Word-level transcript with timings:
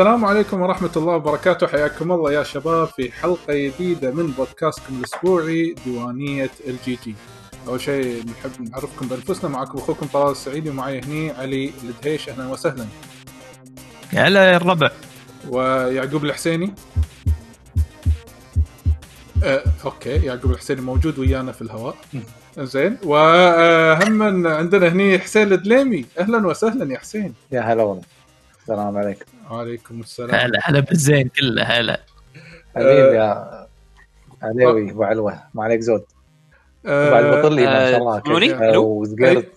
السلام 0.00 0.24
عليكم 0.24 0.60
ورحمة 0.60 0.90
الله 0.96 1.12
وبركاته. 1.12 1.66
حياكم 1.66 2.12
الله 2.12 2.32
يا 2.32 2.42
شباب 2.42 2.88
في 2.88 3.12
حلقة 3.12 3.54
جديدة 3.54 4.10
من 4.10 4.26
بودكاستكم 4.26 4.98
الأسبوعي 4.98 5.74
ديوانية 5.84 6.50
ال 6.66 6.98
GG 7.04 7.14
أول 7.68 7.80
شيء 7.80 8.24
نحب 8.26 8.70
نعرفكم 8.70 9.08
بأنفسنا 9.08 9.50
معكم 9.50 9.78
أخوكم 9.78 10.06
طلال 10.06 10.30
السعيدي 10.30 10.70
ومعي 10.70 11.00
هني 11.00 11.30
علي 11.30 11.72
الدهيش. 11.82 12.28
أهلا 12.28 12.48
وسهلا. 12.48 12.86
يا 14.12 14.20
هلا 14.20 14.52
يا 14.52 14.56
الربع. 14.56 14.90
ويعقوب 15.48 16.24
الحسيني. 16.24 16.74
آه، 19.44 19.62
okay 19.84 20.10
يعقوب 20.10 20.50
الحسيني 20.50 20.80
موجود 20.80 21.18
ويانا 21.18 21.52
في 21.52 21.62
الهواء. 21.62 21.96
زين 22.58 22.96
وهم 23.04 24.46
عندنا 24.46 24.88
هني 24.88 25.18
حسين 25.18 25.52
الدليمي. 25.52 26.06
أهلا 26.18 26.46
وسهلا 26.46 26.92
يا 26.92 26.98
حسين. 26.98 27.34
يا 27.52 27.60
هلا 27.60 27.82
والله. 27.82 28.02
السلام 28.62 28.96
عليكم. 28.96 29.29
وعليكم 29.50 30.00
السلام. 30.00 30.34
هلا 30.34 30.60
هلا 30.62 30.80
بالزين 30.80 31.28
كله 31.28 31.62
هلا. 31.62 32.00
حبيبي 32.76 33.16
يا 33.16 33.66
عليوي 34.42 34.90
أبو 34.90 35.04
علوة. 35.04 35.42
ما 35.54 35.64
عليك 35.64 35.80
زود. 35.80 36.04
آه، 36.86 37.10
بعد 37.10 37.24
بطلي 37.24 37.66
ما 37.66 37.90
شاء 37.90 37.98
الله. 37.98 38.20
تسمعوني؟ 38.20 38.76
وزقرت. 38.76 39.52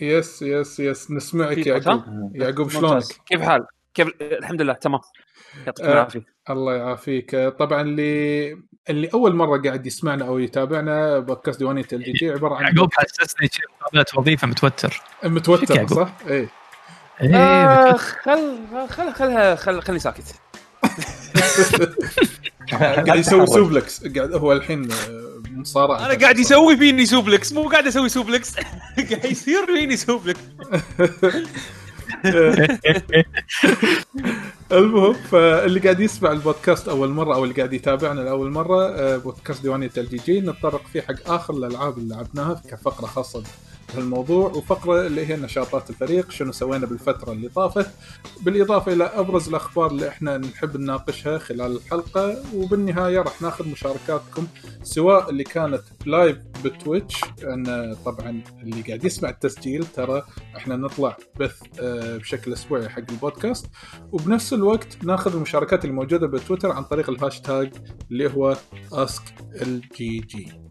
يس 0.00 0.42
yes 0.42 0.80
yes. 0.80 1.10
نسمعك 1.10 1.66
يعقوب. 1.66 2.02
يعقوب 2.34 2.70
شلونك؟ 2.70 3.04
كيف 3.26 3.40
الحال؟ 3.40 3.66
كيف؟ 3.94 4.08
الحمد 4.20 4.62
لله 4.62 4.72
تمام. 4.72 5.00
يعطيكم 5.66 5.88
آه. 5.88 5.92
العافية. 5.92 6.24
الله 6.50 6.74
يعافيك. 6.76 7.36
طبعا 7.58 7.82
اللي 7.82 8.58
اللي 8.90 9.08
أول 9.14 9.34
مرة 9.34 9.62
قاعد 9.62 9.86
يسمعنا 9.86 10.26
أو 10.26 10.38
يتابعنا 10.38 11.18
بودكاست 11.18 11.58
ديوانية 11.58 11.86
ال 11.92 12.12
GG 12.12 12.30
عبارة 12.30 12.54
عن 12.54 12.62
يعقوب 12.62 12.92
حسسني 12.92 13.48
شيء 13.52 13.64
وظيفة 14.18 14.46
متوتر. 14.46 15.02
متوتر؟ 15.24 15.86
صح؟ 15.86 16.14
إيه. 16.28 16.48
إيه 17.20 17.36
آه. 17.36 17.96
خل 17.96 18.58
خل 18.88 19.12
خلها 19.12 19.54
خل 19.56 19.82
خلني 19.82 19.98
ساكت. 19.98 20.24
قاعد 22.72 23.18
يسوي 23.18 23.46
suplex. 23.46 24.06
قاعد 24.06 24.32
هو 24.32 24.52
الحين 24.52 24.92
آه، 24.92 25.42
مصارعة. 25.50 26.06
أنا 26.06 26.14
قاعد 26.14 26.38
يسوي 26.38 26.76
فيني 26.76 27.06
suplex 27.06 27.52
مو 27.52 27.68
قاعد 27.68 27.86
أسوي 27.86 28.08
suplex. 28.08 28.54
قاعد 29.10 29.24
يصير 29.24 29.66
فيني 29.66 29.96
suplex. 29.96 30.40
المهم 34.72 35.12
فاللي 35.12 35.80
قاعد 35.80 36.00
يسمع 36.00 36.32
البودكاست 36.32 36.88
أول 36.88 37.08
مرة 37.08 37.34
أو 37.34 37.44
اللي 37.44 37.54
قاعد 37.54 37.72
يتابعنا 37.72 38.20
لأول 38.20 38.50
مرة 38.50 38.88
آه، 38.88 39.16
بودكاست 39.16 39.62
ديوانية 39.62 39.90
ال 39.96 40.08
GG 40.08 40.40
نتطرق 40.40 40.82
فيه 40.92 41.00
حق 41.00 41.30
آخر 41.30 41.54
الألعاب 41.54 41.98
اللي 41.98 42.14
لعبناها 42.14 42.62
كفقرة 42.70 43.06
خاصة. 43.06 43.42
بهالموضوع 43.88 44.48
وفقرة 44.50 45.06
اللي 45.06 45.26
هي 45.26 45.36
نشاطات 45.36 45.90
الفريق 45.90 46.30
شنو 46.30 46.52
سوينا 46.52 46.86
بالفترة 46.86 47.32
اللي 47.32 47.48
طافت. 47.48 47.90
بالإضافة 48.42 48.92
إلى 48.92 49.04
أبرز 49.04 49.48
الأخبار 49.48 49.90
اللي 49.90 50.08
إحنا 50.08 50.38
نحب 50.38 50.76
نناقشها 50.76 51.38
خلال 51.38 51.76
الحلقة 51.76 52.36
وبالنهاية 52.54 53.18
راح 53.20 53.42
ناخذ 53.42 53.68
مشاركاتكم 53.68 54.46
سواء 54.82 55.30
اللي 55.30 55.44
كانت 55.44 55.82
live 56.06 56.38
ب 56.64 56.72
Twitch 56.72 57.20
لأن 57.42 57.96
طبعا 58.04 58.42
اللي 58.62 58.82
قاعد 58.82 59.04
يسمع 59.04 59.28
التسجيل 59.28 59.86
ترى 59.86 60.22
إحنا 60.56 60.76
نطلع 60.76 61.16
بث 61.40 61.62
آه، 61.80 62.16
بشكل 62.16 62.52
أسبوعي 62.52 62.88
حق 62.88 63.02
البودكاست. 63.10 63.66
وبنفس 64.12 64.52
الوقت 64.52 65.04
ناخذ 65.04 65.34
المشاركات 65.34 65.84
اللي 65.84 65.94
موجوده 65.96 66.26
بتويتر 66.26 66.72
عن 66.72 66.84
طريق 66.84 67.10
الهاشتاج 67.10 67.72
اللي 68.10 68.30
هو 68.34 68.56
ask 68.92 69.22
ال 69.62 70.18
GG. 70.18 70.63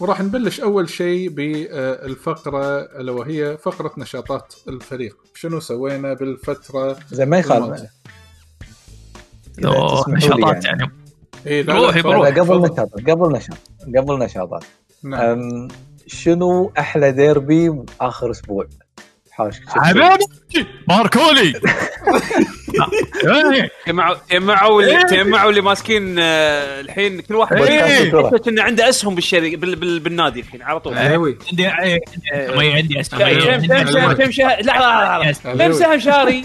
وراح 0.00 0.20
نبلش 0.20 0.60
أول 0.60 0.88
شيء 0.88 1.28
بالفقرة 1.28 2.80
الا 2.80 3.12
وهي 3.12 3.56
فقرة 3.56 3.92
نشاطات 3.98 4.54
الفريق 4.68 5.16
شنو 5.34 5.60
سوينا 5.60 6.14
بالفترة 6.14 6.96
زين 7.10 7.28
ما 7.28 7.38
يخالف 7.38 7.82
نشاطات 10.08 10.64
يعني. 10.64 10.80
يعني 10.80 10.92
إيه 11.46 11.62
لا 11.62 11.74
روحي 11.74 12.00
تفضل، 12.00 12.12
بروح. 12.12 12.28
لا، 12.28 12.42
قبل. 12.42 12.62
نشاط 12.62 12.90
قبل 13.10 13.32
نشاط 13.32 13.58
قبل 13.96 14.18
نشاطات 14.18 14.64
نعم. 15.02 15.68
شنو 16.06 16.72
أحلى 16.78 17.12
ديربي 17.12 17.84
آخر 18.00 18.30
أسبوع؟ 18.30 18.68
حاش 19.36 19.54
حبيبي 19.68 20.08
باركولي 20.88 21.52
إيه. 23.54 23.70
جمعوا 23.88 24.16
جمعوا 24.30 24.82
اللي 24.82 25.04
جمعوا 25.10 25.50
اللي 25.50 25.60
ماسكين 25.60 26.16
آه، 26.18 26.80
الحين 26.80 27.20
كل 27.20 27.34
واحد 27.34 27.56
إيه. 27.56 28.12
إنه 28.48 28.62
عنده 28.62 28.88
أسهم 28.88 29.14
بالشركة 29.14 29.56
بال- 29.56 29.76
بال- 29.76 30.00
بالنادي 30.00 30.40
الحين 30.40 30.62
على 30.62 30.80
طول 30.80 30.98
عليوي 30.98 31.38
عندي 31.50 31.66
عندي 31.66 33.00
اسمي 33.00 33.34
كم 33.34 33.66
كم 33.66 33.86
سهم 33.92 34.12
كم 34.12 34.32
سهم 34.32 34.48
لا 34.48 34.58
لا 34.62 35.32
لا 35.54 35.66
كم 35.66 35.72
سهم 35.72 35.98
شاري؟ 35.98 36.44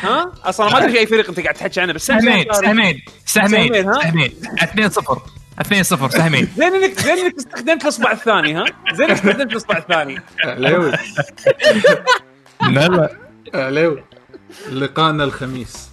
ها؟ 0.00 0.32
أصلا 0.44 0.70
ما 0.72 0.78
أدري 0.84 0.98
اي 0.98 1.06
فريق 1.06 1.28
أنت 1.28 1.40
قاعد 1.40 1.54
تحكي 1.54 1.80
عنه 1.80 1.92
بس 1.92 2.06
سهم 2.06 2.20
سهمين. 2.20 2.46
سهمين 2.52 3.02
سهمين؟ 3.26 3.92
سهمين 3.94 4.32
2 4.62 4.90
0 4.90 5.22
2 5.60 5.82
0 5.82 6.08
سهمين. 6.10 6.48
زين 6.58 6.74
انك 6.74 7.00
زين 7.00 7.18
إنك 7.18 7.34
استخدمت 7.38 7.82
الأصبع 7.82 8.12
الثاني 8.12 8.54
ها؟ 8.54 8.64
زين 8.94 9.10
إنك 9.10 9.18
استخدمت 9.18 9.52
الأصبع 9.52 9.76
الثاني. 9.78 10.20
عليوي 10.44 10.92
لا 12.70 12.88
لا. 12.88 13.16
عليوي 13.54 14.04
لقاءنا 14.72 15.24
الخميس. 15.24 15.90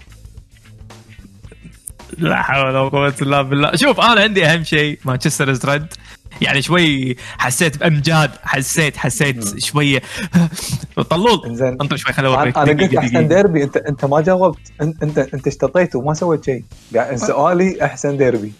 لا 2.17 2.41
حول 2.41 2.65
ولا 2.65 2.79
قوة 2.89 3.13
إلا 3.21 3.41
بالله. 3.41 3.75
شوف 3.75 3.99
أنا 3.99 4.21
عندي 4.21 4.45
أهم 4.45 4.63
شيء 4.63 4.99
Manchester 5.05 5.51
is 5.51 5.65
red 5.65 5.85
يعني 6.41 6.61
شوي 6.61 7.15
حسيت 7.37 7.77
بامجاد 7.77 8.31
حسيت 8.43 8.97
حسيت 8.97 9.59
شوية. 9.65 10.01
طلول. 11.09 11.45
انزين 11.45 11.67
انطر 11.81 11.95
شوي 11.95 12.13
خليني 12.13 12.33
أنا 12.33 12.39
أوريك. 12.39 12.57
أنا 12.57 12.83
قلت 12.83 12.95
أحسن. 12.95 13.27
ديربي. 13.27 13.63
انت 13.63 13.77
أنت 13.77 14.05
ما 14.05 14.21
جاوبت. 14.21 14.59
انت 14.81 15.17
أنت 15.17 15.47
اشتطيت 15.47 15.95
وما 15.95 16.13
سويت 16.13 16.45
شيء. 16.45 16.63
سؤالي 17.15 17.85
أحسن 17.85 18.17
ديربي. 18.17 18.53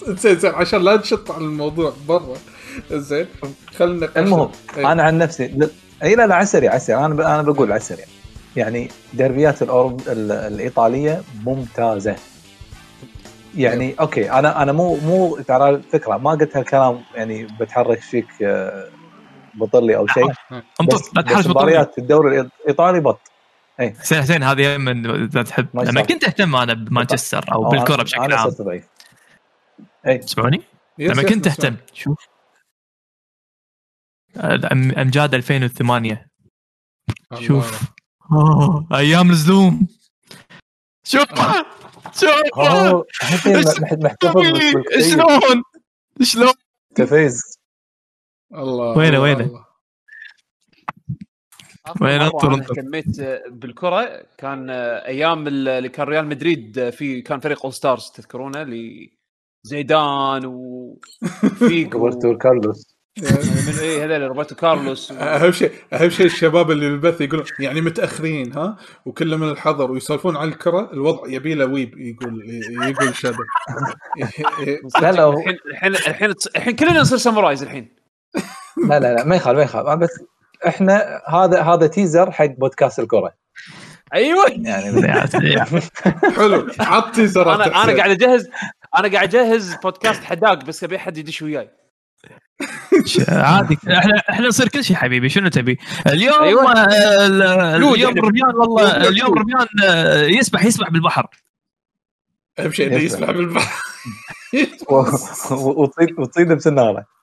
زين 0.22 0.38
زين 0.38 0.54
عشان 0.54 0.82
لا 0.82 0.96
نشط 0.96 1.30
على 1.30 1.44
الموضوع 1.44 1.92
برا. 2.08 2.34
زين 2.92 3.26
خلينا. 3.76 4.08
المهم 4.16 4.50
إيه. 4.76 4.92
أنا 4.92 5.02
عن 5.02 5.18
نفسي 5.18 5.68
اي 6.02 6.14
لا 6.14 6.26
لا 6.26 6.34
عسري 6.34 6.68
عسري. 6.68 6.96
أنا 6.96 7.06
أنا 7.40 7.42
بقول 7.42 7.72
عسري. 7.72 8.02
يعني 8.56 8.88
ديربيات 9.12 9.62
الأوروب 9.62 10.00
ال- 10.08 10.32
الإيطالية 10.32 11.22
ممتازة. 11.44 12.16
يعني 13.56 13.94
أوكي 14.00 14.30
أنا 14.30 14.62
أنا 14.62 14.72
مو 14.72 14.96
مو 14.96 15.36
ترى 15.48 15.70
الفكرة 15.70 16.16
ما 16.16 16.30
قلت 16.30 16.56
هالكلام 16.56 17.00
يعني 17.14 17.46
بتحرك 17.60 18.00
فيك 18.00 18.26
آه، 18.42 18.88
بطلي 19.54 19.96
أو 19.96 20.06
شيء. 20.06 20.26
بس, 20.28 21.10
لا 21.14 21.22
بس 21.22 21.32
تحرش 21.32 21.46
مباريات 21.46 21.98
الدوري 21.98 22.40
الإيطالي 22.40 23.00
بط. 23.00 23.20
حسين 24.00 24.22
حسين 24.22 24.42
هذه 24.42 24.76
من 24.76 25.10
إذا 25.24 25.42
تحب. 25.42 25.66
لما. 25.74 26.02
كنت 26.02 26.24
اهتم 26.24 26.56
أنا 26.56 26.74
بمانشستر 26.74 27.44
أو 27.52 27.64
أو 27.64 27.70
بالكره 27.70 28.02
بشكل 28.02 28.32
عام. 28.32 28.50
اي 30.06 30.18
تسمعوني؟ 30.18 30.62
yes 30.98 31.10
لما 31.12 31.22
كنت. 31.28 31.46
اهتم 31.46 31.76
شوف. 31.92 32.26
أم- 34.38 34.98
أمجاد 34.98 35.34
2008 35.34 36.26
الله. 37.32 37.42
شوف. 37.46 37.80
أوه، 38.32 38.86
أيام 38.98 39.30
الزلوم. 39.30 39.86
شوف. 41.04 41.28
شوف. 42.14 42.42
محتفظ 43.92 44.34
بالكتيب. 44.36 44.82
شلون؟ 45.00 45.62
شلون؟ 46.22 46.52
تفيز 46.94 47.58
الله 48.54 48.96
وينه- 48.98 49.20
وينه؟ 49.20 49.64
وين 52.00 52.20
انطر 52.20 52.54
انطر. 52.54 52.70
اهتميت 52.78 53.20
آه، 53.20 53.42
بالكرة. 53.48 54.26
كان 54.38 54.70
آه، 54.70 55.06
أيام 55.06 55.46
ال- 55.48 55.68
اللي 55.68 55.88
كان 55.88 56.06
ريال 56.06 56.26
مدريد 56.26 56.78
آه، 56.78 56.90
في 56.90 57.22
كان 57.22 57.40
فريق 57.40 57.64
all 57.64 57.74
stars 57.74 58.10
تذكرونه؟ 58.10 58.62
اللي 58.62 59.12
زيدان 59.62 60.44
وفيجو 60.46 61.98
روبرتو 61.98 62.38
كارلوس. 62.38 62.96
من 63.18 63.74
إيه 63.80 64.04
هذول 64.04 64.22
روبرتو 64.28 64.54
كارلوس 64.54 65.10
و... 65.10 65.14
أهم 65.14 65.52
شيء 65.52 65.72
أهم 65.92 66.08
شيء 66.10 66.26
الشباب 66.26 66.70
اللي 66.70 66.90
بالبث 66.90 67.20
يقولون 67.20 67.46
يعني 67.58 67.80
متأخرين 67.80 68.52
ها؟ 68.52 68.76
وكله 69.06 69.36
من 69.36 69.48
الحضر 69.50 69.90
ويسولفون 69.90 70.36
عن 70.36 70.48
الكرة 70.48 70.90
الوضع 70.92 71.22
يبي 71.26 71.54
له 71.54 71.66
ويب 71.66 71.98
يقول 71.98 72.62
يقول 72.88 73.14
شباب. 73.14 73.36
لا 75.02 75.12
لا 75.12 75.22
هو- 75.22 75.32
الحين 75.38 75.56
الحين 75.70 75.94
الحين 75.94 76.34
الحين 76.56 76.76
كلنا 76.76 77.00
نصير 77.00 77.18
samurais 77.18 77.62
الحين. 77.62 77.96
لا 78.88 79.00
لا 79.00 79.14
لا 79.14 79.24
ما 79.24 79.36
يخالف 79.36 79.56
ما 79.58 79.62
يخالف. 79.62 79.88
بس 79.88 80.20
إحنا 80.66 81.20
هذا 81.28 81.62
هذا 81.62 81.86
teaser 81.86 82.30
حق 82.30 82.46
بودكاست 82.46 82.98
الكره 82.98 83.32
أيوه. 84.14 84.46
يعني 84.50 85.12
حلو. 86.36 86.66
عط 86.80 87.14
تيزرات 87.14 87.60
أنا 87.60 87.84
أنا. 87.84 87.96
قاعد 87.96 88.10
اجهز 88.10 88.48
أنا 88.96 89.08
قاعد 89.12 89.34
اجهز 89.34 89.74
بودكاست 89.74 90.24
حداق 90.24 90.64
بس 90.64 90.84
ابي 90.84 90.96
احد 90.96 91.18
يدش 91.18 91.42
وياي 91.42 91.70
عادي 93.28 93.78
إحنا 93.98 94.22
إحنا 94.30 94.48
نصير 94.48 94.68
كل 94.68 94.84
شيء 94.84 94.96
حبيبي 94.96 95.28
شنو 95.28 95.48
تبي؟ 95.48 95.78
اليوم 96.06 96.42
أيوة. 96.42 96.72
آه، 96.72 97.76
لود 97.76 97.92
اليوم 97.94 98.16
يعني. 98.16 98.28
رميان 98.28 98.54
والله. 98.56 99.08
اليوم 99.08 99.38
رميان 99.38 99.66
آه، 99.84 100.22
يسبح 100.22 100.64
يسبح 100.64 100.88
بالبحر 100.88 101.26
أهم 102.58 102.72
شيء 102.72 102.86
إنه 102.86 102.96
يسبح 102.96 103.30
بالبحر 103.30 103.82
وتصيد 105.52 106.18
وتصيد 106.18 106.52
بسناره 106.52 107.06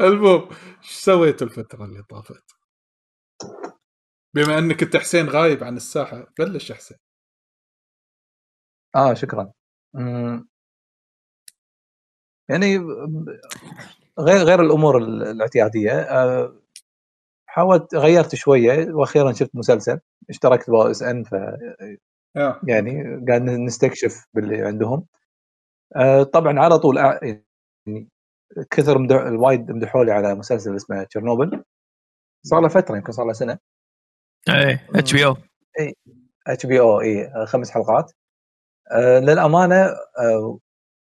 المهم 0.00 0.48
إيش 0.82 0.90
سويتوا 0.90 1.46
الفترة 1.46 1.84
اللي 1.84 2.02
طافت؟ 2.02 2.44
بما 4.34 4.58
إنك 4.58 4.82
انت 4.82 4.96
حسين 4.96 5.28
غايب 5.28 5.64
عن 5.64 5.76
الساحة 5.76 6.26
بلش 6.38 6.70
يا 6.70 6.74
حسين 6.74 6.96
آه 8.94 9.14
شكرا. 9.14 9.52
مم. 9.94 10.48
يعني 12.48 12.76
غير 14.18 14.36
غير 14.44 14.60
الأمور 14.62 14.98
ال- 14.98 15.22
الاعتيادية 15.22 15.92
آه، 15.92 16.56
حاولت 17.46 17.94
غيرت 17.94 18.34
شوية 18.34 18.94
وأخيرا 18.94 19.32
شفت 19.32 19.50
مسلسل 19.56 20.00
اشتركت 20.30 20.70
بأو 20.70 20.82
إس 20.90 21.02
إن 21.02 21.24
ف 21.24 21.34
آه. 22.36 22.60
يعني 22.68 23.02
قاعد 23.28 23.42
نستكشف 23.42 24.26
باللي 24.34 24.62
عندهم. 24.66 25.06
آه، 25.96 26.22
طبعا 26.22 26.58
على 26.60 26.78
طول 26.78 26.96
يعني 26.96 28.08
كثر 28.70 28.98
مدح 28.98 29.16
الوايد 29.16 29.70
مدحوا 29.72 30.04
لي 30.04 30.12
على 30.12 30.34
مسلسل 30.34 30.76
اسمه 30.76 31.04
تشيرنوبل. 31.04 31.64
صار 32.42 32.60
له 32.60 32.68
فترة 32.68 32.96
يمكن 32.96 33.12
صار 33.12 33.26
له 33.26 33.32
سنة. 33.32 33.58
إيه 34.48 34.88
إتش 34.94 35.12
بي 35.12 35.24
أو. 35.24 35.36
HBO 36.46 37.00
اي 37.00 37.32
خمس 37.46 37.70
حلقات. 37.70 38.12
للأمانة 39.20 39.76
آه، 40.18 40.58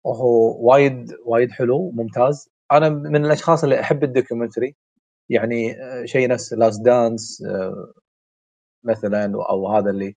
هو 0.07 0.57
وايد 0.69 1.13
وايد 1.25 1.51
حلو 1.51 1.91
ممتاز. 1.91 2.49
أنا 2.71 2.89
من 2.89 3.25
الأشخاص 3.25 3.63
اللي 3.63 3.79
أحب 3.79 4.03
ال 4.03 4.09
documentary 4.09 4.75
يعني 5.29 5.81
آه، 5.83 6.05
شيء 6.05 6.29
نفس 6.29 6.53
Last 6.53 6.81
Dance 6.81 7.43
مثلا 8.83 9.33
أو 9.49 9.67
هذا 9.67 9.89
اللي 9.91 10.15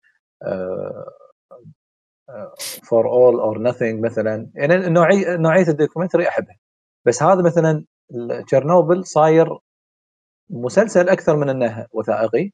for 2.85 3.09
All 3.11 3.41
or 3.41 3.63
Nothing 3.63 4.05
مثلا. 4.05 4.51
يعني 4.55 4.77
نوعيه 4.77 5.37
نوعية 5.37 5.69
ال 5.69 5.74
documentary 5.74 6.29
أحبها. 6.29 6.57
بس 7.07 7.23
هذا 7.23 7.43
مثلا 7.43 7.85
تشيرنوبل 8.47 9.07
صاير 9.07 9.59
مسلسل 10.51 11.09
أكثر 11.09 11.37
من 11.37 11.49
إنه 11.51 11.87
وثائقي. 11.93 12.51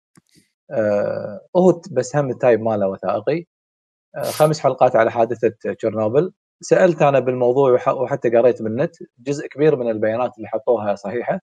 آه، 0.71 1.41
هو 1.57 1.83
بس 1.93 2.17
هم 2.17 2.31
ال 2.31 2.37
type 2.37 2.61
ماله 2.63 2.89
وثائقي. 2.89 3.39
آه، 3.41 3.45
خمس 4.23 4.61
حلقات 4.61 4.97
على 4.97 5.11
حادثة 5.11 5.75
تشيرنوبل. 5.75 6.33
سألت 6.61 7.03
أنا 7.03 7.19
بالموضوع 7.21 7.73
وح- 7.73 7.89
وحتى 7.89 8.31
قريت 8.31 8.63
من 8.63 8.67
النت. 8.71 8.97
جزء 9.19 9.47
كبير 9.49 9.77
من 9.77 9.91
البيانات 9.91 10.37
اللي 10.39 10.49
حطوها 10.49 10.95
صحيحة. 10.95 11.41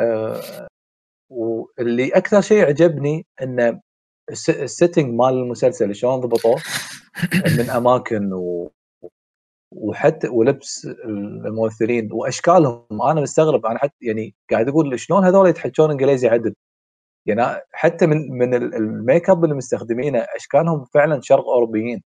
آه، 0.00 0.66
واللي 1.30 2.08
أكثر 2.08 2.40
شيء 2.40 2.64
عجبني 2.66 3.26
إن 3.42 3.80
الس- 4.30 4.50
ال 4.50 4.58
setting 4.58 5.14
مال 5.14 5.34
المسلسل 5.34 5.94
شلون 5.94 6.20
ضبطوه؟ 6.20 6.56
من 7.58 7.70
أماكن 7.70 8.32
و 8.32 8.70
وحتى 9.72 10.28
ولبس 10.28 10.86
الممثلين 11.04 12.12
وأشكالهم. 12.12 13.02
أنا 13.02 13.20
مستغرب 13.20 13.66
أنا 13.66 13.78
حتى 13.78 13.94
يعني 14.02 14.34
قاعد 14.50 14.68
أقول 14.68 15.00
شلون 15.00 15.24
هذول 15.24 15.48
يتحكون 15.48 15.90
إنجليزي 15.90 16.28
عدل؟ 16.28 16.54
يعني 17.26 17.60
حتى 17.72 18.06
من 18.06 18.28
من 18.38 18.54
ال- 18.54 18.74
الميك 18.74 19.30
أب 19.30 19.44
اللي 19.44 19.54
مستخدمينه 19.54 20.18
اشكالهم 20.36 20.84
فعلا 20.84 21.20
شرق 21.22 21.44
أوروبيين؟ 21.48 22.02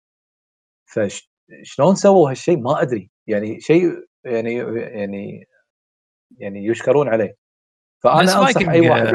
فشلون 0.87 1.95
سووا 1.95 2.31
هالشيء 2.31 2.57
ما 2.59 2.83
أدري. 2.83 3.11
يعني 3.27 3.61
شيء 3.61 3.93
يعني 4.25 4.55
يعني 4.77 5.49
يعني 6.39 6.67
يشكرون 6.67 7.09
عليه. 7.09 7.29
بس 7.31 7.37
فانا 8.03 8.21
أنصح 8.21 8.45
فايكنج 8.45 8.69
أي 8.69 8.91
واحد 8.91 9.07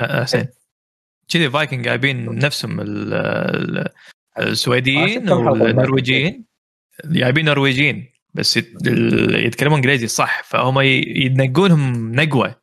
آه، 0.00 0.22
حسين. 0.22 0.48
كذي 1.28 1.50
فايكنج 1.50 1.84
جايبين 1.84 2.38
نفسهم 2.38 2.80
ال- 2.80 3.14
ال- 3.14 3.88
السويديين 4.38 5.30
والنرويجيين. 5.30 6.44
جايبين 7.04 7.44
نرويجيين 7.44 8.12
بس 8.34 8.56
يتكلمون 8.56 9.76
إنجليزي 9.78 10.06
صح. 10.06 10.42
فهم 10.42 10.80
ينقونهم 10.80 12.14
نقوة. 12.14 12.61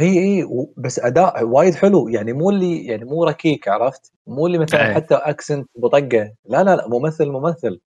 اي 0.00 0.18
اي 0.18 0.48
بس 0.76 0.98
أداء 0.98 1.44
وايد 1.44 1.74
حلو. 1.74 2.08
يعني 2.08 2.32
مو 2.32 2.50
اللي 2.50 2.86
يعني 2.86 3.04
مو 3.04 3.24
ركيك 3.24 3.68
عرفت؟ 3.68 4.12
مو 4.26 4.46
اللي 4.46 4.58
مثلا 4.58 4.86
إيه. 4.88 4.94
حتى 4.94 5.14
accent 5.14 5.68
بطقة. 5.76 6.34
لا 6.44 6.64
لا 6.64 6.76
لا 6.76 6.88
ممثل 6.88 7.28
ممثل. 7.28 7.80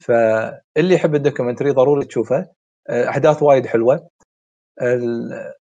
فاللي 0.00 0.94
يحب 0.94 1.14
ال 1.14 1.19
documentary 1.19 1.70
ضروري 1.70 2.04
تشوفه. 2.04 2.46
آه، 2.88 3.08
أحداث 3.08 3.42
وايد 3.42 3.66
حلوة. 3.66 4.08
ال- 4.82 5.52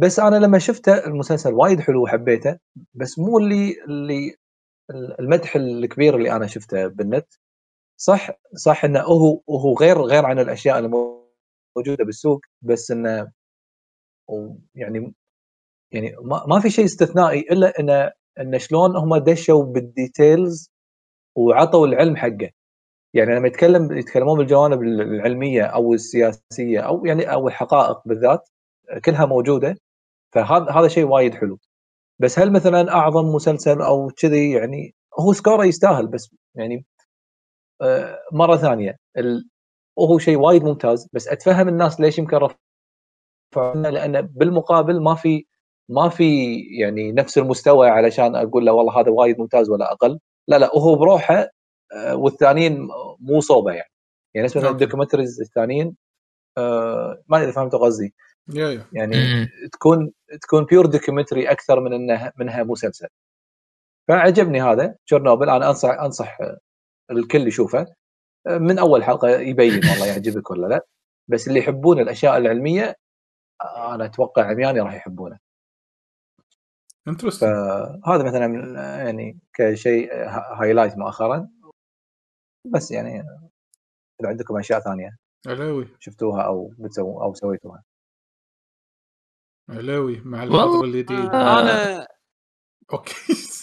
بس 0.00 0.18
أنا 0.20 0.36
لما 0.36 0.58
شفته 0.58 1.06
المسلسل 1.06 1.54
وايد 1.54 1.80
حلو 1.80 2.02
وحبيته. 2.02 2.58
بس 2.94 3.18
مو 3.18 3.38
اللي 3.38 3.74
اللي 3.88 4.34
المدح 5.20 5.56
الكبير 5.56 6.16
اللي 6.16 6.32
أنا 6.32 6.46
شفته 6.46 6.86
بالنت. 6.86 7.26
صح 8.00 8.30
صح 8.54 8.84
إنه 8.84 9.00
هو 9.00 9.40
هو 9.50 9.74
غير 9.74 9.98
غير 10.02 10.26
عن 10.26 10.38
الأشياء 10.38 10.78
الموجوده 10.78 12.04
بالسوق. 12.04 12.40
بس 12.62 12.90
إنه 12.90 13.32
يعني 14.74 15.14
يعني 15.92 16.16
ما, 16.22 16.46
ما 16.46 16.60
في 16.60 16.70
شيء 16.70 16.84
استثنائي 16.84 17.40
إلا 17.40 17.80
انه 17.80 18.12
انه 18.40 18.58
شلون 18.58 18.96
هم 18.96 19.16
دشوا 19.16 19.64
بالديتيلز 19.64 20.70
وعطوا 21.36 21.86
العلم 21.86 22.16
حقه. 22.16 22.50
يعني 23.14 23.36
لما 23.36 23.48
يتكلم 23.48 23.98
يتكلمون 23.98 24.38
بالجوانب 24.38 24.82
العلمية 24.82 25.62
أو 25.64 25.94
السياسية 25.94 26.80
أو 26.80 27.06
يعني 27.06 27.32
أو 27.32 27.48
الحقائق 27.48 28.08
بالذات 28.08 28.48
كلها 29.04 29.26
موجودة 29.26 29.76
فهذا 30.34 30.70
هذا 30.72 30.88
شيء 30.88 31.04
وايد 31.04 31.34
حلو. 31.34 31.58
بس 32.20 32.38
هل 32.38 32.52
مثلا 32.52 32.92
أعظم 32.94 33.26
مسلسل 33.34 33.82
أو 33.82 34.10
كذي 34.18 34.52
يعني 34.52 34.94
هو 35.20 35.32
سكوره 35.32 35.64
يستاهل 35.64 36.06
بس 36.08 36.36
يعني 36.54 36.86
آه، 37.82 38.18
مرة 38.32 38.56
ثانية 38.56 38.96
ال... 39.18 39.50
هو 39.98 40.18
شيء 40.18 40.38
وايد 40.38 40.64
ممتاز 40.64 41.08
بس 41.12 41.28
أتفهم 41.28 41.68
الناس 41.68 42.00
ليش 42.00 42.18
يمكن 42.18 42.36
رفعونا 43.52 43.88
لأن 43.88 44.20
بالمقابل 44.20 45.00
ما 45.02 45.14
في 45.14 45.46
ما 45.88 46.08
في 46.08 46.56
يعني 46.80 47.12
نفس 47.12 47.38
المستوى 47.38 47.88
علشان 47.88 48.36
أقول 48.36 48.66
له 48.66 48.72
والله 48.72 49.00
هذا 49.00 49.10
وايد 49.10 49.38
ممتاز 49.40 49.70
ولا 49.70 49.92
أقل. 49.92 50.18
لا 50.48 50.58
لا 50.58 50.74
وهو 50.76 50.94
بروحه 50.96 51.48
آه، 51.92 52.16
والثانيين 52.16 52.88
مو 53.20 53.40
صوبة 53.40 53.72
يعني. 53.72 53.90
يعني 54.34 54.44
نفس 54.44 54.56
مثلا 54.56 54.68
okay. 54.68 54.84
ال 54.84 54.88
documentaries 54.88 55.40
الثانيين 55.40 55.96
آه، 56.58 57.22
ما 57.28 57.38
أدري 57.38 57.52
فهمت 57.52 57.74
قصدي. 57.74 58.14
يعني. 58.92 59.46
تكون 59.72 60.12
تكون 60.42 60.64
pure 60.64 60.86
documentary 60.86 61.50
أكثر 61.50 61.80
من 61.80 61.92
إنها 61.92 62.32
منها 62.38 62.62
مسلسل. 62.62 63.08
فعجبني 64.08 64.62
هذا 64.62 64.96
تشيرنوبل. 65.06 65.50
أنا 65.50 65.68
أنصح 65.68 65.90
أنصح 65.90 66.38
الكل 67.10 67.48
يشوفه. 67.48 67.86
من 68.46 68.78
أول 68.78 69.04
حلقة 69.04 69.28
يبين 69.28 69.74
والله 69.74 70.06
يعجبك 70.06 70.50
ولا 70.50 70.66
لا. 70.66 70.86
بس 71.28 71.48
اللي 71.48 71.60
يحبون 71.60 72.00
الأشياء 72.00 72.36
العلمية 72.36 72.96
أنا 73.64 74.04
أتوقع 74.04 74.50
عمياني 74.50 74.80
راح 74.80 74.94
يحبونه 74.94 75.38
interesting 77.08 77.50
فهذا 78.04 78.24
مثلا 78.24 78.46
من- 78.46 78.74
يعني 78.74 79.38
كشيء 79.54 80.14
ها- 80.14 80.56
highlight 80.60 80.98
مؤخرا 80.98 81.48
بس 82.66 82.90
يعني 82.90 83.20
اذا 84.20 84.28
عندكم 84.28 84.56
اشياء 84.56 84.80
ثانية 84.80 85.16
علاوي 85.46 85.88
شفتوها 86.00 86.42
أو 86.42 86.72
بتسووا 86.78 87.24
أو 87.24 87.34
سويتوها 87.34 87.82
علاوي 89.68 90.20
مع 90.24 90.40
والله. 90.42 90.64
الحظر 90.64 90.84
الجديد 90.84 91.10
آه. 91.34 91.60
أنا 91.62 92.06
okay 92.92 93.14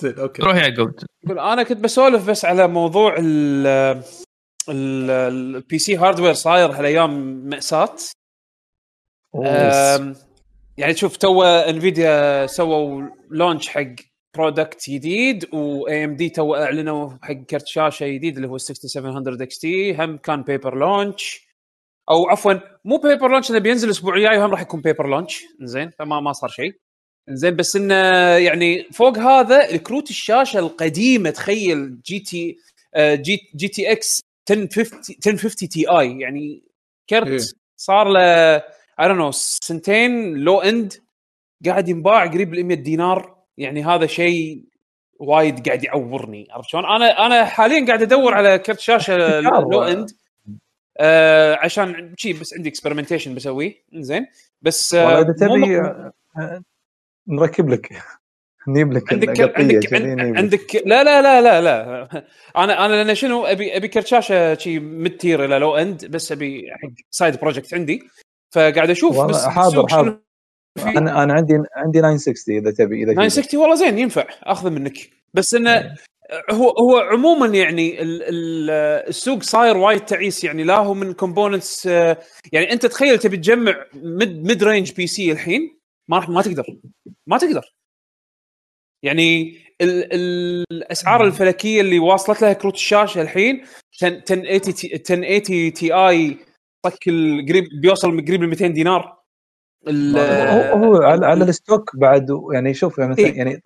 زين 0.01 0.19
okay 0.19 0.41
روح 0.43 0.55
يعقوب 0.55 0.91
يقول 1.23 1.39
أنا 1.39 1.63
كنت 1.63 1.77
بسولف 1.77 2.29
بس 2.29 2.45
على 2.45 2.67
موضوع 2.67 3.15
ال 3.19 3.67
ال- 4.69 5.09
ال 5.09 5.79
PC 5.79 5.97
hardware 5.97 6.33
صاير 6.33 6.71
هالايام 6.71 7.11
ماساه 7.49 7.95
يعني 10.77 10.95
شوف 10.95 11.17
تو 11.17 11.43
Nvidia 11.43 12.45
سووا 12.47 13.09
launch 13.29 13.69
حق 13.69 13.95
product 14.37 14.89
جديد 14.89 15.53
و 15.53 16.03
AMD 16.03 16.29
تو 16.29 16.55
أعلنوا 16.55 17.09
حق 17.21 17.33
كرت 17.33 17.67
شاشة 17.67 18.07
جديد 18.07 18.35
اللي 18.35 18.47
هو 18.47 18.57
6700 18.57 19.43
XT 19.43 19.95
هم 19.95 20.17
كان 20.17 20.41
paper 20.43 20.77
launch 20.77 21.47
أو 22.09 22.29
عفوا 22.29 22.53
مو 22.85 22.97
paper 22.97 23.31
launch 23.31 23.51
إنه 23.51 23.59
بينزل 23.59 23.87
الأسبوع 23.87 24.15
الجاي 24.15 24.37
وهم 24.37 24.51
راح 24.51 24.61
يكون 24.61 24.81
paper 24.81 25.07
launch 25.07 25.43
زين 25.61 25.89
فما 25.89 26.19
ما 26.19 26.33
صار 26.33 26.49
شيء. 26.49 26.73
زين 27.29 27.55
بس 27.55 27.75
إنه 27.75 27.95
يعني 28.37 28.83
فوق 28.83 29.17
هذا 29.17 29.69
الكروت 29.69 30.09
الشاشة 30.09 30.59
القديمة 30.59 31.29
تخيل 31.29 32.01
جي 32.01 32.19
تي 32.19 32.57
جي 32.97 33.39
جي 33.55 33.67
تي 33.67 33.91
إكس 33.91 34.21
1050 34.51 35.15
1050 35.27 35.69
تي 35.69 35.87
اي 35.89 36.19
يعني 36.19 36.63
كرت 37.09 37.27
إيه. 37.27 37.39
صار 37.77 38.07
له 38.07 38.63
I 38.99 39.07
don't 39.07 39.17
know 39.19 39.31
سنتين 39.31 40.33
low 40.37 40.59
end 40.61 40.93
قاعد 41.65 41.89
ينباع 41.89 42.25
قريب 42.25 42.53
ال 42.53 42.65
100 42.65 42.75
دينار 42.77 43.35
يعني 43.57 43.83
هذا 43.85 44.05
شيء 44.05 44.63
وايد 45.19 45.67
قاعد 45.67 45.83
يعورني. 45.83 46.47
عرفت 46.51 46.69
شلون؟ 46.69 46.85
أنا 46.85 47.25
أنا 47.25 47.45
حاليا 47.45 47.85
قاعد 47.87 48.01
أدور 48.01 48.33
على 48.33 48.59
كرت 48.59 48.79
شاشة. 48.79 49.39
low 49.71 49.83
end 49.83 50.09
آه 50.97 51.55
عشان 51.55 52.13
شي 52.17 52.33
بس 52.33 52.53
عندي 52.53 52.71
experimentation 52.71 53.27
بسويه. 53.27 53.83
زين 53.93 54.27
بس 54.61 54.93
آه 54.93 55.21
إذا 55.21 55.33
تبي 55.33 55.81
م- 55.81 56.11
آه، 56.37 56.63
نركب 57.27 57.69
لك. 57.69 57.89
نجيب 58.67 58.93
لك 58.93 59.13
عندك 59.13 59.29
عندك. 59.59 59.93
عندك 60.37 60.75
لا 60.85 61.03
لا 61.03 61.21
لا 61.21 61.41
لا 61.41 61.61
لا. 61.61 62.07
أنا 62.57 62.85
أنا 62.85 63.03
لأن 63.03 63.15
شنو 63.15 63.45
أبي 63.45 63.77
أبي 63.77 63.87
كرت 63.87 64.07
شاشة 64.07 64.57
شي 64.57 64.79
mid 64.79 65.17
tier 65.17 65.45
إلى 65.45 65.59
low 65.59 65.75
end 65.75 66.05
بس 66.05 66.31
أبي 66.31 66.67
حق 66.71 66.89
side 67.11 67.39
project 67.39 67.73
عندي. 67.73 68.03
فقاعد 68.53 68.89
أشوف 68.89 69.21
بس 69.25 69.45
حاضر- 69.45 69.87
حاضر. 69.87 70.19
أنا 70.85 71.23
أنا 71.23 71.33
عندي 71.33 71.53
عندي 71.75 72.01
960 72.01 72.57
إذا 72.57 72.71
تبي 72.71 73.03
إذا 73.03 73.13
960 73.13 73.59
والله 73.59 73.75
زين 73.75 73.97
ينفع. 73.99 74.27
أخذه 74.43 74.69
منك. 74.69 74.97
بس 75.33 75.53
إنه 75.53 75.95
هو 76.51 76.69
هو 76.69 76.97
عموما 76.97 77.47
يعني 77.47 78.01
ال- 78.01 78.23
ال- 78.23 78.69
السوق 79.09 79.43
صاير 79.43 79.77
وايد 79.77 80.05
تعيس. 80.05 80.43
يعني 80.43 80.63
لا 80.63 80.77
هو 80.77 80.93
من 80.93 81.13
components 81.13 81.85
يعني 81.85 82.71
أنت 82.71 82.85
تخيل 82.85 83.19
تبي 83.19 83.37
تجمع 83.37 83.85
mid 83.93 84.43
mid 84.47 84.63
range 84.63 84.91
PC 84.91 85.31
الحين 85.31 85.79
ما 86.09 86.17
راح 86.17 86.29
ما 86.29 86.41
تقدر. 86.41 86.65
ما 87.27 87.37
تقدر. 87.37 87.73
يعني 89.03 89.57
ال 89.81 90.13
ال 90.13 90.63
الأسعار 90.71 91.23
الفلكية 91.25 91.81
اللي 91.81 91.99
واصلت 91.99 92.41
لها 92.41 92.53
كروت 92.53 92.73
الشاشة 92.75 93.21
الحين 93.21 93.65
10 93.93 94.07
1080 94.07 94.61
T 94.61 94.93
1080 94.95 95.73
Ti 95.73 96.37
طق 96.83 96.97
قريب 97.49 97.63
بيوصل 97.81 98.25
قريب 98.25 98.43
ل 98.43 98.47
200 98.47 98.67
دينار 98.67 99.17
هو 99.87 100.83
هو 100.83 100.95
على, 101.01 101.25
على 101.25 101.43
ال 101.43 101.51
stock 101.51 101.91
بعد 101.95 102.27
يعني 102.53 102.73
شوف 102.73 102.97
يعني 102.97 103.11
مثلا 103.11 103.25
إيه. 103.25 103.37
يعني 103.37 103.61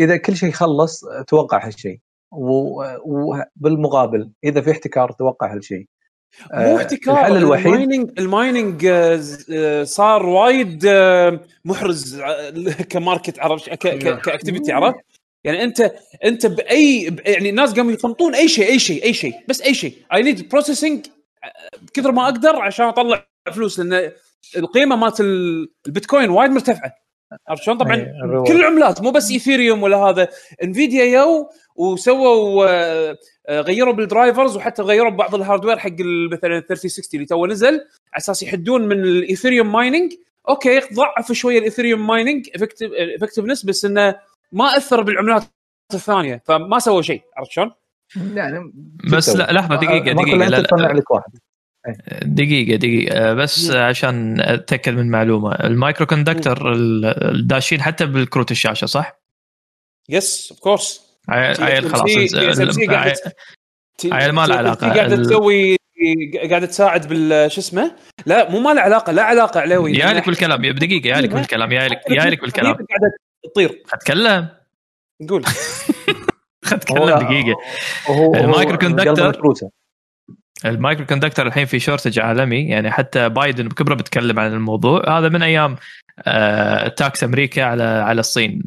اذا 0.00 0.16
كل 0.16 0.36
شيء 0.36 0.50
خلص 0.50 1.04
توقع 1.28 1.66
هالشيء. 1.66 1.98
و- 2.32 2.84
وبالمقابل 3.04 4.30
إذا 4.44 4.60
في 4.60 4.70
احتكار 4.70 5.12
توقع 5.12 5.54
هالشيء. 5.54 5.86
مو 6.52 6.58
آه، 6.58 6.76
احتكار 6.76 7.18
الحل 7.18 7.36
الوحيد 7.36 7.66
ال 7.66 7.72
mining 7.72 8.10
ال 8.18 8.28
mining 8.28 8.86
آه، 8.86 9.20
آه، 9.52 9.84
صار 9.84 10.26
وايد 10.26 10.86
محرز 11.64 12.22
ك 12.90 12.97
market 12.97 13.38
عرفت 13.40 13.68
ك 13.68 13.80
activity 13.80 14.72
عرفت 14.72 14.96
يعني 15.44 15.64
انت 15.64 15.92
أنت 16.24 16.46
باي 16.46 17.10
ب- 17.10 17.20
يعني 17.26 17.50
الناس 17.50 17.74
قاموا 17.74 17.92
يخلطون 17.92 18.34
أي 18.34 18.48
شيء 18.48 18.72
أي 18.72 18.78
شيء 18.78 19.04
أي 19.04 19.12
شيء. 19.12 19.34
بس 19.48 19.60
أي 19.62 19.74
شيء. 19.74 19.94
I 20.14 20.22
need 20.22 20.48
processing 20.48 21.06
كثر 21.94 22.12
ما 22.12 22.24
أقدر 22.24 22.56
عشان 22.56 22.86
أطلع 22.86 23.26
فلوس 23.52 23.80
لأن 23.80 24.12
القيمة 24.56 24.96
مالت 24.96 25.20
ال- 25.20 25.68
البيتكوين 25.86 26.30
وايد 26.30 26.50
مرتفعة 26.50 26.94
عرفت 27.48 27.62
شلون؟ 27.62 27.78
طبعا 27.78 27.94
الرواج. 27.94 28.46
كل 28.48 28.56
العملات 28.56 29.02
مو 29.02 29.10
بس 29.10 29.30
Ethereum 29.30 29.82
ولا 29.82 29.96
هذا 29.96 30.28
Nvidia 30.62 31.04
يو 31.04 31.50
وسووا 31.76 32.66
آه، 32.68 33.18
آه، 33.48 33.60
غيروا 33.60 33.92
بال 33.92 34.06
drivers 34.06 34.56
وحتى 34.56 34.82
غيروا 34.82 35.10
بعض 35.10 35.34
ال 35.34 35.39
hardware 35.39 35.78
حق 35.78 35.90
مثلا 36.32 36.60
3060 36.60 37.10
اللي 37.14 37.26
تو 37.26 37.46
نزل 37.46 37.74
على 37.74 37.80
أساس 38.16 38.42
يحدون 38.42 38.82
من 38.82 39.04
ال 39.04 39.12
Ethereum 39.12 39.72
mining 39.72 40.12
okay 40.48 40.80
ضعف 40.94 41.32
شوية 41.32 41.58
ال 41.58 41.63
Ethereum 41.63 42.06
mining 42.06 42.48
effectiveness 43.16 43.64
بس 43.64 43.84
إنه 43.84 44.16
ما 44.52 44.76
أثر 44.76 45.02
بالعملات 45.02 45.44
الثانية 45.94 46.42
فما 46.44 46.78
سووا 46.78 47.02
شيء 47.02 47.22
عرفت 47.36 47.50
شلون؟ 47.50 47.70
يعني 48.16 48.72
بس 49.12 49.36
لا 49.36 49.52
لحظة 49.52 49.76
دقيقة 49.76 50.14
ما 50.14 50.22
دقيقة 50.22 50.36
كلها 50.36 50.48
لا, 50.48 50.56
لا 50.56 50.92
لك 50.92 51.10
واحد. 51.10 51.30
دقيقة 52.22 52.76
دقيقة 52.76 53.34
بس 53.34 53.70
عشان 53.70 54.40
أتأكد 54.40 54.94
من 54.94 55.10
معلومة. 55.10 55.52
ال 55.54 55.63
micro 55.63 56.06
conductor 56.06 56.72
الداشين 56.72 57.82
حتى 57.82 58.06
بالكروت 58.06 58.50
الشاشه 58.50 58.86
صح؟ 58.86 59.20
yes 60.08 60.48
of 60.50 60.60
course 60.60 61.02
عيل 61.28 61.90
خلاص 61.90 62.10
عيل 64.04 64.32
ما 64.32 64.46
له 64.46 64.54
علاقة. 64.54 64.94
قاعدة 64.94 65.16
تسوي 65.16 65.76
قاعدة 66.50 66.66
تساعد 66.66 67.08
بال 67.08 67.52
شو 67.52 67.60
اسمه؟ 67.60 67.96
لا 68.26 68.50
مو 68.50 68.60
ما 68.60 68.70
له 68.74 68.80
علاقة 68.80 69.12
لا 69.12 69.22
علاقة 69.22 69.60
علاوي 69.60 69.92
يا 69.92 70.12
لك 70.12 70.26
بالكلام 70.26 70.62
دقيقة 70.66 71.06
يا 71.08 71.20
لك 71.20 71.30
بالكلام 71.30 71.72
يا 71.72 71.88
لك 71.88 72.00
يا 72.10 72.24
لك 72.30 72.40
بالكلام. 72.40 72.72
قاعدة 72.74 73.12
تطير. 73.44 73.82
أتكلم؟ 73.92 74.48
قول. 75.28 75.44
اتكلم 76.66 77.04
دقيقة. 77.04 77.56
وهو 78.08 78.34
ال 78.34 78.41
micro 78.41 78.78
conductor-. 78.78 79.68
ال 80.64 80.71
micro 80.71 81.06
conductor 81.06 81.46
الحين 81.46 81.66
في 81.66 81.78
shortage 81.78 82.20
عالمي 82.20 82.68
يعني 82.68 82.90
حتى 82.90 83.28
بايدن 83.28 83.68
بكبره 83.68 83.94
بيتكلم 83.94 84.40
عن 84.40 84.52
الموضوع. 84.52 85.18
هذا 85.18 85.28
من 85.28 85.42
أيام 85.42 85.76
آه 86.22 86.88
tax 86.88 87.24
أمريكا 87.24 87.64
على 87.64 87.82
على 87.82 88.20
الصين. 88.20 88.62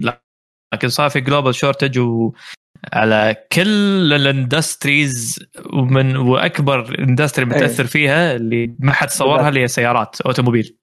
لكن 0.73 0.89
صار 0.89 1.09
في 1.09 1.21
global 1.21 1.55
shortage 1.55 1.99
وعلى 1.99 3.35
كل 3.51 4.13
ال 4.13 4.25
industries 4.25 5.39
ومن 5.73 6.17
وأكبر 6.17 6.99
industry 6.99 7.45
متأثر 7.45 7.87
فيها 7.87 8.35
اللي 8.35 8.75
ما 8.79 8.91
حد 8.91 9.09
صورها 9.09 9.49
اللي 9.49 9.61
هي 9.61 9.67
سيارات 9.67 10.21
automobile. 10.21 10.77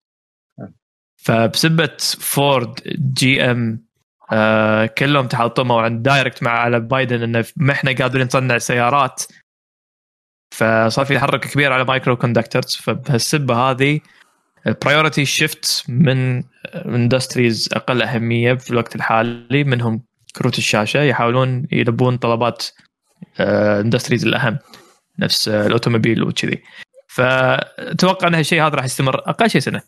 فبسبة 1.17 1.97
فورد 2.21 2.81
GM 3.17 3.88
آه 4.33 4.87
كلهم 4.87 5.27
تحطموا 5.29 5.83
عند 5.83 6.03
direct 6.03 6.43
مع 6.43 6.51
على 6.51 6.81
بايدن 6.81 7.23
انه 7.23 7.45
ما 7.57 7.73
إحنا 7.73 7.93
قادرين 7.93 8.27
نصنع 8.27 8.59
سيارات. 8.59 9.23
فصار 10.55 11.05
في 11.05 11.19
حركة 11.19 11.51
كبيرة 11.51 11.75
على 11.75 11.85
micro 11.85 12.17
conductors 12.17 12.77
فبهالسبة 12.77 13.55
هذه 13.55 14.01
ال 14.67 14.73
priority 14.73 15.25
shift 15.25 15.85
من 15.89 16.43
industries 16.75 17.69
أقل 17.73 18.03
أهمية 18.03 18.55
في 18.55 18.71
الوقت 18.71 18.97
الحالي 18.97 19.65
منهم 19.65 20.03
كروت 20.37 20.59
الشاشة. 20.59 21.03
يحاولون 21.03 21.67
يلبون 21.73 22.17
طلبات 22.17 22.67
industries 23.41 24.27
الأهم 24.27 24.59
نفس 25.19 25.49
آه، 25.49 25.67
ال 25.67 25.72
automobile 25.72 26.23
وكذي. 26.23 26.63
فتوقع 27.09 28.29
إن 28.29 28.35
هالشيء 28.35 28.63
هذا 28.63 28.75
راح 28.75 28.85
يستمر 28.85 29.19
أقل 29.19 29.51
شيء 29.51 29.61
سنة. 29.61 29.83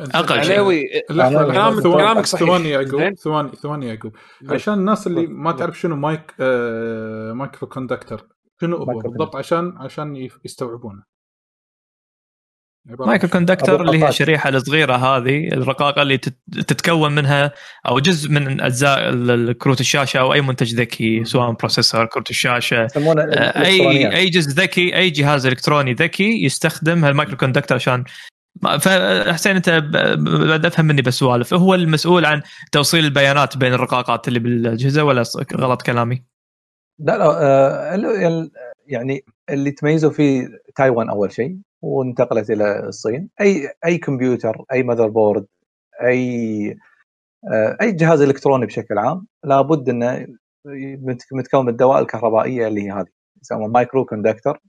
أقل 0.00 0.42
شيء. 0.44 0.52
علاوي 0.52 0.88
كلامك- 1.08 2.26
صحيح. 2.26 2.40
ثواني 2.40 2.70
يعقوب. 2.70 3.14
ثواني 3.14 3.50
ثواني 3.62 3.86
يعقوب 3.88 4.16
عشان 4.48 4.74
الناس 4.74 5.06
اللي 5.06 5.26
ما 5.26 5.52
تعرف 5.52 5.80
شنو 5.80 5.96
mic- 5.96 6.34
آه 6.40 7.32
micro 7.32 7.68
conductor 7.68 8.26
شنو 8.60 8.76
هو 8.76 8.84
بالضبط 8.98 9.36
عشان 9.36 9.74
عشان 9.78 10.28
يستوعبونه 10.44 11.02
micro؟ 12.88 13.30
conductor 13.30 13.80
اللي 13.82 14.04
هي. 14.04 14.08
الشريحه 14.08 14.48
الصغيرة 14.50 14.94
هذه 14.96 15.48
الرقاقة 15.48 16.02
اللي 16.02 16.18
تت- 16.18 16.38
تتكون 16.66 17.14
منها 17.14 17.52
أو 17.88 17.98
جزء 17.98 18.30
من 18.30 18.60
أجزاء 18.60 19.08
ال- 19.08 19.30
ال- 19.30 19.58
كروت 19.58 19.80
الشاشة 19.80 20.20
أو 20.20 20.32
أي 20.34 20.40
منتج 20.40 20.74
ذكي 20.74 21.24
سواء 21.24 21.50
processor 21.52 22.06
كروت 22.06 22.30
الشاشة 22.30 22.86
آه،. 22.96 23.64
اي 23.64 24.16
أي 24.16 24.28
جزء 24.30 24.50
ذكي 24.62 24.96
أي 24.96 25.10
جهاز 25.10 25.46
إلكتروني 25.46 25.92
ذكي 25.92 26.44
يستخدم 26.44 27.04
هال 27.04 27.13
micro 27.13 27.36
conductor 27.36 27.74
عشان 27.74 28.04
فحسين 28.80 29.56
انت 29.56 29.70
ب- 29.70 29.90
ب- 30.24 30.48
بعد 30.48 30.66
افهم 30.66 30.86
مني 30.86 31.02
بسوالف 31.02 31.54
هو 31.54 31.74
المسؤول 31.74 32.24
عن 32.24 32.42
توصيل 32.72 33.04
البيانات 33.04 33.56
بين 33.56 33.72
الرقاقات 33.72 34.28
اللي 34.28 34.38
بالاجهزه 34.38 35.04
ولا 35.04 35.22
ص- 35.22 35.36
غلط 35.56 35.82
كلامي؟ 35.82 36.24
لا 36.98 37.18
لا 37.18 37.42
آه، 37.42 38.50
يعني 38.86 39.24
اللي 39.50 39.70
تميزوا 39.70 40.10
فيه 40.10 40.48
تايوان 40.76 41.10
أول 41.10 41.32
شيء 41.32 41.56
وانتقلت 41.82 42.50
إلى 42.50 42.80
الصين 42.88 43.28
أي 43.40 43.68
أي 43.84 43.98
كمبيوتر 43.98 44.64
أي 44.72 44.82
motherboard 44.82 45.46
أي 46.02 46.70
آه، 47.52 47.76
أي 47.80 47.92
جهاز 47.92 48.20
إلكتروني 48.20 48.66
بشكل 48.66 48.98
عام 48.98 49.26
لابد 49.44 49.88
إنه 49.88 50.26
مت- 51.02 51.32
متكون 51.32 51.62
من 51.64 51.68
الدوائر 51.68 52.02
الكهربائية 52.02 52.68
اللي 52.68 52.82
هي 52.82 52.90
هذه 52.90 53.06
يسمونها 53.42 53.68
micro 53.68 54.04
conductor. 54.04 54.60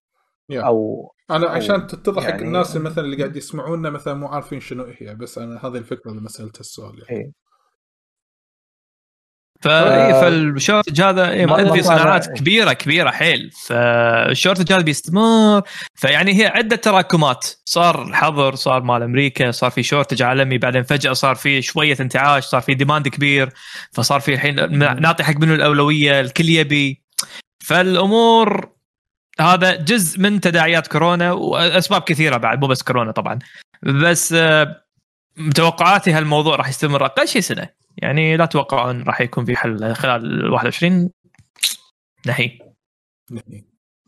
أو 0.68 1.12
أنا 1.32 1.50
عشان 1.50 1.88
تتضح 1.88 2.24
حق 2.24 2.30
يعني- 2.30 2.42
الناس 2.44 2.76
اللي 2.76 2.90
مثلا 2.90 3.04
اللي 3.04 3.18
قاعد 3.18 3.36
يسمعونا 3.36 3.90
مثلا 3.90 4.14
مو 4.14 4.28
عارفين 4.28 4.60
شنو 4.60 4.84
هي 4.98 5.16
بس 5.16 5.38
أنا 5.38 5.66
هذه 5.66 5.78
الفكرة 5.78 6.12
اللي 6.12 6.30
سألت 6.30 6.60
السؤال 6.60 7.04
يعني. 7.10 7.22
إيه. 7.22 7.32
ف... 9.62 9.68
آه، 9.68 10.22
فال 10.22 10.38
shortage 10.38 11.02
هذا 11.02 11.30
إيه، 11.30 11.46
ما- 11.46 11.64
ما 11.64 11.74
في 11.74 11.84
صناعات 11.84 12.28
كبيره 12.30 12.74
كبيرة 12.74 13.10
حيل. 13.12 13.52
فال 13.68 13.89
shortage 13.89 14.74
هذا 14.74 14.82
بيستمر. 14.82 15.62
فيعني 15.96 16.42
هي 16.42 16.46
عدة 16.48 16.76
تراكمات. 16.76 17.48
صار 17.66 18.14
حظر 18.14 18.56
صار 18.56 18.84
مال 18.84 19.04
أمريكا 19.04 19.52
صار 19.52 19.72
في 19.72 19.84
شورتج 19.84 20.22
عالمي 20.22 20.58
بعدين 20.58 20.84
فجأة 20.84 21.14
صار 21.14 21.36
في 21.36 21.62
شوية 21.62 21.98
انتعاش 22.00 22.46
صار 22.46 22.62
في 22.62 22.74
ديماند 22.74 23.08
كبير. 23.08 23.50
فصار 23.94 24.20
في 24.20 24.34
الحين 24.34 24.80
نعطي 25.02 25.24
حق 25.24 25.36
منه 25.38 25.54
الأولوية 25.56 26.20
الكل 26.22 26.50
يبي. 26.50 27.04
فالأمور 27.66 28.77
هذا 29.42 29.76
جزء 29.76 30.20
من 30.20 30.42
تداعيات 30.42 30.88
كورونا 30.88 31.32
وأسباب 31.32 32.02
كثيرة 32.02 32.38
بعد 32.38 32.62
مو 32.62 32.68
بس 32.68 32.84
كورونا 32.84 33.12
طبعا. 33.12 33.40
بس 33.84 34.34
آه، 34.34 34.84
توقعاتي 35.56 36.12
هالموضوع 36.12 36.56
راح 36.56 36.70
يستمر 36.70 37.06
أقل 37.06 37.28
شيء 37.28 37.42
سنة. 37.42 37.70
يعني 37.98 38.38
لا 38.38 38.46
تتوقعون 38.46 39.04
راح 39.04 39.22
يكون 39.22 39.46
في 39.46 39.56
حل 39.56 39.96
خلال 39.96 40.52
21 40.52 41.10
نهي. 42.26 42.60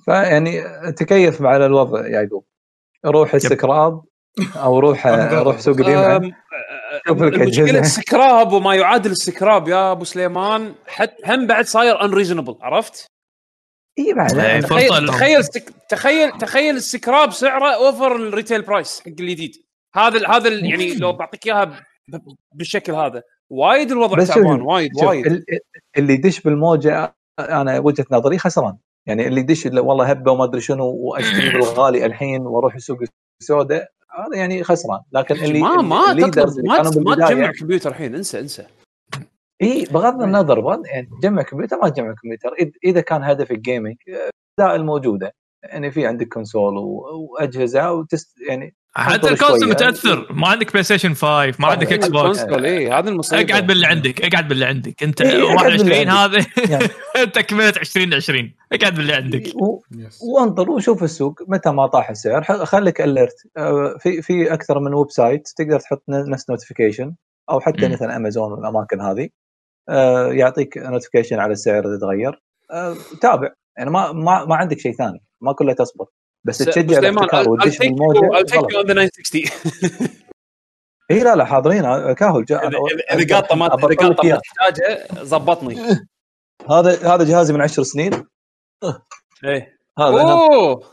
فيعني 0.06 0.64
تكيف 0.92 1.42
مع 1.42 1.56
الوضع 1.56 2.06
يا 2.06 2.10
يعقوب. 2.10 2.46
روح 3.06 3.34
السكراب 3.34 4.04
أو 4.56 4.80
روح 4.80 5.08
روح 5.34 5.60
سوق 5.60 5.80
اليمن 5.80 6.32
شوف 7.08 7.22
لك 7.22 7.40
أجهزة. 7.40 7.80
السكراب 7.80 8.52
وما 8.52 8.76
يعادل 8.76 9.12
السكراب 9.12 9.68
يا 9.68 9.92
أبو 9.92 10.04
سليمان 10.04 10.74
حت 10.88 11.14
هم 11.26 11.48
بعد 11.48 11.66
صاير 11.66 12.02
unreasonable 12.06 12.56
عرفت؟ 12.62 13.12
اي 14.00 14.13
بعد 14.13 14.62
تخيل. 14.63 15.08
تخيل. 15.08 15.44
تخيل 15.89 16.32
تخيل 16.38 16.75
السكراب 16.75 17.32
سعره 17.32 17.75
over 17.75 18.16
ال 18.16 18.22
retail 18.22 18.62
price 18.62 19.00
حق 19.00 19.08
الجديد 19.08 19.56
هذا 19.96 20.27
هذا 20.27 20.50
يعني 20.50 20.96
لو 20.96 21.13
بعطيك 21.13 21.48
إياها 21.48 21.65
ب... 22.08 22.20
بالشكل 22.53 22.94
هذا 22.94 23.24
وايد 23.50 23.91
الوضع 23.91 24.24
تعبان 24.24 24.62
وايد 24.62 24.91
وايد. 25.03 25.25
ال- 25.27 25.46
اللي 25.98 26.13
يدش 26.13 26.41
بالموجة 26.41 27.15
أنا 27.39 27.79
وجهة 27.79 28.06
نظري 28.12 28.38
خسران. 28.38 28.77
يعني 29.06 29.27
اللي 29.27 29.39
يدش 29.39 29.65
والله 29.65 30.06
هبة 30.06 30.32
وما 30.32 30.44
أدري 30.44 30.62
شنو 30.62 30.86
وأشتري 30.86 31.50
بالغالي 31.53 32.06
الحين 32.06 32.41
وأروح 32.41 32.75
السوق 32.75 33.00
السوداء 33.41 33.91
هذا 34.20 34.38
يعني 34.38 34.63
خسران. 34.63 35.00
لكن 35.12 35.36
اللي 35.36 35.60
ما 35.62 35.75
ما 35.82 36.12
اللي 36.12 36.32
ما 36.63 36.91
ما 36.96 37.15
تجمع 37.15 37.51
كمبيوتر 37.51 37.89
الحين 37.89 38.15
انسى 38.15 38.39
انسى. 38.39 38.65
اي 39.62 39.86
بغض 39.92 40.22
النظر 40.22 40.60
بغض 40.60 40.86
يعني 40.86 41.10
تجمع 41.22 41.42
كمبيوتر 41.42 41.78
ما 41.78 41.89
تجمع 41.89 42.13
كمبيوتر. 42.24 42.72
إذا 42.84 43.01
كان 43.01 43.24
هدف 43.24 43.51
ال 43.51 43.58
gaming 43.58 43.96
الاداء 44.08 44.75
الموجودة. 44.75 45.34
يعني 45.63 45.92
في 45.92 46.08
عندك 46.08 46.28
console 46.28 46.74
وأجهزة 46.78 47.92
وتست 47.92 48.36
يعني 48.50 48.75
حتى 48.96 49.30
ال 49.30 49.34
console. 49.34 49.70
متأثر. 49.70 50.34
ما 50.34 50.48
عندك 50.48 50.72
بلاي 50.72 50.84
ستيشن 50.84 51.13
5 51.13 51.54
ما 51.60 51.68
عندك 51.68 51.92
إيه، 51.92 51.98
إكس 51.98 52.08
بوكس 52.08 52.39
اي 52.39 52.92
هذه 52.92 53.08
المصيبة. 53.08 53.42
اقعد 53.42 53.68
باللي 53.68 53.88
عندك 53.88 54.22
اقعد 54.22 54.48
باللي 54.48 54.66
عندك. 54.66 55.04
انت 55.04 55.22
إيه، 55.22 55.44
أقعد 55.44 55.56
21 55.56 55.89
باللي 55.89 56.12
هذا؟ 56.12 56.46
يعني. 56.72 56.88
انت 57.24 57.39
كملت 57.39 57.78
2020 57.78 58.54
اقعد 58.74 58.96
باللي 58.96 59.13
عندك. 59.13 59.56
و-. 59.56 59.82
وانطر 60.22 60.70
وشوف 60.70 61.04
السوق 61.04 61.39
متى 61.48 61.70
ما 61.70 61.88
طاح 61.88 62.10
السعر. 62.10 62.44
خليك 62.44 63.01
alert 63.01 63.36
في 64.00 64.22
في 64.22 64.54
أكثر 64.54 64.80
من 64.80 64.94
website 64.94 65.48
تقدر 65.58 65.80
تحط 65.80 66.04
نفس 66.10 66.50
notification 66.50 67.16
أو 67.50 67.60
حتى. 67.60 67.88
مثلا 67.88 68.16
امازون 68.16 68.51
والأماكن 68.51 69.01
هذه. 69.01 69.24
آه، 69.24 69.30
يعطيك 70.31 70.77
notification 70.78 71.39
على 71.39 71.53
السعر 71.53 71.88
إذا 71.88 72.00
تغير. 72.00 72.41
آه، 72.72 72.96
تابع. 73.22 73.53
يعني 73.77 73.89
ما 73.89 74.12
ما 74.12 74.46
ما 74.46 74.55
عندك 74.55 74.79
شيء 74.79 74.93
ثاني. 74.93 75.22
ما 75.41 75.53
كله 75.53 75.74
تصبر. 75.74 76.05
بس 76.43 76.58
تشجع 76.58 76.98
الاحتكار 76.98 77.50
وتدش 77.50 77.81
ذا 77.81 77.89
960 78.84 79.43
إي 81.12 81.19
لا 81.19 81.36
لا 81.36 81.46
حاضرين. 81.46 81.86
آه، 81.86 82.13
كاهل 82.13 82.46
جاء 82.46 82.67
اذا 83.13 83.36
قاطة 83.36 83.55
ما 83.55 83.65
إذا 83.65 83.88
قاطة 83.88 84.05
ما 84.05 84.24
إياه. 84.24 84.41
تحتاجه 84.43 85.08
ظبطني 85.24 85.75
هذا 86.72 87.15
هذا 87.15 87.24
جهازي 87.24 87.53
من 87.53 87.62
عشر 87.62 87.84
سنين. 87.84 88.12
إيه. 89.43 89.79
هذا 90.00 90.22
أنا 90.22 90.31
أوه! 90.31 90.84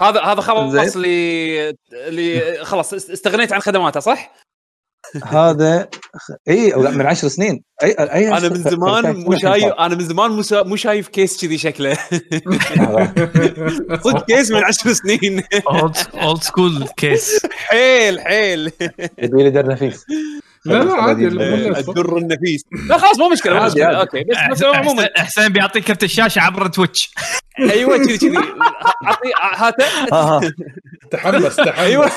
هذا 0.00 0.20
هذا 0.20 0.40
خلاص. 0.40 0.96
اللي 0.96 1.70
اللي 1.92 2.64
خلاص 2.64 2.94
است- 2.94 3.10
استغنيت 3.10 3.52
عن 3.52 3.60
خدماته 3.60 4.00
صح؟ 4.00 4.34
هذا 5.24 5.88
اي 6.48 6.70
لا، 6.70 6.90
من 6.90 7.06
عشر 7.06 7.28
سنين. 7.28 7.62
أي 7.82 7.90
أي 7.90 8.28
أنا 8.28 8.48
من 8.48 8.62
زمان 8.62 9.16
مو 9.16 9.36
شايف 9.36 9.64
أنا 9.64 9.94
من 9.94 10.04
زمان 10.04 10.30
مو 10.30 10.42
شا- 10.42 10.62
مو 10.62 10.76
شايف 10.76 11.08
كيس 11.08 11.40
كذي 11.44 11.58
شكله. 11.58 11.94
صدق 14.04 14.26
case 14.26 14.50
من 14.50 14.64
عشر 14.64 14.92
سنين. 14.92 15.42
old 16.16 16.42
school 16.42 16.88
case 16.96 17.46
حيل 17.52 18.20
حيل. 18.20 18.72
يبي 19.18 19.42
لي 19.42 19.50
در 19.50 19.66
نفيس. 19.66 20.04
لا 20.64 20.84
لا 20.84 20.92
عادي 20.94 21.26
الدر 21.28 22.16
النفيس. 22.18 22.64
لا 22.88 22.98
خلاص 22.98 23.18
مو 23.18 23.28
مشكلة 23.28 23.60
عادي،. 23.60 23.84
أوكي 23.84 24.24
بس 24.24 24.36
بس 24.50 24.62
عموما 24.62 25.08
حسين- 25.16 25.48
بيعطيك 25.48 25.84
كرت 25.84 26.04
الشاشة 26.04 26.40
عبر 26.40 26.66
تويتش 26.66 27.14
أيوه 27.60 27.98
كذي 27.98 28.18
كذي. 28.18 28.38
اعطي 29.06 29.30
هاته 29.42 29.84
ها 29.84 30.08
ها 30.12 30.40
تحمس 31.16 31.56
تحمس 31.66 31.78
أيوه 31.78 32.10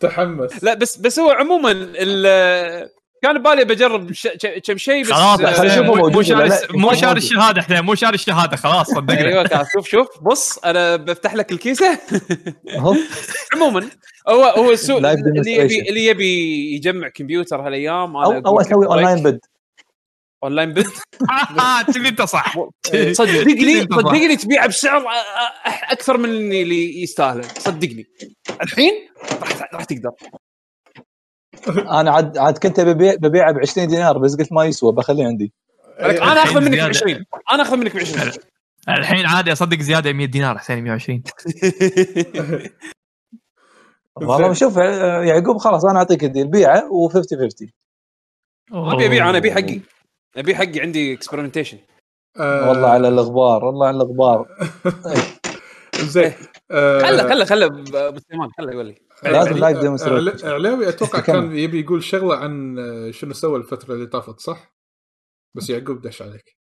تحمس 0.00 0.64
لا 0.64 0.74
بس 0.74 0.96
بس 0.96 1.18
هو 1.18 1.30
عموما 1.30 1.70
ال- 1.74 2.88
كان 3.22 3.38
ببالي 3.38 3.64
بجرب 3.64 4.12
كم 4.66 4.76
شيء 4.76 5.02
بس 5.04 5.12
خلاص 5.12 5.40
آه، 5.40 5.52
خلينا 5.52 5.72
حسين، 5.72 5.82
نشوفه 5.82 6.08
مو- 6.10 6.22
شاري. 6.22 6.50
مو 6.70 6.92
شاري. 6.94 7.18
الشهادة 7.18 7.62
حسين 7.62 7.80
مو 7.80 7.94
شاري 7.94 8.14
الشهادة 8.14 8.56
خلاص 8.56 8.86
صدقنا 8.90 9.20
أيوه 9.28 9.42
كان 9.42 9.64
شوف 9.74 9.88
شوف 9.88 10.06
بص 10.22 10.58
أنا 10.58 10.96
بفتح 10.96 11.34
لك 11.34 11.52
ال 11.52 11.61
case 11.61 11.98
عموما 13.54 13.88
هو 14.28 14.44
هو 14.44 14.70
السوق 14.70 14.96
اللي 14.96 15.52
يبي. 15.52 15.88
اللي 15.88 16.06
يبي 16.06 16.74
يجمع 16.74 17.08
كمبيوتر 17.08 17.60
هالأيام 17.66 18.16
أو 18.16 18.32
أو 18.32 18.60
أسوي. 18.60 18.86
اونلاين 18.86 19.22
بد 19.22 19.40
أونلاين 20.44 20.78
آه، 20.78 21.82
كذي 21.94 22.08
أنت 22.08 22.22
صح. 22.22 22.54
صدقني 23.12 23.80
أنت 23.80 23.92
صح. 23.92 23.98
صدقني 24.00 24.36
تبيعه 24.36 24.66
بسعر 24.66 25.04
أكثر 25.90 26.16
من 26.18 26.28
اللي 26.28 27.02
يستاهله. 27.02 27.42
صدقني. 27.42 28.06
الحين 28.62 28.92
راح 29.40 29.74
راح 29.74 29.84
تقدر. 29.84 30.10
أنا 31.68 32.10
عاد 32.10 32.38
عاد 32.38 32.58
كنت 32.58 32.80
ببيع 32.80 33.14
ببيعه 33.14 33.52
ب 33.52 33.58
20 33.58 33.88
دينار 33.88 34.18
بس 34.18 34.36
قلت 34.36 34.52
ما 34.52 34.64
يسوى 34.64 34.92
بخليه 34.92 35.26
عندي. 35.26 35.52
أنا 36.00 36.42
أخذ 36.42 36.60
منك 36.60 36.68
ب 36.70 36.74
زيادة. 36.74 36.88
20 36.88 37.24
أنا 37.52 37.62
أخذ 37.62 37.76
منك 37.76 37.96
ب 37.96 37.98
20 37.98 38.32
الحين 38.88 39.26
عادي 39.26 39.52
أصدق 39.52 39.80
زيادة 39.80 40.12
100 40.12 40.26
دينار 40.26 40.58
حسين 40.58 40.84
120 40.84 41.22
والله 44.16 44.52
شوف 44.52 44.76
يعقوب 44.76 45.56
خلاص 45.58 45.84
أنا 45.84 45.98
أعطيك 45.98 46.24
ال 46.24 46.28
deal. 46.28 46.48
بيعه 46.48 46.80
و50 46.80 47.12
50 47.12 47.68
ما 48.70 48.92
أبي 48.94 49.06
أبيع 49.06 49.30
أنا 49.30 49.38
ابي 49.38 49.52
حقي. 49.52 49.80
أبي 50.36 50.56
حقي 50.56 50.80
عندي 50.80 51.16
experimentation 51.18 51.76
آه، 52.40 52.68
والله 52.68 52.88
على 52.88 53.08
الاغبار 53.08 53.64
والله 53.64 53.86
على 53.86 53.96
الاغبار 53.96 54.48
زين 56.14 56.32
آه، 56.70 56.98
خله 56.98 57.28
خله 57.28 57.44
خله 57.44 57.66
ابو 58.08 58.18
سليمان 58.18 58.50
خله 58.58 58.72
يقول 58.72 58.86
لي. 58.86 58.94
لازم 59.24 59.56
live 59.56 59.78
demonstration 59.78 60.48
علاوي 60.48 60.88
أتوقع. 60.88 61.20
كان 61.20 61.56
يبي 61.56 61.80
يقول 61.80 62.04
شغلة 62.04 62.36
عن 62.36 62.78
آه، 62.78 63.10
شنو 63.10 63.32
سوى 63.32 63.58
الفترة 63.58 63.94
اللي 63.94 64.06
طافت 64.06 64.40
صح؟ 64.40 64.74
بس 65.56 65.70
يعقوب 65.70 66.00
دش 66.00 66.22
عليك. 66.22 66.58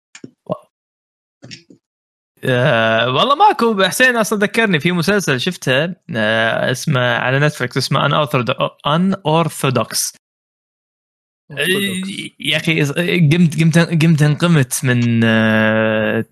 آه 2.44 3.06
والله 3.06 3.34
ماكو. 3.34 3.82
حسين 3.84 4.16
أصلا 4.16 4.38
ذكرني 4.38 4.80
في 4.80 4.92
مسلسل 4.92 5.40
شفته 5.40 5.84
آه 6.16 6.70
اسمه 6.70 7.00
على 7.00 7.38
نتفلكس 7.38 7.76
اسمه 7.76 8.06
Unorthodox 8.86 10.16
يا 12.40 12.56
أخي 12.56 12.82
قمت 13.30 13.60
قمت 13.60 13.78
قمت 13.78 14.22
انقمت 14.22 14.84
من 14.84 15.20
آه، 15.24 16.24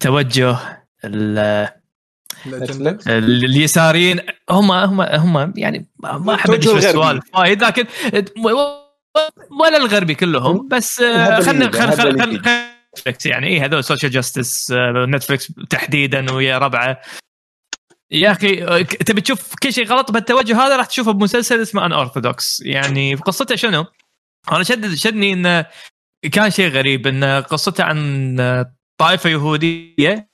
توجه. 0.00 0.56
اليساريين. 3.06 4.20
هم 4.50 4.70
هم 4.70 5.00
هم 5.00 5.52
يعني 5.56 5.86
ما 6.00 6.34
أحب 6.34 6.50
أدش 6.50 6.68
في. 6.68 6.76
السوالف 6.76 7.24
وايد 7.34 7.64
لكن 7.64 7.84
ولا 9.60 9.76
الغربي 9.76 10.14
كلهم 10.14 10.68
بس 10.68 11.00
آه، 11.00 11.40
خلنا 11.40 11.70
خلنا 11.70 12.72
يعني. 13.26 13.46
إيه 13.46 13.64
هذول 13.64 13.84
social 13.84 14.12
justice 14.12 14.72
نتفلكس 15.08 15.52
تحديدا 15.70 16.32
ويا 16.32 16.58
ربعه. 16.58 17.00
يا 18.12 18.32
أخي 18.32 18.84
تبي 18.84 19.20
تشوف 19.20 19.54
كل 19.62 19.72
شيء 19.72 19.86
غلط 19.86 20.10
بالتوجه 20.10 20.66
هذا 20.66 20.76
راح 20.76 20.86
تشوفه 20.86 21.12
بمسلسل 21.12 21.62
اسمه 21.62 21.86
Unorthodox 21.86 22.62
يعني 22.66 23.14
قصته 23.14 23.56
شنو؟ 23.56 23.84
أنا 24.52 24.62
شد 24.62 24.94
شدني 24.94 25.32
انه 25.32 25.66
كان 26.32 26.50
شيء 26.50 26.68
غريب 26.68 27.06
انه 27.06 27.40
قصته 27.40 27.84
عن 27.84 28.66
طائفة 28.98 29.30
يهودية 29.30 30.28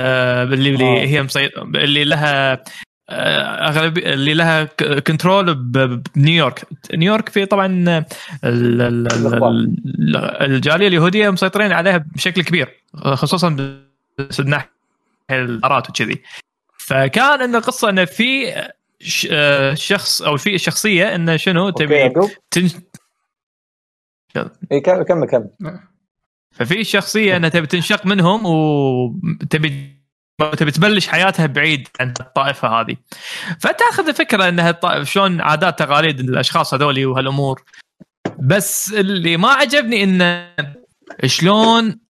آه، 0.00 0.42
اللي 0.42 0.70
اللي 0.70 1.02
آه. 1.02 1.06
هي 1.06 1.22
مسي... 1.22 1.50
اللي 1.56 2.04
لها 2.04 2.64
آه، 3.10 3.68
اغلب 3.68 3.98
اللي 3.98 4.34
لها 4.34 4.64
كنترول 5.06 5.54
بنيويورك 5.54 6.66
نيويورك 6.94 7.28
في 7.28 7.46
طبعا 7.46 8.04
الجالية 10.44 10.88
اليهودية 10.88 11.30
مسيطرين 11.30 11.72
عليها 11.72 12.04
بشكل 12.14 12.42
كبير 12.42 12.82
خصوصا 12.94 13.48
من 13.48 14.50
ناحيه 14.50 14.70
الارات 15.30 15.90
وكذي 15.90 16.22
فكان 16.88 17.42
ان 17.42 17.54
القصة 17.54 17.88
انه 17.88 18.04
في 18.04 18.54
آه، 19.30 19.74
شخص 19.74 20.22
أو 20.22 20.36
في 20.36 20.58
شخصية 20.58 21.14
إنه 21.14 21.36
شنو 21.36 21.70
تبي 21.70 21.94
يعقوب؟ 21.94 22.30
تن... 22.50 22.68
اي 24.72 24.80
كمل 24.80 25.02
كمل 25.02 25.26
كمل. 25.26 25.50
ففي 26.50 26.84
شخصية 26.84 27.36
انها 27.36 27.48
تبي 27.48 27.66
تنشق 27.66 28.06
منهم 28.06 28.46
وتبي 28.46 29.98
تبي 30.56 30.70
تبلش 30.70 31.08
حياتها 31.08 31.46
بعيد 31.46 31.88
عن 32.00 32.14
الطائفة 32.20 32.68
هذه. 32.68 32.96
فتأخذ 33.60 34.08
الفكرة 34.08 34.48
انها 34.48 34.70
الط- 34.70 35.02
شلون 35.02 35.40
عادات 35.40 35.78
تقاليد 35.78 36.20
الأشخاص 36.20 36.74
هذولي 36.74 37.06
وهالأمور. 37.06 37.62
بس 38.38 38.92
اللي 38.92 39.36
ما 39.36 39.48
عجبني 39.48 40.04
إنه 40.04 40.54
شلون 41.26 42.00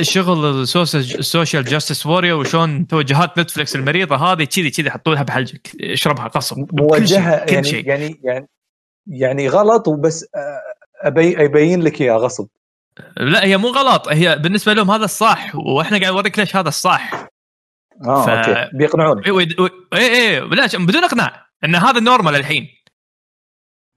شغل 0.00 0.60
ال 0.60 0.75
social 0.75 1.64
justice 1.64 2.06
warrior 2.06 2.34
وشلون 2.36 2.86
توجهات 2.86 3.38
نتفلكس 3.38 3.76
المريضة 3.76 4.16
هذه 4.16 4.44
كذي 4.44 4.70
كذي 4.70 4.90
حطوا 4.90 5.14
لها 5.14 5.22
بحلجك. 5.22 5.70
اشربها 5.80 6.28
غصب 6.28 6.80
موجهة 6.80 7.44
كل 7.44 7.52
يعني 7.52 7.68
شيء. 7.68 7.86
يعني 7.88 8.20
يعني 8.24 8.48
يعني 9.06 9.48
غلط 9.48 9.88
وبس 9.88 10.24
آه، 10.34 10.60
ابي 11.08 11.44
أبين 11.44 11.82
لك 11.82 12.00
اياه 12.00 12.14
غصب. 12.16 12.46
لا 13.16 13.44
هي 13.44 13.56
مو 13.56 13.68
غلط. 13.68 14.08
هي 14.08 14.38
بالنسبة 14.38 14.72
لهم 14.72 14.90
هذا 14.90 15.04
الصح 15.04 15.54
وإحنا 15.54 15.98
قاعد 15.98 16.12
نوريك 16.12 16.38
ليش 16.38 16.56
هذا 16.56 16.68
الصح. 16.68 17.26
آه 18.06 18.26
ف- 18.26 18.28
okay. 18.28 18.76
بيقنعون 18.76 19.24
إي 19.24 19.48
إي 19.94 20.40
لا 20.40 20.66
بدون 20.74 21.04
إقناع 21.04 21.46
إن 21.64 21.74
هذا 21.74 22.00
normal 22.00 22.36
الحين. 22.36 22.68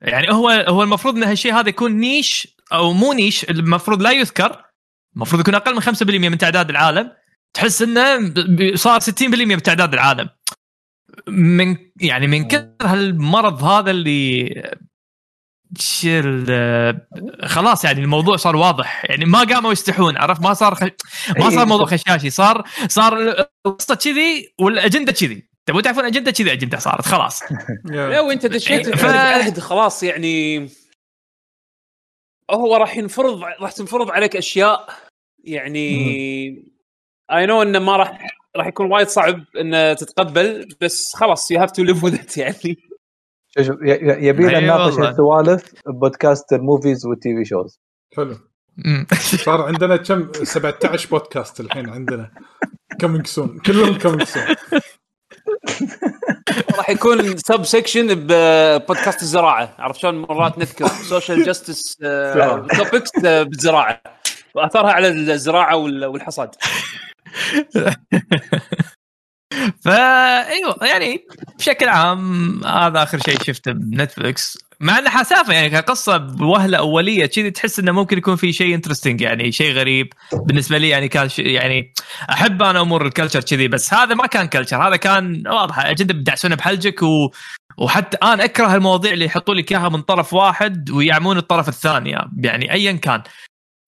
يعني 0.01 0.31
هو 0.31 0.49
هو 0.49 0.83
المفروض 0.83 1.15
إن 1.15 1.23
هالشيء 1.23 1.53
هذا 1.53 1.69
يكون 1.69 1.91
niche 1.91 2.57
أو 2.73 2.93
مو 2.93 3.13
niche 3.13 3.49
المفروض 3.49 4.01
لا 4.01 4.11
يذكر. 4.11 4.68
المفروض 5.15 5.41
يكون 5.41 5.55
أقل 5.55 5.75
من 5.75 5.81
5% 5.81 6.01
من 6.01 6.37
تعداد 6.37 6.69
العالم. 6.69 7.11
تحس 7.53 7.81
إنه 7.81 8.33
صار 8.75 8.99
60% 8.99 9.23
من 9.23 9.61
تعداد 9.61 9.93
العالم. 9.93 10.29
من 11.27 11.75
يعني 12.01 12.27
من 12.27 12.47
كثر 12.47 12.73
هالمرض 12.81 13.63
هذا 13.63 13.91
اللي 13.91 14.49
خلاص 17.43 17.85
يعني 17.85 18.01
الموضوع 18.01 18.37
صار 18.37 18.55
واضح. 18.55 19.05
يعني 19.09 19.25
ما 19.25 19.39
قاموا 19.39 19.71
يستحون 19.71 20.17
عرفت؟ 20.17 20.41
ما 20.41 20.53
صار 20.53 20.75
خ... 20.75 20.83
ما 20.83 21.45
إي، 21.45 21.51
صار 21.51 21.65
موضوع. 21.65 21.85
خشاشي. 21.85 22.29
صار 22.29 22.63
صار 22.87 23.45
القصة 23.65 23.95
كذي 23.95 24.53
والأجندة 24.59 25.11
كذي. 25.11 25.49
تبون 25.65 25.81
تعرفون 25.81 26.05
أجندة 26.05 26.31
كذا 26.31 26.51
أجندة 26.51 26.79
صارت 26.79 27.05
خلاص. 27.05 27.43
لا 27.85 28.19
وانت 28.19 28.45
دشيت 28.45 28.87
إيه، 28.87 28.95
ف... 29.53 29.59
خلاص 29.59 30.03
يعني 30.03 30.69
هو 32.49 32.75
راح 32.75 32.97
ينفرض 32.97 33.43
راح 33.43 33.71
تنفرض 33.71 34.11
عليك 34.11 34.35
أشياء 34.35 34.89
يعني 35.43 35.89
I 37.31 37.45
know 37.45 37.61
إنه 37.61 37.79
ما 37.79 37.97
راح 37.97 38.27
راح 38.55 38.67
يكون 38.67 38.91
وايد 38.91 39.07
صعب 39.07 39.45
إنه 39.59 39.93
تتقبل 39.93 40.67
بس 40.81 41.15
خلاص 41.15 41.51
you 41.51 41.59
have 41.59 41.71
to 41.71 41.83
live 41.83 42.03
with 42.03 42.17
يعني. 42.37 42.77
شوف 43.59 43.77
يبينا 43.81 44.57
أي 44.57 44.63
نناقش 44.63 44.93
والله. 44.93 45.09
هالسوالف 45.09 45.73
ببودكاست 45.87 46.53
ال 46.53 46.61
movies 46.61 47.05
وال 47.05 47.35
TV 47.35 47.45
shows 47.45 47.79
حلو. 48.15 48.37
صار 49.45 49.61
عندنا 49.61 49.97
كم؟ 49.97 50.31
17 50.33 51.09
بودكاست 51.09 51.59
الحين 51.59 51.89
عندنا. 51.89 52.31
coming 53.01 53.27
soon 53.27 53.59
كلهم 53.59 53.97
coming 53.97 54.23
soon 54.23 54.43
راح 56.77 56.89
يكون 56.89 57.37
sub 57.37 57.63
section 57.63 58.07
ببودكاست 58.15 59.21
الزراعة. 59.21 59.75
عرفت 59.79 59.99
شلون؟ 59.99 60.15
مرات 60.21 60.57
نذكر 60.57 60.87
social 60.87 61.43
justice 61.45 61.95
topics 62.77 63.09
بالزراعة. 63.23 64.01
وأثرها 64.55 64.91
على 64.91 65.07
الزراعة 65.07 65.75
وال- 65.75 66.05
والحصاد. 66.05 66.55
فا 69.83 70.47
أيوه 70.49 70.77
يعني 70.81 71.25
بشكل 71.57 71.87
عام 71.87 72.63
هذا 72.65 73.03
آخر 73.03 73.19
شيء 73.19 73.43
شفته 73.43 73.71
بنتفلكس 73.71 74.57
مع 74.81 74.99
انه 74.99 75.09
حسافه 75.09 75.53
يعني 75.53 75.69
كقصة 75.69 76.17
بوهلة 76.17 76.77
أولية 76.77 77.25
كذي 77.25 77.51
تحس 77.51 77.79
إنه 77.79 77.91
ممكن 77.91 78.17
يكون 78.17 78.35
في 78.35 78.53
شيء 78.53 78.75
interesting 78.75 79.21
يعني 79.21 79.51
شيء 79.51 79.73
غريب. 79.73 80.13
بالنسبة 80.33 80.77
لي 80.77 80.89
يعني 80.89 81.07
كان 81.07 81.29
يعني 81.37 81.93
أحب 82.29 82.63
أنا 82.63 82.81
أمور 82.81 83.05
ال 83.05 83.10
culture 83.10 83.41
كذي 83.41 83.67
بس 83.67 83.93
هذا 83.93 84.15
ما 84.15 84.27
كان 84.27 84.47
culture 84.47 84.87
هذا 84.87 84.95
كان 84.95 85.43
واضحه 85.47 85.89
اجنده 85.89 86.13
يدعسونه 86.13 86.55
بحلجك 86.55 87.03
و 87.03 87.31
وحتى 87.77 88.17
أنا 88.23 88.43
أكره 88.43 88.75
المواضيع 88.75 89.11
اللي 89.11 89.25
يحطوا 89.25 89.55
لك 89.55 89.71
إياها 89.71 89.89
من 89.89 90.01
طرف 90.01 90.33
واحد 90.33 90.89
ويعمون 90.89 91.37
الطرف 91.37 91.69
الثاني 91.69 92.17
يعني 92.37 92.73
ايا 92.73 92.91
كان. 92.91 93.23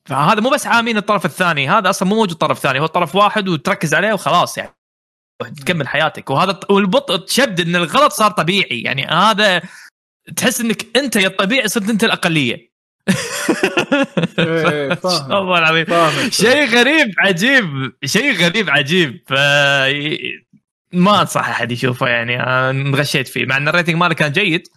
فهذا 0.10 0.42
مو 0.42 0.50
بس 0.50 0.68
عامين 0.68 0.98
الطرف 0.98 1.26
الثاني 1.26 1.70
هذا 1.70 1.90
أصلا 1.90 2.10
مو 2.10 2.16
موجود 2.16 2.38
طرف 2.38 2.60
ثاني 2.60 2.80
هو 2.80 2.86
طرف 2.86 3.16
واحد 3.16 3.50
وتركز 3.50 3.94
عليه 3.94 4.14
وخلاص 4.14 4.58
يعني. 4.58 4.76
تكمل 5.62 5.88
حياتك. 5.88 6.30
وهذا 6.30 6.60
واللي 6.70 7.16
يلوع 7.16 7.35
الچبد 7.35 7.60
إن 7.60 7.76
الغلط 7.76 8.12
صار 8.12 8.32
طبيعي 8.32 8.82
يعني 8.82 9.06
هذا 9.06 9.62
تحس 10.36 10.62
إنك 10.62 10.98
أنت 10.98 11.16
يا 11.16 11.28
الطبيعي 11.28 11.68
صرت 11.68 11.90
أنت 11.90 12.04
الأقلية. 12.04 12.72
إيه، 14.40 14.94
فاهم. 15.04 15.32
والله 15.32 15.58
العظيم. 15.60 16.30
شيء 16.30 16.66
غريب 16.66 17.08
عجيب 17.20 17.94
شيء 18.06 18.34
غريب 18.34 18.70
عجيب. 18.70 19.24
ف 19.28 19.34
ما 20.94 21.22
أنصح 21.22 21.50
أحد 21.50 21.72
يشوفه 21.72 22.08
يعني 22.08 22.42
انغشيت 22.44 23.28
فيه 23.28 23.46
مع 23.46 23.58
إن 23.58 23.68
ال 23.68 23.72
rating 23.72 23.96
ماله 23.96 24.14
كان 24.14 24.32
جيد. 24.32 24.68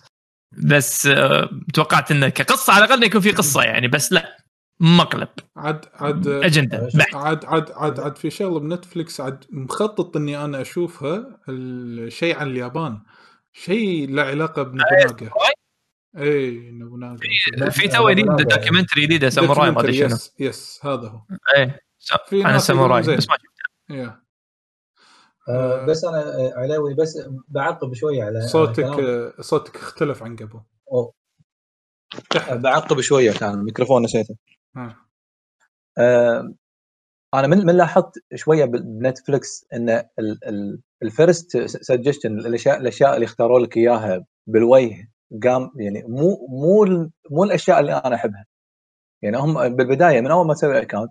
بس 0.59 1.07
آه، 1.07 1.51
توقعت 1.75 2.11
إنه 2.11 2.29
كقصة 2.29 2.73
على 2.73 2.85
الأقل 2.85 3.05
يكون 3.05 3.21
في 3.21 3.31
قصة 3.31 3.63
يعني 3.63 3.89
بس 3.89 4.13
لا 4.13 4.37
مقلب. 4.81 5.29
عاد 5.57 5.85
عاد 5.95 6.29
أجندة 6.29 6.89
بحت 6.95 7.15
عاد 7.15 7.45
عاد 7.45 7.71
عاد 7.73 8.01
عاد 8.01 8.19
في 8.19 8.31
شغله 8.31 8.61
بنتفلكس 8.61 9.21
عاد 9.21 9.45
مخطط 9.51 10.17
إني 10.17 10.45
أنا 10.45 10.61
أشوفها 10.61 11.41
الشيء 11.49 12.37
عن 12.39 12.47
اليابان. 12.51 12.99
شيء 13.57 14.11
له 14.11 14.23
علاقة 14.23 14.63
بنوبوناغا 14.63 15.31
اي 16.17 16.71
نوبوناغا 16.71 17.17
في 17.71 17.89
تو 17.89 18.11
جديد 18.11 18.27
documentary 18.27 19.03
جديده 19.03 19.29
ساموراي 19.31 19.71
ما 19.71 19.81
أدري 19.81 19.93
شنو. 19.93 20.07
yes 20.07 20.35
yes 20.41 20.81
هذا 20.85 21.09
هو. 21.09 21.21
إيه 21.57 21.81
في 22.27 22.45
عن 22.45 22.55
الساموراي 22.55 23.01
يقولون 23.01 23.17
بس 23.19 23.29
ما 23.29 23.37
زين. 23.89 23.99
yeah. 23.99 24.25
آه، 25.49 25.85
بس 25.87 26.05
أنا 26.05 26.19
آه، 26.19 26.53
علاوي 26.57 26.95
بس 26.95 27.29
بعقب 27.49 27.95
شوية 27.95 28.25
على 28.25 28.39
على 28.39 28.49
صوتك 28.49 28.85
كلام- 28.97 29.33
صوتك 29.41 29.77
اختلف 29.77 30.23
عن 30.23 30.37
قبل. 30.37 30.61
أوه. 30.93 31.13
بعقب 32.53 33.01
شوية 33.01 33.33
كان 33.33 33.55
الميكروفون 33.55 34.03
نسيته. 34.03 34.37
ها. 34.77 34.97
آه، 35.99 36.55
أنا 37.35 37.47
من 37.47 37.67
من 37.67 37.77
لاحظت 37.77 38.13
شوية 38.35 38.65
بنتفلكس 38.65 39.67
إن 39.73 39.91
ال- 39.91 40.45
ال- 40.49 40.81
ال 41.05 41.14
first 41.14 41.59
suggestion 41.67 42.39
الاشياء 42.39 42.81
الأشياء 42.81 43.15
اللي 43.15 43.25
اختاروا 43.25 43.59
لك 43.61 43.77
إياها 43.77 44.27
بالوجه 44.47 45.11
قام 45.45 45.71
يعني 45.77 46.03
مو 46.09 46.47
مو 46.51 46.85
مو 47.31 47.45
الأشياء 47.45 47.81
اللي 47.81 47.93
أنا 47.93 48.15
أحبها. 48.15 48.47
يعني 49.23 49.37
هم 49.39 49.77
بالبداية 49.77 50.21
من 50.21 50.31
أول 50.31 50.47
ما 50.47 50.55
تسوي 50.55 50.83
account 50.83 51.11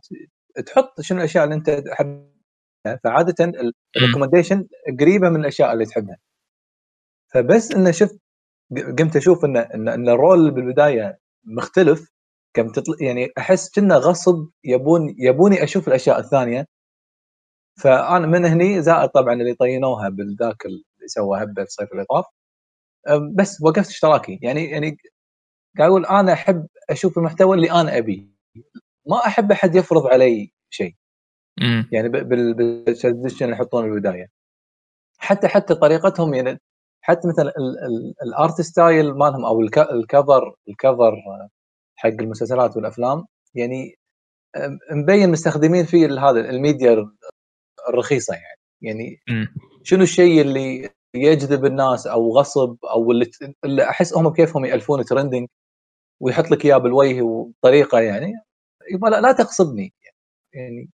تحط 0.66 1.02
شنو 1.02 1.20
الأشياء 1.20 1.44
اللي 1.44 1.56
أنت 1.56 1.70
تحبها. 1.70 2.34
فعادة 3.04 3.36
ال 3.98 4.03
recommendation 4.03 4.68
قريبة 5.00 5.30
من 5.30 5.40
الأشياء 5.42 5.74
اللي 5.74 5.86
تحبها. 5.86 6.18
فبس 7.34 7.72
إنه 7.72 7.92
شفت 7.92 8.20
قمت 9.00 9.16
أشوف 9.16 9.46
ان 9.46 9.58
ان, 9.58 9.88
إن 9.90 10.10
ال 10.10 10.18
role 10.18 10.52
بالبداية 10.52 11.20
مختلف. 11.46 12.10
كم 12.56 12.70
تطلع 12.72 12.96
يعني 13.02 13.30
أحس 13.38 13.70
كنا 13.76 13.96
غصب 13.96 14.50
يبون 14.64 15.16
يبوني 15.20 15.64
أشوف 15.64 15.88
الأشياء 15.88 16.20
الثانية. 16.20 16.66
فأنا 17.80 18.28
من 18.28 18.46
هني 18.46 18.82
زائد 18.82 19.10
طبعا 19.10 19.34
اللي 19.34 19.54
طينوها 19.54 20.10
بالذاك 20.10 20.66
اللي 20.66 20.84
سوى 21.06 21.44
هبه 21.44 21.62
الصيف 21.64 21.92
اللي 21.92 22.06
طاف. 22.06 22.26
بس 23.36 23.62
وقفت 23.62 23.90
اشتراكي. 23.90 24.40
يعني 24.42 24.66
يعني 24.72 24.98
قاعد 25.78 25.90
أقول 25.90 26.06
أنا 26.06 26.34
أحب 26.34 26.68
أشوف 26.90 27.18
المحتوى 27.18 27.56
اللي 27.56 27.72
أنا 27.72 27.98
أبيه. 27.98 28.28
ما 29.08 29.18
أحب 29.28 29.52
أحد 29.52 29.76
يفرض 29.76 30.08
علي 30.08 30.54
شيء. 30.70 30.96
يعني 31.92 32.10
بالسجشن 32.10 33.46
اللي 33.46 33.56
يحطونه 33.56 33.88
بالبداية. 33.88 34.28
حتى 35.18 35.48
حتى 35.48 35.76
طريقتهم 35.76 36.34
يعني 36.34 36.60
حتى 37.02 37.28
مثلا 37.28 37.46
ال- 37.58 37.80
ال- 37.86 38.14
ال 38.28 38.36
art 38.36 38.62
style 38.62 39.14
مالهم 39.14 39.46
أو 39.46 39.62
الك- 39.62 39.92
ال 39.92 40.03
cover 40.03 40.56
ال 40.70 40.78
cover 40.78 41.16
حق 41.96 42.10
المسلسلات 42.10 42.78
والأفلام 42.78 43.26
يعني 43.56 43.96
مبين 44.92 45.32
مستخدمين 45.32 45.86
فيه 45.86 46.06
هذا 46.30 46.50
الميديا 46.50 47.10
الرخيصه 47.90 48.34
يعني 48.34 48.60
يعني. 48.82 49.48
شنو 49.84 50.04
الشيء 50.04 50.42
اللي 50.42 50.90
يجذب 51.16 51.66
الناس 51.66 52.08
أو 52.08 52.38
غصب 52.38 52.78
أو 52.86 53.12
اللي, 53.12 53.26
ت- 53.26 53.56
اللي 53.66 53.90
أحس 53.90 54.14
هم 54.18 54.30
بكيفهم 54.30 54.66
يألفون 54.66 55.06
trending 55.06 55.48
ويحط 56.22 56.52
لك 56.52 56.66
إياه 56.66 56.78
بالوجه 56.78 57.22
وبطريقه 57.22 58.00
يعني 58.00 58.34
يبقى 58.94 59.12
لا, 59.12 59.22
لا 59.22 59.32
تغصبني 59.32 59.94
يعني 60.54 60.90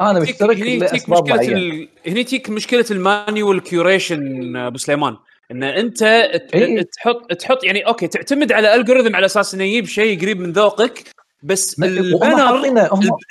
أنا 0.00 0.20
مشترك 0.20 0.56
هني 0.56 0.88
تيك 0.88 1.08
مشكلة 1.08 1.40
ال... 1.48 1.88
هني 2.06 2.24
تيك 2.24 2.50
مشكلة 2.50 2.84
ال 2.90 3.00
manual 3.00 3.60
curation 3.62 4.56
أبو 4.56 4.78
سليمان 4.78 5.16
إن 5.50 5.62
أنت 5.62 5.98
ت- 5.98 6.54
إي. 6.54 6.84
تحط 6.84 7.32
تحط 7.32 7.64
يعني 7.64 7.86
أوكي 7.86 8.06
تعتمد 8.08 8.52
على 8.52 8.74
algorithm 8.74 9.16
على 9.16 9.26
أساس 9.26 9.54
إنه 9.54 9.64
يجيب 9.64 9.84
شيء 9.86 10.20
قريب 10.20 10.40
من 10.40 10.52
ذوقك 10.52 11.10
بس 11.42 11.78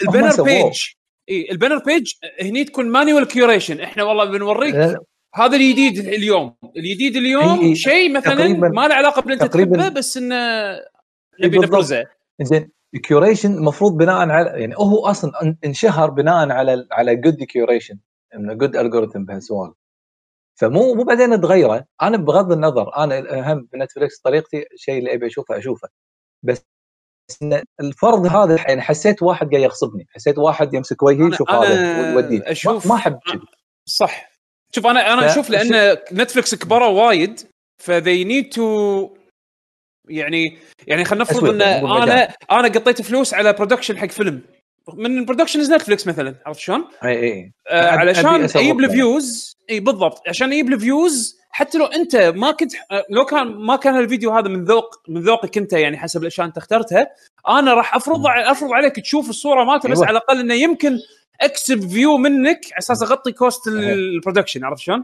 ال 0.02 0.06
banner 0.06 0.30
سووه. 0.32 0.46
big 0.48 0.80
إي 1.30 1.52
ال 1.52 1.55
banner 1.55 1.78
big 1.78 2.14
هني 2.42 2.64
تكون 2.64 2.90
manual 2.90 3.28
curation. 3.28 3.80
إحنا 3.82 4.04
والله 4.04 4.26
بنوريك 4.26 4.76
هذا 5.36 5.56
الجديد 5.56 5.98
اليوم. 5.98 6.56
الجديد 6.78 7.16
اليوم. 7.16 7.76
شيء 7.76 8.14
مثلا 8.14 8.48
ما 8.48 8.88
له 8.88 8.96
علاقة 8.96 9.22
باللي 9.22 9.34
أنت 9.34 9.54
تحبه 9.54 9.90
بس 9.90 10.18
إنه 10.18 10.36
نبي. 11.44 11.58
نبرزه. 11.58 12.06
زين 12.42 12.72
ال 12.96 13.02
curation 13.02 13.54
المفروض 13.54 13.98
بناء 13.98 14.30
على 14.30 14.50
يعني 14.62 14.76
هو 14.78 15.06
أصلا 15.06 15.32
إن- 15.32 15.56
انشهر 15.66 16.10
بناء 16.10 16.50
على 16.52 16.88
على 16.92 17.16
good 17.16 17.44
curation 17.44 18.00
انه 18.36 18.54
good 18.54 18.76
algorithm 18.76 19.26
بهالسؤال 19.26 19.74
فمو 20.60 20.96
مو 20.96 21.04
بعدين 21.04 21.42
تغيره. 21.42 21.86
أنا 22.02 22.18
بغض 22.18 22.52
النظر 22.52 22.98
أنا 22.98 23.20
الأهم 23.20 23.68
بنتفلكس 23.74 24.20
طريقتي 24.20 24.66
الشيء 24.74 24.98
اللي 25.00 25.14
أبي 25.14 25.26
أشوفه 25.28 25.58
أشوفه. 25.58 25.88
بس 26.44 26.66
إن 27.42 27.64
الفرض 27.80 28.26
هذا 28.26 28.56
يعني 28.68 28.82
حسيت 28.82 29.24
واحد 29.24 29.50
قاعد 29.52 29.64
يغصبني 29.64 30.08
حسيت 30.16 30.38
واحد 30.38 30.74
يمسك 30.74 31.04
وجهي 31.04 31.30
أنا- 31.32 31.38
شوف 31.38 31.50
أنا 31.50 31.60
هذا 31.64 32.16
ويوديني. 32.16 32.40
ما- 32.40 32.54
أشوف- 32.54 32.88
ما 32.88 32.96
أحب 32.96 33.20
صح. 33.86 34.30
شوف 34.76 34.88
أنا 34.88 35.14
أنا 35.14 35.32
أشوف 35.32 35.50
لأن 35.50 35.98
نتفلكس 36.14 36.56
كبروا 36.56 36.88
وايد 37.08 37.40
ف 37.84 37.92
they 37.92 38.24
need 38.24 38.50
to 38.50 39.10
يعني 40.10 40.58
يعني 40.88 41.06
خلينا 41.06 41.24
نفرض 41.24 41.50
إن 41.50 41.62
أنا. 41.62 42.24
أنا 42.52 42.68
قطيت 42.68 43.02
فلوس 43.02 43.34
على 43.34 43.54
production 43.54 43.98
حق 43.98 44.08
فيلم. 44.08 44.42
من 44.98 45.26
productions 45.26 45.72
نتفلكس 45.72 46.08
مثلا 46.08 46.36
عرفت 46.46 46.60
شلون؟ 46.60 46.86
إي 47.06 47.12
إي 47.24 47.52
آه 47.70 47.90
علشان 47.90 48.44
يجيب. 48.62 48.80
ال 48.80 48.92
views 48.92 49.56
إي 49.70 49.80
بالضبط 49.80 50.22
عشان 50.28 50.54
يجيب 50.54 50.74
ال 50.74 50.85
views 50.85 51.40
حتى 51.52 51.78
لو 51.78 51.86
أنت 51.86 52.16
ما 52.16 52.52
كنت 52.52 52.72
آه، 52.92 53.06
لو 53.10 53.26
كان 53.26 53.48
ما 53.48 53.76
كان 53.76 53.98
الفيديو 53.98 54.32
هذا 54.32 54.48
من 54.48 54.64
ذوق 54.66 54.96
من 55.10 55.22
ذوقك 55.22 55.58
أنت 55.58 55.74
يعني 55.74 55.98
حسب 55.98 56.22
الأشياء 56.22 56.48
أنت 56.48 56.58
اخترتها 56.58 57.08
أنا 57.50 57.74
راح 57.74 57.96
افرض 57.96 58.22
أفرض 58.28 58.72
عليك 58.74 58.96
تشوف 58.96 59.30
الصورة 59.30 59.64
مالته 59.64 59.90
بس 59.90 59.98
أيوة. 59.98 60.08
على 60.08 60.18
الأقل 60.18 60.40
إنه 60.40 60.54
يمكن 60.54 60.98
أكسب 61.42 61.90
view 61.90 62.18
منك 62.18 62.60
على 62.72 62.78
أساس 62.80 63.04
أغطي 63.04 63.32
cost. 63.32 63.68
ال 63.68 63.76
production 63.76 64.64
عرفت 64.64 64.82
شلون؟ 64.82 65.04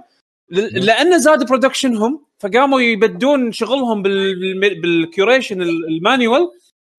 لأن 0.49 1.19
زاد 1.19 1.47
برودكشنهم 1.47 2.25
فقاموا 2.39 2.81
يبدون 2.81 3.51
شغلهم 3.51 4.01
بال- 4.01 4.59
بال- 4.59 4.81
بال 4.81 4.97
curation 4.97 5.61
ال- 5.61 5.87
ال 5.87 5.96
manual 5.96 6.49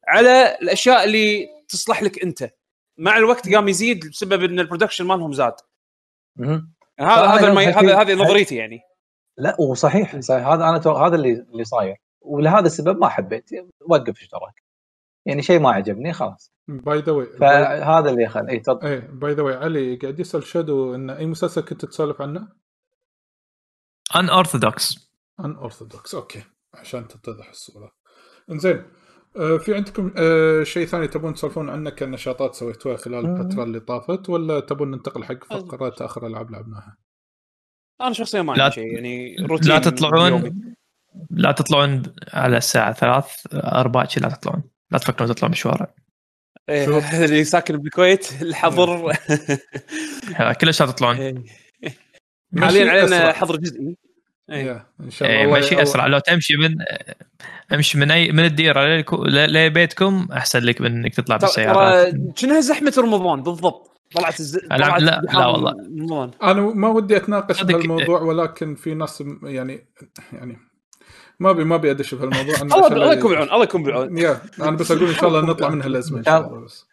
على 0.08 0.56
الأشياء 0.62 1.04
اللي 1.04 1.46
تصلح 1.68 2.02
لك 2.02 2.22
أنت 2.22 2.50
مع 2.98 3.16
الوقت 3.16 3.54
قام 3.54 3.68
يزيد 3.68 4.10
بسبب 4.10 4.42
إن 4.42 4.60
ال 4.60 4.65
production 4.65 5.06
مالهم 5.06 5.32
زاد. 5.32 5.54
هذا 7.00 7.26
هذا 7.26 7.48
المي... 7.48 7.66
هذا 7.66 8.00
هذه 8.00 8.14
نظريتي 8.14 8.56
يعني. 8.56 8.80
لا 9.38 9.56
وصحيح 9.60 10.18
صحيح 10.18 10.46
هذا 10.46 10.68
أنا 10.68 10.78
تو- 10.78 10.96
هذا 10.96 11.16
اللي 11.16 11.32
اللي 11.32 11.64
صاير. 11.64 11.96
ولهذا 12.20 12.66
السبب 12.66 12.98
ما 12.98 13.08
حبيت. 13.08 13.50
وقف 13.80 14.20
اشتراك. 14.20 14.62
يعني 15.26 15.42
شيء 15.42 15.60
ما 15.60 15.70
عجبني 15.70 16.12
خلاص. 16.12 16.52
by 16.68 16.98
the 16.98 17.12
way 17.12 17.26
فهذا 17.26 18.10
اللي 18.10 18.28
خل 18.28 18.48
إي 18.48 18.58
تفضل. 18.58 18.86
إيه 18.86 18.98
by 18.98 19.32
the 19.32 19.42
way 19.42 19.54
علي 19.54 19.96
قاعد 19.96 20.20
يسأل 20.20 20.42
Shadow 20.46 20.94
إن 20.94 21.10
أي 21.10 21.26
مسلسل 21.26 21.60
كنت 21.60 21.84
تسولف 21.84 22.22
عنه؟ 22.22 22.48
Unorthodox 24.16 25.10
Unorthodox 25.40 26.14
okay. 26.14 26.42
عشان 26.74 27.08
تتضح 27.08 27.48
الصورة. 27.48 27.92
إنزين 28.50 28.84
في 29.36 29.74
عندكم 29.74 30.12
آه 30.16 30.62
شيء 30.62 30.86
ثاني 30.86 31.08
تبون 31.08 31.34
تسولفون 31.34 31.70
عنه 31.70 31.90
كنشاطات 31.90 32.54
سويتوها 32.54 32.96
خلال. 32.96 33.26
الفترة 33.26 33.62
اللي 33.64 33.80
طافت 33.80 34.28
ولا 34.28 34.60
تبون 34.60 34.90
ننتقل 34.90 35.24
حق 35.24 35.44
فقرات 35.44 36.02
آخر 36.02 36.26
ألعاب 36.26 36.50
لعبناها؟ 36.50 36.96
أنا 38.00 38.12
شخصيا 38.12 38.42
ما 38.42 38.52
لا- 38.52 38.62
عندي 38.62 38.74
شيء 38.74 38.94
يعني 38.94 39.36
روتين 39.40 39.68
لا 39.68 39.74
يومي. 39.74 39.84
تطلعون 39.90 40.74
لا 41.30 41.52
تطلعون 41.52 42.02
على 42.32 42.56
الساعة 42.56 42.92
ثلاث 42.92 43.46
أربع 43.54 44.04
شي 44.06 44.20
لا 44.20 44.28
تطلعون 44.28 44.62
لا 44.90 44.98
تفكرون 44.98 45.30
تطلعون 45.30 45.50
مشوار 45.52 45.86
إيه،. 46.68 46.98
اللي 47.24 47.44
ساكن 47.44 47.76
بالكويت 47.76 48.42
الحظر 48.42 49.12
كلش 50.60 50.80
لا 50.82 50.86
تطلعون 50.86 51.16
إيه. 51.16 51.44
حاليا 52.58 52.90
علينا. 52.90 53.32
حظر 53.32 53.56
جزئي 53.56 53.96
إيه. 54.50 54.64
يا 54.66 54.86
إن 55.00 55.10
شاء 55.10 55.28
إيه، 55.28 55.44
الله 55.44 55.58
مشي 55.58 55.70
الله- 55.70 55.82
أسرع. 55.82 56.06
لو 56.06 56.18
تمشي 56.18 56.56
من 56.56 56.74
امشي 57.74 57.98
من 57.98 58.10
أي 58.10 58.32
من 58.32 58.44
الديرة 58.44 59.04
لبيتكم 59.46 60.28
أحسن 60.32 60.58
لك 60.58 60.80
من 60.80 60.86
إنك 60.96 61.14
تطلع 61.14 61.36
ترى 61.36 61.52
كأنها 62.36 62.60
زحمة 62.60 62.94
رمضان؟ 62.98 63.42
بالضبط. 63.42 63.90
طلعت 64.14 64.40
الز... 64.40 64.56
لا- 64.56 64.98
لا- 64.98 65.20
لا 65.32 65.46
والله. 65.46 65.72
رمضان. 65.72 66.30
أنا 66.42 66.60
ما 66.60 66.88
ودي 66.88 67.16
أتناقش 67.16 67.62
بهالموضوع 67.62 68.20
ولكن 68.22 68.74
في 68.74 68.94
ناس 68.94 69.24
يعني 69.42 69.86
يعني 70.32 70.58
ما 71.40 71.50
ابي 71.50 71.64
ما 71.64 71.74
ابي 71.74 71.90
أدش 71.90 72.14
بهالموضوع. 72.14 72.54
الله 72.62 72.86
الله 72.86 73.12
يكون 73.12 73.32
بعون 73.32 73.48
الله 73.50 73.62
يكون 73.64 73.82
بعون. 73.82 74.18
يا 74.18 74.40
أنا 74.60 74.70
بس 74.70 74.90
أقول 74.90 75.08
إن 75.08 75.14
شاء 75.14 75.28
الله 75.28 75.40
نطلع 75.40 75.68
منها 75.68 75.86
الازمه 75.86 76.18
إن 76.18 76.24
شاء 76.24 76.46
الله. 76.46 76.64
بس 76.64 76.86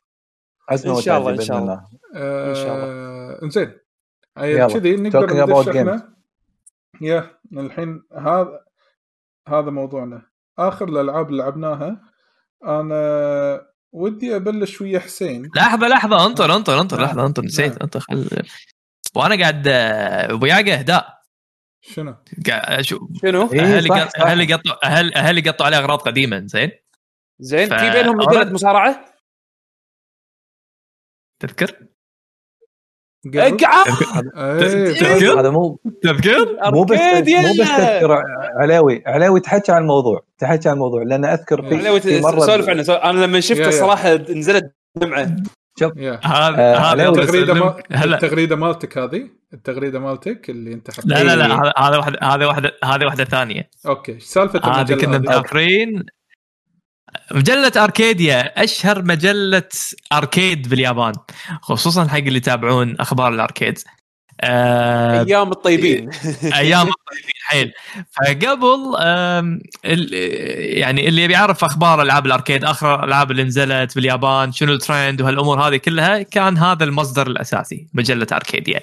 ازمه 0.70 0.98
إن 0.98 1.02
شاء 1.02 1.18
الله، 1.18 1.32
إن 1.32 1.42
شاء 1.42 1.58
الله. 1.60 1.74
الله. 2.16 2.50
إن 2.50 2.56
شاء 2.56 2.68
آه، 2.78 3.40
إنزين. 3.44 3.72
كذي 4.80 4.96
نقدر 4.96 5.46
ندش 5.46 5.68
إحنا؟ 5.68 6.14
يا 7.02 7.40
الحين 7.54 8.04
هذا 8.18 8.66
هذا 9.48 9.70
موضوعنا 9.70 10.30
آخر 10.60 10.90
الألعاب 10.90 11.30
اللي 11.30 11.44
لعبناها 11.44 12.02
أنا 12.66 13.74
ودي 13.92 14.36
أبلش 14.36 14.82
ويا 14.82 15.00
حسين 15.00 15.52
لحظة 15.56 15.88
لحظة 15.88 16.26
انطر 16.26 16.56
انطر 16.56 16.82
انطر 16.82 16.98
نعم. 16.98 17.06
لحظة 17.06 17.26
انطر 17.26 17.44
نسيت 17.44 17.72
نعم. 17.72 17.80
انطر 17.82 18.00
خل 18.00 18.30
وأنا 19.16 19.42
قاعد 19.42 19.68
آه، 19.68 20.34
وياي 20.42 20.74
اهداء 20.74 21.24
شنو؟ 21.82 22.16
قاعد 22.48 22.82
شنو؟ 22.82 23.10
إيه، 23.54 23.62
أهلي 23.62 23.90
صح، 23.90 24.02
قط... 24.04 24.10
صح. 24.10 24.22
أهلي 24.22 24.54
قطوا 24.54 24.86
أهل 24.86 25.14
أهلي 25.14 25.42
قطوا 25.50 25.66
عليه 25.66 25.78
أغراض 25.78 26.00
قديمة 26.00 26.46
زين 26.46 26.72
زين 27.40 27.70
ف- 27.70 27.74
في 27.74 27.92
بينهم 27.92 28.18
مجله 28.18 28.54
مصارعة؟ 28.54 29.06
تذكر؟ 31.40 31.88
إيه، 33.26 33.50
تذكر؟ 33.50 35.40
هذا 35.40 35.50
مو 35.50 35.80
تذكر؟ 36.02 36.72
مو 36.72 36.84
بس 36.84 37.00
مو 37.00 37.54
بس. 37.60 37.78
تذكر. 37.78 38.24
علاوي 38.60 39.04
علاوي 39.08 39.40
تحكي 39.40 39.72
عن 39.72 39.82
الموضوع 39.82 40.24
تحكي 40.38 40.70
عن 40.70 40.76
الموضوع 40.76 41.04
لأن 41.04 41.26
أذكر 41.26 41.62
في, 42.00 42.22
مرة 42.22 42.40
سولف 42.40 42.70
عنه. 42.70 42.84
أنا 42.94 43.26
لما 43.26 43.40
شفته. 43.40 43.68
الصراحه 43.68 44.16
نزلت 44.16 44.76
دمعة. 44.96 45.36
هذا 45.82 45.94
آه، 46.24 46.76
هذا 46.76 46.78
عليه 46.78 47.10
التغريدة 47.10 47.76
التغريدة 47.92 48.56
مالتك 48.56 48.98
هذه؟ 48.98 49.30
التغريدة 49.54 50.00
مالتك 50.00 50.50
اللي 50.50 50.74
أنت 50.74 50.92
حطيتها 50.92 51.24
لا 51.24 51.24
لا 51.24 51.36
لا 51.36 51.46
إيه. 51.46 51.62
هذا 51.62 51.74
هذا 51.78 51.98
واحدة 51.98 52.20
هذه 52.24 52.46
واحدة 52.46 52.72
هذه 52.84 53.06
واحدة 53.06 53.24
ثانية. 53.24 53.70
أوكي 53.88 54.14
إيش 54.14 54.24
سالفة 54.24 54.60
هذه 54.60 54.94
كنا 54.94 55.18
هذه؟ 55.18 56.04
مجلة 57.32 57.72
أركيديا 57.78 58.64
أشهر 58.64 59.04
مجلة 59.04 59.70
أركيد 60.14 60.70
باليابان 60.70 61.14
خصوصا 61.62 62.08
حق 62.08 62.18
اللي 62.18 62.38
يتابعون 62.38 62.96
أخبار 63.00 63.34
الأركيد. 63.34 63.80
آه 64.42 65.24
أيام 65.24 65.52
الطيبين. 65.52 66.10
أيام 66.56 66.88
الطيبين 66.88 67.34
حيل. 67.44 67.72
فقبل 68.12 68.96
يعني 70.78 71.08
اللي 71.08 71.24
يبي 71.24 71.34
يعرف 71.34 71.64
أخبار 71.64 72.02
ألعاب 72.02 72.26
الأركيد 72.26 72.64
آخر 72.64 73.00
الالعاب 73.00 73.32
اللي 73.32 73.44
نزلت 73.44 73.96
باليابان 73.96 74.52
شنو 74.52 74.74
الترند 74.74 75.22
وهالأمور 75.22 75.68
هذه 75.68 75.78
كلها 75.78 76.22
كان 76.22 76.58
هذا 76.58 76.84
المصدر 76.84 77.28
الأساسي 77.28 77.88
مجلة 77.94 78.28
أركيديا. 78.32 78.80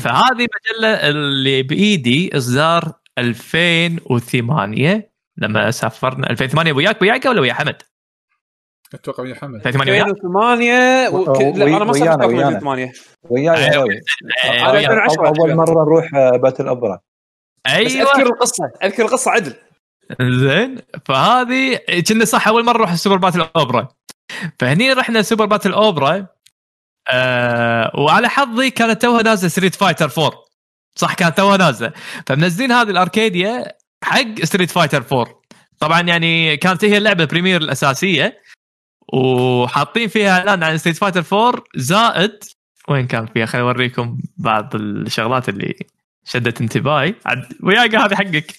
فهذه 0.00 0.46
مجلة 0.56 0.88
اللي 0.88 1.62
بإيدي 1.62 2.36
إصدار 2.36 2.92
2008 3.18 5.09
لما 5.40 5.70
سافرنا. 5.70 6.30
2008 6.30 6.72
وياك 6.72 7.02
وياك 7.02 7.24
ولا 7.24 7.40
ويا 7.40 7.52
حمد؟ 7.54 7.82
أتوقع 8.94 9.26
يا 9.26 9.34
حمد. 9.34 9.66
2008 9.66 9.92
وياك؟ 9.92 10.06
2008 10.08 11.08
و... 11.08 11.16
و- 11.16 11.56
لا 11.56 11.76
أنا 11.76 11.84
ما 11.84 11.92
ويانا. 11.92 12.48
2008 12.48 12.92
وياي 13.30 13.76
آه،. 13.78 13.84
2010 14.44 15.28
اول 15.28 15.54
مرة 15.54 15.84
نروح 15.84 16.14
آه، 16.14 16.30
Battle 16.30 16.68
Opera 16.68 17.00
بس 17.66 17.72
أيوه. 17.72 18.10
أذكر 18.10 18.26
القصة 18.26 18.70
أذكر 18.84 19.02
القصة 19.04 19.30
عدل. 19.30 19.54
زين 20.20 20.76
فهذه 21.04 21.78
كنا 22.08 22.24
صح 22.24 22.48
أول 22.48 22.64
مرة 22.64 22.76
نروح 22.76 22.90
ال 22.92 22.96
Super 22.96 23.16
Battle 23.16 23.48
Opera. 23.56 23.88
فهني 24.58 24.92
رحنا 24.92 25.22
Super 25.22 25.44
Battle 25.44 25.72
Opera 25.72 26.26
آه 27.08 27.92
وعلى 27.94 28.28
حظي 28.28 28.70
كانت 28.70 29.02
توها 29.02 29.22
نازلة 29.22 29.48
Street 29.48 29.74
Fighter 29.74 30.10
4 30.18 30.32
صح 30.96 31.14
كانت 31.14 31.36
توها 31.36 31.56
نازلة. 31.56 31.92
فمنزلين 32.26 32.72
هذه 32.72 32.90
ال 32.90 33.00
Arcadia 33.00 33.72
حق 34.04 34.40
Street 34.44 34.70
Fighter 34.70 35.04
4 35.12 35.40
طبعا 35.80 36.00
يعني 36.00 36.56
كانت 36.56 36.84
هي 36.84 36.96
اللعبة 36.96 37.24
premier 37.24 37.60
الأساسية 37.60 38.42
وحاطين 39.12 40.08
فيها 40.08 40.38
إعلان 40.38 40.62
عن 40.62 40.78
Street 40.78 40.96
Fighter 40.96 41.24
4 41.32 41.64
زائد 41.76 42.44
وين 42.88 43.06
كان 43.06 43.26
فيها؟ 43.26 43.46
خليني 43.46 43.66
أوريكم 43.66 44.18
بعض 44.36 44.74
الشغلات 44.74 45.48
اللي 45.48 45.78
شدت 46.24 46.60
انتباهي. 46.60 47.14
عاد 47.26 47.44
وياك 47.62 47.94
هذه 47.94 48.14
حقك. 48.14 48.54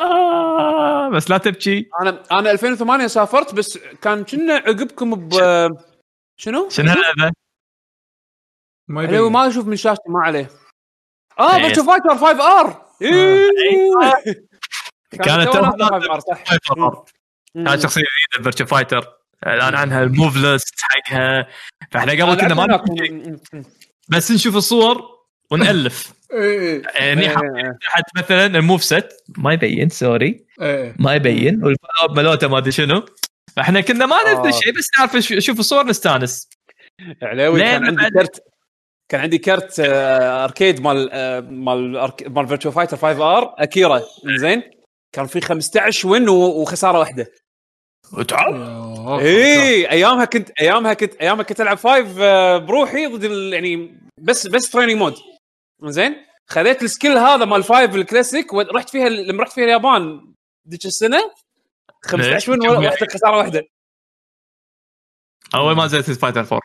آه 0.00 1.08
بس 1.08 1.30
لا 1.30 1.38
تبكي. 1.38 1.88
أنا 2.02 2.22
أنا 2.32 2.50
2008 2.50 3.06
سافرت 3.06 3.54
بس 3.54 3.78
كان 4.02 4.24
كنا 4.24 4.54
عقبكم 4.54 5.14
ب 5.14 5.32
شنو؟ 6.36 6.68
شنو 6.68 6.90
هذا؟ 6.90 7.32
ما 8.88 9.28
ما 9.28 9.48
أشوف 9.48 9.66
من 9.66 9.76
شاشتي 9.76 10.08
ما 10.08 10.20
عليه. 10.20 10.50
آه. 11.38 11.58
فيرتشو 11.58 11.84
فايتر 11.84 12.18
5 12.18 12.60
ار. 12.60 12.86
كانت 15.16 15.48
تونا 15.48 15.70
توها 15.70 16.00
5 16.00 16.12
ار 16.12 16.20
صح؟ 16.20 16.44
فايتر 16.44 17.04
كانت 17.54 17.82
شخصية 17.82 18.02
جديدة 18.02 18.42
فيرتشو 18.42 18.66
فايتر 18.66 19.16
اعلان 19.46 19.74
عنها 19.74 20.02
الموف 20.02 20.36
ليست 20.36 20.74
حقها. 20.80 21.46
فاحنا 21.90 22.12
قبل 22.12 22.34
كنا 22.34 22.54
ما 22.54 22.84
بس 24.08 24.30
نشوف 24.32 24.56
الصور 24.56 25.02
ونألف. 25.50 26.12
إيه 26.32 26.82
يعني 26.94 27.28
تحت 27.82 28.04
مثلا 28.16 28.46
الموف 28.46 28.84
سيت 28.84 29.08
ما 29.38 29.52
يبين 29.52 29.88
سوري. 29.88 30.46
ما 30.98 31.14
يبين. 31.14 31.64
والفولو 31.64 32.14
مالوته 32.14 32.48
ما 32.48 32.58
أدري 32.58 32.72
شنو. 32.72 33.06
فاحنا 33.56 33.80
كنا 33.80 34.06
ما 34.06 34.16
ندري 34.32 34.48
آه. 34.48 34.60
شيء 34.60 34.78
بس 34.78 34.90
نعرف 34.98 35.32
نشوف 35.32 35.58
الصور 35.58 35.86
نستانس. 35.86 36.48
علاوي 37.22 37.60
كان 37.60 37.84
عندي 37.84 38.10
كرت 38.10 38.44
كان 39.08 39.20
عندي 39.20 39.38
كرت 39.38 39.80
آه، 39.80 40.44
arcade 40.44 40.80
مال 40.80 41.10
آه، 41.12 41.40
مال 41.40 42.10
مال 42.26 42.48
Virtua 42.48 42.70
Fighter 42.70 42.96
5 42.96 43.36
R 43.36 43.54
Akira. 43.58 44.02
زين؟ 44.24 44.62
كان 45.12 45.26
في 45.26 45.40
15 45.40 46.08
win 46.08 46.28
وخسارة 46.28 46.98
واحدة. 46.98 47.32
يا 49.22 49.62
اي 49.62 49.90
أيامها 49.90 50.24
كنت 50.24 50.50
أيامها 50.50 50.94
كنت 50.94 51.14
أيامها 51.14 51.42
كنت 51.42 51.60
ألعب 51.60 51.76
five 51.76 52.18
آه، 52.18 52.58
بروحي 52.58 53.06
ضد 53.06 53.24
ال- 53.24 53.52
يعني 53.52 54.00
بس 54.20 54.46
بس 54.46 54.70
training 54.70 54.96
mode 54.96 55.14
زين؟ 55.84 56.16
خذيت 56.48 56.82
ال 56.82 56.87
skill 56.87 57.12
هذا 57.18 57.44
مال 57.44 57.62
five 57.62 57.94
ال 57.94 58.01
classic 58.01 58.52
ورحت 58.52 58.90
فيها 58.90 59.08
لما 59.08 59.42
رحت 59.42 59.52
فيها 59.52 59.64
اليابان 59.64 60.32
ذيك 60.68 60.84
السنة 60.86 61.34
15 62.04 62.50
win 62.52 62.60
ليش؟ 62.62 62.70
واحدة 62.70 63.06
خسارة 63.14 63.36
واحدة. 63.36 63.62
أول 65.54 65.76
ما 65.76 65.84
نزلت 65.84 66.10
Fighter 66.10 66.40
4 66.40 66.60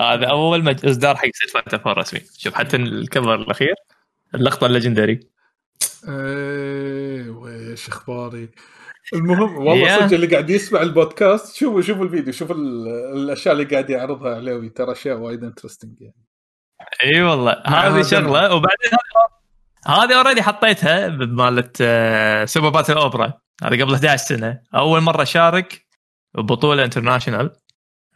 هذا 0.00 0.30
أول 0.30 0.64
مج... 0.64 0.86
إصدار 0.86 1.16
حق 1.16 1.28
Street 1.34 1.50
Fighter 1.50 1.76
4 1.76 1.92
رسمي. 1.94 2.20
شوف 2.38 2.54
حتى 2.54 2.76
ال 2.76 2.86
cover 2.86 3.34
الأخير 3.34 3.74
اللقطة 4.34 4.66
ال 4.66 4.71
legendary 4.71 5.20
إيه 6.08 7.30
ويش 7.30 7.88
أخباري؟ 7.88 8.48
المهم 9.14 9.56
والله. 9.66 9.98
صدق 10.06 10.14
اللي 10.14 10.26
قاعد 10.26 10.50
يسمع 10.50 10.82
البودكاست 10.82 11.56
شوفوا 11.56 11.80
شوفوا 11.82 12.04
الفيديو 12.04 12.32
شوفوا 12.32 12.54
ال- 12.56 12.88
الأشياء 13.16 13.54
اللي 13.54 13.64
قاعد 13.64 13.90
يعرضها 13.90 14.34
عليوي 14.36 14.68
ترى 14.68 14.92
أشياء 14.92 15.16
وايد 15.16 15.44
interesting 15.44 16.00
يعني. 16.00 16.14
إي 17.04 17.22
والله. 17.22 17.62
هذه 17.66 18.02
شغلة 18.02 18.54
وبعدين 18.54 18.90
هذه- 19.86 20.16
already 20.18 20.42
حطيتها 20.42 21.08
مالت 21.08 21.76
Super 22.48 22.68
Battle 22.68 22.96
Opera 22.96 23.32
هذه 23.62 23.82
قبل 23.82 23.94
11 23.94 24.16
سنة. 24.24 24.60
أول 24.74 25.00
مرة 25.00 25.22
أشارك 25.22 25.86
ببطولة 26.34 26.84
international 26.84 27.50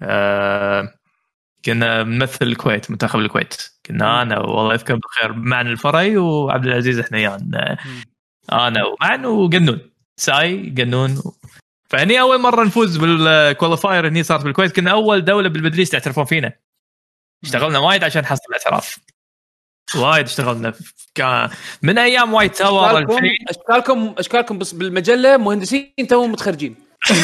آه، 0.03 0.89
كنا 1.67 2.03
نمثل 2.03 2.47
الكويت 2.47 2.91
منتخب 2.91 3.19
الكويت. 3.19 3.71
كنا 3.87 4.23
أنا 4.23 4.39
والله 4.39 4.75
يذكر 4.75 4.95
بالخير 4.95 5.33
معن 5.33 5.67
الفري 5.67 6.17
وعبد 6.17 6.67
العزيز 6.67 7.01
حنيان 7.01 7.77
أنا 8.53 8.85
ومعن 8.85 9.25
وقنون. 9.25 9.81
ساي 10.21 10.75
قنون. 10.79 11.23
فهني 11.91 12.21
أول 12.21 12.41
مرة 12.41 12.65
نفوز 12.65 12.97
بال 12.97 13.17
qualifier 13.17 14.09
هني 14.09 14.23
صارت 14.23 14.45
بالكويت. 14.45 14.77
كنا 14.77 14.91
أول 14.91 15.25
دولة 15.25 15.49
بال 15.49 15.56
Middle 15.56 15.77
East 15.77 15.91
يعترفون 15.91 16.25
فينا. 16.25 16.53
اشتغلنا 17.45 17.79
وايد 17.79 18.05
عشان 18.05 18.23
نحصل 18.23 18.43
الاعتراف. 18.49 18.99
وايد 19.97 20.27
اشتغلنا. 20.27 20.75
كان 21.15 21.51
من 21.83 21.99
أيام 21.99 22.35
وايت 22.35 22.57
تاور 22.57 22.99
اشكالكم 22.99 23.19
اشكالكم 23.49 24.15
أشكالكم 24.19 24.59
بس 24.59 24.73
بالمجلة 24.73 25.37
مهندسين 25.37 25.93
توهم 26.09 26.33
متخرجين. 26.33 26.77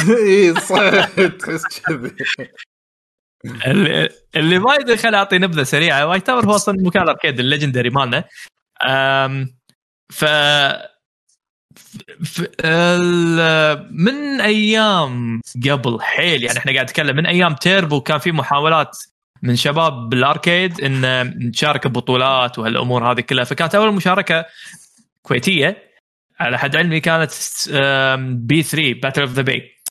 اي 0.09 0.55
صح 0.55 1.05
تحس 1.39 1.81
كذي. 1.87 2.17
اللي, 3.67 4.09
اللي 4.37 4.59
ما 4.59 4.75
يدري 4.75 4.97
خليني 4.97 5.17
أعطي 5.17 5.39
نبذة 5.39 5.63
سريعة. 5.63 6.07
White 6.07 6.27
Tower 6.27 6.47
هو 6.47 6.55
أصلا 6.55 6.77
مكان 6.81 7.03
ال 7.03 7.08
arcade 7.08 7.41
ال 7.41 7.46
legendary 7.46 7.91
مالنا. 7.91 8.25
ف 10.13 10.25
من 13.91 14.41
أيام 14.41 15.41
قبل 15.71 15.99
حيل 16.01 16.43
يعني 16.43 16.59
إحنا 16.59 16.73
قاعد 16.73 16.85
نتكلم 16.85 17.17
من 17.17 17.27
أيام 17.27 17.55
تيربو 17.55 18.01
كان 18.01 18.19
في 18.19 18.33
محاولات 18.33 18.99
من 19.43 19.57
شباب 19.57 20.09
بال 20.09 20.27
arcade 20.27 20.81
إن 20.81 21.23
نشارك 21.49 21.87
ببطولات 21.87 22.59
وهالأمور 22.59 23.13
هذه 23.13 23.21
كلها. 23.21 23.45
فكانت 23.45 23.75
أول 23.75 23.95
مشاركة 23.95 24.45
كويتية 25.23 25.93
على 26.41 26.59
حد 26.59 26.77
علمي 26.77 27.01
كانت 27.01 27.33
B 28.19 28.63
3 28.63 28.93
Battle 28.93 29.21
of 29.21 29.31
the 29.33 29.43
Bay 29.43 29.82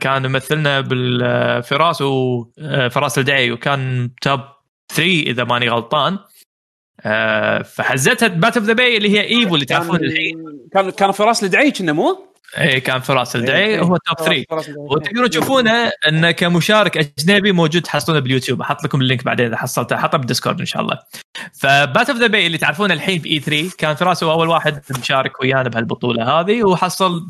كان 0.00 0.24
يمثلنا 0.24 0.80
بالفراس 0.80 2.02
وفراس 2.02 3.18
الدعي 3.18 3.52
وكان 3.52 4.10
top 4.22 4.40
3 4.88 5.22
إذا 5.22 5.44
ماني 5.44 5.68
غلطان. 5.68 6.18
آه، 7.00 7.62
فحزتها 7.62 8.28
Battle 8.28 8.60
of 8.60 8.68
the 8.68 8.72
Bay 8.72 8.96
اللي 8.96 9.10
هي 9.10 9.28
Evo 9.28 9.54
اللي 9.54 9.66
تعرفون 9.66 10.04
الحين. 10.04 10.44
كان 10.72 10.90
كان 10.90 11.12
فراس 11.12 11.44
الدعي 11.44 11.70
كنا 11.70 11.92
مو؟ 11.92 12.26
اي 12.58 12.80
كان 12.80 13.00
فراس 13.00 13.36
الدعي 13.36 13.80
هو 13.80 13.96
top 13.96 14.26
3 14.26 14.44
فراس 14.50 14.68
الدعي. 14.68 14.84
وتقدرون 14.84 15.30
تشوفونه 15.30 15.90
انه 16.08 16.30
كمشارك 16.30 17.12
أجنبي 17.18 17.52
موجود 17.52 17.82
تحصلونه 17.82 18.20
باليوتيوب. 18.20 18.60
أحط 18.60 18.84
لكم 18.84 19.00
ال 19.00 19.05
link 19.05 19.24
بعدين 19.24 19.46
إذا 19.46 19.56
حصلته. 19.56 19.96
أحطه 19.96 20.18
بال 20.18 20.27
Discord 20.27 20.60
إن 20.60 20.66
شاء 20.66 20.82
الله. 20.82 20.98
ف 21.52 21.60
Battle 21.60 22.10
of 22.10 22.18
the 22.18 22.26
Bay 22.26 22.46
اللي 22.46 22.58
تعرفونه 22.58 22.94
الحين 22.94 23.18
في 23.18 23.28
E 23.28 23.38
3 23.38 23.70
كان 23.78 23.94
فراس 23.94 24.24
هو 24.24 24.32
أول 24.32 24.48
واحد 24.48 24.82
مشارك 24.98 25.40
ويانا 25.40 25.68
بهالبطولة 25.68 26.40
هذه 26.40 26.64
وحصل 26.64 27.26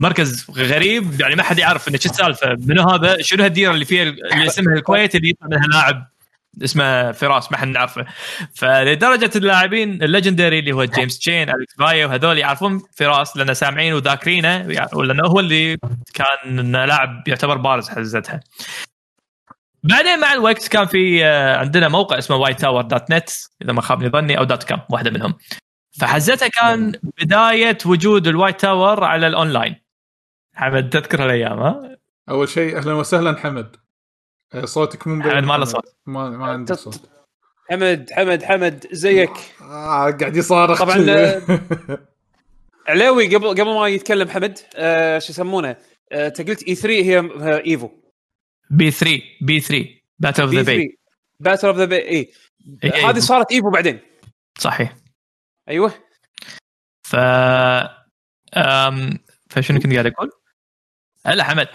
مركز 0.00 0.50
غريب 0.50 1.20
يعني 1.20 1.34
ما 1.34 1.42
حد 1.42 1.58
يعرف 1.58 1.88
إنه 1.88 1.98
شو 1.98 2.10
السالفة 2.10 2.56
منو 2.58 2.88
هذا 2.88 3.22
شنو 3.22 3.44
هالديرة 3.44 3.72
اللي 3.72 3.84
فيها 3.84 4.02
اللي 4.02 4.46
اسمها 4.46 4.74
الكويت 4.74 5.14
اللي 5.14 5.28
يطلع 5.28 5.48
منها 5.48 5.66
لاعب 5.66 6.10
اسمه 6.64 7.12
فراس 7.12 7.52
ما 7.52 7.58
حد 7.58 7.68
نعرفه. 7.68 8.06
فلدرجة 8.54 9.30
اللاعبين 9.36 10.02
ال 10.02 10.08
legendary 10.08 10.58
اللي 10.58 10.72
هو 10.72 10.84
James 10.84 11.18
Chen 11.18 11.50
Alex 11.50 11.74
Valle 11.78 12.08
هذول 12.08 12.38
يعرفون 12.38 12.82
فراس 12.94 13.36
لأن 13.36 13.54
سامعين 13.54 13.92
وذاكرينه 13.92 14.62
لأنه 14.92 15.26
هو 15.26 15.40
اللي 15.40 15.78
كان 16.14 16.72
لاعب 16.72 17.28
يعتبر 17.28 17.56
بارز 17.56 17.88
حزتها. 17.88 18.40
بعدين 19.82 20.20
مع 20.20 20.32
الوقت 20.32 20.68
كان 20.68 20.86
في 20.86 21.24
آه، 21.24 21.56
عندنا 21.56 21.88
موقع 21.88 22.18
اسمه 22.18 22.36
White 22.36 22.60
Tower 22.60 22.82
dot 22.82 23.10
net 23.10 23.30
إذا 23.62 23.72
ما 23.72 23.80
خابني 23.80 24.08
ظني 24.08 24.38
أو 24.38 24.44
dot 24.44 24.64
com 24.64 24.80
واحدة 24.90 25.10
منهم. 25.10 25.34
فحزتها 26.00 26.48
كان 26.48 26.92
بداية 27.02 27.78
وجود 27.86 28.26
ال 28.26 28.32
White 28.32 28.60
Tower 28.60 29.04
على 29.04 29.26
الاونلاين 29.26 29.79
حمد 30.60 30.90
تذكر 30.90 31.24
الأيام 31.24 31.58
ها؟ 31.58 31.96
أول 32.28 32.48
شيء 32.48 32.78
أهلا 32.78 32.92
وسهلا 32.92 33.38
حمد. 33.38 33.76
آه، 34.54 34.64
صوتك 34.64 35.06
مو 35.06 35.22
حمد 35.22 35.44
ما 35.44 35.58
له 35.58 35.64
صوت. 35.64 35.96
ما 36.06 36.30
ما 36.30 36.46
عندي 36.46 36.74
صوت. 36.74 37.10
حمد 37.70 38.10
حمد 38.12 38.42
حمد 38.42 38.86
زيك. 38.92 39.30
آه 39.60 40.10
قاعد 40.10 40.36
يصارخ 40.36 40.82
طبعاً،. 40.82 41.06
آه، 41.08 41.42
علاوي 42.88 43.36
قبل 43.36 43.48
قبل 43.48 43.64
ما 43.64 43.88
يتكلم 43.88 44.28
حمد 44.28 44.58
آه 44.76 45.18
شو 45.18 45.32
يسمونه؟ 45.32 45.76
آه 46.12 46.26
أنت 46.26 46.48
قلت 46.48 46.62
E 46.62 46.74
3 46.74 47.04
هي 47.04 47.18
Evo 47.66 47.90
B 48.70 48.90
3 48.90 49.22
B 49.42 49.60
3 49.60 49.86
Battle 50.18 50.42
of 50.42 50.50
the 50.54 50.62
Bay 50.62 50.98
Battle 51.40 51.68
of 51.68 51.76
the 51.76 51.84
Bay 51.84 52.08
اي. 52.08 52.32
هذه 52.84 53.18
صارت 53.18 53.52
Evo 53.52 53.70
بعدين. 53.70 54.00
صحيح. 54.58 54.96
أيوه. 55.68 55.92
ف 57.02 57.16
أم... 58.56 59.18
فشنو 59.50 59.80
كنت 59.80 59.92
قاعد 59.92 60.06
أقول؟ 60.06 60.39
هلا 61.26 61.44
حمد. 61.44 61.68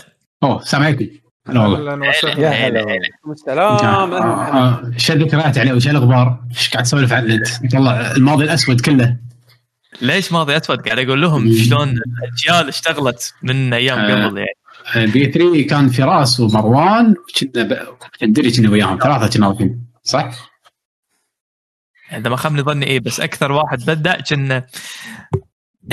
أوه 0.44 0.62
السلام 0.62 0.84
عليكم 0.84 1.08
هلا 1.48 1.62
والله. 1.62 1.94
أهلا 1.94 2.10
وسهلا. 2.10 2.50
هلا 2.50 3.00
السلام. 3.32 4.14
آه،. 4.14 4.14
آه، 4.14 4.92
إيش 4.94 5.12
الذكريات 5.12 5.58
عليه 5.58 5.74
وش 5.74 5.88
الأخبار؟ 5.88 6.40
إيش 6.52 6.70
قاعد 6.70 6.84
تسولف 6.84 7.14
عن 7.14 7.26
النت؟ 7.26 7.48
والله 7.74 8.12
الماضي 8.12 8.44
الأسود 8.44 8.82
كله. 8.82 9.18
ليش 10.02 10.32
ماضي 10.32 10.58
أسود؟ 10.58 10.82
قاعد 10.82 11.00
أقول 11.00 11.22
لهم 11.22 11.54
شلون 11.54 11.90
الأجيال 11.90 12.68
اشتغلت 12.68 13.34
من 13.44 13.74
أيام 13.74 14.00
آه. 14.00 14.28
قبل 14.28 14.38
يعني. 14.38 15.12
بي 15.12 15.32
3 15.32 15.68
كان 15.68 15.90
فراس 15.90 16.40
ومروان 16.40 17.16
كنا 17.40 17.86
ندري 18.24 18.52
كنا 18.52 18.70
وياهم. 18.70 19.00
ثلاثة 19.04 19.28
كنا 19.38 19.48
واقفين 19.48 19.86
صح؟ 20.04 20.56
إذا 22.12 22.30
ما 22.30 22.36
خابني 22.36 22.62
ظني 22.62 22.86
إيه 22.86 23.00
بس 23.00 23.20
أكثر 23.20 23.52
واحد 23.52 23.86
بدأ 23.86 24.22
كنا 24.22 24.66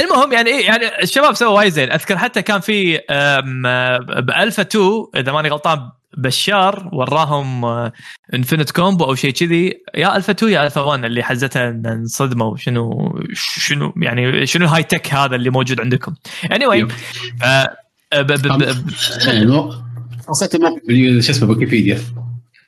المهم 0.00 0.32
يعني 0.32 0.50
إيه 0.50 0.66
يعني 0.66 1.02
الشباب 1.02 1.34
سووا 1.34 1.50
وايد 1.56 1.72
زين. 1.72 1.92
أذكر 1.92 2.18
حتى 2.18 2.42
كان 2.42 2.60
في 2.60 3.00
آه، 3.10 3.40
بألفا 4.20 4.62
2 4.62 5.06
إذا 5.16 5.32
ماني 5.32 5.48
غلطان 5.48 5.90
بشار 6.16 6.88
وراهم 6.92 7.64
آه، 7.64 7.92
infinite 8.34 8.70
combo 8.70 9.04
أو 9.04 9.14
شيء 9.14 9.30
كذي. 9.32 9.72
يا 9.94 10.16
ألفا 10.16 10.32
2 10.32 10.52
يا 10.52 10.64
ألفا 10.66 10.80
1 10.80 11.04
اللي 11.04 11.22
حزتها 11.22 11.68
انصدموا 11.70 12.56
شنو 12.56 13.12
شنو 13.34 13.92
يعني 13.96 14.46
شنو 14.46 14.64
ال 14.64 14.82
high 14.82 14.98
tech 14.98 15.14
هذا 15.14 15.36
اللي 15.36 15.50
موجود 15.50 15.80
عندكم. 15.80 16.14
اني 16.52 16.64
anyway, 16.66 16.92
إيه، 17.44 17.76
وصلت 20.28 20.54
الموقع 20.54 20.76
بال- 20.88 21.24
شو 21.24 21.32
اسمه 21.32 21.48
ويكيبيديا. 21.50 22.00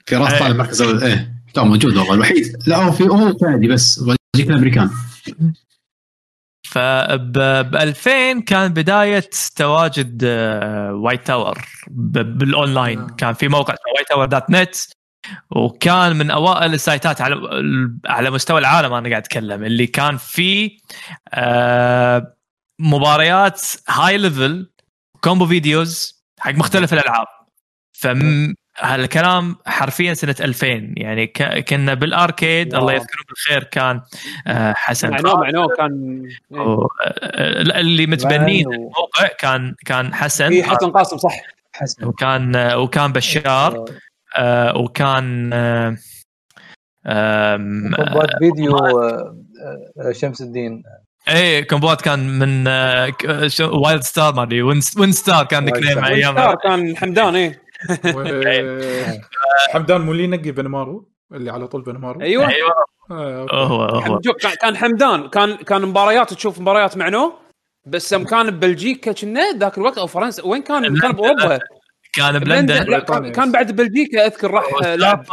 فراس 0.06 0.32
إيه. 0.32 0.38
طالع 0.40 0.56
مركز 0.56 0.82
أول- 0.82 1.02
إيه 1.02 1.34
تو 1.54 1.64
موجود 1.64 1.96
والله 1.96 2.14
الوحيد 2.14 2.56
لا 2.66 2.76
هو 2.76 2.92
في 2.92 3.04
هو 3.04 3.34
كندي 3.34 3.68
بس 3.68 4.04
فب 6.74 7.37
2000 7.76 8.40
كان 8.40 8.72
بداية 8.72 9.30
تواجد 9.56 10.22
آه، 10.24 10.92
White 10.94 11.27
Tower 11.27 11.59
ب- 11.88 12.38
بالأونلاين. 12.38 12.98
نعم. 12.98 13.08
كان 13.16 13.34
في 13.34 13.48
موقع 13.48 13.74
White 13.96 14.09
Tower 14.09 14.24
dot 14.27 14.50
net 14.50 14.77
وكان 15.50 16.16
من 16.16 16.30
أوائل 16.30 16.74
السايتات 16.74 17.20
على 17.20 17.37
على 18.06 18.30
مستوى 18.30 18.58
العالم 18.60 18.92
أنا 18.92 19.08
قاعد 19.08 19.22
أتكلم. 19.22 19.64
اللي 19.64 19.87
كان 19.87 20.16
فيه 20.16 20.70
آه، 21.34 22.34
مباريات 22.80 23.62
high 23.88 24.18
level 24.18 24.70
combo 25.20 25.46
videos 25.46 26.24
حق 26.40 26.52
مختلف 26.54 26.92
الألعاب. 26.92 27.26
فم 27.92 28.54
هالكلام 28.78 29.56
حرفيا 29.66 30.14
سنة 30.14 30.34
2000 30.40 30.94
يعني 30.96 31.26
ك- 31.26 31.64
كنا 31.68 31.94
بال 31.94 32.14
arcade 32.14 32.74
الله 32.74 32.87
wow. 32.87 32.94
يذكره 32.96 33.24
بالخير 33.28 33.64
كان 33.64 34.00
آه، 34.46 34.72
حسن. 34.72 35.10
معناه 35.10 35.34
معناه 35.37 35.66
كان 35.78 36.22
إيه. 36.54 36.60
و- 36.60 36.88
آه، 37.22 37.62
لا، 37.62 37.80
اللي 37.80 38.06
متبنين 38.06 38.66
الموقع 38.74 39.28
كان 39.38 39.74
كان 39.87 40.14
حسن. 40.14 40.48
في 40.48 40.62
حسن 40.64 40.90
قاسم 40.90 41.16
صح. 41.16 41.40
حسن. 41.72 42.04
وكان 42.04 42.56
آه، 42.56 42.78
وكان 42.78 43.12
بشار. 43.12 43.84
آه، 44.37 44.77
وكان 44.77 45.50
آه، 45.52 45.96
آم، 47.06 47.94
كومبات 47.96 48.31
فيديو 48.38 48.79
آه، 48.79 49.37
آه، 50.00 50.12
شمس 50.12 50.40
الدين. 50.42 50.83
إيه 51.29 51.66
كومبوات 51.66 52.00
كان 52.02 52.38
من 52.38 52.64
آه، 52.68 53.12
وايلد 53.60 54.02
ستار 54.02 54.35
ما 54.35 54.42
أدري 54.42 54.62
وين 54.62 54.81
ستار 55.12 55.44
كان 55.44 55.64
نيك 55.64 55.77
نيم. 55.77 56.04
أيام 56.04 56.33
ستار 56.35 56.54
كان 56.54 56.96
حمدان 56.96 57.37
إيه. 57.37 57.63
حمدان 59.72 60.00
مو 60.00 60.12
اللي 60.12 60.24
ينقي 60.24 60.50
بنمارو 60.50 61.08
اللي 61.32 61.50
على 61.50 61.66
طول 61.68 61.82
بنمارو 61.82 62.20
أيوه. 62.20 62.48
أيوه. 62.48 62.70
آه،. 63.10 63.46
هو 63.66 63.82
هو 63.82 64.00
حمد- 64.00 64.24
شوف، 64.24 64.37
كان- 64.60 64.76
حمدان 64.76 65.28
كان 65.28 65.56
كان 65.56 65.82
مباريات 65.82 66.32
تشوف 66.35 66.60
مباريات 66.60 66.96
معنو 66.96 67.32
بس 67.87 68.12
يوم 68.12 68.24
كان 68.24 68.50
ببلجيكا 68.50 69.12
كنا 69.12 69.52
ذاك 69.58 69.78
الوقت 69.78 69.98
أو 69.98 70.06
فرنسا 70.06 70.44
وين 70.46 70.62
كان؟ 70.62 71.00
كان 71.00 71.12
بأوروبا. 71.12 71.58
كان 72.12 72.38
بلندن. 72.38 72.98
كان, 73.32 73.52
بعد 73.52 73.76
بلجيكا 73.76 74.26
أذكر 74.26 74.50
راح 74.50 74.64
آه، 74.85 74.94
لعب. 74.94 75.24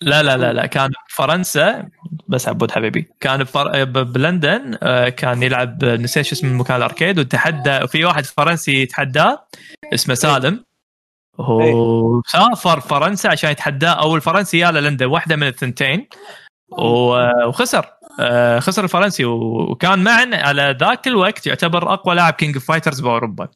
لا 0.00 0.22
لا 0.22 0.36
لا 0.36 0.52
لا 0.52 0.66
كان 0.66 0.90
بفرنسا 1.08 1.88
بس 2.28 2.48
عبود 2.48 2.70
حبيبي. 2.70 3.08
كان 3.20 3.42
بفر... 3.42 3.84
ب- 3.84 4.12
بلندن 4.12 4.78
آه، 4.82 5.08
كان 5.08 5.42
يلعب 5.42 5.84
نسيت 5.84 6.24
شو 6.26 6.34
اسم 6.34 6.46
المكان 6.46 6.76
الأركيد 6.76 7.18
وتحدى 7.18 7.86
في 7.86 8.04
واحد 8.04 8.24
فرنسي 8.24 8.82
يتحداه 8.82 9.46
اسمه 9.94 10.14
سالم. 10.14 10.64
هو 11.40 12.22
سافر 12.26 12.80
فرنسا 12.80 13.28
عشان 13.28 13.50
يتحداه 13.50 13.88
أو 13.90 14.16
الفرنسي 14.16 14.58
يا 14.58 14.70
لندن 14.70 15.06
واحدة 15.06 15.36
من 15.36 15.46
الثنتين. 15.46 16.08
و- 16.72 17.46
وخسر. 17.48 17.86
آه، 18.20 18.58
خسر 18.58 18.84
الفرنسي. 18.84 19.24
وكان 19.24 19.98
معا 20.04 20.30
على 20.32 20.76
ذاك 20.80 21.06
الوقت 21.06 21.46
يعتبر 21.46 21.92
أقوى 21.94 22.14
لاعب 22.14 22.32
King 22.32 22.54
of 22.54 22.64
Fighters 22.66 23.00
بأوروبا. 23.00 23.48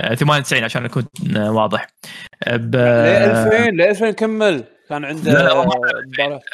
آه، 0.00 0.14
98 0.14 0.64
عشان 0.64 0.84
اكون 0.84 1.06
آه، 1.36 1.50
واضح. 1.52 1.86
آه، 2.44 2.56
ب... 2.56 2.76
ل 2.76 2.78
2000 2.78 3.70
ل 3.70 3.82
2000 3.82 4.10
كمل. 4.10 4.64
كان 4.88 5.04
عنده 5.04 5.32
لا،. 5.32 5.52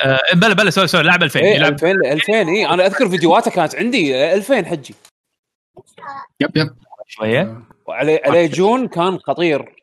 آه 0.04 0.18
بلا 0.34 0.54
بلا 0.54 0.70
sorry 0.70 0.86
sorry 0.86 1.05
لاعب 1.04 1.22
2000 1.22 1.40
إيه 1.40 1.54
يلعب 1.54 1.72
2000 1.72 1.90
2000 2.12 2.32
اي 2.48 2.66
أنا 2.66 2.86
أذكر 2.86 3.08
فيديوهاته 3.08 3.50
كانت 3.50 3.74
عندي 3.74 4.16
آه، 4.16 4.34
2000 4.34 4.64
حجي. 4.66 4.94
yep 6.40 6.57
yep. 6.57 6.70
شوية. 7.06 7.60
وعليه 7.86 8.20
عليه 8.24 8.46
Jhun 8.46 8.88
كان 8.88 9.18
خطير. 9.18 9.82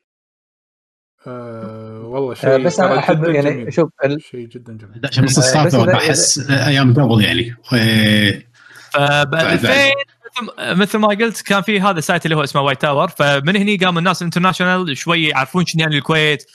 آه 1.28 2.02
والله 2.06 2.32
آه، 2.32 2.36
شيء 2.36 2.58
بس 2.66 2.76
ترى 2.76 2.86
أنا 2.92 3.00
أحب 3.00 3.22
جداً 3.24 3.32
يعني 3.32 3.50
جميل. 3.52 3.74
شوف 3.74 3.90
ال- 4.06 4.22
شيء 4.22 4.48
جدا 4.48 4.74
جميل. 4.78 4.94
11 4.96 5.24
نص 5.24 5.40
بس 5.40 5.56
إذا- 5.76 5.78
بحس 5.78 6.50
أيام 6.50 6.94
قبل 6.94 7.24
يعني. 7.24 7.56
فب 8.94 9.30
بعد- 9.30 9.36
2000 9.66 9.92
مثل- 10.62 10.98
ما 10.98 11.08
قلت 11.08 11.42
كان 11.42 11.62
في 11.62 11.82
هذا 11.82 11.98
ال 12.00 12.05
site 12.05 12.26
اللي 12.26 12.36
هو 12.36 12.44
اسمه 12.44 12.62
White 12.62 12.82
Tower 12.82 13.08
فمن 13.08 13.56
هني 13.56 13.78
قام 13.78 13.98
الناس 13.98 14.22
international 14.22 14.98
شوي 14.98 15.28
يعرفون 15.28 15.66
شنو 15.66 15.82
يعني 15.82 15.98
الكويت. 15.98 16.46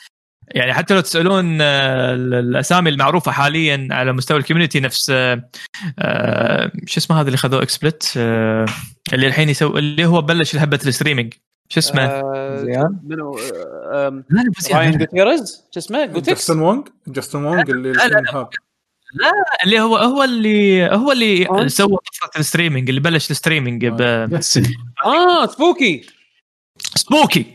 يعني 0.48 0.74
حتى 0.74 0.94
لو 0.94 1.00
تسألون 1.00 1.58
آه، 1.60 2.14
ال- 2.14 2.34
الأسامي 2.34 2.90
المعروفة 2.90 3.32
حاليا 3.32 3.88
على 3.90 4.12
مستوى 4.12 4.38
ال 4.38 4.42
community 4.42 4.80
نفس 4.80 5.10
آه، 5.10 5.48
آه، 5.98 6.72
شو 6.86 7.00
اسمه 7.00 7.20
هذا 7.20 7.26
اللي 7.26 7.36
خذوه؟ 7.36 7.62
اكسبلت 7.62 8.12
آه، 8.16 8.66
اللي 9.12 9.26
الحين 9.26 9.48
يسوي 9.48 9.78
اللي 9.78 10.04
هو 10.06 10.20
بلش 10.22 10.56
هبه 10.56 10.78
ال 10.86 10.90
streaming. 10.90 11.34
شو 11.68 11.80
اسمه؟ 11.80 12.02
آه، 12.02 12.56
زيان؟ 12.56 12.98
منو؟ 13.04 13.38
آه، 13.92 14.22
لا 14.30 14.42
لا 14.70 14.76
Ryan 14.78 14.98
Gutierrez 14.98 15.64
شو 15.74 15.80
اسمه؟ 15.80 16.06
Gootecks 16.06 16.28
Justin 16.28 16.58
Wong 16.58 16.88
Justin 17.06 17.44
Wong 17.44 17.70
اللي 17.70 17.92
لا، 17.92 17.96
لا، 17.98 18.06
الحين 18.18 18.36
هاب. 18.36 18.48
اللي 19.64 19.80
هو 19.80 19.96
هو 19.96 20.22
اللي 20.22 20.86
هو 20.90 21.12
اللي 21.12 21.48
آه. 21.48 21.66
سوى 21.66 21.88
طفره 21.96 22.40
ال 22.40 22.45
streaming 22.45 22.88
اللي 22.88 23.00
بلش 23.00 23.30
ال 23.30 23.36
streaming 23.36 23.86
ب- 23.86 24.30
بس 24.30 24.60
آه 25.04 25.46
سبوكي. 25.46 26.06
سبوكي. 26.94 27.46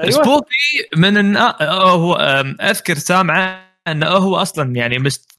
أيوة. 0.00 0.10
سبوكي 0.10 0.88
من 0.96 1.16
النا... 1.18 1.60
آه، 1.60 1.90
هو 1.92 2.14
آم، 2.14 2.56
أذكر 2.60 2.94
سامعه 2.94 3.70
إنه 3.88 4.06
هو 4.06 4.36
أصلا 4.36 4.76
يعني 4.76 4.98
مست... 4.98 5.30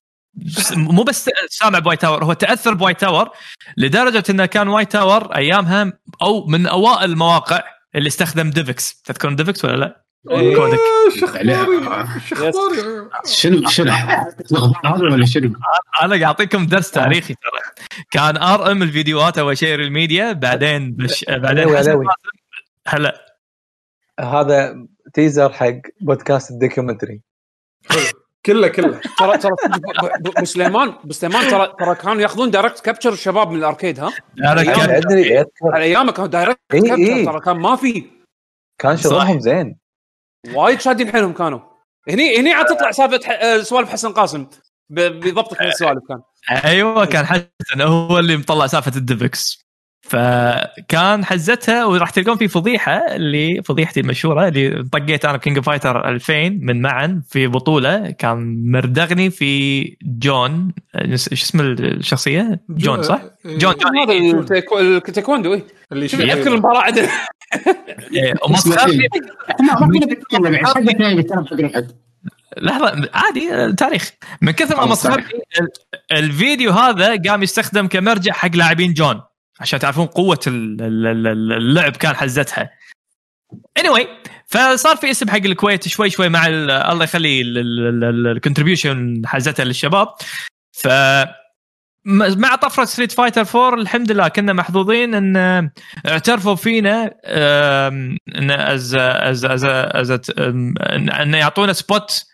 مو 0.76 1.04
بس 1.04 1.30
سامع 1.50 1.80
ب 1.80 1.98
White 1.98 2.11
Tower 2.11 2.24
هو 2.24 2.34
تأثر 2.34 2.74
ب 2.74 2.94
White 2.94 3.12
Tower 3.12 3.30
لدرجة 3.78 4.24
إنه 4.30 4.46
كان 4.46 4.68
White 4.68 4.86
Tower 4.86 5.36
أيامها 5.36 5.94
أو 6.22 6.48
من 6.48 6.68
أوائل 6.68 7.12
المواقع 7.12 7.64
اللي 7.96 8.08
استخدم 8.08 8.50
DivX. 8.50 9.02
تذكرون 9.02 9.36
DivX 9.36 9.66
ولا 9.66 9.76
لا؟ 9.76 10.06
إيه. 10.32 10.56
codec. 10.56 10.80
شنو 13.26 13.70
شنو؟ 13.70 13.92
هذا 14.86 15.04
ولا 15.04 15.26
شنو؟ 15.26 15.54
أنا 16.02 16.10
قاعد 16.10 16.24
أعطيكم 16.24 16.66
درس 16.66 16.92
تاريخي 16.92 17.34
ترى. 17.34 17.86
كان 18.12 18.38
RM 18.38 18.84
الفيديوهات 18.84 19.38
اول 19.38 19.58
شيء 19.58 19.76
الميديا 19.76 20.32
بعدين 20.32 20.92
بش... 20.92 21.26
بعدين 21.30 21.78
هلا. 22.88 23.26
هذا 24.20 24.88
teaser 25.14 25.50
حق 25.54 25.82
بودكاست 26.02 26.52
ال 26.52 26.58
documentary 26.58 27.22
كله 28.46 28.68
كله. 28.68 29.00
ترى 29.20 29.38
ترى 29.38 29.52
ب- 29.52 30.28
ب- 30.28 30.42
ب 30.42 30.46
سليمان 30.46 30.94
ب 31.04 31.14
سليمان 31.14 31.50
ترى 31.52 31.74
ترى 31.80 31.96
كانوا 31.96 32.22
ياخذون 32.22 32.52
direct 32.52 32.80
capture 32.80 33.14
الشباب 33.14 33.52
من 33.52 33.58
ال 33.60 33.66
arcade 33.66 34.00
ها؟ 34.00 34.14
أدري 34.40 35.46
على 35.64 35.84
ايامك 35.84 36.14
كان 36.14 36.30
direct 36.30 36.60
capture. 36.72 37.26
ترى 37.26 37.40
كان 37.40 37.58
ما 37.60 37.76
في. 37.76 38.04
كان 38.82 38.98
شغلهم 38.98 39.40
زين. 39.40 39.78
وايد 40.54 40.80
شادين 40.82 41.12
حيلهم 41.12 41.34
كانوا. 41.34 41.60
هني 42.10 42.38
هني 42.40 42.54
عاد 42.54 42.66
تطلع 42.66 42.92
سالفة 42.92 43.20
ح- 43.28 43.40
آه، 43.44 43.58
سوالف 43.62 43.90
حسن 43.90 44.14
قاسم. 44.14 44.48
ب- 44.90 45.00
بضبطك 45.20 45.62
من 45.62 45.68
السوالف 45.68 46.04
كان. 46.10 46.22
أيوه 46.66 47.06
كان 47.06 47.26
حسن 47.26 47.82
هو 47.82 48.20
اللي 48.20 48.38
مطلع 48.38 48.68
سالفة 48.68 48.92
ال 48.98 49.11
DivX 49.11 49.66
فكان 50.12 51.26
حزتها 51.26 51.86
وراح 51.86 52.10
تلقون 52.10 52.38
في 52.38 52.48
فضيحة 52.48 52.92
اللي 53.16 53.62
فضيحتي 53.66 54.00
المشهورة 54.00 54.48
اللي 54.48 54.84
طقيت 54.92 55.26
أنا 55.26 55.38
King 55.38 55.60
Fighter 55.60 56.10
2000 56.10 56.50
من 56.50 56.82
معا 56.82 57.22
في 57.30 57.48
بطولة. 57.48 58.12
كان 58.12 58.72
مردغني 58.72 59.30
في 59.30 59.84
Jhun. 60.04 60.74
شو 61.16 61.34
اسم 61.34 61.60
الشخصية؟ 61.62 62.60
جون 62.70 63.04
صح؟ 63.04 63.22
إيه، 63.46 63.58
جون 63.58 63.74
جون. 63.74 63.98
هذا 63.98 64.14
التيكو- 64.42 64.78
التايكوندو 64.78 65.54
اي 65.54 65.64
اللي 65.92 66.06
أذكر 66.06 66.54
المباراة. 66.54 66.82
عدل 66.82 67.08
إيه، 68.16 68.34
بنتكلم 70.06 70.54
يعني 70.54 70.68
لحظة 72.58 73.10
عادي 73.14 73.74
تاريخ. 73.74 74.12
من 74.42 74.52
كثر 74.52 74.76
ما 74.76 74.84
ال- 75.16 75.68
الفيديو 76.18 76.72
هذا 76.72 77.22
قام 77.28 77.44
يستخدم 77.44 77.88
كمرجع 77.88 78.34
حق 78.34 78.56
لاعبين 78.56 78.94
Jhun. 78.94 79.22
عشان 79.62 79.80
تعرفون 79.80 80.06
قوة 80.06 80.40
ال- 80.48 80.82
ال- 80.82 81.28
ال- 81.28 81.54
اللعب 81.54 81.96
كان 81.96 82.16
حزتها 82.16 82.70
anyway 83.80 84.06
فصار 84.48 84.96
في 84.96 85.12
اسم 85.12 85.30
حق 85.30 85.36
الكويت 85.38 85.88
شوي 85.88 86.10
شوي 86.10 86.30
مع 86.30 86.48
ال- 86.48 86.72
الله 86.72 87.04
يخلي 87.04 87.42
ال 87.42 87.56
contribution 87.56 89.22
حزتها 89.26 89.64
للشباب. 89.64 90.08
ف 90.72 90.88
مع 92.06 92.56
طفرة 92.56 92.86
Street 92.86 93.12
Fighter 93.12 93.42
4 93.56 93.74
الحمد 93.82 94.12
لله 94.12 94.28
كنا 94.28 94.54
محظوظين 94.54 95.16
إن 95.16 95.70
اعترفوا 96.06 96.56
فينا 96.56 97.12
إن 97.26 98.52
as 98.52 98.96
as 98.96 99.46
as 99.46 100.32
ان 100.40 101.34
يعطونا 101.34 101.74
spot 101.74 102.26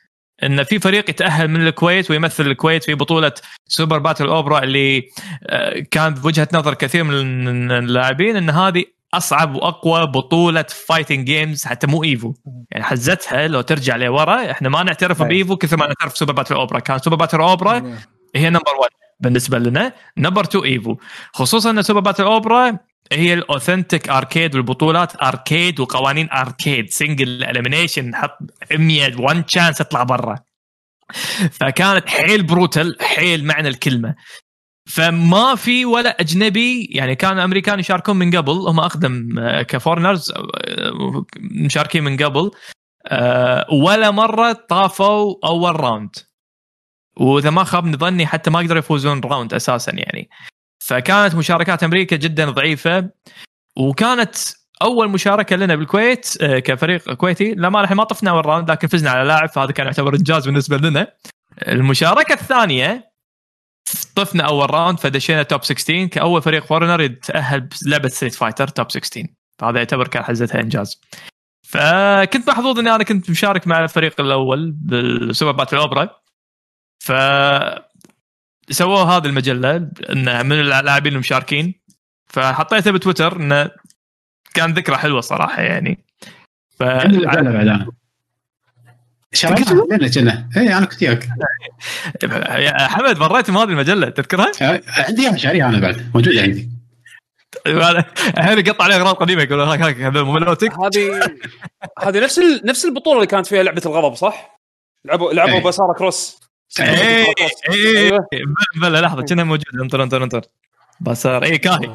إن 0.43 0.63
في 0.63 0.79
فريق 0.79 1.09
يتأهل 1.09 1.47
من 1.47 1.67
الكويت 1.67 2.11
ويمثل 2.11 2.47
الكويت 2.47 2.83
في 2.83 2.93
بطولة 2.93 3.31
Super 3.67 3.97
Battle 3.97 4.27
Opera 4.27 4.63
اللي 4.63 5.09
آه، 5.47 5.79
كان 5.91 6.13
بوجهة 6.13 6.47
نظر 6.53 6.73
كثير 6.73 7.03
من 7.03 7.71
اللاعبين 7.71 8.35
إن 8.35 8.49
هذه 8.49 8.85
أصعب 9.13 9.55
وأقوى 9.55 10.07
بطولة 10.07 10.65
fighting 10.87 11.25
games 11.25 11.65
حتى 11.65 11.87
مو 11.87 12.03
Evo. 12.03 12.33
يعني 12.71 12.83
حزتها 12.83 13.47
لو 13.47 13.61
ترجع 13.61 13.95
لورا 13.95 14.51
إحنا 14.51 14.69
ما 14.69 14.83
نعترف 14.83 15.21
أي. 15.21 15.27
ب 15.27 15.34
Evo 15.34 15.55
كثر 15.57 15.77
ما 15.77 15.87
نعترف 15.87 16.17
Super 16.17 16.33
Battle 16.33 16.55
Opera. 16.55 16.79
كان 16.79 16.99
Super 16.99 17.15
Battle 17.15 17.39
Opera 17.39 17.97
هي 18.35 18.49
number 18.49 18.75
1 18.79 18.89
بالنسبة 19.19 19.57
لنا 19.59 19.93
number 20.17 20.43
2 20.43 20.63
Evo. 20.65 20.95
خصوصا 21.33 21.69
إن 21.69 21.81
Super 21.81 21.99
Battle 21.99 22.23
Opera 22.23 22.77
هي 23.11 23.33
ال 23.33 23.41
authentic 23.41 24.09
arcade 24.09 24.55
والبطولات. 24.55 25.23
arcade 25.23 25.79
وقوانين 25.79 26.29
arcade 26.31 26.89
single 26.89 27.43
elimination 27.43 28.15
حط 28.15 28.37
100 28.71 29.15
1 29.19 29.43
chance 29.43 29.81
اطلع 29.81 30.03
برا. 30.03 30.35
فكانت 31.51 32.09
حيل 32.09 32.43
brutal 32.43 32.97
حيل 33.01 33.45
معنى 33.45 33.67
الكلمة. 33.67 34.15
فما 34.89 35.55
في 35.55 35.85
ولا 35.85 36.21
أجنبي 36.21 36.85
يعني 36.91 37.15
كان 37.15 37.39
أمريكان 37.39 37.79
يشاركون 37.79 38.15
من 38.15 38.35
قبل. 38.35 38.51
هم 38.51 38.79
أقدم 38.79 39.39
آه، 39.39 39.61
ك 39.61 39.68
foreigners 39.68 40.31
آه، 40.31 41.25
مشاركين 41.39 42.03
من 42.03 42.17
قبل. 42.17 42.51
آه، 43.07 43.65
ولا 43.73 44.11
مرة 44.11 44.51
طافوا 44.53 45.35
أول 45.43 45.79
round 45.79 46.15
وإذا 47.17 47.49
ما 47.49 47.63
خاب 47.63 47.95
ظني 47.95 48.27
حتى 48.27 48.49
ما 48.49 48.59
قدروا 48.59 48.79
يفوزون 48.79 49.19
round 49.19 49.53
أساسا 49.53 49.91
يعني. 49.91 50.29
فكانت 50.87 51.35
مشاركات 51.35 51.83
أمريكا 51.83 52.15
جدا 52.15 52.49
ضعيفة 52.49 53.09
وكانت 53.77 54.35
أول 54.81 55.09
مشاركة 55.09 55.55
لنا 55.55 55.75
بالكويت 55.75 56.41
آه، 56.41 56.59
كفريق 56.59 57.13
كويتي. 57.13 57.53
لما 57.53 57.81
الحين 57.81 57.97
ما 57.97 58.03
طفنا 58.03 58.31
اول 58.31 58.45
round 58.45 58.71
لكن 58.71 58.87
فزنا 58.87 59.09
على 59.09 59.27
لاعب 59.27 59.49
فهذا 59.49 59.71
كان 59.71 59.85
يعتبر 59.85 60.15
إنجاز 60.15 60.45
بالنسبة 60.45 60.77
لنا. 60.77 61.07
المشاركة 61.67 62.33
الثانية 62.33 63.11
طفنا 64.15 64.43
أول 64.43 64.73
round 64.73 64.99
فدشينا 64.99 65.43
top 65.43 65.63
16 65.63 66.05
كأول 66.05 66.41
فريق 66.41 66.65
foreigner 66.65 67.01
يتأهل 67.01 67.69
بلعبة 67.85 68.07
ستريت 68.07 68.33
فايتر 68.35 68.67
top 68.67 68.91
16 68.91 69.27
فهذا 69.59 69.77
يعتبر 69.77 70.07
كان 70.07 70.23
حزتها 70.23 70.61
إنجاز. 70.61 71.01
فكنت 71.67 72.49
محظوظ 72.49 72.79
إني 72.79 72.95
أنا 72.95 73.03
كنت 73.03 73.29
مشارك 73.29 73.67
مع 73.67 73.83
الفريق 73.83 74.21
الأول 74.21 74.71
بالسوبر 74.71 75.51
باتل 75.51 75.77
أوبرا. 75.77 76.09
ف 76.99 77.11
سووا 78.69 79.03
هذه 79.03 79.25
المجلة 79.25 79.89
انه 80.09 80.43
من 80.43 80.59
اللاعبين 80.59 81.13
المشاركين. 81.13 81.81
فحطيتها 82.27 82.91
بتويتر 82.91 83.35
إنه 83.35 83.71
كان 84.53 84.73
ذكرى 84.73 84.97
حلوة 84.97 85.21
صراحة 85.21 85.61
يعني. 85.61 86.05
ف 86.79 86.83
شريتها؟ 89.33 89.85
لنا 89.91 90.07
كنا. 90.07 90.49
اي 90.57 90.77
أنا 90.77 90.85
كنت 90.85 91.03
وياك. 91.03 91.29
يا 92.59 92.87
حمد 92.87 93.17
مريت 93.17 93.49
من 93.49 93.57
هذه 93.57 93.69
المجلة 93.69 94.09
تذكرها؟ 94.09 94.51
عندي 94.87 95.21
إياها 95.21 95.37
شاريها 95.37 95.69
أنا 95.69 95.79
بعد. 95.79 96.11
موجوده 96.15 96.41
عندي. 96.41 96.69
الحين 98.37 98.59
يقطع 98.59 98.83
عليه 98.83 98.95
أغراض 98.95 99.15
قديمة 99.15 99.43
يقول 99.43 99.59
هاك 99.59 99.81
هاك 99.81 99.95
هذا 99.95 100.23
ملوتك. 100.23 100.73
هذه 100.73 101.35
هذه 101.99 102.23
نفس. 102.23 102.39
نفس 102.39 102.85
البطولة 102.85 103.15
اللي 103.17 103.27
كانت 103.27 103.47
فيها 103.47 103.63
لعبة 103.63 103.81
الغضب 103.85 104.15
صح؟ 104.15 104.59
لعبوا 105.05 105.33
لعبوا 105.33 105.53
إيه. 105.53 105.63
بسارة 105.63 105.93
كروس. 105.93 106.46
إيه 106.79 106.85
إيه. 106.89 107.35
أيوة. 107.69 108.27
بلا 108.81 109.01
لحظة 109.01 109.21
كنا 109.21 109.43
موجود؟ 109.43 109.65
انطر 109.81 110.03
انطر 110.03 110.23
انطر. 110.23 110.41
باسار. 110.99 111.43
اي 111.43 111.57
كاهي. 111.57 111.89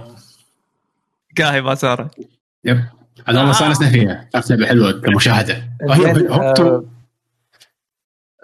كاهي 1.37 1.61
باساره 1.61 2.11
يب. 2.65 2.77
هذا 3.29 3.39
والله 3.39 3.51
استانسنا 3.51 3.91
فيها. 3.91 4.29
كانت 4.33 4.51
لعبه 4.51 4.67
حلوة 4.67 5.01
كمشاهدة. 5.01 5.69
آه، 5.91 6.85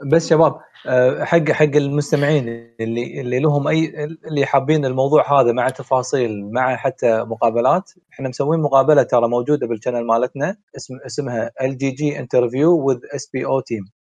بس 0.07 0.31
شباب 0.31 0.61
آه، 0.87 1.25
حق 1.25 1.51
حق 1.51 1.65
المستمعين 1.65 2.49
اللي 2.81 3.21
اللي 3.21 3.39
لهم 3.41 3.69
أي 3.69 4.05
اللي 4.25 4.47
حابين 4.47 4.85
الموضوع 4.85 5.41
هذا 5.41 5.53
مع 5.53 5.69
تفاصيل 5.69 6.53
مع 6.53 6.77
حتى 6.77 7.25
مقابلات. 7.25 7.91
إحنا 8.13 8.29
مسوين 8.29 8.61
مقابلة 8.61 9.03
ترى 9.03 9.29
موجودة 9.29 9.67
بالشانل 9.67 10.07
مالتنا 10.07 10.57
اسم 10.77 10.95
اسمها 11.07 11.51
ال 11.63 11.79
جي 11.79 11.91
جي 11.91 12.19
انترفيو 12.19 12.71
وذ 12.71 12.99
اس 13.15 13.31
بي 13.33 13.47
أو 13.47 13.61
تيم 13.61 13.98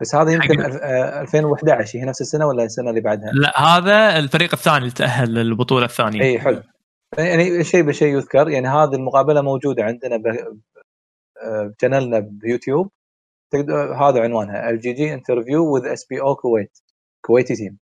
بس 0.00 0.14
هذا 0.14 0.32
يمكن 0.32 0.62
حق- 0.62 0.68
ألف- 0.70 0.82
آه، 0.82 1.20
2011 1.20 1.98
هي 1.98 2.04
نفس 2.04 2.20
السنة 2.20 2.46
ولا 2.46 2.64
السنة 2.64 2.90
اللي 2.90 3.00
بعدها؟ 3.00 3.30
لا 3.32 3.60
هذا 3.60 4.18
الفريق 4.18 4.50
الثاني 4.52 4.78
اللي 4.78 4.90
تأهل 4.90 5.34
للبطولة 5.34 5.84
الثانية. 5.84 6.22
اي 6.22 6.38
حلو. 6.40 6.62
يعني 7.18 7.64
شيء 7.64 7.82
بشيء 7.82 8.16
يذكر 8.16 8.48
يعني 8.48 8.68
هذه 8.68 8.94
المقابلة 8.94 9.40
موجودة 9.42 9.84
عندنا 9.84 10.16
ب- 10.16 10.58
آه، 11.42 11.72
ب 11.78 11.82
channel 11.82 12.14
نا 12.14 12.18
بيوتيوب. 12.18 12.90
تقدر 13.52 13.94
هذا 13.94 14.20
عنوانها 14.22 14.70
ال 14.70 14.80
GG 14.80 15.14
interview 15.14 15.74
with 15.74 15.86
SBO 15.86 16.20
Kuwait 16.20 16.78
كويتي 17.26 17.54
team. 17.54 17.78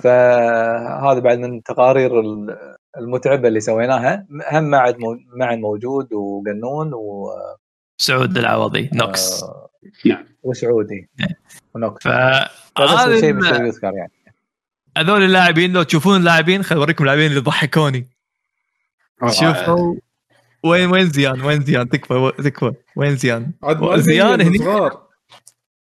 فهذا 0.00 1.18
بعد 1.18 1.38
من 1.38 1.56
التقارير 1.58 2.20
ال- 2.20 2.56
المتعبة 2.98 3.48
اللي 3.48 3.60
سويناها. 3.60 4.26
هم 4.52 4.64
معد 4.64 4.96
معن 5.36 5.60
موجود 5.60 6.12
وقنون 6.12 6.94
و 6.94 7.30
سعود 8.00 8.36
العوضي 8.38 8.90
نوكس 8.94 9.42
آه، 9.42 9.68
نعم. 10.04 10.24
وسعودي. 10.42 11.08
ونوكس 11.74 12.04
فهذا 12.04 12.50
فبس 12.76 13.20
شيء 13.20 13.64
يذكر 13.66 13.92
يعني. 13.94 14.12
هذول 14.96 15.22
اللاعبين 15.22 15.72
لو 15.72 15.82
تشوفون 15.82 16.16
اللاعبين 16.16 16.62
خل 16.62 16.76
أوريكم 16.76 17.04
اللاعبين 17.04 17.26
اللي 17.26 17.40
ضحكوني. 17.40 18.08
شوفوا. 19.30 19.94
وين 20.64 20.90
وين 20.90 21.10
زيان؟ 21.10 21.40
وين 21.40 21.64
زيان؟ 21.64 21.88
تكفى 21.88 22.32
تكفى. 22.38 22.72
وين 22.96 23.16
زيان؟ 23.16 23.52
زيان 23.96 24.38
زين 24.38 24.40
هني. 24.40 24.58
صغار. 24.58 25.02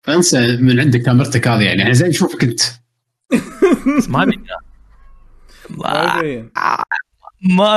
انسى 0.08 0.56
من 0.56 0.80
عندك 0.80 1.02
كاميرتك 1.02 1.48
هذه 1.48 1.62
يعني. 1.62 1.82
إحنا 1.82 1.92
زي 1.92 2.08
نشوفك 2.08 2.44
انت 2.44 2.60
ما 4.08 4.22
ابي 4.22 4.38
ما 5.70 6.20
زين 6.20 6.50
ما 7.42 7.76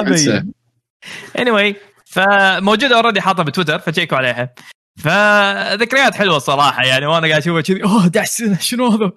اني 1.39 1.51
anyway, 1.73 1.75
فموجوده 2.05 2.95
already 2.97 3.21
حاطها 3.21 3.43
بتويتر 3.43 3.79
ف 3.79 3.84
check 3.84 4.12
وا 4.12 4.17
عليها. 4.17 4.53
فذكريات 4.97 6.15
حلوة 6.15 6.37
الصراحة 6.37 6.83
يعني 6.83 7.05
وأنا 7.05 7.27
قاعد 7.27 7.41
أشوفها 7.41 7.61
كذي 7.61 7.83
أوه 7.83 7.97
11 7.99 8.31
سنه 8.31 8.57
شنو 8.59 8.87
هذا؟ 8.87 9.11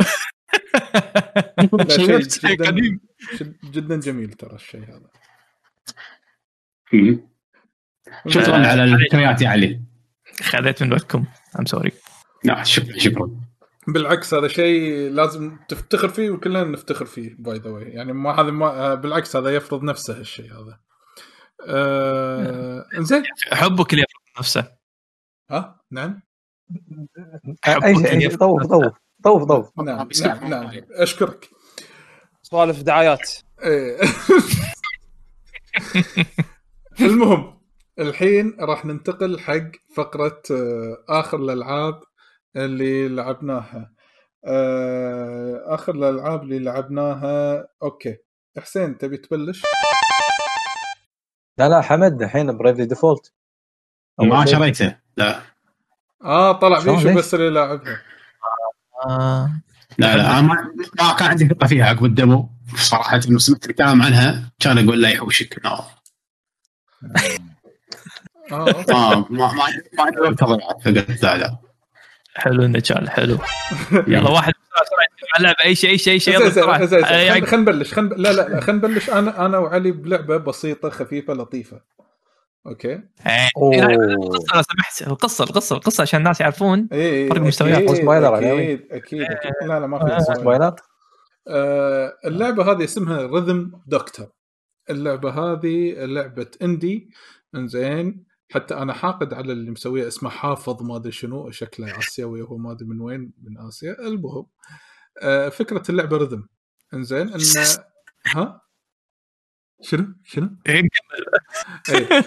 شيء 1.96 2.18
جدا 2.18 2.66
قديم. 2.66 3.00
جد- 3.40 3.56
جدا 3.72 4.00
جميل 4.00 4.32
ترى 4.32 4.54
الشيء 4.54 4.80
هذا. 4.84 5.10
شكرا 8.28 8.66
على 8.66 8.84
الذكريات 8.84 9.42
يا 9.42 9.48
علي. 9.48 9.80
خذيت 10.42 10.82
من 10.82 10.92
وقتكم 10.92 11.24
I'm 11.58 11.64
sorry 11.66 11.92
لا 12.44 12.62
شكرا 12.62 12.98
شكرا. 12.98 13.30
بالعكس 13.88 14.34
هذا 14.34 14.48
شيء 14.48 15.10
لازم 15.10 15.56
تفتخر 15.68 16.08
فيه 16.08 16.30
وكلنا 16.30 16.64
نفتخر 16.64 17.04
فيه 17.06 17.36
by 17.38 17.58
the 17.58 17.70
way 17.70 17.84
يعني 17.84 18.12
ما 18.12 18.30
هذا 18.40 18.50
ما 18.50 18.66
آه، 18.66 18.94
بالعكس 18.94 19.36
هذا 19.36 19.50
يفرض 19.54 19.82
نفسه 19.82 20.16
الشيء 20.20 20.52
هذا. 20.52 20.78
آه... 21.68 22.86
زين 22.98 23.22
حبك 23.52 23.92
اللي 23.92 24.02
يفرض 24.04 24.38
نفسه. 24.38 24.83
ها؟ 25.50 25.80
نعم. 25.90 26.22
أي 27.68 27.94
شيء 27.94 28.36
طوف 28.36 28.62
طوف 28.66 28.92
طوف 29.24 29.44
طوف. 29.44 29.70
نعم. 29.78 30.08
نعم 30.22 30.48
نعم. 30.48 30.70
أشكرك. 30.90 31.50
سوالف 32.42 32.82
دعايات. 32.82 33.30
إيه. 33.64 33.98
المهم 37.00 37.60
الحين 37.98 38.56
راح 38.60 38.84
ننتقل 38.84 39.40
حق 39.40 39.70
فقرة 39.96 40.42
آه، 40.50 41.04
آخر 41.08 41.38
الألعاب 41.38 42.00
اللي 42.56 43.08
لعبناها. 43.08 43.92
آه، 44.44 45.64
آخر 45.66 45.94
الألعاب 45.94 46.42
اللي 46.42 46.58
لعبناها. 46.58 47.66
أوكي. 47.82 48.16
حسين 48.58 48.98
تبي 48.98 49.16
تبلش؟ 49.16 49.62
لا 51.58 51.68
لا 51.68 51.80
حمد 51.80 52.22
الحين 52.22 52.56
بريفلي 52.56 52.86
ديفولت. 52.86 53.32
ما 54.18 54.46
شريته. 54.46 55.03
لا. 55.16 55.40
آه 56.24 56.52
طلع 56.52 56.78
بيشو؟ 56.78 57.14
بس 57.14 57.34
اللي 57.34 57.50
لاعبها 57.50 58.00
آه. 59.06 59.50
لا 59.98 60.16
لا 60.16 60.30
أنا 60.38 60.40
ما, 60.40 60.54
ما 61.00 61.12
كان 61.12 61.28
عندي 61.28 61.48
ثقه 61.48 61.66
فيها 61.66 61.86
عقب 61.86 62.04
الدمو. 62.04 62.48
صراحة 62.76 63.20
لما 63.28 63.38
سمعت 63.38 63.70
الكلام 63.70 64.02
عنها 64.02 64.50
كان 64.60 64.78
أقول 64.88 65.02
لا 65.02 65.08
يحوشك 65.08 65.60
نو 65.64 65.70
آه 65.70 65.86
أوكي. 68.52 68.92
ما 68.92 69.14
ما 69.14 69.26
ما 69.30 69.52
ما 69.98 70.04
عندي 70.04 70.20
وقت 70.20 70.42
اضيع 70.42 70.68
فقلت 70.84 71.22
لا 71.22 71.36
لا. 71.38 71.56
حلو 72.36 72.62
النجال 72.62 73.10
حلو. 73.10 73.38
يلا 74.08 74.30
واحد. 74.30 74.52
اللعبه 75.38 75.56
أي 75.64 75.74
شيء 75.74 75.90
أي 75.90 75.98
شيء 75.98 76.14
أي 76.14 76.20
شيء. 76.20 76.46
آه، 76.46 76.84
زين 76.84 77.00
يعني- 77.00 77.46
خلينا 77.46 77.56
نبلش 77.56 77.94
خلينا 77.94 78.14
لا 78.14 78.32
لا 78.32 78.60
خلينا 78.60 78.88
نبلش. 78.88 79.10
أنا 79.10 79.46
أنا 79.46 79.58
وعلي 79.58 79.90
بلعبة 79.90 80.36
بسيطة 80.36 80.90
خفيفة 80.90 81.34
لطيفة. 81.34 81.80
okay 82.66 82.92
إيه، 82.92 83.48
أوه. 83.56 83.74
القصة 83.86 84.56
لو 84.56 84.62
سمحت 84.62 85.02
القصة 85.02 85.44
القصة 85.44 85.76
القصة 85.76 86.02
عشان 86.02 86.18
الناس 86.18 86.40
يعرفون 86.40 86.88
اي 86.92 87.28
فرق 87.28 87.40
مستويات. 87.40 87.90
أكيد 87.90 88.08
عليوي. 88.08 88.74
أكيد 88.74 88.92
أكيد 88.92 89.22
أكيد. 89.22 89.52
لا 89.62 89.80
لا 89.80 89.86
ما 89.86 89.98
في 89.98 90.12
آه. 90.12 90.18
spoiler. 90.18 90.40
spoiler 90.40 90.74
آه، 91.48 92.18
اللعبة 92.24 92.72
هذه 92.72 92.84
اسمها 92.84 93.26
Rhythm 93.26 93.80
Doctor 93.86 94.26
اللعبة 94.90 95.30
هذه 95.30 95.94
لعبة 96.04 96.46
indie 96.62 97.10
إنزين 97.54 98.24
حتى 98.50 98.74
أنا 98.74 98.92
حاقد 98.92 99.34
على 99.34 99.52
اللي 99.52 99.70
مسويه 99.70 100.08
اسمه 100.08 100.30
حافظ 100.30 100.82
ما 100.82 100.96
أدري 100.96 101.12
شنو 101.12 101.50
شكله 101.50 101.98
آسيوي 101.98 102.42
هو 102.42 102.56
ما 102.56 102.72
أدري 102.72 102.88
من 102.88 103.00
وين 103.00 103.32
من 103.42 103.58
آسيا 103.58 103.96
المهم 104.00 104.46
آه، 105.22 105.48
فكرة 105.48 105.82
اللعبة 105.88 106.16
rhythm 106.16 106.48
إنزين 106.94 107.28
ان 107.28 107.40
ها 108.34 108.60
شنو؟ 109.84 110.06
شنو؟ 110.24 110.50
إيه، 110.68 110.82
إيه. 111.90 112.24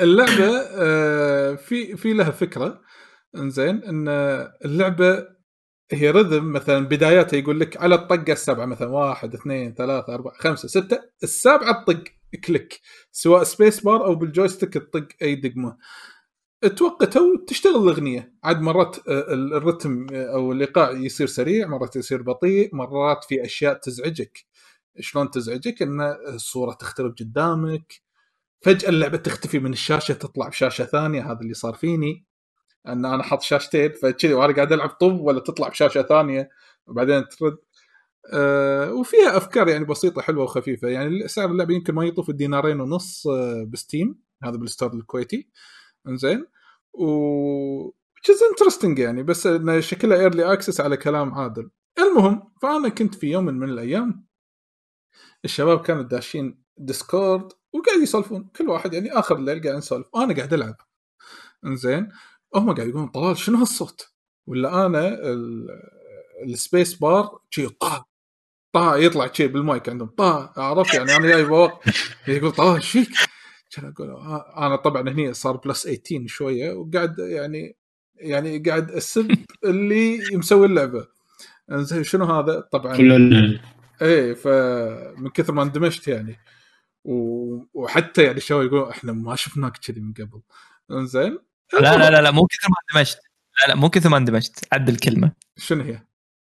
اللعبة 0.00 0.58
آه، 0.58 1.54
في 1.54 1.96
في 1.96 2.12
لها 2.12 2.30
فكرة. 2.30 2.80
إنزين 3.36 3.82
إن 3.84 4.08
اللعبة 4.64 5.28
هي 5.92 6.10
rhythm 6.10 6.52
مثلا 6.52 6.86
بداياتها 6.88 7.36
يقول 7.36 7.60
لك 7.60 7.76
على 7.76 7.94
الطقة 7.94 8.32
السبعه 8.32 8.66
مثلا 8.66 8.88
واحد 8.88 9.34
اثنين 9.34 9.74
ثلاثة 9.74 10.14
أربعة 10.14 10.34
خمسة 10.38 10.68
ستة 10.68 10.98
السابعة 11.22 11.84
تطق 11.84 12.04
click. 12.44 12.80
سواء 13.12 13.42
space 13.44 13.80
bar 13.80 14.04
أو 14.04 14.14
بال 14.14 14.26
joystick 14.26 14.74
تطق 14.74 15.08
أي 15.22 15.34
دقمة. 15.34 15.76
توقته 16.76 17.20
وتشتغل 17.22 17.76
الأغنية. 17.76 18.34
عاد 18.44 18.60
مرات 18.60 18.96
آه، 19.08 19.34
ال 19.34 19.44
rhythm 19.44 20.06
آه، 20.12 20.34
أو 20.34 20.52
الإيقاع 20.52 20.90
يصير 20.90 21.26
سريع 21.26 21.66
مرات 21.66 21.96
يصير 21.96 22.22
بطيء 22.22 22.74
مرات 22.76 23.24
في 23.24 23.44
أشياء 23.44 23.74
تزعجك. 23.74 24.44
شلون 25.00 25.30
تزعجك؟ 25.30 25.82
إن 25.82 26.00
الصورة 26.34 26.72
تخترب 26.72 27.14
قدامك. 27.20 27.94
فجأة 28.62 28.88
اللعبة 28.88 29.16
تختفي 29.16 29.58
من 29.58 29.72
الشاشة 29.72 30.14
تطلع 30.14 30.48
بشاشة 30.48 30.84
ثانية 30.84 31.32
هذا 31.32 31.40
اللي 31.40 31.54
صار 31.54 31.74
فيني. 31.74 32.26
إن 32.88 33.04
أنا 33.04 33.22
حاط 33.22 33.42
شاشتين 33.42 33.92
فكذي 34.02 34.34
وأنا 34.34 34.54
قاعد 34.54 34.72
ألعب 34.72 34.88
طب 34.90 35.20
ولا 35.20 35.40
تطلع 35.40 35.68
بشاشة 35.68 36.02
ثانية 36.02 36.50
وبعدين 36.86 37.28
ترد. 37.28 37.56
أه 38.32 38.92
وفيها 38.92 39.36
أفكار 39.36 39.68
يعني 39.68 39.84
بسيطة 39.84 40.22
حلوة 40.22 40.44
وخفيفة. 40.44 40.88
يعني 40.88 41.28
سعر 41.28 41.50
اللعبة 41.50 41.74
يمكن 41.74 41.94
ما 41.94 42.04
يطوف 42.04 42.30
الدينارين 42.30 42.80
ونص 42.80 43.26
أه 43.26 43.64
بستيم. 43.70 44.18
هذا 44.44 44.56
بال 44.56 44.67
store 44.67 44.94
الكويتي. 44.94 45.48
إنزين. 46.08 46.46
و 46.94 47.90
is 48.30 48.40
interesting 48.54 48.98
يعني 48.98 49.22
بس 49.22 49.46
انه 49.46 49.80
شكلها 49.80 50.18
early 50.20 50.52
access 50.52 50.80
على 50.80 50.96
كلام 50.96 51.34
عادل. 51.34 51.70
المهم 51.98 52.52
فأنا 52.62 52.88
كنت 52.88 53.14
في 53.14 53.26
يوم 53.26 53.44
من 53.44 53.68
الأيام 53.68 54.23
الشباب 55.44 55.82
كانوا 55.82 56.02
داشين 56.02 56.62
ديسكورد 56.78 57.52
وقاعد 57.72 58.00
يسولفون 58.02 58.48
كل 58.56 58.68
واحد 58.68 58.94
يعني 58.94 59.12
آخر 59.12 59.36
الليل 59.36 59.62
قاعد 59.62 59.76
نسولف 59.76 60.06
وأنا 60.12 60.34
قاعد 60.34 60.54
ألعب 60.54 60.76
إنزين 61.66 62.08
هم 62.54 62.74
قاعد 62.74 62.88
يقولون 62.88 63.08
طلال 63.08 63.38
شنو 63.38 63.58
هالصوت؟ 63.58 64.08
ولا 64.46 64.86
أنا 64.86 65.08
ال- 65.08 65.68
ال 66.44 66.52
space 66.52 66.94
bar 66.94 67.38
شي 67.50 67.68
طا 67.68 68.04
طا 68.72 68.96
يطلع 68.96 69.32
شي 69.32 69.46
بالمايك 69.48 69.88
عندهم 69.88 70.08
طا 70.08 70.52
عرفت 70.56 70.94
يعني 70.94 71.16
أنا 71.16 71.26
جاي 71.26 71.44
بوق 71.44 71.82
يقول 72.28 72.52
طلال 72.52 72.74
إيش 72.74 72.90
فيك؟ 72.90 73.08
كان 73.70 73.92
أقول 73.96 74.10
آه، 74.10 74.66
أنا 74.66 74.76
طبعا 74.76 75.02
هني 75.08 75.34
صار 75.34 75.56
plus 75.56 75.82
18 75.82 76.26
شوية 76.26 76.72
وقاعد 76.72 77.18
يعني 77.18 77.76
يعني 78.16 78.58
قاعد 78.58 78.90
اسب 78.90 79.36
اللي 79.64 80.18
مسوي 80.32 80.66
اللعبة 80.66 81.06
زين 81.72 82.04
شنو 82.04 82.24
هذا؟ 82.24 82.60
طبعا 82.60 82.96
إيه 84.04 84.34
فمن 84.34 85.30
كثر 85.30 85.52
ما 85.52 85.62
اندمجت 85.62 86.08
يعني. 86.08 86.40
وحتى 87.74 88.22
يعني 88.22 88.36
الشباب 88.36 88.62
يقولون 88.62 88.90
إحنا 88.90 89.12
ما 89.12 89.36
شفناك 89.36 89.76
كذي 89.76 90.00
من 90.00 90.12
قبل. 90.12 90.40
إنزين؟ 90.90 91.38
لا 91.72 91.96
لا 91.96 92.10
لا 92.10 92.20
لا 92.20 92.30
مو 92.30 92.46
كثر 92.46 92.68
ما 92.68 92.76
اندمجت. 92.90 93.18
لا 93.62 93.68
لا 93.68 93.80
مو 93.80 93.90
كثر 93.90 94.08
ما 94.08 94.16
اندمجت. 94.16 94.64
عدل 94.72 94.92
الكلمة. 94.92 95.32
شنو 95.56 95.82
هي؟ 95.82 96.02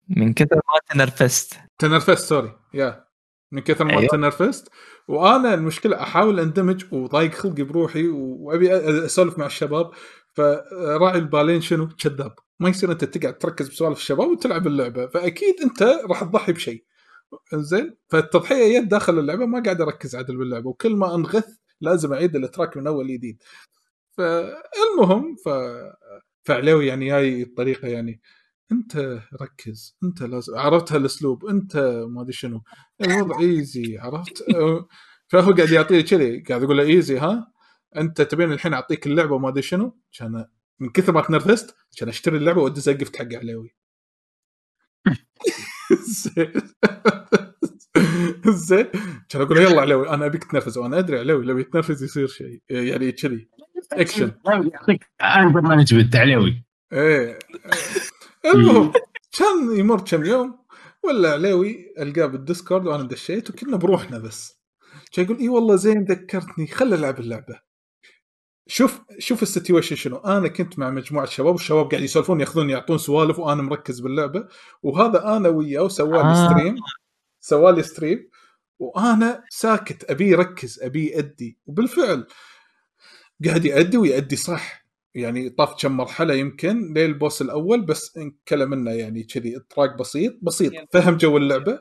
من 0.09 0.33
كثر 0.33 0.57
ما 0.57 0.95
تنرفزت. 0.95 1.55
تنرفزت 1.79 2.19
sorry. 2.19 2.59
yeah. 2.75 3.07
من 3.53 3.61
كثر 3.61 3.85
ما 3.85 3.91
أيوه. 3.91 4.07
تنرفزت. 4.07 4.69
وأنا 5.09 5.55
المشكلة 5.55 6.03
أحاول 6.03 6.41
أندمج 6.41 6.85
وضايق 6.93 7.35
خلقي 7.35 7.63
بروحي 7.63 8.09
وأبي 8.09 8.77
أسولف 9.07 9.39
مع 9.39 9.47
الشباب. 9.47 9.91
فراعي 10.35 11.19
البالين 11.19 11.61
شنو؟ 11.61 11.89
كذاب. 11.89 12.35
ما 12.61 12.69
يصير 12.69 12.93
أنت 12.93 13.05
تقعد 13.05 13.39
تركز 13.39 13.69
بسوالف 13.69 13.99
الشباب 13.99 14.29
وتلعب 14.29 14.67
اللعبة. 14.67 15.07
فأكيد 15.07 15.55
أنت 15.63 15.83
راح 15.83 16.25
تضحي 16.25 16.53
بشيء. 16.53 16.85
زين؟ 17.55 17.97
فالتضحية 18.09 18.81
جت 18.81 18.87
داخل 18.91 19.19
اللعبة 19.19 19.47
ما 19.47 19.63
قاعد 19.63 19.81
اركز 19.81 20.17
عدل 20.17 20.37
باللعبة 20.37 20.69
وكل 20.69 20.97
ما 20.97 21.15
أنغث 21.15 21.49
لازم 21.81 22.13
أعيد 22.13 22.37
الإتراك 22.37 22.77
من 22.77 22.87
أول 22.87 23.09
جديد. 23.09 23.43
فالمهم 24.13 25.37
ف 25.45 25.49
فعلوي 26.45 26.87
يعني 26.87 27.11
هاي 27.11 27.43
الطريقة 27.43 27.89
يعني 27.89 28.21
أنت 28.73 29.21
ركز 29.43 29.97
أنت 30.05 30.23
لازم 30.23 30.57
عرفت 30.59 30.93
هالأسلوب 30.93 31.47
أنت 31.47 31.77
ما 32.09 32.23
أدري 32.23 32.33
شنو. 32.33 32.63
الوضع 33.01 33.41
إيزي 33.41 33.99
عرفت؟ 33.99 34.45
فهو 35.29 35.53
قاعد 35.53 35.71
يعطيه 35.71 36.01
كذي 36.01 36.41
قاعد 36.49 36.63
يقول 36.63 36.77
له 36.77 36.83
easy 36.85 37.19
ها؟ 37.19 37.53
أنت 37.97 38.23
تبين 38.23 38.53
الحين 38.53 38.75
أعطيك 38.75 39.07
اللعبة 39.07 39.35
وما 39.35 39.49
أدري 39.49 39.63
شنو. 39.63 39.99
كان 40.19 40.47
من 40.81 40.91
كثر 40.91 41.13
ما 41.13 41.23
تنرفزت 41.23 41.77
كان 41.99 42.09
أشتري 42.09 42.37
اللعبة 42.37 42.63
وأدز 42.63 42.89
gift 42.89 43.17
حق 43.17 43.35
عليوي. 43.35 43.77
زين. 45.93 46.53
زين. 48.69 48.87
كان 49.29 49.43
أقول 49.43 49.59
يلا 49.59 49.81
عليوي 49.81 50.09
أنا 50.09 50.27
أبيك 50.27 50.45
تنرفز. 50.45 50.79
وأنا 50.79 50.99
أدري 50.99 51.19
عليوي 51.19 51.45
لو 51.45 51.59
يتنرفز 51.59 52.03
يصير 52.03 52.27
شيء. 52.27 52.63
يعني 52.71 53.13
كذي. 53.13 53.49
اكشن 53.93 54.33
يعطيك 54.47 55.07
anger 55.23 55.61
management 55.61 56.17
عليوي 56.17 56.65
إيه. 56.93 57.39
المهم 58.55 58.93
كان 59.39 59.79
يمر 59.79 60.01
كم 60.01 60.25
يوم 60.25 60.59
ولا 61.05 61.33
عليوي 61.33 61.95
ألقاه 61.99 62.27
بالديسكورد 62.27 62.87
وأنا 62.87 63.03
دشيت 63.09 63.51
وكنا 63.51 63.77
بروحنا 63.77 64.19
بس. 64.19 64.61
كان 65.13 65.25
يقول 65.25 65.39
إي 65.39 65.49
والله 65.49 65.77
زين 65.77 66.05
ذكرتني 66.05 66.67
خل 66.67 66.95
العب 66.95 67.21
اللعبة. 67.21 67.66
شوف 68.69 69.01
شوف 69.19 69.43
ال 69.43 69.48
situation 69.48 69.97
شنو. 69.97 70.17
أنا 70.17 70.49
كنت 70.49 70.79
مع 70.79 70.91
مجموعة 70.91 71.27
شباب 71.27 71.53
والشباب 71.55 71.91
قاعد 71.91 72.03
يسولفون 72.03 72.41
يأخذون 72.41 72.71
يعطون 72.71 72.99
سوالف 72.99 73.39
وأنا 73.39 73.63
مركز 73.63 74.01
باللعبة. 74.01 74.49
وهذا 74.83 75.37
أنا 75.37 75.49
وياه 75.49 75.89
سوى 75.89 76.19
لي 76.19 76.31
آه. 76.31 76.49
stream 76.49 76.77
سوى 77.41 77.73
لي 77.73 77.83
stream 77.83 78.31
وأنا 78.79 79.45
ساكت 79.51 80.11
أبي 80.11 80.29
يركز 80.29 80.83
أبي 80.83 81.07
يأدي. 81.07 81.59
وبالفعل 81.67 82.27
قاعد 83.47 83.65
يأدي 83.65 83.97
ويأدي 83.97 84.37
صح. 84.37 84.87
يعني 85.15 85.51
طاف 85.51 85.83
كم 85.83 85.97
مرحلة 85.97 86.35
يمكن 86.35 86.95
لل 86.95 87.11
boss 87.11 87.43
الأول 87.43 87.81
بس 87.81 88.17
انكلم 88.17 88.71
منه 88.71 88.91
يعني 88.91 89.23
كذي 89.23 89.57
إطراق 89.57 89.99
بسيط 89.99 90.35
بسيط. 90.43 90.73
فهم 90.93 91.17
جو 91.17 91.37
اللعبة. 91.37 91.81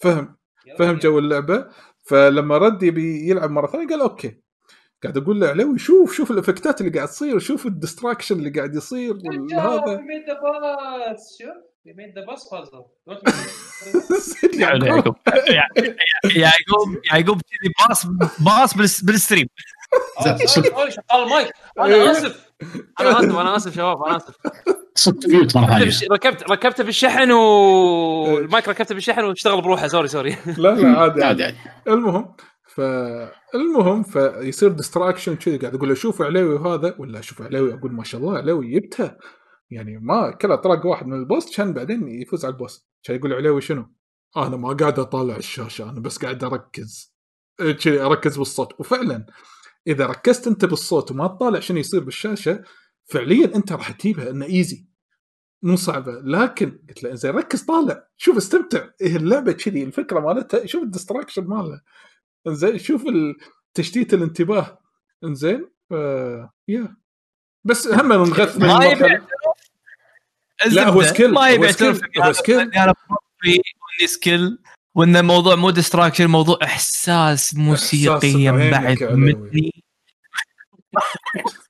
فهم. 0.00 0.36
فهم 0.78 0.96
جو 0.96 1.18
اللعبة. 1.18 1.66
فلما 2.02 2.58
رد 2.58 2.82
يبي 2.82 3.28
يلعب 3.28 3.50
مرة 3.50 3.66
ثانية 3.66 3.86
قال 3.88 4.00
okay. 4.00 4.49
قاعد 5.02 5.16
أقول 5.16 5.40
له 5.40 5.48
علوي 5.48 5.78
شوف 5.78 6.12
شوف 6.14 6.30
ال 6.30 6.36
effect 6.36 6.74
ات 6.74 6.80
اللي 6.80 6.92
قاعد 6.92 7.08
تصير 7.08 7.38
شوف 7.38 7.66
ال 7.66 7.72
distraction 7.72 8.38
اللي 8.38 8.50
قاعد 8.50 8.74
يصير 8.74 9.14
هذا. 9.52 10.00
يعقوب. 14.54 15.16
يع- 15.50 15.68
يعقوب 16.36 16.98
يعقوب 17.12 17.40
كذي 17.42 17.72
باص 17.88 18.06
باص 18.40 18.74
بالس- 18.76 19.04
بالستريم. 19.04 19.46
شغال 20.46 20.94
المايك 21.24 21.52
أنا 21.78 22.10
أسف 22.10 22.50
أنا 23.00 23.20
أسف. 23.20 23.36
أنا 23.38 23.56
آسف 23.56 23.74
شباب 23.74 24.02
أنا 24.02 24.16
آسف. 24.16 24.34
صدق 24.94 25.28
mute 25.28 25.56
مرة 25.56 25.66
ثانية. 25.66 25.92
ركبت 26.12 26.50
ركبته 26.50 26.84
بالشحن 26.84 27.30
والمايك 27.30 28.68
ركبته 28.68 28.94
بالشحن 28.94 29.24
واشتغل 29.24 29.60
بروحه 29.62 29.88
sorry 29.88 30.08
sorry. 30.08 30.36
لا 30.46 30.68
لا 30.74 30.98
عادي. 30.98 31.24
عادي. 31.24 31.54
المهم 31.88 32.34
فالمهم 32.74 34.02
فيصير 34.02 34.72
distraction 34.72 35.36
كذي 35.36 35.56
قاعد 35.56 35.74
أقول 35.74 35.88
له 35.88 35.94
شوف 35.94 36.22
عليوي 36.22 36.54
وهذا 36.54 36.94
ولا 36.98 37.18
أشوف 37.18 37.42
عليوي 37.42 37.74
أقول 37.74 37.92
ما 37.92 38.04
شاء 38.04 38.20
الله 38.20 38.36
عليوي 38.36 38.70
جبتها 38.70 39.18
يعني 39.70 39.98
ما 39.98 40.30
كله 40.30 40.56
طرق 40.56 40.86
واحد 40.86 41.06
من 41.06 41.18
ال 41.18 41.26
boss 41.26 41.56
كان 41.56 41.72
بعدين 41.72 42.08
يفوز 42.08 42.44
على 42.44 42.52
ال 42.52 42.58
boss. 42.58 42.88
كان 43.02 43.16
يقول 43.16 43.32
عليوي 43.32 43.60
شنو؟ 43.60 43.86
أنا 44.36 44.56
ما 44.56 44.72
قاعد 44.72 44.98
أطالع 44.98 45.36
الشاشة 45.36 45.90
أنا 45.90 46.00
بس 46.00 46.18
قاعد 46.18 46.44
أركز. 46.44 47.14
كذي 47.58 48.00
أركز 48.00 48.38
بالصوت. 48.38 48.80
وفعلا 48.80 49.26
إذا 49.86 50.06
ركزت 50.06 50.46
أنت 50.46 50.64
بالصوت 50.64 51.10
وما 51.10 51.26
تطالع 51.26 51.60
شنو 51.60 51.78
يصير 51.78 52.04
بالشاشة 52.04 52.64
فعليا 53.04 53.56
أنت 53.56 53.72
راح 53.72 53.90
تجيبها 53.90 54.30
إنه 54.30 54.46
ايزي 54.46 54.86
مو 55.62 55.76
صعبة. 55.76 56.12
لكن 56.12 56.78
قلت 56.88 57.02
له 57.02 57.14
زين 57.14 57.30
ركز 57.30 57.62
طالع. 57.62 58.08
شوف 58.16 58.36
استمتع. 58.36 58.88
إيه 59.00 59.16
اللعبة 59.16 59.52
كذي 59.52 59.82
الفكرة 59.82 60.20
مالتها 60.20 60.66
شوف 60.66 60.82
الديستراكشن 60.82 61.44
مالها. 61.44 61.82
زين 62.48 62.78
شوف 62.78 63.04
تشتيت 63.74 64.14
الانتباه. 64.14 64.78
انزين 65.24 65.70
ف... 65.90 65.92
يا. 66.68 66.96
بس 67.64 67.86
هم 67.88 68.12
نغث 68.12 68.58
من 68.58 68.66
ما 68.66 68.84
يبي 68.84 69.20
لا، 70.66 70.88
هو 70.88 71.02
سكيل، 71.02 71.32
ما 71.32 71.48
يبي 71.48 71.66
هو 72.18 72.32
سكيل. 72.32 72.58
أنا 72.58 72.94
وإني 73.46 74.06
سكيل 74.06 74.58
وإن 74.94 75.16
الموضوع 75.16 75.54
مو 75.54 75.70
ديستراكشن 75.70 76.26
موضوع 76.26 76.58
إحساس 76.62 77.54
موسيقي 77.54 78.70
بعد. 78.70 79.02
مني. 79.02 79.84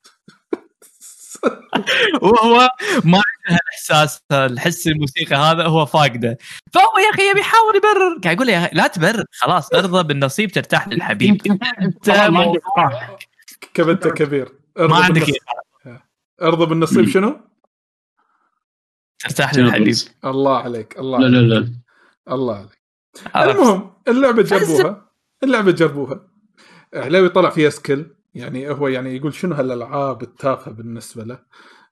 وهو 2.23 2.69
ما 3.05 3.23
عنده 3.49 3.61
الاحساس 3.63 4.23
الحس 4.33 4.87
الموسيقى 4.87 5.37
هذا 5.37 5.65
هو 5.65 5.87
فاقده. 5.87 6.39
فهو 6.73 6.99
يا 6.99 7.15
أخي 7.15 7.31
يبي 7.31 7.41
يحاول 7.41 7.77
يبرر. 7.77 8.21
قاعد 8.25 8.37
يقول 8.37 8.49
يا 8.49 8.59
أخي 8.59 8.71
لا 8.73 8.87
تبرر 8.87 9.25
خلاص 9.33 9.75
ارضى 9.75 10.03
بالنصيب 10.03 10.53
ترتاح 10.53 10.89
للحبيب. 10.89 11.41
انت. 11.83 12.11
كبنت 13.75 14.09
كبير 14.09 14.53
ما 14.77 14.85
ارضى 14.85 15.05
عندك. 15.05 15.25
ارضى 16.43 16.67
بالنصيب 16.67 17.09
شنو؟ 17.09 17.41
ترتاح 19.19 19.55
للحبيب. 19.55 19.95
الله 20.25 20.59
عليك 20.59 20.99
الله 20.99 21.19
لا 21.19 21.27
عليك 21.27 21.51
لا. 21.51 21.55
لا 21.55 21.73
الله 22.35 22.57
عليك؟ 22.57 22.81
المهم 23.37 23.93
اللعبة 24.09 24.43
جربوها. 24.43 25.11
اللعبة 25.43 25.73
جربوها. 25.73 26.29
علاوي 26.95 27.29
طلع 27.29 27.51
فيها 27.51 27.71
سكيل. 27.71 28.15
يعني 28.35 28.71
هو 28.71 28.89
يعني 28.89 29.17
يقول 29.17 29.35
شنو 29.35 29.55
هالألعاب 29.55 30.23
التافهة 30.23 30.75
بالنسبة 30.75 31.25
له؟ 31.25 31.39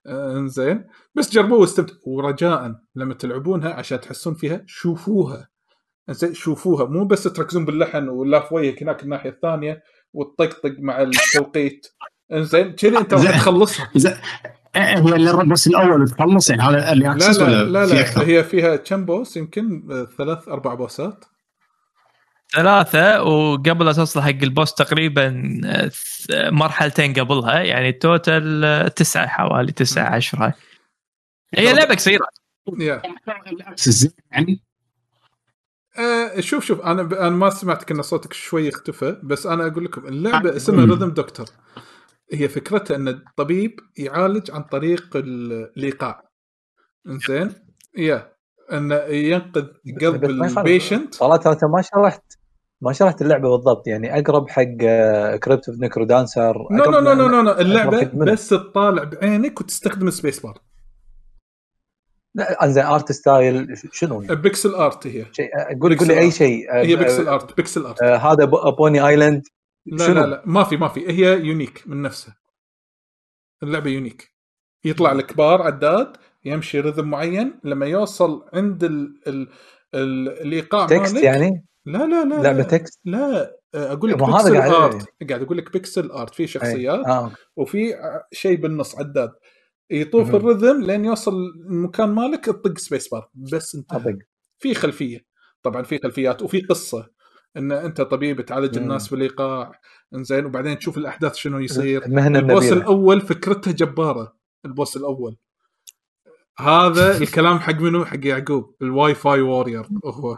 آه، 0.07 0.37
إنزين. 0.37 0.83
بس 1.15 1.31
جربوها 1.31 1.59
واستمتعوا 1.59 1.97
ورجاء 2.05 2.75
لما 2.95 3.13
تلعبونها 3.13 3.73
عشان 3.73 3.99
تحسون 3.99 4.33
فيها 4.33 4.63
شوفوها. 4.67 5.49
إنزين 6.09 6.33
شوفوها. 6.33 6.85
مو 6.85 7.05
بس 7.05 7.23
تركزون 7.23 7.65
باللحن 7.65 8.09
ولا 8.09 8.39
في 8.39 8.53
وجهك 8.55 8.83
هناك 8.83 9.03
الناحية 9.03 9.29
الثانية 9.29 9.83
وتطقطق 10.13 10.75
مع 10.79 11.01
التوقيت. 11.01 11.87
إنزين 12.33 12.71
كذي 12.71 12.97
أنت 12.97 13.13
راح. 13.13 13.37
تخلصها. 13.39 13.89
إذا- 13.97 14.07
إيه، 14.75 14.81
هي 14.97 15.15
اللي 15.15 15.45
بس 15.53 15.67
الأول 15.67 16.07
تخلص 16.09 16.49
يعني 16.49 16.61
هذا 16.61 16.91
اللي 16.91 17.05
لا 17.05 17.13
لا 17.13 17.65
لا, 17.65 17.85
في 17.85 17.93
لا 17.95 18.01
أكثر؟ 18.01 18.23
هي 18.23 18.43
فيها 18.43 18.75
كم 18.75 19.05
بوس؟ 19.05 19.37
يمكن 19.37 19.87
آه، 19.91 20.07
ثلاث 20.17 20.47
أربع 20.47 20.73
بوسات. 20.73 21.25
ثلاثة 22.55 23.23
وقبل 23.23 23.85
لا 23.85 23.93
توصل 23.93 24.21
حق 24.21 24.29
البوس 24.29 24.73
تقريبا 24.73 25.43
آه، 25.65 25.91
مرحلتين 26.49 27.13
قبلها 27.13 27.59
يعني 27.59 27.91
توتال 27.91 28.65
آه، 28.65 28.87
تسعة 28.87 29.27
حوالي 29.27 29.71
تسعة 29.71 30.15
عشرة. 30.15 30.53
هي 31.55 31.73
لعبة 31.73 31.95
قصيرة. 31.95 32.27
يعني؟ 34.31 34.63
آه 35.97 36.39
شوف 36.39 36.65
شوف 36.65 36.81
أنا 36.81 37.03
ب... 37.03 37.13
أنا 37.13 37.29
ما 37.29 37.49
سمعتك 37.49 37.91
إن 37.91 38.01
صوتك 38.01 38.33
شوي 38.33 38.69
اختفى 38.69 39.17
بس 39.23 39.45
أنا 39.45 39.67
أقول 39.67 39.85
لكم 39.85 40.07
اللعبة 40.07 40.55
اسمها. 40.55 40.85
ريذم 40.85 41.09
دكتور 41.09 41.45
هي 42.33 42.47
فكرتها 42.49 42.95
إن 42.95 43.07
الطبيب 43.07 43.79
يعالج 43.97 44.51
عن 44.51 44.63
طريق 44.63 45.15
ال- 45.15 45.71
الإيقاع. 45.77 46.29
إنزين؟ 47.07 47.53
yeah. 47.97 48.33
إنه 48.71 48.95
ينقذ 48.95 49.67
قلب. 50.01 50.25
ال 50.25 50.36
patient 50.36 51.15
صراحة 51.15 51.51
انت 51.51 51.63
ما 51.63 51.81
شرحت. 51.81 52.28
ما 52.81 52.93
شرحت 52.93 53.21
اللعبة 53.21 53.49
بالضبط 53.49 53.87
يعني 53.87 54.19
أقرب 54.19 54.49
حق 54.49 54.63
Crypt 55.43 55.69
of 55.69 55.79
the 55.79 56.05
NecroDancer 56.05 56.57
no 56.71 56.83
no 56.91 56.99
no 56.99 57.27
no 57.27 57.41
no. 57.41 57.51
اللعبة. 57.51 58.03
بس 58.13 58.49
تطالع 58.49 59.03
بعينك 59.03 59.61
وتستخدم 59.61 60.09
space 60.09 60.39
bar 60.39 60.57
لا 62.35 62.63
أنزين 62.63 62.83
art 62.83 63.11
style 63.11 63.67
شنو؟ 63.91 64.21
يعني؟ 64.21 64.35
pixel 64.35 64.75
art 64.75 65.07
هي. 65.07 65.25
شيء 65.31 65.49
قول 65.81 65.97
قول 65.97 66.07
لي 66.07 66.19
أي 66.19 66.31
شيء. 66.31 66.73
هي 66.73 66.93
آه، 66.93 66.97
pixel 66.97 67.27
art 67.27 67.57
pixel 67.57 67.85
art 67.85 68.01
آه، 68.03 68.15
هذا 68.15 68.45
Pony 68.77 69.07
Island 69.07 69.43
لا 69.85 70.07
شنو؟ 70.07 70.21
لا 70.21 70.25
لا 70.25 70.43
ما 70.45 70.63
في 70.63 70.77
ما 70.77 70.87
في. 70.87 71.07
هي 71.09 71.39
unique 71.39 71.83
من 71.87 72.01
نفسها. 72.01 72.35
اللعبة 73.63 73.89
unique 73.89 74.33
يطلع 74.85 75.11
لك 75.11 75.37
بار 75.37 75.61
عداد 75.61 76.17
يمشي 76.45 76.79
rhythm 76.79 77.09
معين 77.09 77.59
لما 77.63 77.85
يوصل 77.85 78.45
عند 78.53 78.83
ال 78.83 79.21
ال 79.27 79.47
ال 79.95 80.29
الإيقاع 80.29 80.85
text 80.85 81.13
مالك 81.13 81.23
يعني؟ 81.23 81.65
لا 81.85 81.97
لا 81.97 82.23
لا 82.25 82.41
لعبه 82.43 82.57
لا, 82.57 82.63
text 82.63 82.99
لا 83.05 83.55
أقول 83.75 84.09
لك 84.11 84.17
بيكسل 84.17 84.57
قاعد- 84.57 84.71
art 84.71 85.05
قاعد 85.29 85.41
أقول 85.41 85.57
لك 85.57 85.73
pixel 85.73 86.11
art 86.11 86.35
في 86.35 86.47
شخصيات 86.47 87.05
آه. 87.05 87.31
وفي 87.55 87.93
شيء 88.33 88.57
بالنص 88.61 88.95
عداد. 88.99 89.31
يطوف. 89.91 90.35
ال 90.35 90.42
rhythm 90.42 90.81
لين 90.83 91.05
يوصل 91.05 91.33
المكان 91.69 92.09
مالك 92.09 92.45
تطق 92.45 92.77
space 92.77 93.07
bar 93.09 93.29
بس 93.33 93.75
انت 93.75 93.91
في 94.59 94.73
خلفية. 94.73 95.19
طبعا 95.63 95.83
في 95.83 95.99
خلفيات 96.03 96.41
وفي 96.41 96.61
قصة. 96.61 97.09
إن 97.57 97.71
أنت 97.71 98.01
طبيب 98.01 98.41
تعالج 98.41 98.77
مم. 98.77 98.83
الناس 98.83 99.07
بالايقاع 99.09 99.71
إنزين 100.15 100.45
وبعدين 100.45 100.79
تشوف 100.79 100.97
الأحداث 100.97 101.35
شنو 101.35 101.59
يصير. 101.59 102.05
المهنة 102.05 102.39
ال 102.39 102.44
boss 102.44 102.63
النبيلة. 102.63 102.81
الأول 102.81 103.21
فكرته 103.21 103.71
جبارة. 103.71 104.35
ال 104.65 104.71
boss 104.71 104.97
الأول. 104.97 105.37
هذا 106.59 107.17
الكلام 107.17 107.59
حق 107.59 107.75
منو؟ 107.75 108.05
حق 108.05 108.25
يعقوب. 108.25 108.75
ال 108.81 109.15
Wi-Fi 109.15 109.41
warrior 109.41 109.85
هو. 110.05 110.37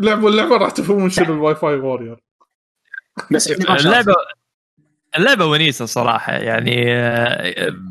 لعبوا 0.00 0.30
اللعبة 0.30 0.56
راح 0.56 0.70
تفهمون 0.70 1.10
شنو 1.10 1.34
ال 1.34 1.54
Wi-Fi 1.54 1.74
warrior 1.74 2.16
بس 3.30 3.46
يعني. 3.50 3.80
اللعبة 3.80 4.14
اللعبة 5.18 5.44
ونيسة 5.44 5.84
صراحة 5.86 6.32
يعني 6.32 6.92
آه، 6.94 7.84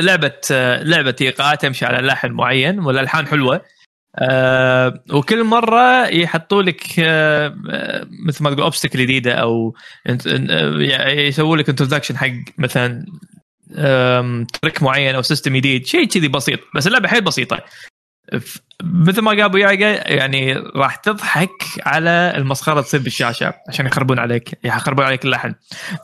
لعبه 0.00 0.32
لعبة 0.82 1.16
ايقاع 1.20 1.54
تمشي 1.54 1.84
على 1.86 2.06
لحن 2.06 2.32
معين 2.32 2.78
والالحان 2.78 3.26
حلوة 3.26 3.62
آه 4.18 5.02
وكل 5.12 5.44
مرة 5.44 6.06
يحطوا 6.06 6.62
لك 6.62 6.82
آه، 6.98 7.54
مثل 8.26 8.44
ما 8.44 8.50
تقول 8.50 8.62
obstacle 8.62 8.98
جديدة 8.98 9.32
أو 9.34 9.74
آه، 10.06 11.08
يسووا 11.10 11.56
لك 11.56 11.68
introduction 11.68 12.16
حق 12.16 12.30
مثلا 12.58 13.06
آم، 13.76 14.44
trick 14.62 14.82
معين 14.82 15.14
أو 15.14 15.22
system 15.22 15.56
جديد 15.56 15.86
شيء 15.86 16.04
كذي 16.06 16.28
بسيط 16.28 16.60
بس 16.74 16.86
اللعبة 16.86 17.08
حيل 17.08 17.20
بسيطة 17.24 17.64
مثل 18.82 19.22
ما 19.22 19.30
قال 19.30 19.40
أبو 19.40 19.56
يعني 19.56 20.52
راح 20.54 20.96
تضحك 20.96 21.50
على 21.86 22.32
المسخرة 22.36 22.80
تصير 22.80 23.00
بالشاشة 23.00 23.54
عشان 23.68 23.86
يخربون 23.86 24.18
عليك 24.18 24.58
يخربون 24.64 25.04
عليك 25.04 25.24
اللحن. 25.24 25.54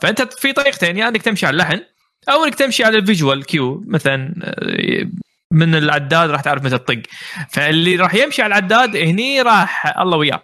فأنت 0.01 0.21
في 0.21 0.53
طريقتين 0.53 0.97
يا 0.97 1.07
إنك 1.07 1.21
تمشي 1.21 1.45
على 1.45 1.53
اللحن 1.53 1.79
أو 2.29 2.45
إنك 2.45 2.55
تمشي 2.55 2.83
على 2.83 2.97
ال 2.97 3.04
visual 3.04 3.45
cue 3.45 3.83
مثلا 3.87 4.33
آه، 4.43 5.09
من 5.51 5.75
العداد 5.75 6.29
راح 6.29 6.41
تعرف 6.41 6.63
متى 6.63 6.77
تطق. 6.77 7.01
فاللي 7.49 7.95
راح 7.95 8.15
يمشي 8.15 8.41
على 8.41 8.51
العداد 8.51 8.95
هني 8.95 9.41
راح 9.41 9.97
الله 9.99 10.17
وياه. 10.17 10.43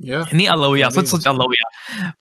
yeah. 0.00 0.26
هني 0.32 0.52
الله 0.52 0.68
وياه 0.68 0.88
صدق 0.88 1.04
صدق 1.04 1.28
الله 1.28 1.46
وياه. 1.46 2.12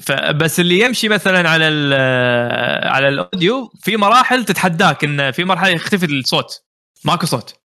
فبس 0.00 0.60
اللي 0.60 0.80
يمشي 0.80 1.08
مثلا 1.08 1.50
على 1.50 1.68
ال- 1.68 2.86
على 2.88 3.08
ال 3.08 3.19
audio 3.19 3.72
في 3.82 3.96
مراحل 3.96 4.44
تتحداك 4.44 5.04
إن 5.04 5.30
في 5.30 5.44
مرحلة 5.44 5.68
يختفي 5.68 6.06
الصوت. 6.06 6.62
ماكو 7.04 7.26
صوت. 7.26 7.59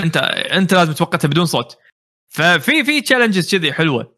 انت 0.00 0.16
انت 0.52 0.74
لازم 0.74 0.92
توقتها 0.92 1.28
بدون 1.28 1.46
صوت. 1.46 1.78
ففي 2.28 2.84
في 2.84 3.00
challenges 3.00 3.54
كذي 3.54 3.72
حلوة. 3.72 4.16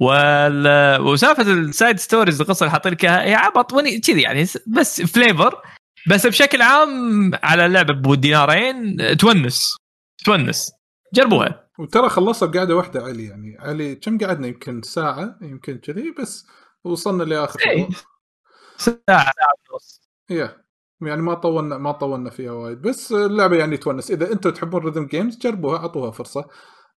وال... 0.00 1.00
وسالفة 1.00 1.52
ال 1.52 1.61
side 1.61 1.98
stories 1.98 2.40
القصة 2.40 2.64
اللي 2.64 2.72
حاطين 2.72 2.92
لك 2.92 3.04
إياها 3.04 3.22
هي 3.22 3.34
عبط 3.34 3.74
كذي 4.06 4.22
يعني 4.22 4.46
بس 4.66 5.02
flavor 5.02 5.62
بس 6.08 6.26
بشكل 6.26 6.62
عام 6.62 7.30
على 7.42 7.66
اللعبة 7.66 7.94
بالدينارين 7.94 8.96
تونس. 9.16 9.76
تونس. 10.24 10.70
جربوها. 11.14 11.68
وترى 11.78 12.08
خلصها 12.08 12.48
بقعده 12.48 12.76
واحدة 12.76 13.02
علي 13.02 13.24
يعني. 13.24 13.56
علي 13.58 13.94
كم 13.94 14.18
قعدنا؟ 14.18 14.46
يمكن 14.46 14.82
ساعة 14.82 15.38
يمكن 15.42 15.78
كذي 15.78 16.14
بس 16.20 16.46
وصلنا 16.84 17.22
لآخر 17.22 17.60
إيه. 17.66 17.88
ساعة 18.76 18.96
ساعة 19.06 19.32
ونص. 19.72 20.00
yeah 20.30 20.67
يعني 21.02 21.22
ما 21.22 21.34
طولنا 21.34 21.78
ما 21.78 21.92
طولنا 21.92 22.30
فيها 22.30 22.52
وايد. 22.52 22.82
بس 22.82 23.12
اللعبة 23.12 23.56
يعني 23.56 23.76
تونس. 23.76 24.10
إذا 24.10 24.32
أنتم 24.32 24.50
تحبون 24.50 24.82
rhythm 24.82 25.06
games 25.06 25.38
جربوها 25.38 25.78
أعطوها 25.78 26.10
فرصة. 26.10 26.48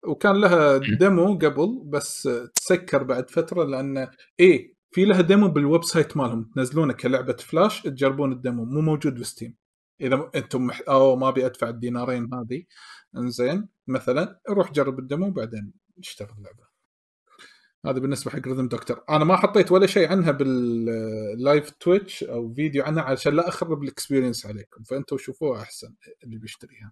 وكان 0.08 0.36
لها 0.42 0.78
demo 0.78 1.34
قبل 1.36 1.82
بس 1.86 2.30
تسكر 2.56 3.04
بعد 3.04 3.30
فترة 3.30 3.64
لأن 3.64 4.08
إيه 4.40 4.74
في 4.92 5.06
لها 5.06 5.22
demo 5.22 5.48
بال 5.48 5.84
website 5.84 6.18
مالهم. 6.18 6.52
تنزلونه 6.56 6.94
كلعبة 6.94 7.34
فلاش 7.34 7.82
تجربون 7.82 8.32
ال 8.32 8.39
demo 8.39 8.66
مو 8.66 8.82
موجود 8.82 9.20
ب 9.20 9.26
Steam 9.26 9.56
إذا 10.02 10.30
أنتم 10.36 10.62
مح... 10.66 10.82
أو 10.90 11.16
ما 11.16 11.30
أبي 11.30 11.46
أدفع 11.46 11.70
الدينارين 11.70 12.30
هذه. 12.34 12.64
إنزين 13.18 13.70
مثلا 13.88 14.42
روح 14.50 14.72
جرب 14.72 15.00
ال 15.00 15.05
demo 15.05 15.28
وبعدين 15.28 15.74
اشتغل 16.00 16.30
اللعبة. 16.38 16.61
هذا 17.86 18.00
بالنسبة 18.00 18.32
حق 18.32 18.48
Rhythm 18.48 18.68
Doctor 18.68 19.04
أنا 19.10 19.24
ما 19.26 19.38
حطيت 19.38 19.72
ولا 19.72 19.88
شيء 19.88 20.10
عنها 20.12 20.32
بال 20.32 20.78
live 20.78 21.70
Twitch 21.70 22.24
أو 22.24 22.54
فيديو 22.54 22.84
عنها 22.84 23.04
عشان 23.04 23.36
لا 23.36 23.48
أخرب 23.48 23.84
ال 23.84 23.89
experience 23.89 24.46
عليكم. 24.46 24.84
فانتم 24.84 25.18
شوفوها 25.18 25.62
أحسن 25.62 25.96
اللي 26.24 26.38
بيشتريها. 26.38 26.92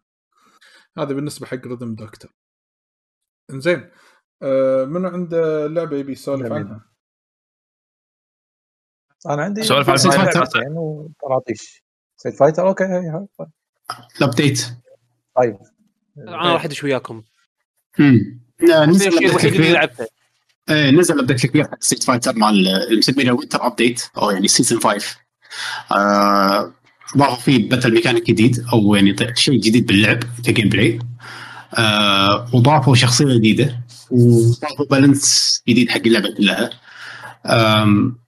هذا 0.97 1.13
بالنسبة 1.13 1.45
حق 1.45 1.67
Rhythm 1.67 1.95
Doctor 1.95 2.31
إنزين 3.51 3.89
آه 4.41 4.85
منو 4.85 5.07
عنده 5.07 5.67
لعبة 5.67 5.97
يبي 5.97 6.11
يسولف. 6.11 6.51
عنها؟ 6.51 6.85
أنا 9.25 9.43
عندي 9.43 9.63
سولف 9.63 9.89
هاي 9.89 9.97
Fighter. 9.97 10.35
لعبتين 10.35 10.77
وطراطيش 10.77 11.83
Street 12.17 12.35
Fighter 12.35 12.67
okay 12.67 12.83
هاي 12.83 13.07
هاي 13.07 13.27
ال 14.17 14.23
update. 14.23 14.65
طيب. 15.35 15.57
أنا 16.17 16.53
راح 16.53 16.65
أدش 16.65 16.83
وياكم. 16.83 17.23
امم 17.99 18.41
ال 18.61 18.68
update. 18.68 19.13
الوحيد 19.13 19.53
اللي 19.53 19.73
لعبته. 19.73 20.07
إيه، 20.69 20.91
نزل 20.91 21.15
ال 21.15 21.19
update 21.19 21.45
الكبير 21.45 21.63
حق 21.63 21.77
Street 21.83 22.03
Fighter 22.03 22.31
اللي 22.31 22.97
مسمينه 22.97 23.31
winter 23.31 23.67
update 23.67 24.01
أو 24.17 24.31
يعني 24.31 24.47
season 24.47 24.79
5 24.81 25.17
آه، 25.91 26.73
فيه 27.39 27.69
battle 27.69 27.93
mechanic 27.93 28.27
جديد 28.27 28.65
أو 28.73 28.95
يعني 28.95 29.15
شيء 29.35 29.59
جديد 29.59 29.85
باللعب 29.87 30.19
ك 30.45 30.69
gameplay 30.69 30.99
آه، 31.77 32.49
وضافوا 32.53 32.95
شخصية 32.95 33.37
جديدة 33.37 33.79
وضافوا 34.11 34.85
balance 34.91 35.61
جديد 35.69 35.89
حق 35.89 36.01
اللعبة 36.05 36.33
كلها. 36.37 36.69
آم، 37.45 38.19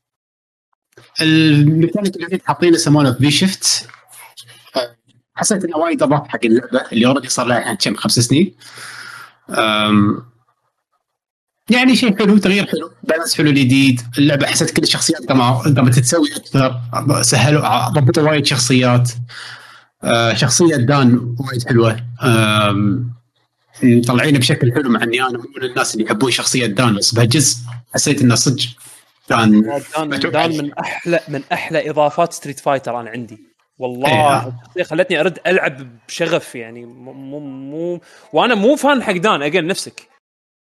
الميكانيك 1.22 2.16
الجديد 2.16 2.42
حاطينه 2.46 2.76
يسمونه 2.76 3.14
V-Shift 3.14 3.88
حسيت 5.36 5.64
إنه 5.64 5.78
وايد 5.78 6.04
اضاف 6.04 6.28
حق 6.28 6.40
اللعبة 6.46 6.82
اللي 6.92 7.06
already 7.06 7.30
صار 7.30 7.46
لها 7.46 7.58
الحين 7.60 7.76
كم 7.76 7.96
خمس 7.96 8.20
سنين. 8.20 8.56
أم، 9.50 10.31
يعني 11.72 11.96
شيء 11.96 12.18
حلو 12.20 12.38
تغيير 12.38 12.66
حلو. 12.66 12.92
balance 13.04 13.38
حلو 13.38 13.52
جديد 13.52 14.02
اللعبه 14.18 14.48
حسيت 14.48 14.72
كل 14.72 14.84
الشخصيات 14.84 15.26
قاموا 15.26 15.74
قامت 15.76 15.96
تتسوي 15.96 16.30
أكثر. 16.36 16.82
سهلوا 17.22 17.90
ضبطوا 17.90 18.24
وايد 18.24 18.46
شخصيات. 18.46 19.12
أه، 20.04 20.34
شخصية 20.34 20.76
دان 20.76 21.36
وايد 21.40 21.68
حلوة. 21.68 21.98
مطلعينه 23.84 24.40
بشكل 24.40 24.74
حلو 24.74 24.90
مع 24.90 25.04
إني 25.04 25.22
أنا 25.22 25.38
مو 25.38 25.46
من 25.58 25.64
الناس 25.64 25.94
اللي 25.94 26.06
يحبون 26.06 26.32
شخصية 26.32 26.66
دان 26.66 26.96
بس 26.96 27.14
بهالجزء 27.16 27.58
حسيت 27.94 28.22
إنه 28.22 28.36
صدق 28.36 28.64
دان 29.30 29.72
أتوقع 29.96 30.46
دان 30.46 30.58
من 30.58 30.74
أحلى 30.74 31.20
من 31.28 31.42
أحلى 31.54 31.90
إضافات 31.90 32.34
Street 32.34 32.60
Fighter 32.60 33.00
أنا 33.00 33.10
عندي. 33.10 33.38
والله 33.80 34.10
إيه. 34.10 34.54
الشخصية 34.60 34.84
خلتني 34.84 35.20
أرد 35.20 35.40
ألعب 35.48 35.88
بشغف 36.08 36.56
يعني. 36.56 36.86
مو 36.86 37.14
مو, 37.14 37.40
مو. 37.40 38.02
وأنا 38.34 38.56
مو 38.56 38.76
fan 38.76 39.04
حق 39.04 39.18
دان. 39.18 39.42
again 39.42 39.68
نفسك. 39.68 40.11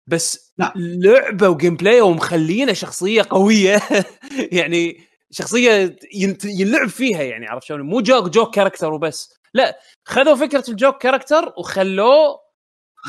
بس 0.08 0.54
لا. 0.58 0.74
لعبة 0.76 1.50
و 1.50 1.76
gameplay 1.76 2.02
ومخلينه 2.02 2.74
شخصية 2.74 3.22
قوية. 3.30 3.82
يعني 4.52 4.98
شخصية 5.32 5.98
ينت- 6.16 6.46
ينلعب 6.46 6.88
فيها 6.90 7.22
يعني 7.24 7.48
عرفت 7.48 7.64
شلون؟ 7.68 7.82
مو 7.82 8.02
joke 8.02 8.30
joke 8.30 8.56
character 8.56 8.94
وبس. 8.94 9.34
لا 9.54 9.80
خذوا 10.06 10.36
فكرة 10.36 10.64
ال 10.70 10.75
joke 10.75 10.98
character 11.02 11.54
وخلوه 11.58 12.40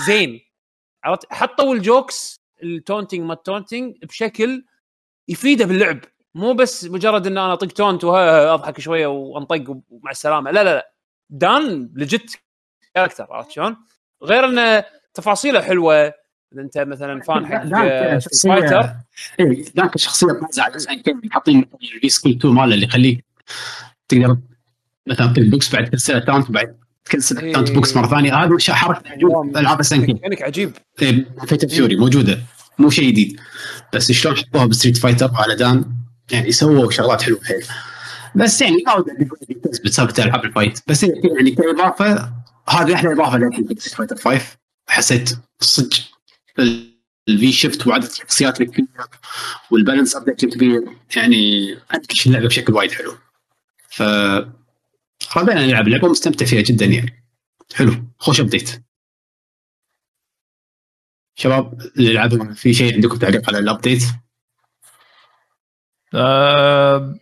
زين. 0.07 0.41
عرفت؟ 1.05 1.33
حطوا 1.33 1.75
ال 1.75 1.86
jokes 1.86 2.41
ال 2.63 2.69
taunting 2.69 3.21
ما 3.21 3.35
ال 3.35 3.41
taunting 3.41 3.95
بشكل 4.05 4.65
يفيده 5.29 5.65
باللعب. 5.67 6.01
مو 6.35 6.53
بس 6.55 6.85
مجرد 6.85 7.27
إن 7.27 7.39
أنا 7.39 7.53
أطق 7.53 7.69
taunt 7.69 8.05
واضحك 8.05 8.81
شوية 8.81 9.07
وأنطق 9.07 9.65
ومع 9.91 10.11
السلامة. 10.11 10.51
لا 10.51 10.65
لا 10.65 10.75
لا. 10.75 10.93
دان 11.31 11.93
legit 11.97 12.39
character 12.95 13.27
عرفت 13.31 13.51
شلون؟ 13.51 13.77
غير 14.23 14.45
انه 14.45 14.85
تفاصيله 15.15 15.63
حلوة. 15.63 16.15
إذا 16.55 16.63
أنت 16.63 16.79
مثلا 16.79 17.21
فان 17.21 17.47
حق 17.47 17.65
فايتر 18.43 18.91
إيه 19.41 19.65
ذاك 19.77 19.95
الشخصيه 19.95 20.27
على 20.59 20.75
جزء 20.75 20.95
كان 20.95 21.21
حاطين 21.31 21.65
سكول 22.07 22.33
2 22.33 22.55
ماله 22.55 22.75
اللي 22.75 22.87
يخليك 22.87 23.25
تقدر 24.09 24.37
مثلا 25.07 25.27
تطيق 25.27 25.45
بوكس 25.45 25.73
بعد 25.73 25.91
تكسر 25.91 26.17
اكونت 26.17 26.51
بعد 26.51 26.77
تكسر 27.05 27.43
إيه. 27.43 27.53
اكونت 27.53 27.71
بوكس 27.71 27.97
مرة 27.97 28.07
ثانية. 28.07 28.35
هذا 28.35 28.59
شيء 28.59 28.75
حركه 28.75 29.11
عجوب 29.11 29.57
ألعاب 29.57 29.83
سنكي 29.83 30.13
ميكانيك 30.13 30.43
عجيب. 30.43 30.73
فيت 31.47 31.65
فيوري 31.65 31.97
موجودة. 31.97 32.39
مو 32.79 32.91
شيء 32.91 33.11
جديد. 33.11 33.41
بس 33.93 34.13
شلون 34.13 34.37
حطوها 34.37 34.67
بستريت 34.67 34.97
فايتر 34.97 35.31
على 35.35 35.55
دان 35.55 35.85
يعني 36.31 36.53
سووا 36.53 36.91
شغلات 36.91 37.23
حلوة. 37.23 37.41
حيل 37.45 37.65
بس 38.35 38.63
يعني 38.63 38.77
ما 38.87 38.95
ودي 38.95 39.29
بسالفه 39.85 40.25
العاب 40.25 40.45
الفايت. 40.45 40.81
بس 40.89 41.03
يعني 41.03 41.51
كإضافة 41.51 42.33
هذه 42.69 42.95
أحلى 42.95 43.13
اضافه 43.13 43.51
Street 43.79 43.95
Fighter 43.95 44.17
5 44.17 44.57
حسيت 44.89 45.31
صدق 45.61 45.97
ال 47.29 47.53
V-Shift 47.53 47.87
وعدد 47.87 48.05
الشخصيات 48.05 48.61
الكبير 48.61 48.87
وال 49.71 49.81
balance 49.81 50.17
update 50.17 50.45
الكبير 50.45 50.83
يعني 51.17 51.73
انكش 51.95 52.27
اللعبه 52.27 52.47
بشكل 52.47 52.73
وايد 52.75 52.93
حلو. 52.93 53.17
ف 53.89 54.03
ربنا 55.37 55.67
نلعب 55.67 55.87
اللعبه 55.87 56.07
ومستمتع 56.09 56.47
فيها 56.47 56.63
جدا 56.63 56.87
يعني. 56.87 57.25
حلو. 57.75 57.93
خوش 58.19 58.41
update 58.41 58.85
شباب 61.35 61.81
اللي 61.97 62.13
لعبوا 62.13 62.55
في 62.55 62.75
شيء 62.75 62.95
عندكم 62.95 63.17
تعليق 63.17 63.49
على 63.49 63.59
ال 63.59 63.64
update؟ 63.64 64.03
آه، 66.15 67.15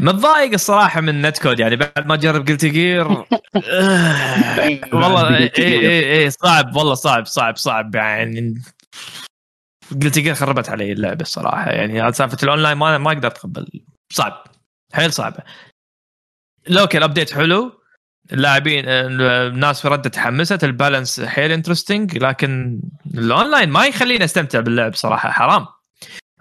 متضايق 0.00 0.52
الصراحة 0.52 1.00
من 1.00 1.22
netcode 1.22 1.60
يعني 1.60 1.76
بعد 1.76 2.06
ما 2.06 2.16
جرب 2.16 2.48
Guilty 2.48 2.64
Gear 2.64 3.08
والله 4.92 5.36
اي 5.38 5.50
اي 5.58 6.22
اي 6.22 6.30
صعب 6.30 6.76
والله 6.76 6.94
صعب 6.94 7.26
صعب 7.26 7.56
صعب 7.56 7.94
يعني. 7.94 8.62
Guilty 10.02 10.18
Gear 10.18 10.34
خربت 10.34 10.68
علي 10.68 10.92
اللعبة 10.92 11.22
الصراحة 11.22 11.70
يعني 11.70 12.12
سالفة 12.12 12.38
الأونلاين 12.42 12.76
ما 12.76 12.98
ما 12.98 13.12
أقدر 13.12 13.28
أتقبل. 13.28 13.66
صعب 14.12 14.44
حيل 14.92 15.12
صعبه 15.12 15.42
لوكي 16.68 16.98
ال 16.98 17.03
update 17.03 17.34
حلو. 17.34 17.80
اللاعبين 18.32 18.84
الناس 18.88 19.80
في 19.82 19.88
ردة 19.88 20.10
تحمست 20.10 20.64
ال 20.64 20.71
balance 20.71 21.20
حيل 21.20 21.52
interesting 21.52 22.18
لكن 22.18 22.80
الأونلاين 23.14 23.68
ما 23.68 23.86
يخليني 23.86 24.24
أستمتع 24.24 24.60
باللعب 24.60 24.94
صراحة 24.94 25.30
حرام. 25.30 25.66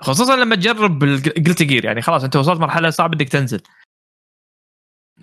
خصوصا 0.01 0.35
لما 0.35 0.55
تجرب 0.55 1.03
Guilty 1.47 1.63
Gear 1.63 1.85
يعني 1.85 2.01
خلاص 2.01 2.23
أنت 2.23 2.35
وصلت 2.35 2.59
مرحلة 2.59 2.89
صعب 2.89 3.13
إنك 3.13 3.29
تنزل. 3.29 3.61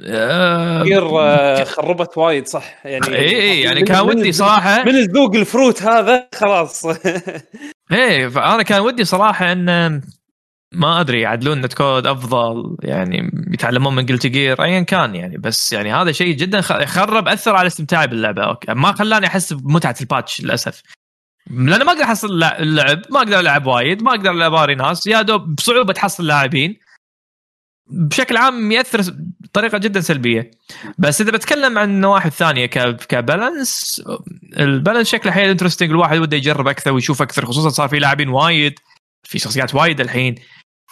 آه، 0.04 0.80
كثير 0.82 1.20
آه، 1.20 1.64
خربت 1.64 2.18
وايد 2.18 2.46
صح؟ 2.46 2.86
يعني 2.86 3.06
اي 3.08 3.40
اي 3.42 3.60
يعني 3.60 3.80
من- 3.80 3.86
كان 3.86 4.00
ودي 4.00 4.32
صراحة 4.32 4.84
من 4.84 4.94
الذوق 4.96 5.34
الفروت 5.36 5.82
هذا 5.82 6.28
خلاص. 6.34 6.84
إيه 7.92 8.28
فأنا 8.28 8.62
كان 8.62 8.80
ودي 8.80 9.04
صراحة 9.04 9.52
إن 9.52 10.00
ما 10.74 11.00
أدري 11.00 11.20
يعدلون 11.20 11.60
netcode 11.60 12.06
أفضل 12.06 12.76
يعني 12.82 13.30
يتعلمون 13.52 13.94
من 13.94 14.06
Guilty 14.06 14.26
Gear 14.26 14.62
ايا 14.64 14.80
كان 14.80 15.14
يعني. 15.14 15.38
بس 15.38 15.72
يعني 15.72 15.92
هذا 15.92 16.12
شيء 16.12 16.36
جدا 16.36 16.60
خرب 16.86 17.28
أثر 17.28 17.56
على 17.56 17.66
استمتاعي 17.66 18.06
باللعبة. 18.06 18.42
okay 18.44 18.74
ما 18.74 18.92
خلاني 18.92 19.26
أحس 19.26 19.52
بمتعة 19.52 19.96
ال 20.00 20.07
patch 20.07 20.40
للأسف. 20.42 20.82
لأن 21.50 21.82
ما 21.84 21.92
أقدر 21.92 22.04
أحصل 22.04 22.28
اللع- 22.28 22.58
اللعب 22.58 23.02
ما 23.10 23.18
أقدر 23.18 23.40
ألعب 23.40 23.66
وايد 23.66 24.02
ما 24.02 24.10
أقدر 24.10 24.46
اباري 24.46 24.74
ناس 24.74 25.06
يا 25.06 25.22
دوب 25.22 25.54
بصعوبة 25.54 25.92
تحصل 25.92 26.26
لاعبين 26.26 26.76
بشكل 27.90 28.36
عام 28.36 28.72
يأثر 28.72 29.02
بطريقة 29.40 29.78
جدا 29.78 30.00
سلبية 30.00 30.50
بس 30.98 31.20
إذا 31.20 31.30
بتكلم 31.30 31.78
عن 31.78 31.88
النواحي 31.90 32.28
الثانية 32.28 32.66
ك 32.66 32.83
balance 32.83 34.02
ال 34.58 34.64
balance 34.64 35.08
شكله 35.08 35.32
حيل 35.32 35.48
interesting 35.50 35.90
الواحد 35.90 36.18
وده 36.18 36.36
يجرب 36.36 36.68
أكثر 36.68 36.92
ويشوف 36.92 37.22
أكثر 37.22 37.46
خصوصا 37.46 37.68
صار 37.68 37.88
في 37.88 37.98
لاعبين 37.98 38.28
وايد 38.28 38.74
في 39.24 39.38
شخصيات 39.38 39.74
وايد 39.74 40.00
الحين 40.00 40.34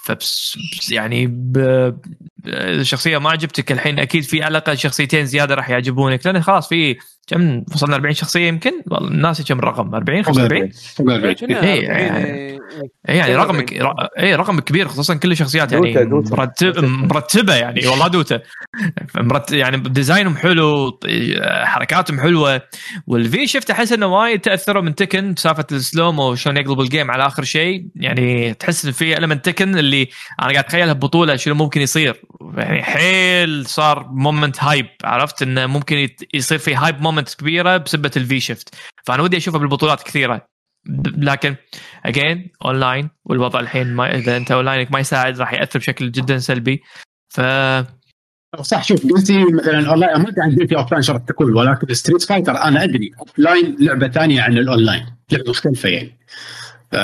فبس 0.05 0.59
بس 0.79 0.91
يعني. 0.93 1.27
ب- 1.27 1.99
الشخصيه 2.47 3.19
ما 3.19 3.31
عجبتك 3.31 3.73
الحين 3.73 3.99
أكيد 3.99 4.23
في 4.25 4.43
على 4.43 4.59
الأقل 4.59 4.79
شخصيتين 4.79 5.27
زيادة 5.27 5.55
راح 5.55 5.71
يعجبونك 5.71 6.27
لأن 6.27 6.43
خلاص 6.43 6.69
في 6.69 6.97
كم 7.27 7.64
وصلنا 7.75 7.95
40 7.97 8.14
شخصية 8.14 8.49
يمكن 8.49 8.72
والله 8.91 9.09
الناس 9.11 9.43
كم 9.43 9.59
الرقم 9.59 9.95
40 9.95 10.22
فوق 10.22 10.35
45 10.35 10.70
فوق 10.70 11.07
الأربعين. 11.09 11.35
كنا 11.35 11.62
إيه، 11.62 11.91
40 11.91 12.01
يعني- 12.07 12.25
إيه. 12.27 12.51
اي 12.55 12.59
يعني 13.05 13.35
كم 13.35 13.41
رقم 13.41 13.57
40. 13.57 13.64
ك... 13.66 13.72
ر- 13.72 14.09
اي 14.18 14.35
رقم 14.35 14.61
كبير 14.61 14.89
خصوصا 14.89 15.14
كل 15.14 15.33
الشخصيات 15.33 15.72
يعني 15.72 16.05
دوتا-. 16.05 16.33
مرتب. 16.33 16.85
مرتبة 17.14 17.55
يعني 17.55 17.87
والله 17.87 18.09
دوتا 18.09 18.41
مرت... 19.16 19.53
يعني 19.53 19.77
design 19.77 20.22
هم 20.22 20.37
حلو 20.37 20.99
حركاتهم 21.64 22.20
حلوة 22.20 22.61
وال 23.07 23.47
V-Shift 23.47 23.71
أحس 23.70 23.93
إنه 23.93 24.07
وايد 24.07 24.41
تاثروا 24.41 24.83
من 24.83 24.95
Tekken 24.95 25.33
بسالفه 25.33 25.66
ال 25.73 25.78
slow-mo 25.78 26.19
وشلون 26.18 26.57
يقلب 26.57 26.81
ال 26.81 26.87
game 26.87 27.11
على 27.11 27.27
آخر 27.27 27.43
شيء 27.45 27.87
يعني 27.97 28.55
تحس 28.55 28.85
إن 28.85 28.93
في 28.93 29.18
moment 29.19 29.45
Tekken 29.45 29.79
اللي 29.79 30.03
أنا 30.43 30.53
قاعد 30.53 30.64
اتخيلها 30.64 30.93
ببطوله 30.93 31.37
شنو 31.37 31.55
ممكن 31.55 31.81
يصير 31.81 32.14
يعني 32.57 32.83
حيل 32.83 33.66
صار 33.66 34.07
moment 34.11 34.65
hype 34.65 34.87
عرفت 35.05 35.43
إنه 35.43 35.66
ممكن 35.66 36.09
يصير 36.35 36.59
في 36.59 36.75
hype 36.75 37.01
moment 37.01 37.35
كبيرة 37.35 37.77
بسبه 37.77 38.11
ال 38.17 38.41
V-Shift 38.41 38.75
فأنا 39.07 39.22
ودي 39.22 39.37
اشوفها 39.37 39.61
بالبطولات 39.61 40.03
كثيرة 40.03 40.54
لكن 41.16 41.57
again 42.05 42.51
online 42.65 43.11
والوضع 43.24 43.61
الحين 43.61 43.95
ما 43.95 44.14
إذا 44.14 44.37
أنت 44.37 44.53
اونلاينك 44.53 44.93
ما 44.93 45.01
يساعد 45.01 45.41
راح 45.41 45.53
يأثر 45.53 45.78
بشكل 45.78 46.11
جدا 46.11 46.39
سلبي. 46.39 46.82
ف 47.28 47.41
صح 48.62 48.85
شوف 48.85 49.07
Guilty 49.12 49.45
مثلا 49.45 49.91
اونلاين 49.91 50.22
ما 50.22 50.28
أدري 50.28 50.43
عن 50.43 50.57
Guilty 50.57 50.77
offline 50.77 51.03
شرط 51.03 51.28
تكون 51.28 51.57
ولكن 51.57 51.95
Street 51.95 52.23
Fighter 52.23 52.57
أنا 52.57 52.85
أدري 52.85 53.11
offline 53.21 53.77
لعبة 53.80 54.09
ثانية 54.09 54.43
عن 54.43 54.59
الاونلاين 54.59 55.07
لعبة 55.32 55.51
مختلفة 55.51 55.89
يعني. 55.89 56.18
ف 56.93 56.97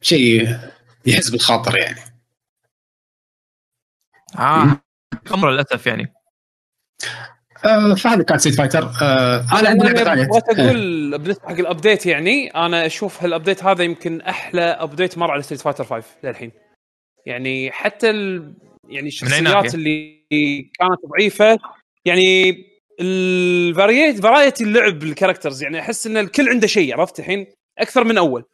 شيء 0.00 0.58
يحس 1.06 1.30
بالخاطر 1.30 1.78
يعني. 1.78 2.00
آه 4.38 4.80
أمر 5.34 5.50
للأسف 5.50 5.86
يعني. 5.86 6.12
آه، 7.64 7.94
فهذا 7.94 8.22
كان 8.22 8.38
Street 8.38 8.56
Fighter 8.56 8.90
آه، 9.02 9.44
أنا 9.60 9.68
عندي 9.68 9.84
لعبة 9.84 10.04
ثانية. 10.04 10.26
بغيت 10.26 10.48
أقول 10.48 11.18
بالنسبة 11.18 11.48
حق 11.48 11.58
ال 11.58 11.65
update 11.65 12.06
يعني. 12.06 12.48
أنا 12.48 12.86
أشوف 12.86 13.22
هال 13.22 13.33
update 13.33 13.64
هذا 13.64 13.84
يمكن 13.84 14.20
أحلى 14.20 14.62
update 14.62 15.18
مر 15.18 15.30
على 15.30 15.42
Street 15.42 15.60
Fighter 15.60 15.84
5 15.84 16.06
للحين. 16.24 16.52
يعني 17.26 17.70
حتى 17.70 18.10
ال... 18.10 18.54
يعني 18.88 19.08
الشخصيات؟ 19.08 19.74
اللي 19.74 20.24
كانت 20.78 21.00
ضعيفة. 21.10 21.58
يعني 22.04 22.56
ال 23.00 23.17
variet 23.17 24.22
variety 24.22 24.64
اللعب 24.64 25.02
ال 25.02 25.08
characters 25.08 25.62
يعني 25.62 25.80
أحس 25.80 26.06
إن 26.06 26.16
الكل 26.16 26.48
عنده 26.48 26.66
شيء 26.66 26.94
عرفت 26.94 27.18
الحين؟ 27.18 27.46
أكثر 27.78 28.04
من 28.04 28.18
أول. 28.18 28.44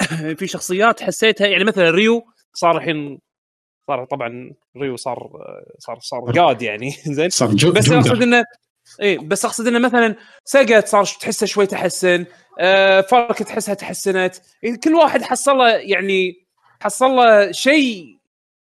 في 0.38 0.46
شخصيات 0.46 1.02
حسيتها 1.02 1.46
يعني 1.46 1.64
مثلا 1.64 1.90
ريو 1.90 2.24
صار 2.54 2.76
الحين 2.76 3.18
صار 3.88 4.04
طبعا 4.04 4.52
ريو 4.76 4.96
صار 4.96 5.30
صار 5.78 5.98
صار 6.00 6.32
جاد 6.32 6.62
يعني 6.62 6.90
زين. 7.16 7.30
صار 7.30 7.48
جو 7.48 7.72
بس. 7.72 7.90
أقصد 7.92 8.22
انه 8.22 8.44
اي 9.02 9.18
بس 9.18 9.44
أقصد 9.44 9.66
إنه 9.66 9.78
مثلا 9.78 10.14
سقت 10.44 10.88
صار 10.88 11.04
تحسه 11.04 11.46
شوي 11.46 11.66
تحسن 11.66 12.24
آه 12.60 13.00
فارك 13.00 13.38
تحسها 13.38 13.74
تحسنت. 13.74 14.34
يعني 14.62 14.76
كل 14.76 14.94
واحد 14.94 15.22
حصل 15.22 15.56
له 15.58 15.68
يعني 15.68 16.44
حصل 16.80 17.10
له 17.10 17.52
شيء. 17.52 18.14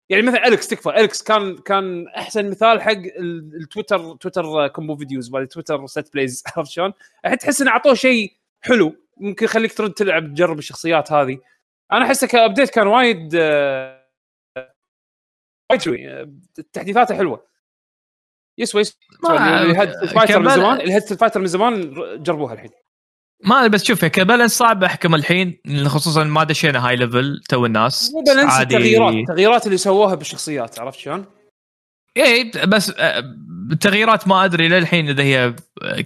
يعني 0.10 0.24
مثلا 0.24 0.48
اليكس 0.48 0.68
تكفى. 0.68 0.90
اليكس 0.90 1.24
كان 1.24 1.58
كان 1.58 2.08
أحسن 2.08 2.50
مثال 2.50 2.82
حق 2.82 2.92
ال- 2.92 3.56
ال 3.62 3.68
Twitter 3.68 4.16
Twitter 4.16 4.68
combo 4.68 4.96
videos 4.96 5.32
مال 5.32 5.48
Twitter 5.48 5.86
set 5.88 6.14
plays 6.14 6.44
عرفت 6.58 6.72
شلون؟ 6.72 6.94
الحين 7.26 7.38
تحس 7.38 7.62
إنه 7.62 7.72
أعطوه 7.72 7.94
شيء 7.94 8.34
حلو. 8.62 8.96
ممكن 9.18 9.46
يخليك 9.46 9.74
ترد 9.74 9.92
تلعب 9.94 10.34
تجرب 10.34 10.60
الشخصيات 10.60 11.12
هذه. 11.12 11.38
أنا 11.92 12.06
أحسه 12.06 12.28
ك 12.28 12.34
update 12.34 12.70
كان 12.70 12.88
وايد 12.88 13.30
آه، 13.36 14.01
وايد 15.72 15.82
شوي 15.82 16.10
آه، 16.10 16.32
تحديثاته 16.74 17.16
حلوة 17.16 17.46
يسوى 18.58 18.82
يسوى 18.82 18.96
ستريت 19.24 20.14
فايتر 20.14 20.40
من 20.40 20.50
زمان 20.50 21.00
فايتر 21.00 21.40
من 21.40 21.48
زمان 21.48 21.94
جربوها 22.24 22.54
الحين. 22.54 22.70
ما 23.44 23.68
بس 23.68 23.84
شوف 23.84 24.06
ك 24.06 24.12
balance 24.12 24.58
صعب 24.58 24.84
أحكم 24.84 25.16
الحين 25.16 25.58
خصوصا 25.86 26.24
ما 26.24 26.44
دشينا 26.44 26.88
high 26.88 26.96
level 26.96 27.42
تو 27.50 27.66
الناس 27.66 28.12
مو 28.14 28.22
balance 28.22 28.60
التغييرات 28.60 29.14
التغييرات 29.14 29.66
اللي 29.66 29.78
سووها 29.78 30.16
بالشخصيات 30.16 30.80
عرفت 30.80 31.00
شلون؟ 31.00 31.26
اي 32.18 32.52
بس 32.68 32.94
آه، 32.98 33.24
التغييرات 33.72 34.28
ما 34.28 34.46
أدري 34.46 34.68
للحين 34.68 35.10
إذا 35.10 35.24
هي 35.24 35.56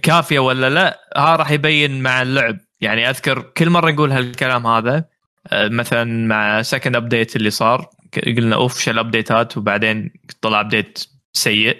كافية 0.02 0.38
ولا 0.38 0.70
لا. 0.70 1.00
ها 1.16 1.36
راح 1.36 1.50
يبين 1.50 2.02
مع 2.02 2.22
اللعب. 2.22 2.58
يعني 2.80 3.10
أذكر 3.10 3.40
كل 3.40 3.70
مرة 3.70 3.90
نقول 3.90 4.12
هالكلام 4.12 4.66
هذا 4.66 5.04
آه، 5.46 5.68
مثلا 5.68 6.26
مع 6.26 6.62
second 6.62 6.96
update 6.96 7.36
اللي 7.36 7.50
صار 7.50 7.90
قلنا 8.18 8.56
أوف 8.56 8.80
شو 8.80 8.90
ال 8.90 8.98
updateات 8.98 9.56
وبعدين 9.56 10.10
طلع 10.40 10.60
update 10.60 11.04
سيء. 11.32 11.76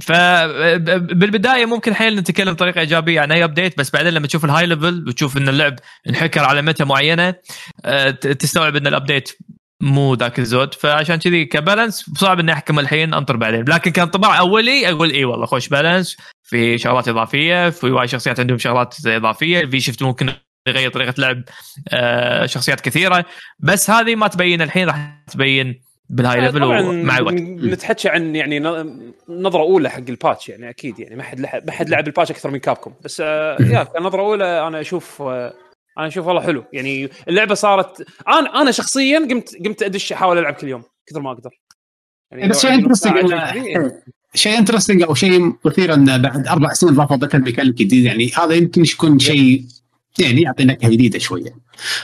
فبالبدايه 0.00 1.66
ممكن 1.66 1.94
حيل 1.94 2.16
نتكلم 2.16 2.52
بطريقة 2.52 2.80
إيجابية 2.80 3.20
عن 3.20 3.32
أي 3.32 3.44
update 3.44 3.78
بس 3.78 3.90
بعدين 3.90 4.12
لما 4.12 4.26
تشوف 4.26 4.44
ال 4.44 4.66
high 4.66 4.83
level 4.83 5.04
وتشوف 5.08 5.36
إن 5.36 5.48
اللعب 5.48 5.76
انحكر 6.08 6.44
على 6.44 6.62
متى 6.62 6.84
معينة 6.84 7.34
آه، 7.84 8.10
تستوعب 8.10 8.76
إن 8.76 8.86
ال 8.86 8.93
update 8.93 9.38
مو 9.82 10.14
ذاك 10.14 10.38
الزود. 10.38 10.74
فعشان 10.74 11.16
كذي 11.16 11.44
ك 11.44 11.52
balance 11.52 12.10
صعب 12.16 12.40
إني 12.40 12.52
أحكم 12.52 12.78
الحين 12.78 13.14
أنطر 13.14 13.36
بعدين. 13.36 13.64
لكن 13.68 13.90
كانطباع 13.90 14.38
أولي 14.38 14.90
أقول 14.90 15.10
إي 15.10 15.24
والله 15.24 15.46
خوش 15.46 15.68
balance. 15.68 16.16
في 16.42 16.78
شغلات 16.78 17.08
إضافية 17.08 17.70
في 17.70 17.86
وايد 17.86 18.08
شخصيات 18.08 18.40
عندهم 18.40 18.58
شغلات 18.58 19.06
إضافية. 19.06 19.66
في 19.66 19.80
شفت 19.80 20.02
ممكن 20.02 20.32
يغير 20.68 20.90
طريقة 20.90 21.14
لعب 21.18 21.42
آه، 21.88 22.46
شخصيات 22.46 22.80
كثيرة. 22.80 23.24
بس 23.58 23.90
هذه 23.90 24.14
ما 24.14 24.28
تبين 24.28 24.62
الحين 24.62 24.86
راح 24.86 25.22
تبين 25.32 25.80
بال 26.08 26.40
high 26.40 26.49
level 26.49 26.60
طبعا 26.60 26.80
ومع 26.80 27.18
الوقت. 27.18 27.34
نتحكى 27.34 28.08
عن 28.08 28.36
يعني 28.36 28.58
ن- 28.58 29.12
نظرة 29.28 29.60
أولى 29.60 29.90
حق 29.90 29.98
ال 30.08 30.15
patch 30.15 30.48
يعني 30.48 30.70
أكيد 30.70 30.98
يعني 30.98 31.16
ما 31.16 31.22
حد 31.22 31.40
لح- 31.40 31.64
ما 31.66 31.72
حد 31.72 31.88
لعب 31.88 32.06
ال 32.06 32.10
patch 32.10 32.30
أكثر 32.30 32.50
من 32.50 32.58
كابكم 32.58 32.92
بس 33.04 33.20
آه 33.24 33.56
يا 33.60 33.82
كنظره 33.84 34.22
أولى 34.22 34.66
أنا 34.66 34.80
أشوف 34.80 35.22
آه 35.22 35.54
أنا 35.98 36.06
أشوف 36.06 36.26
والله 36.26 36.42
حلو. 36.42 36.64
يعني 36.72 37.08
اللعبة 37.28 37.54
صارت 37.54 38.06
أنا 38.28 38.60
أنا 38.62 38.70
شخصيا 38.70 39.18
قمت 39.18 39.56
قمت 39.66 39.82
أدش 39.82 40.12
أحاول 40.12 40.38
ألعب 40.38 40.54
كل 40.54 40.68
يوم 40.68 40.82
كثر 41.06 41.20
ما 41.20 41.32
أقدر. 41.32 41.50
يعني 42.32 42.48
بس 42.48 42.60
شيء 42.60 42.70
ساعة 42.70 42.74
interesting 42.78 43.30
كذي، 43.30 43.90
شيء 44.34 44.58
interesting 44.58 45.02
أو 45.02 45.14
شيء 45.14 45.52
مثير 45.64 45.94
إن 45.94 46.22
بعد 46.22 46.46
أربع 46.46 46.72
سنين 46.72 46.94
ضافوا 46.94 47.16
battle 47.16 47.40
mechanic 47.42 47.74
جديد 47.74 48.04
يعني 48.04 48.30
هذا 48.38 48.54
يمكن 48.54 48.82
يكون 48.84 49.18
شيء 49.18 49.64
يعني 50.20 50.42
يعطي 50.42 50.64
نكهة 50.64 50.90
جديدة 50.90 51.18
شوية. 51.18 51.54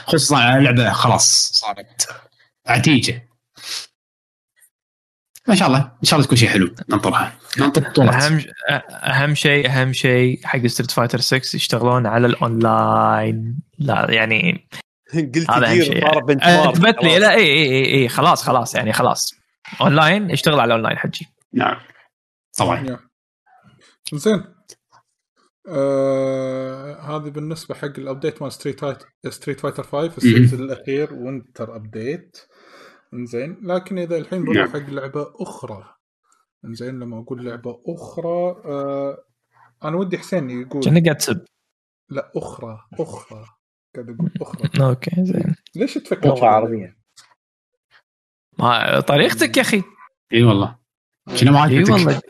خصوصا 0.05 0.37
على 0.37 0.63
لعبة 0.63 0.91
خلاص 0.91 1.51
صارت 1.53 2.07
عتيجة. 2.67 3.27
ما 5.47 5.55
شاء 5.55 5.67
الله 5.67 5.79
إن 5.79 6.03
شاء 6.03 6.15
الله 6.15 6.25
تكون 6.25 6.37
شيء 6.37 6.49
حلو. 6.49 6.75
ننطرها. 6.89 7.33
ننطر 7.59 7.81
بطولات 7.81 8.13
أهم 8.13 8.41
أهم 8.89 9.35
شيء 9.35 9.69
أهم 9.69 9.93
شيء 9.93 10.39
حق 10.43 10.67
ستريت 10.67 10.91
فايتر 10.91 11.19
6 11.19 11.55
يشتغلون 11.55 12.05
على 12.07 12.27
الأونلاين. 12.27 13.59
لا 13.79 14.11
يعني 14.11 14.67
قلت 15.35 15.51
هذا 15.51 15.67
أهم 15.67 15.73
كثير 15.73 15.83
شيء. 15.83 16.01
صار 16.01 16.23
benchmark 16.23 16.75
اثبت 16.75 17.03
لي. 17.03 17.19
لا 17.19 17.31
إي 17.35 17.43
إي 17.43 17.69
إي 17.69 17.93
إي 17.93 18.09
خلاص 18.09 18.43
خلاص 18.43 18.75
يعني 18.75 18.93
خلاص. 18.93 19.33
أونلاين 19.81 20.31
اشتغل 20.31 20.59
على 20.59 20.67
الأونلاين 20.67 20.97
حجي. 20.97 21.27
نعم. 21.53 21.77
طبعا. 22.57 22.79
يا. 22.87 22.99
زين. 24.13 24.56
آه 25.67 26.99
هذه 27.01 27.29
بالنسبة 27.29 27.75
حق 27.75 27.85
ال 27.97 28.03
update 28.03 28.41
مال 28.41 28.51
ستريت 28.51 29.03
ستريت 29.29 29.59
فايتر 29.59 29.83
5 29.83 30.17
ال 30.17 30.23
season 30.23 30.59
الأخير 30.59 31.13
winter 31.13 31.75
update 31.75 32.37
زين 33.13 33.57
لكن 33.63 33.97
إذا 33.97 34.17
الحين 34.17 34.43
بروح 34.43 34.57
نعم. 34.57 34.69
حق 34.69 34.89
لعبة 34.89 35.33
أخرى. 35.39 35.93
زين 36.65 36.99
لما 36.99 37.19
أقول 37.19 37.45
لعبة 37.45 37.81
أخرى 37.87 38.61
آه 38.65 39.23
أنا 39.83 39.97
ودي 39.97 40.17
حسين 40.17 40.49
يقول 40.49 40.83
كأنك 40.83 41.03
قاعد 41.03 41.17
تسب. 41.17 41.45
لا 42.09 42.31
أخرى 42.35 42.79
أخرى. 42.99 43.45
قاعد 43.95 44.09
أقول 44.09 44.31
أخرى. 44.41 44.69
okay 44.89 45.11
زين 45.17 45.55
ليش 45.75 45.93
تفكر 45.93 46.27
لغه؟ 46.27 46.45
عربية. 46.45 46.97
ما 48.59 48.99
طريقتك 48.99 49.57
يا 49.57 49.61
أخي. 49.61 49.83
إي 50.33 50.43
والله. 50.43 50.77
شنو 51.35 51.51
ما 51.51 51.65
إي؟ 51.65 51.83
والله. 51.83 52.21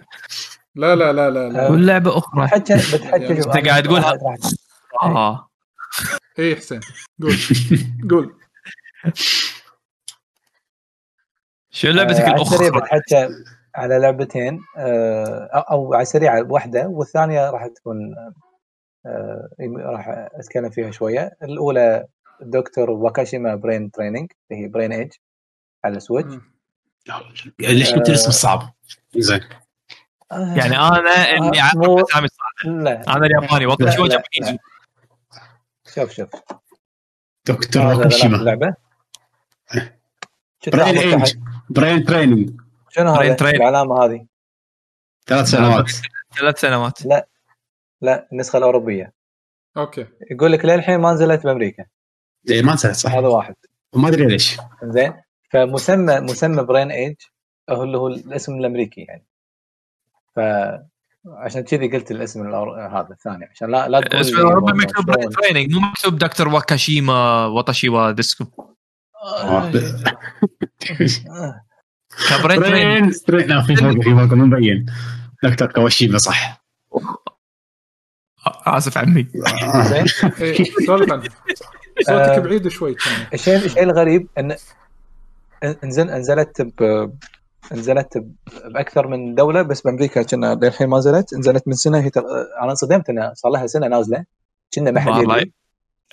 لا 0.78 0.95
لا 0.95 1.13
لا 1.13 1.30
لا 1.30 1.49
لا. 1.49 1.67
قول 1.67 1.88
لعبه 1.88 2.17
أخرى 2.17 2.45
بتحكي 2.45 2.73
بتحكي 2.73 3.59
أنا 3.59 3.69
قاعد 3.69 3.84
تقول- 3.84 4.03
آه 5.03 5.49
إيه 6.39 6.55
حسين 6.55 6.80
قول. 7.21 7.36
قول. 8.09 8.36
شو 11.69 11.88
لعبتك 11.88 12.19
آه، 12.21 12.34
الأخرى؟ 12.36 12.71
بتحكي 12.71 13.30
على 13.75 13.99
لعبتين. 13.99 14.59
آه، 14.78 15.49
أو 15.53 15.61
أو 15.71 15.93
على 15.93 16.01
السريع 16.01 16.41
واحدة 16.41 16.88
والثانية 16.88 17.49
راح 17.49 17.67
تكون 17.67 17.97
آه، 19.05 19.49
راح 19.78 20.07
أتكلم 20.34 20.69
فيها 20.69 20.91
شوية. 20.91 21.32
الأولى 21.43 22.05
دكتور 22.41 22.89
كاواشيما 22.89 23.55
Brain 23.55 23.91
Training 23.91 24.32
اللي 24.51 24.63
هي 24.63 24.67
Brain 24.67 24.91
Age 24.91 25.11
على 25.86 25.97
ال 25.97 26.03
Switch 26.03 26.34
مم. 26.34 26.41
ليش 27.59 27.93
قلت 27.93 28.09
الاسم 28.09 28.30
الصعب؟ 28.30 28.73
زين. 29.17 29.39
آه، 29.41 29.66
يعني 30.32 30.78
أنا 30.78 31.09
إني 31.09 31.59
آه، 31.59 31.63
أعرف 31.63 31.75
مو- 31.75 32.01
اسامي 32.01 32.28
صعبة. 32.28 32.75
لا. 32.84 33.15
أنا 33.15 33.25
الياباني 33.25 33.65
لا، 33.65 33.71
وطن 33.71 33.91
شو 33.91 34.05
لا، 34.05 34.09
Japanese 34.09 34.51
لا. 34.51 34.59
شوف 35.95 36.11
شوف. 36.11 36.30
دكتور 37.45 38.09
شو 38.09 38.28
Brain 40.67 40.97
Age؟ 40.97 41.38
Brain 41.69 42.05
Training 42.05 42.61
شنو 42.89 43.13
هذا. 43.13 43.38
العلامه 43.41 44.05
هذه. 44.05 44.25
ثلاث 45.28 45.47
سنوات. 45.47 45.91
ثلاث 46.39 46.59
سنوات. 46.59 47.05
لا 48.01 48.28
النسخة 48.32 48.57
الأوروبية. 48.57 49.13
أوكي. 49.78 50.07
يقول 50.32 50.51
لك 50.51 50.65
للحين 50.65 50.99
ما 50.99 51.11
نزلت 51.11 51.43
بأمريكا. 51.43 51.86
إيه، 52.49 52.61
ما 52.61 52.73
نسيت 52.73 52.91
صح. 52.91 53.11
هذا 53.13 53.28
واحد. 53.28 53.55
ما 53.95 54.07
أدري 54.07 54.25
ليش. 54.25 54.57
زين. 54.84 55.13
فمسمى 55.49 56.19
مسمى 56.19 56.63
برين 56.63 56.91
ايج 56.91 57.15
هو 57.69 57.84
اللي 57.84 57.97
هو 57.97 58.07
الاسم 58.07 58.53
الأمريكي 58.53 59.01
يعني. 59.01 59.25
ف 60.38 60.39
عشان 61.27 61.61
كذي 61.61 61.88
قلت 61.88 62.11
الاسم 62.11 62.43
الأور- 62.51 62.93
هذا 62.93 63.07
الثاني 63.11 63.45
عشان 63.45 63.71
لا 63.71 63.88
لا 63.89 63.99
تقول 64.01 64.21
اسم 64.21 64.38
الاوروبي 64.38 64.73
مكتوب. 64.73 65.05
تريننج 65.29 65.73
مو 65.73 65.79
مكتوب 65.79 66.17
دكتور 66.17 66.47
واكاشيما 66.47 67.45
واتاشيوا 67.45 68.11
ديسكو. 68.11 68.45
كبرين 72.29 72.61
ترين 73.27 73.47
لا 73.47 73.61
في 73.61 73.75
فوق 73.75 74.03
في 74.03 74.09
مو 74.09 74.45
مبين 74.45 74.85
دكتور 75.43 75.71
كواشيما 75.71 76.17
صح 76.17 76.63
آسف 78.65 78.97
عمي 78.97 79.27
آه. 79.63 80.05
سولف 80.85 81.11
عنه 81.11 81.23
صوتك 82.01 82.09
آه. 82.09 82.39
بعيد 82.39 82.67
شوي 82.67 82.95
الشيء 83.33 83.65
الشيء 83.65 83.83
الغريب 83.83 84.27
ان 84.38 84.55
انزل 85.83 86.09
إنزلت 86.09 86.61
ب 86.61 87.09
نزلت 87.72 88.26
بأكثر 88.65 89.07
من 89.07 89.36
دولة 89.36 89.61
بس 89.61 89.82
بأمريكا 89.82 90.24
كنا 90.24 90.55
للحين 90.55 90.88
ما 90.88 90.97
نزلت. 90.97 91.34
نزلت 91.34 91.68
من 91.68 91.74
سنة 91.74 91.99
هي. 91.99 92.11
أنا 92.61 92.72
انصدمت 92.72 93.09
إنها 93.09 93.34
صار 93.34 93.51
لها 93.51 93.68
سنة 93.68 93.88
نازلة. 93.88 94.26
كنا 94.74 94.91
ما 94.91 94.99
حد 94.99 95.49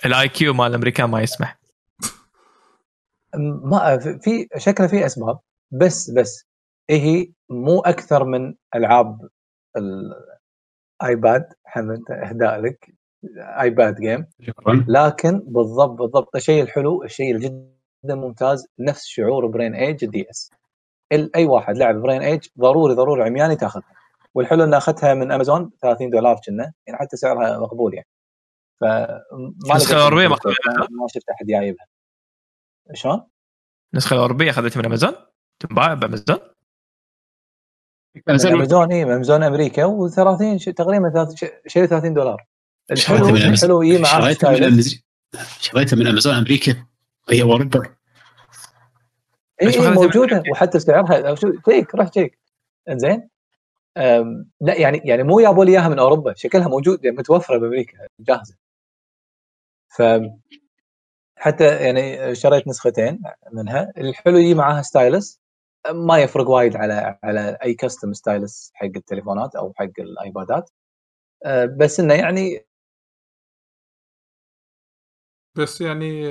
الاي 0.05 0.29
كيو 0.29 0.53
مال 0.53 0.67
الامريكان 0.67 1.09
ما 1.09 1.21
يسمح. 1.21 1.59
ما 3.63 3.97
في 3.97 4.47
شكله 4.57 4.87
في 4.87 5.05
أسباب. 5.05 5.39
بس 5.71 6.09
بس 6.09 6.45
إيه 6.89 7.01
هي 7.01 7.31
مو 7.49 7.79
أكثر 7.79 8.23
من 8.23 8.55
ألعاب 8.75 9.29
ال 11.01 11.10
iPad 11.10 11.45
حمد 11.63 12.11
إهداء 12.11 12.61
لك. 12.61 12.95
iPad 13.37 13.95
game 13.95 14.25
شكرا. 14.41 14.85
لكن 14.87 15.39
بالضبط 15.45 15.99
بالضبط 15.99 16.35
الشيء 16.35 16.63
الحلو 16.63 17.03
الشيء 17.03 17.37
جدا 17.37 18.15
ممتاز 18.15 18.67
نفس 18.79 19.05
شعور 19.05 19.47
Brain 19.47 19.75
Age 19.75 20.03
ال 20.03 20.29
DS. 20.29 20.51
أي 21.13 21.45
واحد 21.45 21.77
لعب 21.77 21.95
Brain 21.95 22.21
Age 22.21 22.47
ضروري 22.59 22.93
ضروري 22.95 23.23
عمياني 23.23 23.55
تاخذها. 23.55 23.83
والحلو 24.33 24.63
ان 24.63 24.73
أخذتها 24.73 25.13
من 25.13 25.31
أمازون 25.31 25.71
30 25.81 26.09
دولار 26.09 26.39
كنا 26.45 26.73
يعني 26.87 26.99
حتى 26.99 27.17
سعرها 27.17 27.59
مقبول 27.59 27.93
يعني. 27.93 28.07
فما 28.81 29.21
النسخة 29.33 29.75
لقيت 29.77 29.91
الأوروبية 29.91 30.27
ما- 30.27 30.37
شفت 31.13 31.29
أحد 31.29 31.45
جايبها 31.45 31.85
شلون؟ 32.93 33.27
النسخه 33.93 34.13
الأوروبية 34.13 34.49
أخذتها 34.49 34.79
من 34.79 34.85
أمازون؟ 34.85 35.11
تنباع 35.59 35.93
بأمازون؟ 35.93 36.37
من 38.27 38.47
امازون 38.53 38.91
إي 38.91 39.03
امازون 39.03 39.43
أمريكا 39.43 39.85
و30 39.87 40.57
ش- 40.57 40.65
تقريبا 40.65 41.09
ثلاث- 41.09 41.35
ش- 41.45 41.51
شيء 41.67 41.85
30 41.85 42.13
دولار. 42.13 42.45
الحلو 42.91 43.17
شريتها 43.17 43.31
من 43.31 43.41
أمازون. 43.41 43.83
الحلو 43.83 44.01
معاه 44.01 44.19
شريتها 45.61 45.95
من 45.95 46.07
أمازون 46.07 46.33
أمريكا. 46.35 46.85
هي 47.29 47.41
أوروبا. 47.41 47.94
اي 49.61 49.79
من 49.79 49.93
موجودة؟ 49.93 50.43
وحتى 50.51 50.79
سعرها 50.79 51.35
check 51.35 51.95
روح 51.95 52.07
check 52.07 52.39
إنزين؟ 52.89 53.29
لا 54.61 54.75
يعني 54.77 55.01
يعني 55.05 55.23
مو 55.23 55.41
جابوا 55.41 55.65
لي 55.65 55.71
إياها 55.71 55.89
من 55.89 55.99
أوروبا 55.99 56.33
شكلها 56.33 56.67
موجود 56.67 57.05
يعني 57.05 57.17
متوفرة 57.17 57.57
بأمريكا 57.57 57.97
جاهزة. 58.19 58.55
ف 59.89 60.01
حتى 61.37 61.83
يعني 61.85 62.35
شريت 62.35 62.67
نسختين 62.67 63.21
منها. 63.53 63.91
الحلو 63.97 64.37
يجي 64.37 64.53
معاها 64.53 64.81
stylus. 64.81 65.41
ما 65.91 66.17
يفرق 66.19 66.49
وايد 66.49 66.75
على 66.75 67.19
على 67.23 67.57
أي 67.63 67.73
custom 67.73 68.13
stylus 68.13 68.71
حق 68.73 68.85
التليفونات 68.85 69.55
أو 69.55 69.73
حق 69.75 69.89
ال 69.99 70.09
iPadات. 70.09 70.69
أه، 71.45 71.65
بس 71.65 71.99
إنه 71.99 72.13
يعني 72.13 72.65
بس 75.55 75.81
يعني 75.81 76.27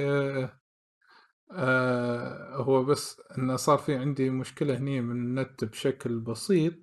آه 1.50 2.54
آه 2.54 2.62
هو 2.62 2.84
بس 2.84 3.20
انه 3.38 3.56
صار 3.56 3.78
في 3.78 3.94
عندي 3.94 4.30
مشكلة 4.30 4.78
هني 4.78 5.00
من 5.00 5.16
النت 5.16 5.64
بشكل 5.64 6.20
بسيط 6.20 6.74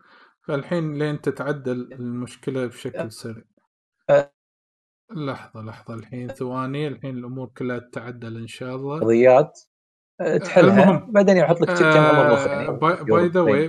فالحين 0.47 0.97
لين 0.97 1.22
تتعدل 1.22 1.93
المشكلة 1.93 2.66
بشكل 2.66 3.12
سريع. 3.12 3.43
لحظة 5.16 5.62
لحظة 5.62 5.93
الحين 5.93 6.28
ثواني 6.28 6.88
الحين 6.88 7.18
الأمور 7.18 7.47
كلها 7.57 7.80
تتعدل 7.80 8.38
إن 8.38 8.47
شاء 8.47 8.76
الله 8.76 8.99
قضيات 8.99 9.59
أه، 10.22 10.38
تحلها 10.38 10.84
المهم. 10.84 11.12
بعدين 11.12 11.38
يحط 11.38 11.62
لك 11.62 11.68
كم 11.68 12.76
by 13.06 13.28
the 13.28 13.41
way 13.41 13.68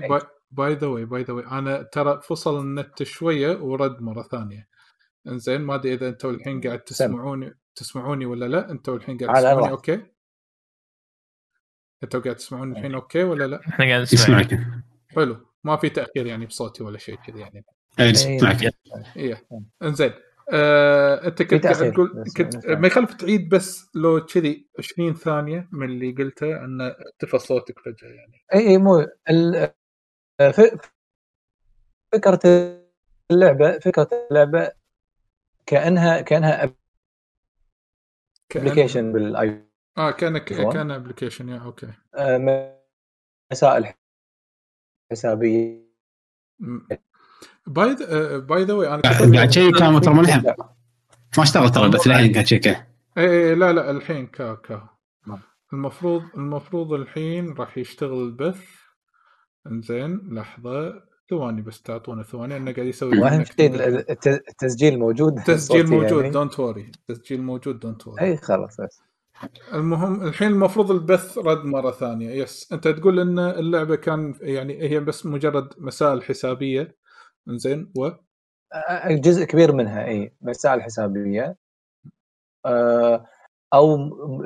by 0.50 0.74
the 0.74 0.86
way 0.86 1.04
by 1.04 1.22
the 1.22 1.32
way 1.32 1.46
أنا 1.46 1.82
ترى 1.82 2.20
فصل 2.22 2.60
النت 2.60 3.02
شوية 3.02 3.56
ورد 3.62 4.02
مرة 4.02 4.22
ثانية 4.22 4.68
إنزين 5.28 5.60
ما 5.60 5.74
أدري 5.74 5.94
إذا 5.94 6.08
أنتم 6.08 6.30
الحين 6.30 6.60
قاعد 6.60 6.80
تسمعوني 6.80 7.54
تسمعوني 7.74 8.26
ولا 8.26 8.44
لا 8.44 8.70
أنتم 8.70 8.94
الحين 8.94 9.18
قاعد 9.18 9.34
تسمعوني. 9.34 9.70
okay 9.70 10.11
أنتم 12.02 12.20
قاعد 12.20 12.36
تسمعوني 12.36 12.78
الحين 12.78 12.94
أوكي 12.94 13.22
ولا 13.24 13.44
لا؟ 13.46 13.60
إحنا 13.68 13.84
قاعد 13.84 14.00
نسمع. 14.02 14.40
يسمعك. 14.40 14.60
حلو. 15.08 15.46
ما 15.64 15.76
في 15.76 15.88
تأخير 15.88 16.26
يعني 16.26 16.46
بصوتي 16.46 16.82
ولا 16.82 16.98
شيء 16.98 17.14
كذا 17.26 17.38
يعني. 17.38 17.64
إيه، 18.00 18.06
يسمعك. 18.10 18.74
إيه. 19.16 19.46
إنزين. 19.82 20.12
آه، 20.52 21.26
أنت 21.26 21.42
كنت 21.42 21.66
قاعد 21.66 21.92
تقول 21.92 22.24
كنت. 22.36 22.66
ما 22.66 22.86
يخالف 22.86 23.14
تعيد 23.14 23.48
بس 23.48 23.90
لو 23.94 24.26
كذي 24.26 24.66
20 24.78 25.14
ثانية 25.14 25.68
من 25.72 25.88
اللي 25.90 26.12
قلته 26.12 26.64
إن 26.64 26.80
اختفى 26.80 27.38
صوتك 27.38 27.78
فجأة 27.78 28.08
يعني. 28.08 28.44
اي 28.54 28.68
اي 28.68 28.78
مو 28.78 29.06
ال- 29.30 29.70
ف- 30.38 30.90
فكرة 32.12 32.40
اللعبة 33.30 33.78
فكرة 33.78 34.08
اللعبة 34.30 34.70
كأنها 35.66 36.20
كأنها 36.20 36.72
application 38.56 39.12
بالآي 39.12 39.64
آه 39.98 40.10
كان؟ 40.10 40.38
كان 40.38 40.90
application 40.90 41.48
يا 41.48 41.58
okay 41.58 41.92
مسائل 43.52 43.94
حسابية. 45.10 45.92
باي 47.66 47.96
باي 48.40 48.64
ذا 48.64 48.74
واي 48.74 48.94
أنا 48.94 49.02
قاعد 49.36 49.52
شيء 49.52 49.78
كان 49.78 50.00
ترى 50.00 50.14
ما 50.14 50.22
لحق 50.22 50.44
ما 51.38 51.42
اشتغل 51.42 51.70
ترى 51.70 51.90
بس 51.90 52.06
الحين 52.06 52.32
قاعد 52.32 52.46
شيء 52.46 52.60
إيه 52.66 52.86
إيه، 53.18 53.54
لا 53.54 53.72
لا 53.72 53.90
الحين 53.90 54.26
كا 54.26 54.54
كا. 54.54 54.88
المفروض 55.72 56.22
المفروض 56.34 56.92
الحين 56.92 57.52
راح 57.52 57.78
يشتغل 57.78 58.22
البث. 58.22 58.64
إنزين 59.66 60.34
لحظة. 60.34 61.12
ثواني 61.30 61.62
بس 61.62 61.82
تعطونا 61.82 62.22
ثواني 62.22 62.56
أنا 62.56 62.72
قاعد 62.72 62.86
يسوي 62.86 63.18
واهم. 63.18 63.44
شيء 63.44 63.74
التسجيل 64.26 64.98
موجود؟ 64.98 65.38
التسجيل 65.38 65.90
موجود. 65.90 66.32
don't 66.32 66.60
worry 66.60 66.92
التسجيل 67.08 67.42
موجود 67.42 67.80
don't 67.80 68.06
worry 68.06 68.22
اي 68.22 68.36
خلاص 68.36 68.80
بس. 68.80 69.02
المهم 69.74 70.22
الحين 70.28 70.48
المفروض 70.48 70.90
البث 70.90 71.38
رد 71.38 71.64
مرة 71.64 71.90
ثانية. 71.90 72.30
yes 72.30 72.72
أنت 72.72 72.88
تقول 72.88 73.20
إن 73.20 73.38
اللعبة 73.38 73.96
كان 73.96 74.34
يعني 74.40 74.82
هي 74.82 75.00
بس 75.00 75.26
مجرد 75.26 75.68
مسائل 75.78 76.22
حسابية. 76.22 76.96
إنزين 77.48 77.92
و؟ 77.98 78.08
جزء 79.10 79.44
كبير 79.44 79.72
منها 79.72 80.06
إي. 80.06 80.32
مسائل 80.40 80.82
حسابية. 80.82 81.56
آه، 82.66 83.26
أو 83.74 83.96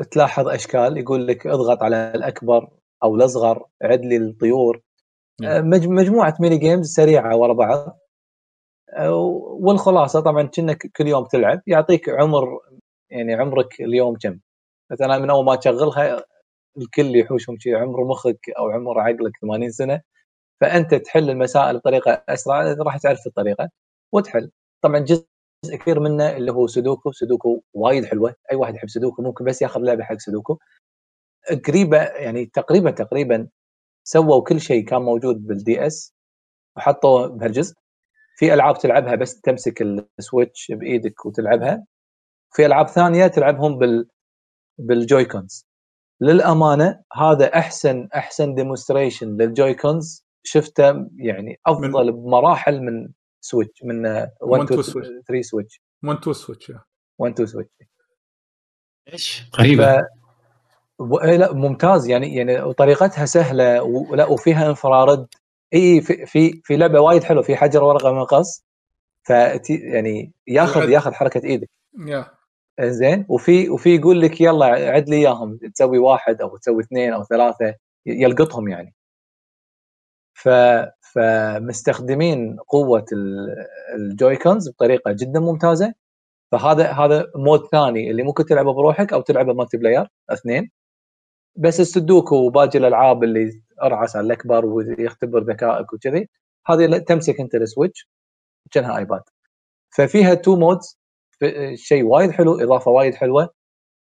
تلاحظ 0.03 0.49
أشكال 0.49 0.97
يقول 0.99 1.26
لك 1.26 1.47
اضغط 1.47 1.82
على 1.82 2.12
الأكبر 2.14 2.68
أو 3.03 3.14
الأصغر 3.16 3.64
عد 3.82 4.01
لي 4.05 4.16
الطيور. 4.16 4.82
آه، 5.44 5.61
مج- 5.61 5.88
مجموعة 5.88 6.34
mini 6.41 6.59
games 6.59 6.93
سريعة 6.94 7.36
ورا 7.36 7.53
بعض. 7.53 7.99
آه، 8.97 9.14
والخلاصة 9.61 10.20
طبعا 10.20 10.42
كأنك 10.42 10.86
كل 10.97 11.07
يوم 11.07 11.24
تلعب 11.24 11.61
يعطيك 11.66 12.09
عمر 12.09 12.61
يعني 13.11 13.34
عمرك 13.34 13.80
اليوم 13.80 14.16
كم؟ 14.22 14.38
مثلا 14.91 15.18
من 15.18 15.30
أول 15.30 15.45
ما 15.45 15.57
تشغلها 15.57 16.24
الكل 16.78 17.16
يحوشهم 17.16 17.59
شيء 17.59 17.76
عمر 17.76 18.05
مخك 18.05 18.51
أو 18.59 18.70
عمر 18.70 19.01
عقلك 19.01 19.32
80 19.43 19.70
سنة 19.70 20.03
فأنت 20.61 20.95
تحل 20.95 21.30
المسائل 21.30 21.78
بطريقة 21.78 22.24
أسرع 22.28 22.74
راح 22.80 22.99
تعرف 22.99 23.26
الطريقة 23.26 23.70
وتحل. 24.12 24.51
طبعا 24.82 24.99
جزء 24.99 25.26
كبير 25.84 26.01
منه 26.01 26.37
اللي 26.37 26.53
هو 26.53 26.66
سودوكو 26.66 27.12
سودوكو 27.12 27.62
وايد 27.74 28.05
حلوة 28.05 28.34
أي 28.53 28.57
واحد 28.57 28.74
يحب 28.74 28.89
سودوكو 28.89 29.22
ممكن 29.22 29.45
بس 29.45 29.62
ياخذ 29.62 29.80
لعبة 29.80 30.05
حق 30.05 30.18
سودوكو. 30.18 30.59
قريبة 31.68 31.99
يعني 31.99 32.47
تقريبا 32.47 32.91
تقريبا 32.91 33.49
سووا 34.05 34.45
كل 34.45 34.61
شيء 34.61 34.84
كان 34.87 35.03
موجود 35.03 35.47
بال 35.47 35.87
DS 35.87 36.14
وحطوه 36.76 37.26
بهالجزء. 37.28 37.74
في 38.39 38.55
ألعاب 38.55 38.78
تلعبها 38.78 39.14
بس 39.16 39.41
تمسك 39.41 39.82
السويتش 40.18 40.72
بإيدك 40.72 41.26
وتلعبها. 41.26 41.87
في 42.53 42.66
ألعاب 42.66 42.89
ثانية 42.89 43.26
تلعبهم 43.26 43.78
بال 43.78 44.09
بال 44.78 44.95
Joy-Cons. 44.95 45.66
للأمانة 46.20 47.01
هذا 47.12 47.55
أحسن 47.59 48.09
أحسن 48.14 48.55
demonstration 48.55 49.37
لل 49.37 49.53
Joy-Cons. 49.53 50.26
شفته 50.43 51.09
يعني 51.16 51.61
أفضل 51.66 52.12
بمراحل 52.12 52.81
من 52.81 53.09
سويتش 53.41 53.83
من 53.85 54.07
1 54.07 54.31
One 54.43 54.72
2 54.72 54.83
to 54.83 54.87
Switch. 54.87 55.27
3 55.29 55.43
Switch 55.43 55.82
1 56.05 56.20
2 56.20 56.32
Switch 56.32 56.72
1 57.18 57.33
2 57.33 57.47
Switch 57.47 57.70
إيش؟ 59.12 59.51
غريبة. 59.59 59.99
ف... 59.99 60.05
و... 60.99 61.20
إيه 61.20 61.37
لا 61.37 61.53
ممتاز. 61.53 62.09
يعني 62.09 62.37
يعني 62.37 62.62
وطريقتها 62.62 63.27
سهلة 63.27 63.83
ولا 63.83 64.27
وفيها 64.27 64.68
infrared 64.68 65.26
اي 65.74 66.01
في 66.01 66.27
في, 66.27 66.61
في 66.64 66.77
لعبة 66.77 67.01
وايد 67.01 67.24
حلوة 67.24 67.43
في 67.43 67.57
حجر 67.57 67.85
ورقة 67.85 68.12
مقص 68.12 68.64
ف 69.22 69.31
يعني 69.70 70.33
ياخذ. 70.47 70.91
ياخذ 70.91 71.12
حركة 71.12 71.45
إيدك. 71.45 71.70
يا 72.07 72.36
زين 72.81 73.27
وفي 73.29 73.70
وفي 73.70 73.97
يقول 73.97 74.20
لك 74.20 74.41
يلا 74.41 74.66
عد 74.66 75.09
لي 75.09 75.16
إياهم 75.16 75.57
تسوي 75.74 75.99
واحد 75.99 76.41
أو 76.41 76.57
تسوي 76.57 76.83
اثنين 76.83 77.12
أو 77.12 77.24
ثلاثة 77.24 77.74
يلقطهم 78.07 78.68
يعني. 78.68 78.95
ف 80.35 80.49
فمستخدمين 81.14 82.57
قوة 82.68 83.05
ال- 83.12 83.66
ال 83.95 84.03
Joy-Cons 84.03 84.68
بطريقة 84.70 85.12
جدا 85.12 85.41
ممتازة. 85.41 85.95
فهذا 86.53 86.91
هذا 86.93 87.27
mode 87.37 87.66
ثاني 87.72 88.11
اللي 88.11 88.22
ممكن 88.22 88.45
تلعبه 88.47 88.72
بروحك 88.72 89.12
أو 89.12 89.20
تلعبه 89.20 89.53
multiplayer 89.55 90.09
اثنين. 90.31 90.70
بس 91.57 91.81
السودوكو 91.81 92.37
وباقي 92.37 92.79
الألعاب 92.79 93.24
اللي 93.24 93.62
اضغط 93.82 94.16
على 94.16 94.27
الأكبر 94.27 94.66
ويختبر 94.66 95.43
ذكائك 95.45 95.93
وكذي 95.93 96.29
هذه 96.66 96.99
تمسك 96.99 97.41
أنت 97.41 97.55
السويتش 97.55 98.09
كأنها 98.72 98.99
iPad 98.99 99.22
ففيها 99.97 100.35
two 100.34 100.57
modes 100.57 100.99
شيء 101.74 102.03
وايد 102.03 102.30
حلو 102.30 102.61
إضافة 102.61 102.91
وايد 102.91 103.14
حلوة. 103.14 103.55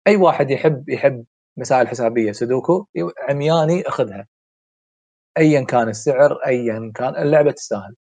أي 0.08 0.16
واحد 0.16 0.52
يحب 0.52 0.90
يحب 0.90 1.26
مسائل 1.58 1.88
حسابية 1.88 2.32
سودوكو 2.32 2.86
عمياني 3.30 3.82
أخذها. 3.88 4.28
ايا 5.38 5.62
كان 5.62 5.90
السعر 5.90 6.34
ايا 6.48 6.92
كان 6.96 7.16
اللعبة 7.16 7.52
تستاهل. 7.52 7.96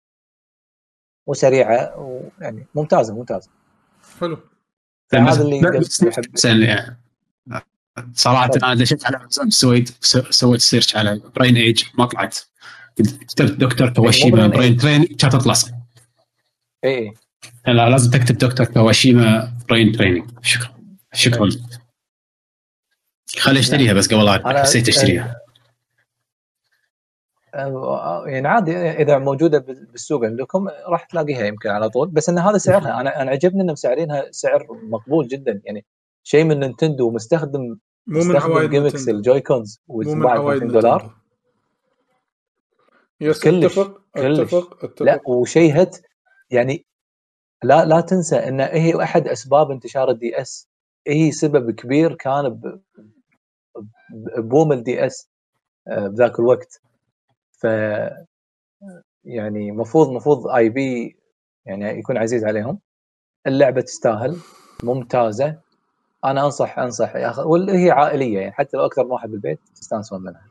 وسريعة 1.26 1.98
ويعني 1.98 2.66
ممتازة 2.74 3.14
ممتازة. 3.14 3.50
حلو. 4.20 4.38
هذا 5.14 5.42
اللي 5.42 6.66
يعني 6.66 7.00
صراحة. 8.12 8.50
أنا 8.56 8.74
دشيت 8.74 9.06
على 9.06 9.16
أمازون 9.16 9.50
سويت 9.50 10.04
سو- 10.04 10.30
سويت 10.30 10.60
search 10.60 10.96
على 10.96 11.20
Brain 11.36 11.56
Age 11.56 11.84
ما 11.98 12.06
طلعت. 12.06 12.38
كتبت 13.28 13.50
دكتور 13.52 13.92
كواشيما 13.92 14.48
Brain 14.48 14.56
Brain 14.56 14.76
Train 14.76 15.04
كانت 15.04 15.36
تطلع 15.36 15.52
صح. 15.52 15.68
اي 16.84 16.98
اي 16.98 17.14
لا 17.66 17.88
لازم 17.90 18.10
تكتب 18.10 18.38
دكتور 18.38 18.66
كواشيما 18.66 19.52
Brain 19.68 19.92
Training 19.92 20.30
شكرا. 20.42 20.76
شكرا. 21.12 21.48
خلي 23.38 23.58
اشتريها 23.58 23.92
بس 23.92 24.14
قبل 24.14 24.24
لا 24.24 24.60
حسيت 24.62 24.88
اشتريها 24.88 25.34
آه، 27.54 28.24
يعني 28.26 28.48
عادي 28.48 28.76
إذا 28.76 29.18
موجودة 29.18 29.58
بال- 29.58 29.86
بالسوق 29.86 30.24
عندكم 30.24 30.68
راح 30.88 31.04
تلاقيها 31.04 31.46
يمكن 31.46 31.68
على 31.70 31.88
طول. 31.90 32.08
بس 32.08 32.28
إن 32.28 32.38
هذا 32.38 32.58
سعرها 32.58 33.00
أنا 33.00 33.22
أنا 33.22 33.30
عجبني 33.30 33.62
إنهم 33.62 33.72
مسعرينها 33.72 34.30
سعر 34.30 34.66
مقبول 34.82 35.28
جدا. 35.28 35.60
يعني 35.64 35.84
شيء 36.22 36.44
من 36.44 36.60
نينتندو 36.60 37.10
مستخدم 37.10 37.76
مو 38.06 38.24
من 38.24 38.36
عوايد 38.36 38.70
جيمكس 38.70 38.94
نينتندو. 38.94 39.16
ال 39.18 39.25
Joy-Cons 39.25 39.80
مو 39.88 39.96
من 39.98 40.06
وتباع 40.08 40.34
ب 40.34 40.38
عوايد 40.38 40.62
200 40.64 40.72
دولار. 40.80 41.16
yes 43.20 43.44
كلش، 43.44 43.64
أتفق 43.64 44.00
كلش. 44.14 44.40
أتفق 44.40 44.84
أتفق. 44.84 45.02
لا 45.02 45.20
وشيء 45.26 45.82
hit 45.82 45.96
يعني 46.50 46.86
لا 47.62 47.84
لا 47.84 48.00
تنسى 48.00 48.36
إن 48.36 48.60
هي 48.60 49.02
أحد 49.02 49.28
أسباب 49.28 49.70
انتشار 49.70 50.10
ال 50.10 50.40
DS 50.40 50.68
هي 51.08 51.32
سبب 51.32 51.70
كبير 51.70 52.14
كان 52.14 52.48
ب- 52.48 52.80
ب- 53.76 54.40
ب 54.40 54.47
boom 54.47 54.72
ال 54.72 55.06
DS 55.06 55.30
آه، 55.88 56.06
بذاك 56.08 56.40
الوقت. 56.40 56.80
ف 57.52 57.66
يعني 59.24 59.72
مفروض 59.72 60.10
مفروض 60.10 60.48
IP 60.48 61.16
يعني 61.66 61.84
يكون 61.98 62.16
عزيز 62.16 62.44
عليهم. 62.44 62.80
اللعبة 63.46 63.80
تستاهل 63.80 64.36
ممتازة. 64.84 65.58
أنا 66.24 66.44
أنصح 66.44 66.78
أنصح 66.78 67.16
ياخذ 67.16 67.42
واللي 67.44 67.84
هي 67.86 67.90
عائلية 67.90 68.38
يعني 68.38 68.52
حتى 68.52 68.76
لو 68.76 68.86
أكثر 68.86 69.04
من 69.04 69.10
واحد 69.10 69.30
بالبيت 69.30 69.60
تستانسون 69.74 70.22
منها. 70.22 70.46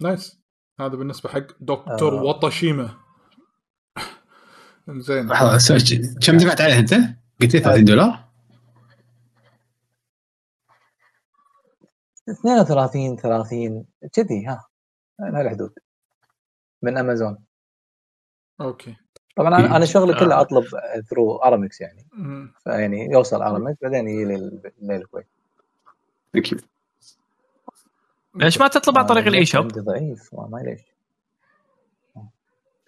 nice. 0.00 0.40
هذا 0.80 0.96
بالنسبة 0.96 1.28
حق 1.30 1.46
دكتور 1.60 2.18
آه. 2.18 2.22
كواشيما. 2.22 2.90
زين 4.88 5.28
لحظة، 5.28 5.58
search. 5.58 5.94
كم 6.26 6.36
دفعت 6.36 6.60
عليها 6.60 6.78
أنت؟ 6.78 6.94
قلت 7.40 7.54
لي 7.54 7.60
30 7.60 7.84
دولار؟ 7.84 8.28
32 12.30 13.16
30 13.16 13.84
كذي 14.12 14.46
ها 14.46 14.64
من 15.20 15.36
هالحدود 15.36 15.72
من 16.82 16.98
أمازون 16.98 17.38
okay 18.60 18.96
طبعا 19.36 19.58
أنا 19.58 19.76
أنا 19.76 19.84
شغلي 19.84 20.14
كله 20.14 20.34
آه. 20.34 20.40
أطلب 20.40 20.64
through 21.10 21.36
ارامكس 21.36 21.80
يعني. 21.80 22.06
فيعني 22.64 23.08
يوصل 23.12 23.42
ارامكس 23.42 23.78
بعدين 23.82 24.08
يجي 24.08 24.24
لي 24.24 24.60
للكويت 24.82 25.26
thank 26.32 26.52
you 26.52 26.58
ليش 28.34 28.58
ما 28.58 28.68
تطلب 28.68 28.98
عن 28.98 29.06
طريق 29.06 29.22
أنا 29.22 29.30
ال 29.30 29.46
eShop؟ 29.46 29.66
ضعيف 29.68 30.34
ما 30.34 30.46
ما 30.46 30.58
ليش 30.58 30.80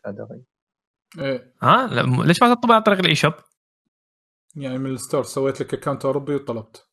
هذا 0.07 0.25
ضعيف 0.25 0.45
إيه. 1.19 1.55
ها؟ 1.63 1.87
ليش 2.25 2.43
ما 2.43 2.55
تطلب 2.55 2.73
عن 2.73 2.83
طريق 2.83 2.99
ال 2.99 3.15
eShop؟ 3.15 3.33
يعني 4.57 4.79
من 4.79 4.91
ال 4.91 4.96
store 4.96 5.23
سويت 5.23 5.61
لك 5.61 5.75
account 5.75 6.05
أوروبي 6.05 6.35
وطلبت. 6.35 6.89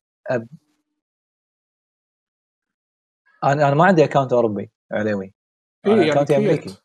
أنا 3.44 3.68
أنا 3.68 3.74
ما 3.74 3.84
عندي 3.84 4.04
account 4.04 4.32
أوروبي 4.32 4.70
عليوي. 4.92 5.34
إيه 5.86 5.92
أنا 5.92 6.26
يعني. 6.30 6.58
create 6.58 6.80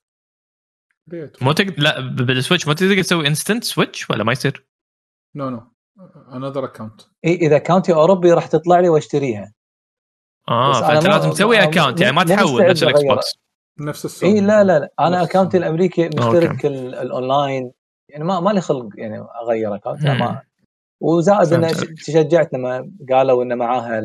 مو 1.42 1.52
تقدر 1.52 1.74
لا 1.78 2.00
بالسويتش 2.00 2.68
ما 2.68 2.74
تقدر 2.74 3.02
تسوي 3.02 3.28
instant 3.28 3.64
switch 3.64 4.10
ولا 4.10 4.24
ما 4.24 4.32
يصير؟ 4.32 4.68
no 5.36 5.50
no 5.50 5.72
another 6.34 6.66
account 6.66 7.02
إي 7.26 7.36
إذا 7.36 7.56
account 7.56 7.89
ي 7.89 7.94
أوروبي 7.94 8.32
راح 8.32 8.48
تطلع 8.48 8.80
لي 8.80 8.90
وأشتريها. 8.90 9.54
آه 10.50 10.82
فأنت 10.82 11.08
لازم 11.08 11.32
تسوي 11.32 11.64
account 11.64 12.02
يعني 12.02 12.16
ما 12.16 12.24
تحول 12.24 12.70
نفس 12.70 12.84
ال 12.84 13.04
Xbox. 13.04 13.43
نفس 13.80 14.06
السوق 14.06 14.30
اي 14.30 14.42
لا 14.42 14.64
لا 14.64 14.80
لا. 14.80 14.90
أنا 15.00 15.24
account 15.24 15.50
ي. 15.50 15.58
الأمريكي 15.58 16.08
مشترك 16.08 16.66
ال- 16.66 16.96
الاونلاين 16.96 17.72
يعني 18.10 18.24
ما 18.24 18.40
ما 18.40 18.50
لي 18.50 18.62
خلق 18.62 18.90
يعني 18.98 19.20
أغير 19.44 19.76
account 19.76 20.06
ما. 20.06 20.42
وزائد 21.02 21.54
إنه. 21.54 21.68
تشجعت 22.06 22.54
لما 22.54 22.92
قالوا 23.12 23.44
إنه 23.44 23.56
معاها 23.56 24.02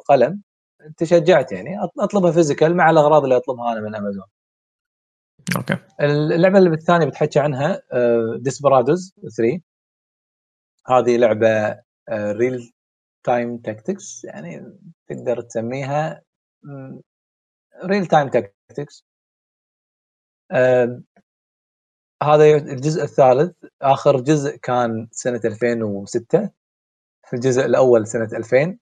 القلم 0.00 0.42
تشجعت 0.96 1.52
يعني. 1.52 1.70
أطلبها 1.98 2.32
physical 2.32 2.76
مع 2.76 2.90
الأغراض 2.90 3.22
اللي 3.22 3.36
أطلبها 3.36 3.72
أنا 3.72 3.80
من 3.80 3.94
امازون 3.94 4.24
okay. 5.56 5.76
اللعبة 6.00 6.58
اللي 6.58 6.70
الثانية 6.70 7.06
بتحكي 7.06 7.38
عنها 7.40 7.82
Desperados 8.38 9.14
3 9.36 9.60
هذه 10.88 11.16
لعبة 11.16 11.80
ريل 12.10 12.72
تايم 13.24 13.58
تاكتكس 13.58 14.24
يعني 14.24 14.78
تقدر 15.08 15.40
تسميها 15.40 16.22
real 17.84 18.06
time 18.06 18.28
tactics 18.28 19.06
هذا 22.22 22.56
الجزء 22.56 23.02
الثالث. 23.02 23.56
آخر 23.82 24.20
جزء 24.20 24.56
كان 24.56 25.08
سنة 25.12 25.40
2006 25.44 26.50
في 27.28 27.36
الجزء 27.36 27.66
الأول 27.66 28.06
سنة 28.06 28.28
2000 28.32 28.78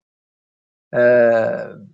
آه، 0.94 1.86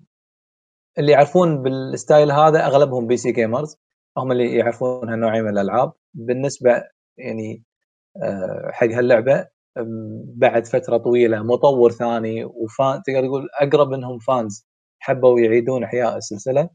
اللي 0.98 1.12
يعرفون 1.12 1.62
بال 1.62 1.82
style 1.82 2.30
هذا 2.32 2.66
أغلبهم 2.66 3.06
PC 3.06 3.16
gamers 3.16 3.76
هم 4.18 4.32
اللي 4.32 4.56
يعرفون 4.56 5.08
هالنوعيه 5.10 5.42
من 5.42 5.48
الألعاب. 5.50 5.92
بالنسبة 6.14 6.84
يعني 7.18 7.62
آه، 8.22 8.70
حق 8.72 8.86
هاللعبة 8.86 9.48
بعد 10.36 10.66
فترة 10.66 10.96
طويلة 10.96 11.42
مطور 11.42 11.92
ثاني 11.92 12.44
و 12.44 12.59
fan 12.59 13.02
تقدر 13.06 13.26
تقول 13.26 13.48
أقرب 13.60 13.92
إنهم 13.92 14.18
fans 14.18 14.66
حبوا 15.00 15.40
يعيدون 15.40 15.84
إحياء 15.84 16.16
السلسلة. 16.16 16.70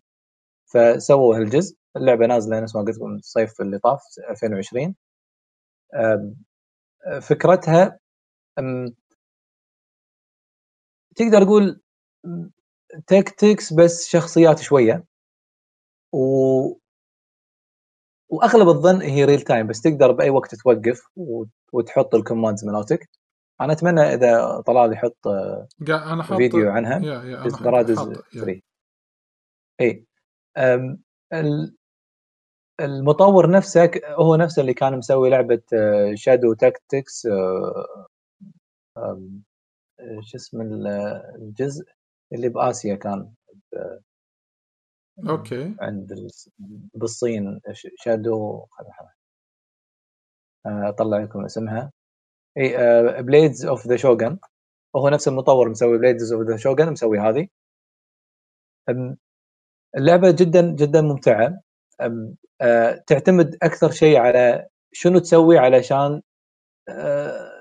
فسووا 0.74 1.38
هالجزء 1.38 1.78
اللعبة 1.98 2.26
نازلة 2.26 2.60
نفس 2.60 2.76
ما 2.76 2.82
قلت 2.82 2.96
لكم 2.98 3.16
الصيف 3.16 3.62
اللي 3.62 3.80
طاف 3.80 4.02
2020 4.30 4.96
أم، 5.96 6.36
فكرتها 7.22 8.00
تقدر 11.16 11.44
تقول 11.44 11.82
tactics 13.08 13.74
بس 13.74 14.08
شخصيات 14.08 14.60
شوية. 14.60 15.06
و 16.14 16.74
وأغلب 18.30 18.68
الظن 18.68 19.02
هي 19.02 19.26
real 19.26 19.42
time 19.42 19.68
بس 19.68 19.82
تقدر 19.82 20.12
بأي 20.12 20.30
وقت 20.30 20.56
توقف 20.56 21.02
وتحط 21.74 22.16
ال 22.16 22.21
commands 22.21 22.66
مالتك. 22.66 23.10
أنا 23.62 23.74
أتمنى 23.74 24.02
إذا 24.02 24.62
طلال 24.62 24.94
يحط 24.94 25.28
آه، 25.28 25.68
أنا 25.90 26.24
حاط 26.24 26.38
فيديو 26.38 26.70
عنها. 26.72 27.00
يا 27.00 27.24
يا 27.24 27.38
يا. 27.38 27.44
3 28.34 28.62
اي 29.82 30.06
المطور 32.80 33.52
نفسه 33.52 33.92
هو 34.06 34.36
نفسه 34.36 34.62
اللي 34.62 34.74
كان 34.74 34.98
مسوي 34.98 35.30
لعبة 35.30 35.62
Shadow 36.16 36.54
Tactics 36.54 37.28
شو 40.22 40.38
اسم 40.38 40.62
ال- 40.62 40.88
الجزء 41.36 41.86
اللي 42.34 42.50
بآسيا 42.50 42.96
كان 42.96 43.34
okay. 45.30 45.76
عند 45.82 46.12
ال- 46.12 46.30
بالصين 46.94 47.62
شادو 47.96 48.66
آه، 50.66 50.90
أطلع 50.90 51.18
لكم 51.18 51.46
اسمها. 51.46 51.92
إي 52.58 52.74
Blades 53.24 53.66
of 53.66 53.88
the 53.88 53.96
Shogun 53.96 54.40
وهو 54.96 55.10
نفس 55.10 55.28
المطور 55.28 55.70
مسوي 55.70 55.98
Blades 55.98 56.34
of 56.34 56.42
the 56.48 56.58
Shogun 56.58 56.92
مسوي 56.92 57.20
هذه. 57.20 57.48
اللعبة 59.98 60.32
جدا 60.32 60.62
جدا 60.76 61.02
ممتعة. 61.02 61.62
آه، 62.62 63.04
تعتمد 63.08 63.58
أكثر 63.64 63.92
شيء 63.92 64.18
على 64.18 64.68
شنو 64.94 65.20
تسوي 65.20 65.58
علشان 65.58 66.22
آه، 66.90 67.52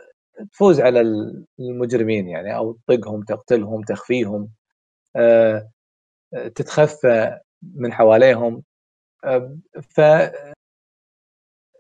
تفوز 0.53 0.81
على 0.81 1.01
ال- 1.01 1.47
المجرمين 1.61 2.29
يعني 2.29 2.57
أو 2.57 2.79
تطقهم 2.89 3.23
تقتلهم 3.25 3.83
تخفيهم 3.83 4.51
آه، 5.17 5.71
تتخفى 6.57 7.39
من 7.77 7.93
حواليهم. 7.93 8.65
ف 9.91 10.01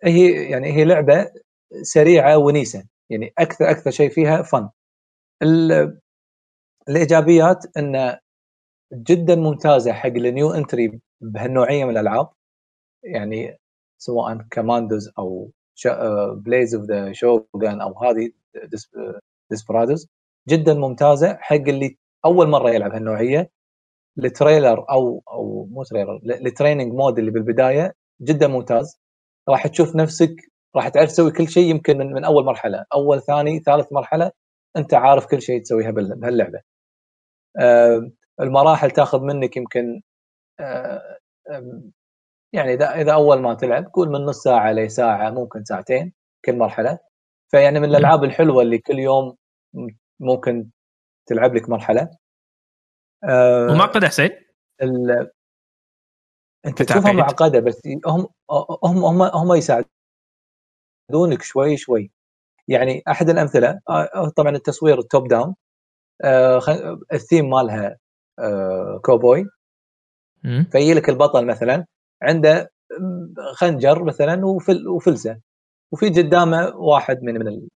هي 0.04 0.50
يعني 0.50 0.72
هي 0.72 0.84
لعبة 0.84 1.30
سريعة 1.82 2.38
ونيسة. 2.38 2.84
يعني 3.10 3.32
أكثر 3.38 3.70
أكثر 3.70 3.90
شيء 3.90 4.10
فيها 4.10 4.42
fun. 4.42 4.68
الإيجابيات 6.88 7.78
انه 7.78 8.18
جدا 8.92 9.34
ممتازة 9.34 9.92
حق 9.92 10.06
ال 10.06 10.17
new 10.17 10.50
entry 10.50 11.00
بهالنوعية 11.20 11.84
من 11.84 11.90
الألعاب. 11.90 12.28
يعني 13.04 13.58
سواء 13.98 14.38
Commandos 14.50 15.10
أو 15.18 15.50
Blades 16.34 16.74
of 16.74 16.84
the 16.84 17.12
Shogun 17.12 17.80
أو 17.80 17.98
هذه 18.04 18.30
Desperados 19.50 20.08
جدا 20.48 20.74
ممتازة 20.74 21.36
حق 21.40 21.54
اللي 21.56 21.98
أول 22.24 22.48
مرة 22.48 22.70
يلعب 22.70 22.92
هالنوعية. 22.92 23.50
ال 24.18 24.27
trailer 24.27 24.86
أو 24.90 25.22
أو 25.32 25.66
مو 25.70 25.82
trailer 25.84 26.20
ال 26.46 26.52
training 26.52 26.92
mode 26.94 27.18
اللي 27.18 27.30
بالبداية 27.30 27.94
جدا 28.22 28.46
ممتاز. 28.48 29.00
راح 29.48 29.66
تشوف 29.66 29.96
نفسك 29.96 30.36
راح 30.76 30.88
تعرف 30.88 31.08
تسوي 31.10 31.30
كل 31.32 31.48
شيء 31.48 31.64
يمكن 31.70 31.98
من, 31.98 32.12
من 32.12 32.24
أول 32.24 32.44
مرحلة 32.44 32.84
أول 32.94 33.22
ثاني 33.22 33.60
ثالث 33.60 33.92
مرحلة 33.92 34.32
أنت 34.76 34.94
عارف 34.94 35.26
كل 35.26 35.42
شيء 35.42 35.62
تسويها 35.62 35.90
بهاللعبة. 35.90 36.60
آه، 37.60 38.10
المراحل 38.42 38.90
تاخذ 38.90 39.20
منك 39.20 39.56
يمكن 39.56 40.02
آه، 40.60 41.18
يعني 42.52 42.74
إذا 42.74 42.94
إذا 42.94 43.12
أول 43.12 43.40
ما 43.40 43.54
تلعب 43.54 43.90
قول 43.92 44.08
من 44.08 44.20
نص 44.20 44.42
ساعة 44.42 44.72
لساعه 44.72 45.30
ممكن 45.30 45.64
ساعتين 45.64 46.12
كل 46.44 46.58
مرحلة. 46.58 46.98
فيعني 47.50 47.80
من 47.80 47.88
الألعاب 47.88 48.24
الحلوة 48.24 48.62
اللي 48.62 48.78
كل 48.78 48.98
يوم 48.98 49.36
ممكن 50.20 50.70
تلعب 51.26 51.54
لك 51.54 51.68
مرحلة. 51.68 52.10
آه، 53.24 53.66
ومعقد 53.66 54.04
حسين؟ 54.04 54.30
ال... 54.82 55.30
أنت 56.66 56.82
تشوفها. 56.82 57.12
معقده 57.12 57.60
بس 57.60 57.82
هم 58.06 58.28
هم 58.84 59.04
هم 59.04 59.22
هم 59.22 59.54
يساعدونك 59.54 59.92
شوي 61.42 61.76
شوي. 61.76 62.10
يعني 62.68 63.02
أحد 63.08 63.30
الأمثلة 63.30 63.80
آه، 63.88 64.28
طبعا 64.36 64.56
التصوير 64.56 64.98
ال 64.98 65.06
top 65.06 65.28
down 65.28 65.54
ال 67.12 67.19
theme 67.19 67.50
مالها 67.50 67.98
كوبوي 69.02 69.44
مم. 70.44 70.66
فيجي 70.72 70.94
لك 70.94 71.08
البطل 71.08 71.46
مثلا 71.46 71.86
عنده 72.22 72.70
خنجر 73.54 74.04
مثلا 74.04 74.46
وفل 74.46 74.88
وفلسة. 74.88 75.40
وفي 75.92 76.08
قدامه 76.08 76.76
واحد 76.76 77.22
من 77.22 77.34
من 77.34 77.48
ال- 77.48 77.68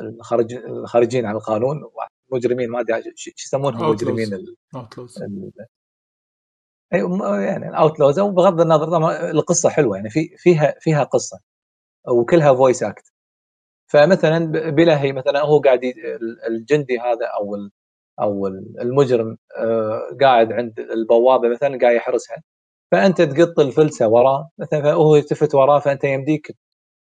الخارج 0.00 0.54
الخارجين 0.54 1.26
عن 1.26 1.34
القانون 1.34 1.80
مجرمين 2.32 2.70
ما 2.70 2.80
أدري 2.80 3.02
شو 3.16 3.30
يسمونهم. 3.46 3.90
مجرمين 3.90 4.28
outlaws 4.74 5.22
م- 6.92 7.40
يعني 7.40 7.68
ال 7.68 7.74
outlaws 7.74 8.18
وبغض 8.18 8.60
النظر 8.60 8.86
طبعا 8.90 9.30
القصة 9.30 9.68
حلوة 9.68 9.96
يعني 9.96 10.10
في 10.10 10.36
فيها 10.36 10.74
فيها 10.80 11.04
قصة. 11.04 11.40
وكلها 12.08 12.54
voice 12.54 12.82
act 12.82 13.12
فمثلا 13.86 14.38
ب- 14.38 14.74
بلهي 14.74 15.12
مثلا 15.12 15.40
هو 15.40 15.58
قاعد 15.60 15.80
الجندي 16.48 16.98
هذا 16.98 17.26
أو 17.26 17.56
أو 18.20 18.46
ال- 18.46 18.80
المجرم 18.80 19.36
آه، 19.58 20.00
قاعد 20.20 20.52
عند 20.52 20.80
البوابة 20.80 21.48
مثلا 21.48 21.78
قاعد 21.82 21.94
يحرسها. 21.96 22.42
فأنت 22.92 23.22
تقط 23.22 23.60
الفلسة 23.60 24.08
وراه 24.08 24.50
مثلا 24.58 24.82
فهو 24.82 25.16
يلتفت 25.16 25.54
وراه 25.54 25.78
فأنت 25.80 26.04
يمديك 26.04 26.56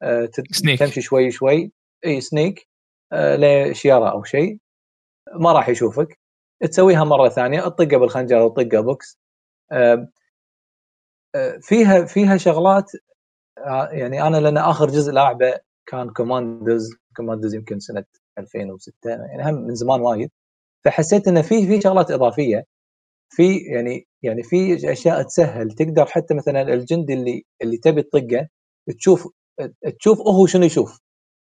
آه، 0.02 0.30
sneak. 0.52 0.80
تمشي 0.80 1.02
شوي 1.02 1.32
شوي. 1.32 1.72
إي 2.06 2.22
sneak 2.22 2.68
آه، 3.14 3.36
لشجرة 3.72 4.12
أو 4.12 4.24
شيء. 4.24 4.58
ما 5.36 5.54
راح 5.54 5.70
يشوفك. 5.70 6.20
تسويها 6.62 7.04
مرة 7.04 7.30
ثانية 7.30 7.62
تطقه 7.62 7.98
بالخنجر 7.98 8.40
أو 8.42 8.50
تطقه 8.50 8.80
بوكس 8.82 9.20
آه، 9.72 10.08
آه، 11.36 11.58
فيها 11.62 12.06
فيها 12.06 12.38
شغلات 12.38 12.92
آه، 13.58 13.90
يعني 13.92 14.24
أنا 14.28 14.38
لأن 14.38 14.58
آخر 14.58 14.88
جزء 14.90 15.12
لاعبه 15.14 15.60
كان 15.86 16.10
Commandos 16.14 16.90
Commandos 17.18 17.56
يمكن 17.56 17.80
سنة 17.80 18.06
2006 18.38 18.94
يعني 19.10 19.44
هم 19.52 19.56
من 19.56 19.76
زمان 19.76 20.02
وايد. 20.02 20.32
فحسيت 20.86 21.28
انه 21.28 21.42
في 21.42 21.68
في 21.68 21.82
شغلات 21.82 22.12
إضافية 22.12 22.66
في 23.30 23.58
يعني 23.58 24.08
يعني 24.24 24.44
في 24.44 24.92
أشياء 24.92 25.22
تسهل 25.24 25.72
تقدر 25.72 26.06
حتى 26.06 26.34
مثلا 26.34 26.62
الجندي 26.62 27.14
اللي 27.14 27.46
اللي 27.62 27.78
تبي 27.78 28.02
تطقه 28.04 28.48
تشوف 28.98 29.28
تشوف 30.00 30.20
هو 30.20 30.46
شنو 30.46 30.66
يشوف 30.66 31.00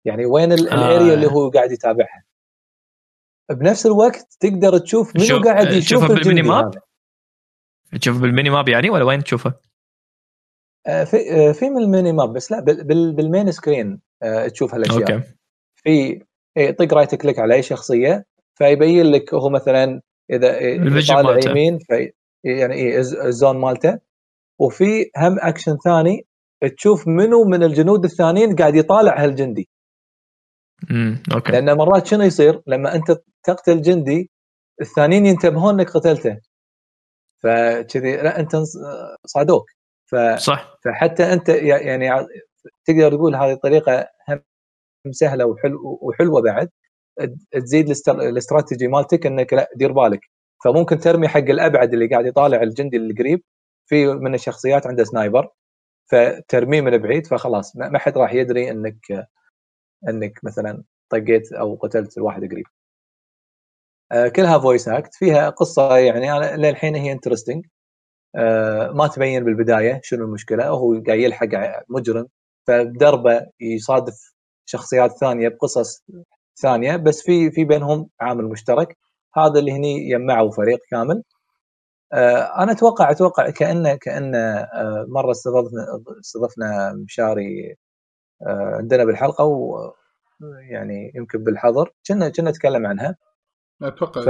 يعني 0.04 0.26
وين 0.26 0.52
ال- 0.52 0.68
آه. 0.68 0.74
ال 0.74 0.82
area 0.82 1.14
اللي 1.14 1.26
هو 1.26 1.50
قاعد 1.50 1.72
يتابعها 1.72 2.24
بنفس 3.50 3.86
الوقت 3.86 4.36
تقدر 4.40 4.78
تشوف 4.78 5.16
منو 5.16 5.24
شوف- 5.24 5.44
قاعد 5.44 5.66
آه، 5.66 5.70
يشوف 5.72 5.98
تشوفه 6.04 6.14
بال 6.14 6.23
mini 6.23 6.42
map؟ 6.48 6.74
تشوف 8.00 8.20
بال 8.20 8.30
mini 8.30 8.50
map 8.50 8.68
يعني 8.68 8.90
ولا 8.90 9.04
وين 9.04 9.24
تشوفه؟ 9.24 9.54
آه، 10.86 11.04
في 11.04 11.16
آه، 11.32 11.52
في 11.52 11.70
من 11.70 11.82
ال 11.82 11.88
mini 11.88 12.12
map 12.12 12.32
بس 12.32 12.52
لا 12.52 12.60
بال- 12.60 12.84
بال- 12.84 13.12
بال 13.12 13.25
main 13.25 13.52
screen 13.52 14.00
تشوف 14.52 14.74
هالأشياء 14.74 15.12
okay 15.14 15.22
في 15.76 16.20
إيه، 16.56 16.70
طق 16.70 16.94
right 16.94 17.14
click 17.14 17.38
على 17.38 17.54
أي 17.54 17.62
شخصية 17.62 18.26
فيبين 18.60 19.06
لك 19.06 19.34
هو 19.34 19.48
مثلا 19.50 20.00
إذا 20.30 20.58
إيه، 20.58 20.78
طالع 21.08 21.22
مالته. 21.22 21.50
يمين 21.50 21.78
في 21.78 22.12
يعني 22.44 22.74
إيه 22.74 22.98
ال 22.98 23.03
z- 23.03 23.14
ال 23.16 23.24
zone 23.24 23.56
مالته. 23.60 23.98
وفي 24.60 25.10
هم 25.16 25.38
أكشن 25.40 25.76
ثاني 25.84 26.26
تشوف 26.76 27.08
منو 27.08 27.44
من 27.44 27.62
الجنود 27.62 28.04
الثانيين 28.04 28.56
قاعد 28.56 28.74
يطالع 28.74 29.24
هالجندي. 29.24 29.68
امم 30.90 31.22
okay. 31.34 31.52
لأن 31.52 31.76
مرات 31.76 32.06
شنو 32.06 32.22
يصير؟ 32.22 32.62
لما 32.66 32.94
أنت 32.94 33.16
تقتل 33.44 33.82
جندي 33.82 34.30
الثانيين 34.80 35.26
ينتبهون 35.26 35.74
إنك 35.80 35.90
قتلته. 35.90 36.40
فكذي 37.42 38.16
لا 38.16 38.40
أنت 38.40 38.56
صادوك. 39.26 39.66
ف 40.06 40.16
صح. 40.38 40.78
فحتى 40.84 41.22
أنت 41.32 41.48
يعني 41.48 42.10
تقدر 42.84 43.10
تقول 43.16 43.36
هذه 43.36 43.54
طريقه 43.54 44.06
هم 45.06 45.12
سهلة 45.12 45.44
وحلو 45.46 45.98
وحلوة 46.02 46.42
بعد. 46.42 46.70
تزيد 47.52 47.86
ال 47.86 47.92
stra- 47.92 48.20
ال 48.20 48.28
strategy 48.28 48.88
مالتك 48.88 49.26
إنك 49.26 49.52
لا 49.52 49.68
دير 49.76 49.92
بالك. 49.92 50.20
فممكن 50.64 50.98
ترمي 50.98 51.28
حق 51.28 51.38
الأبعد 51.38 51.92
اللي 51.94 52.06
قاعد 52.08 52.26
يطالع 52.26 52.62
الجندي 52.62 52.96
القريب 52.96 53.42
في 53.86 54.06
من 54.06 54.34
الشخصيات 54.34 54.86
عنده 54.86 55.04
sniper 55.04 55.48
فترميه 56.12 56.80
من 56.80 56.98
بعيد 56.98 57.26
فخلاص 57.26 57.76
ما 57.76 57.98
حد 57.98 58.18
راح 58.18 58.34
يدري 58.34 58.70
إنك 58.70 59.28
إنك 60.08 60.40
مثلا 60.44 60.82
طقيت 61.10 61.52
أو 61.52 61.74
قتلت 61.76 62.18
الواحد 62.18 62.44
قريب. 62.52 62.66
آه، 64.12 64.28
كلها 64.28 64.58
voice 64.58 64.88
act 64.88 65.14
فيها 65.14 65.50
قصة 65.50 65.96
يعني 65.98 66.32
أنا 66.36 66.56
للحين 66.56 66.96
هي 66.96 67.12
interesting 67.12 67.66
ما 68.94 69.10
تبين 69.16 69.44
بالبداية 69.44 70.00
شنو 70.04 70.24
المشكلة 70.24 70.68
هو 70.68 71.02
قاعد 71.06 71.18
يلحق 71.18 71.48
مجرم 71.88 72.26
فبدربه 72.66 73.46
يصادف 73.60 74.34
شخصيات 74.66 75.12
ثانية 75.20 75.48
بقصص 75.48 76.04
ثانية 76.62 76.96
بس 76.96 77.22
في 77.22 77.50
في 77.50 77.64
بينهم 77.64 78.08
عامل 78.20 78.44
مشترك. 78.44 78.98
هذا 79.36 79.58
اللي 79.60 79.72
هني 79.72 79.96
يجمعوا 80.10 80.50
فريق 80.50 80.78
كامل. 80.90 81.22
آه، 82.12 82.62
أنا 82.62 82.72
أتوقع 82.72 83.10
أتوقع 83.10 83.50
كأنه 83.50 83.94
كأنه 83.94 84.38
آه، 84.38 85.06
مرة 85.08 85.30
استضفنا 85.30 85.86
استضفنا 86.20 86.92
مشاري 86.92 87.76
آه، 88.46 88.74
عندنا 88.76 89.04
بالحلقة 89.04 89.44
و 89.44 89.92
يعني 90.70 91.12
يمكن 91.14 91.44
بالحظر. 91.44 91.92
كنا 92.08 92.28
كنا 92.28 92.50
نتكلم 92.50 92.86
عنها. 92.86 93.16
أتوقع. 93.82 94.22
ف 94.22 94.28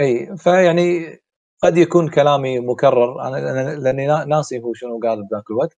إي 0.00 0.36
فيعني 0.36 1.18
قد 1.62 1.76
يكون 1.78 2.08
كلامي 2.10 2.58
مكرر. 2.60 3.28
أنا 3.28 3.36
لأني 3.76 4.06
نا- 4.06 4.24
ناسي 4.24 4.60
هو 4.62 4.74
شنو 4.74 5.00
قال 5.02 5.24
بذاك 5.28 5.50
الوقت. 5.50 5.76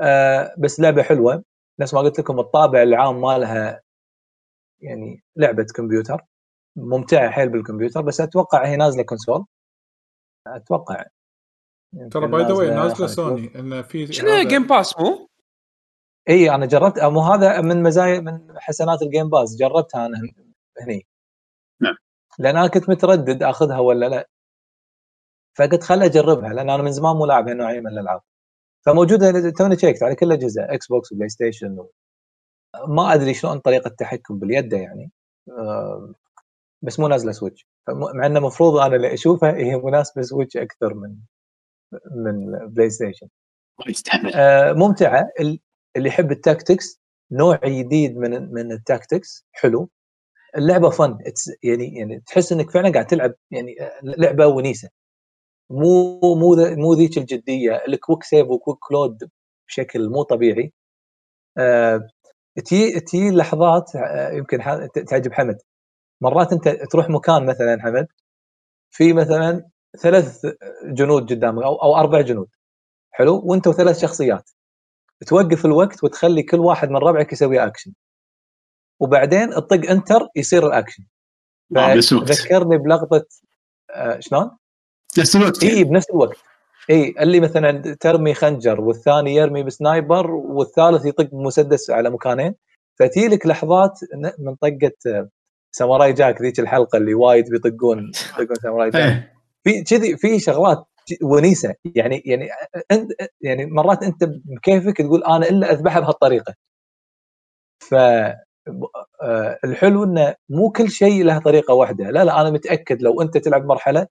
آه 0.00 0.54
بس 0.58 0.80
لعبة 0.80 1.02
حلوة. 1.02 1.44
نفس 1.80 1.94
ما 1.94 2.00
قلت 2.00 2.18
لكم 2.20 2.40
الطابع 2.40 2.82
العام 2.82 3.20
مالها 3.20 3.82
يعني 4.80 5.22
لعبة 5.36 5.66
كمبيوتر 5.74 6.20
ممتعة 6.76 7.30
حيل 7.30 7.48
بالكمبيوتر 7.48 8.00
بس 8.02 8.20
أتوقع 8.20 8.66
هي 8.66 8.76
نازلة 8.76 9.02
console. 9.02 9.44
أتوقع. 10.46 11.04
ترى 12.10 12.26
by 12.26 12.42
the 12.44 12.52
way 12.52 12.70
نازلة 12.70 13.06
سوني 13.06 13.58
انه 13.60 13.82
في 13.82 14.12
شنو 14.12 14.42
Game 14.48 14.66
Pass 14.66 14.98
مو؟ 14.98 15.28
إي 16.28 16.50
أنا 16.54 16.66
جربت 16.66 16.98
مو 17.00 17.20
هذا 17.20 17.60
من 17.60 17.82
مزايا 17.82 18.20
من 18.20 18.58
حسنات 18.60 19.02
ال 19.02 19.08
Game 19.08 19.30
Pass 19.30 19.56
جربتها 19.56 20.06
أنا 20.06 20.18
هن- 20.18 20.52
هني. 20.80 21.06
نعم. 21.80 21.94
لأن 22.38 22.56
أنا 22.56 22.66
كنت 22.68 22.88
متردد 22.88 23.42
أخذها 23.42 23.78
ولا 23.78 24.06
لا. 24.08 24.28
فقلت 25.58 25.82
خل 25.84 26.02
أجربها 26.02 26.48
لأن 26.52 26.70
أنا 26.70 26.82
من 26.82 26.92
زمان 26.92 27.16
مو 27.16 27.26
لاعب 27.26 27.48
هالنوعية 27.48 27.80
من 27.80 27.86
الألعاب. 27.86 28.20
فموجودة 28.86 29.50
توني 29.50 29.76
شيكت 29.76 30.02
على 30.02 30.14
كل 30.14 30.26
الأجهزة 30.26 30.74
Xbox 30.74 30.86
و 30.88 31.12
PlayStation 31.12 31.78
و... 31.78 31.90
ما 32.88 33.14
أدري 33.14 33.34
شلون 33.34 33.58
طريقة 33.58 33.88
التحكم 33.88 34.38
باليد 34.38 34.72
يعني. 34.72 35.10
بس 36.82 37.00
مو 37.00 37.08
نازلة 37.08 37.32
Switch. 37.32 37.66
مع 37.88 38.26
إنه 38.26 38.38
المفروض 38.38 38.76
أنا 38.76 38.96
اللي 38.96 39.14
اشوفها 39.14 39.56
هي 39.56 39.76
مناسبه 39.76 40.22
Switch 40.22 40.56
أكثر 40.56 40.94
من 40.94 41.16
من 42.16 42.66
PlayStation 42.68 43.28
يستحمل. 43.88 44.32
آه، 44.34 44.72
ممتعة. 44.72 45.30
ال- 45.40 45.60
اللي 45.96 46.08
يحب 46.08 46.32
ال 46.32 46.40
tactics 46.40 47.00
نوع 47.32 47.60
جديد 47.64 48.16
من 48.16 48.52
من 48.52 48.72
ال 48.72 48.80
tactics. 48.80 49.46
حلو. 49.52 49.90
اللعبة 50.56 50.90
fun 50.90 51.18
يعني 51.62 51.96
يعني 51.98 52.20
تحس 52.26 52.52
إنك 52.52 52.70
فعلا 52.70 52.92
قاعد 52.92 53.06
تلعب 53.06 53.34
يعني 53.50 53.82
آه، 53.82 54.00
لعبة 54.02 54.46
ونيسة. 54.46 54.88
مو 55.70 56.20
مو 56.34 56.56
مو 56.76 56.94
ذيك 56.94 57.18
الجدية. 57.18 57.72
ال 57.88 57.94
quick 57.94 58.22
save 58.24 58.48
و 58.48 58.78
quick 58.80 59.08
load 59.08 59.30
بشكل 59.68 60.08
مو 60.10 60.22
طبيعي. 60.22 60.72
آه، 61.58 62.08
تي 62.60 63.00
تي 63.00 63.30
لحظات 63.30 63.96
آه، 63.96 64.30
يمكن 64.30 64.58
تعجب 65.08 65.32
حمد. 65.32 65.58
مرات 66.20 66.52
انت 66.52 66.68
تروح 66.68 67.08
مكان 67.10 67.46
مثلا 67.46 67.82
حمد 67.82 68.06
في 68.90 69.12
مثلا 69.12 69.70
ثلاث 69.98 70.46
جنود 70.84 71.32
قدامك 71.32 71.62
أو 71.64 71.74
أو 71.82 71.96
أربع 71.96 72.20
جنود. 72.20 72.48
حلو؟ 73.10 73.42
وأنت 73.44 73.66
وثلاث 73.66 74.00
شخصيات. 74.00 74.50
توقف 75.26 75.66
الوقت 75.66 76.04
وتخلي 76.04 76.42
كل 76.42 76.60
واحد 76.60 76.90
من 76.90 76.96
ربعك 76.96 77.32
يسوي 77.32 77.64
اكشن 77.64 77.92
وبعدين 79.00 79.50
تطق 79.50 79.90
enter 79.90 80.28
يصير 80.36 80.66
الاكشن 80.66 81.04
ذكرني 82.24 82.78
بلقطه 82.78 83.26
آه 83.90 84.20
شلون؟ 84.20 84.50
نفس 85.18 85.36
الوقت. 85.36 85.64
إي. 85.64 85.84
بنفس 85.84 86.10
الوقت. 86.10 86.36
اي 86.90 87.14
اللي 87.20 87.40
مثلا 87.40 87.96
ترمي 88.00 88.34
خنجر 88.34 88.80
والثاني 88.80 89.34
يرمي 89.34 89.62
ب 89.62 89.72
sniper 89.72 90.30
والثالث 90.30 91.06
يطق 91.06 91.28
مسدس 91.32 91.90
على 91.90 92.10
مكانين. 92.10 92.54
فتي 92.98 93.28
لك 93.28 93.46
لحظات 93.46 94.00
من 94.38 94.54
طقة 94.54 94.92
آه، 95.06 95.28
Samurai 95.72 96.12
Jack 96.12 96.42
ذيك 96.42 96.60
الحلقة 96.60 96.96
اللي 96.96 97.14
وايد 97.14 97.50
بيطقون 97.50 98.12
يطقون 98.38 98.56
ساموراي 98.62 98.90
جاك. 98.90 99.02
إيه. 99.02 99.32
في 99.64 99.82
كذي 99.84 100.16
في 100.16 100.38
شغلات 100.38 100.84
ونيسة. 101.22 101.74
يعني 101.94 102.22
يعني 102.26 102.48
أنت 102.90 103.10
يعني 103.40 103.66
مرات 103.66 104.02
أنت 104.02 104.24
بكيفك 104.24 104.96
تقول 104.98 105.24
أنا 105.24 105.48
إلا 105.48 105.72
أذبحها 105.72 106.00
بهالطريقة. 106.00 106.54
ف 107.80 107.94
آه، 109.22 109.58
الحلو 109.64 110.04
إنه 110.04 110.34
مو 110.48 110.70
كل 110.70 110.90
شيء 110.90 111.24
له 111.24 111.38
طريقة 111.38 111.74
واحدة. 111.74 112.10
لا 112.10 112.24
لا 112.24 112.40
أنا 112.40 112.50
متأكد 112.50 113.02
لو 113.02 113.22
أنت 113.22 113.38
تلعب 113.38 113.66
مرحلة 113.66 114.06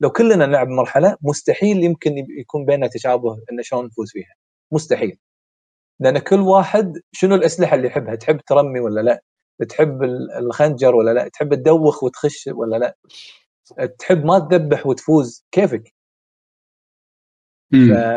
لو 0.00 0.10
كلنا 0.10 0.46
نلعب 0.46 0.68
مرحلة 0.68 1.16
مستحيل 1.22 1.84
يمكن 1.84 2.12
يكون 2.40 2.64
بيننا 2.64 2.86
تشابه 2.86 3.34
انه 3.52 3.62
شلون 3.62 3.84
نفوز 3.86 4.10
فيها. 4.12 4.34
مستحيل. 4.72 5.18
لأن 6.00 6.18
كل 6.18 6.40
واحد 6.40 6.92
شنو 7.12 7.34
الأسلحة 7.34 7.74
اللي 7.76 7.86
يحبها؟ 7.86 8.14
تحب 8.14 8.40
ترمي 8.40 8.80
ولا 8.80 9.00
لا؟ 9.00 9.22
تحب 9.68 10.02
ال- 10.02 10.32
الخنجر 10.32 10.94
ولا 10.94 11.10
لا؟ 11.10 11.28
تحب 11.28 11.54
تدوخ 11.54 12.02
وتخش 12.04 12.46
ولا 12.52 12.76
لا؟ 12.76 12.96
تحب 13.98 14.24
ما 14.24 14.38
تذبح 14.38 14.86
وتفوز؟ 14.86 15.44
كيفك؟ 15.52 15.94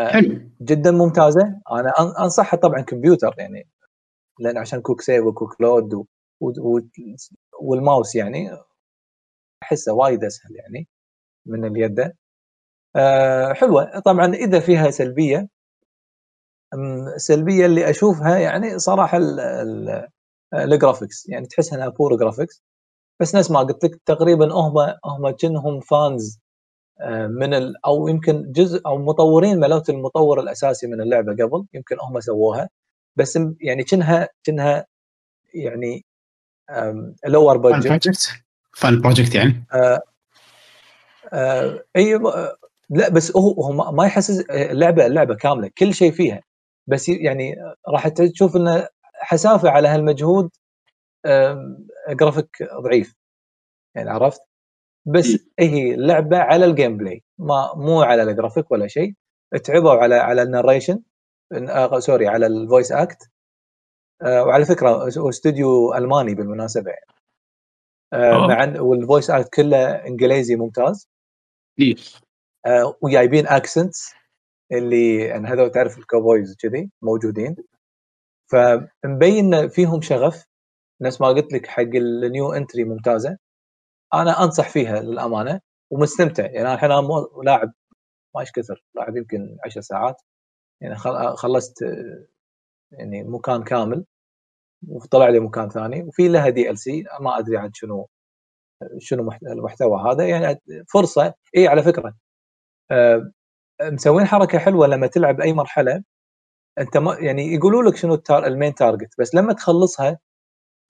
حلو. 0.09 0.49
جدا 0.61 0.91
ممتازة. 0.91 1.61
أنا 1.71 1.93
أنصحها 2.23 2.57
طبعا 2.57 2.81
كمبيوتر 2.81 3.35
يعني 3.37 3.67
لأن 4.39 4.57
عشان 4.57 4.81
كوك 4.81 5.01
سيف 5.01 5.25
وكوك 5.25 5.61
لود. 5.61 5.93
و... 5.93 6.05
و... 6.41 6.79
والماوس 7.61 8.15
يعني 8.15 8.49
أحسه 9.63 9.93
وايد 9.93 10.23
أسهل 10.23 10.55
يعني. 10.55 10.87
من 11.49 11.65
اليد. 11.65 12.11
آه 12.95 13.53
حلوة. 13.53 13.99
طبعا 13.99 14.33
إذا 14.33 14.59
فيها 14.59 14.91
سلبية 14.91 15.47
أم، 16.73 17.07
السلبيه 17.07 17.65
اللي 17.65 17.89
أشوفها 17.89 18.37
يعني 18.37 18.79
صراحة 18.79 19.17
ال... 19.17 19.39
ال... 19.39 20.07
ال 20.53 20.62
graphics 20.62 21.29
يعني 21.29 21.47
تحس 21.47 21.73
إنها 21.73 21.87
poor 21.89 22.15
graphics 22.17 22.63
بس 23.19 23.35
نفس 23.35 23.51
ما 23.51 23.59
قلت 23.59 23.83
لك 23.85 24.01
تقريبا 24.05 24.53
هم 24.53 24.77
هم 25.05 25.29
كأنهم 25.29 25.79
fans 25.79 26.39
آه، 27.01 27.27
من 27.27 27.53
ال... 27.53 27.85
أو 27.85 28.07
يمكن 28.07 28.51
جزء 28.51 28.81
أو 28.85 28.97
مطورين 28.97 29.59
ملوت 29.59 29.89
المطور 29.89 30.39
الأساسي 30.39 30.87
من 30.87 31.01
اللعبة 31.01 31.31
قبل. 31.33 31.65
يمكن 31.73 31.95
هم 32.01 32.19
سووها. 32.19 32.69
بس 33.15 33.39
يعني 33.61 33.83
كأنها 33.83 34.29
كأنها 34.43 34.85
يعني 35.53 36.05
lower 37.27 37.57
budget 37.57 38.29
fan 38.73 39.01
project 39.01 39.35
يعني؟ 39.35 39.65
آه 39.73 40.01
أي 41.95 42.15
آه، 42.15 42.57
لا 42.89 43.09
بس 43.09 43.37
هو 43.37 43.51
هو 43.63 43.91
ما 43.91 44.05
يحسس 44.05 44.49
آه، 44.51 44.71
اللعبة 44.71 45.05
اللعبة 45.05 45.35
كاملة 45.35 45.71
كل 45.77 45.93
شيء 45.93 46.11
فيها. 46.11 46.41
بس 46.87 47.09
يعني 47.09 47.55
راح 47.89 48.07
تشوف 48.07 48.55
إنه 48.55 48.87
حسافة 49.15 49.69
على 49.69 49.87
هالمجهود 49.87 50.49
جرافيك 52.11 52.49
ضعيف. 52.83 53.15
يعني 53.95 54.09
عرفت؟ 54.09 54.41
بس 55.07 55.37
هي 55.59 55.95
لعبة 55.95 56.37
على 56.39 56.65
ال 56.65 56.97
gameplay 56.97 57.23
ما 57.39 57.73
مو 57.75 58.01
على 58.01 58.23
الجرافيك 58.23 58.71
ولا 58.71 58.87
شيء. 58.87 59.13
تعبوا 59.65 59.91
على 59.91 60.15
على 60.15 60.41
ال 60.43 60.49
narration 60.49 61.03
آه 61.69 61.99
sorry 61.99 62.27
على 62.27 62.47
ال 62.47 62.55
voice 62.55 62.91
act 62.91 63.31
آه 64.23 64.43
وعلى 64.43 64.65
فكرة 64.65 65.07
استوديو 65.29 65.93
ألماني 65.95 66.35
بالمناسبة 66.35 66.91
يعني. 66.91 67.05
آه. 68.13 68.47
مع 68.47 68.81
وال 68.81 68.95
voice 68.95 69.29
act 69.31 69.49
كله 69.53 69.77
إنجليزي 70.07 70.55
ممتاز. 70.55 71.09
إيه. 71.79 71.95
آه، 72.65 72.95
وجايبين 73.01 73.47
accents 73.47 74.13
اللي 74.71 75.15
يعني 75.25 75.47
هذول 75.47 75.71
تعرف 75.71 75.97
ال 75.97 76.04
cowboys 76.05 76.55
كذي 76.61 76.91
موجودين. 77.01 77.55
فمبين 78.51 79.69
فيهم 79.69 80.01
شغف. 80.01 80.45
نفس 81.01 81.21
ما 81.21 81.27
قلت 81.27 81.53
لك 81.53 81.67
حق 81.67 81.81
ال 81.83 82.01
new 82.01 82.53
entry 82.53 82.83
ممتازة. 82.83 83.37
أنا 84.13 84.43
أنصح 84.43 84.69
فيها 84.69 85.01
للأمانة 85.01 85.61
ومستمتع. 85.91 86.45
يعني 86.45 86.61
أنا 86.61 86.73
الحين 86.75 86.89
مو- 86.91 87.43
لاعب 87.43 87.73
ما 88.35 88.41
إيش 88.41 88.51
كثر 88.51 88.83
لاعب 88.95 89.17
يمكن 89.17 89.57
10 89.65 89.81
ساعات. 89.81 90.21
يعني 90.81 90.95
خل- 90.95 91.37
خلصت 91.37 91.83
يعني 92.91 93.23
مكان 93.23 93.63
كامل 93.63 94.05
وطلع 94.89 95.29
لي 95.29 95.39
مكان 95.41 95.69
ثاني. 95.69 96.03
وفي 96.03 96.29
لها 96.29 96.49
DLC 96.49 97.03
ما 97.21 97.39
أدري 97.39 97.57
عاد 97.57 97.71
شنو. 97.75 98.09
شنو 98.99 99.23
محت- 99.23 99.43
المحتوى 99.43 100.01
هذا 100.11 100.27
يعني 100.27 100.61
فرصة. 100.93 101.33
إي 101.57 101.67
على 101.67 101.83
فكرة. 101.83 102.13
آه، 102.91 103.31
مسوين 103.83 104.25
حركة 104.25 104.57
حلوة 104.59 104.87
لما 104.87 105.07
تلعب 105.07 105.41
أي 105.41 105.53
مرحلة. 105.53 106.03
أنت 106.79 106.97
ما 106.97 107.15
يعني 107.19 107.53
يقولوا 107.53 107.83
لك 107.83 107.95
شنو 107.95 108.13
ال 108.13 108.20
tar- 108.20 108.45
ال 108.47 108.53
main 108.53 108.75
target 108.75 109.09
بس 109.19 109.35
لما 109.35 109.53
تخلصها 109.53 110.17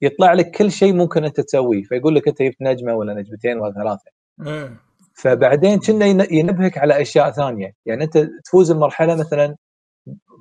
يطلع 0.02 0.32
لك 0.32 0.50
كل 0.50 0.70
شيء 0.72 0.94
ممكن 0.94 1.24
أنت 1.24 1.40
تسويه. 1.40 1.82
فيقول 1.82 2.14
لك 2.14 2.28
أنت 2.28 2.42
جبت 2.42 2.56
نجمة 2.62 2.94
ولا 2.94 3.14
نجمتين 3.14 3.58
ولا 3.58 3.72
ثلاثة. 3.72 4.10
فبعدين 5.14 5.78
كنا 5.78 6.06
ين- 6.06 6.26
ينبهك 6.30 6.78
على 6.78 7.00
أشياء 7.02 7.30
ثانية. 7.30 7.72
يعني 7.86 8.04
أنت 8.04 8.18
تفوز 8.44 8.70
المرحلة 8.70 9.14
مثلا 9.14 9.56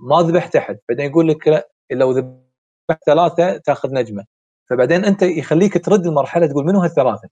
ما 0.10 0.22
ذبحت 0.22 0.56
أحد. 0.56 0.80
بعدين 0.90 1.06
يقول 1.10 1.28
لك 1.28 1.48
لا 1.48 1.70
لو 1.92 2.12
ذبحت 2.12 3.04
ثلاثة 3.06 3.58
تاخذ 3.58 3.94
نجمة. 3.94 4.26
فبعدين 4.70 5.06
أنت 5.06 5.22
يخليك 5.22 5.86
ترد 5.86 6.06
المرحلة 6.08 6.48
تقول 6.48 6.66
منو 6.66 6.80
هالثلاثة؟ 6.80 7.30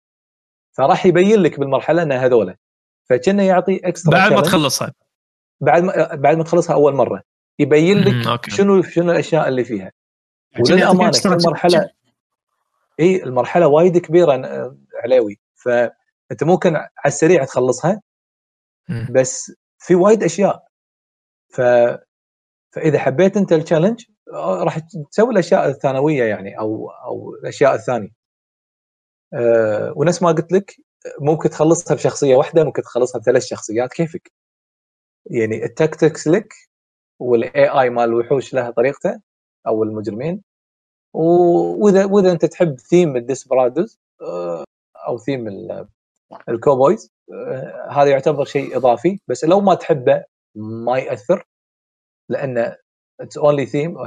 فراح 0.71 1.05
يبين 1.05 1.39
لك 1.39 1.59
بالمرحلة 1.59 2.03
إن 2.03 2.11
هذولا. 2.11 2.57
فكنا 3.09 3.43
يعطي 3.43 3.81
اكسترا 3.83 4.13
بعد 4.13 4.33
ما. 4.33 4.41
تخلصها. 4.41 4.93
بعد 5.61 5.83
ما 5.83 6.15
بعد 6.15 6.37
ما 6.37 6.43
تخلصها 6.43 6.73
أول 6.73 6.95
مرة. 6.95 7.23
يبين 7.59 7.97
لك. 7.97 8.49
شنو 8.49 8.81
شنو 8.81 9.11
الأشياء 9.11 9.47
اللي 9.47 9.63
فيها. 9.63 9.91
عشان 10.53 10.75
وللأمانة 10.75 11.03
يعطيك 11.03 11.23
كل 11.23 11.39
extra 11.39 11.45
مرحله 11.45 11.89
إي 12.99 13.23
المرحلة 13.23 13.67
وايد 13.67 13.97
كبيرة 13.97 14.33
آه، 14.33 14.77
عليوي 15.03 15.39
فانت 15.55 16.43
ممكن 16.43 16.75
على 16.75 16.89
السريع 17.05 17.43
تخلصها. 17.43 18.01
بس 19.11 19.51
في 19.79 19.95
وايد 19.95 20.23
أشياء. 20.23 20.63
ف 21.49 21.61
فإذا 22.71 22.99
حبيت 22.99 23.37
أنت 23.37 23.53
ال 23.53 23.58
challenge 23.58 24.03
آه، 24.33 24.63
راح 24.63 24.79
تسوي 25.11 25.31
الأشياء 25.31 25.69
الثانوية 25.69 26.23
يعني 26.23 26.59
أو 26.59 26.89
أو 26.89 27.33
الأشياء 27.41 27.75
الثانية. 27.75 28.16
أه 29.33 29.93
ونفس 29.95 30.23
ما 30.23 30.31
قلت 30.31 30.51
لك 30.51 30.75
ممكن 31.21 31.49
تخلصها 31.49 31.95
بشخصية 31.95 32.35
واحدة 32.35 32.63
ممكن 32.63 32.81
تخلصها 32.81 33.19
بثلاث 33.19 33.45
شخصيات 33.45 33.93
كيفك؟ 33.93 34.31
يعني 35.25 35.63
ال 35.65 35.73
tactics 35.73 36.27
لك 36.27 36.53
وال 37.19 37.67
AI 37.69 37.89
مال 37.89 38.03
الوحوش 38.03 38.53
له 38.53 38.69
طريقته 38.69 39.21
أو 39.67 39.83
المجرمين 39.83 40.41
وإذا 41.13 42.05
وإذا 42.05 42.31
أنت 42.31 42.45
تحب 42.45 42.79
theme 42.79 43.15
ال 43.15 43.23
Desperados 43.23 43.99
آه، 44.21 44.63
أو 45.07 45.17
ثيم 45.17 45.47
ال- 45.47 45.87
ال 46.49 46.57
cowboys 46.57 47.11
آه، 47.33 47.87
هذا 47.91 48.09
يعتبر 48.09 48.45
شيء 48.45 48.77
إضافي 48.77 49.19
بس 49.27 49.43
لو 49.45 49.61
ما 49.61 49.75
تحبه 49.75 50.23
ما 50.55 50.97
يأثر 50.99 51.45
لأن 52.29 52.75
it's 53.21 53.37
only 53.37 53.65
theme 53.65 53.97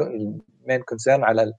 ال 0.00 0.16
main 0.16 0.82
concern 0.88 1.24
على 1.24 1.52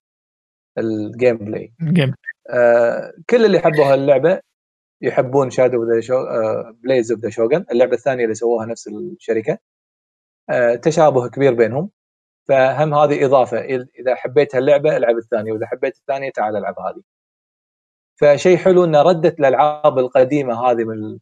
ال 0.77 1.37
gameplay 1.37 1.73
game 1.81 2.13
آه، 2.49 3.13
كل 3.29 3.45
اللي 3.45 3.59
حبوا 3.59 3.93
هاللعبة 3.93 4.41
يحبون 5.01 5.49
Shadow 5.49 5.99
Sho- 6.01 6.15
Blades 6.83 7.11
of 7.11 7.21
the 7.21 7.29
Shogun 7.29 7.65
اللعبة 7.71 7.93
الثانية 7.93 8.23
اللي 8.23 8.35
سووها 8.35 8.65
نفس 8.65 8.87
الشركة. 8.87 9.57
آه، 10.49 10.75
تشابه 10.75 11.29
كبير 11.29 11.53
بينهم. 11.53 11.91
فهم 12.49 12.93
هذه 12.93 13.25
إضافة. 13.25 13.59
إذا 13.99 14.15
حبيت 14.15 14.55
هاللعبة 14.55 14.97
ألعب 14.97 15.17
الثانية. 15.17 15.51
وإذا 15.53 15.67
حبيت 15.67 15.97
الثانية 15.97 16.31
تعال 16.31 16.57
ألعب 16.57 16.75
هذه. 16.79 17.03
فشيء 18.21 18.57
حلو 18.57 18.85
إنه 18.85 19.01
ردت 19.01 19.39
الألعاب 19.39 19.99
القديمة 19.99 20.53
هذه 20.71 20.83
من 20.83 21.19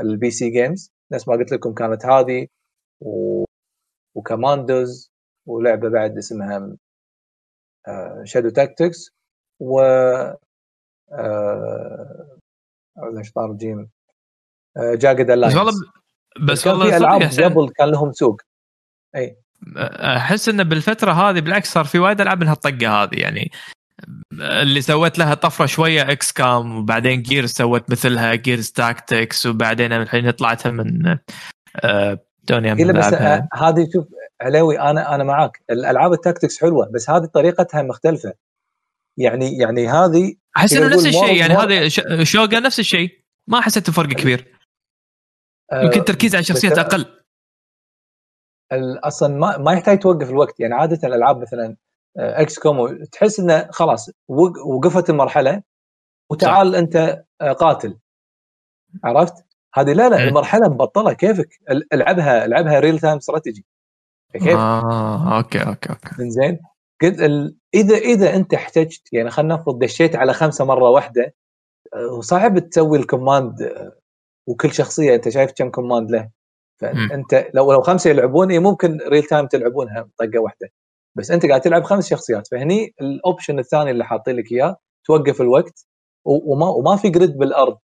ال 0.00 0.30
PC 0.30 0.50
games 0.50 0.92
نفس 1.12 1.28
ما 1.28 1.34
قلت 1.34 1.52
لكم 1.52 1.74
كانت 1.74 2.06
هذه 2.06 2.48
و... 3.00 3.44
و 4.16 4.26
Commandos 4.26 5.12
ولعبة 5.46 5.88
بعد 5.88 6.18
اسمها 6.18 6.76
Shadow 8.24 8.48
Tactics 8.50 9.10
و 9.60 9.80
آه، 11.12 12.38
أعوذ 12.98 13.12
من 13.14 13.20
الشيطان 13.20 13.44
الرجيم. 13.44 13.90
Jagged 14.78 15.26
بس 15.30 15.36
والله 15.36 15.60
Alliance 15.60 15.82
بس 16.40 16.66
والله 16.66 16.90
في 16.90 16.96
ألعاب 16.96 17.22
قبل 17.22 17.70
كان 17.78 17.88
لهم 17.88 18.12
سوق. 18.12 18.40
أحس 20.16 20.48
انه 20.48 20.62
بالفترة 20.62 21.12
هذه 21.12 21.40
بالعكس 21.40 21.72
صار 21.72 21.84
في 21.84 21.98
وايد 21.98 22.20
ألعاب 22.20 22.40
من 22.40 22.48
هالطقه 22.48 23.02
هذه 23.02 23.14
يعني 23.14 23.50
اللي 24.40 24.80
سوت 24.80 25.18
لها 25.18 25.34
طفرة 25.34 25.66
شوية 25.66 26.12
XCOM 26.12 26.78
وبعدين 26.78 27.22
Gears 27.22 27.50
سوت 27.50 27.90
مثلها 27.90 28.34
Gears 28.34 28.70
Tactics 28.70 29.46
وبعدين 29.46 29.92
الحين 29.92 30.30
طلعتها 30.30 30.70
من 30.72 31.18
آه، 31.84 32.18
توني 32.46 32.72
إلا 32.72 32.92
بس. 32.92 33.12
آه، 33.12 33.48
هذه 33.54 33.88
شوف 33.92 34.06
علاوي 34.40 34.80
أنا 34.80 35.14
أنا 35.14 35.24
معاك. 35.24 35.62
الألعاب 35.70 36.12
ال 36.12 36.18
tactics 36.18 36.60
حلوة 36.60 36.90
بس 36.94 37.10
هذه 37.10 37.24
طريقتها 37.24 37.82
مختلفة. 37.82 38.32
يعني 39.18 39.58
يعني 39.58 39.88
هذه 39.88 40.34
أحس 40.56 40.72
إنه 40.72 40.86
نفس 40.94 41.06
الشيء 41.06 41.36
يعني 41.36 41.90
ش- 41.90 42.00
Shogun 42.32 42.60
نفس 42.60 42.78
الشيء. 42.80 43.24
ما 43.46 43.60
حسيت 43.60 43.90
بفرق 43.90 44.08
كبير. 44.08 44.54
آه، 45.72 45.82
يمكن 45.82 46.04
تركيز 46.04 46.34
على 46.34 46.44
شخصيات 46.44 46.72
بس- 46.72 46.78
أقل. 46.78 47.06
أصلا 49.04 49.34
ما 49.36 49.56
ما 49.58 49.72
يحتاج 49.72 49.98
توقف 49.98 50.30
الوقت. 50.30 50.60
يعني 50.60 50.74
عادة 50.74 51.08
الألعاب 51.08 51.40
مثلا 51.42 51.76
XCOM 52.16 53.04
تحس 53.04 53.40
إنه 53.40 53.68
خلاص 53.70 54.10
وق- 54.28 54.66
وقفت 54.66 55.10
المرحلة 55.10 55.62
وتعال 56.30 56.74
أنت 56.74 57.24
آه، 57.40 57.52
قاتل. 57.52 57.98
عرفت؟ 59.04 59.34
هذه 59.74 59.92
لا 59.92 60.08
لا. 60.08 60.24
المرحلة 60.28 60.68
مبطلة. 60.68 61.12
كيفك؟ 61.12 61.48
ال- 61.70 61.94
العبها 61.94 62.44
العبها 62.44 62.80
real 62.80 62.98
time 62.98 63.16
strategy 63.16 63.64
كيف؟ 64.32 64.46
آه 64.56 65.36
okay 65.38 65.58
okay 65.58 65.88
okay. 65.90 66.30
زين 66.30 66.58
قلت 67.02 67.20
ال... 67.20 67.56
إذا 67.74 67.96
إذا 67.96 68.36
أنت 68.36 68.54
احتجت 68.54 69.12
يعني 69.12 69.30
خلينا 69.30 69.54
نفرض 69.54 69.78
دشيت 69.78 70.16
على 70.16 70.32
خمسة 70.32 70.64
مرة 70.64 70.90
واحدة 70.90 71.34
آه، 71.94 72.06
وصعب 72.18 72.58
تسوي 72.58 72.98
ال 72.98 73.06
command 73.06 73.62
آه، 73.62 73.92
وكل 74.48 74.72
شخصية 74.72 75.14
أنت 75.14 75.28
شايف 75.28 75.52
كم 75.56 75.70
command 75.70 76.10
له. 76.10 76.30
فانت 76.80 77.50
لو 77.54 77.72
لو 77.72 77.80
خمسة 77.82 78.10
يلعبون 78.10 78.50
إيه 78.50 78.58
ممكن 78.58 78.98
real 79.08 79.22
time 79.22 79.46
تلعبونها 79.46 80.08
طقه 80.18 80.38
واحدة. 80.38 80.68
بس 81.14 81.30
أنت 81.30 81.46
قاعد 81.46 81.60
تلعب 81.60 81.84
خمس 81.84 82.10
شخصيات 82.10 82.46
فهني 82.46 82.94
ال 83.00 83.08
option 83.08 83.58
الثاني 83.58 83.90
اللي 83.90 84.04
حاطين 84.04 84.36
لك 84.36 84.52
إياه 84.52 84.76
توقف 85.04 85.40
الوقت 85.40 85.86
وما 86.24 86.68
وما 86.68 86.96
في 86.96 87.10
grid 87.10 87.36
بالأرض. 87.38 87.78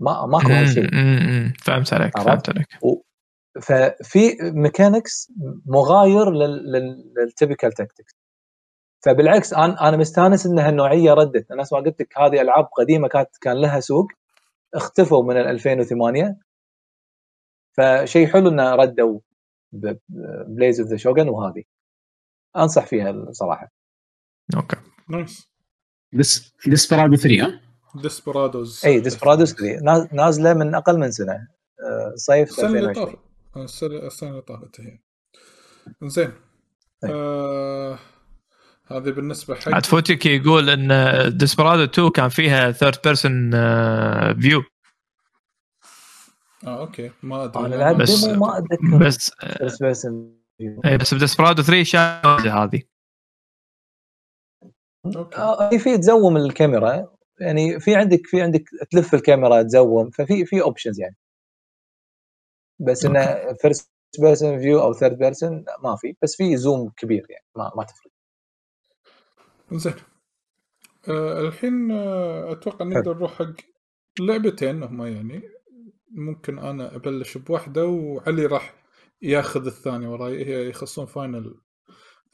ما 0.00 0.26
ماكو 0.26 0.48
هالشيء 0.48 0.92
أمم، 0.92 1.52
فهمت 1.62 1.92
عليك؟ 1.92 2.18
فهمت 2.18 2.48
عليك. 2.48 2.66
ففي 3.62 4.36
mechanics 4.42 5.32
مغاير 5.66 6.30
لل 6.30 6.62
typical 6.62 7.72
tactics 7.72 8.16
فبالعكس 9.04 9.52
أنا 9.54 9.88
أنا 9.88 9.96
مستانس 9.96 10.46
ان 10.46 10.58
هالنوعيه 10.58 11.12
ردت. 11.12 11.50
أنا 11.50 11.64
ما 11.72 11.78
قلت 11.78 12.00
لك 12.00 12.18
هذه 12.18 12.40
ألعاب 12.40 12.64
قديمة 12.64 13.08
كانت 13.08 13.28
كان 13.40 13.56
لها 13.60 13.80
سوق 13.80 14.06
اختفوا 14.74 15.22
من 15.24 15.36
ال 15.36 15.46
2008 15.48 16.36
فشيء 17.72 18.26
حلو 18.26 18.48
انه 18.48 18.74
ردوا 18.74 19.20
Blades 20.46 20.80
of 20.80 20.90
the 20.90 20.96
Shogun 20.96 21.28
وهذه. 21.28 21.62
أنصح 22.56 22.86
فيها 22.86 23.10
الصراحه 23.10 23.72
Okay. 24.56 24.76
Nice 25.08 25.48
this 26.12 26.52
Desperado 26.66 27.16
3 27.16 27.42
ها؟ 27.44 27.60
Desperados 28.02 28.86
إي 28.86 29.00
Desperados 29.00 29.54
3 29.54 29.80
ناز- 29.84 30.08
نازلة 30.14 30.54
من 30.54 30.74
أقل 30.74 30.98
من 30.98 31.10
سنة. 31.10 31.48
آه، 31.82 32.12
صيف 32.14 32.48
السنة 32.50 32.66
اللي 32.68 32.78
2020 32.78 33.06
طافت 33.06 33.18
السنة 33.18 33.25
السنة 33.64 34.30
اللي 34.30 34.40
طافت 34.42 34.80
هي. 34.80 34.98
زين 36.02 36.32
أي. 37.04 37.10
آه 37.12 37.98
هذه 38.86 39.10
بالنسبة 39.10 39.54
حق 39.54 39.74
عاد 39.74 39.86
فوتك 39.86 40.26
يقول 40.26 40.70
إن 40.70 40.88
Desperado 41.38 41.84
2 41.84 42.10
كان 42.10 42.28
فيها 42.28 42.70
third 42.72 42.96
person 43.04 43.50
view 44.40 44.62
آه 46.66 46.80
okay. 46.80 47.10
ما 47.22 47.44
أدري. 47.44 47.66
أنا 47.66 47.74
لعبت 47.74 48.00
بس- 48.02 48.24
ما 48.24 48.58
أتذكر. 48.58 49.06
بس 49.06 49.30
بس 49.62 49.82
بس 49.82 50.06
إيه، 50.84 50.96
بس 50.96 51.14
ب 51.14 51.19
Desperado 51.19 51.62
3 51.62 51.82
شاهده 51.82 52.52
هذه. 52.54 52.82
okay. 55.16 55.36
آه، 55.38 55.68
في 55.70 55.78
في 55.78 55.98
ت 55.98 56.06
zoom 56.06 56.36
الكاميرا. 56.36 57.16
يعني 57.40 57.80
في 57.80 57.94
عندك 57.96 58.20
في 58.26 58.42
عندك 58.42 58.64
تلف 58.90 59.14
الكاميرا 59.14 59.62
ت 59.62 59.72
zoom 59.72 60.10
ففي 60.10 60.44
في 60.46 60.62
options 60.62 61.00
يعني. 61.00 61.16
بس 62.80 63.04
إنه 63.06 63.54
first 63.62 63.90
person 64.20 64.60
view 64.60 64.82
أو 64.82 64.92
third 64.94 65.18
person 65.18 65.64
ما 65.84 65.96
في 65.96 66.16
بس 66.22 66.36
في 66.36 66.56
zoom 66.56 66.90
كبير 66.96 67.26
يعني 67.30 67.44
ما 67.56 67.72
ما 67.76 67.84
تفرق. 67.84 68.12
زين. 69.72 69.94
آه 71.08 71.40
الحين 71.40 71.90
آه 71.90 72.52
أتوقع 72.52 72.84
نقدر 72.84 73.14
نروح 73.14 73.34
حق 73.34 73.52
لعبتين 74.20 74.82
هما 74.82 75.08
يعني. 75.10 75.42
ممكن 76.10 76.58
أنا 76.58 76.96
أبلش 76.96 77.38
بواحدة 77.38 77.86
وعلي 77.86 78.46
راح 78.46 78.74
ياخذ 79.22 79.66
الثانية 79.66 80.08
وراي 80.08 80.46
هي 80.46 80.68
يخصون 80.70 81.06
Final 81.06 81.54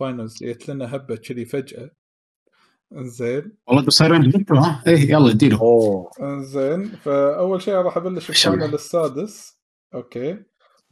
Finals 0.00 0.44
جت 0.44 0.68
لنا 0.70 0.96
هبة 0.96 1.16
كذي 1.16 1.44
فجأة. 1.44 1.90
زين. 2.92 3.58
والله 3.68 3.90
صايرين 3.90 4.22
بيتو 4.30 4.54
ها؟ 4.54 4.84
إيه 4.86 5.10
يلا 5.12 5.30
اديله 5.30 5.60
أوه. 5.60 6.10
زين. 6.42 6.96
فأول 6.96 7.62
شيء 7.62 7.74
راح 7.74 7.96
أبلش 7.96 8.32
شمع. 8.32 8.54
ب 8.56 8.59
Final 8.59 8.74
السادس. 8.74 9.61
okay. 9.94 10.32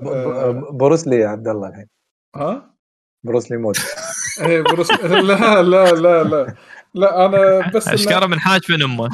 ب- 0.00 0.06
آه. 0.06 0.50
Bruce 0.72 1.00
Lee 1.00 1.16
يا 1.16 1.28
عبد 1.28 1.48
الله 1.48 1.68
الحين. 1.68 1.86
ها؟ 2.36 2.74
Bruce 3.24 3.44
Lee 3.44 3.56
mode. 3.56 3.76
إيه 4.46 4.62
Bruce 4.62 4.90
لا 5.02 5.62
لا 5.62 5.92
لا 5.92 6.22
لا 6.24 6.56
لا. 6.94 7.26
أنا 7.26 7.70
بس 7.74 7.88
أشكره 7.88 8.26
من 8.26 8.40
حاج 8.40 8.72
من 8.72 8.82
أمه. 8.82 9.08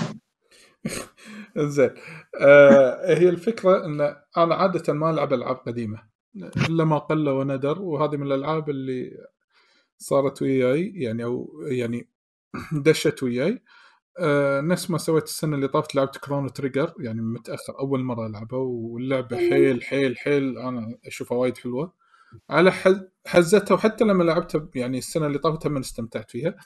زين. 1.58 1.90
آه 2.40 3.14
هي 3.18 3.28
الفكرة 3.28 3.84
إن 3.84 4.00
أنا 4.36 4.54
عادة 4.54 4.92
ما 4.92 5.10
ألعب 5.10 5.32
ألعاب 5.32 5.56
قديمة. 5.56 6.02
إلا 6.68 6.84
ما 6.84 6.98
قل 6.98 7.28
وندر 7.28 7.82
وهذه 7.82 8.16
من 8.16 8.26
الألعاب 8.26 8.70
اللي 8.70 9.10
صارت 9.98 10.42
وياي 10.42 10.92
يعني 10.94 11.24
أو 11.24 11.60
يعني 11.66 12.08
دشت 12.72 13.22
وياي. 13.22 13.62
آه 14.18 14.60
نفس 14.60 14.90
ما 14.90 14.98
سويت 14.98 15.24
السنة 15.24 15.56
اللي 15.56 15.68
طافت 15.68 15.94
لعبت 15.94 16.18
Chrono 16.18 16.48
Trigger 16.48 16.94
يعني 16.98 17.22
متأخر 17.22 17.78
أول 17.78 18.02
مرة 18.04 18.26
ألعبها 18.26 18.58
واللعبة 18.58 19.36
حيل 19.36 19.82
حيل 19.84 20.18
حيل 20.18 20.58
أنا 20.58 20.98
أشوفها 21.06 21.38
وايد 21.38 21.58
حلوة 21.58 21.92
على 22.50 22.72
حز- 22.72 23.08
حزتها 23.26 23.74
وحتى 23.74 24.04
لما 24.04 24.24
لعبتها 24.24 24.68
يعني 24.74 24.98
السنة 24.98 25.26
اللي 25.26 25.38
طافت 25.38 25.66
هم 25.66 25.76
استمتعت 25.76 26.30
فيها 26.30 26.56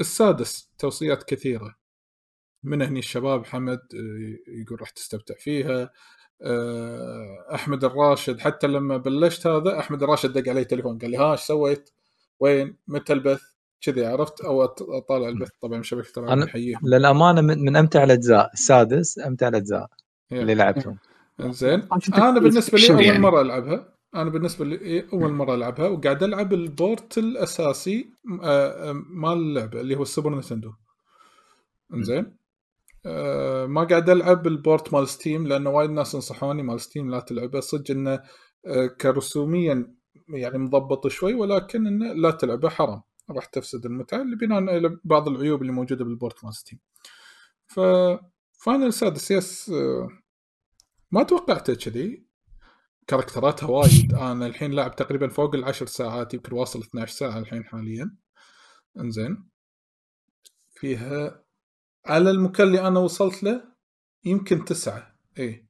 السادس 0.00 0.70
توصيات 0.78 1.22
كثيرة 1.22 1.76
من 2.64 2.82
هني 2.82 2.98
الشباب 2.98 3.46
حمد 3.46 3.78
آه، 3.94 4.50
يقول 4.60 4.80
راح 4.80 4.90
تستمتع 4.90 5.34
فيها 5.38 5.90
آه، 6.42 7.46
أحمد 7.54 7.84
الراشد 7.84 8.40
حتى 8.40 8.66
لما 8.66 8.96
بلشت 8.96 9.46
هذا 9.46 9.78
أحمد 9.78 10.02
الراشد 10.02 10.32
دق 10.32 10.50
علي 10.50 10.64
تليفون 10.64 10.98
قال 10.98 11.10
لي 11.10 11.16
ها 11.16 11.32
إيش 11.32 11.40
سويت؟ 11.40 11.90
وين؟ 12.40 12.76
متى 12.88 13.12
البث؟ 13.12 13.42
كذي 13.80 14.06
عرفت؟ 14.06 14.40
أو 14.40 14.64
أطالع 14.64 15.28
البث. 15.28 15.48
طبعا 15.62 15.76
من 15.76 15.82
شبكه 15.82 16.12
أنا- 16.14 16.18
العاب 16.18 16.38
نحييهم 16.38 16.80
للأمانة 16.84 17.40
من, 17.40 17.58
من 17.64 17.76
أمتع 17.76 18.04
الأجزاء. 18.04 18.50
السادس 18.52 19.18
أمتع 19.18 19.48
الأجزاء 19.48 19.86
اللي 20.32 20.54
لعبتهم. 20.54 20.98
زين 21.40 21.88
أنا 22.14 22.40
بالنسبة 22.40 22.78
لي 22.78 22.90
أول 22.94 23.04
يعني؟ 23.04 23.18
مرة 23.18 23.40
ألعبها. 23.40 23.92
أنا 24.14 24.30
بالنسبة 24.30 24.64
لي 24.64 25.04
أول 25.12 25.32
مرة 25.32 25.54
ألعبها. 25.54 25.88
وقاعد 25.88 26.22
ألعب 26.22 26.52
ال 26.52 26.65
port 26.65 27.18
الأساسي 27.18 28.10
آه، 28.42 28.90
آه، 28.90 28.92
مال 29.10 29.32
اللعبة 29.32 29.80
اللي 29.80 29.96
هو 29.96 30.02
ال 30.02 30.08
Super 30.08 30.38
Nintendo 30.38 30.72
زين 31.94 32.36
آه، 33.06 33.66
ما 33.66 33.84
قاعد 33.84 34.10
ألعب 34.10 34.46
البورت 34.46 34.94
مال 34.94 35.08
Steam 35.08 35.46
لأنه 35.46 35.70
وايد 35.70 35.90
ناس 35.90 36.16
نصحوني 36.16 36.62
مال 36.62 36.80
ستيم 36.80 37.10
لا 37.10 37.20
تلعبه. 37.20 37.60
صدق 37.60 37.90
إنه 37.90 38.20
كرسوميا 39.00 39.94
يعني 40.28 40.58
مضبط 40.58 41.06
شوي 41.08 41.34
ولكن 41.34 41.86
إنه 41.86 42.12
لا 42.12 42.30
تلعبه 42.30 42.68
حرام. 42.68 43.02
راح 43.30 43.44
تفسد 43.44 43.86
المتعه 43.86 44.22
اللي 44.22 44.36
بناء 44.36 44.68
على 44.74 44.98
بعض 45.04 45.28
العيوب 45.28 45.62
اللي 45.62 45.72
موجودة 45.72 46.04
بال 46.04 46.17
port 46.17 46.44
مال 46.44 46.54
Steam 46.54 46.78
ف 47.66 47.80
Final 48.52 48.92
سادس 48.92 49.30
yes 49.30 49.72
ما 51.10 51.22
توقعته 51.22 51.74
كذي. 51.74 52.26
character 53.06 53.55
اتها 53.55 53.66
وايد. 53.68 54.14
أنا 54.14 54.46
الحين 54.46 54.70
لاعب 54.72 54.96
تقريبا 54.96 55.28
فوق 55.28 55.54
العشر 55.54 55.86
ساعات 55.86 56.34
يمكن 56.34 56.54
واصل 56.54 56.80
12 56.80 57.12
ساعة 57.12 57.38
الحين 57.38 57.64
حاليا. 57.64 58.16
إنزين. 58.98 59.48
فيها 60.74 61.44
على 62.06 62.30
المكان 62.30 62.66
اللي 62.66 62.86
أنا 62.88 63.00
وصلت 63.00 63.42
له 63.42 63.64
يمكن 64.24 64.64
تسعة. 64.64 65.16
إيه. 65.38 65.68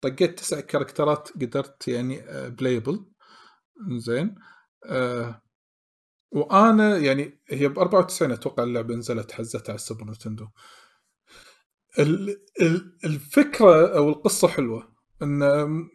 طقيت 0.00 0.38
تسع 0.38 0.60
character 0.60 1.21
ات 1.21 1.28
قدرت 1.34 1.88
يعني 1.88 2.20
playable 2.50 3.06
زين 3.96 4.34
آه 4.86 5.42
وأنا 6.36 6.98
يعني 6.98 7.40
هي 7.48 7.68
ب 7.68 7.78
94 7.78 8.32
أتوقع 8.32 8.62
اللعبه 8.62 8.94
نزلت 8.94 9.32
حزتها 9.32 9.68
على 9.68 9.74
ال 9.74 9.79
Super 9.79 10.04
Nintendo. 10.04 10.46
ال- 11.98 12.40
ال- 12.60 12.98
الفكرة 13.04 13.96
أو 13.96 14.08
القصة 14.08 14.48
حلوة. 14.48 14.96
إن 15.22 15.42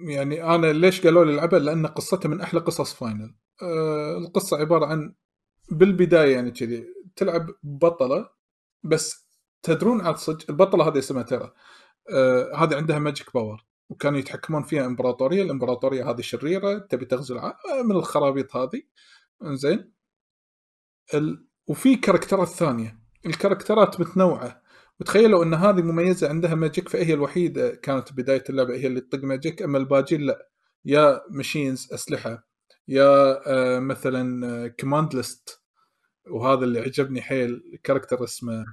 يعني 0.08 0.44
أنا 0.56 0.74
ليش 0.74 1.02
قالوا 1.02 1.26
لي 1.26 1.34
العبها 1.34 1.60
لأن 1.60 1.88
قصتها 1.88 2.30
من 2.30 2.42
أحلى 2.42 2.60
قصص 2.60 2.94
Final. 2.94 3.36
آه 3.62 4.18
القصة 4.18 4.58
عبارة 4.58 4.86
عن 4.86 5.16
بالبداية 5.72 6.34
يعني 6.36 6.52
كذي 6.52 6.86
تلعب 7.16 7.48
بطلة 7.64 8.30
بس 8.84 9.28
تدرون 9.64 10.02
عاد 10.02 10.16
صدق 10.18 10.46
البطلة 10.50 10.88
هذه 10.88 11.00
اسمها 11.00 11.24
ترى 11.24 11.54
آه 12.14 12.56
هذه 12.56 12.76
عندها 12.76 13.00
magic 13.00 13.34
power 13.34 13.66
وكانوا 13.90 14.20
يتحكمون 14.20 14.64
فيها 14.64 14.86
إمبراطورية 14.86 15.44
الإمبراطورية 15.44 16.10
هذه 16.10 16.22
شريرة 16.22 16.78
تبي 16.78 17.06
تغزو 17.06 17.36
الع... 17.36 17.48
آه، 17.48 17.82
من 17.84 17.92
الخرابيط 17.96 18.56
هذه. 18.56 18.82
زين 19.44 19.92
ال... 21.14 21.46
وفي 21.68 21.96
character 21.96 22.42
ات 22.42 22.48
ثانية. 22.48 23.00
ال 23.26 23.32
character 23.32 23.93
ات 23.93 24.00
متنوعة. 24.00 24.62
وتخيلوا 25.00 25.44
إن 25.44 25.54
هذه 25.54 25.82
مميزة 25.82 26.30
عندها 26.30 26.56
magic 26.56 26.90
فهي 26.90 27.14
الوحيدة 27.14 27.76
كانت 27.76 28.14
بداية 28.14 28.44
اللعبة 28.50 28.76
هي 28.76 28.88
اللي 28.88 29.02
تطق 29.02 29.24
magic 29.24 29.62
أما 29.62 29.78
الباجين 29.78 30.22
لا. 30.22 30.50
يا 30.86 31.22
machines 31.30 31.90
أسلحة. 31.94 32.48
يا 32.88 33.42
آه 33.48 33.80
مثلا 33.80 34.68
command 34.68 35.16
list 35.16 35.62
وهذا 36.30 36.64
اللي 36.64 36.80
عجبني 36.80 37.22
حيل 37.22 37.80
character 37.84 38.24
اسمه 38.24 38.66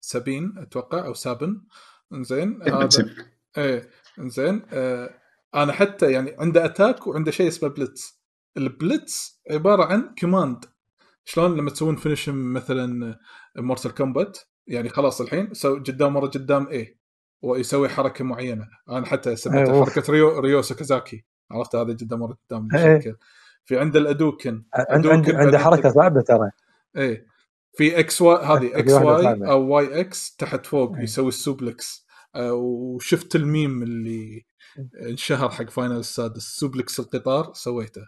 Sabin 0.00 0.54
أتوقع 0.58 1.06
أو 1.06 1.14
Sabin. 1.14 1.62
زين 2.12 2.62
هذا 2.62 2.88
إيه 3.58 3.90
زين 4.18 4.62
آه 4.72 5.20
أنا 5.54 5.72
حتى 5.72 6.12
يعني 6.12 6.36
عنده 6.38 6.64
attack 6.64 7.06
وعنده 7.06 7.30
شيء 7.30 7.48
اسمه 7.48 7.68
Blitz 7.68 8.22
ال 8.56 8.70
Blitz 8.70 9.40
عبارة 9.50 9.84
عن 9.84 10.14
command 10.20 10.64
شلون 11.28 11.56
لما 11.56 11.70
تسوون 11.70 11.96
finish 11.96 12.28
مثلا 12.28 13.18
Mortal 13.56 13.94
Kombat 13.94 14.38
يعني 14.66 14.88
خلاص 14.88 15.20
الحين 15.20 15.54
سو 15.54 15.74
قدام 15.74 16.16
ورا 16.16 16.26
قدام 16.26 16.66
إيه 16.66 16.98
ويسوي 17.42 17.88
حركة 17.88 18.24
معينة. 18.24 18.68
أنا 18.88 19.06
حتى 19.06 19.36
سميتها 19.36 19.72
أيوه. 19.72 19.84
حركة 19.84 20.12
Ryo 20.12 20.38
Ryo 20.38 20.62
Sakazaki. 20.62 21.24
عرفت؟ 21.50 21.76
هذا 21.76 21.92
قدام 21.92 22.22
ورا 22.22 22.36
قدام 22.50 22.68
في 23.64 23.78
عنده 23.78 24.00
ال 24.00 24.06
Hadouken. 24.06 24.64
عند 24.74 25.06
Hadouken 25.06 25.16
عند 25.16 25.26
عنده 25.26 25.32
بعدين 25.32 25.58
حركة 25.58 25.90
صعبه 25.90 26.20
ترى. 26.20 26.50
إيه 26.96 27.26
في 27.76 27.98
إكس 27.98 28.22
واي 28.22 28.44
هذه 28.44 28.78
إكس 28.78 28.92
واي. 28.92 29.50
أو 29.50 29.66
Y 29.68 30.00
X 30.00 30.36
تحت 30.36 30.66
فوق 30.66 30.96
إيه. 30.96 31.02
يسوي 31.02 31.28
ال 31.28 31.38
suplex. 31.38 32.06
آه، 32.34 32.52
وشفت 32.52 33.36
الميم 33.36 33.82
اللي 33.82 34.44
انشهر 35.02 35.50
حق 35.50 35.70
Final 35.70 35.96
السادس 35.96 36.42
suplex 36.42 37.00
القطار 37.00 37.52
سويته. 37.54 38.06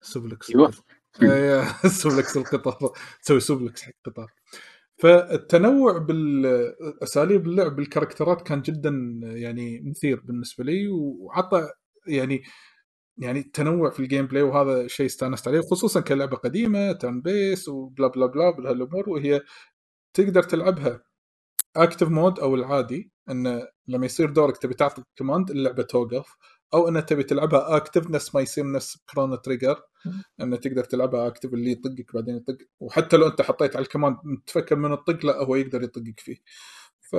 suplex 0.00 0.50
أيوة. 0.50 0.72
suplex 2.02 2.36
القطار 2.36 2.92
تسوي 3.22 3.40
suplex 3.40 3.82
حق 3.82 3.92
القطار 4.06 4.32
فالتنوع 4.98 5.98
بالاساليب 5.98 7.46
اللعب 7.46 7.76
بال 7.76 7.87
character 7.87 8.36
ات 8.36 8.42
كان 8.42 8.62
جدا 8.62 8.90
يعني 9.22 9.80
مثير 9.86 10.20
بالنسبة 10.20 10.64
لي 10.64 10.88
وعطى 10.88 11.68
يعني 12.08 12.42
يعني 13.18 13.40
التنوع 13.40 13.90
في 13.90 14.00
ال 14.00 14.26
gameplay 14.26 14.42
وهذا 14.42 14.86
شيء 14.88 15.06
استانست 15.06 15.48
عليه 15.48 15.60
خصوصا 15.60 16.00
كلعبة 16.00 16.36
قديمة 16.36 16.92
turn 16.92 17.20
based 17.22 17.68
و 17.68 17.76
blah 17.76 18.08
blah 18.08 18.26
blah 18.26 18.50
بهالامور 18.50 19.10
وهي 19.10 19.42
تقدر 20.14 20.42
تلعبها 20.42 21.02
active 21.76 22.08
mode 22.08 22.40
أو 22.40 22.54
العادي 22.54 23.12
انه 23.30 23.68
لما 23.88 24.06
يصير 24.06 24.30
دورك 24.30 24.56
تبي 24.58 24.74
تعطي 24.74 25.02
command 25.18 25.50
اللعبة 25.50 25.82
توقف. 25.82 26.36
أو 26.74 26.88
انه 26.88 27.00
تبي 27.00 27.22
تلعبها 27.22 27.76
active 27.76 28.10
نفس 28.10 28.34
ما 28.34 28.40
يصير 28.40 28.72
نفس 28.72 28.98
Chrono 29.14 29.36
Trigger 29.36 29.82
انه 30.40 30.56
تقدر 30.56 30.84
تلعبها 30.84 31.26
active 31.26 31.54
اللي 31.54 31.72
يطقك 31.72 32.14
بعدين 32.14 32.36
يطق 32.36 32.58
وحتى 32.80 33.16
لو 33.16 33.26
أنت 33.26 33.42
حطيت 33.42 33.76
على 33.76 33.82
ال 33.84 33.88
command 33.88 34.16
تفكر 34.46 34.76
من 34.76 34.92
الطق 34.92 35.26
لا 35.26 35.44
هو 35.44 35.56
يقدر 35.56 35.82
يطقك 35.82 36.20
فيه. 36.20 36.36
ف 37.00 37.16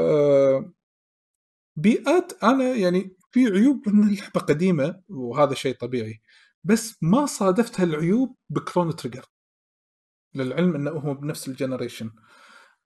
بيئات 1.75 2.43
أنا 2.43 2.75
يعني 2.75 3.15
في 3.31 3.45
عيوب 3.45 3.87
إن 3.87 4.03
اللعبة 4.03 4.39
قديمة 4.39 5.01
وهذا 5.09 5.53
شيء 5.53 5.75
طبيعي 5.75 6.21
بس 6.63 6.97
ما 7.01 7.25
صادفت 7.25 7.79
هالعيوب 7.79 8.35
ب 8.49 8.55
Chrono 8.55 8.91
Trigger 8.91 9.25
للعلم 10.35 10.75
إنه 10.75 10.91
هو 10.91 11.13
بنفس 11.13 11.47
ال 11.47 11.53
generation 11.53 12.11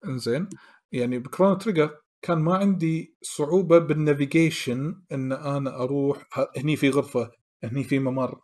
إنزين 0.06 0.50
يعني 0.92 1.20
ب 1.19 1.25
Chrono 1.25 1.56
Trigger 1.56 2.01
كان 2.22 2.39
ما 2.39 2.56
عندي 2.56 3.15
صعوبة 3.22 3.77
بال 3.80 4.00
navigation 4.00 5.02
إن 5.11 5.31
أنا 5.31 5.84
أروح 5.84 6.27
هني 6.57 6.76
في 6.76 6.89
غرفة 6.89 7.31
هني 7.64 7.84
في 7.84 7.99
ممر 7.99 8.41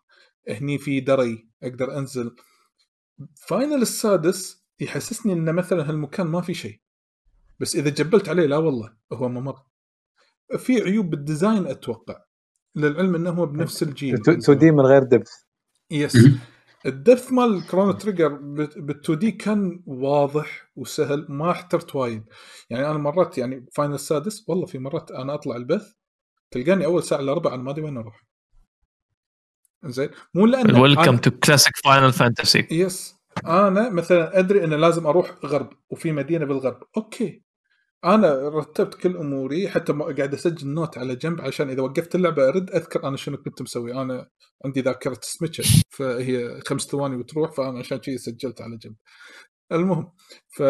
هني 0.49 0.77
في 0.77 0.99
دري 0.99 1.49
أقدر 1.63 1.97
أنزل. 1.97 2.35
Final 3.47 3.81
السادس 3.81 4.65
يحسسني 4.79 5.33
إن 5.33 5.55
مثلا 5.55 5.89
هالمكان 5.89 6.27
ما 6.27 6.41
في 6.41 6.53
شيء. 6.53 6.81
بس 7.59 7.75
إذا 7.75 7.89
جبلت 7.89 8.29
عليه 8.29 8.45
لا 8.45 8.57
والله 8.57 8.93
هو 9.13 9.29
ممر. 9.29 9.55
في 10.57 10.81
عيوب 10.81 11.09
بال 11.09 11.24
design 11.24 11.67
أتوقع. 11.67 12.23
للعلم 12.75 13.15
إنه 13.15 13.29
هو 13.29 13.45
بنفس 13.45 13.83
الجيل. 13.83 14.15
2 14.15 14.57
دي 14.57 14.71
من 14.71 14.85
غير 14.85 15.03
دبث. 15.03 15.31
يس 15.91 16.17
الدبث 16.85 17.31
مال 17.31 17.67
كرونو 17.67 17.91
تريجر 17.91 18.29
بال2 18.77 19.11
دي 19.11 19.31
كان 19.31 19.83
واضح 19.85 20.71
وسهل 20.75 21.25
ما 21.29 21.51
احترت 21.51 21.95
وايد. 21.95 22.23
يعني 22.69 22.85
أنا 22.89 22.97
مرات 22.97 23.37
يعني 23.37 23.65
Final 23.75 23.93
السادس 23.93 24.49
والله 24.49 24.65
في 24.65 24.79
مرات 24.79 25.11
أنا 25.11 25.33
أطلع 25.33 25.55
البث 25.55 25.93
تلقاني 26.51 26.85
أول 26.85 27.03
ساعة 27.03 27.19
إلا 27.19 27.33
ربع 27.33 27.53
أنا 27.53 27.63
ما 27.63 27.71
أدري 27.71 27.83
وين 27.85 27.97
أروح. 27.97 28.23
زين 29.85 30.09
مو 30.33 30.45
لأن 30.45 30.69
ال 30.69 30.75
welcome 30.75 31.17
أنا- 31.17 31.19
تو 31.19 31.31
كلاسيك 31.31 31.77
فاينل 31.77 32.13
فانتسي 32.13 32.67
يس 32.71 33.15
أنا 33.45 33.89
مثلا 33.89 34.39
أدري 34.39 34.63
ان 34.63 34.73
لازم 34.73 35.07
أروح 35.07 35.31
غرب 35.45 35.69
وفي 35.89 36.11
مدينة 36.11 36.45
بالغرب. 36.45 36.83
okay. 36.97 37.43
أنا 38.05 38.49
رتبت 38.49 38.95
كل 38.95 39.17
أموري 39.17 39.69
حتى 39.69 39.93
ما 39.93 40.05
قاعد 40.05 40.33
أسجل 40.33 40.67
note 40.67 40.97
على 40.97 41.15
جنب 41.15 41.41
عشان 41.41 41.69
إذا 41.69 41.81
وقفت 41.81 42.15
اللعبة 42.15 42.47
أرد 42.47 42.71
أذكر 42.71 43.07
أنا 43.07 43.17
شنو 43.17 43.37
كنت 43.37 43.61
مسوي. 43.61 43.93
أنا 44.01 44.29
عندي 44.65 44.81
ذاكرة 44.81 45.19
سمكه 45.21 45.63
فهي 45.89 46.61
خمس 46.61 46.81
ثواني 46.81 47.15
وتروح 47.15 47.51
فأنا 47.51 47.79
عشان 47.79 48.01
شيء 48.01 48.17
سجلت 48.17 48.61
على 48.61 48.77
جنب. 48.77 48.95
المهم 49.71 50.11
ف 50.49 50.63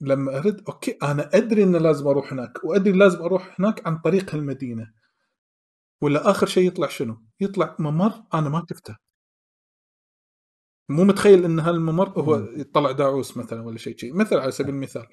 لما 0.00 0.38
أرد 0.38 0.64
okay 0.68 0.98
أنا 1.02 1.30
أدري 1.34 1.62
إن 1.62 1.76
لازم 1.76 2.06
أروح 2.08 2.32
هناك 2.32 2.64
وأدري 2.64 2.92
لازم 2.98 3.22
أروح 3.22 3.60
هناك 3.60 3.86
عن 3.86 3.98
طريق 3.98 4.34
المدينة. 4.34 4.92
ولا 6.02 6.30
آخر 6.30 6.46
شيء 6.46 6.66
يطلع 6.66 6.88
شنو؟ 6.88 7.22
يطلع 7.40 7.76
ممر 7.78 8.12
أنا 8.34 8.48
ما 8.48 8.66
شفته. 8.70 8.96
مو 10.88 11.04
متخيل 11.04 11.44
إن 11.44 11.60
هالممر 11.60 12.08
هو 12.08 12.36
يطلع 12.36 12.92
داعوس 12.92 13.36
مثلا 13.36 13.62
ولا 13.62 13.78
شيء 13.78 13.96
شيء 13.96 14.14
مثل 14.16 14.36
على 14.36 14.50
سبيل 14.50 14.74
المثال. 14.74 15.06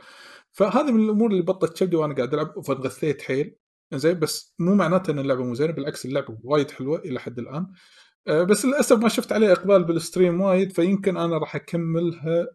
فهذه 0.51 0.91
من 0.91 1.03
الأمور 1.05 1.31
اللي 1.31 1.41
بطت 1.41 1.77
كبدي 1.79 1.95
وأنا 1.95 2.15
قاعد 2.15 2.33
ألعب 2.33 2.61
فانغثيت 2.61 3.21
حيل. 3.21 3.55
زين 3.93 4.19
بس 4.19 4.55
مو 4.59 4.75
معناته 4.75 5.11
إن 5.11 5.19
اللعبة 5.19 5.43
مو 5.43 5.53
زينة 5.53 5.73
بالعكس 5.73 6.05
اللعبة 6.05 6.37
وايد 6.43 6.71
حلوة 6.71 6.99
إلى 6.99 7.19
حد 7.19 7.39
الآن. 7.39 7.67
أه، 8.27 8.43
بس 8.43 8.65
للأسف 8.65 8.97
ما 8.97 9.09
شفت 9.09 9.31
عليها 9.31 9.51
إقبال 9.51 9.83
بال 9.83 9.98
stream 9.98 10.41
وايد 10.41 10.71
فيمكن 10.71 11.17
أنا 11.17 11.37
راح 11.37 11.55
أكملها 11.55 12.47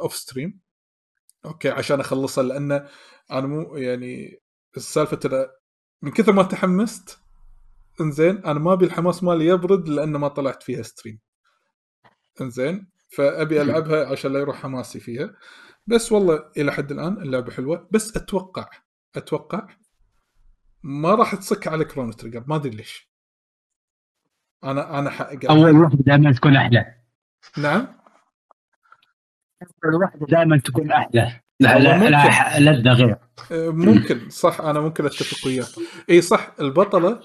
off 0.00 0.14
stream 0.16 0.60
okay 1.44 1.68
عشان 1.68 2.00
أخلصها 2.00 2.44
لأن 2.44 2.72
أنا 3.30 3.46
مو 3.46 3.76
يعني 3.76 4.42
السالفه 4.76 5.50
من 6.02 6.10
كثر 6.10 6.32
ما 6.32 6.42
تحمست 6.42 7.18
إنزين 8.00 8.38
أنا 8.38 8.58
ما 8.58 8.72
أبي 8.72 8.84
الحماس 8.84 9.22
مالي 9.22 9.46
يبرد 9.46 9.88
لأن 9.88 10.10
ما 10.16 10.28
طلعت 10.28 10.62
فيها 10.62 10.82
stream 10.82 11.20
إنزين 12.40 12.90
فأبي 13.16 13.62
ألعبها 13.62 14.06
عشان 14.06 14.32
لا 14.32 14.40
يروح 14.40 14.56
حماسي 14.56 15.00
فيها. 15.00 15.34
بس 15.86 16.12
والله 16.12 16.50
إلى 16.56 16.72
حد 16.72 16.92
الآن 16.92 17.22
اللعبة 17.22 17.52
حلوة. 17.52 17.88
بس 17.90 18.16
أتوقع 18.16 18.70
أتوقع 19.16 19.68
ما 20.82 21.14
راح 21.14 21.34
تصك 21.34 21.68
على 21.68 21.84
Chrono 21.84 22.12
Trigger 22.12 22.44
ما 22.46 22.56
أدري 22.56 22.70
ليش. 22.70 23.10
أنا 24.64 24.98
أنا 24.98 25.10
حق 25.10 25.50
أول 25.50 25.76
واحدة 25.76 25.98
دائما 26.04 26.32
تكون 26.32 26.56
أحلى. 26.56 26.94
نعم؟ 27.58 28.00
أول 29.84 29.94
واحدة 29.94 30.26
دائما 30.26 30.58
تكون 30.58 30.92
أحلى. 30.92 31.40
لا. 31.60 31.78
لا 31.78 32.10
لا 32.58 32.72
لذة 32.72 32.92
غير. 32.92 33.18
أه، 33.52 33.70
ممكن. 33.70 34.30
صح 34.30 34.60
أنا 34.60 34.80
ممكن 34.80 35.06
أتفق 35.06 35.46
وياك. 35.46 35.66
إي 36.10 36.20
صح 36.22 36.52
البطلة 36.60 37.20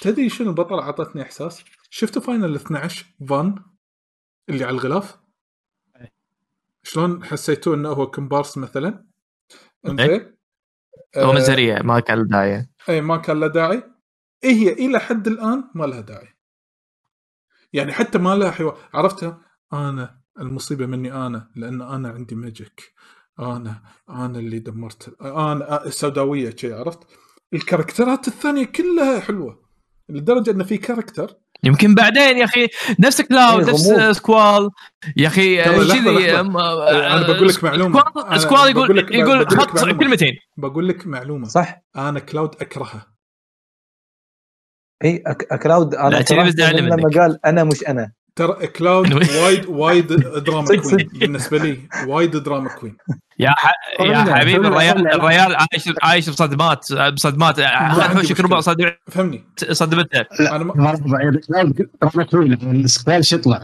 تدري 0.00 0.28
شنو 0.28 0.50
البطلة 0.50 0.82
أعطتني 0.82 1.22
إحساس؟ 1.22 1.64
شفتوا 1.90 2.22
Final 2.22 2.54
12 2.54 3.06
Vaan 3.28 3.54
اللي 4.48 4.64
على 4.64 4.74
الغلاف؟ 4.74 5.18
شلون 6.92 7.24
حسيتوه 7.24 7.74
إنه 7.74 7.88
هو 7.88 8.10
كومبارس 8.10 8.58
مثلا؟ 8.58 9.06
إنزين. 9.86 10.36
هو 11.16 11.30
آه، 11.30 11.34
مزريه 11.34 11.74
ما 11.82 12.00
كان 12.00 12.18
له 12.18 12.24
داعي. 12.24 12.66
اي 12.88 13.00
ما 13.00 13.16
كان 13.16 13.40
له 13.40 13.46
داعي. 13.46 13.82
إيه 14.44 14.52
هي 14.52 14.72
إلى 14.72 14.98
حد 15.00 15.26
الآن 15.26 15.64
ما 15.74 15.84
لها 15.84 16.00
داعي. 16.00 16.28
يعني 17.72 17.92
حتى 17.92 18.18
ما 18.18 18.34
لها 18.36 18.50
حوار. 18.50 18.78
عرفتها 18.94 19.40
أنا 19.72 20.20
المصيبة 20.40 20.86
مني 20.86 21.12
أنا 21.12 21.50
لأن 21.56 21.82
أنا 21.82 22.08
عندي 22.08 22.34
magic 22.34 22.94
أنا 23.38 23.82
أنا 24.08 24.38
اللي 24.38 24.58
دمرت. 24.58 25.22
أنا 25.22 25.86
السوداويه 25.86 26.56
شي 26.56 26.72
عرفت؟ 26.72 27.00
الكاركترات 27.54 28.28
الثانية 28.28 28.64
كلها 28.64 29.20
حلوة. 29.20 29.62
لدرجة 30.08 30.50
إن 30.50 30.64
في 30.64 30.78
كاركتر 30.78 31.36
يمكن 31.64 31.94
بعدين 31.94 32.38
يا 32.38 32.44
أخي 32.44 32.68
نفس 33.00 33.20
Cloud 33.22 33.64
إيه، 33.68 33.72
نفس. 33.72 34.16
Squall 34.16 34.70
يا 35.16 35.26
أخي 35.28 35.62
كذي 35.64 35.76
لحظة. 36.00 36.42
أم- 36.42 36.56
أنا 37.12 37.26
بقول 37.26 37.48
لك 37.48 37.64
معلومة. 37.64 38.02
Squall- 38.38 38.70
يقول 38.70 38.96
لك- 38.96 39.10
يقول 39.14 39.38
معلومة. 39.82 39.98
كلمتين 39.98 40.36
بقول 40.56 40.88
لك 40.88 41.06
معلومة 41.06 41.48
صح 41.48 41.82
أنا 41.96 42.20
Cloud 42.20 42.54
اكرهه 42.60 43.06
اي 45.04 45.22
لا، 46.10 46.20
أنا 46.70 46.76
لما. 47.00 47.20
قال 47.20 47.46
أنا 47.46 47.64
مش 47.64 47.84
أنا 47.88 48.12
ترى 48.40 48.66
كلاود 48.66 49.12
وايد 49.14 49.66
وايد 49.66 50.06
دراما 50.44 50.66
كوين. 50.66 51.08
بالنسبة 51.12 51.58
لي 51.58 51.78
وايد 52.06 52.36
دراما 52.36 52.68
كوين 52.68 52.96
يا 53.38 53.50
ح... 53.50 53.72
يا 54.00 54.04
قلنا- 54.04 54.34
حبيبي 54.36 54.68
الريال 54.68 55.08
الريال 55.14 55.56
عايش 55.56 55.90
عايش 56.02 56.30
بصدمات 56.30 56.92
بصدمات 56.92 57.60
حوشك. 57.60 58.40
ربع 58.40 58.60
صدمه 58.60 58.92
فهمني 59.08 59.44
صدمته 59.72 60.20
أنا 60.40 60.64
ما 60.64 60.74
ما 60.74 60.98
ربع 62.02 62.22
كوين 62.22 62.52
السكوال 62.52 63.24
شو 63.24 63.36
يطلع؟ 63.36 63.56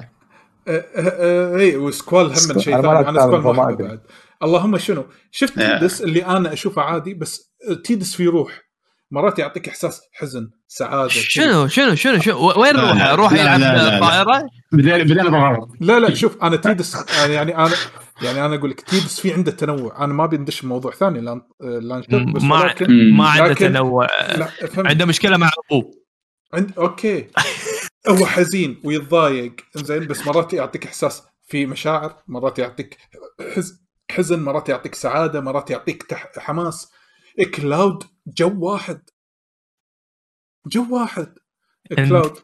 آه، 0.68 0.70
آه، 0.70 0.84
آه، 0.96 1.56
اي 1.56 1.76
وسكوال 1.76 2.26
هم. 2.26 2.34
شيء 2.34 2.82
ثاني 2.82 3.08
أنا 3.08 3.20
سكوال 3.20 3.42
ما. 3.42 3.52
بعد 3.52 4.00
اللهم 4.42 4.78
شنو 4.78 5.04
شفت. 5.30 5.54
تيدس 5.54 6.02
اللي 6.02 6.26
أنا 6.26 6.52
أشوفه 6.52 6.82
عادي 6.82 7.14
بس 7.14 7.52
تيدس 7.84 8.14
فيه 8.16 8.30
روح 8.30 8.65
مرات 9.10 9.38
يعطيك 9.38 9.68
إحساس 9.68 10.00
حزن 10.12 10.50
سعادة. 10.68 11.08
شنو 11.08 11.68
شنو 11.68 11.94
شنو 11.94 12.20
شنو 12.20 12.60
وين 12.60 12.76
روح؟ 12.76 13.10
روح 13.12 13.32
لا، 13.32 13.40
يلعب 13.40 13.60
لا، 13.60 13.76
لا، 13.76 13.90
لا. 13.90 14.00
طائره 14.00 14.48
بدينا 14.72 15.66
لا 15.80 15.98
لا 16.00 16.14
شوف 16.14 16.42
أنا 16.42 16.56
تيدس 16.56 17.04
يعني 17.18 17.56
أنا 17.56 17.74
يعني 18.22 18.44
أنا 18.46 18.54
أقول 18.54 18.70
لك 18.70 18.80
تيدس 18.80 19.20
في 19.20 19.32
عنده 19.32 19.50
تنوع. 19.50 20.04
أنا 20.04 20.12
ما 20.12 20.26
بندش 20.26 20.62
بموضوع 20.62 20.92
ثاني 20.92 21.20
لأن 21.20 21.42
لانشر 21.60 22.32
بس 22.34 22.42
ما 22.42 22.60
ولكن 22.60 23.12
ما 23.12 23.28
عنده 23.28 23.54
تنوع. 23.54 24.06
عنده 24.76 25.06
مشكلة 25.06 25.36
مع 25.36 25.50
أبوه. 25.70 25.90
عند 26.54 26.72
أوكي. 26.78 27.26
هو 28.08 28.26
حزين 28.26 28.80
ويتضايق 28.84 29.54
زين 29.74 30.06
بس 30.06 30.26
مرات 30.26 30.52
يعطيك 30.52 30.86
إحساس 30.86 31.22
في 31.46 31.66
مشاعر 31.66 32.16
مرات 32.28 32.58
يعطيك 32.58 32.98
حز... 33.54 33.86
حزن 34.10 34.42
مرات 34.42 34.68
يعطيك 34.68 34.94
سعادة 34.94 35.40
مرات 35.40 35.70
يعطيك 35.70 36.02
تح... 36.02 36.30
حماس. 36.38 36.92
كلاود 37.44 38.04
جو 38.26 38.52
واحد 38.58 39.10
جو 40.66 40.86
واحد 40.90 41.38
كلاود 41.96 42.38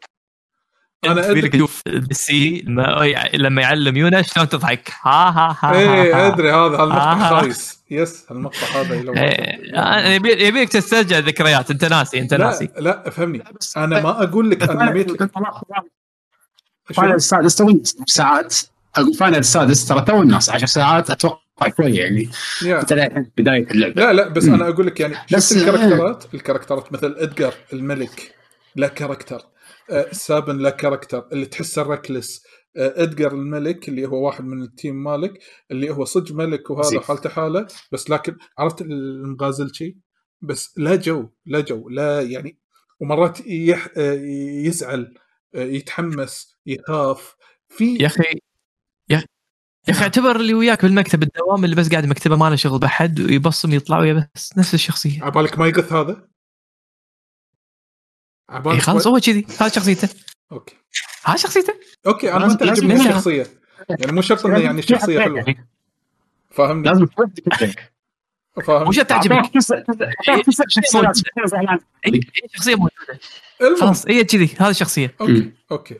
أنا 1.04 1.30
أدري 1.30 1.46
ادري 1.46 1.58
شوف 1.58 1.82
بالسي 1.86 2.62
لما 2.66 3.04
لما 3.34 3.62
يعلم 3.62 3.96
يونا 3.96 4.22
شلون 4.22 4.48
تضحك 4.48 4.92
ها 5.02 5.28
ها 5.30 5.56
ها 5.60 5.78
إيه. 5.78 6.26
ادري 6.26 6.50
هذا 6.50 6.76
هالمقطع 6.76 7.12
آه. 7.12 7.40
خايس 7.40 7.84
يس 7.90 8.26
هالمقطع 8.30 8.66
هذا 8.66 8.94
إيه، 9.22 10.14
يبي- 10.14 10.44
يبيك 10.46 10.68
تسترجع 10.68 11.18
ذكريات 11.18 11.70
انت 11.70 11.84
ناسي 11.84 12.18
انت 12.18 12.34
لا 12.34 12.46
ناسي 12.46 12.68
لا 12.78 13.10
فهمني 13.10 13.44
أنا 13.76 14.00
ما 14.00 14.22
أقول 14.22 14.50
لك 14.50 14.62
أنا 14.62 14.90
لك 14.90 15.30
تو 17.56 17.80
ساعات 18.06 18.56
أقول 18.96 19.14
Final 19.14 19.36
السادس 19.38 19.88
ترى 19.88 20.00
تو 20.04 20.22
الناس 20.22 20.50
10 20.50 20.66
ساعات 20.66 21.10
أتوقع 21.10 21.38
شوي 21.76 21.96
يعني. 21.96 22.28
للحين 22.62 23.32
بداية 23.38 23.70
اللعبة. 23.70 23.94
لا 24.02 24.12
لا 24.12 24.28
بس. 24.28 24.44
أنا 24.44 24.68
أقول 24.68 24.86
لك 24.86 25.00
يعني 25.00 25.14
بس- 25.32 25.52
الكاركترات؟ 25.52 26.34
الكاركترات 26.34 26.92
مثل 26.92 27.14
Edgar 27.18 27.54
الملك 27.72 28.34
لا 28.76 28.88
character 28.88 29.42
آه، 29.90 30.06
Sabin 30.12 30.58
لا 30.58 30.70
character 30.70 31.28
اللي 31.32 31.46
تحسه 31.46 31.82
reckless 31.82 32.42
آه، 32.76 32.94
Edgar 33.02 33.32
الملك 33.32 33.88
اللي 33.88 34.06
هو 34.06 34.26
واحد 34.26 34.44
من 34.44 34.62
ال 34.62 34.71
team 34.71 35.04
مالك 35.04 35.38
اللي 35.70 35.90
هو 35.90 36.04
صج 36.04 36.32
ملك 36.32 36.70
وهذا. 36.70 37.00
حالته 37.00 37.30
حاله 37.30 37.66
بس 37.92 38.10
لكن 38.10 38.36
عرفت 38.58 38.80
المغازل 38.80 39.74
شيء 39.74 39.96
بس 40.42 40.74
لا 40.78 40.96
جو 40.96 41.28
لا 41.46 41.60
جو 41.60 41.88
لا 41.88 42.20
يعني 42.22 42.58
ومرات 43.00 43.46
يح 43.46 43.88
آه، 43.96 44.12
يزعل 44.66 45.14
يتحمس 45.54 46.56
يخاف 46.66 47.34
في 47.68 47.96
يا 48.00 48.06
أخي 48.06 48.22
يا 49.88 49.92
أخي 49.92 50.02
اعتبر 50.02 50.36
اللي 50.36 50.54
وياك 50.54 50.82
بالمكتب 50.82 51.22
الدوام 51.22 51.64
اللي 51.64 51.76
بس 51.76 51.90
قاعد 51.90 52.06
مكتبه 52.06 52.36
ما 52.36 52.50
له 52.50 52.56
شغل 52.56 52.78
بحد 52.78 53.20
ويبصم 53.20 53.72
يطلع 53.72 53.98
ويا 53.98 54.30
بس 54.34 54.58
نفس 54.58 54.74
الشخصية. 54.74 55.24
عبالك 55.24 55.58
ما 55.58 55.66
يقث 55.66 55.92
هذا؟ 55.92 56.12
اي 56.12 56.16
عبالك 58.56 58.80
خلاص 58.80 59.06
ما... 59.06 59.12
هو 59.12 59.20
كذي. 59.20 59.46
هذا 59.60 59.68
شخصيته. 59.68 60.08
okay. 60.52 60.76
هذا 61.24 61.36
شخصيته؟ 61.36 61.74
okay 62.06 62.32
أنا 62.32 62.46
ما 62.46 62.54
تعجبني 62.54 62.94
الشخصيه 62.94 63.46
يعني 63.88 64.12
مو 64.12 64.20
شرط 64.20 64.46
إنه 64.46 64.58
يعني 64.58 64.82
شخصية 64.82 65.20
حلوة. 65.20 65.44
فاهمني؟ 66.50 66.88
لازم 66.88 67.06
فاهم؟ 68.60 68.88
وش 68.88 68.96
تعجبك؟ 68.96 69.42
شخصيه 72.54 72.74
موجودة؟ 72.74 73.20
خلاص 73.80 74.08
هي 74.08 74.24
كذي 74.24 74.50
هذه 74.58 74.70
الشخصيه 74.70 75.14
okay 75.20 75.52
okay. 75.72 75.98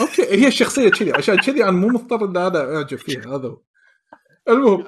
okay 0.00 0.22
هي 0.22 0.46
الشخصية 0.46 0.88
كذي 0.88 1.12
عشان 1.12 1.36
كذي 1.36 1.64
أنا 1.64 1.70
مو 1.72 1.88
مضطر 1.88 2.24
إن 2.24 2.36
أنا 2.36 2.76
أعجب 2.76 2.98
فيها 2.98 3.36
هذا 3.36 3.48
هو. 3.48 3.60
المهم 4.48 4.84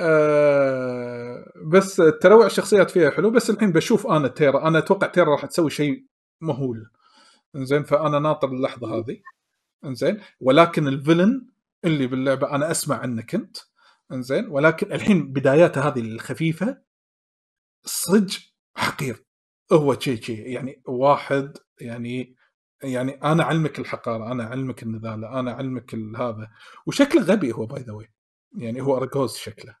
آه 0.00 1.52
بس 1.66 2.02
تنوع 2.22 2.46
الشخصيات 2.46 2.90
فيها 2.90 3.10
حلو 3.10 3.30
بس 3.30 3.50
الحين 3.50 3.72
بشوف 3.72 4.06
أنا 4.06 4.28
تيرا 4.28 4.68
أنا 4.68 4.78
أتوقع 4.78 5.06
تيرا 5.06 5.32
راح 5.32 5.46
تسوي 5.46 5.70
شيء 5.70 6.04
مهول. 6.40 6.90
إنزين 7.56 7.82
فأنا 7.84 8.18
ناطر 8.18 8.48
اللحظة 8.48 8.98
هذه. 8.98 9.20
إنزين 9.84 10.20
ولكن 10.40 10.88
ال 10.88 10.95
villain 10.95 11.46
اللي 11.84 12.06
باللعبة 12.06 12.54
أنا 12.54 12.70
أسمع 12.70 12.96
عنك 12.96 13.34
أنت 13.34 13.56
إنزين. 14.12 14.46
ولكن 14.48 14.92
الحين 14.92 15.32
بداياته 15.32 15.88
هذه 15.88 16.00
الخفيفة 16.00 16.82
صج 17.84 18.38
حقير. 18.76 19.24
هو 19.72 19.98
شيء 19.98 20.20
شيء 20.22 20.46
يعني 20.46 20.82
واحد 20.86 21.56
يعني 21.80 22.36
يعني 22.82 23.12
أنا 23.12 23.44
علمك 23.44 23.78
الحقارة 23.78 24.32
أنا 24.32 24.44
علمك 24.44 24.82
النذالة 24.82 25.40
أنا 25.40 25.52
علمك 25.52 25.94
هذا. 25.94 26.50
وشكله 26.86 27.22
غبي 27.22 27.52
هو 27.52 27.66
by 27.66 27.82
the 27.82 27.92
way 27.92 28.08
يعني 28.56 28.80
هو 28.82 28.96
ارجوز 28.96 29.36
شكله. 29.36 29.76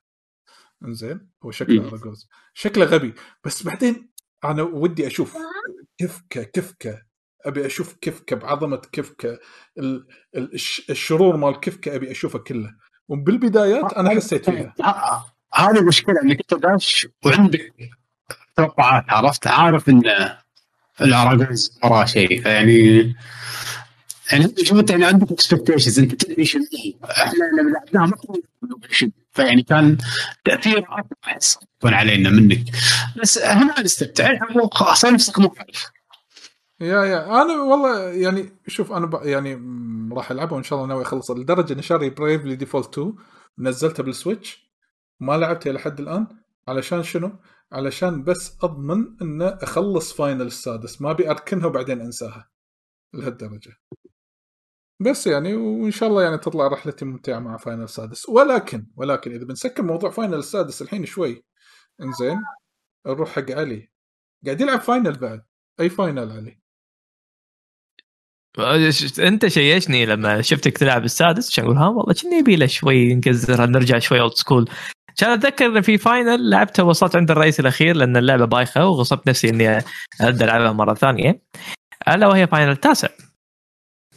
إنزين. 0.84 1.30
هو 1.44 1.50
شكله 1.50 1.82
مم. 1.82 1.88
ارجوز 1.88 2.28
شكله 2.54 2.84
غبي. 2.84 3.14
بس 3.44 3.62
بعدين 3.62 4.10
أنا 4.44 4.62
ودي 4.62 5.06
أشوف 5.06 5.36
كفكة 5.98 6.42
كفكة. 6.42 7.02
أبي 7.46 7.66
أشوف 7.66 7.96
كفكة 8.00 8.36
بعظمة 8.36 8.76
كفكة. 8.76 9.38
ال- 9.78 10.06
ال- 10.36 10.54
الش- 10.54 10.90
الشرور 10.90 11.36
مال 11.36 11.60
كفكة 11.60 11.94
أبي 11.96 12.10
أشوفه 12.10 12.38
كله. 12.38 12.76
وبالبدايات 13.10 13.92
أنا 13.92 14.10
حسيت 14.10 14.50
فيها. 14.50 14.74
هذه 15.54 15.78
المشكلة 15.78 16.22
إنك 16.22 16.40
أنت 16.40 16.62
داش 16.62 17.08
وعندك 17.24 17.72
توقعات 18.56 19.04
عرفت؟ 19.08 19.46
عارف 19.46 19.88
إن 19.88 20.02
الاراجوز 21.00 21.78
وراه 21.84 22.04
شيء. 22.04 22.46
يعني 22.46 23.14
يعني 24.32 24.54
شوف 24.62 24.78
انت 24.78 24.90
يعني 24.90 25.04
عندك 25.04 25.32
اكسبكتيشنز 25.32 25.98
أنت 25.98 26.24
تدري 26.24 26.44
شنو. 26.44 26.62
إحنا 27.04 27.44
لما 27.60 27.70
لعبناها 27.70 28.06
ما 28.06 28.16
كنا. 28.16 29.10
فيعني 29.32 29.62
كان 29.62 29.98
تأثير 30.44 30.78
أكبر 30.78 31.16
احس 31.24 31.58
يكون 31.78 31.94
علينا 31.94 32.30
منك. 32.30 32.64
بس 33.22 33.38
هنا 33.38 33.74
يعني 34.18 34.38
هو 34.56 34.68
خلاص 34.68 35.04
نفسك 35.04 35.38
مو 35.38 35.54
عارف 35.58 35.90
yeah 36.80 37.04
yeah. 37.04 37.42
أنا 37.42 37.62
والله 37.62 38.10
يعني 38.10 38.52
شوف 38.66 38.92
أنا 38.92 39.06
ب... 39.06 39.14
يعني 39.22 39.54
راح 40.12 40.30
ألعبها 40.30 40.54
وإن 40.54 40.62
شاء 40.62 40.78
الله 40.78 40.88
ناوي 40.88 41.02
اخلص 41.02 41.30
لدرجة 41.30 41.72
إني 41.72 41.82
شاري 41.82 42.10
Bravely 42.10 42.56
Default 42.56 42.98
2 42.98 43.14
نزلتها 43.58 44.02
بال 44.02 44.19
Switch 44.19 44.70
ما 45.20 45.36
لعبتها 45.38 45.72
لحد 45.72 46.00
الآن. 46.00 46.26
علشان 46.68 47.02
شنو؟ 47.02 47.32
علشان 47.72 48.24
بس 48.24 48.58
أضمن 48.64 49.16
ان 49.22 49.42
أخلص 49.42 50.12
Final 50.12 50.42
السادس 50.46 51.02
ما 51.02 51.10
أبي 51.10 51.30
أركنها 51.30 51.66
وبعدين 51.66 52.00
أنساها. 52.00 52.50
لهالدرجة. 53.14 53.76
بس 55.00 55.26
يعني 55.26 55.54
وإن 55.54 55.90
شاء 55.90 56.08
الله 56.08 56.22
يعني 56.22 56.38
تطلع 56.38 56.66
رحلتي 56.66 57.04
ممتعة 57.04 57.38
مع 57.38 57.56
Final 57.56 57.82
السادس 57.82 58.28
ولكن 58.28 58.86
ولكن 58.96 59.32
إذا 59.32 59.44
بنسكر 59.44 59.82
موضوع 59.82 60.10
Final 60.10 60.34
السادس 60.34 60.82
الحين 60.82 61.06
شوي. 61.06 61.44
إنزين 62.02 62.38
نروح 63.06 63.30
حق 63.30 63.50
علي. 63.50 63.90
قاعد 64.46 64.60
يلعب 64.60 64.80
Final 64.80 65.18
بعد. 65.18 65.42
أي 65.80 65.88
Final 65.88 66.32
علي؟ 66.32 66.59
أنت 69.18 69.46
شيشني 69.46 70.06
لما 70.06 70.42
شفتك 70.42 70.78
تلعب 70.78 71.04
السادس 71.04 71.48
عشان 71.50 71.64
أقول 71.64 71.76
ها 71.76 71.86
والله 71.88 72.14
كني 72.14 72.36
يبي 72.38 72.56
له 72.56 72.66
شوي 72.66 73.14
نكزرها 73.14 73.66
نرجع 73.66 73.98
شوي 73.98 74.20
old 74.20 74.32
school 74.32 74.68
كان 75.16 75.30
أتذكر 75.30 75.66
إن 75.66 75.80
في 75.80 75.98
Final 75.98 76.50
لعبته 76.50 76.84
وصلت 76.84 77.16
عند 77.16 77.30
الرئيس 77.30 77.60
الأخير 77.60 77.96
لأن 77.96 78.16
اللعبة 78.16 78.44
بايخة 78.44 78.86
وغصبت 78.86 79.28
نفسي 79.28 79.48
إني 79.48 79.78
ابدا 80.20 80.44
ألعبها 80.44 80.72
مرة 80.72 80.94
ثانية. 80.94 81.42
ألا 82.08 82.26
وهي 82.26 82.46
Final 82.46 82.70
التاسع 82.70 83.08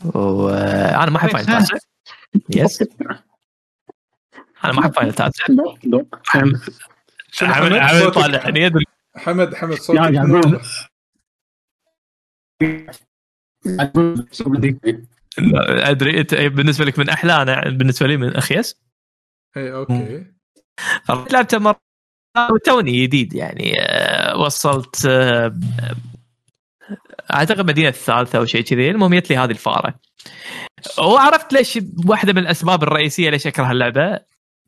وأنا 0.05 1.09
ما 1.09 1.17
أحب 1.17 1.29
Final 1.29 1.49
التاسع 1.49 1.75
yes 2.49 2.81
أنا 4.65 4.73
ما 4.73 4.79
أحب 4.79 4.93
Final 4.93 5.09
التاسع 5.09 5.45
شنو 5.45 5.77
حمد 6.25 6.61
حمد؟ 7.53 7.79
حمد. 7.79 8.01
صوتك- 8.03 8.13
طالع. 8.15 8.47
يدري 8.47 8.85
حمد 9.15 9.55
حمد 9.55 9.73
صوتك 9.77 9.99
لا، 15.37 15.89
أدري 15.89 16.19
أنت 16.19 16.35
بالنسبة 16.35 16.85
لك 16.85 16.99
من 16.99 17.09
أحلى 17.09 17.41
أنا 17.41 17.69
بالنسبة 17.69 18.07
لي 18.07 18.17
من 18.17 18.35
أخيس. 18.35 18.81
اي 19.57 19.73
okay. 19.73 20.25
لعبته 21.31 21.57
مرة 21.57 21.79
وتوني 22.51 23.03
جديد 23.03 23.33
يعني 23.33 23.81
آه، 23.81 24.37
وصلت 24.37 25.05
آه، 25.05 25.59
أعتقد 27.33 27.69
مدينة 27.69 27.89
الثالثة 27.89 28.39
أو 28.39 28.45
شيء 28.45 28.61
كذي. 28.61 28.89
المهم 28.89 29.15
جت 29.15 29.29
لي 29.29 29.37
هذه 29.37 29.51
الفارة. 29.51 29.99
وعرفت 30.99 31.53
ليش 31.53 31.79
واحدة 32.05 32.33
من 32.33 32.39
الأسباب 32.39 32.83
الرئيسية 32.83 33.29
ليش 33.29 33.47
أكره 33.47 33.71
اللعبة. 33.71 34.19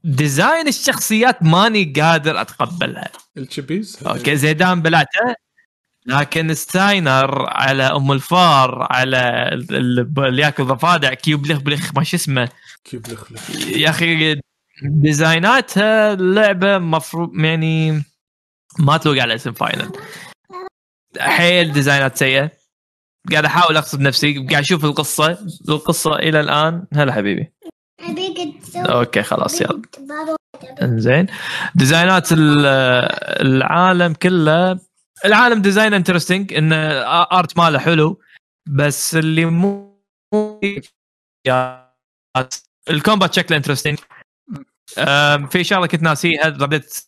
ديزاين 0.04 0.68
الشخصيات 0.68 1.44
ماني 1.44 1.94
قادر 2.02 2.42
أتقبلها. 2.42 3.10
الشبيز 3.38 4.04
أوكي 4.08 4.36
زيدان 4.36 4.82
بلعته 4.82 5.36
لكن 6.06 6.54
ستاينر 6.54 7.46
على 7.50 7.84
أم 7.84 8.12
الفار 8.12 8.88
على 8.92 9.50
ال- 9.54 9.76
ال- 9.76 10.26
اللي 10.26 10.42
يأكل 10.42 10.64
ضفادع 10.66 11.14
كيوب 11.14 11.48
لخ 11.48 11.60
بلخ 11.60 11.92
ما 11.96 12.04
شو 12.04 12.18
اسمه. 12.18 12.50
كيف 12.84 13.10
لخلف 13.14 13.50
يا 13.78 13.90
أخي 13.90 14.42
ديزايناتها 14.84 16.14
اللعبه 16.14 16.78
مفروض 16.78 17.40
يعني 17.40 18.04
ما 18.80 18.98
تلوق 18.98 19.18
على 19.18 19.36
اسم 19.36 19.52
فاينل. 19.54 19.92
حيل 21.20 21.74
ديزاينات 21.74 22.18
سيئة. 22.18 22.52
قاعد 23.32 23.46
أحاول 23.46 23.78
أغصب 23.78 24.00
نفسي 24.02 24.48
قاعد 24.50 24.64
أشوف 24.64 24.86
القصة. 24.86 25.38
القصة 25.70 26.16
إلى 26.16 26.40
الآن. 26.40 26.86
هلا 26.94 27.14
حبيبي. 27.14 27.52
okay 28.76 29.24
خلاص 29.24 29.62
يلا. 29.62 29.82
إنزين. 30.82 31.28
ديزاينات 31.76 32.32
ال- 32.32 32.66
العالم 33.46 34.14
كله 34.14 34.80
العالم 35.26 35.62
design 35.62 35.94
interesting 35.94 36.54
ال 36.54 36.74
art 37.34 37.58
ماله 37.58 37.80
حلو 37.80 38.22
بس 38.68 39.16
اللي 39.16 39.46
مو 39.46 40.02
ال 42.90 42.96
combat 42.96 43.34
شكله 43.34 43.58
interesting 43.58 44.00
في 45.50 45.64
شغلة 45.64 45.88
كنت 45.88 46.02
ناسيها 46.02 46.48
رديت 46.48 47.06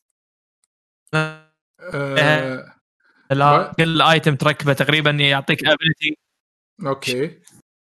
آه، 1.14 2.76
لا 3.32 3.74
كل 3.78 4.02
item 4.02 4.36
تركبه 4.36 4.74
تقريبا 4.74 5.12
يعطيك 5.12 5.60
ability 5.66 6.18
okay. 6.86 7.40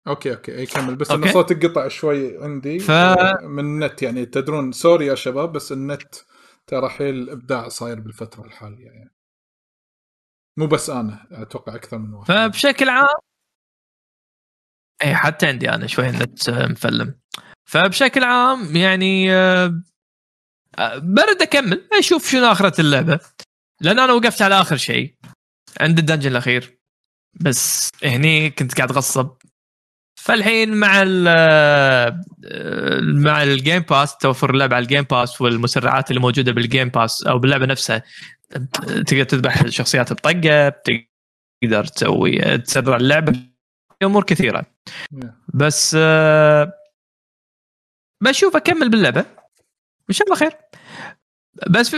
okay 0.08 0.30
okay. 0.34 0.58
أي 0.58 0.66
كمل. 0.66 0.96
بس 0.96 1.10
okay. 1.10 1.32
صوتك 1.32 1.66
قطع 1.66 1.88
شوي 1.88 2.44
عندي 2.44 2.78
ف- 2.78 2.90
آه، 2.90 3.38
من 3.42 3.64
النت. 3.64 4.02
يعني 4.02 4.26
تدرون 4.26 4.72
sorry 4.72 5.06
يا 5.06 5.14
شباب 5.14 5.52
بس 5.52 5.72
النت 5.72 6.14
ترى 6.66 6.88
حيل 6.88 7.30
إبداع 7.30 7.68
صاير 7.68 8.00
بالفترة 8.00 8.44
الحالية. 8.44 8.86
يعني 8.86 9.15
مو 10.58 10.66
بس 10.66 10.90
أنا 10.90 11.26
أتوقع 11.30 11.74
أكثر 11.74 11.98
من 11.98 12.14
واحد. 12.14 12.28
فبشكل 12.28 12.88
عام 12.88 13.06
اي 15.02 15.14
حتى 15.14 15.46
عندي 15.46 15.70
أنا 15.70 15.86
شوي 15.86 16.08
النت 16.08 16.48
آه، 16.48 16.66
مفلم. 16.66 17.18
فبشكل 17.68 18.24
عام 18.24 18.76
يعني 18.76 19.34
آه، 19.34 19.82
آه، 20.78 20.98
برد 20.98 21.42
أكمل. 21.42 21.88
أشوف 21.98 22.30
شنو 22.30 22.52
آخرة 22.52 22.80
اللعبة. 22.80 23.20
لأن 23.80 23.98
أنا 23.98 24.12
وقفت 24.12 24.42
على 24.42 24.60
آخر 24.60 24.76
شيء. 24.76 25.14
عند 25.80 25.98
ال 25.98 26.02
dungeon 26.02 26.30
الأخير. 26.30 26.78
بس 27.40 27.90
هني 28.04 28.50
كنت 28.50 28.74
قاعد 28.74 28.90
أغصب. 28.90 29.36
فالحين 30.20 30.74
مع 30.76 31.02
ال 31.02 31.24
آه، 31.28 32.20
مع 33.00 33.42
ال 33.42 33.50
Game 33.50 33.82
Pass 33.82 34.16
توفر 34.16 34.50
اللعبة 34.50 34.76
على 34.76 34.82
ال 34.82 34.86
Game 34.86 35.02
Pass 35.02 35.40
والمسرعات 35.40 36.10
اللي 36.10 36.20
موجودة 36.20 36.52
بال 36.52 36.64
Game 36.64 36.88
Pass 36.88 37.22
أو 37.26 37.38
باللعبة 37.38 37.66
نفسها 37.66 38.02
تقدر 39.06 39.24
تذبح 39.24 39.60
الشخصيات 39.60 40.12
بطقة 40.12 40.68
تقدر 41.62 41.84
تسوي 41.84 42.58
تسرع 42.58 42.96
اللعبة 42.96 43.32
في 43.32 44.04
أمور 44.06 44.24
كثيرة. 44.24 44.66
بس 45.54 45.96
آه، 46.00 46.72
بشوف 48.22 48.56
أكمل 48.56 48.90
باللعبة. 48.90 49.20
إن 50.10 50.14
شاء 50.14 50.26
الله 50.26 50.36
خير. 50.38 50.52
بس 51.70 51.94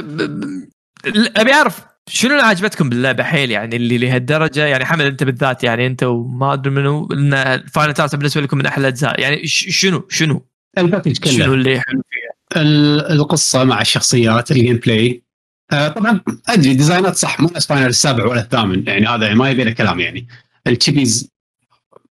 أبي 1.37 1.53
أعرف 1.53 1.81
شنو 2.09 2.33
اللي 2.33 2.43
عجبتكم 2.43 2.89
باللعبة 2.89 3.25
حيل 3.25 3.51
يعني 3.51 3.77
اللي 3.77 3.99
لهالدرجة؟ 3.99 4.67
يعني 4.67 4.85
حمد 4.85 5.01
أنت 5.05 5.25
بالذات 5.25 5.65
يعني 5.65 5.87
أنت 5.87 6.03
وما 6.03 6.53
أدري 6.53 6.71
منو 6.71 7.09
إن 7.13 7.67
Final 7.67 7.95
تاسع 7.95 8.19
بالنسبة 8.19 8.41
لكم 8.41 8.59
من 8.59 8.67
أحلى 8.67 8.83
الاجزاء 8.83 9.21
يعني 9.21 9.47
شنو 9.47 10.07
شنو؟ 10.09 10.47
ال 10.79 10.84
package 10.84 11.25
شنو 11.25 11.45
كله. 11.45 11.55
اللي 11.55 11.81
حلو 11.81 12.03
فيها؟ 12.11 12.63
ال- 12.63 13.13
القصة 13.13 13.65
مع 13.65 13.81
الشخصيات 13.81 14.51
ال 14.51 14.77
gameplay 14.77 15.23
طبعا 15.71 16.21
أدري 16.49 16.75
ديزاينات 16.75 17.17
صح 17.17 17.41
مو 17.41 17.51
نفس 17.55 17.67
Final 17.67 17.87
السابع 17.87 18.27
ولا 18.27 18.41
الثامن 18.41 18.87
يعني 18.87 19.07
هذا 19.07 19.35
ما 19.35 19.51
يبي 19.51 19.65
له 19.65 19.71
كلام 19.71 20.01
يعني. 20.01 20.29
ال 20.67 20.76
chibis 20.76 21.31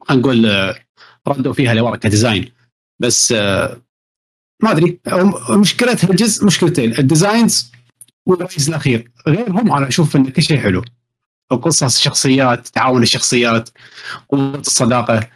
خلينا 0.01 0.21
نقول 0.21 0.45
آه، 0.45 0.75
ردوا 1.27 1.53
فيها 1.53 1.73
لورا 1.73 1.95
ك 1.95 2.02
design. 2.02 2.51
بس 2.99 3.31
آه 3.31 3.81
ما 4.63 4.71
أدري 4.71 4.99
مشكلتها 5.49 6.09
الجزء 6.09 6.45
مشكلتين 6.45 6.99
ال 6.99 7.08
designs 7.08 7.71
والرئيس 8.25 8.69
الأخير. 8.69 9.11
غيرهم 9.27 9.73
أنا 9.73 9.87
أشوف 9.87 10.15
إن 10.15 10.29
كل 10.29 10.41
شيء 10.41 10.59
حلو. 10.59 10.83
القصص 11.51 11.83
الشخصيات 11.83 12.67
تعاون 12.67 13.03
الشخصيات 13.03 13.69
قوة 14.29 14.55
الصداقة. 14.55 15.29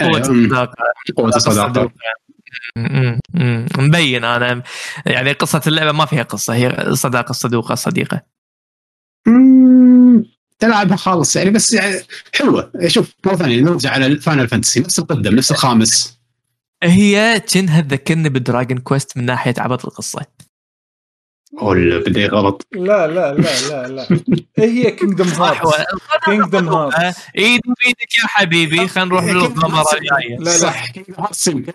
قوة. 0.00 0.18
الصداقة. 0.18 0.76
قوة 1.16 1.28
الصداقة. 1.36 1.90
مبين 3.78 4.24
أنا. 4.24 4.62
يعني 5.06 5.32
قصة 5.32 5.60
اللعبة 5.66 5.92
ما 5.92 6.06
فيها 6.06 6.22
قصة. 6.22 6.54
هي 6.54 6.94
صداقة 6.94 7.32
صدوقه 7.32 7.74
صديقة. 7.74 8.22
تلعبها 10.58 10.96
خالص 10.96 11.36
يعني 11.36 11.50
بس 11.50 11.72
يعني 11.72 12.00
حلوة. 12.34 12.72
شوف 12.86 13.12
مرة 13.26 13.36
ثانية 13.36 13.60
نرجع 13.60 13.90
على 13.90 14.16
فاينل 14.16 14.48
فانتسي 14.48 14.80
نفس 14.80 14.98
القدم 14.98 15.34
نفس 15.34 15.50
الخامس. 15.50 16.18
هي 16.82 17.40
كأنها 17.40 17.80
تذكرني 17.80 18.28
بدراجون 18.28 18.78
كويست 18.78 19.16
من 19.16 19.24
ناحية 19.24 19.54
عبط 19.58 19.86
القصة. 19.86 20.26
ولا 21.62 21.98
بدي 21.98 22.26
غلط. 22.26 22.66
لا 22.72 23.06
لا 23.06 23.34
لا 23.34 23.68
لا 23.68 23.88
لا. 23.88 24.06
هي 24.58 24.90
كينجدم 24.90 25.28
هارت 25.28 25.86
كينجدم 26.24 26.68
هارت 26.68 27.16
ايدي 27.38 27.60
بإيدك 27.80 28.16
يا 28.22 28.26
حبيبي 28.26 28.88
خلينا 28.88 29.08
نروح 29.08 29.24
للغمرة 29.24 29.86
الجاية. 29.94 30.38
لا 30.38 30.44
لا. 30.44 30.50
صح. 30.50 30.90
كينجدم 30.90 31.14
هارتس 31.18 31.46
يمكن. 31.46 31.72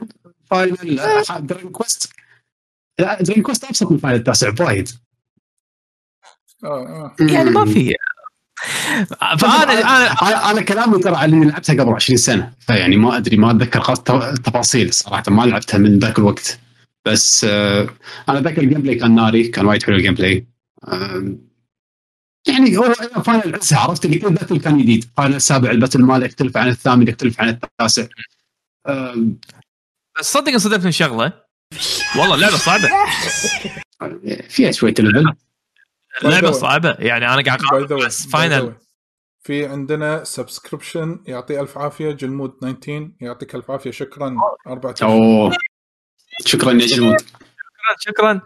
فاينل 0.51 1.01
دراجون 1.39 1.71
كويست 1.71 2.13
لا 2.99 3.21
دراجون 3.21 3.43
كويست 3.43 3.63
أبسط 3.63 3.91
من 3.91 3.97
فاينل 3.97 4.17
التاسع 4.17 4.49
بوايد 4.49 4.89
آه، 6.63 6.67
آه. 6.67 7.15
يعني 7.19 7.49
ما 7.49 7.65
في. 7.65 7.93
فانا 9.39 9.63
أنا 9.63 10.11
أنا 10.11 10.51
أنا 10.51 10.61
كلامي 10.61 10.99
ترى 10.99 11.15
على 11.15 11.33
إني 11.33 11.45
لعبتها 11.45 11.83
قبل 11.83 11.93
20 11.93 12.17
سنة 12.17 12.53
فيعني 12.59 12.97
ما 12.97 13.17
أدري 13.17 13.37
ما 13.37 13.51
أتذكر 13.51 13.79
خاص 13.81 13.99
التفاصيل 14.09 14.93
صراحة 14.93 15.23
ما 15.27 15.43
لعبتها 15.43 15.77
من 15.77 15.99
ذاك 15.99 16.19
الوقت. 16.19 16.59
بس 17.05 17.43
آه 17.43 17.89
أنا 18.29 18.39
أتذكر 18.39 18.61
ال 18.61 18.81
gameplay 18.81 18.95
كان 18.95 19.15
ناري 19.15 19.47
كان 19.47 19.65
وايد 19.65 19.83
حلو 19.83 19.95
ال 19.95 20.13
gameplay 20.13 20.47
يعني 22.47 22.77
هو 22.77 22.93
Final 22.93 23.59
عرفت 23.71 24.05
اللي 24.05 24.19
كل 24.19 24.29
battle 24.29 24.59
كان 24.59 24.77
جديد. 24.77 25.09
Final 25.17 25.35
السابع 25.35 25.71
ال 25.71 25.76
battle 25.76 26.01
ماله 26.01 26.25
يختلف 26.25 26.57
عن 26.57 26.67
الثامن 26.67 27.07
يختلف 27.07 27.41
عن 27.41 27.49
التاسع. 27.49 28.07
بس 30.19 30.33
صدق 30.33 30.51
انصدمت 30.51 30.85
من 30.85 30.91
شغلة. 30.91 31.33
والله 32.19 32.35
اللعبة 32.35 32.57
صعبة. 32.57 32.89
فيها 34.49 34.71
شوية 34.71 34.93
level 34.99 35.33
اللعبة 36.25 36.51
صعبة. 36.51 36.95
يعني 36.99 37.33
أنا 37.33 37.41
قاعد 37.43 37.61
اقارن 37.61 38.05
بس 38.05 38.27
Final. 38.27 38.73
في 39.43 39.65
عندنا 39.65 40.23
subscription 40.23 41.23
يعطي 41.27 41.59
ألف 41.61 41.77
عافية. 41.77 42.11
جلمود 42.11 42.49
19 42.49 43.11
يعطيك 43.21 43.55
ألف 43.55 43.71
عافية. 43.71 43.91
شكرا. 43.91 44.35
أربعة 44.67 44.93
أشهر. 44.93 45.09
أوه. 45.09 45.51
شكرا 46.45 46.71
يا 46.71 46.87
جلمود 46.87 47.21
شكرا 47.21 47.95
شكرا. 47.99 48.41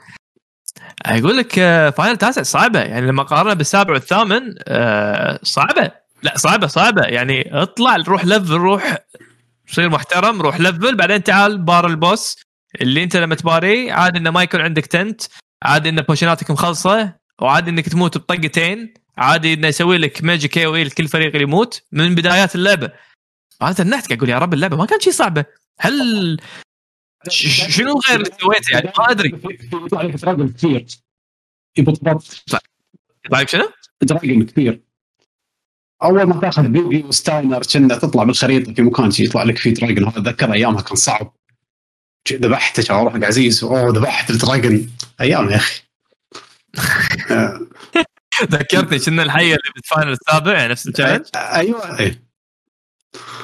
أقول 1.06 1.38
لك 1.38 1.60
آه، 1.60 1.90
Final 1.90 2.18
تاسع 2.18 2.44
صعبة. 2.44 2.80
يعني 2.80 3.08
لما 3.08 3.24
قارنها 3.24 3.54
بالسابع 3.54 3.94
والثامن 3.94 4.56
آه، 4.68 5.40
صعبة. 5.44 5.92
لا 6.24 6.38
صعبة 6.38 6.68
صعبة. 6.68 7.02
يعني 7.02 7.62
اطلع 7.62 7.96
روح 7.96 8.26
level 8.26 8.54
روح 8.54 8.98
صير 9.68 9.90
محترم 9.90 10.42
روح 10.42 10.60
level. 10.60 10.96
بعدين 10.96 11.24
تعال 11.24 11.58
بار 11.58 11.88
ال 11.88 11.98
boss 11.98 12.38
اللي 12.82 13.04
انت 13.04 13.18
لما 13.18 13.36
تباريه. 13.36 13.94
عادي 13.94 14.20
إنه 14.20 14.32
ما 14.32 14.44
يكون 14.44 14.62
عندك 14.62 14.86
tent. 14.86 15.22
عادي 15.64 15.90
إن 15.90 16.02
potion 16.02 16.39
اتك 16.39 16.52
مخلصة. 16.52 17.14
وعادي 17.42 17.70
إنك 17.70 17.90
تموت 17.90 18.18
بطقتين. 18.18 18.94
عادي 19.18 19.54
إنه 19.54 19.68
يسوي 19.68 19.98
لك 19.98 20.24
magic 20.24 20.52
KO 20.52 20.76
لكل 20.76 21.08
فريق 21.08 21.28
اللي 21.28 21.44
يموت 21.44 21.82
من 21.92 22.16
بدايات 22.16 22.56
اللعبة. 22.56 22.92
أنا 23.62 23.72
تنحت 23.72 24.12
أقول 24.12 24.30
يا 24.30 24.40
رب 24.40 24.54
اللعبة 24.54 24.78
ما 24.78 24.86
كانت 24.86 25.02
شيء 25.02 25.14
صعبة. 25.14 25.46
هل 25.80 26.38
شنو 27.30 28.00
غير 28.10 28.20
اللي 28.20 28.32
سويته 28.42 28.72
يعني؟ 28.72 28.92
ما 29.00 29.12
أدري. 29.12 29.42
يطلع 29.74 30.02
لك 30.02 30.16
dragon 30.16 30.54
كثير 30.54 30.86
طيب 33.32 33.48
شنو؟ 33.48 33.70
dragon 34.02 34.46
كثير 34.46 34.82
أول 36.04 36.24
ما 36.24 36.42
تأخذ 36.42 36.68
Vivi 36.68 37.04
و 37.04 37.11
Steiner 37.11 37.62
كنا 37.74 37.98
تطلع 37.98 38.24
بالخريطة 38.24 38.74
في 38.74 38.82
مكان 38.82 39.12
شي 39.12 39.24
يطلع 39.24 39.44
لك 39.44 39.58
فيه 39.58 39.74
dragon. 39.74 40.08
هذا 40.08 40.20
أتذكر 40.20 40.54
أيامها 40.54 40.82
كان 40.82 40.96
صعب. 40.96 41.36
ذبحته 42.32 42.84
كان 42.84 42.98
أروح 42.98 43.14
حق 43.14 43.24
عزيز. 43.24 43.64
أوه 43.64 43.90
ذبحت 43.90 44.30
ال 44.30 44.37
dragon. 44.37 44.92
أيام 45.22 45.50
يا 45.50 45.56
أخي. 45.56 45.82
ذكرتني 48.44 49.00
كنا 49.00 49.24
الحية 49.24 49.56
اللي 49.56 49.72
بال 49.76 49.86
Final 49.86 50.12
السابع 50.12 50.68
نفس 50.68 50.88
ال 50.88 50.91
challenge 50.91 51.26
أيوه 51.36 52.00
إيه. 52.00 52.24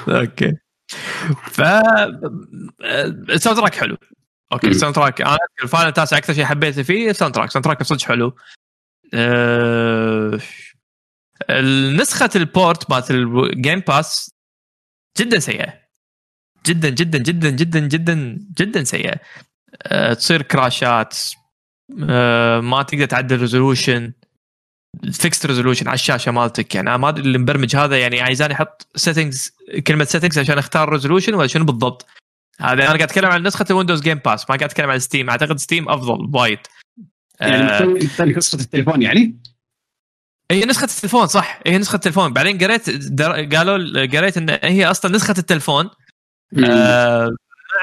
okay. 0.08 0.56
ف 1.50 1.60
ال 3.30 3.58
soundtrack 3.58 3.74
حلو. 3.74 3.96
okay. 4.52 4.68
ال 4.68 4.94
soundtrack 4.94 5.20
أنا 5.20 5.38
ال 5.62 5.66
Final 5.66 5.88
التاسع 5.88 6.16
أكثر 6.16 6.34
شيء 6.34 6.44
حبيته 6.44 6.82
فيه 6.82 7.10
ال 7.10 7.34
soundtrack 7.34 7.48
ال 7.48 7.64
soundtrack 7.64 7.82
صدق 7.82 8.02
حلو. 8.02 8.36
أه... 9.14 10.40
نسخة 12.00 12.30
ال 12.36 12.47
port 12.47 12.90
مالت 12.90 13.10
ال 13.10 13.24
Game 13.24 13.80
Pass 13.80 14.30
جدا 15.18 15.38
سيئة. 15.38 15.82
جدا 16.66 16.88
جدا 16.88 17.18
جدا 17.18 17.50
جدا 17.50 17.80
جدا 17.80 18.38
جدا 18.58 18.84
سيئة. 18.84 19.20
أه... 19.82 20.14
تصير 20.14 20.42
crash 20.42 21.05
ات 21.05 21.18
أه... 22.08 22.60
ما 22.60 22.82
تقدر 22.82 23.04
تعدل 23.04 23.40
resolution 23.40 24.12
fixed 25.12 25.46
resolution 25.46 25.88
على 25.88 25.94
الشاشة 25.94 26.32
مالتك. 26.32 26.74
يعني 26.74 26.88
أنا 26.88 26.96
ما 26.96 27.08
أدري 27.08 27.22
اللي 27.22 27.38
مبرمج 27.38 27.76
هذا 27.76 27.98
يعني 27.98 28.20
عايزاني 28.20 28.54
أحط 28.54 28.86
settings 28.96 29.52
كلمة 29.86 30.04
settings 30.04 30.38
عشان 30.38 30.58
أختار 30.58 30.88
resolution 30.88 31.34
ولا 31.34 31.46
شنو 31.46 31.64
بالضبط. 31.64 32.06
هذا 32.60 32.72
أنا 32.72 32.86
قاعد 32.86 33.02
أتكلم 33.02 33.30
عن 33.30 33.42
نسخة 33.42 33.66
ال 33.70 33.74
Windows 33.74 34.00
Game 34.00 34.18
Pass 34.18 34.50
ما 34.50 34.56
قاعد 34.56 34.70
أتكلم 34.70 34.90
عن 34.90 34.98
Steam 34.98 35.30
أعتقد 35.30 35.58
Steam 35.58 35.88
أفضل 35.88 36.30
وايد. 36.34 36.58
يعني 37.40 37.62
آه، 37.62 38.34
قصه 38.36 38.58
التليفون 38.60 39.02
يعني؟ 39.02 39.36
هي 40.50 40.64
نسخة 40.64 40.84
التلفون 40.84 41.26
صح. 41.26 41.60
هي 41.66 41.78
نسخة 41.78 41.96
التلفون 41.96 42.32
بعدين 42.32 42.58
قريت 42.58 42.90
در... 42.90 43.56
قالوا 43.56 44.06
قريت 44.06 44.36
إن 44.36 44.58
هي 44.62 44.86
أصلا 44.86 45.16
نسخة 45.16 45.34
التلفون 45.38 45.90
آه، 46.64 47.30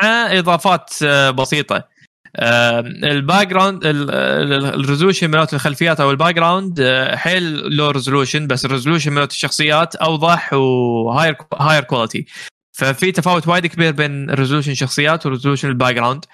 مع 0.01 0.37
إضافات 0.39 0.93
آه، 1.03 1.29
بسيطة. 1.29 1.75
آه، 1.75 1.89
ال 2.35 3.47
background 3.47 3.85
ال- 3.85 4.11
ال- 4.11 4.65
ال 4.65 4.71
resolution 4.71 5.27
مالت 5.27 5.53
الخلفيات 5.53 5.99
أو 5.99 6.11
ال 6.11 6.35
background 6.35 6.79
آه، 6.81 7.15
حيل 7.15 7.43
low 7.75 7.89
resolution 7.89 8.47
بس 8.47 8.65
ال 8.65 8.69
resolution 8.69 9.11
مالت 9.11 9.31
الشخصيات 9.31 9.95
أوضح 9.95 10.53
و 10.53 10.65
higher 10.65 11.35
higher 11.59 11.83
quality 11.83 12.25
ففي 12.77 13.11
تفاوت 13.11 13.47
وايد 13.47 13.65
كبير 13.67 13.91
بين 13.91 14.29
resolution 14.29 14.71
الشخصيات 14.71 15.25
و 15.25 15.29
resolution 15.29 15.64
ال 15.64 15.67
background 15.69 16.25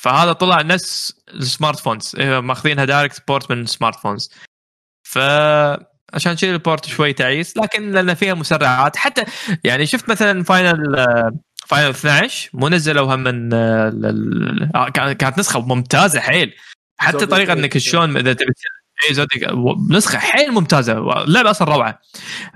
فهذا 0.00 0.32
طلع 0.32 0.62
نفس 0.62 1.12
ال 1.34 1.78
smartphones 1.78 2.12
إيه، 2.18 2.40
ماخذينها 2.40 2.84
direct 2.84 3.22
port 3.28 3.50
من 3.50 3.62
ال 3.62 3.96
smartphones 3.96 4.30
ف 5.02 5.18
عشان 6.14 6.34
كذا 6.34 6.50
ال 6.50 6.57
port 6.57 6.86
شوي 6.86 7.12
تعيس 7.12 7.56
لكن 7.56 7.90
لأن 7.92 8.14
فيها 8.14 8.34
مسرعات 8.34 8.96
حتى 8.96 9.24
يعني 9.64 9.86
شفت 9.86 10.08
مثلا 10.10 10.42
Final 10.44 11.06
Final 11.66 11.90
12 11.90 12.50
مو 12.52 12.68
نزلوها 12.68 13.16
من 13.16 13.52
آه، 13.54 14.70
آه، 14.74 14.88
كانت 14.88 15.38
نسخة 15.38 15.60
ممتازة 15.60 16.20
حيل 16.20 16.54
حتى 16.98 17.26
طريقة 17.26 17.52
إيه. 17.52 17.58
انك 17.58 17.78
شلون 17.78 18.16
إذا 18.16 18.32
تبي 18.32 18.52
اي 19.08 19.14
Zodiac 19.14 19.48
نسخة 19.90 20.18
حيل 20.18 20.52
ممتازة. 20.52 21.22
اللعبه 21.22 21.50
أصلا 21.50 21.74
روعة. 21.74 22.00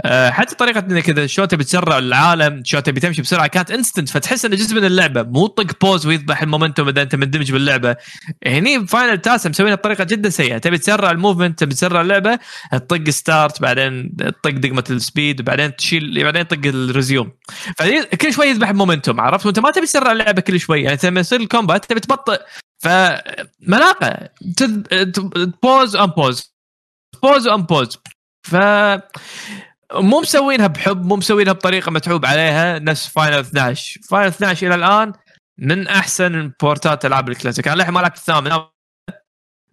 آه، 0.04 0.30
حتى 0.30 0.54
طريقة 0.54 0.78
إنك 0.78 1.08
إذا 1.08 1.26
شلون 1.26 1.48
تبي 1.48 1.64
تسرع 1.64 1.98
العالم 1.98 2.62
شلون 2.64 2.82
تبي 2.82 3.00
تمشي 3.00 3.22
بسرعة 3.22 3.46
كانت 3.46 3.70
instant 3.70 4.08
فتحس 4.08 4.44
انه 4.44 4.56
جزء 4.56 4.76
من 4.76 4.84
اللعبة 4.84 5.22
مو 5.22 5.46
طق 5.46 5.78
pause 5.80 6.06
ويذبح 6.06 6.42
ال 6.42 6.47
momentum 6.47 6.88
إذا 6.88 7.02
أنت 7.02 7.14
مندمج 7.14 7.52
باللعبة. 7.52 7.96
هني 8.46 8.86
Final 8.86 9.18
تاسع 9.18 9.50
مسوينها 9.50 9.74
بطريقة 9.74 10.04
جدا 10.04 10.28
سيئة. 10.28 10.58
تبي 10.58 10.78
تسرع 10.78 11.10
ال 11.10 11.16
movement 11.16 11.58
تبي 11.58 11.74
تسرع 11.74 12.00
اللعبة 12.00 12.38
تطق 12.72 13.10
start 13.10 13.62
بعدين 13.62 14.16
تطق 14.16 14.50
دقمة 14.50 14.84
ال 14.90 14.99
speed 14.99 15.40
وبعدين 15.40 15.76
تشيل 15.76 16.24
بعدين 16.24 16.48
تطق 16.48 16.60
ال 16.66 16.75
resume. 16.75 17.32
فكل 17.78 18.32
شوي 18.32 18.46
يذبح 18.46 18.68
ال 18.68 18.74
momentum 18.74 19.20
عرفت؟ 19.20 19.46
وأنت 19.46 19.58
ما 19.58 19.70
تبي 19.70 19.86
تسرع 19.86 20.12
اللعبة 20.12 20.40
كل 20.40 20.60
شوي. 20.60 20.82
يعني 20.82 20.98
لما 21.04 21.20
يصير 21.20 21.40
ال 21.40 21.47
combat 21.47 21.84
تبي 21.84 22.00
تبطئ. 22.00 22.40
فملاقة 22.82 24.28
pause 25.62 25.96
unpause 25.96 26.54
pause 27.22 27.48
unpause 27.48 27.98
ف 28.48 28.56
مو 29.94 30.20
مسوينها 30.20 30.66
بحب 30.66 31.04
مو 31.04 31.16
مسوينها 31.16 31.52
بطريقة 31.52 31.90
متعوب 31.90 32.26
عليها 32.26 32.78
نفس 32.78 33.08
Final 33.08 33.38
12 33.38 34.00
Final 34.10 34.28
12 34.28 34.66
إلى 34.66 34.74
الآن 34.74 35.12
من 35.58 35.86
أحسن 35.86 36.52
port 36.62 36.96
ات 36.96 37.04
ألعاب 37.04 37.28
الكلاسيك. 37.28 37.68
أنا 37.68 37.76
للحين 37.76 37.94
ما 37.94 38.00
لعبت 38.00 38.16
الثامن 38.16 38.52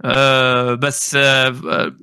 أه 0.06 0.74
بس 0.74 1.16
أه 1.16 1.96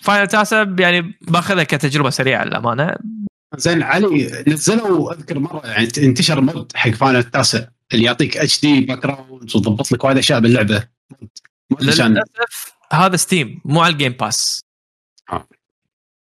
Final 0.00 0.26
تاسع 0.26 0.66
يعني 0.78 1.18
باخذها 1.22 1.64
كتجربة 1.64 2.10
سريعة 2.10 2.44
للأمانة. 2.44 2.96
زين 3.56 3.82
علي 3.82 4.44
نزلوا 4.48 5.12
أذكر 5.12 5.38
مرة 5.38 5.66
يعني 5.66 5.88
انتشر 5.98 6.40
mod 6.40 6.72
حق 6.74 6.90
Final 6.90 7.18
التاسع 7.18 7.64
اللي 7.92 8.04
يعطيك 8.04 8.36
HD 8.36 8.60
background 8.60 9.56
ويضبط 9.56 9.92
لك 9.92 10.04
وايد 10.04 10.18
أشياء 10.18 10.40
باللعبة. 10.40 10.88
للأسف 11.80 12.72
هذا 12.92 13.16
Steam 13.16 13.60
مو 13.64 13.80
على 13.80 13.92
ال 13.92 13.96
Game 13.96 14.12
Pass. 14.12 14.64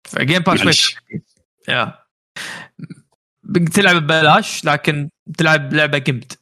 ف 0.08 0.14
Game 0.14 0.40
Pass 0.40 0.60
معلش. 0.60 0.96
يا. 1.70 2.02
تلعب 3.74 3.96
ببلاش 3.96 4.66
لكن 4.66 5.10
تلعب 5.38 5.74
لعبة 5.74 5.98
gimped 5.98 6.34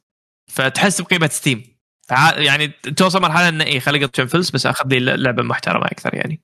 فتحس 0.47 1.01
بقيمة 1.01 1.27
Steam 1.27 1.63
يعني 2.35 2.67
توصل 2.67 3.21
مرحلة 3.21 3.49
إنه 3.49 3.63
اي 3.63 3.79
خلي 3.79 4.05
اقط 4.05 4.21
فلس 4.21 4.49
بس 4.49 4.65
أخذ 4.65 4.87
لي 4.87 4.99
لعبة 4.99 5.43
محترمة 5.43 5.85
أكثر 5.85 6.15
يعني. 6.15 6.41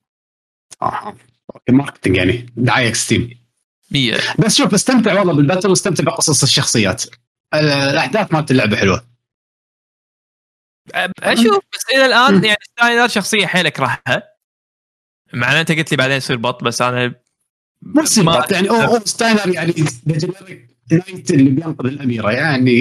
okay 1.55 1.71
marketing 1.71 2.15
يعني. 2.15 2.53
دعاية 2.55 2.93
Steam. 2.93 3.29
بس 4.39 4.55
شوف 4.57 4.73
استمتع 4.73 5.19
والله 5.19 5.33
بال 5.33 5.42
battle 5.42 5.69
واستمتع 5.69 6.03
بقصص 6.03 6.43
الشخصيات. 6.43 7.03
ال- 7.05 7.24
الأحداث 7.59 8.33
مالت 8.33 8.51
اللعبة 8.51 8.77
حلوة. 8.77 9.05
أشوف 11.23 11.63
بس 11.73 11.85
إلى 11.95 12.05
الآن 12.05 12.43
يعني 12.45 12.57
Steiner 12.71 13.07
شخصية 13.07 13.45
حيل 13.45 13.65
اكرهها 13.65 14.23
مع 15.33 15.51
ان 15.51 15.57
انت 15.57 15.71
قلت 15.71 15.91
لي 15.91 15.97
بعدين 15.97 16.17
يصير 16.17 16.37
بط 16.37 16.63
بس 16.63 16.81
أنا 16.81 17.13
ما- 17.81 18.39
بط 18.39 18.51
يعني 18.51 18.69
اوه 18.69 18.99
Steiner 19.05 19.47
يعني 19.53 19.73
knight 20.91 21.31
اللي 21.31 21.49
بينقذ 21.49 21.85
الأميرة 21.85 22.31
يعني 22.31 22.71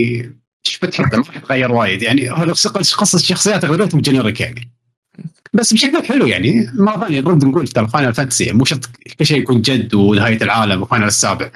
إيش 0.67 0.79
بتحبه؟ 0.79 1.19
ما 1.19 1.25
يتغير 1.37 1.73
وايد. 1.73 2.03
يعني 2.03 2.31
هذا 2.31 2.53
قصص 2.53 3.15
الشخصيات 3.15 3.65
أغلبيتهم 3.65 4.01
generic 4.01 4.41
يعني. 4.41 4.71
بس 5.53 5.73
بشكل 5.73 6.05
حلو 6.07 6.27
يعني. 6.27 6.71
مره 6.75 7.01
ثانية 7.01 7.21
نرد 7.21 7.45
نقول 7.45 7.69
ترى 7.69 7.89
Final 7.89 8.15
Fantasy 8.15 8.53
مو 8.53 8.65
شرط 8.65 8.91
كل 9.19 9.27
شيء 9.27 9.39
يكون 9.41 9.63
جد 9.63 9.95
ونهايه 9.95 10.37
العالم 10.43 10.83
و 10.83 10.87
Final 10.87 11.07
السابع. 11.07 11.51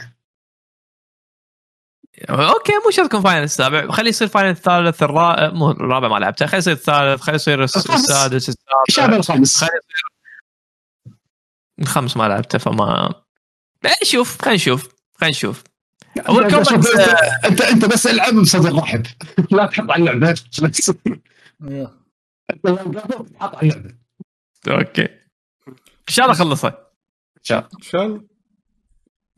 okay 2.30 2.72
مو 2.84 2.90
شرط 2.90 3.06
يكون 3.06 3.20
Final 3.20 3.42
السابع. 3.44 3.90
خليه 3.90 4.08
يصير 4.08 4.28
فاينل 4.28 4.50
الثالث 4.50 5.02
الرابع 5.02 5.50
مو 5.52 5.70
الرابع 5.70 6.08
ما 6.08 6.16
لعبته. 6.18 6.46
خليه 6.46 6.58
يصير 6.58 6.72
الثالث 6.72 7.20
خليه 7.20 7.34
يصير 7.34 7.64
الس- 7.64 7.76
الخامس. 7.76 8.00
السادس 8.10 8.44
شابه 8.88 9.16
السابع 9.16 9.16
الخامس 9.16 9.58
خليه 9.58 9.70
يصير 9.70 10.02
الخامس 11.80 12.16
ما 12.16 12.28
لعبته 12.28 12.58
فما 12.58 13.14
لا، 13.84 13.90
شوف 14.04 14.42
خلينا 14.42 14.54
نشوف 14.56 14.88
خلينا 15.14 15.30
نشوف. 15.30 15.64
أنت 17.44 17.60
أنت 17.60 17.84
بس 17.84 18.06
العب 18.06 18.34
بصدر 18.34 18.76
رحب 18.78 19.06
لا 19.50 19.66
تحط 19.66 19.90
على 19.90 20.00
اللعبة. 20.00 20.30
أنت 20.30 20.60
لو 22.64 22.76
تحط 22.76 23.54
على 23.54 23.62
اللعبة. 23.62 23.94
okay. 24.68 25.02
إن 25.68 26.14
شاء 26.14 26.24
الله 26.26 26.36
خلصت. 26.38 26.64
إن 26.64 27.42
شاء 27.42 27.58
الله. 27.58 27.68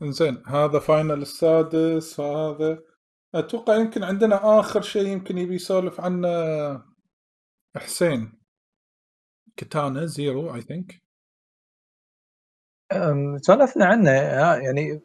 انزين 0.01 0.43
هذا 0.47 0.79
Final 0.79 1.21
السادس 1.21 2.19
وهذا 2.19 2.79
أتوقع 3.35 3.75
يمكن 3.75 4.03
عندنا 4.03 4.59
آخر 4.59 4.81
شيء 4.81 5.07
يمكن 5.07 5.37
يبي 5.37 5.55
يسولف 5.55 6.01
عنه 6.01 6.27
حسين. 7.75 8.41
Katana 9.57 10.05
Zero 10.05 10.55
I 10.55 10.61
think 10.61 11.01
سولفنا 13.41 13.85
عنه 13.85 14.11
يعني 14.11 15.01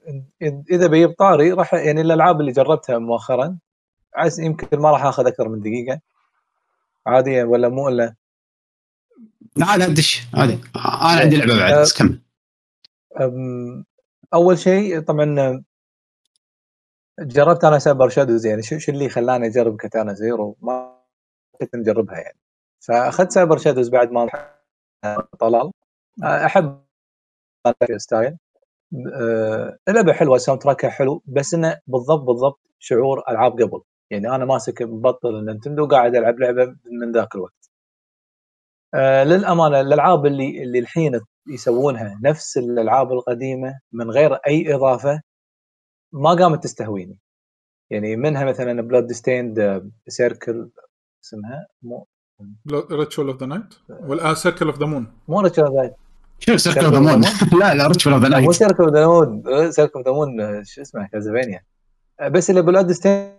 إذا 0.71 0.87
بيجيب 0.87 1.13
طاري 1.19 1.53
راح 1.53 1.75
يعني 1.75 2.01
الألعاب 2.01 2.41
اللي 2.41 2.53
جربتها 2.53 2.99
مؤخرا 2.99 3.59
عايز 4.15 4.41
يمكن 4.41 4.79
ما 4.79 4.91
راح 4.91 5.05
آخذ 5.05 5.27
أكثر 5.27 5.49
من 5.49 5.61
دقيقة. 5.61 6.01
عاديه 7.07 7.45
ولا 7.45 7.69
مو 7.69 7.89
إلا؟ 7.89 8.15
لا 9.57 9.77
لا 9.77 9.87
دش 9.87 10.23
عادي. 10.35 10.59
أنا 10.77 11.21
عندي 11.21 11.37
لعبة 11.37 11.59
بعد 11.59 11.81
بس 11.81 11.99
كمل. 11.99 12.21
أول 14.35 14.59
شيء 14.59 15.01
طبعا 15.01 15.65
جربت 17.21 17.65
أنا 17.65 17.79
Cyber 17.79 18.09
Shadows 18.09 18.47
يعني 18.47 18.63
شو 18.63 18.93
اللي 18.93 19.09
خلاني 19.09 19.47
أجرب 19.47 19.77
Katana 19.77 20.13
Zero؟ 20.15 20.57
ما 20.61 20.97
كنت 21.61 21.77
نجربها 21.77 22.19
يعني. 22.19 22.39
فأخذت 22.81 23.33
Cyber 23.33 23.59
Shadows 23.59 23.89
بعد 23.89 24.11
ما 24.13 24.29
طلال. 25.41 25.73
أحب 26.25 26.83
style. 27.97 28.39
أه، 29.15 29.79
اللعبه 29.89 30.13
حلوة 30.13 30.37
ال 30.37 30.63
soundtrack 30.63 30.88
ها 30.88 30.91
حلو 30.91 31.23
بس 31.27 31.55
إنه 31.55 31.79
بالضبط 31.87 32.23
بالضبط 32.23 32.61
شعور 32.81 33.23
ألعاب 33.31 33.53
قبل. 33.63 33.83
يعني 34.11 34.29
أنا 34.37 34.45
ماسك 34.45 34.83
مبطل 34.83 35.37
ال 35.37 35.42
Nintendo 35.42 35.85
وقاعد 35.85 36.17
ألعب 36.17 36.41
لعبة 36.41 36.77
من 37.03 37.13
ذاك 37.13 37.35
الوقت. 37.37 37.66
آه 38.95 39.25
للأمانة 39.25 39.81
الألعاب 39.81 40.27
اللي 40.27 40.63
اللي 40.63 40.79
الحين 40.79 41.21
يسوونها 41.47 42.21
نفس 42.23 42.57
الألعاب 42.57 43.13
القديمة 43.13 43.81
من 43.93 44.11
غير 44.11 44.35
أي 44.35 44.75
إضافة 44.75 45.21
ما 46.13 46.35
قامت 46.35 46.65
تستهويني. 46.65 47.21
يعني 47.91 48.17
منها 48.17 48.45
مثلا 48.45 48.83
بلود 48.83 49.13
ستيند 49.13 49.91
سيركل 50.09 50.71
اسمها 51.25 51.67
مو 51.83 52.07
ريتشوال 52.93 53.29
اوف 53.29 53.41
ذا 53.41 53.47
نايت 53.47 53.75
والان 53.89 54.35
سيركل 54.35 54.67
اوف 54.67 54.79
ذا 54.79 54.87
مون 54.87 55.13
مو 55.29 55.41
ريتشارد 55.41 55.95
شوف 56.39 56.61
سيركل 56.61 56.85
اوف 56.85 56.95
ذا 56.95 57.01
مون 57.01 57.21
لا 57.61 57.75
لا 57.75 57.87
ريتش 57.87 58.09
اوف 58.09 58.23
ذا 58.23 58.29
مو 58.29 58.37
نايت 58.37 58.51
سيركل 58.51 58.83
اوف 58.83 58.93
ذا 58.93 59.07
مون 59.07 59.43
سيركل 59.71 59.99
اوف 59.99 60.07
ذا 60.07 60.13
مون 60.13 60.65
شو 60.65 60.83
اسمه 60.83 61.09
كازافينيا 61.13 61.65
بس 62.31 62.51
اللي 62.51 62.63
بلود 62.63 62.93
ستيند 62.93 63.37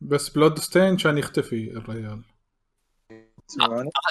بس 0.00 0.28
بلود 0.28 0.58
ستين 0.58 0.96
كان 0.96 1.18
يختفي 1.18 1.70
الرجال. 1.70 2.02
تسمعوني؟ 2.02 2.35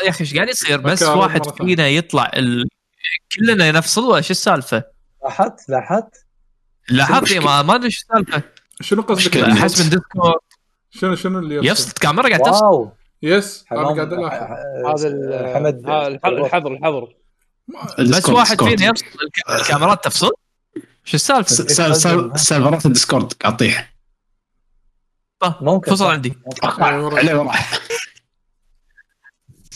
يا 0.04 0.10
أخي 0.10 0.22
إيش 0.24 0.36
قاعد 0.36 0.50
يصير 0.50 0.78
بس 0.78 1.04
واحد. 1.04 1.50
فينا 1.50 1.88
يطلع 1.88 2.32
ال... 2.36 2.68
كلنا 3.36 3.72
نفصل 3.72 4.04
ولا 4.04 4.22
شو 4.22 4.32
السالفة؟ 4.32 4.84
لاحظت 5.24 5.70
لاحظت 5.70 6.26
لاحظت. 6.90 7.34
ما 7.34 7.62
ما 7.62 7.76
أدري 7.76 7.92
شو 7.92 8.02
السالفة 8.02 8.44
شنو 8.82 9.02
قصدك؟ 9.02 9.38
أحس 9.38 9.82
من 9.82 9.90
Discord 9.90 10.40
شنو 10.92 11.16
شنو 11.16 11.40
اللي 11.40 11.56
يفصل؟ 11.56 11.68
يفصل 11.72 11.92
كاميرا 11.92 12.28
قاعد 12.30 12.42
تفصل 12.42 12.66
wow 12.66 12.92
yes 13.22 13.66
أنا 13.72 13.84
قاعد 13.88 14.14
ألاحظ 14.14 14.42
هذا 14.88 15.08
ال- 15.08 15.54
حمد 15.56 15.90
هذا 15.90 16.08
الح- 16.08 16.26
الحظر 16.26 16.72
الحظر 16.74 17.16
بس 18.00 18.30
واحد. 18.30 18.64
فينا 18.64 18.86
يفصل 18.86 19.06
الك- 19.06 19.62
الكاميرات 19.62 20.04
تفصل 20.04 20.32
شو 21.06 21.16
السالفة؟ 21.16 22.34
سيرفرات 22.38 22.86
ال 22.86 22.92
Discord 22.92 23.34
قاعد 23.34 23.56
تطيح 23.58 23.96
ممكن 25.62 25.92
فصل. 25.92 26.06
عندي. 26.12 26.34
عليه 26.64 27.36
وراح 27.36 27.80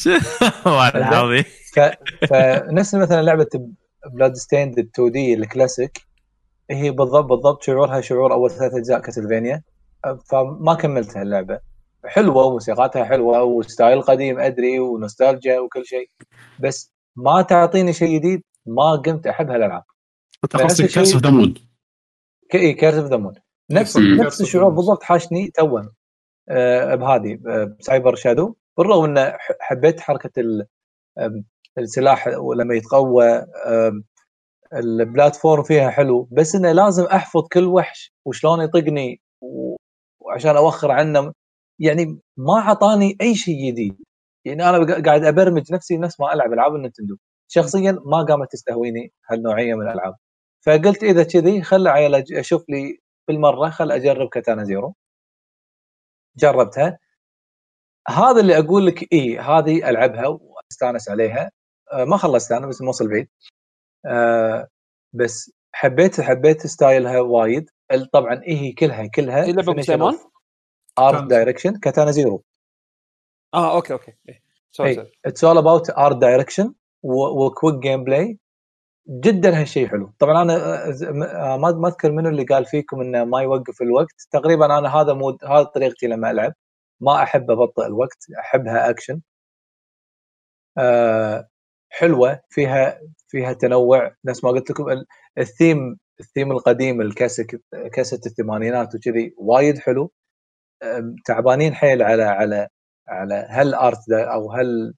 والله 0.65 1.45
فنفس 2.29 2.95
مثلا 2.95 3.21
لعبة 3.21 3.49
Bloodstained 4.13 4.79
2D 4.79 5.33
ال 5.33 5.41
classic. 5.41 6.01
هي 6.71 6.91
بالضبط 6.91 7.25
بالضبط 7.25 7.63
شعورها 7.63 8.01
شعور 8.01 8.33
أول 8.33 8.51
ثلاث 8.51 8.73
أجزاء 8.73 8.99
Castlevania 8.99 9.63
فما 10.31 10.73
كملتها 10.73 11.21
اللعبه 11.21 11.59
حلوة 12.05 12.43
وموسيقاتها 12.43 13.05
حلوة 13.05 13.43
و 13.43 13.53
style 13.53 14.01
قديم 14.01 14.39
أدري 14.39 14.79
ونوستالجيا 14.79 15.59
وكل 15.59 15.85
شيء. 15.85 16.09
بس 16.59 16.93
ما 17.15 17.41
تعطيني 17.41 17.93
شيء 17.93 18.15
جديد 18.19 18.43
ما 18.65 18.91
قمت 18.91 19.27
أحب 19.27 19.49
هالألعاب. 19.49 19.83
قصدك 20.53 20.89
Curse 20.89 21.13
of 21.13 21.23
the 21.23 21.29
Moon 21.29 21.53
Curse 22.51 22.97
of 22.97 23.09
the 23.09 23.17
Moon 23.17 23.33
نفس. 23.71 23.97
نفس 23.97 24.41
الشعور. 24.41 24.69
بالضبط 24.69 25.03
حاشني 25.03 25.47
تو 25.47 25.81
آه، 26.49 26.95
بهذه 26.95 27.39
آه، 27.47 27.77
Cyber 27.79 28.15
Shadow 28.15 28.55
بالرغم 28.79 29.17
ان 29.17 29.33
حبيت 29.61 29.99
حركة 29.99 30.31
السلاح 31.77 32.27
ولما 32.27 32.75
يتقوى 32.75 33.45
ال 34.73 34.83
platform 34.83 35.63
فيها 35.63 35.89
حلو 35.89 36.29
بس 36.31 36.55
إنه 36.55 36.71
لازم 36.71 37.03
أحفظ 37.05 37.47
كل 37.53 37.65
وحش 37.65 38.13
وشلون 38.25 38.61
يطقني 38.61 39.21
وعشان 40.21 40.57
أوخر 40.57 40.91
عنه. 40.91 41.33
يعني 41.79 42.19
ما 42.37 42.59
اعطاني 42.59 43.17
أي 43.21 43.35
شيء 43.35 43.71
جديد. 43.71 43.97
يعني 44.45 44.69
أنا 44.69 45.03
قاعد 45.05 45.23
أبرمج 45.25 45.73
نفسي 45.73 45.97
نفس 45.97 46.19
ما 46.19 46.33
ألعب 46.33 46.53
ألعاب 46.53 46.75
ال 46.75 46.80
Nintendo 46.80 47.17
شخصيا 47.47 47.91
ما 48.05 48.23
قامت 48.23 48.51
تستهويني 48.51 49.13
هالنوعية 49.31 49.73
من 49.75 49.81
الألعاب. 49.87 50.15
فقلت 50.65 51.03
إذا 51.03 51.23
كذي 51.23 51.61
خل 51.63 51.87
أشوف 52.39 52.65
لي 52.69 52.99
بالمرة 53.27 53.69
خل 53.69 53.91
أجرب 53.91 54.29
Katana 54.29 54.63
Zero. 54.63 54.95
جربتها. 56.37 56.99
هذا 58.09 58.41
اللي 58.41 58.59
أقول 58.59 58.85
لك 58.85 59.13
اي 59.13 59.39
هذه 59.39 59.89
ألعبها 59.89 60.27
وأستانس 60.27 61.09
عليها. 61.09 61.51
آه، 61.93 62.05
ما 62.05 62.17
خلصت 62.17 62.51
أنا 62.51 62.67
بس 62.67 62.81
موصل 62.81 63.07
بعيد. 63.09 63.27
آه، 64.05 64.67
بس 65.13 65.51
حبيت 65.73 66.21
حبيت 66.21 66.67
style 66.67 67.10
ها 67.10 67.19
وايد. 67.19 67.69
طبعا 68.13 68.43
إيه 68.43 68.57
هي 68.57 68.71
كلها 68.71 69.07
كلها 69.07 69.45
هي 69.45 69.51
لعبة 69.51 69.73
بسليمان؟ 69.73 70.19
art 70.99 71.23
direction 71.23 71.79
Katana 71.79 72.11
Zero 72.11 72.43
آه 73.53 73.75
okay 73.75 73.93
okay. 73.93 74.13
إيه. 74.29 74.41
sorry 74.71 74.89
اي 74.89 74.95
sorry. 74.95 75.11
it's 75.25 75.43
all 75.43 75.57
about 75.57 75.89
art 75.89 76.17
direction 76.17 76.73
و 77.03 77.75
quick 77.75 78.03
gameplay 78.03 78.39
جدا 79.09 79.61
هالشيء 79.61 79.87
حلو. 79.87 80.13
طبعا 80.19 80.41
أنا 80.41 80.53
آه، 80.55 80.93
آه، 81.53 81.57
ما 81.57 81.71
ما 81.71 81.87
أذكر 81.87 82.11
منو 82.11 82.29
اللي 82.29 82.43
قال 82.43 82.65
فيكم 82.65 83.01
إنه 83.01 83.23
ما 83.23 83.41
يوقف 83.41 83.81
الوقت. 83.81 84.27
تقريبا 84.31 84.65
أنا 84.77 84.95
هذا 84.95 85.13
mood 85.13 85.45
هذا 85.45 85.63
طريقتي 85.63 86.07
لما 86.07 86.31
ألعب. 86.31 86.53
ما 87.01 87.23
أحب 87.23 87.51
أبطئ 87.51 87.85
الوقت 87.85 88.25
أحبها 88.39 88.89
اكشن 88.89 89.21
آه 90.77 91.47
حلوة 91.89 92.41
فيها 92.49 92.99
فيها 93.27 93.53
تنوع. 93.53 94.15
نفس 94.25 94.43
ما 94.43 94.49
قلت 94.49 94.69
لكم 94.71 94.89
ال- 94.89 95.05
ال 95.37 95.47
theme 95.47 95.97
ال 96.19 96.24
theme 96.24 96.51
القديم 96.51 97.01
الكاسيت 97.01 97.61
كاسيت 97.93 98.19
الثمانينات 98.25 98.95
وكذي 98.95 99.33
وايد 99.37 99.77
حلو. 99.79 100.11
تعبانين 101.25 101.75
حيل 101.75 102.01
على 102.03 102.23
على 102.23 102.67
على 103.09 103.35
هال 103.49 103.74
art 103.74 104.11
أو 104.11 104.51
هال 104.51 104.93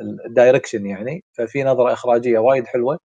ال 0.00 0.09
direction 0.09 0.86
يعني. 0.86 1.24
ففي 1.32 1.64
نظرة 1.64 1.92
إخراجية 1.92 2.38
وايد 2.38 2.66
حلوة. 2.66 2.98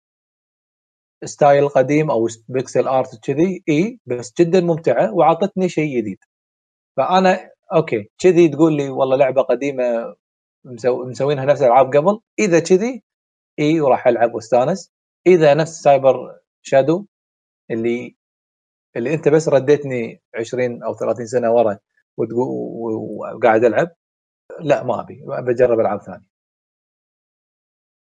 style 1.25 1.69
قديم 1.69 2.11
أو 2.11 2.29
pixel 2.49 2.89
art 2.89 3.25
كذي 3.25 3.65
إي 3.69 4.01
بس 4.07 4.33
جدا 4.41 4.61
ممتعة 4.61 5.15
وعطتني 5.15 5.69
شيء 5.69 5.99
جديد. 5.99 6.19
فأنا 6.97 7.51
okay. 7.75 8.11
كذي 8.19 8.49
تقول 8.49 8.77
لي 8.77 8.91
والله 8.91 9.17
لعبة 9.17 9.43
قديمة 9.43 10.17
مسو... 10.65 11.05
مسوينها 11.05 11.45
نفس 11.45 11.63
الألعاب 11.63 11.87
قبل. 11.97 12.21
إذا 12.39 12.61
كذي 12.61 13.03
إي 13.59 13.81
وراح 13.81 14.07
ألعب 14.07 14.35
واستانس 14.35 14.93
إذا 15.27 15.55
نفس 15.55 15.83
Cyber 15.83 16.41
Shadow 16.63 17.07
اللي 17.71 18.17
اللي 18.97 19.15
أنت 19.15 19.29
بس 19.29 19.49
رديتني 19.49 20.23
20 20.35 20.83
أو 20.83 20.95
30 20.95 21.27
سنة 21.27 21.53
ورا 21.53 21.79
وقاعد 22.19 23.65
ألعب 23.65 23.89
لا 24.61 24.83
ما 24.85 25.01
أبي. 25.01 25.25
بجرب 25.27 25.81
ألعاب 25.81 26.03
ثانية. 26.03 26.27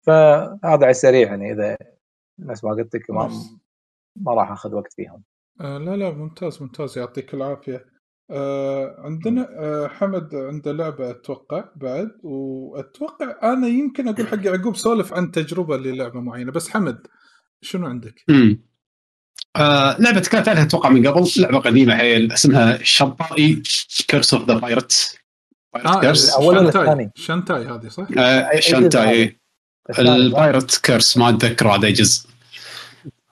فهذا 0.01 0.59
على 0.63 0.89
السريع 0.89 1.27
يعني 1.29 1.51
إذا 1.51 1.77
نفس 2.39 2.63
ما 2.63 2.71
قلت 2.71 2.95
لك 2.95 3.11
ما. 3.11 3.29
ما 4.15 4.33
راح 4.33 4.51
أخذ 4.51 4.75
وقت 4.75 4.93
فيهم. 4.93 5.23
آه 5.61 5.77
لا 5.77 5.95
لا 5.95 6.11
ممتاز 6.11 6.61
ممتاز. 6.61 6.97
يعطيك 6.97 7.33
العافية. 7.33 7.92
آه 8.31 8.95
عندنا 8.99 9.47
آه 9.59 9.87
حمد 9.87 10.35
عنده 10.35 10.71
لعبة 10.71 11.09
أتوقع 11.09 11.65
بعد 11.75 12.11
وأتوقع 12.23 13.53
أنا 13.53 13.67
يمكن 13.67 14.07
أقول 14.07 14.27
حق 14.27 14.45
يعقوب 14.45 14.75
سولف 14.75 15.13
عن 15.13 15.31
تجربة 15.31 15.77
للعبة 15.77 16.19
معينة 16.19 16.51
بس 16.51 16.69
حمد 16.69 17.07
شنو 17.61 17.87
عندك؟ 17.87 18.23
امم 18.29 18.61
آه 19.55 20.01
لعبة 20.01 20.19
كانت 20.19 20.47
عليها 20.47 20.63
أتوقع 20.63 20.89
من 20.89 21.07
قبل 21.07 21.29
لعبة 21.37 21.59
قديمة 21.59 21.95
حيل 21.95 22.31
اسمها 22.31 22.79
شطائي 22.83 23.63
كيرس 24.07 24.33
اوف 24.33 24.47
ذا 24.47 24.53
بايرتس 24.53 25.17
آه 25.75 26.01
كيرس 26.01 26.37
الثاني؟ 26.39 27.11
شانتاي 27.15 27.65
هذه 27.65 27.87
صح؟ 27.87 28.07
آه 28.17 28.59
شانتاي 28.59 29.39
البايرت 29.99 30.77
كيرس 30.77 31.17
ما 31.17 31.29
أتذكر 31.29 31.75
هذا 31.75 31.87
يجز 31.87 32.27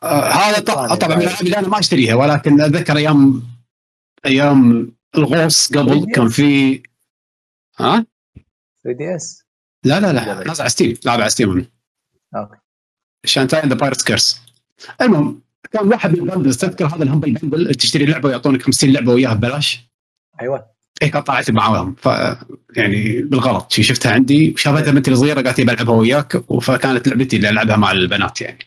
آه 0.04 0.24
هذا 0.24 0.60
طبعا 0.60 0.88
من. 1.16 1.22
الألعاب 1.22 1.42
اللي 1.42 1.58
أنا 1.58 1.68
ما 1.68 1.80
أشتريها 1.80 2.16
ولكن 2.16 2.62
أتذكر 2.62 2.98
أيام 2.98 3.44
أيام 4.26 4.92
الغوص 5.18 5.74
قبل 5.74 6.06
كان 6.16 6.30
في 6.30 6.82
ها؟ 7.80 8.06
3 8.84 8.98
دي 8.98 9.16
آس؟ 9.16 9.44
لا 9.86 10.00
لا 10.00 10.14
لا 10.14 10.44
نازل 10.44 10.62
على 10.62 10.70
ستيم. 10.70 10.94
لعب 11.06 11.22
على 11.22 11.30
ستيم. 11.30 11.68
okay. 12.36 12.58
Shantae 13.26 13.57
and 13.57 13.70
the 13.70 13.76
Pirate's 13.76 14.02
Curse. 14.02 14.42
المهم 15.02 15.42
كان 15.72 15.88
واحد 15.88 16.12
من 16.12 16.30
ال 16.30 16.33
bundles 16.33 16.58
تذكر 16.58 16.86
هذا 16.86 17.04
ال 17.04 17.08
Humble 17.08 17.34
Bundle 17.34 17.76
تشتري 17.76 18.06
لعبة 18.06 18.30
ويعطونك 18.30 18.62
50 18.62 18.94
لعبة 18.94 19.14
وياها 19.14 19.34
ببلاش؟ 19.34 19.80
أيوه. 20.42 20.66
إيه 21.02 21.12
كان 21.12 21.22
طلعت 21.22 21.52
معاهم. 21.52 21.96
ف 21.96 22.06
يعني 22.76 23.22
بالغلط. 23.22 23.72
شي 23.72 23.84
شفتها 23.84 24.12
عندي 24.12 24.52
وشافتها 24.52 24.92
بنتي 24.92 25.12
الصغيرة 25.12 25.42
قالت 25.42 25.60
لي 25.60 25.66
بلعبها 25.66 25.96
وياك 25.96 26.38
فكانت 26.62 27.08
لعبتي 27.08 27.36
اللي 27.36 27.50
ألعبها 27.50 27.76
مع 27.76 27.92
البنات 27.92 28.42
يعني. 28.42 28.66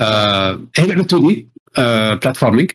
آه 0.00 0.66
هي 0.76 0.86
لعبة 0.86 1.00
2D 1.00 1.48
آه 1.78 2.14
platforming 2.14 2.70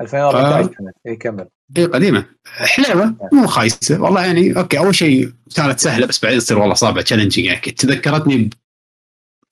2014 0.00 0.68
كانت 0.68 0.96
اي 1.06 1.16
كمل. 1.16 1.48
هي 1.76 1.84
قديمة. 1.84 2.26
حلوة 2.44 3.16
مو 3.32 3.46
خايسة. 3.46 4.02
والله 4.02 4.26
يعني 4.26 4.56
okay 4.56 4.78
أول 4.78 4.94
شيء 4.94 5.32
كانت 5.56 5.78
سهلة 5.78 6.06
بس 6.06 6.24
بعدين 6.24 6.38
تصير 6.38 6.58
والله 6.58 6.74
صعبة 6.74 7.02
challenging 7.02 7.46
يعني. 7.46 7.60
تذكرتني 7.60 8.50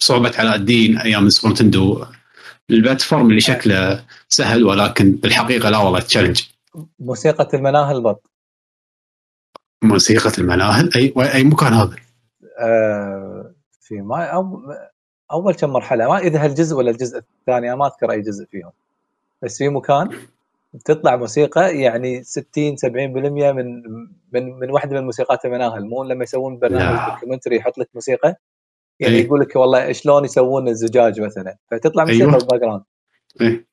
بصعوبة 0.01 0.33
علاء 0.39 0.55
الدين 0.55 0.99
أيام 0.99 1.29
Super 1.29 1.55
Nintendo 1.55 2.05
ال 2.71 2.77
platform 2.77 3.31
اللي 3.31 3.41
شكله 3.41 4.05
سهل 4.29 4.65
ولكن 4.65 5.13
بالحقيقة 5.13 5.71
لا 5.71 5.79
والله 5.79 6.01
challenge 6.01 6.43
موسيقى 6.99 7.49
المناهل 7.55 8.03
بط. 8.03 8.31
موسيقى 9.83 10.33
المناهل؟ 10.39 10.91
أي 10.97 11.15
أي 11.35 11.45
مكان 11.45 11.73
هذا؟ 11.73 11.97
آه 12.59 13.55
في 13.81 13.95
ما 13.95 14.25
أو 14.25 14.61
أول 15.33 15.55
كم 15.55 15.71
مرحلة 15.71 16.09
ما 16.09 16.19
إذا 16.19 16.45
هالجزء 16.45 16.77
ولا 16.77 16.91
الجزء 16.91 17.19
الثاني 17.19 17.77
ما 17.77 17.87
أذكر 17.87 18.11
أي 18.11 18.21
جزء 18.21 18.47
فيهم. 18.51 18.73
بس 19.43 19.59
في 19.59 19.69
مكان 19.69 20.09
تطلع 20.85 21.17
موسيقى 21.17 21.79
يعني 21.79 22.23
60 22.23 22.77
70% 22.77 22.87
من 22.87 23.83
من 24.33 24.59
من 24.59 24.71
واحدة 24.71 25.01
من 25.01 25.07
موسيقات 25.07 25.45
المناهل 25.45 25.85
مو 25.85 26.05
لما 26.05 26.23
يسوون. 26.23 26.59
برنامج 26.59 27.13
documentary 27.13 27.57
يحط 27.57 27.79
لك 27.79 27.89
موسيقى 27.95 28.37
يعني 29.01 29.15
إيه. 29.15 29.25
يقول 29.25 29.41
لك 29.41 29.57
والله 29.57 29.93
شلون 29.93 30.25
يسوون 30.25 30.69
الزجاج 30.69 31.21
مثلا 31.21 31.57
فتطلع 31.71 32.05
موسيقى 32.05 32.25
أيوة. 32.25 32.39
بال 32.39 32.61
background 32.61 32.83
إيه. 33.41 33.67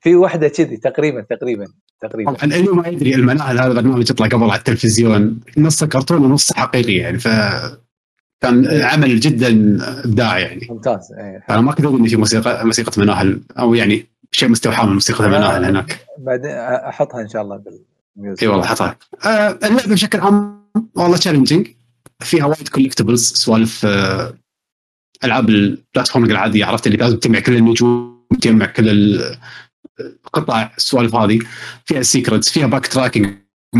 في 0.00 0.14
واحدة 0.14 0.48
كذي 0.48 0.76
تقريبا 0.76 1.20
تقريبا 1.20 1.66
تقريبا 2.00 2.32
طبعا 2.32 2.44
اللي 2.44 2.70
ما 2.70 2.88
يدري 2.88 3.14
المناهل 3.14 3.58
هذا 3.58 3.72
برنامج 3.72 4.10
يطلع 4.10 4.26
قبل 4.26 4.44
على 4.44 4.58
التلفزيون 4.58 5.40
نص 5.58 5.84
كرتون 5.84 6.24
ونص 6.24 6.52
حقيقي 6.52 6.94
يعني 6.94 7.18
ف 7.18 7.28
كان 8.40 8.82
عمل 8.82 9.20
جدا 9.20 9.78
ابداعي 10.04 10.42
يعني 10.42 10.66
ممتاز 10.70 11.12
إيه. 11.12 11.44
أنا 11.50 11.60
ما 11.60 11.72
كنت 11.72 11.86
أدري 11.86 12.00
إن 12.00 12.06
في 12.06 12.16
موسيقى 12.16 12.66
موسيقى 12.66 12.92
مناهل 13.02 13.40
أو 13.58 13.74
يعني 13.74 14.06
شيء 14.34 14.48
مستوحى 14.48 14.86
من 14.86 14.92
موسيقى 14.92 15.24
المناهل 15.24 15.64
هناك 15.64 16.06
بعدين 16.18 16.50
أحطها 16.50 17.20
إن 17.20 17.28
شاء 17.28 17.42
الله 17.42 17.56
بال 18.16 18.23
music. 18.23 18.42
إي 18.42 18.48
والله 18.48 18.66
حطها 18.66 18.98
آه 19.24 19.58
اللعبة 19.64 19.92
بشكل 19.92 20.20
عام 20.20 20.64
والله 20.94 21.16
challenging 21.16 21.68
فيها 22.20 22.44
وايد 22.44 22.68
collectibles 22.68 23.32
سوالف 23.32 23.86
آه 23.86 24.34
ألعاب 25.24 25.48
ال 25.48 25.55
platforming 25.55 26.30
العادية 26.32 26.64
عرفت؟ 26.64 26.86
اللي 26.86 26.98
لازم 26.98 27.16
تجمع 27.16 27.40
كل 27.40 27.56
النجوم 27.56 28.26
تجمع 28.40 28.66
كل 28.66 28.88
ال- 28.88 29.38
القطع 30.00 30.70
السوالف 30.76 31.14
هذه. 31.14 31.40
فيها 31.84 32.02
secrets 32.02 32.48
فيها 32.50 32.66
backtracking 32.66 33.34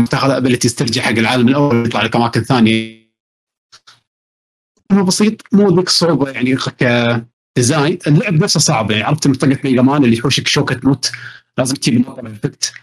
تاخذ 0.09 0.29
abilities 0.29 0.75
ترجع 0.75 1.01
حق 1.01 1.09
العالم 1.11 1.47
الأول 1.47 1.85
يطلع 1.85 2.01
لك 2.01 2.15
أماكن 2.15 2.41
ثانية. 2.43 3.05
هو 4.91 5.03
بسيط 5.03 5.41
مو 5.53 5.75
ذيك 5.77 5.87
الصعوبة 5.87 6.29
يعني 6.31 6.57
ك 7.55 7.61
design 7.61 7.99
اللعب 8.07 8.33
نفسه 8.33 8.59
صعب 8.59 8.91
يعني 8.91 9.03
عرفت 9.03 9.27
منطقه 9.27 9.59
Mega 9.63 9.81
Man 9.81 10.03
اللي 10.03 10.17
يحوشك 10.17 10.47
شوكة 10.47 10.75
تموت 10.75 11.11
لازم 11.57 11.75
تجيب 11.75 12.05
effect 12.09 12.73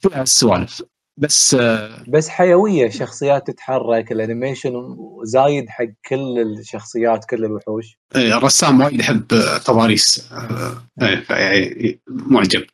فيها 0.00 0.22
السوالف 0.22 0.82
بس 1.16 1.54
آه، 1.54 2.04
بس 2.08 2.28
حيوية 2.28 2.90
شخصيات 2.90 3.46
تتحرك 3.50 4.12
ال 4.12 4.20
animation 4.20 4.96
زايد 5.24 5.68
حق 5.68 5.84
كل 6.08 6.38
الشخصيات 6.58 7.24
كل 7.24 7.44
الوحوش. 7.44 7.98
إيه، 8.16 8.38
الرسام 8.38 8.80
وايد 8.80 9.00
يحب 9.00 9.32
آه، 9.32 9.58
تضاريس 9.58 10.32
آه، 10.32 10.82
إيه، 11.02 11.20
ف- 11.20 11.30
يعني 11.30 12.00
معجب. 12.08 12.64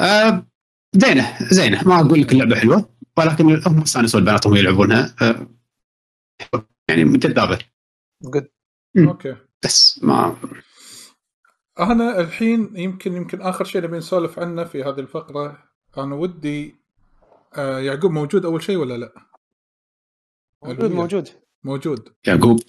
آه، 0.00 0.46
زينة 0.92 1.36
زينة. 1.50 1.88
ما 1.88 2.00
أقول 2.00 2.20
لك 2.20 2.32
اللعبة 2.32 2.56
حلوة 2.56 2.88
ولكن 3.16 3.62
هم 3.66 3.82
أستانسوا 3.82 4.20
بيناتهم 4.20 4.56
يلعبونها. 4.56 5.14
آه، 5.22 5.46
يعني 6.88 7.18
جذابة. 7.18 7.58
قد 8.34 8.48
okay. 8.98 9.36
بس 9.64 10.00
ما 10.02 10.36
أنا 11.80 12.20
الحين 12.20 12.76
يمكن 12.76 13.16
يمكن 13.16 13.42
آخر 13.42 13.64
شيء 13.64 13.82
نبي 13.82 13.96
نسولف 13.98 14.38
عنه 14.38 14.64
في 14.64 14.82
هذه 14.82 15.00
الفقرة. 15.00 15.64
أنا 15.98 16.14
ودي 16.14 16.76
آه 17.56 17.78
يعقوب 17.80 18.10
موجود 18.10 18.44
أول 18.44 18.62
شيء 18.62 18.76
ولا 18.76 18.96
لا؟ 18.96 19.12
موجود 20.64 20.90
موجود. 20.92 21.28
موجود. 21.64 22.14
يعقوب. 22.26 22.60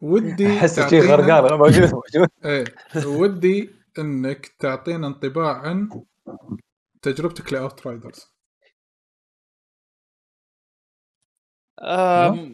ودي 0.00 0.46
أحس 0.58 0.80
شيء 0.80 1.02
غرقان 1.02 1.58
موجود 1.58 1.90
موجود. 1.94 2.28
إيه. 2.44 2.64
ودي 3.06 3.70
إنك 3.98 4.46
تعطينا 4.46 5.06
انطباع 5.06 5.56
عن 5.58 6.04
تجربتك 7.02 7.52
لأوت 7.52 7.86
رايدرز. 7.86 8.30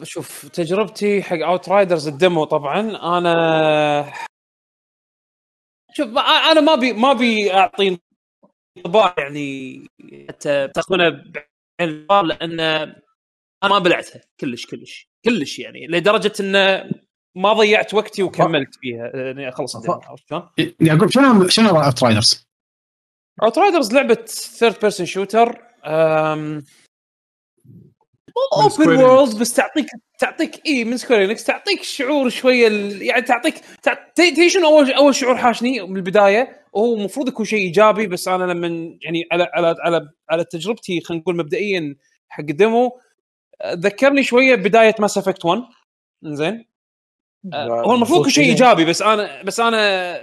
شوف 0.03 0.49
تجربتي 0.49 1.23
حق 1.23 1.37
أوت 1.39 1.69
رايدرز 1.69 2.09
الدمو 2.09 2.45
طبعا. 2.45 2.81
أنا 3.19 4.12
شوف 5.97 6.18
أنا 6.18 6.60
ما 6.60 6.74
ابي 6.74 6.93
ما 6.93 7.10
ابي 7.10 7.52
أعطي 7.52 7.98
انطباع 8.77 9.14
يعني 9.18 9.81
حتى 10.28 10.68
تاخذونه 10.68 11.09
بعين 11.09 11.47
الاعتبار 11.81 12.23
لأن 12.23 12.60
أنا 12.60 13.02
ما 13.64 13.78
بلعتها 13.78 14.20
كلش 14.40 14.66
كلش 14.66 15.10
كلش 15.24 15.59
يعني 15.59 15.86
لدرجة 15.86 16.32
انه 16.40 16.90
ما 17.36 17.52
ضيعت 17.52 17.94
وقتي 17.94 18.23
وكملت 18.23 18.74
فيها 18.74 19.31
إني 19.31 19.48
أخلص 19.48 19.77
عرفت 19.77 20.28
شلون؟ 20.28 20.48
يعقوب 20.81 21.10
شنو 21.10 21.48
شنو 21.48 21.68
Outriders؟ 21.69 22.47
Outriders 23.43 23.94
لعبه 23.94 24.14
third 24.24 24.81
person 24.81 25.07
shooter 25.07 25.62
open. 28.53 28.73
world 29.05 29.39
بس 29.39 29.55
تعطيك 29.55 29.87
تعطيك 30.19 30.67
اي 30.67 30.85
من 30.85 30.97
Square 30.97 31.24
Enix 31.24 31.44
تعطيك 31.45 31.83
شعور 31.83 32.29
شوية 32.29 32.67
ال- 32.67 33.03
يعني 33.03 33.23
تعطيك 33.23 33.55
تدري 34.15 34.51
شنو 34.51 34.67
اول 34.67 34.93
أول 34.93 35.15
شعور 35.15 35.37
حاشني 35.37 35.81
من 35.83 35.97
البداية؟ 35.97 36.67
وهو 36.73 36.95
المفروض 36.95 37.29
يكون 37.29 37.45
شيء 37.47 37.59
إيجابي 37.59 38.07
بس 38.07 38.29
أنا 38.29 38.45
لما 38.53 38.67
يعني 39.03 39.25
على 39.33 39.49
على 39.55 39.75
على 39.81 40.09
على 40.31 40.45
تجربتي 40.45 41.01
خلينا 41.01 41.23
نقول 41.23 41.37
مبدئيا 41.37 41.97
حق 42.29 42.41
ال 42.51 42.61
demo 42.61 43.01
ذكرني 43.67 44.23
شوية 44.23 44.55
بداية 44.55 44.95
Mass 44.98 45.19
Effect 45.19 45.44
1 45.45 45.63
زين 46.25 46.65
هو 47.55 47.95
المفروض 47.95 48.19
يكون 48.21 48.31
شيء 48.33 48.45
إيجابي 48.51 48.85
بس 48.85 49.03
أنا 49.03 49.43
بس 49.43 49.61
أنا 49.61 50.21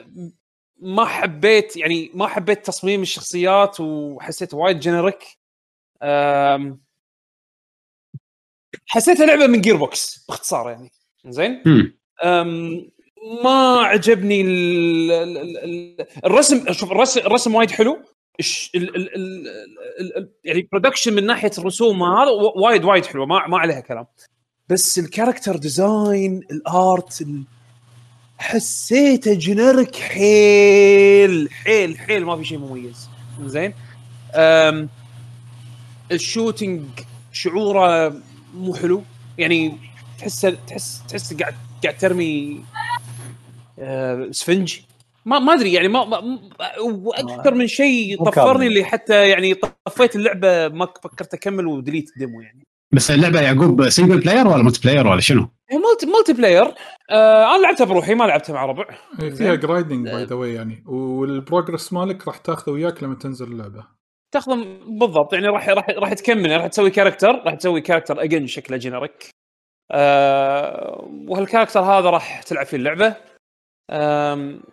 ما 0.78 1.06
حبيت 1.06 1.78
يعني 1.78 2.12
ما 2.14 2.28
حبيت 2.28 2.66
تصميم 2.66 3.02
الشخصيات 3.02 3.80
وحسيت 3.80 4.54
وايد 4.54 4.80
generic 4.80 5.24
أم، 6.04 6.83
حسيتها 8.88 9.26
لعبة 9.26 9.48
من 9.48 9.62
Gearbox 9.62 10.26
باختصار 10.28 10.70
يعني. 10.70 10.92
زين؟ 11.28 11.64
ما 13.44 13.80
عجبني 13.82 14.42
ال- 14.42 15.12
ال- 15.12 15.38
ال- 15.38 15.58
ال- 15.64 16.06
الرسم 16.26 16.74
شوف 16.74 16.92
الرسم 16.92 17.20
الرسم 17.20 17.56
وايد 17.56 17.72
حلو. 17.72 17.98
الش- 18.40 18.72
ال- 18.76 18.96
ال- 18.96 19.16
ال- 19.16 19.48
ال- 20.00 20.18
ال- 20.18 20.30
يعني 20.44 20.68
production 20.72 21.14
من 21.14 21.26
ناحية 21.26 21.52
الرسوم 21.58 22.04
هذا 22.04 22.30
وايد 22.56 22.84
وايد 22.84 23.06
حلوة. 23.06 23.26
ما 23.26 23.48
ما 23.48 23.58
عليها 23.58 23.80
كلام. 23.80 24.06
بس 24.70 25.00
ال 25.00 25.05
character 25.05 25.56
design 25.56 26.42
ال 26.52 26.69
art 26.69 27.22
ال- 27.22 27.44
حسيته 28.38 29.34
generic 29.34 29.96
حيل 29.96 31.50
حيل 31.52 31.98
حيل 32.00 32.26
ما 32.26 32.36
في 32.38 32.44
شيء 32.44 32.58
مميز. 32.58 33.10
زين؟ 33.42 33.74
ال 36.12 36.20
shooting 36.20 36.82
شعوره 37.32 38.14
مو 38.54 38.74
حلو. 38.74 39.04
يعني 39.38 39.78
تحس 40.20 40.42
تحس 40.68 41.04
تحس 41.10 41.34
قاعد 41.34 41.56
قاعد 41.84 41.98
ترمي 41.98 42.64
آه، 43.80 44.30
اسفنج 44.30 44.80
ما 45.26 45.40
ما 45.40 45.54
أدري 45.54 45.74
يعني 45.74 45.88
ما, 45.88 46.06
ما 46.06 46.40
وأكثر 46.82 47.54
من 47.54 47.68
شيء 47.68 48.24
طفرني. 48.26 48.68
اللي 48.68 48.84
حتى 48.84 49.30
يعني 49.30 49.54
طفيت 49.86 50.16
اللعبة 50.16 50.68
ما 50.68 50.88
فكرت 51.04 51.34
أكمل 51.34 51.68
و 51.68 51.74
delete 51.74 52.10
ال 52.10 52.16
demo 52.16 52.42
يعني. 52.42 52.68
بس 52.92 53.12
اللعبة 53.12 53.42
يعقوب 53.42 53.90
single 53.90 54.20
player 54.20 54.48
ولا 54.48 54.64
multiplayer 54.64 55.08
ولا 55.08 55.22
شنو؟ 55.22 55.50
هي 55.70 55.78
multi 55.78 56.06
multiplayer 56.06 56.74
آه 57.10 57.56
أنا 57.56 57.62
لعبتها 57.64 57.86
بروحي 57.86 58.16
ما 58.16 58.24
لعبتها 58.24 58.54
مع 58.54 58.66
ربع. 58.66 58.86
فيها 59.20 59.56
grinding 59.56 60.10
by 60.10 60.24
the 60.24 60.36
way 60.36 60.54
يعني. 60.54 60.84
وال 60.88 61.09
progress 61.09 61.94
مالك 61.94 62.28
راح 62.28 62.38
تاخذه 62.38 62.72
وياك 62.72 63.04
لما 63.04 63.16
تنزل 63.16 63.46
اللعبة. 63.52 64.03
تاخذه 64.34 64.56
بالضبط 64.88 65.34
يعني 65.34 65.48
راح 65.48 65.70
راح 65.70 65.90
راح 65.90 66.14
تكمل 66.14 66.52
راح 66.58 66.68
تسوي 66.68 66.90
character 66.90 67.44
راح 67.46 67.54
تسوي 67.56 67.82
character 67.82 68.24
again 68.24 68.48
شكله 68.48 68.78
generic 68.78 69.30
آه 69.92 71.08
وهال 71.28 71.41
character 71.41 71.80
هذا 71.80 72.10
راح 72.10 72.42
تلعب 72.44 72.66
فيه 72.66 72.78
اللعبة. 72.78 73.16
آم، 73.92 74.64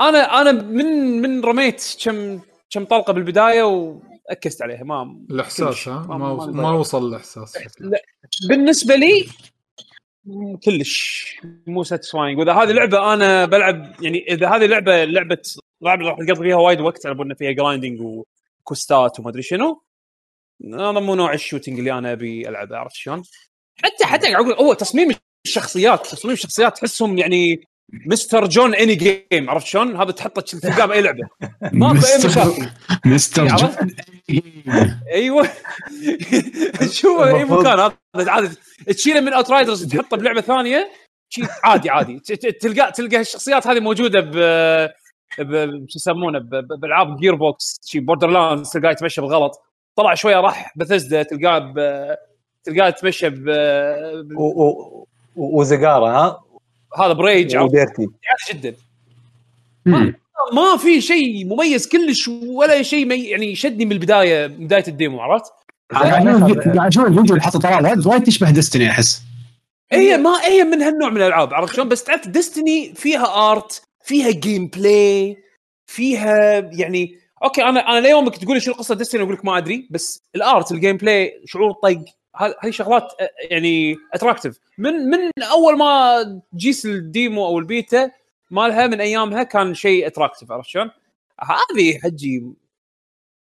أنا 0.00 0.40
أنا 0.40 0.52
من 0.52 0.86
من 1.22 1.44
رميت 1.44 1.96
كم 2.04 2.40
كم 2.70 2.84
طلقة 2.84 3.12
بالبداية 3.12 3.62
وأكست 3.62 4.62
عليها 4.62 4.84
ما 4.84 5.16
الإحساس. 5.30 5.88
ها؟ 5.88 6.06
ما- 6.08 6.16
ما, 6.18 6.34
ما- 6.34 6.46
ما, 6.46 6.72
وصل 6.72 7.08
الإحساس 7.08 7.80
لا 7.80 8.02
بالنسبة 8.48 8.94
لي 8.94 9.26
كلش. 10.64 11.26
مو 11.66 11.82
satisfying 11.82 12.38
وإذا 12.38 12.52
هذه 12.52 12.72
لعبة 12.72 13.14
أنا 13.14 13.44
بلعب 13.44 13.94
يعني 14.02 14.24
إذا 14.28 14.48
هذه 14.48 14.66
لعبة 14.66 15.04
لعبة 15.04 15.42
لعبة 15.82 16.04
راح 16.04 16.16
اقضي 16.18 16.34
فيها 16.34 16.56
وايد 16.56 16.80
وقت 16.80 17.06
على 17.06 17.22
انه 17.22 17.34
فيها 17.34 17.52
grinding 17.52 18.00
وكوستات 18.00 19.20
وما 19.20 19.30
أدري 19.30 19.42
شنو. 19.42 19.82
هذا 20.64 21.00
مو 21.00 21.14
نوع 21.14 21.32
ال 21.32 21.37
shooting 21.37 21.78
اللي 21.78 21.92
أنا 21.92 22.12
أبي 22.12 22.48
ألعبه 22.48 22.76
عرفت 22.76 22.94
شلون؟ 22.94 23.22
حتى 23.84 24.04
حتى 24.04 24.36
هو 24.36 24.72
تصميم 24.72 25.10
الشخصيات 25.46 26.06
تصميم 26.06 26.34
الشخصيات 26.34 26.76
تحسهم 26.76 27.18
يعني 27.18 27.68
Mr. 27.92 28.46
John 28.46 28.74
any 28.74 28.94
game 28.94 29.50
عرفت 29.50 29.66
شلون؟ 29.66 29.96
هذا 29.96 30.10
تحطه 30.10 30.42
تلقاه 30.42 30.86
باي 30.86 31.00
لعبة. 31.02 31.28
ما 31.72 32.00
في 32.00 32.06
اي 32.12 32.26
مشاكل. 32.28 32.66
Mr. 33.06 33.48
عرفت؟ 33.52 33.78
جون 33.82 33.94
أيوه. 35.12 35.48
شوفه 36.92 37.26
أي 37.36 37.44
مكان 37.44 37.90
هذا؟ 38.16 38.30
عادي. 38.30 38.48
تشيله 38.86 39.20
من 39.20 39.32
اوت 39.32 39.50
رايدرز 39.50 39.86
تحطه 39.94 40.16
بلعبة 40.16 40.40
ثانية 40.40 40.90
عادي 41.64 41.90
عادي. 41.90 42.18
ت- 42.20 42.32
ت- 42.32 42.62
تلقى 42.62 42.92
تلقى 42.92 43.20
الشخصيات 43.20 43.66
هذه 43.66 43.80
موجودة 43.80 44.20
ب 44.20 44.30
ب- 45.38 45.84
شو 45.88 45.96
يسمونه؟ 45.96 46.38
ب- 46.38 46.48
ب- 46.54 46.80
بألعاب 46.80 47.16
جير 47.20 47.34
بوكس 47.34 47.80
شي 47.84 48.00
بوردر 48.00 48.30
لاندز 48.30 48.70
تلقاه 48.70 48.90
يتمشى 48.90 49.20
بغلط. 49.20 49.52
طلع 49.96 50.14
شوية 50.14 50.36
راح 50.40 50.72
بثزدا 50.76 51.22
تلقاه 51.22 51.58
ب- 51.58 52.16
تلقاه 52.64 52.88
يتمشى 52.88 53.30
ب 53.30 53.44
ب- 53.44 54.36
و- 54.36 54.62
و- 54.64 55.06
و- 55.36 55.60
وزقارة 55.60 56.06
ها؟ 56.06 56.40
هذا 56.98 57.12
بريج 57.12 57.56
عرفت؟ 57.56 57.74
وديرتي 57.74 58.08
مم. 59.86 60.14
ما 60.52 60.76
في 60.76 61.00
شيء 61.00 61.46
مميز 61.46 61.88
كلش 61.88 62.28
ولا 62.28 62.82
شيء 62.82 63.06
مي 63.06 63.24
يعني 63.24 63.54
شدني 63.54 63.84
من 63.84 63.92
البداية 63.92 64.46
من 64.46 64.66
بداية 64.66 64.84
ال 64.88 64.94
demo 64.94 65.20
عرفت؟ 65.20 65.52
قاعد 65.92 66.86
أشوف 66.86 67.06
الفيديو 67.06 67.34
اللي 67.34 67.42
حطه 67.42 67.58
طلال 67.58 67.86
هذا 67.86 68.10
وايد 68.10 68.22
تشبه 68.22 68.50
Destiny 68.50 68.90
أحس 68.90 69.22
هي 69.92 70.16
ما 70.16 70.44
هي 70.44 70.64
من 70.64 70.82
هالنوع 70.82 71.10
من 71.10 71.16
الألعاب 71.16 71.54
عرفت 71.54 71.74
شلون 71.74 71.88
بس 71.88 72.04
تعرف 72.04 72.28
Destiny 72.28 72.94
فيها 72.94 73.52
art 73.52 73.82
فيها 74.04 74.30
gameplay 74.30 75.36
فيها 75.86 76.58
يعني 76.72 77.18
okay 77.42 77.62
أنا 77.64 77.80
أنا 77.80 78.06
ليومك 78.06 78.36
تقول 78.36 78.54
لي 78.54 78.60
شو 78.60 78.70
القصة 78.70 78.94
Destiny 78.94 79.22
أقول 79.22 79.34
لك 79.34 79.44
ما 79.44 79.58
أدري 79.58 79.88
بس 79.90 80.22
ال 80.34 80.42
art 80.42 80.64
ال 80.64 80.72
gameplay 80.72 81.42
شعور 81.44 81.70
الطق 81.70 82.04
ه- 82.36 82.54
هاي 82.60 82.72
شغلات 82.72 83.12
يعني 83.50 83.96
attractive 84.14 84.58
من 84.78 84.92
من 84.92 85.18
أول 85.52 85.78
ما 85.78 86.22
جيس 86.56 86.86
ال 86.86 86.98
demo 86.98 87.46
أو 87.46 87.58
البيتا 87.58 88.10
مالها 88.50 88.86
من 88.86 89.00
أيامها 89.00 89.42
كان 89.42 89.74
شيء 89.74 90.06
attractive 90.06 90.52
عرفت 90.52 90.68
شلون؟ 90.68 90.90
هذه 91.40 91.98
حجي. 91.98 92.44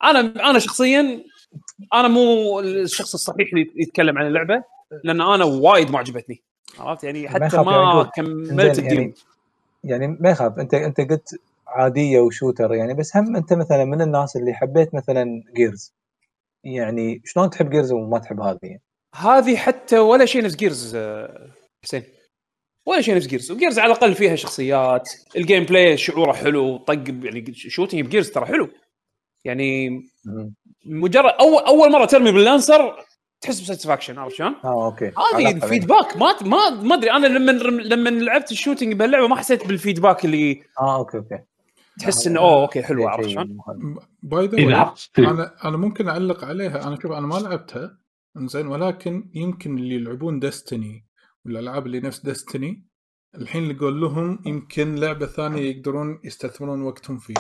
أنا 0.05 0.21
أنا 0.51 0.59
شخصيا 0.59 1.25
أنا 1.95 2.09
مو 2.09 2.61
الشخص 2.61 3.15
الصحيح 3.15 3.49
اللي 3.53 3.73
يتكلم 3.77 4.19
عن 4.19 4.27
اللعبة 4.27 4.63
لأن 5.05 5.21
أنا 5.21 5.45
وايد 5.45 5.91
ما 5.91 5.99
عجبتني. 5.99 6.43
عرفت؟ 6.79 7.05
يعني 7.05 7.23
ما 7.23 7.29
حتى 7.31 7.45
يخاف 7.47 7.67
ما 7.67 7.73
يعقوب. 7.73 8.07
كملت 8.07 8.79
ال 8.79 8.83
demo. 8.83 9.01
يعني 9.01 9.15
يعني 9.85 10.07
ما 10.21 10.31
يخاف. 10.31 10.59
أنت 10.59 10.75
أنت 10.75 11.01
قلت 11.01 11.41
عادية 11.67 12.21
و 12.21 12.28
shooter 12.28 12.75
يعني 12.75 12.95
بس 12.95 13.17
هم 13.17 13.37
أنت 13.37 13.53
مثلا 13.53 13.85
من 13.85 14.03
الناس 14.03 14.37
اللي 14.37 14.55
حبيت 14.55 14.95
مثلا 14.95 15.43
Gears 15.57 15.93
يعني 16.75 17.23
شلون 17.25 17.51
تحب 17.51 17.71
Gears 17.71 17.93
وما 17.93 18.19
تحب 18.19 18.41
هذه؟ 18.41 18.79
هذه 19.15 19.57
حتى 19.57 19.99
ولا 19.99 20.25
شيء 20.25 20.45
نفس 20.45 20.57
Gears 20.57 20.95
آه، 20.97 21.51
حسين. 21.85 22.03
ولا 22.87 23.01
شيء 23.01 23.17
نفس 23.17 23.27
Gears 23.27 23.51
و 23.51 23.56
Gears 23.56 23.79
على 23.79 23.93
الأقل 23.93 24.15
فيها 24.15 24.37
شخصيات. 24.37 25.09
ال 25.37 25.65
gameplay 25.65 25.97
شعوره 25.97 26.33
حلو 26.33 26.77
طق 26.77 26.95
يعني 27.09 27.55
shooting 27.55 28.01
ب 28.01 28.06
Gears 28.06 28.31
ترى 28.31 28.47
حلو. 28.47 28.69
يعني. 29.45 30.01
مجرد 30.85 31.33
اول 31.41 31.63
أول 31.63 31.93
مرة 31.93 32.05
ترمي 32.05 32.33
بال 32.33 32.51
Lancer 32.51 33.05
تحس 33.41 33.61
ب 33.61 33.65
satisfaction 33.65 34.19
عرفت 34.19 34.37
شلون؟ 34.37 34.55
آه 34.65 34.85
okay. 34.85 35.13
هذه 35.35 35.51
ال 35.51 35.58
feedback 35.58 36.17
ما 36.17 36.35
ما 36.43 36.71
ما 36.71 36.95
أدري. 36.95 37.11
أنا 37.11 37.27
لما 37.27 37.53
لما 37.83 38.09
لعبت 38.11 38.53
ال 38.53 38.57
shooting 38.57 38.93
بهاللعبه 38.93 39.29
ما 39.29 39.37
حسيت 39.37 39.67
بال 39.67 39.78
feedback 39.78 40.25
اللي 40.25 40.63
آه 40.81 40.97
okay 40.97 41.17
okay. 41.17 41.39
تحس 42.01 42.27
إنه 42.27 42.41
أوه 42.41 42.63
okay 42.63 42.83
حلوة 42.83 43.11
عرفت 43.11 43.29
شلون؟ 43.29 43.59
by 44.23 44.47
the 44.47 44.59
اذا 44.59 44.95
أنا 45.19 45.69
أنا 45.69 45.77
ممكن 45.77 46.09
أعلق 46.09 46.45
عليها. 46.45 46.87
أنا 46.89 47.01
شوف 47.01 47.13
أنا 47.13 47.27
ما 47.27 47.35
لعبتها 47.35 47.99
زين 48.37 48.67
ولكن 48.67 49.31
يمكن 49.35 49.79
اللي 49.79 49.95
يلعبون 49.95 50.41
Destiny 50.41 51.07
والألعاب 51.45 51.87
اللي 51.87 52.01
نفس 52.01 52.21
Destiny 52.21 52.87
الحين 53.35 53.63
اللي 53.63 53.75
يقول 53.75 54.01
لهم 54.01 54.43
يمكن 54.47 54.95
لعبة 54.95 55.27
ثانية 55.27 55.61
يقدرون 55.61 56.21
يستثمرون 56.25 56.83
وقتهم 56.83 57.19
فيه 57.19 57.35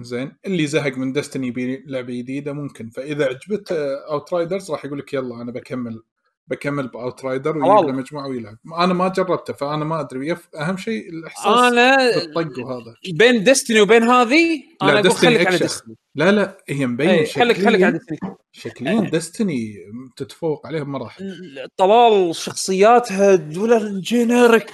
زين 0.00 0.36
اللي 0.46 0.66
زهق 0.66 0.98
من 0.98 1.12
Destiny 1.12 1.46
يبي 1.46 1.84
لعبة 1.86 2.14
جديدة 2.18 2.52
ممكن. 2.52 2.90
فإذا 2.90 3.24
عجبته 3.26 3.76
Outriders 4.10 4.70
راح 4.70 4.84
يقول 4.84 4.98
لك 4.98 5.14
يلا 5.14 5.42
أنا 5.42 5.52
بكمل. 5.52 6.02
بكمل 6.50 6.88
ب 6.88 7.24
Outrider 7.24 7.58
ويجيب. 7.58 7.86
له 7.88 7.92
مجموعة 7.92 8.28
ويلعب. 8.28 8.58
أنا 8.78 8.94
ما 8.94 9.08
جربته 9.08 9.52
فأنا 9.52 9.84
ما 9.84 10.00
أدري. 10.00 10.28
يف- 10.28 10.48
أهم 10.56 10.76
شيء 10.76 11.08
الإحساس 11.08 11.46
أنا 11.46 11.96
بالطق 12.34 12.66
وهذا. 12.66 12.94
بين 13.12 13.44
Destiny 13.44 13.80
وبين 13.80 14.02
هذه 14.02 14.62
لا، 14.82 14.90
أنا 14.90 14.98
أقول 15.00 15.10
Destiny 15.10 15.16
خليك 15.16 15.46
على. 15.46 15.58
Destiny 15.58 15.96
لا 16.14 16.32
لا 16.32 16.58
هي 16.68 16.86
مبين 16.86 17.08
إيه، 17.08 17.26
خليك 17.26 17.56
خليك 17.56 17.82
على 17.82 17.92
Destiny 17.98 18.18
شكليا 18.52 19.00
دستني 19.00 19.74
تتفوق 20.16 20.66
عليهم 20.66 20.92
مراحل. 20.92 21.34
طلال 21.76 22.34
شخصياتها 22.36 23.34
دولار 23.34 23.88
generic 23.88 24.70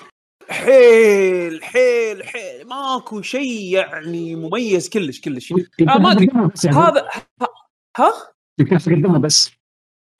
حيل 0.49 1.65
حيل 1.65 2.25
حيل. 2.25 2.67
ماكو 2.67 3.23
شيء 3.23 3.75
يعني 3.75 4.37
مميز 4.37 4.89
كلش 4.89 5.21
كلش. 5.21 5.53
آه، 5.53 5.99
ما 5.99 6.13
أدري. 6.13 6.29
هذا 6.67 7.09
ه- 7.43 7.47
ها؟ 7.99 8.13
يمكن 8.61 9.21
بس. 9.21 9.51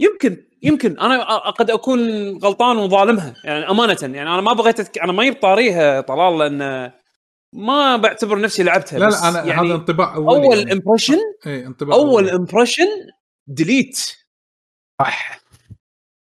يمكن. 0.01 0.48
يمكن 0.63 1.01
أنا 1.01 1.39
قد 1.51 1.71
أكون 1.71 2.01
غلطان 2.39 2.77
وظالمها 2.77 3.35
يعني 3.45 3.71
أمانة 3.71 3.97
يعني 4.03 4.23
أنا 4.23 4.41
ما 4.41 4.53
بغيت 4.53 4.81
أتك... 4.81 4.99
أنا 4.99 5.13
ما 5.13 5.25
يب 5.25 5.35
طاريها 5.35 6.01
طلال 6.01 6.39
لأن 6.39 6.93
ما 7.55 7.97
بعتبر 7.97 8.41
نفسي 8.41 8.63
لعبتها 8.63 8.99
لا 8.99 9.05
لا 9.05 9.29
أنا 9.29 9.45
يعني 9.45 9.69
هذا 9.69 9.75
انطباع 9.75 10.15
أولي 10.15 10.47
أول 10.47 10.59
يعني. 10.59 10.73
impression 10.73 11.19
إيه 11.47 11.67
انطباع 11.67 11.97
أول 11.97 12.25
أولي. 12.25 12.33
impression 12.33 12.87
delete 13.47 14.17
صح 15.01 15.41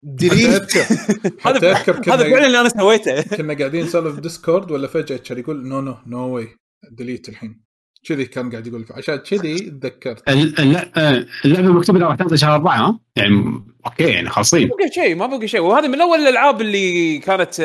delete 0.04 0.78
هذا 1.48 1.74
هذا 2.14 2.24
فعلا 2.24 2.46
اللي 2.46 2.62
أنا 2.62 2.70
سويته. 2.70 3.22
كنا 3.22 3.58
قاعدين 3.58 3.86
نسولف 3.86 4.20
Discord 4.20 4.72
ولا 4.72 4.88
فجأة 4.88 5.18
كان 5.18 5.38
يقول 5.40 5.68
no 5.68 5.82
no 5.82 5.98
no 6.06 6.36
why 6.36 6.58
delete 6.92 7.30
الحين. 7.30 7.67
كذي 8.06 8.26
كان 8.26 8.52
قاعد 8.52 8.68
يقول 8.68 8.86
عشان 8.92 9.16
كذي 9.16 9.56
تذكرت. 9.60 10.30
ال- 10.30 10.60
الل- 10.60 10.92
آه، 10.98 11.26
اللعبة 11.46 11.68
مكتوبة 11.74 12.00
راح 12.00 12.16
تنزل 12.16 12.38
شهر 12.40 12.54
أربعة 12.56 12.78
ها؟ 12.88 13.00
يعني 13.16 13.64
okay 13.86 14.04
يعني 14.04 14.30
خالصين. 14.30 14.68
ما 14.68 14.76
بقى 14.76 14.92
شيء 14.92 15.16
ما 15.16 15.26
بقى 15.26 15.48
شيء. 15.48 15.60
وهذه 15.62 15.88
من 15.88 16.02
أول 16.02 16.20
الألعاب 16.20 16.62
اللي 16.62 17.18
كانت 17.20 17.56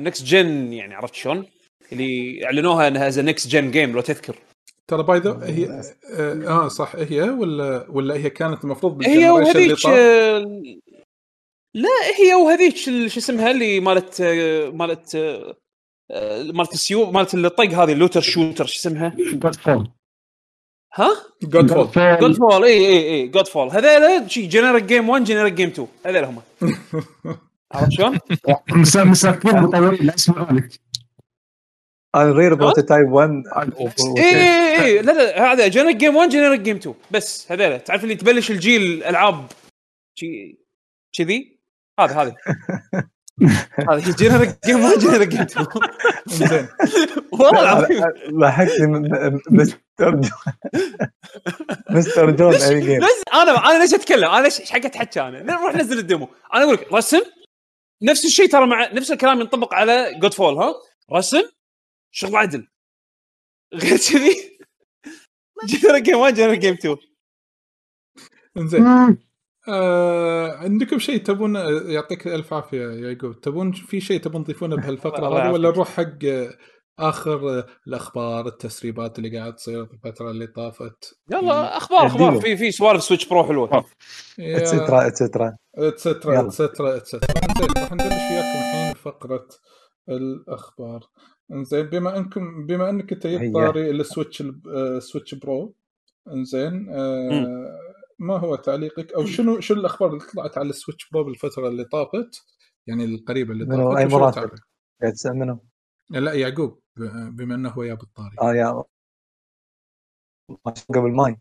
next 0.00 0.24
gen 0.26 0.72
يعني 0.72 0.94
عرفت 0.94 1.14
شلون؟ 1.14 1.46
اللي 1.92 2.40
أعلنوها 2.44 2.88
إنها 2.88 3.08
as 3.08 3.18
next 3.18 3.48
gen 3.48 3.70
game 3.70 3.92
لو 3.92 4.00
تذكر. 4.00 4.36
ترى 4.88 5.02
by 5.02 5.18
the 5.18 5.40
هي 5.42 5.66
آه 6.14 6.48
آه، 6.64 6.68
صح. 6.68 6.92
هي 6.96 7.22
ولا 7.22 7.86
ولا 7.88 8.14
هي 8.14 8.30
كانت 8.30 8.64
المفروض 8.64 9.02
هي 9.06 9.30
وهذيك 9.30 9.86
آه، 9.86 10.38
لا 11.74 11.88
هي 12.18 12.34
وهذيك 12.34 12.88
ال- 12.88 13.10
شو 13.10 13.20
اسمها 13.20 13.50
اللي 13.50 13.80
مالت 13.80 14.20
آه، 14.20 14.70
مالت 14.70 15.14
آه، 15.14 15.36
آه، 15.50 15.56
مالت 16.54 16.72
السيوف 16.72 17.08
مالت 17.08 17.34
الطق 17.34 17.64
هذه 17.64 17.92
ال 17.92 17.96
looter 17.96 18.20
shooter 18.20 18.66
شو 18.66 18.78
اسمها؟ 18.78 19.16
Godfall 19.18 19.88
ها؟ 20.94 21.08
Godfall 21.42 22.18
Godfall 22.20 22.64
اي 22.64 22.86
اي 22.86 23.10
اي 23.10 23.28
Godfall 23.28 23.68
هذول 23.68 24.30
شي 24.30 24.46
generic 24.46 24.84
game 24.84 25.08
1 25.08 25.24
generic 25.24 25.52
game 25.52 25.68
2 25.68 25.88
هذول 26.06 26.24
هم. 26.24 26.42
عرفت 27.72 27.92
شلون؟ 27.92 28.18
مسافرين 29.06 29.62
مطورين 29.62 30.06
لا 30.06 30.14
يسمعونك. 30.14 30.80
Unreal 32.16 32.56
prototype 32.56 33.12
1 33.12 33.30
اي 33.56 34.24
اي 34.24 34.84
اي 34.84 35.02
لا 35.02 35.12
لا 35.12 35.52
هذا 35.52 35.68
generic 35.68 35.96
game 35.96 36.16
1 36.16 36.30
generic 36.30 36.60
game 36.60 36.76
2 36.76 36.94
بس 37.10 37.52
هذول 37.52 37.80
تعرف 37.80 38.04
اللي 38.04 38.14
تبلش 38.14 38.50
الجيل 38.50 39.04
العاب 39.04 39.46
شي 40.14 40.58
كذي 41.12 41.58
هذا 42.00 42.22
هذا. 42.22 42.36
هذا 43.90 44.12
generic 44.12 44.58
game 44.66 44.84
1 44.84 44.98
generic 44.98 45.28
game 45.28 45.40
2 45.40 45.66
زين. 46.26 46.68
والله 47.32 47.62
العظيم. 47.62 48.04
م- 48.92 49.40
مستر 49.50 49.80
جون 50.00 50.30
مستر 51.90 52.30
جون 52.30 52.54
اي 52.54 52.80
game. 52.80 53.00
بس 53.00 53.22
أنا 53.34 53.70
أنا 53.70 53.82
ليش 53.82 53.94
أتكلم؟ 53.94 54.28
أنا 54.30 54.42
ليش 54.42 54.60
إيش 54.60 54.70
حق 54.70 54.84
اتحكى 54.84 55.20
أنا 55.20 55.42
نروح 55.42 55.74
نزل 55.74 55.98
ال 55.98 56.03
demo. 56.03 56.28
أنا 56.54 56.64
أقول 56.64 56.74
لك 56.74 56.92
رسم 56.92 57.20
نفس 58.02 58.24
الشيء 58.24 58.48
ترى 58.50 58.66
مع 58.66 58.92
نفس 58.92 59.10
الكلام 59.10 59.40
ينطبق 59.40 59.74
على 59.74 60.14
Godfall 60.18 60.54
ها؟ 60.56 60.74
رسم 61.12 61.42
شغل 62.10 62.36
عدل. 62.36 62.68
غير 63.74 63.96
كذي. 63.96 64.58
generic 65.64 66.02
game 66.02 66.18
1 66.18 66.34
generic 66.34 66.60
game 66.60 66.74
2 66.74 66.96
زين. 68.58 69.18
آه 69.68 70.56
عندكم 70.56 70.98
شيء 70.98 71.22
تبون 71.22 71.54
يعطيك 71.90 72.26
ألف 72.28 72.54
عافية 72.54 72.80
يا 72.82 73.08
يعقوب. 73.10 73.40
تبون 73.40 73.72
في 73.72 74.00
شيء 74.00 74.20
تبون 74.20 74.44
تضيفونه 74.44 74.76
بهالفترة 74.76 75.26
الله 75.28 75.46
هذه 75.48 75.52
ولا. 75.52 75.68
نروح 75.70 75.88
حق 75.88 76.24
آه، 76.24 76.50
آخر 76.98 77.58
آه، 77.58 77.66
الأخبار 77.86 78.46
التسريبات 78.46 79.18
اللي 79.18 79.38
قاعد 79.38 79.54
تصير 79.54 79.86
في 79.86 79.92
الفترة 79.94 80.30
اللي 80.30 80.46
طافت؟ 80.46 81.14
يلا 81.32 81.76
أخبار 81.76 82.06
أخبار. 82.06 82.28
اديله. 82.28 82.40
في 82.40 82.56
في 82.56 82.70
سوالف 82.70 83.02
Switch 83.02 83.28
Pro 83.28 83.44
حلوة. 83.44 83.84
etcetera 84.40 85.06
etcetera 85.06 85.56
etcetera. 85.78 86.40
etcetera 86.46 86.96
etcetera 86.96 87.20
زين 87.58 87.68
راح 87.78 87.92
ندردش 87.92 88.12
وياكم 88.12 88.58
الحين 88.58 88.94
فقرة 88.94 89.48
الأخبار. 90.08 91.00
انزين 91.52 91.82
بما 91.86 92.16
أنكم 92.18 92.66
بما 92.66 92.90
أنك 92.90 93.12
أنت. 93.26 93.54
طاري 93.54 93.90
ال 93.90 93.97
Switch 93.97 94.40
ال- 94.40 94.60
آه، 94.68 94.96
ال 94.96 95.01
Switch 95.01 95.34
Pro 95.34 95.74
انزين 96.32 96.86
آه 96.90 97.78
ما 98.18 98.38
هو 98.38 98.56
تعليقك 98.56 99.12
أو 99.12 99.26
شنو 99.26 99.60
شنو 99.60 99.80
الأخبار 99.80 100.08
اللي 100.10 100.20
طلعت 100.34 100.58
على 100.58 100.70
ال 100.70 100.75
Switch 100.75 101.08
Pro 101.10 101.24
بالفترة 101.24 101.68
اللي 101.68 101.84
طافت 101.84 102.42
يعني 102.86 103.04
القريبة 103.04 103.52
اللي 103.52 103.64
منو؟ 103.64 103.84
طافت 103.88 103.98
أي 103.98 104.06
وشنو 104.06 104.18
مراتب؟ 104.18 104.50
قاعد 105.02 105.12
تسأل 105.12 105.36
منو؟ 105.36 105.64
لا 106.10 106.32
يعقوب 106.32 106.80
بما 107.30 107.54
إنه 107.54 107.68
هو 107.70 107.82
يا 107.82 107.94
بالطاري 107.94 108.36
آه 108.40 108.54
يا 108.54 108.82
قبل 110.88 111.10
ماي. 111.12 111.36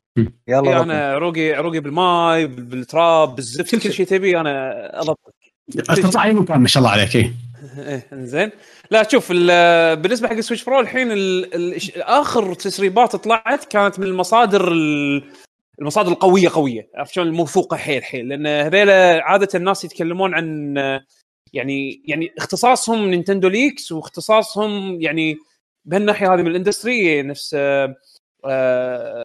يلا 0.47 0.69
إيه. 0.69 0.83
أنا 0.83 1.17
روقي 1.17 1.53
روقي 1.53 1.79
بالماي 1.79 2.47
بال- 2.47 2.63
بالتراب 2.65 3.35
بالزفت 3.35 3.75
كل 3.75 3.91
شيء. 3.93 4.05
تبي 4.05 4.39
أنا 4.39 4.71
أضبط 5.01 5.33
تطلع 5.77 6.25
اي 6.25 6.33
مكان 6.33 6.59
ما 6.61 6.67
شاء 6.67 6.81
الله 6.81 6.91
عليك 6.91 7.15
إيه. 7.15 7.33
إيه 7.77 8.07
إنزين 8.13 8.51
لا 8.91 9.07
شوف 9.09 9.27
ال- 9.31 9.95
بالنسبة 9.95 10.27
حق 10.27 10.33
ال 10.33 10.38
Switch 10.38 10.63
Pro 10.65 10.79
الحين 10.79 11.11
ال 11.11 11.55
ال 11.55 12.01
آخر 12.01 12.53
تسريبات 12.53 13.15
طلعت 13.15 13.65
كانت 13.65 13.99
من 13.99 14.07
المصادر 14.07 14.71
ال- 14.71 15.23
المصادر 15.81 16.11
القوية 16.11 16.49
قوية 16.49 16.89
عرفت 16.95 17.13
شلون؟ 17.13 17.27
الموثوقة 17.27 17.77
حيل 17.77 18.03
حيل 18.03 18.27
لأن 18.29 18.47
هذيل 18.47 18.89
عادة 19.21 19.47
الناس 19.55 19.85
يتكلمون 19.85 20.33
عن 20.33 20.75
يعني 21.53 22.01
يعني 22.05 22.33
اختصاصهم 22.37 23.09
Nintendo 23.09 23.47
leaks 23.47 23.91
واختصاصهم 23.91 25.01
يعني 25.01 25.37
بهالناحية 25.85 26.33
هذه 26.33 26.41
من 26.41 26.47
ال 26.47 26.56
industry 26.56 27.21
نفس 27.21 27.53
آه، 27.59 27.95
آه، 28.45 29.23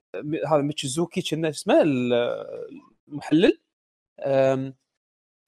هذا 0.48 0.62
موتشيزوكي 0.62 1.22
كنا 1.22 1.48
اسمه 1.48 1.82
المحلل. 3.08 3.58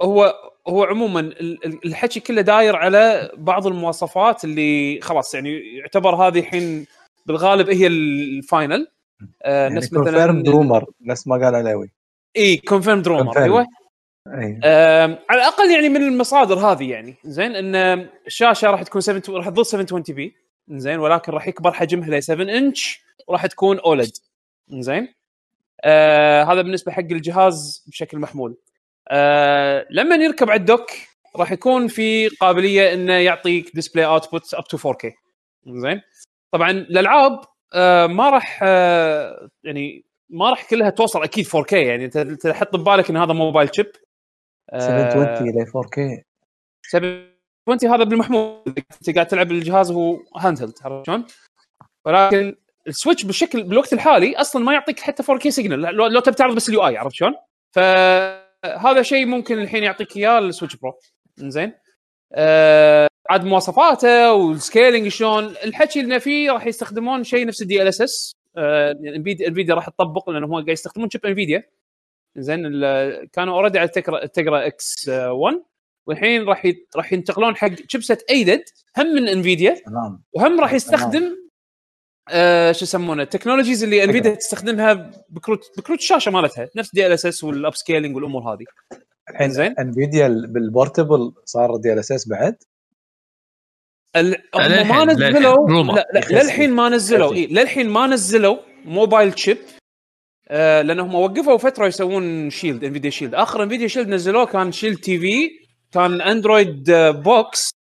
هو 0.03 0.35
هو 0.69 0.85
عموما 0.85 1.21
ال- 1.21 1.67
ال- 1.67 1.87
الحكي 1.87 2.21
كله 2.21 2.43
داير 2.43 2.77
على 2.77 3.31
بعض 3.37 3.67
المواصفات 3.67 4.45
اللي 4.45 5.01
خلاص 5.03 5.35
يعني 5.35 5.77
يعتبر 5.77 6.15
هذه 6.15 6.39
الحين 6.39 6.87
بالغالب 7.27 7.71
هي 7.71 7.87
ال 7.87 8.01
final. 8.01 8.87
آه 9.43 9.63
يعني 9.63 9.75
نفس 9.75 9.93
مثلا 9.93 10.05
confirm 10.05 10.43
rumor 10.47 10.85
نفس 11.01 11.27
ما 11.27 11.35
قال 11.35 11.55
علاوي. 11.55 11.91
اي 12.37 12.57
confirmed 12.57 13.09
rumor 13.09 13.35
Confirmed. 13.35 13.37
أيوه. 13.37 13.67
أي. 14.27 14.61
آم، 14.65 15.19
على 15.31 15.41
الأقل 15.41 15.71
يعني 15.71 15.89
من 15.89 16.03
المصادر 16.03 16.59
هذه 16.59 16.91
يعني 16.91 17.15
زين 17.25 17.57
إن 17.57 17.75
الشاشة 18.27 18.71
راح 18.71 18.83
تكون 18.83 19.01
7 19.01 19.23
راح 19.29 19.49
تظل 19.49 19.67
720 19.67 20.17
p 20.17 20.37
زين 20.69 20.99
ولكن 20.99 21.33
راح 21.33 21.49
يكبر 21.49 21.73
حجمها 21.73 22.11
ل 22.19 22.23
7 22.23 22.45
انش 22.59 23.01
وراح 23.29 23.47
تكون 23.47 23.79
OLED 23.79 24.11
زين. 24.69 25.15
آه 25.85 26.43
هذا 26.45 26.63
بالنسبة 26.63 26.93
حق 26.93 27.01
الجهاز 27.01 27.85
بشكل 27.89 28.19
محمول. 28.19 28.57
آه 29.09 29.87
لما 29.91 30.17
يركب 30.17 30.51
على 30.51 30.61
ال 30.61 30.67
dock 30.67 30.91
راح 31.37 31.53
يكون 31.53 31.89
في 31.89 32.29
قابلية 32.29 32.95
إنه 32.95 33.13
يعطيك 33.13 33.71
display 33.75 34.07
output 34.07 34.55
up 34.55 34.65
to 34.65 34.79
4K 34.93 35.11
زين. 35.67 36.01
طبعا 36.53 36.71
الالعاب 36.71 37.33
آه 37.33 37.54
ما 38.07 38.31
راح 38.31 38.61
آه 38.63 39.49
يعني 39.65 40.05
ما 40.31 40.51
راح 40.51 40.71
كلها 40.71 40.91
توصل 40.91 41.23
أكيد 41.23 41.47
4K 41.47 41.73
يعني 41.73 42.05
أنت 42.05 42.47
حط 42.47 42.77
ببالك 42.77 43.11
إن 43.11 43.17
هذا 43.17 43.33
mobile 43.33 43.71
chip 43.75 43.93
آه، 44.73 44.79
720 44.79 45.49
ل 45.51 45.67
4K 45.67 46.23
720 46.91 47.95
هذا 47.95 48.05
بالمحمول. 48.05 48.63
انت 48.69 49.15
قاعد 49.15 49.27
تلعب 49.27 49.51
الجهاز 49.51 49.91
وهو 49.91 50.19
handheld 50.37 50.75
عرفت 50.85 51.07
شلون؟ 51.07 51.25
ولكن 52.07 52.57
ال 52.89 52.94
Switch 52.94 53.25
بالشكل 53.25 53.63
بالوقت 53.63 53.93
الحالي 53.93 54.37
أصلا 54.37 54.65
ما 54.65 54.73
يعطيك 54.73 55.01
حتى 55.01 55.23
4K 55.23 55.49
signal 55.49 55.81
لو, 55.81 56.07
لو 56.07 56.21
تبي 56.21 56.35
تعرض 56.35 56.55
بس 56.55 56.69
ال 56.69 56.87
UI 56.87 56.97
عرفت 56.97 57.15
شلون؟ 57.15 57.35
فهذا 57.75 59.03
شيء 59.03 59.27
ممكن 59.27 59.59
الحين 59.59 59.83
يعطيك 59.83 60.17
إياه 60.17 60.39
ال 60.39 60.44
Switch 60.44 60.77
Pro. 60.77 60.99
زين 61.37 61.73
آه 62.33 63.09
عاد 63.31 63.45
مواصفاته 63.45 64.33
وال 64.33 64.50
scaling 64.50 65.09
شلون 65.09 65.45
الحكي 65.45 66.01
اللي 66.01 66.21
فيه 66.21 66.51
راح 66.51 66.67
يستخدمون 66.67 67.25
شيء 67.25 67.47
نفس 67.47 67.63
ال 67.63 67.89
DLSS 67.89 68.33
Nvidia 69.47 69.75
راح 69.75 69.89
تطبق 69.89 70.31
لأنه 70.31 70.47
هو 70.47 70.53
قاعد 70.55 70.69
يستخدمون 70.69 71.11
chip 71.11 71.27
Nvidia 71.27 71.63
زين 72.37 72.63
كانوا 73.33 73.55
already 73.55 73.79
على 73.79 73.89
ال 73.89 73.95
Tegra 73.95 74.25
ال 74.25 74.32
Tegra 74.32 74.67
X1 74.67 75.63
والحين 76.07 76.45
راح 76.45 76.73
راح 76.97 77.13
ينتقلون 77.13 77.57
حق 77.57 77.71
chipset 77.89 78.23
ايدد 78.31 78.63
هم 78.99 79.07
من 79.07 79.29
Nvidia 79.29 79.77
وهم 80.33 80.61
راح 80.61 80.73
يستخدم 80.73 81.37
آه 82.29 82.73
شو 82.73 82.85
يسمونه 82.85 83.23
ال 83.23 83.28
technologies 83.28 83.85
اللي 83.85 84.05
Nvidia. 84.05 84.35
تستخدمها 84.35 85.11
بكروت 85.29 85.65
بكروت 85.79 85.99
الشاشة 85.99 86.31
مالتها. 86.31 86.69
نفس 86.77 86.95
DLSS 86.95 87.27
وال 87.27 87.45
upscaling 87.45 88.17
والأمور 88.17 88.43
هذه. 88.43 88.65
الحين 89.31 89.51
زين. 89.51 89.75
Nvidia 89.79 90.29
بال 90.29 90.50
portable 90.50 91.33
صار 91.45 91.77
DLSS 91.77 92.29
بعد. 92.29 92.57
هم 94.55 94.89
ما 94.89 95.05
نزلوا 95.05 95.29
للحين. 95.31 95.45
rumor. 95.45 95.95
لا 95.95 96.07
لا 96.13 96.19
يخزن. 96.19 96.35
للحين 96.37 96.71
ما 96.71 96.89
نزلوا. 96.89 97.35
اي 97.35 97.47
للحين 97.47 97.89
ما 97.89 98.07
نزلوا 98.07 98.57
موبايل 98.85 99.39
chip 99.39 99.59
آه 100.49 100.83
لأنهم 100.83 101.15
وقفوا 101.15 101.59
فترة 101.59 101.87
يسوون 101.87 102.51
Shield 102.51 102.85
Nvidia 102.85 103.11
Shield 103.11 103.35
آخر 103.35 103.63
Nvidia 103.63 103.87
Shield 103.89 104.09
نزلوه 104.09 104.45
كان 104.47 104.73
Shield 104.73 104.99
TV 104.99 105.51
كان 105.93 106.21
Android 106.21 106.91
آه، 106.91 107.11
box 107.11 107.71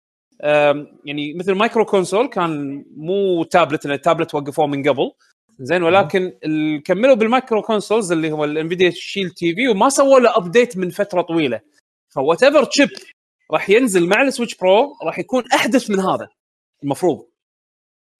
آم، 0.43 0.87
يعني 1.05 1.35
مثل 1.35 1.53
micro 1.53 1.85
console 1.85 2.27
كان 2.29 2.85
مو 2.97 3.45
تابلت 3.45 3.87
لأن 3.87 3.95
التابلت 3.95 4.35
وقفوه 4.35 4.67
من 4.67 4.89
قبل 4.89 5.11
زين 5.61 5.83
ولكن 5.83 6.33
كملوا 6.85 7.15
بال 7.15 7.28
micro 7.28 7.63
consoles 7.63 8.13
اللي 8.13 8.33
هو 8.33 8.45
ال 8.45 8.91
Nvidia 8.91 9.31
Shield 9.33 9.55
TV 9.55 9.69
وما 9.69 9.89
سووا 9.89 10.21
له 10.21 10.37
update 10.37 10.77
من 10.77 10.91
فترة 10.91 11.23
طويلة 11.23 11.61
ف 12.15 12.43
whatever 12.43 12.65
chip 12.65 12.89
راح 13.51 13.71
ينزل 13.71 14.09
مع 14.09 14.23
ال 14.23 14.27
Switch 14.27 14.55
Pro 14.55 14.97
راح 15.03 15.19
يكون 15.19 15.45
أحدث 15.55 15.91
من 15.91 16.01
هذا 16.01 16.29
المفروض. 16.83 17.27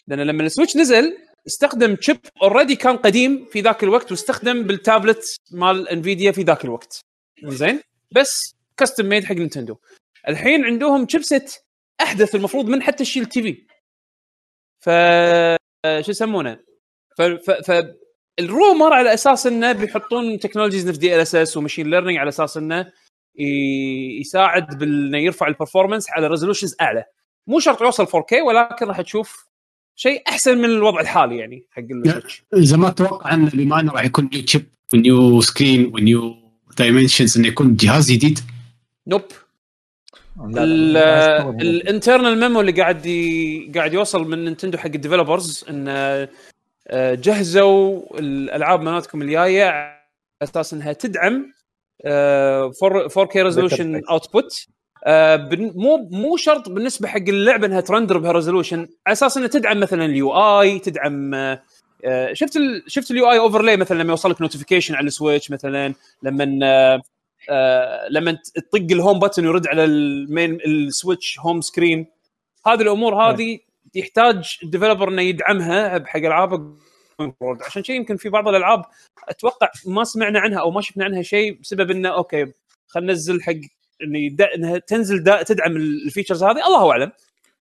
لأن 0.07 0.21
لما 0.21 0.43
ال 0.43 0.48
Switch 0.48 0.77
نزل 0.77 1.19
استخدم 1.47 1.95
chip 1.95 2.19
already 2.43 2.77
كان 2.77 2.97
قديم 2.97 3.45
في 3.45 3.61
ذاك 3.61 3.85
الوقت 3.85 4.11
واستخدم 4.11 4.63
بالتابلت 4.63 5.37
مال 5.51 5.89
Nvidia 5.89 6.33
في 6.33 6.43
ذاك 6.43 6.65
الوقت. 6.65 7.01
زين؟ 7.45 7.81
بس 8.13 8.55
custom 8.77 9.07
made 9.07 9.25
حق 9.25 9.35
Nintendo. 9.35 9.77
الحين 10.29 10.65
عندهم 10.65 11.09
chipset 11.09 11.55
أحدث 12.01 12.35
المفروض 12.35 12.67
من 12.67 12.83
حتى 12.83 13.03
ال 13.03 13.27
Shield 13.27 13.43
TV 13.43 13.67
ف 14.81 14.91
شو 16.05 16.11
يسمونه؟ 16.11 16.61
ف, 17.17 17.23
ف... 17.23 17.51
ف... 17.51 17.85
ال 18.39 18.48
rumor 18.48 18.93
على 18.93 19.15
أساس 19.15 19.47
إنه 19.47 19.73
بيحطون 19.73 20.39
technologies 20.39 20.89
نفس 20.89 20.99
DLSS 20.99 21.57
و 21.57 21.61
machine 21.61 21.91
learning 21.91 22.19
على 22.19 22.29
أساس 22.29 22.57
إنه 22.57 22.93
يساعد 24.21 24.79
بانه 24.79 25.19
يرفع 25.19 25.47
ال 25.47 25.52
performance 25.52 26.11
على 26.11 26.27
resolutions 26.27 26.77
أعلى. 26.81 27.05
مو 27.47 27.61
شرط 27.61 27.81
يوصل 27.83 28.07
4K 28.07 28.43
ولكن 28.47 28.87
راح 28.87 29.01
تشوف 29.01 29.47
شيء 29.97 30.23
أحسن 30.29 30.59
من 30.59 30.65
الوضع 30.65 31.01
الحالي 31.01 31.39
يعني 31.39 31.67
حق 31.71 31.83
ال 31.91 31.98
Switch 31.98 32.45
إذا 32.55 32.77
ما 32.77 32.89
أتوقع 32.89 33.35
انه 33.35 33.51
بما 33.51 33.81
انه 33.81 33.93
راح 33.93 34.05
يكون 34.05 34.31
new 34.33 34.43
chip 34.43 34.67
و 34.95 35.06
new 35.06 35.41
screen 35.41 35.91
و 35.95 36.05
new 36.05 36.37
dimensions 36.79 37.39
إنه 37.39 37.49
يكون 37.49 37.77
جهاز 37.77 38.13
جديد. 38.13 38.39
nope 39.07 39.23
لا، 40.37 40.67
لا، 40.67 40.93
لا، 40.93 41.51
ال 41.51 41.61
internal 41.61 42.41
memo 42.41 42.61
اللي 42.61 42.73
قاعد 42.73 43.07
ي... 43.07 43.73
قاعد 43.75 43.95
يوصل 43.95 44.29
من 44.29 44.45
Nintendo 44.45 44.79
حق 44.79 44.87
ال 44.87 44.94
developers 44.94 45.65
انه 45.71 46.29
آه، 46.89 47.15
جهزوا 47.15 48.03
الألعاب 48.19 48.83
مالتكم 48.83 49.23
الجاية 49.23 49.65
على 49.65 50.01
أساس 50.43 50.75
إنها 50.75 50.93
تدعم 50.93 51.54
آه، 52.05 52.73
4K 53.09 53.37
resolution 53.37 54.03
output 54.11 54.67
مو 55.07 56.09
مو 56.11 56.37
شرط 56.37 56.69
بالنسبة 56.69 57.09
حق 57.09 57.29
اللعبة 57.29 57.67
إنها 57.67 57.81
ت 57.81 57.86
render 57.86 58.19
بهال 58.19 58.33
resolution 58.33 58.79
على 58.79 59.13
أساس 59.13 59.37
إنها 59.37 59.49
تدعم 59.49 59.81
مثلا 59.81 60.05
ال 60.05 60.33
UI 60.33 60.79
تدعم 60.79 61.35
آه، 61.35 61.63
آه، 62.05 62.33
شفت 62.33 62.57
ال 62.57 62.83
شفت 62.87 63.11
ال 63.11 63.31
UI 63.31 63.39
overlay 63.39 63.77
مثلا 63.77 64.03
لما 64.03 64.11
يوصل 64.11 64.31
لك 64.31 64.41
notification 64.41 64.95
على 64.95 65.07
ال 65.07 65.13
Switch 65.13 65.51
مثلا 65.51 65.95
لما 66.23 66.45
آه، 67.51 68.09
لما 68.11 68.39
تطق 68.55 68.87
ال 68.91 68.97
home 68.97 69.21
button 69.21 69.39
ويرد 69.39 69.67
على 69.67 69.85
ال 69.85 70.00
main 70.00 70.59
ال 70.67 70.77
Switch 70.77 71.41
home 71.41 71.61
screen 71.61 72.07
هذه 72.67 72.83
الأمور 72.83 73.15
هذه 73.15 73.59
يحتاج 73.95 74.59
ال 74.63 74.67
developer 74.67 75.09
إنه 75.09 75.23
يدعمها 75.23 75.99
بحق 75.99 76.17
ألعابه. 76.17 76.77
عشان 77.67 77.85
شيء 77.85 77.97
يمكن 77.97 78.17
في 78.17 78.29
بعض 78.29 78.49
الألعاب 78.49 78.83
أتوقع 79.29 79.69
ما 79.87 80.05
سمعنا 80.05 80.41
عنها 80.41 80.61
أو 80.61 80.71
ما 80.71 80.81
شفنا 80.81 81.05
عنها 81.05 81.23
شيء 81.23 81.59
بسبب 81.61 81.91
إنه 81.91 82.09
okay 82.09 82.47
خلينا 82.87 83.13
ننزل 83.13 83.43
حق 83.43 83.53
يد- 84.03 84.43
إنها 84.43 84.79
تنزل 84.79 85.23
دا 85.23 85.43
تدعم 85.43 85.77
ال 85.77 85.84
features 85.84 86.45
هذه. 86.45 86.67
الله 86.67 86.91
أعلم. 86.91 87.13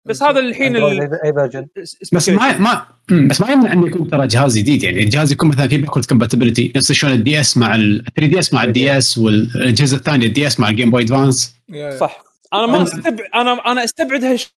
بس 0.05 0.23
هذا 0.23 0.40
الحين 0.40 0.77
أي 0.76 1.09
version 1.32 1.66
بس 2.12 2.28
ما 2.28 2.59
ما 2.59 2.86
بس 3.28 3.40
ما 3.40 3.51
يمنع 3.52 3.73
انه 3.73 3.86
يكون 3.86 4.10
ترى 4.10 4.27
جهاز 4.27 4.59
جديد. 4.59 4.82
يعني 4.82 5.02
الجهاز 5.02 5.32
يكون 5.32 5.48
مثلا 5.48 5.68
في 5.68 5.78
backward 5.78 6.05
compatibility 6.06 6.72
نفس 6.77 6.93
شلون 6.93 7.12
ال 7.12 7.40
DS 7.40 7.56
مع 7.56 7.74
ال 7.74 8.05
3DS 8.16 8.55
مع 8.55 8.64
ال 8.64 8.98
DS 8.98 9.18
والاجهزه 9.18 9.97
الثانية 9.97 10.27
ال 10.26 10.47
DS 10.47 10.60
مع 10.60 10.68
ال 10.68 10.73
Game 10.73 10.90
Boy 10.90 11.02
Advance. 11.02 11.56
صح. 12.01 12.23
أنا 12.55 12.66
ما 12.66 12.82
استبعد 12.82 13.20
أنا 13.35 13.73
أنا 13.73 13.85
أستبعد 13.85 14.24
هالش 14.24 14.55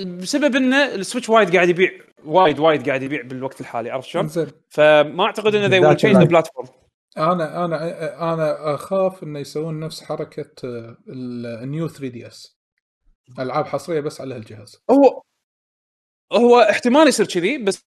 بسبب 0.00 0.56
ان 0.56 0.72
ال 0.74 0.82
Switch 0.82 1.28
وايد 1.28 1.54
قاعد 1.56 1.68
يبيع 1.68 1.90
وايد 2.24 2.58
وايد 2.58 2.88
قاعد 2.88 3.02
يبيع 3.02 3.22
بالوقت 3.22 3.60
الحالي 3.60 3.90
عرفت 3.90 4.08
شلون؟ 4.08 4.28
فما 4.68 5.24
أعتقد 5.24 5.54
إنه 5.54 5.94
change 5.94 5.98
the 6.00 6.04
ال 6.06 6.10
life. 6.10 6.28
platform 6.46 6.68
أنا 7.18 7.64
أنا 7.64 8.32
أنا 8.34 8.74
أخاف 8.74 9.22
إنه 9.22 9.38
يسوون 9.38 9.80
نفس 9.80 10.02
حركة 10.04 10.50
ال 11.08 11.28
New 11.28 11.88
3DS 11.88 12.58
ألعاب 13.38 13.66
حصرية 13.66 14.00
بس 14.00 14.20
على 14.20 14.34
هالجهاز 14.34 14.82
هو 14.90 15.22
هو 16.32 16.60
احتمال 16.60 17.08
يصير 17.08 17.26
كذي 17.26 17.58
بس 17.58 17.82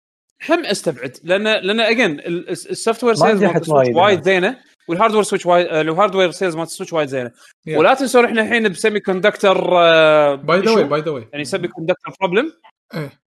هم 0.49 0.65
استبعد 0.65 1.17
لأن 1.23 1.43
لأن 1.43 1.79
again 1.79 2.19
ال 2.19 3.03
software 3.03 3.15
وايد. 3.95 4.21
زينة 4.23 4.59
وال 4.91 4.98
hardware 4.98 5.23
Switch 5.23 5.45
وايد 5.45 5.67
ال 5.67 5.74
hardware 5.74 6.31
sales 6.31 6.55
مالت 6.55 6.69
ال 6.69 6.73
Switch 6.73 6.93
وايد 6.93 7.07
زينه 7.07 7.31
Yeah. 7.69 7.77
ولا 7.77 7.93
تنسون 7.93 8.25
إحنا 8.25 8.41
الحين 8.41 8.69
ب 8.69 8.99
semiconductor 8.99 9.69
by 10.35 10.59
the 10.59 10.71
way 10.71 10.83
by 10.83 11.01
the 11.01 11.11
way 11.11 11.27
يعني 11.33 11.45
semiconductor 11.45 12.11
problem 12.21 12.51
إيه 12.93 13.21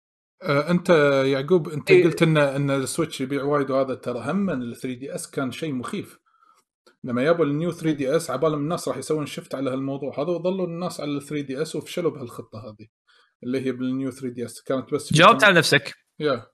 آه، 0.44 0.72
انت 0.72 0.90
يعقوب 1.26 1.69
انت 1.69 1.91
إيه. 1.91 2.03
قلت 2.03 2.22
ان 2.22 2.38
إن 2.38 2.72
ال 2.72 2.79
Switch 2.79 3.22
يبيع 3.22 3.44
وايد 3.44 3.72
وهذا 3.72 3.95
ترى 3.95 4.19
هم 4.31 4.49
ال 4.49 4.76
3DS 4.76 5.30
كان 5.30 5.52
شيء 5.52 5.73
مخيف. 5.73 6.19
لما 7.03 7.23
جابوا 7.23 7.45
ال 7.45 7.52
New 7.52 7.72
3DS 7.72 8.31
عبالهم 8.31 8.60
الناس 8.60 8.88
راح 8.88 8.98
يسوون 8.98 9.26
shift 9.26 9.55
على 9.56 9.69
هالموضوع 9.69 10.14
هذا 10.19 10.30
وظلوا 10.30 10.65
الناس 10.68 11.02
على 11.02 11.11
ال 11.11 11.22
3DS 11.22 11.76
وفشلوا 11.76 12.11
بهالخطة 12.11 12.60
هذه 12.60 12.88
اللي 13.44 13.65
هي 13.65 13.72
بال 13.72 13.88
New 13.88 14.11
3DS 14.11 14.61
كانت 14.61 14.94
بس 14.94 15.14
جاوبت 15.14 15.44
على 15.44 15.53
نفسك. 15.57 15.94
yeah 16.19 16.45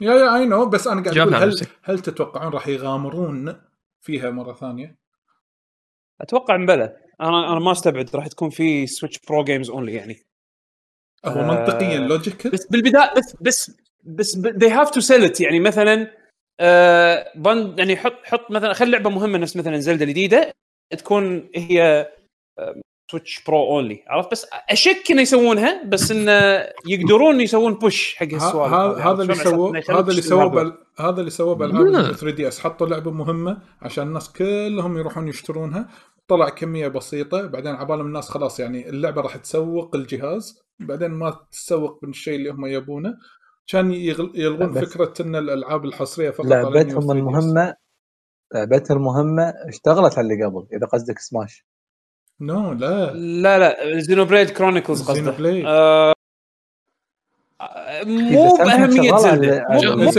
yeah 0.00 0.14
yeah 0.14 0.36
I 0.36 0.46
know 0.46 0.66
بس 0.68 0.86
أنا 0.86 1.02
قاعد 1.02 1.18
أقول 1.18 1.34
على 1.34 1.44
هل 1.44 1.48
نفسك. 1.48 1.68
هل 1.82 1.98
تتوقعون 1.98 2.52
راح 2.52 2.68
يغامرون 2.68 3.67
فيها 4.00 4.30
مرة 4.30 4.52
ثانية؟ 4.52 4.96
أتوقع 6.20 6.56
مبلى 6.56 6.96
أنا 7.20 7.52
أنا 7.52 7.60
ما 7.60 7.72
أستبعد 7.72 8.16
راح 8.16 8.26
تكون 8.26 8.50
في 8.50 8.86
Switch 8.86 9.18
Pro 9.28 9.44
games 9.44 9.70
only 9.70 9.94
يعني. 9.94 10.22
هو 11.24 11.40
آه، 11.40 11.46
منطقيا 11.46 11.98
logical 11.98 12.50
بس 12.50 12.66
بالبدايه 12.66 13.14
بس 13.16 13.36
بس 13.40 13.70
بس 14.04 14.36
they 14.36 14.70
have 14.70 14.90
to 14.90 15.00
sell 15.06 15.30
it 15.30 15.40
يعني. 15.40 15.60
مثلا 15.60 16.10
آه 16.60 17.32
bind 17.36 17.78
يعني 17.78 17.96
حط 17.96 18.24
حط 18.24 18.50
مثلا 18.50 18.72
خلي 18.72 18.90
لعبة 18.90 19.10
مهمة 19.10 19.38
نفس 19.38 19.56
مثلا 19.56 19.78
Zelda 19.78 20.04
الجديدة 20.04 20.52
تكون 20.98 21.50
هي 21.54 22.08
Switch 23.10 23.44
Pro 23.46 23.66
only 23.66 24.04
عرفت؟ 24.08 24.30
بس 24.32 24.46
أشك 24.70 25.10
إنه 25.10 25.22
يسوونها 25.22 25.84
بس 25.84 26.10
انه 26.10 26.32
يقدرون 26.86 27.40
يسوون 27.40 27.74
push 27.74 28.14
حق 28.14 28.26
هالسوالف 28.32 28.72
ه- 28.74 28.76
هذه، 28.98 29.10
هذا 29.10 29.22
اللي؟ 29.22 29.34
سووه 29.34 29.82
هذا 29.90 30.10
اللي 30.10 30.22
سووه 30.22 30.78
هذا 30.98 31.20
اللي 31.20 31.30
سووه 31.30 31.54
بالعاب 31.54 31.86
لا. 31.86 32.12
3DS 32.12 32.60
حطوا 32.60 32.86
لعبة 32.86 33.10
مهمة 33.10 33.58
عشان 33.82 34.06
الناس 34.06 34.32
كلهم 34.32 34.96
يروحون 34.98 35.28
يشترونها. 35.28 35.88
طلع 36.28 36.48
كمية 36.48 36.88
بسيطة 36.88 37.46
بعدين 37.46 37.74
عبالهم 37.74 38.06
الناس 38.06 38.28
خلاص 38.28 38.60
يعني 38.60 38.88
اللعبة 38.88 39.20
راح 39.22 39.36
تسوق 39.36 39.94
الجهاز 39.96 40.58
بعدين 40.80 41.10
ما 41.10 41.36
تسوق 41.52 42.00
بالشيء 42.02 42.36
اللي 42.36 42.50
هم 42.50 42.66
يبونه. 42.66 43.14
كان 43.72 43.92
يغل- 43.92 44.32
يلغون 44.34 44.72
فكرة 44.72 45.12
إن 45.20 45.36
الألعاب 45.36 45.84
الحصرية 45.84 46.30
فقط 46.30 46.46
على 46.46 46.62
لعبتهم 46.62 46.86
New 46.88 47.00
3DS. 47.00 47.10
المهمه 47.10 47.74
لعبتهم 48.54 48.96
المهمة 48.98 49.54
اشتغلت 49.68 50.18
على 50.18 50.24
اللي 50.32 50.44
قبل 50.44 50.66
إذا 50.76 50.86
قصدك 50.86 51.18
سماش 51.18 51.64
no 52.40 52.72
لا 52.72 53.12
لا 53.14 53.58
لا 53.58 53.98
Xenoblade 54.00 54.50
Chronicles 54.50 55.02
قصده 55.02 55.32
Xenoblade. 55.32 55.66
آه 55.66 56.14
مو 58.06 58.56
باهميه 58.56 59.16
Zelda 59.16 59.66
مو-. 59.70 60.12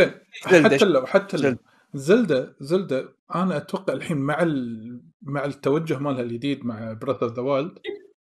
حتى 0.44 0.86
لو 0.86 1.06
حتى 1.06 1.38
لو. 1.38 1.56
Zelda 1.94 2.56
Zelda 2.60 3.14
أنا 3.36 3.58
أتوقع 3.58 3.94
الحين 3.94 4.18
مع 4.18 4.42
ال... 4.42 5.02
مع 5.22 5.46
التوجه 5.46 5.98
مالها 5.98 6.22
الجديد 6.22 6.66
مع 6.66 6.94
Breath 6.94 7.24
of 7.24 7.34
the 7.34 7.42
Wild 7.42 7.80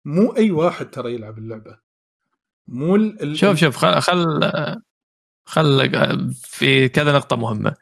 مو 0.05 0.37
أي 0.37 0.51
واحد 0.51 0.91
ترى 0.91 1.15
يلعب 1.15 1.39
اللعبة 1.39 1.79
مو 2.69 2.97
ال... 2.97 3.37
شوف 3.39 3.57
شوف 3.57 3.77
خل 3.77 4.01
خل 4.01 4.51
خل 5.47 6.31
في 6.35 6.89
كذا 6.89 7.12
نقطة 7.12 7.37
مهمة. 7.37 7.75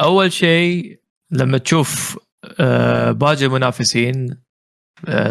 أول 0.00 0.32
شيء 0.32 1.00
لما 1.30 1.58
تشوف 1.58 2.18
آه، 2.60 3.12
باقي 3.12 3.44
المنافسين 3.44 4.42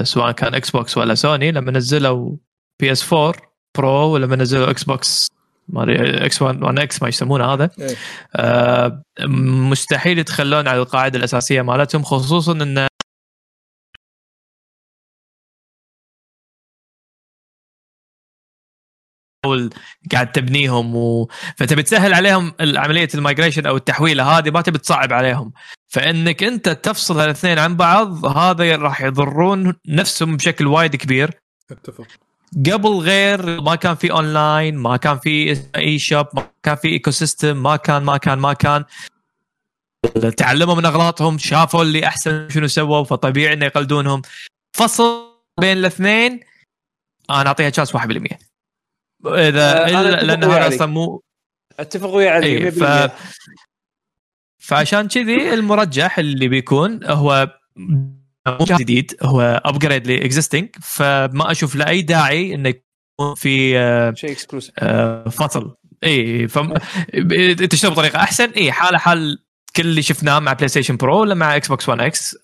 سواء 0.03 0.31
كان 0.31 0.55
Xbox 0.55 0.97
ولا 0.97 1.15
سوني 1.15 1.51
لما 1.51 1.71
نزلوا 1.71 2.35
PS 2.79 3.13
4 3.13 3.33
Pro 3.77 4.13
ولما 4.13 4.35
نزلوا 4.35 4.69
إكس 4.69 4.83
بوكس 4.83 5.27
ما 5.67 5.85
إكس 6.25 6.41
1 6.41 6.79
إكس 6.79 7.01
ما 7.01 7.07
يسمونه 7.07 7.53
هذا 7.53 7.69
إيه. 7.79 7.95
آه، 8.35 9.03
مستحيل 9.69 10.19
يتخلون 10.19 10.67
عن 10.67 10.77
القاعدة 10.77 11.17
الأساسية 11.19 11.61
مالتهم 11.61 12.03
خصوصا 12.03 12.51
إن 12.51 12.87
قاعد 20.11 20.31
تبنيهم 20.31 20.95
و... 20.95 21.29
فتبي 21.57 21.83
تسهل 21.83 22.13
عليهم 22.13 22.53
عملية 22.59 23.07
ال 23.15 23.20
migration 23.20 23.65
أو 23.65 23.77
التحويلة 23.77 24.37
هذه 24.37 24.51
ما 24.51 24.61
تبي 24.61 24.77
تصعب 24.77 25.13
عليهم 25.13 25.53
فإنك 25.87 26.43
أنت 26.43 26.69
تفصل 26.69 27.19
هالاثنين 27.19 27.59
عن 27.59 27.75
بعض 27.75 28.25
هذا 28.25 28.75
راح 28.75 29.01
يضرون 29.01 29.73
نفسهم 29.87 30.37
بشكل 30.37 30.67
وايد 30.67 30.95
كبير. 30.95 31.31
أتفق. 31.71 32.07
قبل 32.71 32.89
غير 32.89 33.61
ما 33.61 33.75
كان 33.75 33.95
في 33.95 34.11
اونلاين 34.11 34.75
ما 34.75 34.97
كان 34.97 35.19
في 35.19 35.61
eShop 35.75 36.27
ما 36.33 36.49
كان 36.63 36.75
في 36.75 36.87
ecosystem 36.87 37.63
ما 37.63 37.75
كان 37.75 38.03
ما 38.03 38.17
كان 38.17 38.39
ما 38.39 38.53
كان. 38.53 38.85
تعلموا 40.37 40.75
من 40.75 40.85
أغلاطهم 40.85 41.37
شافوا 41.37 41.81
اللي 41.81 42.07
أحسن 42.07 42.49
شنو 42.49 42.67
سووا 42.67 43.03
فطبيعي 43.03 43.53
إنه 43.53 43.65
يقلدونهم. 43.65 44.21
فصل 44.73 45.27
بين 45.59 45.77
الاثنين 45.77 46.39
أنا 47.29 47.47
أعطيها 47.47 47.69
chance 47.69 47.95
1% 47.95 47.99
إذا 49.25 49.85
آه، 49.87 50.01
لأن 50.21 50.43
هذا. 50.43 50.67
أصلا 50.67 50.85
مو 50.85 51.23
أتفق 51.79 52.09
ويا 52.09 52.31
علي 52.31 52.57
إي 52.57 52.71
100% 52.71 52.73
ف 52.73 53.11
فعشان 54.67 55.07
كذي 55.07 55.53
المرجح 55.53 56.19
اللي 56.19 56.47
بيكون 56.47 56.99
هو 57.03 57.57
مو 57.77 58.65
جديد 58.65 59.17
هو 59.23 59.61
upgrade 59.65 60.07
ل 60.07 60.14
existing 60.14 60.69
فما 60.81 61.51
أشوف 61.51 61.75
له 61.75 61.87
أي 61.87 62.01
داعي 62.01 62.55
إنه 62.55 62.69
يكون 62.69 63.35
في 63.35 63.77
آه، 63.77 64.13
شيء 64.13 64.31
exclusive 64.31 64.73
آه، 64.79 65.29
فصل 65.29 65.75
إي 66.03 66.47
فم... 66.47 66.73
تشتغل 67.69 67.91
بطريقة 67.91 68.19
أحسن. 68.19 68.49
إي 68.49 68.71
حاله 68.71 68.97
حال 68.97 69.43
كل 69.75 69.83
اللي 69.83 70.01
شفناه 70.01 70.39
مع 70.39 70.53
PlayStation 70.53 70.97
Pro 70.97 71.21
ولا 71.21 71.35
مع 71.35 71.55
Xbox 71.55 72.01
One 72.01 72.27
X 72.27 72.35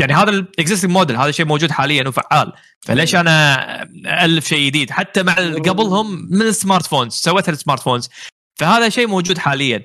يعني 0.00 0.12
هذا 0.14 0.30
ال 0.30 0.37
existing 0.37 0.90
model 0.90 1.16
هذا 1.16 1.30
شيء 1.30 1.46
موجود 1.46 1.70
حاليا 1.70 2.08
وفعال. 2.08 2.52
فليش 2.80 3.14
أنا 3.14 3.82
ألف 4.24 4.46
شيء 4.46 4.66
جديد؟ 4.66 4.90
حتى 4.90 5.22
مع 5.22 5.34
قبلهم 5.34 6.28
من 6.30 6.42
ال 6.42 6.49
smart 6.49 6.86
phones 6.86 7.12
سوتها 7.12 7.52
ال 7.52 7.57
smart 7.57 7.80
phones 7.80 8.10
فهذا 8.58 8.88
شيء 8.88 9.06
موجود 9.06 9.38
حاليا. 9.38 9.82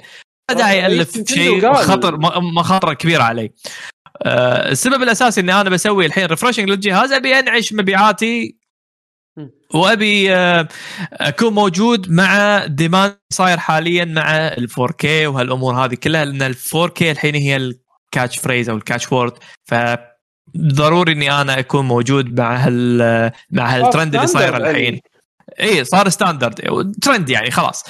داعي 0.56 0.86
الف 0.86 1.12
شيء. 1.30 1.74
خطر 1.74 2.18
مخاطرة 2.42 2.94
كبيرة 2.94 3.24
علي. 3.24 3.52
آه، 4.22 4.72
السبب 4.72 5.04
الأساسي 5.04 5.42
اني 5.42 5.62
أنا 5.62 5.70
بسوي 5.70 6.06
الحين 6.06 6.26
refreshing 6.26 6.70
للجهاز 6.70 7.12
أبي 7.12 7.40
أنعش 7.40 7.74
مبيعاتي. 7.74 8.58
وأبي 9.74 10.36
آه، 10.36 10.68
أكون 11.14 11.54
موجود 11.54 12.12
مع 12.12 12.66
demand 12.66 13.18
صاير 13.34 13.58
حاليا 13.58 14.06
مع 14.06 14.32
ال 14.38 14.70
4K 14.70 15.06
وهالأمور 15.06 15.76
هذه 15.86 15.96
كلها 15.96 16.26
لأن 16.26 16.42
ال 16.42 16.56
4K 16.56 17.02
الحين 17.02 17.36
هي 17.36 17.56
ال 17.56 17.69
catch 17.69 18.38
phrase 18.38 18.70
أو 18.70 18.78
ال 18.78 18.83
catch 18.83 19.12
word 19.12 19.34
ف 19.66 19.76
ضروري 20.58 21.12
إني 21.12 21.42
أنا 21.42 21.60
أكون 21.60 21.86
موجود 21.86 22.40
مع 22.40 22.56
هال 22.56 22.98
مع 23.52 23.76
هالترند 23.76 24.16
اللي 24.16 24.28
صاير 24.28 24.58
الحين. 24.58 25.00
اي 25.60 25.84
صار 25.84 26.10
standard 26.10 26.94
trend 27.02 27.30
يعني 27.30 27.52
خلاص. 27.52 27.84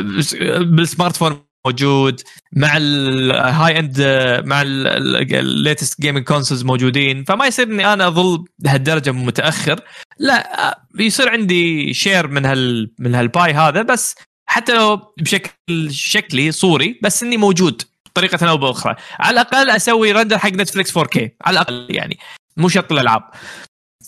بس- 0.00 0.34
بال 0.60 0.76
smart 0.76 1.16
phone 1.16 1.43
موجود 1.66 2.20
مع 2.52 2.76
ال 2.76 3.78
high 3.78 3.91
end 3.91 4.00
مع 4.44 4.62
ال 4.62 4.82
latest 4.82 6.00
gaming 6.00 6.24
consoles 6.24 6.64
موجودين. 6.64 7.24
فما 7.24 7.46
يصير 7.46 7.66
إني 7.66 7.92
أنا 7.92 8.06
أظل 8.06 8.44
بهالدرجة 8.58 9.10
متأخر. 9.10 9.80
لا 10.18 10.80
يصير 10.98 11.28
عندي 11.28 11.94
share 11.94 12.26
من 12.28 12.46
هال 12.46 12.94
من 12.98 13.14
هال 13.14 13.29
pie 13.29 13.52
هذا 13.52 13.82
بس 13.82 14.14
حتى 14.46 14.74
لو 14.74 15.14
بشكل 15.18 15.92
شكلي 15.92 16.52
صوري 16.52 17.00
بس 17.02 17.22
إني 17.22 17.36
موجود 17.36 17.82
بطريقة 18.06 18.48
أو 18.48 18.56
بأخرى. 18.56 18.96
على 19.18 19.40
الأقل 19.40 19.70
أسوي 19.70 20.12
render 20.12 20.38
حق 20.38 20.50
Netflix 20.50 20.98
4K 20.98 21.18
على 21.44 21.54
الأقل 21.54 21.86
يعني 21.90 22.18
مو 22.56 22.68
شرط 22.68 22.92
الالعاب 22.92 23.22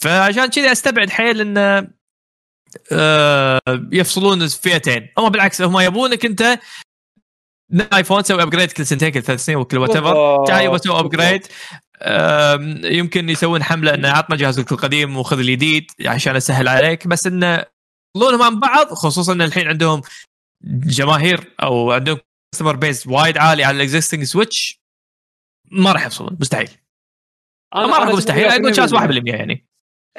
فعشان 0.00 0.46
كذا 0.46 0.72
أستبعد 0.72 1.10
حيل 1.10 1.40
انه 1.40 1.88
آه، 2.92 3.60
يفصلون 3.92 4.48
فئتين 4.48 5.08
هم 5.18 5.28
بالعكس 5.28 5.62
هم 5.62 5.80
يبونك 5.80 6.24
أنت 6.24 6.58
even 7.94 8.22
تسوي 8.22 8.43
upgrade 8.43 8.72
كل 8.72 8.86
سنتين 8.86 9.09
كل 9.09 9.22
ثلاث 9.22 9.44
سنين 9.44 9.59
وكل 9.59 9.78
whatever. 9.78 10.44
جاي 10.44 10.64
يبغى 10.64 10.76
يسوي 10.76 11.01
upgrade 11.01 11.47
يمكن 12.93 13.28
يسوون 13.28 13.62
حملة 13.62 13.94
إنه 13.94 14.09
عطنا 14.09 14.36
جهازك 14.36 14.72
القديم 14.72 15.16
وخذ 15.16 15.38
الجديد 15.38 15.90
عشان 16.06 16.36
أسهل 16.36 16.68
عليك. 16.68 17.06
بس 17.06 17.26
انه 17.26 17.64
يفصلونهم 18.16 18.43
عن 18.43 18.60
بعض 18.60 18.86
خصوصا 18.86 19.32
إن 19.32 19.43
الحين 19.43 19.68
عندهم 19.68 20.02
جماهير 20.64 21.55
أو 21.62 21.93
عندهم 21.93 22.18
customer 22.52 22.76
base 22.76 23.09
وايد 23.09 23.38
عالي 23.38 23.64
على 23.64 23.76
ال 23.76 23.82
existing 23.82 24.24
Switch 24.24 24.80
ما 25.72 25.93
راح 25.93 26.06
يفصلون 26.06 26.36
مستحيل. 26.40 26.68
ما 27.74 27.86
راح 27.86 28.02
أقول 28.02 28.16
مستحيل 28.16 28.44
أقول 28.44 28.76
chance 28.76 28.94
1% 28.94 28.97
يعني. 29.26 29.66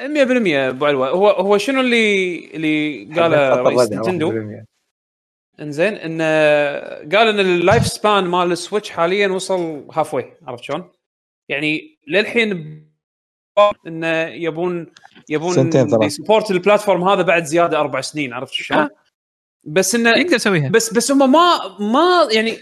أبو 0.00 0.86
علوه 0.86 1.08
هو 1.08 1.30
هو 1.30 1.58
شنو 1.58 1.80
اللي 1.80 2.38
اللي 2.54 3.04
قاله 3.20 3.48
رئيس 3.48 3.90
1%. 3.90 4.67
إنزين 5.60 5.94
انه 5.94 6.24
قال 7.16 7.28
إن 7.28 7.40
ال 7.40 7.49
life 7.49 7.86
span 7.86 8.24
مال 8.24 8.52
ال 8.52 8.57
Switch 8.57 8.90
حاليا 8.90 9.28
وصل 9.28 9.86
halfway 9.92 10.36
عرفت 10.46 10.64
شلون؟ 10.64 10.90
يعني 11.48 11.98
للحين 12.06 12.84
انه 13.86 14.16
يبون 14.16 14.92
يبون 15.28 15.54
سنتين. 15.54 16.02
ي 16.02 16.08
support 16.08 16.50
ال 16.50 16.56
platform 16.56 17.08
هذا 17.08 17.22
بعد 17.22 17.44
زيادة 17.44 17.80
أربع 17.80 18.00
سنين 18.00 18.32
عرفت 18.32 18.52
شلون؟ 18.52 18.80
آه. 18.80 18.90
بس 19.64 19.94
انه 19.94 20.10
يقدر 20.10 20.36
يسويها 20.36 20.68
بس 20.68 20.94
بس 20.94 21.12
هم 21.12 21.32
ما 21.32 21.76
ما 21.80 22.28
يعني 22.32 22.58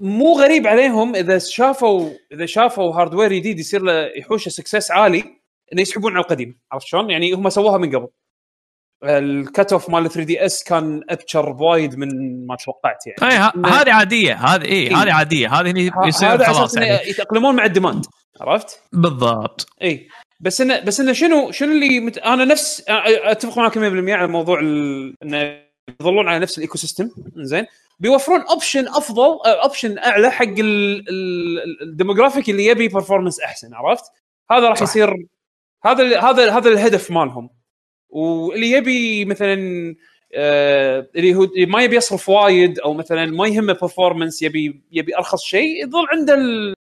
مو 0.00 0.32
غريب 0.32 0.66
عليهم 0.66 1.16
إذا 1.16 1.38
شافوا 1.38 2.10
إذا 2.32 2.46
شافوا 2.46 2.94
hardware 2.94 3.32
جديد 3.32 3.58
يصير 3.58 3.82
له 3.82 4.06
يحوشه 4.16 4.48
success 4.48 4.90
عالي 4.90 5.24
إنه 5.72 5.82
يسحبون 5.82 6.12
على 6.12 6.20
القديم 6.20 6.58
عرفت 6.72 6.86
شلون؟ 6.86 7.10
يعني 7.10 7.32
هم 7.32 7.48
سووها 7.48 7.78
من 7.78 7.96
قبل. 7.96 8.08
ال 9.04 9.21
cut 9.21 9.72
off 9.72 9.90
مال 9.90 10.10
3DS 10.10 10.64
كان 10.64 11.02
أبشر 11.10 11.52
بوايد 11.52 11.98
من 11.98 12.08
ما 12.46 12.56
توقعت 12.56 13.06
يعني. 13.06 13.34
اي 13.34 13.38
هذه 13.72 13.92
عادية 13.92 14.34
هذه 14.34 14.64
اي 14.64 14.68
إيه. 14.70 14.96
هذه 14.96 15.12
عادية 15.12 15.48
هذه 15.48 15.90
يصير 16.06 16.44
خلاص 16.44 16.76
يعني 16.76 17.10
يتأقلمون 17.10 17.56
مع 17.56 17.64
ال 17.64 17.70
demand 17.70 18.04
عرفت؟ 18.40 18.82
بالضبط 18.92 19.66
اي 19.82 20.08
بس 20.40 20.60
إنه 20.60 20.80
بس 20.80 21.00
إنه 21.00 21.12
شنو 21.12 21.50
شنو 21.50 21.72
اللي 21.72 22.00
مت... 22.00 22.18
أنا 22.18 22.44
نفس 22.44 22.84
أتفق 22.88 23.58
معك 23.58 23.74
100% 23.74 23.78
على 23.78 24.26
موضوع 24.26 24.60
ال... 24.60 25.14
إنه 25.22 25.58
يظلون 26.00 26.28
على 26.28 26.38
نفس 26.38 26.58
ال 26.58 26.78
ecosystem 26.78 27.10
زين 27.36 27.66
بيوفرون 28.00 28.40
option 28.40 28.88
أفضل 28.88 29.38
option 29.46 29.98
أعلى 29.98 30.30
حق 30.30 30.54
ال 31.82 31.88
demographic 31.88 32.50
اللي 32.50 32.66
يبي 32.66 32.88
performance 32.88 33.40
أحسن 33.40 33.74
عرفت؟ 33.74 34.04
هذا 34.50 34.68
راح. 34.68 34.82
يصير 34.82 35.14
هذا 35.84 36.02
ال- 36.02 36.18
هذا 36.18 36.52
هذا 36.52 36.68
الهدف 36.68 37.10
مالهم 37.10 37.50
واللي 38.16 38.70
يبي 38.70 39.24
مثلا 39.24 39.54
آه 40.34 41.08
اللي 41.16 41.34
هو 41.34 41.48
ما 41.56 41.82
يبي 41.82 41.96
يصرف 41.96 42.28
وايد 42.28 42.78
أو 42.78 42.94
مثلا 42.94 43.26
ما 43.26 43.48
يهمه 43.48 43.72
performance 43.72 44.42
يبي 44.42 44.82
يبي 44.92 45.16
أرخص 45.16 45.44
شيء 45.44 45.84
يظل 45.84 46.06
عنده 46.12 46.34
ال- 46.34 46.74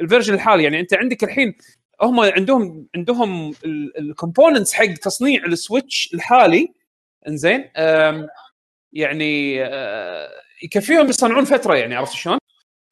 version 0.00 0.34
الحالي. 0.34 0.62
يعني 0.64 0.80
أنت 0.80 0.94
عندك 0.94 1.24
الحين 1.24 1.54
هم 2.02 2.20
عندهم 2.20 2.86
عندهم 2.96 3.54
ال 3.98 4.05
components 4.05 4.72
حق 4.74 4.86
تصنيع 4.86 5.44
ال 5.44 5.53
Switch 5.53 6.10
الحالي. 6.14 6.72
إنزين 7.28 7.70
يعني 8.92 9.64
آه، 9.64 10.28
يكفيهم 10.62 11.08
يصنعون 11.08 11.44
فترة 11.44 11.74
يعني 11.74 11.94
عرفت 11.94 12.12
شلون؟ 12.12 12.38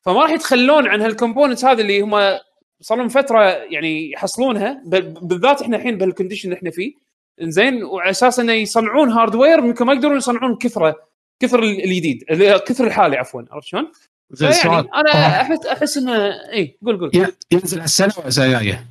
فما 0.05 0.21
راح 0.23 0.31
يتخلون 0.31 0.87
عن 0.89 1.01
هال 1.03 1.13
components 1.13 1.65
هذه 1.65 1.81
اللي 1.81 2.01
هم 2.01 2.39
صار 2.81 2.99
لهم 2.99 3.09
فترة 3.09 3.43
يعني 3.49 4.11
يحصلونها 4.11 4.83
بالذات 5.23 5.63
إحنا 5.63 5.77
الحين 5.77 5.99
بهال 5.99 6.11
condition 6.11 6.49
اللي 6.49 6.59
إحنا 6.59 6.71
فيه. 6.71 6.95
انزين 7.43 7.85
وعلى 7.85 8.11
أساس 8.11 8.41
إنه 8.41 8.53
يصنعون 8.53 9.09
hardware 9.11 9.59
يمكن 9.59 9.87
ما 9.87 9.93
يقدرون 9.93 10.17
يصنعون 10.17 10.57
كثرة 10.57 11.09
كثر 11.43 11.59
ال- 11.63 11.85
الجديد 11.85 12.25
كثر 12.67 12.87
الحالي 12.87 13.17
عفوا 13.17 13.43
عرفت 13.51 13.67
شلون؟ 13.67 13.93
زين 14.31 14.49
السؤال 14.49 14.95
أنا 14.95 15.11
احس 15.41 15.67
أحس 15.67 15.97
انه 15.97 16.13
اي 16.53 16.79
قول 16.87 17.01
قول. 17.01 17.33
ينزل 17.53 17.81
هالسنه 17.81 18.13
ولا 18.19 18.29
السنة 18.29 18.45
الجاية؟ 18.47 18.87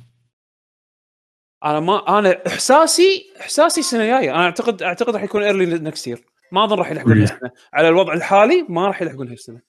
أنا 1.64 1.80
ما 1.80 2.18
أنا 2.18 2.42
احساسي 2.46 3.32
إحساسي 3.40 3.80
السنة 3.80 4.02
الجاية. 4.02 4.34
أنا 4.34 4.44
اعتقد 4.44 4.82
أعتقد 4.82 5.14
راح 5.14 5.22
يكون 5.22 5.42
early 5.42 5.66
next 5.66 6.06
year 6.06 6.24
ما 6.52 6.64
أظن 6.64 6.76
راح 6.78 6.90
يلحقون. 6.90 7.20
هالسنة. 7.20 7.50
على 7.72 7.88
الوضع 7.88 8.12
الحالي 8.12 8.66
ما 8.68 8.86
راح 8.86 9.02
يلحقون 9.02 9.28
هالسنة. 9.28 9.60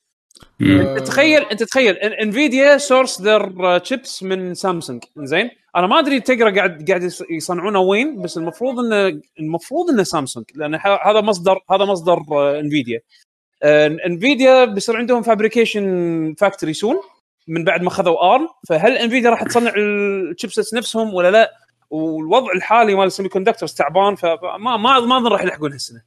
آه، 0.61 0.99
تخيل 0.99 1.41
أنت 1.41 1.63
تخيل 1.63 1.95
Nvidia 1.95 2.77
source 2.77 3.21
their 3.21 3.77
chips 3.77 4.23
من 4.23 4.53
سامسونج 4.53 5.03
زين؟ 5.17 5.49
أنا 5.75 5.87
ما 5.87 5.99
أدري 5.99 6.19
تقرأ 6.19 6.55
قاعد 6.55 6.85
قاعد 6.89 7.03
يص- 7.03 7.23
يصنعونه 7.29 7.79
وين 7.79 8.21
بس 8.21 8.37
المفروض 8.37 8.79
انه 8.79 9.21
المفروض 9.39 9.89
إنه 9.89 10.03
سامسونج 10.03 10.45
لأن 10.55 10.75
هذا 11.05 11.21
مصدر 11.21 11.59
هذا 11.71 11.85
مصدر 11.85 12.19
آه، 12.31 12.59
Nvidia 12.59 13.01
آه، 13.63 13.87
Nvidia 14.05 14.65
بيصير 14.65 14.97
عندهم 14.97 15.21
fabrication 15.21 16.35
factory 16.37 16.73
soon 16.73 16.99
من 17.47 17.63
بعد 17.63 17.81
ما 17.83 17.89
خذوا 17.89 18.33
Arm 18.35 18.47
فهل 18.69 18.97
Nvidia 18.97 19.29
راح 19.29 19.43
تصنع 19.43 19.73
ال 19.77 19.88
chipsets 19.88 20.73
نفسهم 20.73 21.13
ولا 21.13 21.31
لا؟ 21.31 21.51
والوضع 21.89 22.51
الحالي 22.51 22.95
مال 22.95 23.07
ال 23.07 23.29
semiconductors 23.29 23.73
تعبان 23.73 24.15
فما 24.15 24.57
ما 24.57 24.77
ما 24.77 24.97
أظن 24.97 25.27
راح 25.27 25.41
يلحقون 25.43 25.71
هالسنة. 25.71 26.01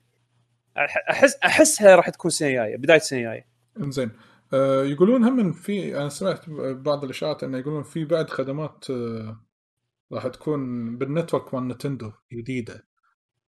احس 1.11 1.37
أحسها 1.45 1.97
راح 1.97 2.09
تكون 2.11 2.29
السنة 2.29 2.49
الجاية 2.49 2.77
بداية 2.77 2.97
السنة 2.97 3.19
الجاية. 3.19 3.56
إنزين. 3.81 4.11
آه 4.53 4.85
يقولون 4.85 5.25
هم 5.25 5.53
في 5.53 5.97
أنا 6.01 6.09
سمعت 6.09 6.51
بعض 6.51 7.05
الاشاعات 7.05 7.45
إنه 7.45 7.59
يقولون 7.59 7.83
في 7.83 8.05
بعد 8.05 8.31
خدمات 8.31 8.85
آه 8.91 9.41
راح 10.13 10.27
تكون 10.27 10.97
بال 10.99 11.11
network 11.11 11.55
مال 11.55 11.69
نتندو 11.69 12.13
جديدة. 12.33 12.87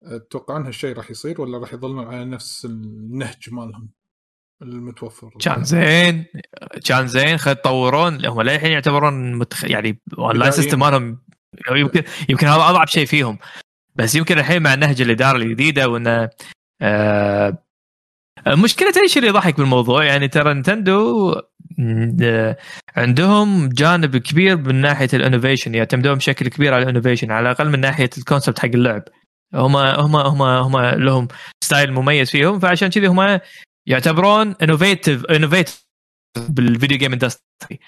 تتوقعون 0.04 0.66
هالشيء 0.66 0.96
راح 0.96 1.12
يصير 1.12 1.42
ولا 1.42 1.58
راح 1.58 1.74
يظلون 1.74 2.06
على 2.08 2.26
نفس 2.26 2.66
النهج 2.66 3.50
مالهم 3.52 3.90
المتوفر؟ 4.62 5.30
كان 5.40 5.64
زين 5.64 6.26
كان 6.86 7.08
زين 7.08 7.38
خد 7.38 7.52
يطورون 7.52 8.26
هم 8.26 8.42
للحين 8.42 8.72
يعتبرون 8.72 9.36
متخ... 9.36 9.64
يعني 9.64 10.02
online. 10.18 10.52
system 10.52 10.80
مالهم 10.80 11.22
يمكن 11.72 12.04
يمكن 12.30 12.48
هذا 12.48 12.70
أضعف 12.70 12.90
شيء 12.90 13.06
فيهم. 13.06 13.38
بس 13.96 14.16
يمكن 14.16 14.38
الحين 14.38 14.62
مع 14.62 14.76
نهج 14.76 15.02
الإدارة 15.02 15.38
الجديدة 15.38 15.90
وإنه 15.90 16.30
آه 16.82 17.63
مشكلة 18.48 18.94
إيش 19.04 19.18
اللي 19.18 19.28
يضحك 19.28 19.58
بالموضوع؟ 19.58 20.04
يعني 20.04 20.28
ترى 20.28 20.54
نتندو 20.54 21.36
عندهم 22.96 23.70
جانب 23.70 24.18
كبير 24.18 24.58
من 24.58 24.76
ناحية 24.76 25.10
ال 25.14 25.19
innovation 25.19 25.76
يعتمدون 25.76 26.16
بشكل 26.16 26.48
كبير 26.48 26.74
على 26.74 26.84
ال 26.84 26.88
innovation 26.88 27.32
على 27.32 27.52
الأقل 27.52 27.70
من 27.70 27.80
ناحية 27.80 28.10
ال 28.18 28.23
concept 28.23 28.60
حق 28.60 28.66
اللعب. 28.66 29.04
هم 29.54 29.76
هم 29.76 30.16
هم 30.16 30.42
هم 30.42 30.78
لهم 30.78 31.28
style 31.64 31.94
مميز 31.94 32.32
فيهم 32.32 32.60
فعشان 32.60 32.90
كذي 32.90 33.08
هم 33.08 33.40
يعتبرون 33.88 34.56
innovative 34.62 35.26
innovative 35.26 35.86
بال 36.50 36.63
video 36.63 36.98
game 36.98 37.14
industry 37.14 37.80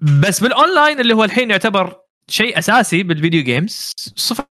بس 0.00 0.40
بالاونلاين 0.40 1.00
اللي 1.00 1.14
هو 1.14 1.24
الحين 1.24 1.50
يعتبر 1.50 1.96
شيء 2.28 2.58
أساسي 2.58 3.02
بال 3.02 3.13
video 3.13 3.42
games 3.42 3.94
صفر. 4.16 4.44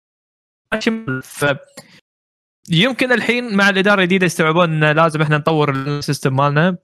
يمكن 2.70 3.12
الحين 3.12 3.56
مع 3.56 3.70
الإدارة 3.70 4.02
الجديدة 4.02 4.26
يستوعبون 4.26 4.84
إن 4.84 4.96
لازم 4.96 5.22
إحنا 5.22 5.38
نطور 5.38 5.70
ال 5.70 5.79
system 5.79 6.36
مالنا 6.36 6.78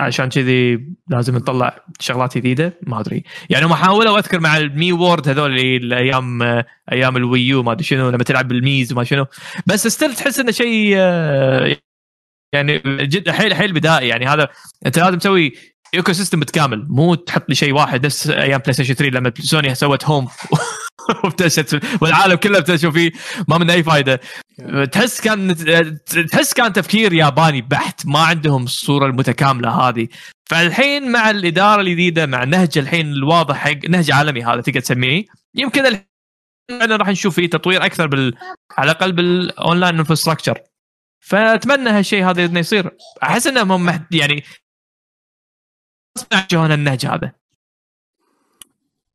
عشان 0.00 0.28
كذي 0.28 0.86
لازم 1.08 1.36
نطلع 1.36 1.84
شغلات 2.00 2.38
جديدة. 2.38 2.78
ما 2.82 3.00
أدري. 3.00 3.24
يعني 3.50 3.66
هم 3.66 3.74
حاولوا 3.74 4.18
أذكر 4.18 4.40
مع 4.40 4.56
ال 4.56 4.65
Mii 4.65 4.92
World 4.92 5.28
هذول 5.28 5.58
الأيام 5.58 6.42
أيام 6.92 7.16
ال 7.16 7.25
Wii 7.25 7.53
U 7.53 7.62
ما 7.62 7.72
أدري 7.72 7.84
شنو 7.84 8.10
لما 8.10 8.24
تلعب 8.24 8.48
بال 8.48 8.63
Miis 8.63 8.92
وما 8.92 9.04
شنو. 9.04 9.26
بس 9.66 9.86
still 9.86 10.14
تحس 10.14 10.40
إنه 10.40 10.50
شيء 10.50 10.96
يعني 12.52 12.78
جد 12.84 13.30
حيل 13.30 13.54
حيل 13.54 13.72
بدائي. 13.72 14.08
يعني 14.08 14.26
هذا 14.26 14.48
أنت 14.86 14.98
لازم 14.98 15.18
تسوي 15.18 15.52
ecosystem 15.94 16.40
متكامل. 16.40 16.86
مو 16.88 17.14
تحط 17.14 17.48
لي 17.48 17.54
شيء 17.54 17.72
واحد 17.72 18.06
نفس 18.06 18.30
أيام 18.30 18.58
PlayStation 18.58 18.94
3 18.94 19.16
لما 19.16 19.32
سوني 19.38 19.74
سوت 19.74 20.04
Home 20.04 20.28
وابتدت 21.24 22.02
والعالم 22.02 22.34
كله 22.34 22.58
ابتدى 22.58 22.90
فيه. 22.92 23.12
ما 23.48 23.58
من 23.58 23.70
أي 23.70 23.82
فائده 23.82 24.20
تحس 24.92 25.20
كان 25.20 25.56
تحس 26.32 26.54
كان 26.54 26.72
تفكير 26.72 27.12
ياباني 27.12 27.62
بحت. 27.62 28.06
ما 28.06 28.18
عندهم 28.18 28.64
الصورة 28.64 29.06
المتكاملة 29.06 29.70
هذه. 29.70 30.08
فالحين 30.50 31.12
مع 31.12 31.30
الإدارة 31.30 31.80
الجديده 31.80 32.26
مع 32.26 32.42
النهج 32.42 32.78
الحين 32.78 33.06
الواضح 33.12 33.56
حق 33.56 33.88
نهج 33.88 34.10
عالمي 34.10 34.44
هذا 34.44 34.60
تقدر 34.60 34.80
تسميه. 34.80 35.24
يمكن 35.54 35.86
الحين 35.86 36.06
فعلا 36.70 36.96
راح 36.96 37.08
نشوف 37.08 37.34
فيه 37.34 37.50
تطوير 37.50 37.84
أكثر 37.84 38.06
بال 38.06 38.34
على 38.78 38.90
الأقل 38.90 39.12
بال 39.12 39.34
online 39.34 39.98
infrastructure 39.98 40.58
فأتمنى 41.20 41.90
هالشيء 41.90 42.24
هذا 42.30 42.44
إنه 42.44 42.60
يصير. 42.60 42.96
أحس 43.22 43.46
إنهم 43.46 43.72
هم 43.72 43.86
محت- 43.86 44.14
يعني 44.14 44.44
يتوجهون 46.32 46.72
النهج 46.72 47.06
هذا. 47.06 47.32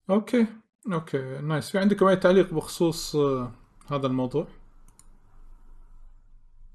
okay 0.10 0.48
okay 0.94 1.18
nice 1.42 1.70
في 1.70 1.78
عندكم 1.78 2.08
أي 2.08 2.16
تعليق 2.16 2.54
بخصوص 2.54 3.16
آه 3.16 3.52
هذا 3.92 4.08
الموضوع؟ 4.08 4.48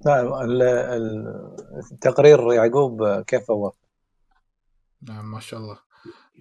ال- 0.07 1.57
التقرير 1.93 2.53
يعقوب 2.53 3.21
كيف 3.21 3.51
هو؟ 3.51 3.73
نعم 5.03 5.31
ما 5.31 5.41
شاء 5.41 5.61
الله 5.61 5.79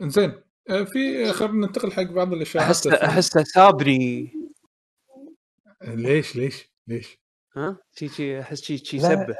إنزين 0.02 0.42
آه 0.70 0.84
في 0.84 1.34
خلينا 1.34 1.68
ننتقل 1.68 1.92
حق 1.92 2.02
بعض 2.04 2.34
الاشاعات 2.34 2.68
أحس 2.68 2.88
احسه 2.88 3.44
سابري 3.44 4.32
ليش 5.82 6.36
ليش 6.36 6.70
ليش؟ 6.88 7.20
ها 7.56 7.78
شي 7.96 8.08
شي 8.08 8.40
أحس 8.42 8.62
شي 8.62 8.78
شي 8.78 9.00
سبه 9.00 9.36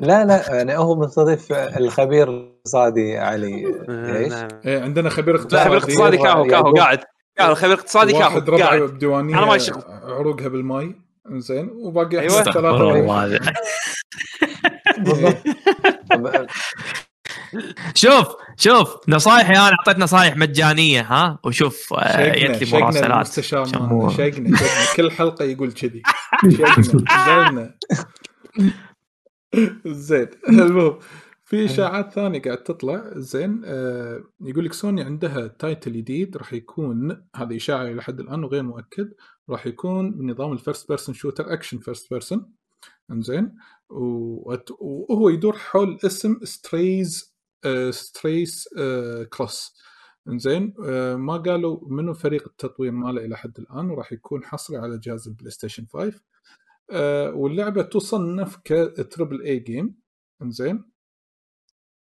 لا 0.00 0.24
لا 0.24 0.54
يعني 0.54 0.76
هو 0.76 0.96
مستضيف 0.96 1.52
الخبير 1.52 2.28
الاقتصادي 2.28 3.18
علي 3.18 3.66
آه، 3.88 4.18
إيش؟ 4.18 4.32
نعم. 4.32 4.48
إيه 4.66 4.82
عندنا 4.82 5.10
خبير 5.10 5.34
لا 5.36 5.40
اقتصادي 5.42 5.64
خبير 5.64 5.78
اقتصادي. 5.78 6.16
كاهو 6.16 6.44
كاهو. 6.46 6.72
قاعد 6.74 7.00
قاعد 7.38 7.54
خبير 7.54 7.74
اقتصادي 7.74 8.12
كاهو 8.12 8.22
واحد 8.24 8.50
ربعه 8.50 8.66
قاعد. 8.68 8.80
بديوانيه 8.80 9.38
أنا 9.38 9.46
ما. 9.46 9.58
عروقها 10.04 10.48
بالماي. 10.48 10.94
إنزين 11.30 11.70
وباقي 11.74 12.26
استغفر 12.26 12.52
ثلاثة 12.52 13.52
شوف 17.94 18.26
شوف 18.56 18.96
نصايحي 19.08 19.52
أنا 19.52 19.76
أعطيت 19.80 19.98
نصايح 19.98 20.36
مجانية 20.36 21.00
ها؟ 21.00 21.38
وشوف 21.44 21.94
آه، 21.94 22.34
يكتب 22.36 22.74
مراسلات. 22.74 23.10
المستشار 23.10 23.64
شقنا 23.64 24.10
شقنا 24.10 24.58
كل 24.96 25.10
حلقة 25.10 25.44
يقول 25.44 25.72
كذي. 25.72 26.02
شقنا 27.26 27.74
زين. 29.86 30.28
المهم 30.48 30.98
في 31.44 31.64
إشاعات 31.64 32.12
ثانية 32.12 32.42
قاعد 32.42 32.62
تطلع. 32.62 33.10
زين 33.16 33.62
آه 33.64 34.24
يقول 34.40 34.64
لك 34.64 34.72
سوني 34.72 35.02
عندها 35.02 35.46
تايتل 35.46 35.92
جديد 35.92 36.36
راح 36.36 36.52
يكون 36.52 37.26
هذه 37.36 37.56
إشاعة 37.56 37.82
إلى 37.82 38.02
حد 38.02 38.20
الآن 38.20 38.44
وغير 38.44 38.62
مؤكد 38.62 39.12
راح 39.50 39.66
يكون 39.66 40.12
بنظام 40.12 40.52
ال 40.52 40.58
first 40.58 40.88
person 40.88 41.14
shooter 41.14 41.52
action 41.52 41.78
first 41.78 42.10
person 42.10 42.52
إنزين. 43.10 43.54
وهو 43.88 45.28
يدور 45.28 45.56
حول 45.56 45.98
اسم 46.06 46.40
ستريز 46.44 47.36
آه 47.64 47.90
ستريس 47.90 48.68
آه 48.78 49.22
كروس 49.24 49.76
إنزين 50.28 50.74
آه 50.84 51.16
ما 51.16 51.36
قالوا 51.36 51.78
منو 51.88 52.14
فريق 52.14 52.48
التطوير 52.48 52.92
ماله 52.92 53.24
إلى 53.24 53.36
حد 53.36 53.58
الآن 53.58 53.90
وراح 53.90 54.12
يكون 54.12 54.44
حصري 54.44 54.76
على 54.76 54.98
جهاز 54.98 55.28
البلاي 55.28 55.50
ستيشن 55.50 55.86
5 55.92 56.06
آه 56.06 56.12
واللعبه 57.34 57.82
تصنف 57.82 58.56
ك 58.56 58.68
triple 58.68 59.42
A 59.42 59.58
game 59.58 60.00
انزين 60.42 60.90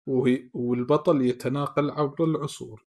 وهي 0.07 0.49
والبطل 0.53 1.21
يتناقل 1.21 1.89
عبر 1.89 2.23
العصور 2.23 2.85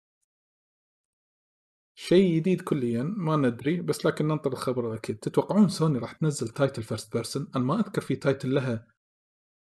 شيء 1.94 2.36
جديد 2.36 2.60
كليا 2.60 3.02
ما 3.02 3.36
ندري 3.36 3.80
بس 3.80 4.06
لكن 4.06 4.28
ننطر 4.28 4.52
الخبر 4.52 4.94
أكيد 4.94 5.16
تتوقعون 5.16 5.68
سوني 5.68 5.98
راح 5.98 6.12
تنزل 6.12 6.48
title 6.48 6.82
first 6.82 7.12
person 7.12 7.48
أنا 7.56 7.64
ما 7.64 7.80
اذكر 7.80 8.00
في 8.00 8.16
title 8.16 8.54
لها 8.54 8.86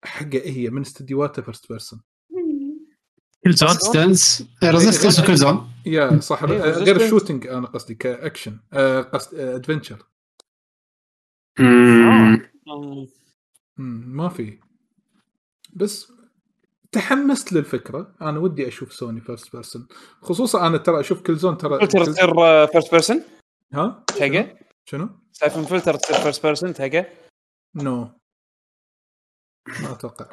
حقه 0.04 0.42
هي 0.44 0.70
من 0.70 0.80
استديوهاتها 0.80 1.42
first 1.42 1.68
person 1.68 2.02
Killzone 3.44 3.68
Resistance 3.68 4.48
Resistance 4.64 5.15
و 5.15 5.20
Killzone 5.20 5.70
يا 5.86 6.20
صح 6.20 6.42
إيه، 6.42 6.60
غير. 6.60 6.96
ال 6.96 7.02
shooting 7.02 7.46
أنا 7.46 7.66
قصدي 7.66 7.94
كاكشن 7.94 8.60
آه، 8.72 9.00
قصد 9.00 9.34
adventure. 9.34 9.94
آه. 10.00 10.13
ما 13.78 14.28
في. 14.28 14.58
بس 15.72 16.12
تحمست 16.92 17.52
للفكرة. 17.52 18.14
أنا 18.22 18.38
ودي 18.38 18.68
أشوف 18.68 18.92
سوني 18.92 19.20
first 19.20 19.52
person 19.52 19.86
خصوصا 20.22 20.66
أنا 20.66 20.78
ترى 20.78 21.00
أشوف 21.00 21.22
Killzone 21.22 21.56
ترى 21.58 21.78
فلتر 21.80 22.04
تصير 22.04 22.34
first 22.66 22.90
person 22.90 23.22
ها؟ 23.74 24.04
تلقى 24.06 24.58
شنو؟ 24.84 25.08
Syphon 25.32 25.62
Filter 25.62 25.94
تصير 25.94 26.16
first 26.16 26.46
person 26.46 26.74
تلقى 26.74 27.06
no 27.74 28.08
ما 29.82 29.92
أتوقع. 29.92 30.26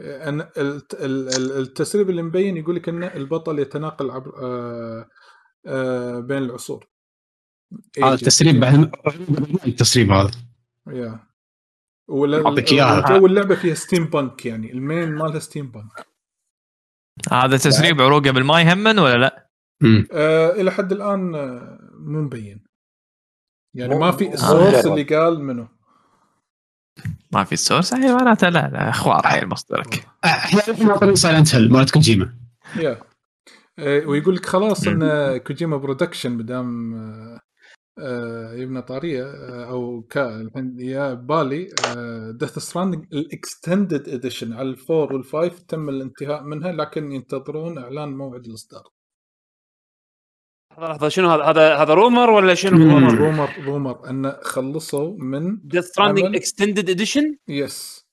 أن 0.00 0.40
الت- 0.40 0.94
ال- 0.94 1.28
ال- 1.28 1.52
التسريب 1.62 2.10
اللي 2.10 2.22
مبين 2.22 2.56
يقول 2.56 2.76
لك 2.76 2.88
إن 2.88 3.02
البطل 3.02 3.58
يتناقل 3.58 4.10
عبر 4.10 4.34
آه 4.42 5.08
آه 5.66 6.20
بين 6.20 6.38
العصور. 6.42 6.86
هذا. 8.02 8.14
التسريب 8.14 8.60
بعد 8.60 8.92
التسريب 9.66 10.10
هذا؟ 10.10 10.30
yeah. 10.86 11.20
ولا 12.08 12.46
أعطيك 12.46 12.72
إياها. 12.72 13.18
جو 13.18 13.26
اللعبة 13.26 13.54
فيها 13.54 13.74
steampunk 13.74 14.46
يعني 14.46 14.72
المين 14.72 15.14
مالها 15.14 15.38
steampunk 15.38 16.06
هذا 17.32 17.56
تسريب 17.56 18.00
عروقة 18.00 18.30
بالما 18.30 18.60
يهمن 18.60 18.98
ولا 18.98 19.16
لا؟ 19.18 19.50
آه 20.12 20.50
إلى 20.50 20.70
حد 20.70 20.92
الآن 20.92 21.34
آه 21.34 21.78
مو 21.98 22.22
مبين. 22.22 22.64
يعني 23.76 23.94
ما 23.94 24.12
في 24.12 24.34
ال 24.34 24.40
source 24.40 24.74
مجرد. 24.74 24.86
اللي 24.86 25.02
قال 25.02 25.40
منه. 25.44 25.68
ما 27.32 27.44
في 27.44 27.52
ال 27.52 27.58
source 27.58 27.92
يعني 27.92 28.12
معناته 28.12 28.48
لا 28.48 28.70
لا 28.72 28.88
أخبار 28.88 29.26
هاي 29.26 29.46
مصدرك. 29.46 30.08
إحنا 30.24 30.60
الحين 30.68 30.86
ناطرين 30.88 31.14
Silent 31.14 31.54
Hill 31.54 31.72
مالت 31.72 31.90
كوجيما 31.90 32.34
yeah. 32.76 33.02
آه، 33.78 34.06
ويقول 34.06 34.36
لك 34.36 34.46
خلاص 34.46 34.86
إن 34.86 35.36
Kojima 35.36 35.76
Production 35.76 36.32
مدام 36.32 36.94
آه، 36.94 37.34
آه، 37.34 37.40
يبنى 38.54 38.82
طارية 38.82 39.24
آه، 39.24 39.70
أو 39.70 40.02
كا 40.02 40.40
الحين 40.40 40.80
يا 40.80 41.14
بالي 41.14 41.68
Death 42.32 42.58
Stranding 42.58 43.04
ال 43.12 43.23
extended 43.23 44.08
edition 44.08 44.52
على 44.52 44.68
ال 44.68 44.77
four 44.77 45.12
وال 45.12 45.27
five 45.27 45.58
تم 45.58 45.88
الانتهاء 45.88 46.42
منها 46.42 46.72
لكن 46.72 47.12
ينتظرون 47.12 47.78
إعلان 47.78 48.08
موعد 48.16 48.46
الإصدار 48.46 48.82
لحظة 50.72 50.88
لحظة 50.88 51.08
شنو 51.08 51.30
هذا 51.30 51.44
هذا 51.44 51.76
هذا 51.76 51.94
rumor 51.94 52.30
ولا 52.30 52.54
شنو. 52.54 52.76
rumor? 52.76 53.14
rumor 53.14 53.50
rumor 53.64 54.10
إن 54.10 54.36
خلصوا 54.42 55.16
من 55.18 55.58
Death 55.64 55.84
Stranding. 55.84 56.36
extended 56.36 56.90
edition 56.90 57.36
yes 57.48 58.04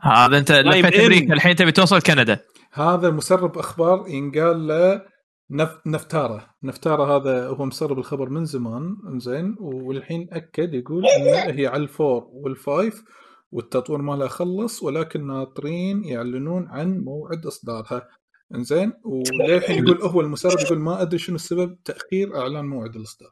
هذا 0.00 0.38
انت 0.38 0.52
نايم 0.52 0.86
لفيت. 0.86 1.00
أمريكا 1.00 1.34
الحين 1.34 1.56
تبي 1.56 1.72
توصل 1.72 2.02
كندا 2.02 2.38
هذا 2.72 3.10
مسرب 3.10 3.58
أخبار 3.58 4.08
ينقال 4.08 4.66
له 4.66 5.15
نف... 5.50 5.80
نفتاره. 5.86 6.54
نفتاره 6.62 7.16
هذا 7.16 7.46
هو 7.48 7.64
مسرب 7.64 7.98
الخبر 7.98 8.28
من 8.28 8.44
زمان 8.44 8.96
زين 9.16 9.56
والحين 9.60 10.28
أكد 10.32 10.74
يقول 10.74 11.06
ان 11.06 11.58
هي 11.58 11.66
على 11.66 11.82
ال 11.82 11.91
four 11.91 12.28
وال 12.32 12.56
five 12.56 13.04
والتطوير 13.52 14.02
مالها 14.02 14.28
خلص 14.28 14.82
ولكن 14.82 15.26
ناطرين 15.26 16.04
يعلنون 16.04 16.68
عن 16.68 16.98
موعد 16.98 17.46
إصدارها. 17.46 18.08
انزين 18.54 18.92
وللحين 19.04 19.84
يقول 19.84 20.02
هو 20.02 20.20
المسرب 20.20 20.60
يقول 20.60 20.78
ما 20.78 21.02
أدري 21.02 21.18
شنو 21.18 21.36
السبب 21.36 21.76
تأخير 21.84 22.36
إعلان 22.40 22.64
موعد 22.64 22.96
الإصدار. 22.96 23.30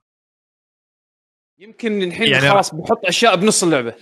يمكن 1.58 2.02
الحين 2.02 2.28
يعني- 2.28 2.50
خلاص 2.50 2.74
بحط 2.74 3.04
أشياء 3.04 3.36
بنص 3.36 3.62
اللعبة. 3.62 3.94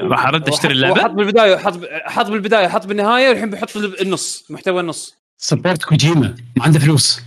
راح 0.00 0.26
أرد 0.26 0.48
أشتري 0.48 0.72
هو 0.88 0.94
حط 0.94 0.94
اللعبه 0.94 1.14
بالبداية 1.14 1.56
حط 1.56 1.74
حط 1.90 2.26
بالبداية 2.26 2.68
حط 2.68 2.86
بالنهاية 2.86 3.28
والحين 3.28 3.50
بيحط 3.50 3.76
النص 3.76 4.50
محتوى 4.50 4.80
النص. 4.80 5.19
support 5.42 5.84
كوجيما 5.84 6.34
ما 6.56 6.64
عنده 6.64 6.78
فلوس 6.78 7.20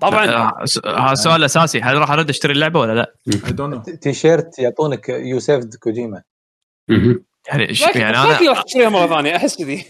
طبعا 0.00 0.26
آه، 0.28 0.64
س- 0.64 0.80
هذا 0.86 1.12
السؤال 1.12 1.36
الاساسي 1.36 1.80
هل 1.80 1.96
راح 1.98 2.10
ارد 2.10 2.28
اشتري 2.28 2.52
اللعبه 2.52 2.80
ولا 2.80 2.92
لا؟ 2.94 3.14
اي 3.46 3.52
don't 3.52 3.88
know 3.88 3.96
T-shirt 3.96 4.58
يعطونك 4.58 5.08
you 5.08 5.40
saved 5.40 5.74
كوجيما. 5.74 6.22
يعني 6.88 7.18
يعني 7.48 7.66
يعني 8.00 8.18
أنا 8.18 8.48
راح 8.50 8.62
تشتريها 8.62 8.88
مره 8.88 9.06
ثانية 9.08 9.36
احس 9.36 9.56
كذي 9.56 9.84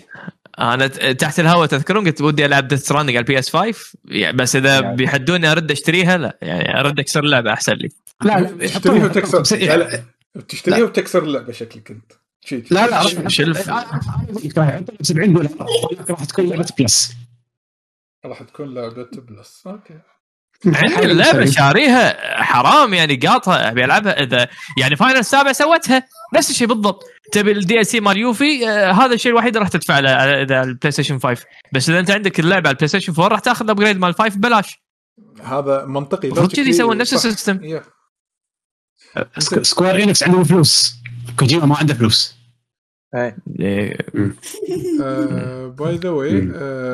أنا 0.59 0.87
ت- 0.87 1.01
تحت 1.21 1.41
الهواء 1.41 1.67
تذكرون 1.67 2.05
قلت 2.07 2.21
ودي 2.21 2.47
العب 2.47 2.69
Death 2.69 2.81
Stranding 2.83 3.17
على 3.17 3.23
ال 3.23 3.39
PS 3.39 3.51
5 3.57 3.79
يعني 4.05 4.37
بس 4.37 4.57
اذا 4.57 4.81
يعني. 4.81 4.97
بيحدوني 4.97 5.53
ارد 5.53 5.71
اشتريها 5.71 6.17
لا 6.17 6.39
يعني 6.43 6.81
ارد 6.81 6.99
اكسر 7.01 7.25
اللعبه 7.25 7.53
احسن 7.53 7.73
لي 7.73 7.89
لا 8.25 8.41
لا 8.41 8.67
تشتريها 8.67 9.05
وتكسر 9.05 9.57
لا 9.67 9.77
لا 9.77 10.03
تشتريها 10.49 10.85
وتكسر 10.85 11.23
اللعبه 11.23 11.53
شكلك 11.53 11.91
انت 11.91 12.13
لا 12.73 12.87
لا 12.87 13.29
shelf. 13.29 13.71
70 15.03 15.33
دولار 15.33 15.49
راح 16.11 16.25
تكون 16.25 16.49
لعبه 16.49 16.67
plus 16.79 17.13
راح 18.25 18.43
تكون 18.43 18.75
لعبة 18.75 19.09
plus 19.13 19.63
okay. 19.67 19.99
عندي 20.67 21.05
اللعبة 21.05 21.45
شاريها 21.45 22.43
حرام 22.43 22.95
يعني 22.95 23.17
قاطها 23.17 23.69
أبي 23.69 23.85
ألعبها. 23.85 24.23
إذا 24.23 24.49
يعني 24.79 24.97
Final 24.97 25.17
السابع 25.19 25.53
سوتها 25.53 26.03
نفس 26.35 26.51
الشيء 26.51 26.67
بالضبط. 26.67 27.05
تبي 27.33 27.53
ال 27.53 27.87
DLC 27.87 28.01
مال 28.01 28.17
يوفي 28.17 28.69
آه 28.69 28.93
هذا 28.93 29.15
الشيء 29.15 29.33
الوحيد 29.33 29.49
اللي 29.49 29.61
راح 29.61 29.69
تدفع 29.69 29.99
له 29.99 30.09
على- 30.11 30.35
إذا 30.43 30.63
البلاي 30.63 30.91
ستيشن 30.91 31.19
5 31.19 31.45
بس 31.73 31.89
إذا 31.91 32.01
أنت 32.01 32.11
عندك 32.11 32.41
اللعبة 32.41 32.69
على 32.69 32.73
البلاي 32.75 32.89
ستيشن 32.89 33.13
4 33.13 33.29
راح 33.29 33.41
تأخذ 33.41 33.65
ال 33.65 33.69
upgrade 33.69 33.99
مال 33.99 34.15
5 34.15 34.37
ببلاش. 34.37 34.79
هذا 35.43 35.85
منطقي 35.85 36.29
المفروض 36.29 36.53
كذي 36.53 36.71
يسوون 36.71 36.97
نفس. 36.97 37.15
ال 37.15 37.23
system. 37.23 37.81
Square 39.63 40.03
Enix 40.03 40.23
عندهم 40.23 40.45
فلوس. 40.45 40.95
كوجيما 41.39 41.67
ما 41.67 41.77
عنده 41.77 41.95
فلوس. 41.95 42.34
by 45.79 45.97
the 45.97 46.11
way 46.11 46.41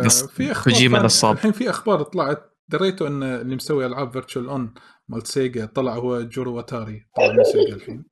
في 0.08 0.52
أخبار 0.52 0.64
كوجيما 0.64 0.94
ثانية. 0.94 1.06
نصاب. 1.06 1.36
الحين 1.36 1.52
في 1.52 1.70
أخبار 1.70 2.02
طلعت. 2.02 2.50
دريتوا 2.68 3.08
إن 3.08 3.22
اللي 3.22 3.56
مسوي 3.56 3.86
ألعاب 3.86 4.12
Virtual 4.12 4.48
On 4.48 4.74
مال 5.08 5.26
سيجا 5.26 5.66
طلع 5.66 5.94
هو 5.94 6.22
جورو 6.22 6.56
واتاري 6.56 7.06
طلع 7.16 7.32
من 7.32 7.44
سيجا 7.44 7.74
الحين. 7.74 8.04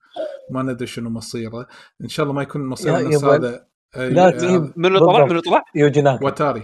ما 0.50 0.62
ندري 0.62 0.86
شنو 0.86 1.10
مصيره. 1.10 1.66
إن 2.02 2.08
شاء 2.08 2.24
الله 2.24 2.34
ما 2.34 2.42
يكون 2.42 2.66
مصيره 2.66 3.00
نفس 3.00 3.24
هذا 3.24 3.66
آه، 3.96 4.08
لا 4.08 4.26
آه، 4.26 4.30
تجيب 4.30 4.72
من 4.76 4.86
اللي 4.86 4.98
طلع؟ 4.98 5.12
بالضبط. 5.12 5.24
من 5.24 5.30
اللي 5.30 5.42
طلع؟ 5.42 5.64
يوجي 5.74 6.00
ناكا 6.00 6.24
واتاري. 6.24 6.62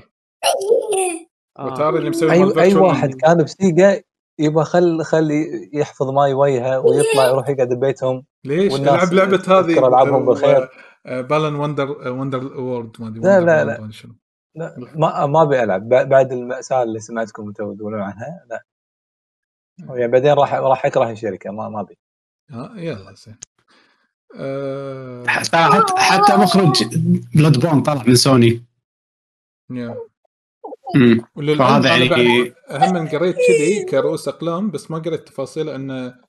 آه. 1.59 1.65
واتاري 1.65 1.99
اللي 1.99 2.11
مسوي 2.11 2.33
أي 2.33 2.43
أي 2.43 2.73
Virtual 2.73 2.77
واحد 2.77 3.13
On. 3.13 3.17
كان 3.17 3.43
بسيجا 3.43 4.03
يبغى 4.39 4.65
خل 4.65 5.05
خلي 5.05 5.71
يحفظ 5.73 6.11
ماي 6.11 6.35
وجهه 6.35 6.81
ويطلع 6.81 7.29
يروح 7.29 7.49
يقعد 7.49 7.69
ببيتهم. 7.69 8.25
ليش؟ 8.45 8.75
العب 8.75 9.13
لعبة 9.13 9.43
هذه. 9.49 9.89
ألعابهم 9.89 10.27
بالخير. 10.27 10.69
بالن 11.05 11.55
وندر 11.55 12.09
وندر 12.13 12.61
وورد 12.61 12.97
ما 13.01 13.09
أدري 13.09 13.21
لا، 13.21 13.41
Wonder 13.41 13.45
لا، 13.45 13.65
World 13.77 13.81
لا. 13.81 13.81
ما 13.81 13.87
لا 14.55 14.75
ما 14.97 15.27
ما 15.27 15.43
أبي 15.43 15.63
ألعب. 15.63 15.89
بعد 15.89 16.33
المأساة 16.33 16.83
اللي 16.83 17.01
سمعتكم 17.01 17.53
تقولون 17.53 18.01
عنها 18.01 18.45
لا. 18.51 18.65
يعني 19.89 20.13
بعدين 20.13 20.33
راح 20.33 20.55
راح 20.55 20.87
أكره 20.87 21.11
الشركة 21.11 21.51
ما 21.51 21.69
ما 21.69 21.81
أبي. 21.81 21.99
ها 22.51 22.73
يلا 22.77 23.15
زين. 23.15 23.37
آه، 24.37 25.25
حتى 25.27 25.57
حتى 25.57 25.93
حتى 25.97 26.37
مخرج 26.37 26.85
Bloodborne 27.35 27.83
طلع 27.83 28.03
من 28.07 28.15
سوني. 28.15 28.65
وللعلم 31.37 31.59
فهذا 31.59 31.89
يعني- 31.89 32.09
بعد 32.09 32.55
هم 32.99 33.09
قريت 33.09 33.37
كذي 33.37 33.85
كرؤوس 33.91 34.29
أقلام 34.29 34.71
بس 34.71 34.91
ما 34.91 34.99
قريت 34.99 35.29
تفاصيل 35.29 35.69
ان 35.69 35.91
آه، 35.91 36.24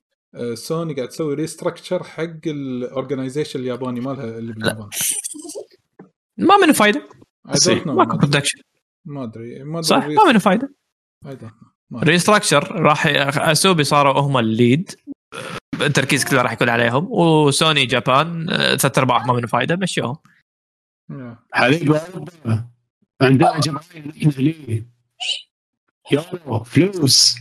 سوني 0.53 0.93
قاعد 0.93 1.07
تسوي 1.07 1.33
restructure 1.33 2.03
حق 2.03 2.47
ال 2.47 2.56
organization 2.56 3.59
الياباني 3.59 3.99
مالها 3.99 4.37
اللي 4.37 4.53
باليابان 4.53 4.89
ما 6.37 6.57
منه 6.57 6.73
فايدة 6.73 7.09
I 7.47 7.51
don't 7.51 7.83
know، 7.83 7.87
ماكو 7.87 7.93
ما 7.93 8.03
أدري. 8.03 8.17
production 8.17 8.59
ما 9.05 9.23
أدري 9.23 9.63
ما 9.63 9.79
أدري 9.79 9.87
صح 9.87 10.05
ما 10.07 10.23
منه 10.29 10.39
فايدة 10.39 10.75
I 11.25 11.29
don't 11.29 11.31
know. 11.31 11.65
ما 11.89 11.99
أدري. 12.01 12.11
ريستراكشر 12.11 12.71
راح 12.81 13.07
أسوبي 13.37 13.83
صاروا 13.83 14.21
هم 14.21 14.37
الليد 14.37 14.91
التركيز 15.81 16.25
كله 16.25 16.41
راح 16.41 16.53
يكون 16.53 16.69
عليهم 16.69 17.07
وسوني 17.11 17.85
جابان 17.85 18.49
آه، 18.49 18.75
ثلاث 18.75 18.97
أرباع 18.97 19.25
ما 19.25 19.33
منه 19.33 19.47
فايدة 19.47 19.75
مشيهم. 19.75 20.15
حبيبي. 21.53 21.99
عندنا 23.21 23.59
جماهير 23.59 24.07
نحن 24.07 24.29
ليه 24.29 24.87
يورو 26.11 26.63
فلوس 26.63 27.35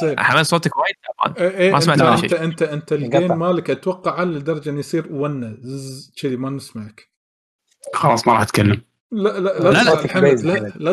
زين 0.00 0.20
حمد 0.20 0.42
صوتك 0.42 0.76
وايد. 0.76 0.94
تعبان 1.04 1.42
إيه 1.42 1.58
إيه 1.58 1.70
ما 1.70 1.76
إنت 1.76 1.84
سمعت 1.84 2.00
ولا 2.00 2.14
إنت 2.14 2.20
شيء. 2.20 2.44
إنت 2.44 2.62
إنت 2.62 2.92
إنقطع. 2.92 3.18
الجيم 3.18 3.38
مالك 3.38 3.70
أتوقع 3.70 4.20
على 4.20 4.30
لدرجه 4.30 4.70
انه 4.70 4.78
يصير 4.78 5.06
ونه 5.10 5.56
زز 5.60 6.12
كذي 6.16 6.36
ما 6.36 6.50
نسمعك. 6.50 7.10
خلاص 7.94 8.26
ما 8.26 8.32
راح 8.32 8.42
أتكلم. 8.42 8.82
لا 9.12 9.40
لا 9.40 9.58
لا 9.58 9.70
لا، 9.72 10.32
لا 10.32 10.72
لا. 10.76 10.92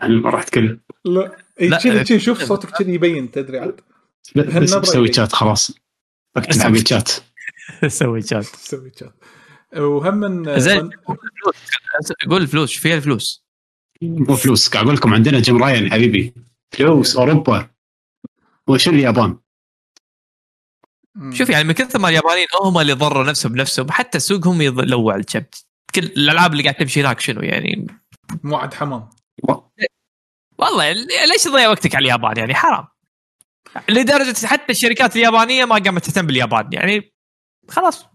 لا 0.00 0.08
ما 0.22 0.30
راح 0.30 0.42
أتكلم. 0.42 0.80
لا 1.04 1.36
إيه، 1.60 1.68
لا، 1.68 1.78
كذي 1.78 2.04
كذي 2.04 2.20
شوف 2.20 2.42
صوتك 2.42 2.70
كذي 2.70 2.94
يبين 2.94 3.30
تدري 3.30 3.58
عاد. 3.58 3.80
بس 4.36 4.44
هالنبرة 4.54 4.78
بسوي. 4.78 5.12
شات 5.12 5.32
خلاص. 5.32 5.72
بكتب 6.36 6.60
حق 6.60 6.66
الشات 6.68 7.10
سوي 7.86 8.22
شات 8.22 8.44
تسوي 8.44 8.92
شات 9.00 9.14
وهم 9.76 10.14
من 10.14 10.60
زين. 10.60 10.90
قول 12.30 12.42
الفلوس 12.42 12.70
شو 12.70 12.80
فيها 12.80 12.94
الفلوس؟ 12.96 13.46
مو 14.02 14.36
فلوس. 14.36 14.68
قاعد 14.68 14.84
أقول 14.84 14.96
لكم 14.96 15.14
عندنا 15.14 15.40
جيم 15.40 15.62
راين 15.64 15.92
حبيبي. 15.92 16.34
فلوس 16.74 17.16
أوروبا. 17.16 17.70
وش 18.68 18.88
اليابان؟ 18.88 19.38
شوف 21.32 21.50
يعني 21.50 21.64
من 21.64 21.72
كثر 21.72 21.98
ما 21.98 22.08
اليابانيين 22.08 22.46
هم 22.62 22.78
اللي 22.78 22.92
ضروا 22.92 23.24
نفسهم 23.24 23.52
بنفسهم 23.52 23.90
حتى 23.90 24.18
سوقهم 24.18 24.62
يلوع 24.62 25.14
الكبت 25.16 25.66
كل 25.94 26.00
الألعاب 26.00 26.52
اللي 26.52 26.62
قاعد 26.62 26.74
تمشي 26.74 27.00
هناك 27.00 27.20
شنو 27.20 27.40
يعني؟ 27.42 27.86
موعد 28.44 28.74
حمام. 28.74 29.10
والله 30.58 30.92
ليش 31.32 31.44
تضيع 31.44 31.68
وقتك 31.68 31.94
على 31.94 32.04
اليابان؟ 32.04 32.36
يعني 32.36 32.54
حرام. 32.54 32.86
لدرجة 33.88 34.46
حتى 34.46 34.72
الشركات 34.72 35.16
اليابانية 35.16 35.64
ما 35.64 35.74
قامت 35.74 36.04
تهتم 36.04 36.26
باليابان. 36.26 36.72
يعني 36.72 37.14
خلاص 37.68 38.06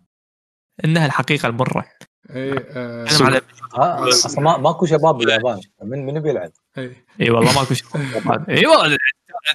انها 0.86 1.06
الحقيقة 1.06 1.48
المرة. 1.48 1.86
اي 2.36 2.66
آه، 2.76 3.08
على 3.22 3.42
ها 3.76 4.08
أصلا 4.10 4.44
ما 4.44 4.58
ماكو 4.58 4.86
شباب 4.86 5.18
باليابان 5.18 5.62
من 5.84 6.06
من 6.06 6.20
بيلعب؟ 6.20 6.52
اي 6.78 6.96
اي 7.22 7.30
والله 7.30 7.56
ماكو 7.56 7.74
باليابان. 7.94 8.46
اي 8.58 8.66
والله 8.66 8.98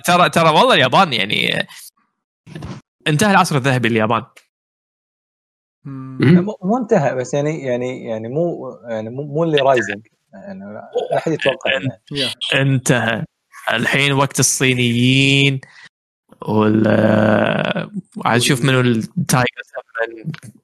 ترى 0.05 0.31
ترى 0.31 0.49
والله 0.49 0.75
اليابان 0.75 1.13
يعني 1.13 1.67
انتهى 3.07 3.31
العصر 3.31 3.57
الذهبي. 3.57 4.07
مم. 5.87 6.45
مو 6.45 6.57
مو 6.63 6.79
انتهى 6.79 7.15
بس 7.15 7.35
يعني 7.35 7.63
يعني 7.63 8.05
يعني 8.05 8.29
مو 8.29 8.71
يعني 8.89 9.11
مو, 9.11 9.23
مو 9.23 9.45
اللي 9.45 9.59
rising 9.59 10.07
يعني 10.33 10.65
لا 10.75 10.91
أحد 11.17 11.33
يتوقع. 11.33 11.71
يا. 12.13 12.31
انتهى. 12.55 13.25
الحين 13.73 14.13
وقت 14.13 14.41
الصينيين. 14.41 15.61
وال 16.43 16.87
عاد 18.25 18.41
شوف 18.41 18.65
منو 18.65 18.81
ال 18.81 18.93
tigers 18.93 19.67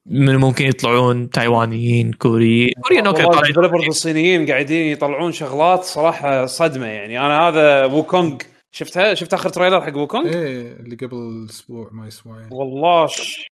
من 0.07 0.27
من 0.27 0.37
ممكن 0.37 0.67
يطلعون 0.67 1.31
تايوانيين 1.31 2.13
كوريين. 2.13 2.73
كوريين 2.83 3.07
okay 3.07 3.19
والله 3.23 3.33
طالعين. 3.33 3.57
ال 3.57 3.59
developers 3.59 3.87
الصينيين 3.87 4.51
قاعدين 4.51 4.93
يطلعون 4.93 5.33
شغلات 5.33 5.83
صراحة 5.83 6.47
صدمة 6.47 6.87
يعني. 6.87 7.21
أنا 7.21 7.49
هذا 7.49 7.85
ووكونج 7.85 8.43
شفتها؟ 8.73 9.15
شفت 9.15 9.35
آخر 9.35 9.49
trailer 9.49 9.81
حق 9.81 9.97
ووكونج 9.97 10.27
إيه 10.27 10.73
اللي 10.73 10.97
قبل 10.97 11.47
أسبوع 11.51 11.89
ما 11.93 12.09
أسبوعين 12.09 12.49
والله 12.51 13.07
ش... 13.07 13.47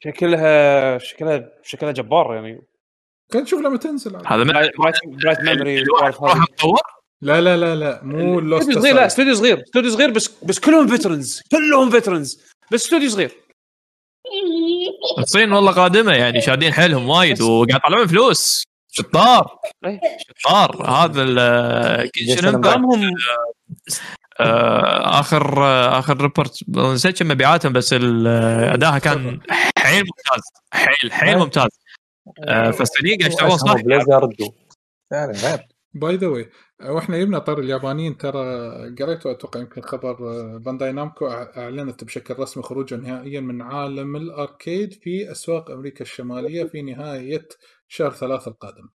شكلها 0.00 0.98
شكلها 0.98 1.48
شكلها 1.62 1.92
جبار 1.92 2.34
يعني. 2.34 2.62
كان 3.32 3.42
نشوف 3.42 3.60
لما 3.60 3.78
تنزل. 3.78 4.26
هذا 4.26 4.44
من 4.44 4.52
Bright 5.22 5.40
Memory 5.40 5.84
لا 7.22 7.40
لا 7.40 7.56
لا 7.56 7.74
لا 7.74 8.00
مو 8.04 8.40
Lost 8.40 8.60
استوديو 8.68 8.82
صغير 8.82 8.94
لا 8.94 9.06
استوديو 9.06 9.34
صغير 9.34 9.62
استوديو 9.62 9.90
صغير 9.90 10.10
بس 10.10 10.30
بس 10.42 10.58
كلهم 10.58 10.86
veterans 10.88 11.42
كلهم 11.52 11.90
veterans 11.90 12.40
بس 12.72 12.84
استوديو 12.84 13.08
صغير. 13.10 13.30
الصين 15.18 15.52
والله 15.52 15.72
قادمة 15.72 16.12
يعني 16.12 16.40
شادين 16.40 16.72
حيلهم 16.72 17.08
وايد 17.08 17.40
وقاعد 17.42 17.80
يطلعون 17.86 18.06
فلوس. 18.06 18.64
شطار. 18.92 19.58
إيه. 19.84 20.00
شطار. 20.38 20.90
هذا 20.90 21.22
ال- 21.22 21.38
آه، 24.40 25.20
آخر 25.20 25.64
آه، 25.64 25.98
آخر 25.98 26.20
report 26.22 26.58
نسيت 26.68 27.18
كم 27.22 27.28
مبيعاتهم 27.28 27.72
بس 27.72 27.92
ال- 27.92 28.26
ادائها 28.72 28.98
كان 28.98 29.40
حيل 29.78 30.02
ممتاز. 30.04 30.42
حيل 30.72 31.12
حيل 31.12 31.38
ممتاز. 31.38 31.68
آه، 32.48 32.70
فالصينيين 32.70 33.18
قاعد 33.18 33.30
يشتغلون 33.32 33.58
صح. 33.58 33.74
بليزرد 33.74 34.34
by 35.94 36.16
the 36.16 36.26
way 36.26 36.50
وإحنا 36.90 37.18
جبنا 37.18 37.38
طار 37.38 37.58
اليابانيين 37.58 38.16
ترى 38.16 38.44
قريت 38.94 39.26
أتوقع 39.26 39.60
يمكن 39.60 39.82
خبر 39.82 40.10
آه، 40.10 40.58
بانداي 40.58 40.92
نامكو 40.92 41.26
أعلنت 41.28 42.04
بشكل 42.04 42.38
رسمي 42.38 42.62
خروجها 42.62 42.98
نهائيا 42.98 43.40
من 43.40 43.62
عالم 43.62 44.16
ال 44.16 44.27
arcade 44.27 44.92
في 44.92 45.30
أسواق 45.30 45.70
أمريكا 45.70 46.02
الشمالية 46.02 46.64
في 46.64 46.82
نهاية 46.82 47.48
شهر 47.88 48.10
ثلاثة 48.10 48.50
القادم. 48.50 48.88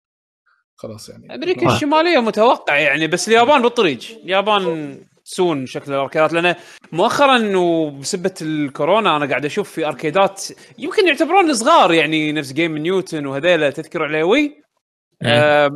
خلاص 0.76 1.08
يعني. 1.08 1.34
أمريكا 1.34 1.74
الشمالية 1.74 2.18
متوقع 2.18 2.78
يعني 2.78 3.06
بس 3.06 3.28
اليابان 3.28 3.62
بالطريق 3.62 3.98
اليابان 4.24 4.96
soon 5.24 5.66
شكل 5.66 5.92
ال 5.92 5.97
arcadeات 5.97 6.32
لأن 6.32 6.54
مؤخرا 6.92 7.56
وبسبة 7.56 8.34
الكورونا 8.42 9.16
أنا 9.16 9.26
قاعد 9.26 9.44
أشوف 9.44 9.70
في 9.70 9.86
arcadeات 9.86 10.44
يمكن 10.78 11.06
يعتبرون 11.06 11.54
صغار 11.54 11.92
يعني 11.92 12.32
نفس 12.32 12.52
جيم 12.52 12.78
نيوتن 12.78 13.26
وهذيلا 13.26 13.70
تذكر 13.70 14.02
عليوي 14.02 14.62
آه 15.22 15.70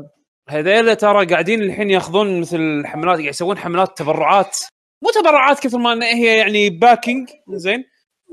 هذيلا 0.53 0.95
ترى 0.95 1.27
قاعدين 1.27 1.63
الحين 1.63 1.91
ياخذون 1.91 2.41
مثل 2.41 2.83
حملات 2.87 3.17
قاعد 3.19 3.29
يسوون 3.29 3.59
حملات 3.59 3.99
تبرعات. 3.99 4.59
مو 5.03 5.11
تبرعات 5.11 5.61
كثر 5.61 5.79
ما 5.79 5.93
إن 5.93 6.03
هي 6.03 6.37
يعني 6.39 6.71
backing 6.71 7.31
زين. 7.49 7.85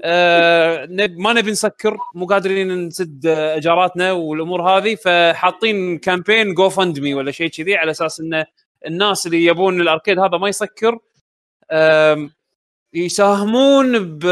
آه 0.03 0.85
نب 0.89 1.17
ما 1.17 1.33
نبي 1.33 1.51
نسكر 1.51 1.97
مو 2.15 2.25
قادرين 2.25 2.87
نسد 2.87 3.25
آه، 3.27 3.53
إيجاراتنا 3.53 4.11
والأمور 4.11 4.61
هذه 4.69 4.95
فحاطين 4.95 5.97
campaign 5.97 6.53
GoFundMe 6.53 7.13
ولا 7.13 7.31
شيء 7.31 7.47
كذي 7.49 7.75
على 7.75 7.91
أساس 7.91 8.19
انه 8.19 8.45
الناس 8.85 9.25
اللي 9.27 9.45
يبون 9.45 9.81
ال 9.81 9.87
arcade 9.87 10.19
هذا 10.19 10.37
ما 10.37 10.49
يسكر. 10.49 10.99
آم، 11.71 12.31
يساهمون 12.93 14.17
ب 14.19 14.25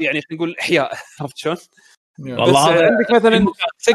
يعني 0.00 0.20
خلينا 0.20 0.22
نقول 0.32 0.56
إحياء 0.60 0.92
عرفت 1.20 1.36
شلون؟ 1.38 1.56
بس 2.20 2.38
والله 2.38 2.70
هذا 2.74 2.86
عندك 2.86 3.10
مثلا 3.10 3.46
سك... 3.78 3.94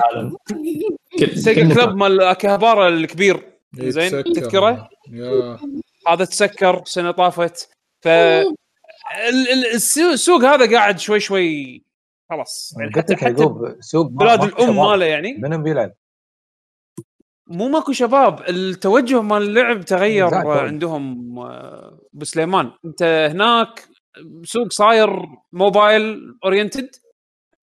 سيجا 1.36 1.74
club 1.74 1.95
مال 1.95 2.22
اكيهابارا 2.22 2.88
الكبير. 2.88 3.44
إيه، 3.80 3.90
زين. 3.90 4.24
تذكرة؟ 4.24 4.90
هذا 6.08 6.26
تسكر 6.26 6.82
سنة 6.86 7.12
طافت. 7.12 7.70
ف 8.02 8.08
ال- 8.08 8.56
ال- 9.30 9.76
السو- 9.76 10.12
السوق 10.12 10.44
هذا 10.44 10.72
قاعد 10.78 11.00
شوي 11.00 11.20
شوي 11.20 11.84
خلاص. 12.30 12.76
يعني 12.80 12.92
قلت 12.92 12.98
حتى 13.00 13.14
لك 13.14 13.20
حتى 13.20 13.30
يعقوب 13.42 13.76
سوق 13.80 14.08
بلاد 14.08 14.44
الأم. 14.44 14.76
ماله 14.76 15.06
يعني. 15.06 15.38
منو 15.38 15.64
بيلعب؟ 15.64 15.92
مو 17.48 17.68
ماكو 17.68 17.92
شباب. 17.92 18.50
التوجه 18.50 19.22
مال 19.22 19.42
اللعب 19.42 19.82
تغير. 19.86 20.34
عندهم. 20.36 21.36
بسليمان 22.14 22.72
انت 22.86 23.04
هناك 23.32 23.84
سوق 24.44 24.72
صاير 24.72 25.10
mobile 25.54 26.34
oriented 26.44 26.90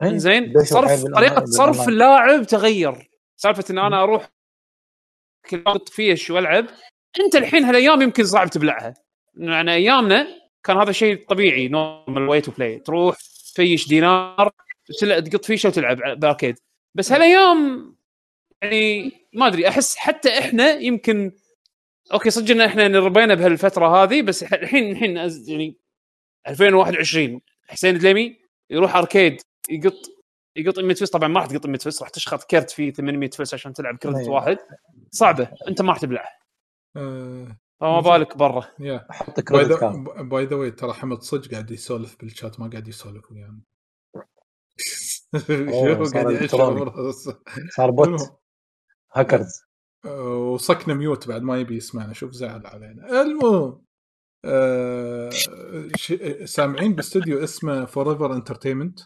زين 0.05 0.45
بيشوف 0.53 0.69
صرف 0.69 1.05
طريقة 1.05 1.45
صرف. 1.45 1.89
اللاعب 1.89 2.43
تغير. 2.47 3.11
سالفة 3.37 3.65
إن 3.71 3.79
أنا 3.79 4.03
أروح 4.03 4.29
كل 5.51 5.65
فيش 5.89 6.31
وألعب 6.31 6.67
أنت 7.21 7.37
الحين 7.37 7.65
هالأيام 7.65 8.03
يمكن 8.03 8.25
صعب 8.25 8.51
تبلعها. 8.51 8.95
يعني 9.37 9.75
أيامنا 9.75 10.27
كان 10.65 10.77
هذا 10.79 10.93
شيء 10.93 11.25
طبيعي 11.29 11.69
normal 11.69 12.29
way 12.29 12.41
to 12.41 12.51
play 12.53 12.79
تروح 12.79 13.17
تفيش 13.55 13.89
دينار 13.89 14.51
تقط 15.01 15.45
فيشه 15.45 15.69
وتلعب 15.69 16.21
ب 16.21 16.26
arcade 16.26 16.59
بس 16.95 17.13
هالأيام 17.13 17.93
يعني 18.63 19.13
ما 19.33 19.47
أدري 19.47 19.69
أحس 19.69 19.97
حتى 19.97 20.39
إحنا 20.39 20.71
يمكن 20.71 21.33
okay 22.13 22.31
صدق 22.31 22.51
إن 22.51 22.61
إحنا 22.61 22.87
ربينا 22.99 23.35
بهالفترة 23.35 24.03
هذه 24.03 24.23
بس 24.23 24.43
الحين 24.43 24.91
الحين 24.91 25.29
أز- 25.31 25.49
يعني 25.51 25.77
2021 26.49 27.41
حسين 27.69 27.99
دليمي 27.99 28.37
يروح 28.71 28.97
arcade 28.97 29.41
يقط 29.71 29.95
يقط 30.57 30.79
100 30.79 30.95
فلس 30.95 31.11
طبعا 31.11 31.29
ما 31.29 31.41
راح 31.41 31.47
تقط 31.49 31.67
100 31.67 31.79
فلس 31.79 32.03
راح 32.03 32.11
تشخط 32.11 32.45
كرت 32.51 32.71
فيه 32.71 32.93
800 32.93 33.31
فلس 33.31 33.55
عشان 33.55 33.73
تلعب 33.73 33.97
كرت 33.97 34.15
أيوة. 34.17 34.31
واحد. 34.31 34.59
صعبة. 35.11 35.49
أنت 35.69 35.83
ما 35.83 35.89
راح 35.89 35.99
تبلعها 36.01 36.39
آه، 36.97 37.57
فما 37.81 38.01
بالك 38.01 38.37
برا. 38.37 38.61
حط 39.11 39.41
credit 39.41 39.79
card 39.81 40.05
by 40.29 40.45
the 40.45 40.57
way 40.57 40.71
ترى 40.71 40.93
حمد 40.93 41.23
صدق 41.23 41.51
قاعد 41.51 41.71
يسولف 41.71 42.17
بالشات 42.21 42.61
ما 42.61 42.69
قاعد 42.71 42.89
يسولف 42.89 43.33
ويانا. 43.33 43.61
قاعد. 46.15 46.47
صار 47.77 47.91
bot. 47.91 48.21
hackers. 49.15 49.63
آه، 50.05 50.37
وصكنا 50.53 50.95
mute 50.95 51.29
بعد 51.29 51.43
ما 51.43 51.57
يبي 51.59 51.77
يسمعنا. 51.77 52.13
شوف 52.13 52.33
زعل 52.33 52.67
علينا. 52.67 53.23
المهم 53.23 53.83
آه، 54.45 55.31
ش- 55.97 56.15
سامعين 56.45 56.95
باستوديو 56.95 57.45
اسمه 57.45 57.85
Forever 57.85 58.33
Entertainment 58.33 59.01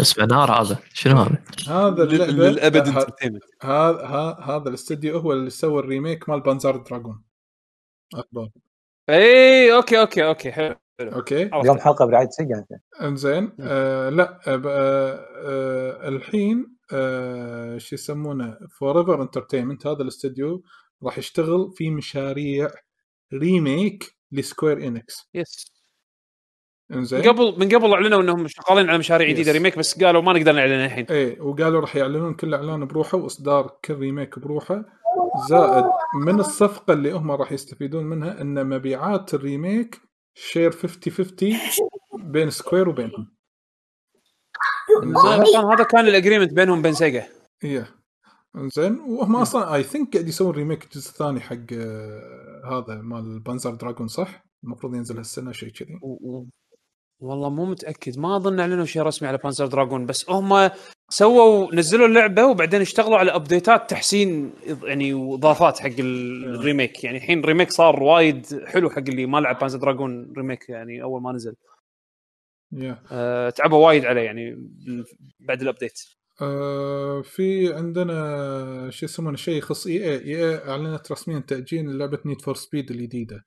اسمه 0.00 0.24
نار 0.26 0.52
هذا. 0.62 0.78
شنو 0.92 1.16
هذا؟ 1.16 1.42
هذا 1.68 2.02
اللعبة 2.02 2.32
للأبد 2.32 2.86
entertainment 2.88 3.42
هذا 3.62 4.36
هذا 4.42 4.68
الاستوديو 4.68 5.18
هو 5.18 5.32
اللي 5.32 5.50
سوى 5.50 5.80
ال 5.80 5.87
remake 5.87 6.28
مال 6.28 6.40
بانزار 6.40 6.76
دراجون 6.76 7.22
أكبر. 8.14 8.48
اي 9.10 9.74
okay 9.74 10.00
okay 10.00 10.26
okay 10.26 10.52
حلو 10.52 10.76
okay. 11.00 11.42
اليوم 11.42 11.78
حلقة 11.78 12.04
برعايه 12.06 12.28
سيجا 12.30 12.54
انت 12.58 12.80
إنزين 13.02 13.52
آه 13.60 14.08
لا 14.08 14.40
آه 14.46 14.56
ب- 14.56 14.66
آه 14.66 16.08
الحين 16.08 16.76
آه 16.92 17.78
شو 17.78 17.94
يسمونه؟ 17.94 18.58
Forever 18.78 19.22
Entertainment 19.22 19.86
هذا 19.86 20.02
الاستوديو 20.02 20.62
راح 21.02 21.18
يشتغل 21.18 21.72
في 21.76 21.90
مشاريع 21.90 22.70
remake 23.34 24.16
لسكوير 24.32 24.86
إنكس. 24.86 25.28
yes 25.34 25.71
إنزين. 26.94 27.22
قبل 27.22 27.54
من 27.58 27.68
قبل 27.68 27.92
أعلنوا 27.92 28.22
إنهم 28.22 28.46
شغالين 28.48 28.88
على 28.88 28.98
مشاريع 28.98 29.28
جديدة. 29.28 29.52
remake 29.52 29.78
بس 29.78 30.04
قالوا 30.04 30.22
ما 30.22 30.32
نقدر 30.32 30.52
نعلن 30.52 30.84
الحين. 30.84 31.06
إيه 31.10 31.40
وقالوا 31.40 31.80
راح 31.80 31.96
يعلنون 31.96 32.34
كل 32.34 32.54
إعلان 32.54 32.86
بروحه 32.86 33.18
وإصدار 33.18 33.78
كل 33.84 33.94
remake 33.94 34.38
بروحه. 34.38 34.84
زائد 35.48 35.84
من 36.26 36.40
الصفقة 36.40 36.92
اللي 36.92 37.12
هم 37.12 37.30
راح 37.30 37.52
يستفيدون 37.52 38.04
منها 38.04 38.40
إن 38.40 38.66
مبيعات 38.66 39.34
ال 39.34 39.43
remake 39.43 40.00
share 40.34 40.70
50 40.70 41.12
50 41.12 41.52
بين 42.14 42.50
سكوير 42.50 42.88
وبينهم. 42.88 43.32
هذا 45.72 45.84
كان 45.84 46.06
ال 46.06 46.11
agreement 46.11 46.52
بينهم 46.52 46.78
وبين 46.78 46.92
سيجا 46.92 47.26
إيه. 47.64 48.02
إنزين. 48.56 49.00
وهم 49.00 49.36
أصلا 49.36 49.74
I 49.74 49.82
think 49.82 50.12
قاعد 50.12 50.28
يسوون 50.28 50.54
remake 50.54 50.84
الجزء 50.84 51.10
الثاني 51.10 51.40
حق 51.40 51.72
آه، 51.72 52.62
هذا 52.64 52.94
مال 52.94 53.40
بانزر 53.40 53.74
دراجون 53.74 54.08
صح؟ 54.08 54.44
المفروض 54.64 54.94
ينزل 54.94 55.16
هالسنة 55.16 55.52
شيء 55.52 55.68
كذي. 55.68 56.00
والله 57.22 57.50
مو 57.50 57.64
متأكد. 57.64 58.18
ما 58.18 58.36
أظن 58.36 58.60
إعلنوا 58.60 58.84
شيء 58.84 59.02
رسمي 59.02 59.28
على 59.28 59.38
بانزر 59.38 59.66
دراجون 59.66 60.06
بس 60.06 60.30
هم 60.30 60.70
سووا 61.08 61.74
نزلوا 61.74 62.06
اللعبه 62.06 62.46
وبعدين 62.46 62.80
اشتغلوا 62.80 63.18
على 63.18 63.34
updateات 63.34 63.90
تحسين 63.90 64.52
يعني 64.84 65.14
وإضافات 65.14 65.78
حق 65.78 65.86
ال- 65.98 66.44
ال 66.54 66.61
remake 66.61 67.04
يعني 67.04 67.16
الحين 67.16 67.38
ال 67.40 67.44
remake 67.44 67.70
صار 67.70 68.02
وايد 68.02 68.64
حلو 68.66 68.90
حق 68.90 68.98
اللي 68.98 69.26
ما 69.26 69.38
لعب 69.38 69.58
بانزر 69.58 69.78
دراجون 69.78 70.32
remake 70.36 70.68
يعني 70.68 71.02
أول 71.02 71.22
ما 71.22 71.32
نزل. 71.32 71.54
يا 72.72 72.98
أه 73.12 73.50
تعبوا 73.50 73.86
وايد 73.86 74.04
عليه 74.04 74.20
يعني 74.22 74.56
بعد 75.40 75.62
ال 75.62 75.67
update 75.67 76.00
آه 76.42 77.22
في 77.22 77.74
عندنا 77.74 78.90
شو 78.90 79.04
يسمونه 79.06 79.36
شيء 79.36 79.54
يخص 79.58 79.86
EA 79.86 80.04
EA 80.04 80.68
أعلنت 80.70 81.12
رسميا 81.12 81.38
تأجيل 81.38 81.98
لعبة 81.98 82.18
نيد 82.26 82.40
فور 82.40 82.54
سبيد 82.54 82.90
الجديدة. 82.90 83.44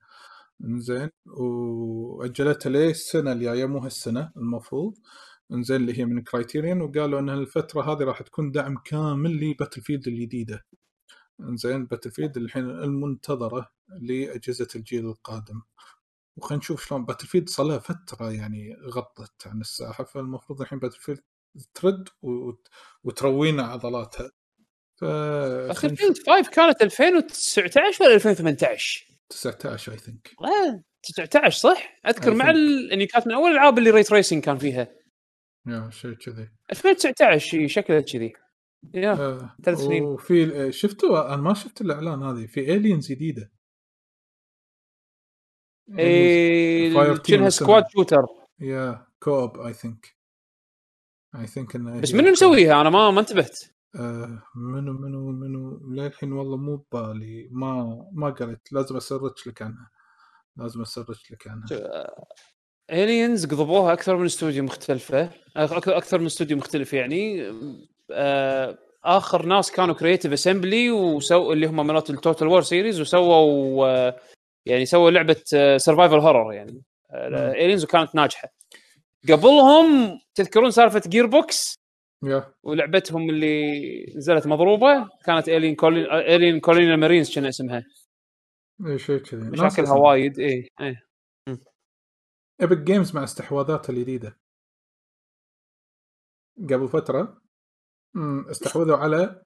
إنزين. 0.64 1.10
واجلتها 1.26 2.70
ليه 2.70 2.90
السنة 2.90 3.32
الجاية 3.32 3.66
مو 3.66 3.80
هالسنة 3.80 4.32
المفروض. 4.38 4.98
إنزين 5.52 5.76
اللي 5.82 6.00
هي 6.00 6.06
من 6.06 6.24
كرايتيريون 6.24 6.82
وقالوا 6.82 7.20
إن 7.20 7.30
الفترة 7.30 7.82
هذه 7.82 8.04
راح 8.04 8.22
تكون 8.22 8.52
دعم 8.52 8.78
كامل 8.78 9.40
لباتل 9.50 9.82
فيلد 9.82 10.08
الجديدة. 10.08 10.66
إنزين 11.42 11.86
باتل 11.86 12.12
فيلد 12.12 12.38
الحين 12.38 12.64
المنتظرة 12.70 13.72
لأجهزة 14.02 14.68
الجيل 14.76 15.06
القادم. 15.06 15.62
وخلينا 16.38 16.60
نشوف 16.60 16.86
شلون. 16.86 17.06
Battlefield 17.06 17.50
صار 17.50 17.66
لها 17.66 17.80
فترة 17.80 18.32
يعني 18.32 18.76
غطت 18.90 19.48
عن 19.48 19.62
الساحة 19.62 20.04
فالمفروض 20.04 20.62
الحين 20.62 20.80
Battlefield 20.80 21.22
ترد 21.74 22.10
وت- 22.22 22.68
وتروينا 23.04 23.64
عضلاتها. 23.64 24.32
ف 24.96 25.04
أخي 25.04 25.96
Field 25.96 26.18
5 26.18 26.50
كانت 26.52 26.82
2019 26.82 28.04
ولا 28.04 28.16
2018 28.16 29.15
19 29.30 29.92
I 29.92 29.98
think 29.98 30.32
آه 30.42 30.84
19 31.04 31.60
صح؟ 31.60 32.00
أذكر 32.08 32.34
مع. 32.34 32.50
ال... 32.50 32.88
يعني 32.92 33.06
كانت 33.06 33.28
من 33.28 33.34
أول 33.34 33.52
الألعاب 33.52 33.78
اللي 33.78 33.90
ray 33.90 34.12
tracing 34.12 34.44
كان 34.44 34.58
فيها 34.58 34.88
يا 35.68 35.90
شيء 35.90 36.14
كذي 36.14 36.50
2019 36.72 37.58
إي، 37.58 37.68
شكلها 37.68 38.02
كذي 38.02 38.34
yeah 38.94 39.12
آه، 39.12 39.56
ثلاث 39.64 39.78
سنين. 39.80 40.04
وفي 40.04 40.72
شفتوا 40.72 41.34
أنا 41.34 41.42
ما 41.42 41.54
شفت 41.54 41.82
الإعلان 41.82 42.24
هذه 42.24 42.46
في 42.46 42.76
Aliens 42.76 43.12
جديدة 43.12 43.52
إي 46.00 46.88
اسمها. 47.18 47.50
squad 47.50 47.84
shooter 47.90 48.26
يا 48.60 49.08
co-op 49.20 49.60
I 49.60 49.74
think 49.74 50.16
I 51.36 51.48
think 51.48 51.76
انه 51.76 52.02
بس 52.02 52.14
منو. 52.14 52.32
مسويها 52.32 52.82
أنا 52.82 52.90
ما 52.90 53.12
ما 53.12 53.20
انتبهت 53.20 53.60
آه 54.00 54.42
منو 54.56 54.94
منو 54.94 55.32
منو 55.32 55.94
للحين 55.94 56.32
والله 56.32 56.58
مو 56.58 56.76
ببالي. 56.76 57.50
ما 57.52 58.06
ما 58.12 58.30
قريت. 58.30 58.74
لازم 58.74 58.98
ا 58.98 59.05
search 59.05 59.48
لك 59.48 59.62
عنها. 59.62 59.90
لازم 60.58 60.82
ا 60.82 60.89
search 60.89 61.32
لك 61.32 61.48
عنها. 61.48 62.08
Aliens 62.92 63.46
قضبوها 63.46 63.94
أكثر 63.94 64.16
من 64.16 64.26
استوديو 64.26 64.64
مختلفة. 64.64 65.30
أكثر 65.56 66.20
من 66.20 66.26
استوديو 66.26 66.58
مختلف 66.58 66.94
يعني. 66.94 67.54
آه، 68.12 68.78
آخر 69.04 69.46
ناس 69.46 69.72
كانوا 69.72 69.96
Creative 69.96 70.34
Assembly 70.34 70.92
وسووا 70.92 71.54
اللي 71.54 71.68
هم 71.68 71.76
مرات 71.76 72.10
ال 72.10 72.16
Total 72.16 72.48
War 72.48 72.62
series 72.62 73.02
وسووا 73.02 73.88
آه، 73.88 74.20
يعني 74.66 74.86
سووا 74.86 75.12
لعبة 75.12 75.42
survival 75.78 76.20
horror 76.20 76.54
يعني. 76.54 76.84
Aliens 77.12 77.84
وكانت 77.84 78.16
ناجحة. 78.16 78.50
قبلهم 79.30 80.20
تذكرون 80.36 80.72
سالفة 80.72 81.02
Gearbox 81.08 81.85
yeah. 82.28 82.54
ولعبتهم 82.64 83.30
اللي 83.30 84.06
نزلت 84.16 84.48
مضروبة 84.48 85.10
كانت 85.26 85.50
Aliens 85.50 85.76
Colonial 85.76 86.06
Aliens 86.06 86.60
Colonial 86.60 86.96
Marines 86.96 87.36
كان 87.36 87.46
اسمها. 87.46 87.84
اي 88.88 88.98
شيء 88.98 89.18
كذي. 89.18 89.50
مشاكلها 89.50 89.94
وايد 89.94 90.40
اي 90.40 90.70
اي 90.82 90.96
Epic 92.62 92.78
Games 92.78 93.16
مع 93.16 93.24
استحواذاتها 93.24 93.94
الجديدة. 93.94 94.38
قبل 96.70 96.88
فترة 96.88 97.42
استحوذوا 98.52 98.98
على 98.98 99.44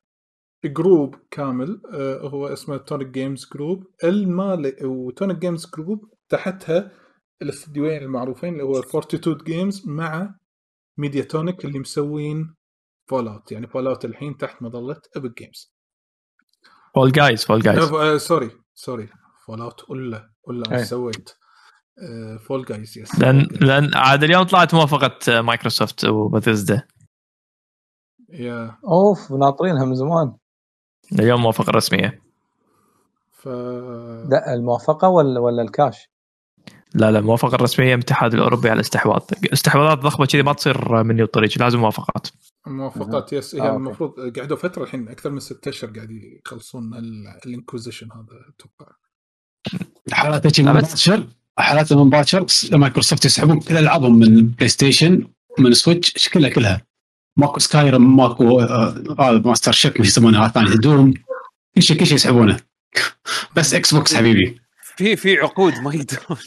group 0.66 1.16
كامل 1.32 1.82
آه، 1.94 2.18
هو 2.28 2.48
اسمه 2.48 2.78
Tonic 2.78 3.08
Games 3.08 3.50
Group 3.54 3.88
المال 4.04 4.86
و 4.86 4.94
Tonic 4.94 5.38
Games 5.38 5.72
Group 5.76 6.14
تحتها 6.30 6.92
الاستديوين 7.42 8.02
المعروفين 8.02 8.54
اللي 8.54 8.64
هو 8.64 8.82
Fortitude 8.82 9.44
Games 9.44 9.88
مع 9.88 10.36
Mediatonic 10.98 11.66
اللي 11.66 11.80
مسوين 11.80 12.56
Fallout 13.10 13.52
يعني 13.52 13.68
Fallout 13.68 14.06
الحين 14.06 14.38
تحت 14.38 14.62
مظلة 14.62 15.02
Epic 15.16 15.38
Games 15.38 15.74
Fall 16.96 17.12
Guys 17.12 17.46
Fall 17.46 17.62
Guys 17.62 17.80
sorry 18.22 18.52
sorry 18.74 19.10
Fallout 19.46 19.90
ولا 19.90 20.30
ولا 20.44 20.72
أي. 20.72 20.80
إيش 20.80 20.88
سويت 20.88 21.30
Fall 22.48 22.66
Guys 22.66 22.98
yes 22.98 23.20
لأن 23.20 23.48
لأن 23.62 23.92
عاد 23.96 24.24
اليوم 24.24 24.44
طلعت 24.44 24.76
موافقة 24.76 25.42
Microsoft 25.42 26.06
و 26.06 26.15
Bethesda 26.15 26.88
yeah 28.30 28.78
أوف 28.86 29.32
ناطرينها 29.32 29.86
من 29.86 29.96
زمان. 29.96 30.38
اليوم 31.20 31.42
موافقة 31.42 31.72
رسمية. 31.72 32.22
ف 33.32 33.48
لا 34.30 34.54
الموافقة 34.54 35.10
ولا 35.10 35.40
ولا 35.40 35.62
الكاش؟ 35.62 36.10
لا 36.94 37.12
لا 37.12 37.22
موافقة 37.22 37.56
رسميه 37.58 37.88
من 37.88 37.94
الاتحاد 38.02 38.34
الأوروبي 38.34 38.70
على 38.70 38.76
الاستحواذ. 38.76 39.22
استحواذات 39.54 39.98
ضخمة 39.98 40.26
كذي 40.26 40.44
ما 40.44 40.54
تصير 40.54 41.04
مني 41.04 41.24
وطريق 41.24 41.52
لازم 41.60 41.80
موافقات. 41.80 42.28
موافقات 42.68 43.34
yes 43.34 43.56
هي 43.56 43.62
آه، 43.62 43.64
okay. 43.64 43.76
المفروض 43.78 44.38
قعدوا 44.40 44.58
فترة 44.58 44.84
الحين 44.84 45.10
أكثر 45.10 45.30
من 45.30 45.40
ستة 45.40 45.70
أشهر 45.70 45.90
قاعد 45.92 46.10
يخلصون 46.12 46.94
ال- 46.94 47.40
ال 47.46 47.51
acquisition 47.51 48.08
هذا 48.12 48.40
أتوقع. 48.56 48.92
حالات 50.12 50.60
من 50.60 50.74
باكر 50.74 51.28
حالات 51.58 51.94
من 51.94 52.10
باكر 52.10 52.46
مايكروسوفت 52.72 53.26
يسحبون 53.26 53.60
كل 53.60 53.78
ألعابهم 53.78 54.20
من 54.20 54.48
PlayStation 54.48 55.28
من 55.60 55.74
Switch 55.74 56.30
كلها 56.30 56.50
كلها. 56.50 56.82
ماكو 57.38 57.60
Skyrim 57.60 58.18
ماكو 58.18 58.60
آه، 58.62 59.04
هذا 59.20 59.40
Master 59.46 59.72
Chief 59.72 60.00
مش 60.00 60.08
يسمونه 60.08 60.44
هذا 60.44 60.52
ثاني 60.52 60.76
Doom 60.76 61.14
كل 61.76 61.82
شيء 61.82 61.98
كل 61.98 62.06
شيء 62.06 62.16
يسحبونه. 62.16 62.60
بس 63.56 63.74
Xbox 63.74 64.16
حبيبي. 64.16 64.62
في 64.98 65.16
في 65.16 65.38
عقود 65.38 65.74
ما 65.74 65.94
يقدرون. 65.96 66.38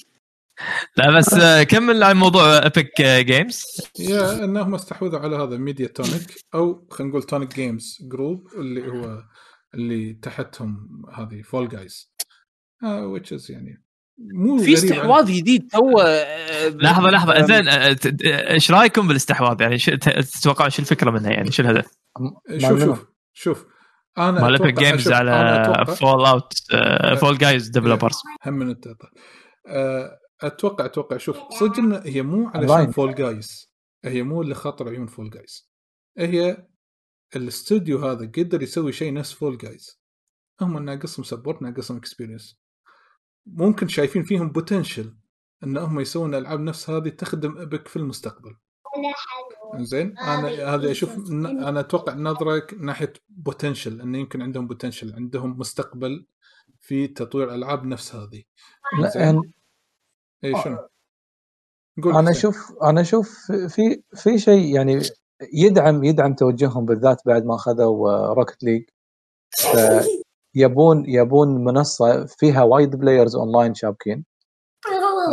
لا 0.96 1.10
بس 1.10 1.34
آه، 1.34 1.62
كمل 1.62 2.02
عن 2.02 2.16
موضوع 2.16 2.58
Epic 2.58 3.02
Games 3.02 3.62
yeah 3.98 4.44
أنهم 4.44 4.74
استحوذوا 4.74 5.20
على 5.20 5.36
هذا 5.36 5.56
Mediatonic 5.56 6.34
أو 6.54 6.88
خلينا 6.90 7.10
نقول 7.10 7.22
Tonic 7.22 7.54
Games 7.54 7.98
Group 8.02 8.48
اللي 8.56 8.88
هو 8.88 9.22
اللي 9.74 10.12
تحتهم 10.12 11.02
هذه 11.14 11.42
Fall 11.42 11.68
Guys 11.68 12.12
which 12.84 13.31
is 13.31 13.50
يعني 13.50 13.82
مو 14.18 14.58
في 14.58 14.74
استحواذ 14.74 15.32
جديد 15.32 15.68
تو 15.72 15.98
آه، 15.98 16.68
لحظة 16.68 17.10
لحظة. 17.10 17.46
زين 17.46 17.68
آه، 17.68 17.96
إيش 18.24 18.70
رأيكم 18.70 19.08
بالاستحواذ؟ 19.08 19.60
يعني 19.60 19.78
تتوقعون 19.78 20.70
شو 20.70 20.82
الفكرة 20.82 21.10
منها؟ 21.10 21.30
يعني 21.30 21.52
شو 21.52 21.62
الهدف؟ 21.62 21.86
شوف؟ 22.58 22.78
شوف. 22.78 23.06
شوف 23.32 23.66
أنا 24.18 24.40
مال 24.40 24.62
Epic 24.62 24.78
Games 24.78 25.12
على 25.12 25.86
فول 25.86 26.26
Out 26.26 26.52
Fall 27.20 27.38
Guys 27.38 27.68
developers 27.68 28.16
هم 28.46 28.54
من. 28.54 28.74
أه، 29.66 30.18
أتوقع 30.42 30.84
أتوقع. 30.84 31.16
شوف 31.16 31.36
صدق 31.50 31.78
إن 31.78 31.92
هي 31.92 32.22
مو 32.22 32.48
علشان. 32.48 32.90
Fall 32.90 33.14
Guys 33.14 33.72
هي 34.04 34.22
مو 34.22 34.42
اللي 34.42 34.54
خاطر 34.54 34.88
عيون 34.88 35.06
Fall 35.06 35.30
Guys 35.30 35.70
هي 36.18 36.66
الاستوديو 37.36 37.98
هذا 37.98 38.26
قدر 38.26 38.62
يسوي 38.62 38.92
شيء 38.92 39.12
نفس 39.12 39.32
Fall 39.32 39.58
Guys 39.58 40.02
هم 40.60 40.78
ناقصهم 40.78 41.24
support 41.24 41.62
ناقصهم 41.62 41.96
experience 41.96 42.60
ممكن 43.46 43.88
شايفين 43.88 44.22
فيهم 44.22 44.52
potential 44.52 45.14
إن 45.64 45.76
هم 45.76 46.00
يسوون 46.00 46.34
ألعاب 46.34 46.60
نفس 46.60 46.90
هذه 46.90 47.08
تخدم 47.08 47.58
Epic 47.58 47.88
في 47.88 47.96
المستقبل. 47.96 48.56
زين 49.76 50.18
أنا 50.18 50.74
هذا 50.74 50.90
أشوف 50.90 51.16
أنا 51.30 51.80
أتوقع 51.80 52.14
نظره 52.14 52.66
ناحية 52.78 53.12
potential 53.28 54.00
انه 54.00 54.18
يمكن 54.18 54.42
عندهم 54.42 54.66
potential 54.66 55.14
عندهم 55.14 55.58
مستقبل 55.58 56.26
في 56.80 57.08
تطوير 57.08 57.54
ألعاب 57.54 57.86
نفس 57.86 58.14
هذه. 58.14 58.42
لا 58.98 59.42
اي 60.44 60.62
شنو؟ 60.64 60.88
قول 62.02 62.16
أنا. 62.16 62.30
أشوف 62.30 62.72
أنا 62.82 63.00
أشوف 63.00 63.52
في 63.52 64.02
في 64.14 64.38
شيء 64.38 64.74
يعني 64.74 65.00
يدعم 65.52 66.04
يدعم 66.04 66.34
توجههم 66.34 66.84
بالذات 66.84 67.22
بعد 67.26 67.44
ما 67.44 67.54
أخذوا 67.54 68.26
Rocket 68.34 68.62
League 68.62 68.82
يبون 70.54 71.04
يبون 71.08 71.64
منصة 71.64 72.26
فيها 72.26 72.62
وايد 72.62 72.96
players 72.96 73.36
online 73.36 73.74
شابكين. 73.74 74.24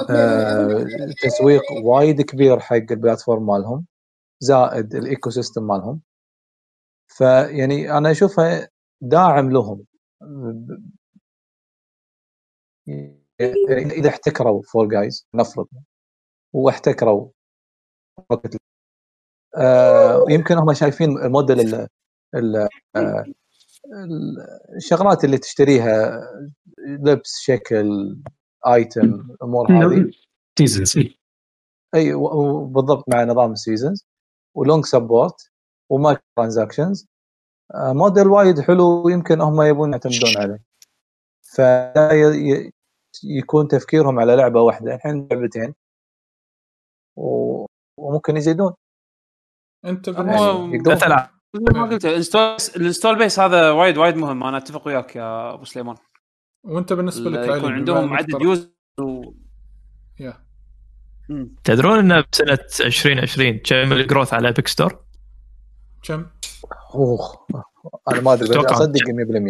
آه، 0.09 0.85
تسويق 1.23 1.61
وايد 1.83 2.21
كبير 2.21 2.59
حق 2.59 2.75
ال 2.75 2.83
platform 2.83 3.45
مالهم 3.45 3.85
زائد 4.39 4.95
ال 4.95 5.29
ecosystem 5.29 5.63
مالهم 5.67 6.01
فيعني 7.07 7.97
أنا 7.97 8.11
أشوفها 8.11 8.69
داعم 9.01 9.51
لهم. 9.51 9.85
اذا 13.41 14.09
احتكروا 14.09 14.61
Fall 14.61 14.89
Guys 14.89 15.27
نفرض. 15.33 15.67
واحتكروا 16.53 17.29
Rocket 18.31 18.57
آه 19.57 20.25
يمكن 20.29 20.57
هم 20.57 20.73
شايفين 20.73 21.17
الموديل 21.17 21.59
ال- 22.35 22.67
الشغلات 24.75 25.23
اللي 25.23 25.37
تشتريها 25.37 26.21
لبس 26.87 27.39
شكل 27.39 28.17
item 28.67 29.03
الأمور 29.31 29.71
هذه. 29.71 30.11
seasons 30.59 30.97
إي. 31.95 32.13
بالضبط 32.65 33.09
مع 33.09 33.23
نظام 33.23 33.51
ال 33.51 33.58
seasons 33.58 34.07
و 34.55 34.61
long 34.61 34.85
support 34.85 35.43
و 35.43 35.51
microtransactions. 35.89 37.07
آه، 37.73 37.93
موديل 37.93 38.27
وايد 38.27 38.59
حلو 38.59 39.05
ويمكن 39.05 39.41
هم 39.41 39.61
يبون 39.61 39.91
يعتمدون 39.91 40.37
عليه. 40.37 40.63
ي- 42.33 42.71
يكون 43.23 43.67
تفكيرهم 43.67 44.19
على 44.19 44.35
لعبة 44.35 44.61
واحدة 44.61 44.95
الحين 44.95 45.27
لعبتين 45.31 45.73
و- 47.17 47.65
وممكن 47.97 48.37
يزيدون 48.37 48.73
انت. 49.85 50.09
مثل 51.55 51.77
ما 51.79 51.83
قلت 51.85 52.05
ال 52.75 52.80
install 52.81 53.17
base 53.17 53.39
هذا 53.39 53.71
وايد 53.71 53.97
وايد 53.97 54.15
مهم 54.15 54.43
أنا 54.43 54.57
أتفق 54.57 54.87
وياك 54.87 55.15
يا 55.15 55.53
أبو 55.53 55.65
سليمان 55.65 55.95
وأنت 56.63 56.93
بالنسبة 56.93 57.29
لك 57.29 57.57
يكون 57.57 57.73
عندهم 57.73 58.13
عدد 58.13 58.41
يوز 58.41 58.71
و... 58.99 59.31
مم. 61.29 61.55
تدرون 61.63 62.11
ان 62.11 62.23
بسنة 62.31 62.59
2020 62.85 63.57
كم 63.57 63.93
ال 63.93 63.99
growth 63.99 64.33
على 64.33 64.49
Epic 64.49 64.67
Store؟ 64.67 65.05
كم؟ 66.03 66.25
اوه 66.95 67.47
أنا 68.11 68.21
ما 68.21 68.33
أدري. 68.33 68.59
أصدق 68.59 69.01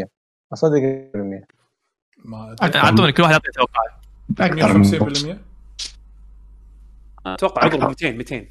100% 0.03 0.07
أصدق 0.53 0.79
100% 1.15 1.58
ما 2.25 2.55
أعطوني 2.61 3.11
كل 3.11 3.23
واحد 3.23 3.33
يعطي 3.33 3.51
توقعات. 3.51 3.91
أكثر 4.39 4.77
من 4.77 4.83
150% 5.35 5.37
أتوقع 7.25 7.65
عقب 7.65 7.83
200 7.83 8.11
200 8.11 8.45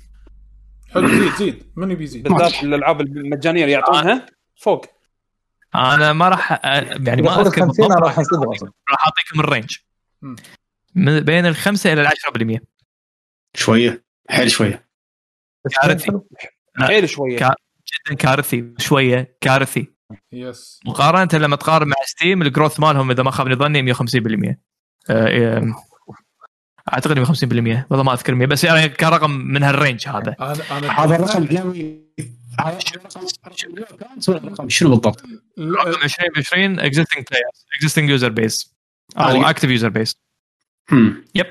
حلو 0.94 1.08
زيد 1.08 1.34
زيد. 1.34 1.72
من 1.76 1.90
يبي 1.90 2.04
يزيد 2.04 2.28
بالذات 2.28 2.62
الألعاب 2.62 3.00
المجانية 3.00 3.62
اللي 3.62 3.72
يعطونها 3.72 4.26
فوق. 4.56 4.86
أنا 5.74 6.12
ما 6.12 6.28
راح 6.28 6.60
يعني 6.64 7.22
ما 7.22 7.40
أذكر 7.40 7.60
50 7.60 7.84
أنا 7.92 7.94
بالضبط، 7.94 8.04
راح 8.04 8.18
راح 8.90 9.04
أعطيكم 9.06 9.40
ال 9.40 9.45
range. 9.45 9.76
من 10.94 11.20
بين 11.20 11.46
الخمسة 11.46 11.92
إلى 11.92 12.00
العشرة 12.00 12.30
بالمية. 12.30 12.62
شوية. 13.54 14.04
حيل 14.30 14.50
شوية. 14.50 14.88
كارثي. 15.82 16.12
حيل 16.80 17.08
شوية. 17.08 17.36
جدا 17.36 18.14
كارثي. 18.18 18.74
شوية 18.78 19.36
كارثي. 19.40 19.97
yes 20.32 20.80
مقارنة 20.86 21.44
لما 21.44 21.56
تقارن 21.56 21.88
مع 21.88 21.96
Steam 22.06 22.42
ال 22.42 22.48
growth 22.48 22.80
مالهم 22.80 23.10
إذا 23.10 23.22
ما 23.22 23.30
خابني 23.30 23.54
ظني 23.54 23.94
150% 23.94 24.56
آه، 25.10 25.58
آه، 25.58 25.74
أعتقد 26.92 27.18
150% 27.18 27.86
والله 27.90 28.04
ما 28.04 28.12
أذكر 28.12 28.34
100 28.34 28.46
بس 28.48 28.64
يعني 28.64 28.88
كرقم 28.88 29.30
من 29.30 29.62
هالرينج 29.62 30.08
هذا. 30.08 30.36
هذا 30.40 31.16
الرقم 31.16 31.46
رقم 34.28 34.68
شنو 34.68 34.90
بالضبط؟ 34.90 35.22
رقم 35.58 36.02
2020 36.04 36.80
existing 36.80 37.22
players 37.22 37.58
existing 37.78 38.18
user 38.18 38.30
base. 38.30 38.68
أو 39.18 39.52
active 39.52 39.80
user 39.80 39.90
base. 39.90 40.14
هم. 40.92 41.24
يب 41.34 41.46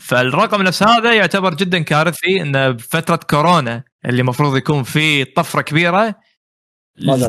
فالرقم 0.00 0.62
نفس 0.62 0.82
هذا 0.82 1.12
يعتبر 1.12 1.54
جدا 1.54 1.78
كارثي 1.78 2.42
انه 2.42 2.70
بفتره 2.70 3.20
كورونا 3.30 3.84
اللي 4.04 4.20
المفروض 4.20 4.56
يكون 4.56 4.82
في 4.82 5.24
طفرة 5.24 5.62
كبيرة. 5.62 6.14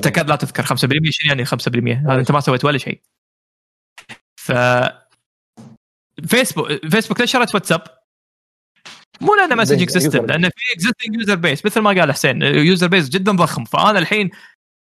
تكاد 0.04 0.30
لا 0.30 0.36
تذكر 0.36 0.64
5% 0.64 0.76
شنو 1.10 1.30
يعني 1.30 1.46
5% 1.46 2.12
هذا 2.12 2.20
أنت 2.20 2.32
ما 2.32 2.40
سويت 2.40 2.66
ولا 2.66 2.78
شيء. 2.78 3.02
ف 4.40 4.52
فيسبوك 6.28 6.86
فيسبوك 6.92 7.22
ليش 7.22 7.32
شريت 7.32 7.56
واتساب؟ 7.56 7.82
مو 9.22 9.36
لأنه 9.36 9.56
messaging 9.56 9.90
system. 9.90 10.26
لأنه 10.26 10.50
في 10.50 10.74
existing 10.76 11.16
user 11.16 11.36
base 11.36 11.66
مثل 11.66 11.82
ما 11.82 11.90
قال 11.90 12.12
حسين 12.12 12.42
user 12.42 12.88
base 12.88 13.10
جدا 13.10 13.32
ضخم. 13.32 13.66
فأنا 13.66 14.00
الحين 14.00 14.30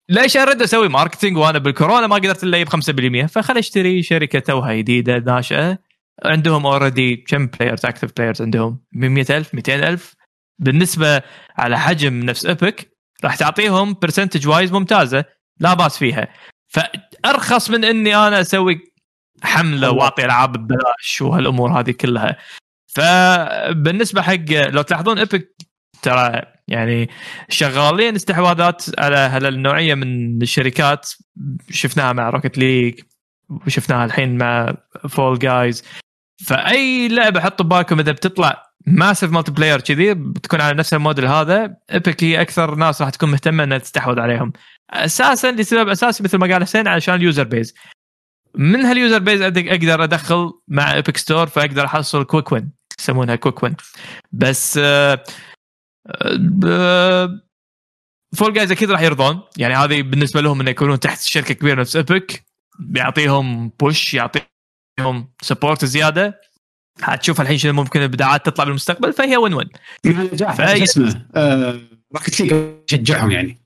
ليش 0.09 0.37
ارد 0.37 0.61
أسوي 0.61 0.89
marketing 0.89 1.37
وأنا 1.37 1.57
بالكورونا 1.57 2.07
ما 2.07 2.15
قدرت 2.15 2.43
إلا 2.43 2.57
أجيب 2.57 2.69
5% 2.69 3.25
فخل 3.27 3.57
أشتري 3.57 4.03
شركة 4.03 4.39
توها 4.39 4.73
جديدة 4.73 5.17
ناشئة. 5.17 5.79
عندهم 6.25 6.65
already 6.65 7.15
كم 7.15 7.47
players 7.47 7.85
active 7.85 8.11
players 8.17 8.41
عندهم؟ 8.41 8.79
من 8.91 9.11
100000 9.11 9.55
200000 9.55 10.15
بالنسبة 10.59 11.21
على 11.57 11.79
حجم 11.79 12.13
نفس 12.23 12.45
Epic 12.45 12.96
راح 13.23 13.35
تعطيهم 13.35 13.93
percentage 14.01 14.47
wise 14.47 14.71
ممتازة 14.71 15.25
لا 15.59 15.73
بأس 15.73 15.97
فيها. 15.97 16.27
فأرخص 16.67 17.69
من 17.69 17.85
إني 17.85 18.15
أنا 18.15 18.41
أسوي 18.41 18.93
حملة 19.43 19.91
واعطي 19.91 20.25
ألعاب 20.25 20.51
ببلاش 20.51 21.21
وهالأمور 21.21 21.79
هذه 21.79 21.91
كلها. 21.91 22.37
فبالنسبة 22.87 24.21
حق 24.21 24.51
لو 24.51 24.81
تلاحظون 24.81 25.17
Epic 25.17 25.55
ترى 26.01 26.41
يعني 26.67 27.09
شغالين 27.49 28.15
استحواذات 28.15 28.99
على 28.99 29.17
هالنوعيه 29.17 29.95
من 29.95 30.41
الشركات. 30.41 31.09
شفناها 31.69 32.13
مع 32.13 32.29
Rocket 32.29 32.57
League 32.57 32.99
وشفناها 33.49 34.05
الحين 34.05 34.37
مع 34.37 34.77
Fall 35.09 35.39
Guys 35.39 35.83
فأي 36.45 37.07
لعبة 37.07 37.41
حطوا 37.41 37.65
ببالكم 37.65 37.99
إذا 37.99 38.11
بتطلع 38.11 38.66
massive 38.87 39.31
multiplayer 39.31 39.81
كذي 39.81 40.13
بتكون 40.13 40.61
على 40.61 40.77
نفس 40.77 40.93
الموديل 40.93 41.25
هذا 41.25 41.77
Epic 41.91 42.23
هي 42.23 42.41
أكثر 42.41 42.75
ناس 42.75 43.01
راح 43.01 43.09
تكون 43.09 43.31
مهتمة 43.31 43.63
إنها 43.63 43.77
تستحوذ 43.77 44.19
عليهم. 44.19 44.53
أساسا 44.89 45.51
لسبب 45.51 45.89
أساسي 45.89 46.23
مثل 46.23 46.37
ما 46.37 46.53
قال 46.53 46.63
حسين 46.63 46.87
علشان 46.87 47.15
ال 47.15 47.21
user 47.21 47.43
base 47.43 47.73
من 48.55 48.85
هال 48.85 48.97
user 48.97 49.19
base 49.19 49.41
أقدر 49.41 50.03
أدخل 50.03 50.53
مع 50.67 50.93
Epic 50.93 51.17
Store 51.17 51.47
فأقدر 51.47 51.85
أحصل 51.85 52.23
quick 52.23 52.51
win 52.51 52.71
يسمونها 52.99 53.35
quick 53.35 53.63
win 53.63 53.75
بس 54.31 54.79
آه، 54.83 55.23
آه، 56.65 57.41
Fall 58.35 58.53
Guys 58.53 58.71
أكيد 58.71 58.91
راح 58.91 59.01
يرضون. 59.01 59.41
يعني 59.57 59.75
هذه 59.75 60.01
بالنسبة 60.01 60.41
لهم 60.41 60.61
إنه 60.61 60.69
يكونون 60.69 60.99
تحت 60.99 61.21
شركة 61.21 61.53
كبيرة 61.53 61.81
نفس 61.81 61.95
Epic 61.95 62.43
بيعطيهم 62.79 63.71
push 63.79 64.13
يعطيهم 64.13 65.33
support 65.41 65.85
زيادة. 65.85 66.41
حتشوف 67.01 67.41
الحين 67.41 67.57
شنو 67.57 67.73
ممكن 67.73 67.99
الإبداعات 67.99 68.45
تطلع 68.45 68.65
بالمستقبل 68.65 69.13
فهي 69.13 69.37
win 69.37 69.53
win 69.53 69.69
مع 70.05 70.23
نجاح 70.23 70.57
فأي- 70.57 70.81
اسمه؟ 70.81 71.25
آه، 71.35 71.79
Rocket 72.15 72.39
League 72.41 72.53
شجعهم 72.91 73.31
يعني. 73.31 73.61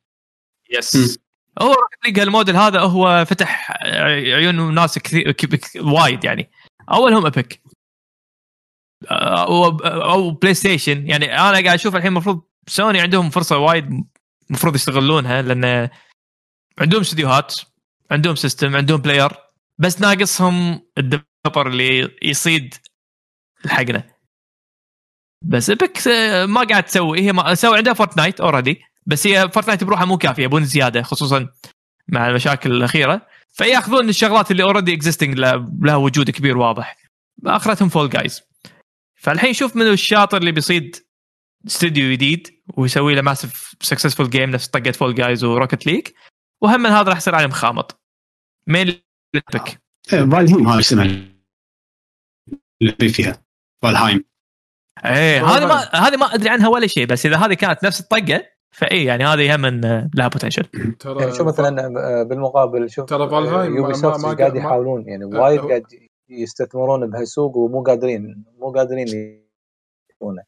yes 0.70 1.20
هو 1.62 1.68
Rocket 1.68 2.06
League 2.06 2.20
الموديل 2.20 2.56
هذا 2.56 2.80
هو 2.80 3.26
فتح 3.26 3.72
عيون 3.84 4.74
ناس 4.74 5.00
كثير 5.00 5.36
وايد 5.76 6.24
يعني. 6.24 6.50
أولهم 6.92 7.26
Epic 7.26 7.62
أو 9.12 9.66
أو 9.86 10.32
PlayStation 10.32 11.08
يعني 11.08 11.26
أنا 11.34 11.52
قاعد 11.52 11.68
أشوف 11.68 11.96
الحين 11.96 12.12
المفروض 12.12 12.42
سوني 12.68 13.02
عندهم 13.02 13.30
فرصة 13.30 13.58
وايد 13.58 14.04
المفروض 14.50 14.76
يستغلونها 14.76 15.42
لأن 15.42 15.90
عندهم 16.80 17.02
استديوهات 17.02 17.56
عندهم 18.12 18.36
system 18.36 18.76
عندهم 18.76 19.02
player 19.02 19.32
بس 19.78 20.02
ناقصهم 20.02 20.86
الدبر 20.98 21.68
اللي 21.68 22.18
يصيد 22.22 22.74
لحقنا 23.66 24.04
بس 25.46 25.70
Epic 25.70 26.08
ما 26.50 26.64
قاعد 26.64 26.84
تسوي. 26.84 27.22
هي 27.22 27.34
ما 27.34 27.56
سوي 27.56 27.78
عندها 27.78 27.94
Fortnite 27.94 28.42
already 28.42 28.82
بس 29.06 29.28
هي 29.28 29.50
Fortnite 29.50 29.84
بروحها 29.84 30.06
مو 30.06 30.18
كافية 30.18 30.44
يبون 30.44 30.66
زيادة 30.66 31.02
خصوصا 31.02 31.50
مع 32.08 32.30
المشاكل 32.30 32.72
الأخيرة. 32.72 33.28
فيأخذون 33.50 34.10
الشغلات 34.10 34.52
اللي 34.52 34.64
already 34.64 34.94
existing 34.94 35.40
لها 35.82 35.96
وجود 35.96 36.30
كبير 36.30 36.58
واضح. 36.58 36.98
أخرتهم 37.46 37.90
Fall 37.90 38.10
Guys 38.10 38.42
فالحين 39.16 39.54
شوف 39.54 39.76
منو 39.76 39.94
الشاطر 39.94 40.38
اللي 40.38 40.52
بيصيد 40.52 40.96
استوديو 41.68 42.12
جديد 42.12 42.64
ويسوي 42.78 43.16
له 43.16 43.22
massive 43.22 43.76
successful 43.82 44.30
game 44.30 44.50
نفس 44.50 44.68
طقة 44.68 44.92
Fall 44.92 45.16
Guys 45.16 45.44
و 45.44 45.50
Rocket 45.50 45.86
League 45.86 46.08
وهم 46.62 46.82
من 46.82 46.90
هذا 46.90 47.10
راح 47.10 47.18
يصير 47.18 47.36
عليه 47.36 47.48
مخامط 47.48 48.02
مين 48.68 48.88
إيه، 49.36 49.42
فالهيم 50.10 50.68
هذا 50.68 50.80
اسمها 50.80 51.06
اللي 52.82 53.10
فيها. 53.10 53.44
فالهايم 53.82 54.24
إيه 55.06 55.46
هذه 55.46 55.66
ما 55.68 55.76
هذه 56.08 56.18
ما 56.18 56.26
أدري 56.26 56.50
عنها 56.50 56.68
ولا 56.70 56.88
شيء 56.88 57.06
بس 57.06 57.26
إذا 57.26 57.38
هذه 57.38 57.54
كانت 57.54 57.86
نفس 57.86 58.00
الطقة 58.00 58.44
فاي 58.76 59.06
يعني 59.06 59.24
هذه 59.26 59.56
هم 59.56 59.62
من 59.62 59.82
لها 60.16 60.28
بوتنشل 60.28 60.64
ترى 61.00 61.20
يعني 61.20 61.32
شوف 61.32 61.48
مثلا 61.48 61.86
آه، 62.20 62.24
بالمقابل 62.24 62.90
شوف 62.90 63.10
ترى 63.10 63.30
فالهايم 63.30 63.76
يوبي 63.78 63.88
ما- 63.88 63.94
سوفت 63.94 64.26
ما- 64.26 64.34
قاعد 64.34 64.56
يحاولون 64.56 65.08
يعني 65.08 65.24
آه، 65.24 65.28
وايد 65.40 65.60
قاعد 65.62 65.84
يستثمرون 66.30 67.10
بهالسوق 67.10 67.58
ومو 67.58 67.84
قادرين 67.84 68.46
مو 68.60 68.72
قادرين 68.72 69.08
يشوفونه 69.08 70.44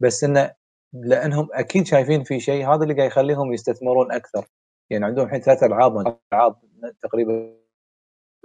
بس 0.00 0.24
إنه 0.24 0.50
لأنهم 0.92 1.48
أكيد 1.52 1.86
شايفين 1.86 2.24
في 2.24 2.40
شيء 2.40 2.74
هذا 2.74 2.82
اللي 2.82 2.94
قاعد 2.94 3.06
يخليهم 3.10 3.52
يستثمرون 3.52 4.12
أكثر. 4.12 4.44
يعني 4.90 5.04
عندهم 5.04 5.26
الحين 5.26 5.40
ثلاث 5.40 5.62
ألعاب 5.62 6.16
ألعاب 6.32 6.56
تقريبا 7.02 7.61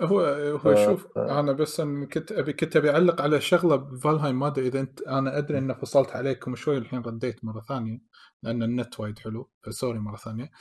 هو 0.02 0.20
هو 0.66 0.76
ف- 0.76 0.86
شوف 0.86 1.08
ف- 1.16 1.18
أنا 1.18 1.52
بس 1.52 1.82
كنت 1.82 2.32
أبي 2.32 2.54
كنت 2.54 2.76
أبي 2.76 2.92
أعلق 2.92 3.22
على 3.22 3.42
شغلة 3.42 3.76
بفالهايم 3.76 4.40
ما 4.40 4.48
أدري 4.48 4.68
إذا 4.68 4.80
أنت 4.80 5.02
أنا 5.02 5.38
أدري 5.38 5.58
ان 5.58 5.74
فصلت 5.74 6.10
عليكم 6.10 6.56
شوي 6.56 6.78
الحين 6.78 7.02
رديت 7.02 7.46
مرة 7.46 7.62
ثانية 7.62 8.00
لأن 8.44 8.64
النت 8.64 9.00
وايد 9.00 9.20
حلو 9.20 9.50
فسوري 9.64 10.00
مرة 10.00 10.16
ثانية 10.18 10.52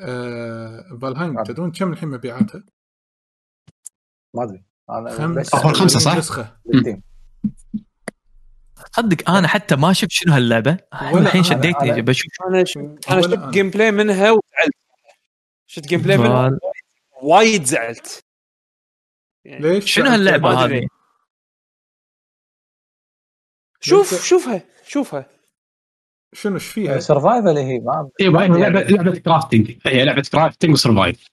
آه 0.00 0.98
فالهايم. 1.02 1.42
تدرون 1.42 1.70
كم 1.72 1.92
الحين 1.92 2.08
مبيعاتها؟ 2.08 2.64
ما 4.34 4.42
أدري 4.44 4.64
أنا 4.90 5.10
خمس 5.10 5.38
بس 5.54 5.54
أول 5.64 5.74
خمسة 5.74 5.98
صح؟ 5.98 6.16
نسخة. 6.16 6.56
صدق 8.92 9.30
أنا 9.30 9.48
حتى 9.48 9.76
ما 9.76 9.92
شفت 9.92 10.10
شنو 10.10 10.32
هاللعبة 10.34 10.78
الحين 11.14 11.42
شديتني 11.42 11.94
أنا- 11.94 11.98
بشوف 12.04 12.32
أنا. 12.48 12.56
أنا 12.58 12.64
شفت 12.64 13.32
أنا. 13.32 13.50
gameplay 13.50 13.90
منها 13.90 14.30
وزعلت 14.30 14.74
شفت 15.66 15.86
gameplay 15.86 16.18
منها 16.18 16.58
وايد 17.22 17.64
زعلت 17.64 18.24
يعني 19.44 19.62
ليش؟ 19.62 19.92
شنو 19.94 20.04
هاللعبة 20.10 20.48
ما 20.54 20.64
أدري. 20.64 20.78
هذه؟ 20.78 20.88
شوف 23.80 24.24
شوفها 24.24 24.62
شوفها. 24.86 25.30
شنو 26.32 26.54
إيش 26.54 26.66
فيها؟ 26.66 26.98
survival 26.98 27.56
هي 27.56 27.78
ما 27.78 28.10
اي 28.20 28.28
لعبة 28.28 28.80
لعبة 28.82 29.18
crafting 29.18 29.78
هي 29.86 30.04
لعبة 30.04 30.22
crafting 30.32 30.72
و 30.72 30.79
survive 30.79 31.26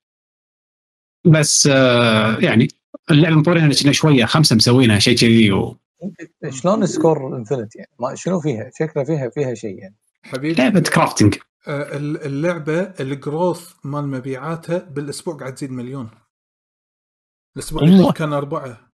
بس 1.26 1.68
آه 1.72 2.38
يعني 2.38 2.68
اللعبة 3.11 3.36
مطورينها 3.36 3.92
شوية 3.92 4.26
خمسة 4.26 4.56
مسوينها 4.56 5.00
شيء 5.00 5.18
كذي 5.18 5.52
و- 5.52 5.77
شلون 6.50 6.86
سكور 6.86 7.38
انفنتي 7.38 7.80
يعني 7.80 7.92
ما 8.00 8.16
شنو 8.16 8.40
فيها؟ 8.40 8.72
شكله 8.80 9.03
فيها 9.03 9.30
فيها 9.30 9.53
شيء 9.53 9.77
يعني. 9.80 9.95
حبيبي 10.24 10.61
لعبة 10.61 10.80
كرافتنج 10.80 11.36
آه، 11.68 11.98
ال- 11.98 12.26
اللعبة 12.26 12.80
الجروث 13.00 13.74
مال 13.84 14.08
مبيعاتها 14.08 14.77
بالأسبوع 14.77 15.38
قاعد 15.38 15.56
تزيد 15.56 15.72
مليون. 15.72 16.10
الأسبوع 17.58 17.82
اللي 17.82 18.11
كان 18.11 18.34
أربعة. 18.34 18.92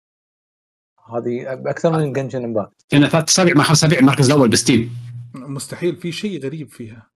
هذه 1.15 1.53
أكثر 1.53 1.99
من 1.99 2.13
جنشن 2.13 2.45
امباكت 2.45 2.85
لأن 2.93 3.07
ثلاث 3.07 3.29
اسابيع 3.29 3.55
مع 3.55 3.65
خمس 3.65 3.79
اسابيع 3.79 3.99
المركز 3.99 4.31
الأول 4.31 4.49
بستيم. 4.49 4.97
مستحيل 5.35 5.97
في 5.97 6.13
شيء 6.13 6.45
غريب 6.45 6.69
فيها. 6.69 7.11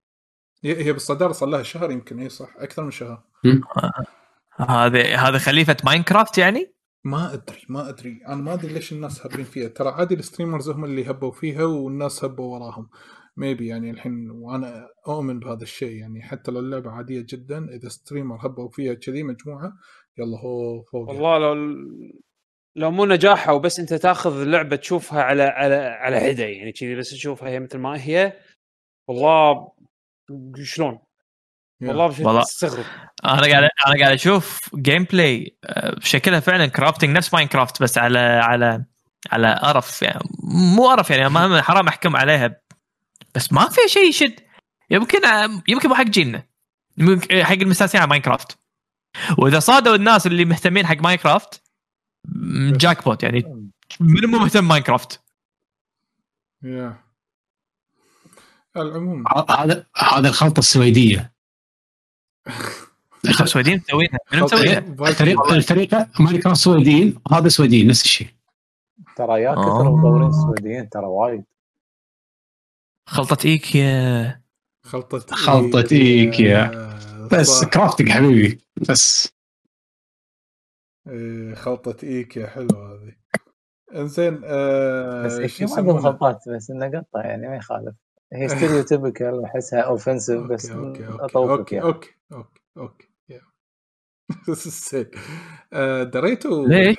هي 0.65 0.85
هي 0.85 0.93
بالصدارة 0.93 1.33
صار 1.33 1.49
لها 1.49 1.63
شهر 1.63 1.91
يمكن 1.91 2.21
اي 2.21 2.29
صح؟ 2.29 2.49
أكثر 2.57 2.85
من 2.85 2.91
شهر. 2.91 3.23
هذا 4.57 5.17
هذا 5.17 5.39
خليفة 5.39 5.77
ماينكرافت 5.85 6.39
يعني؟ 6.39 6.75
ما 7.05 7.35
أدري 7.35 7.63
ما 7.69 7.89
أدري. 7.89 8.21
أنا 8.29 8.37
ما 8.37 8.53
أدري 8.55 8.73
ليش 8.73 8.93
الناس 8.93 9.27
هابين 9.27 9.45
فيها. 9.45 9.69
ترى 9.69 9.89
عادي 9.89 10.15
ال 10.15 10.20
streamers 10.20 10.69
هم 10.69 10.85
اللي 10.85 11.11
هبوا 11.11 11.33
فيها 11.33 11.65
والناس 11.65 12.25
هبوا 12.25 12.55
وراهم. 12.55 12.89
maybe 13.37 13.67
يعني 13.67 13.91
الحين 13.91 14.31
وأنا 14.31 14.89
أؤمن 15.09 15.41
بهذا 15.41 15.63
الشيء 15.63 15.97
يعني 15.97 16.23
حتى 16.23 16.51
لو 16.51 16.61
اللعبة 16.61 16.91
عادية 16.91 17.27
جدا 17.29 17.69
إذا 17.69 17.89
streamer 17.89 18.47
هبوا 18.47 18.69
فيها 18.69 18.95
كذي 18.95 19.23
مجموعة 19.23 19.73
يلا 20.19 20.39
هو 20.39 20.83
فوق 20.83 21.09
والله 21.09 21.39
لو 21.39 21.55
لو 22.77 22.91
مو 22.91 23.05
نجاحها 23.05 23.53
وبس 23.53 23.81
أنت 23.81 23.95
تأخذ 23.95 24.41
اللعبه 24.41 24.77
تشوفها 24.77 25.23
على 25.23 25.43
على 25.43 25.75
على 25.75 26.21
حده 26.21 26.45
يعني 26.45 26.73
كذي 26.73 26.95
بس 26.95 27.11
تشوفها 27.11 27.49
هي 27.49 27.61
مثل 27.61 27.79
ما 27.79 28.05
هي 28.05 28.33
والله 29.09 29.73
شلون؟ 30.63 30.99
والله 31.83 32.27
والله. 32.27 32.43
تستغرب 32.43 32.85
أنا 33.25 33.41
قاعد 33.41 33.69
أنا 33.87 34.01
قاعد 34.01 34.13
أشوف 34.13 34.75
gameplay 34.77 35.57
شكلها 36.01 36.41
فعلا 36.41 36.67
crafting 36.67 37.17
نفس 37.17 37.35
Minecraft 37.35 37.83
بس 37.83 37.99
على 37.99 38.19
على 38.19 38.85
على 39.31 39.55
قرف 39.63 40.03
يعني 40.03 40.21
مو 40.77 40.89
قرف 40.89 41.11
يعني 41.11 41.29
ما 41.29 41.63
حرام 41.63 41.89
أحكم 41.89 42.17
عليها 42.17 42.61
بس 43.35 43.53
ما 43.53 43.69
فيها 43.69 43.87
شيء 43.87 44.09
يشد. 44.09 44.41
يمكن 44.91 45.25
آه، 45.25 45.63
يمكن 45.69 45.89
مو 45.89 45.95
حق 45.95 46.03
جيلنا. 46.03 46.43
يمكن 46.99 47.45
حق 47.45 47.53
المستانسين 47.53 48.01
على 48.01 48.11
Minecraft 48.11 48.59
وإذا 49.39 49.59
صادوا 49.59 49.95
الناس 49.95 50.27
اللي 50.27 50.45
مهتمين 50.45 50.87
حق 50.87 50.97
Minecraft 50.97 51.63
jackpot 52.71 53.23
يعني 53.23 53.71
من 54.01 54.31
مو 54.31 54.39
مهتم 54.39 54.69
Minecraft 54.69 55.21
يا. 56.63 56.97
العموم. 58.77 59.25
هذا 59.51 59.87
هذا 59.97 60.29
الخلطة 60.29 60.59
السويدية. 60.59 61.33
السويدين 63.41 63.83
مسوينها. 63.89 64.19
من 64.33 64.41
مسويها؟ 64.41 64.79
الفريق 64.79 65.53
الفريق 65.53 66.21
Minecraft 66.21 66.61
سويديين 66.61 67.19
هذا 67.33 67.49
سويديين 67.49 67.87
نفس 67.87 68.05
الشيء. 68.05 68.29
ترى 69.17 69.43
يا 69.43 69.53
كثر 69.53 69.63
آه. 69.63 69.83
المطورين 69.83 70.29
السعوديين 70.29 70.89
ترى 70.89 71.05
وايد. 71.05 71.45
خلطة 73.13 73.47
إيكيا 73.47 74.43
خلطة 74.85 75.19
خلطة 75.19 75.93
إيكيا. 75.93 76.71
بس. 77.33 77.65
crafting 77.65 78.09
حبيبي 78.09 78.59
بس 78.89 79.33
إيه، 81.09 81.55
خلطة 81.55 81.97
إيكيا 82.07 82.47
حلوة 82.47 82.93
هذه 82.93 83.15
إنزين 83.95 84.41
آه 84.45 85.27
بس 85.27 85.61
يسمونه؟ 85.61 86.01
خلطات 86.01 86.49
بس 86.49 86.71
إنه 86.71 86.87
قطة 86.87 87.21
يعني 87.21 87.49
ما 87.49 87.57
يخالف 87.57 87.95
هي 88.33 88.49
stereotypical 88.49 89.45
أحسها 89.45 89.81
offensive 89.81 90.43
بس 90.43 90.71
okay 90.71 91.07
okay 91.07 91.25
أطوفك 91.25 91.75
أوكي 91.75 91.75
يعني 91.75 91.87
okay 92.33 92.61
okay. 92.79 93.13
آه، 95.73 96.03
دريتوا 96.03 96.69
ليش؟ 96.69 96.97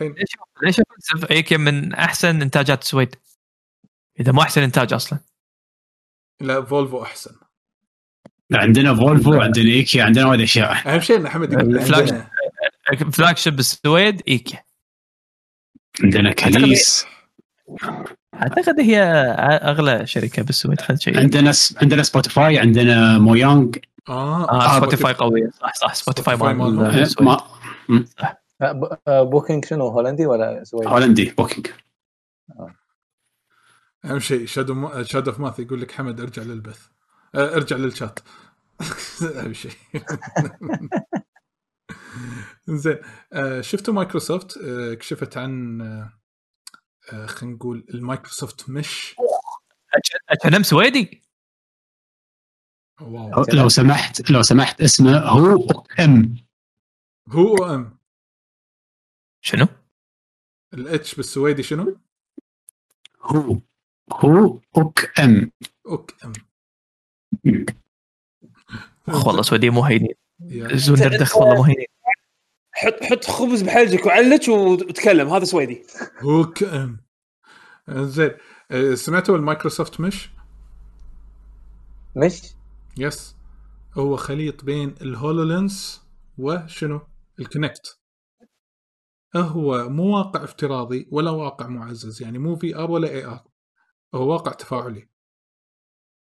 ليش 0.64 0.82
offensive؟ 0.82 1.32
إيكيا 1.32 1.58
من 1.58 1.94
أحسن 1.94 2.42
إنتاجات 2.42 2.82
السويد 2.82 3.16
إذا 4.20 4.32
مو 4.32 4.42
أحسن 4.42 4.62
إنتاج 4.62 4.94
أصلا 4.94 5.20
لا 6.44 6.66
فولفو 6.66 7.04
أحسن. 7.04 7.36
عندنا 8.54 8.96
فولفو 8.96 9.34
عندنا 9.34 9.70
إيكيا 9.70 10.04
عندنا 10.04 10.26
وايد 10.26 10.42
أشياء. 10.42 10.94
أهم 10.94 11.00
شيء 11.00 11.18
إن 11.18 11.26
أحمد 11.26 11.54
يقول. 11.54 11.82
flagship 13.12 13.56
بالسويد 13.56 14.22
إيكيا. 14.28 14.64
عندنا 16.04 16.32
كاليس. 16.32 17.06
أعتقد 18.34 18.80
هي 18.80 19.02
أغلى 19.64 20.08
شركة 20.08 20.44
بالسويد 20.44 20.82
خلينا 20.82 20.94
نشيك 20.94 21.18
عندنا 21.18 21.52
س... 21.52 21.78
عندنا 21.82 22.04
Spotify 22.04 22.60
عندنا 22.60 23.18
Mojang 23.18 23.78
آه 24.10 24.50
آه، 24.50 24.78
Spotify 24.78 25.14
قوية. 25.14 25.50
صح 25.50 25.74
صح 25.74 25.94
سبوتيفاي 25.94 26.36
مال 26.36 26.56
مالهم. 26.58 26.80
آه، 26.80 27.02
السويد 27.02 27.30
ما 28.60 29.24
Booking 29.24 29.66
شنو 29.66 29.88
هولندي 29.88 30.26
ولا 30.26 30.64
سويدي؟ 30.64 30.88
هولندي 30.88 31.34
Booking 31.38 31.68
أهم 34.06 34.20
شيء 34.20 34.46
Shadow 34.46 35.04
Shadow 35.04 35.32
of 35.32 35.40
Math 35.40 35.60
يقول 35.60 35.82
لك 35.82 35.92
حمد 35.92 36.22
ارجع 36.22 36.42
للبث. 36.44 36.88
آه، 37.36 37.56
ارجع 37.56 37.76
للشات. 37.76 38.20
أهم 39.40 39.54
شيء. 39.54 39.72
زين. 42.68 42.98
آه، 43.34 43.62
شفتوا 43.62 43.94
مايكروسوفت؟ 43.94 44.58
آه، 44.58 44.94
كشفت 44.94 45.38
عن 45.38 45.82
خلينا 47.26 47.56
نقول 47.56 47.86
ال 47.94 48.01
Microsoft 48.01 48.70
Mesh. 48.70 49.16
اتش 50.30 50.46
ان 50.46 50.56
ام 50.56 50.64
سويدي؟ 50.64 51.24
wow. 53.02 53.46
لو 53.54 53.70
سمحت 53.70 54.32
لو 54.32 54.42
سمحت 54.42 54.82
اسمه 54.82 55.18
هو 55.18 55.84
إم. 56.00 56.36
هو 57.30 57.56
إم. 57.76 57.98
شنو؟ 59.42 59.68
ال 60.74 60.95
H 60.95 61.16
بالسويدي 61.16 61.64
شنو؟ 61.64 62.00
هو. 63.22 63.60
هو 64.12 64.60
أوك 64.78 65.20
أم. 65.20 65.52
أوك 65.88 66.14
أم. 66.26 66.34
والله 69.26 69.42
سويدي 69.42 69.70
مو 69.70 69.84
هينين 69.84 70.14
yeah. 70.40 70.76
زوندردخ 70.76 71.38
والله 71.38 71.56
مو 71.56 71.64
هينين 71.64 71.86
حط 72.72 73.04
حط 73.04 73.26
خبز 73.26 73.62
بحلجك 73.62 74.06
وعلج 74.06 74.50
وتكلم. 74.50 75.30
هذا 75.30 75.46
سويدي. 75.46 75.84
هوك 76.22 76.64
أم. 76.64 76.98
زين. 77.90 78.32
آه، 78.72 78.94
سمعتوا 78.94 79.38
ال 79.38 79.44
Microsoft 79.44 80.00
Mesh؟ 80.00 80.30
Mesh؟ 82.16 82.42
yes. 82.98 83.36
هو 83.94 84.16
خليط 84.16 84.64
بين 84.64 84.96
ال 85.02 85.13
HoloLens 85.13 86.02
وشنو؟ 86.38 87.02
ال 87.40 87.47
Kinect. 87.47 88.00
هو 89.36 89.90
مو 89.90 90.18
واقع 90.18 90.44
افتراضي 90.44 91.08
ولا 91.12 91.32
واقع 91.32 91.68
معزز 91.68 92.22
يعني 92.22 92.38
مو 92.40 92.56
VR 92.56 92.92
ولا 92.92 93.10
AR 93.10 93.53
هو 94.16 94.32
واقع 94.32 94.52
تفاعلي 94.52 95.08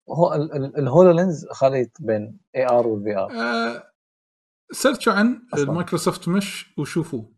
هو 0.09 0.33
ال- 0.33 0.53
ال- 0.55 0.77
ال 0.77 0.85
HoloLens 0.85 1.47
خليط 1.51 1.89
بين 1.99 2.37
AR 2.55 2.65
وال 2.69 2.87
VR 2.87 3.31
آه 3.31 3.83
سيرشوا 4.71 5.13
عن. 5.13 5.41
ال 5.57 5.64
Microsoft 5.64 6.27
Mesh 6.27 6.73
وشوفوه 6.79 7.31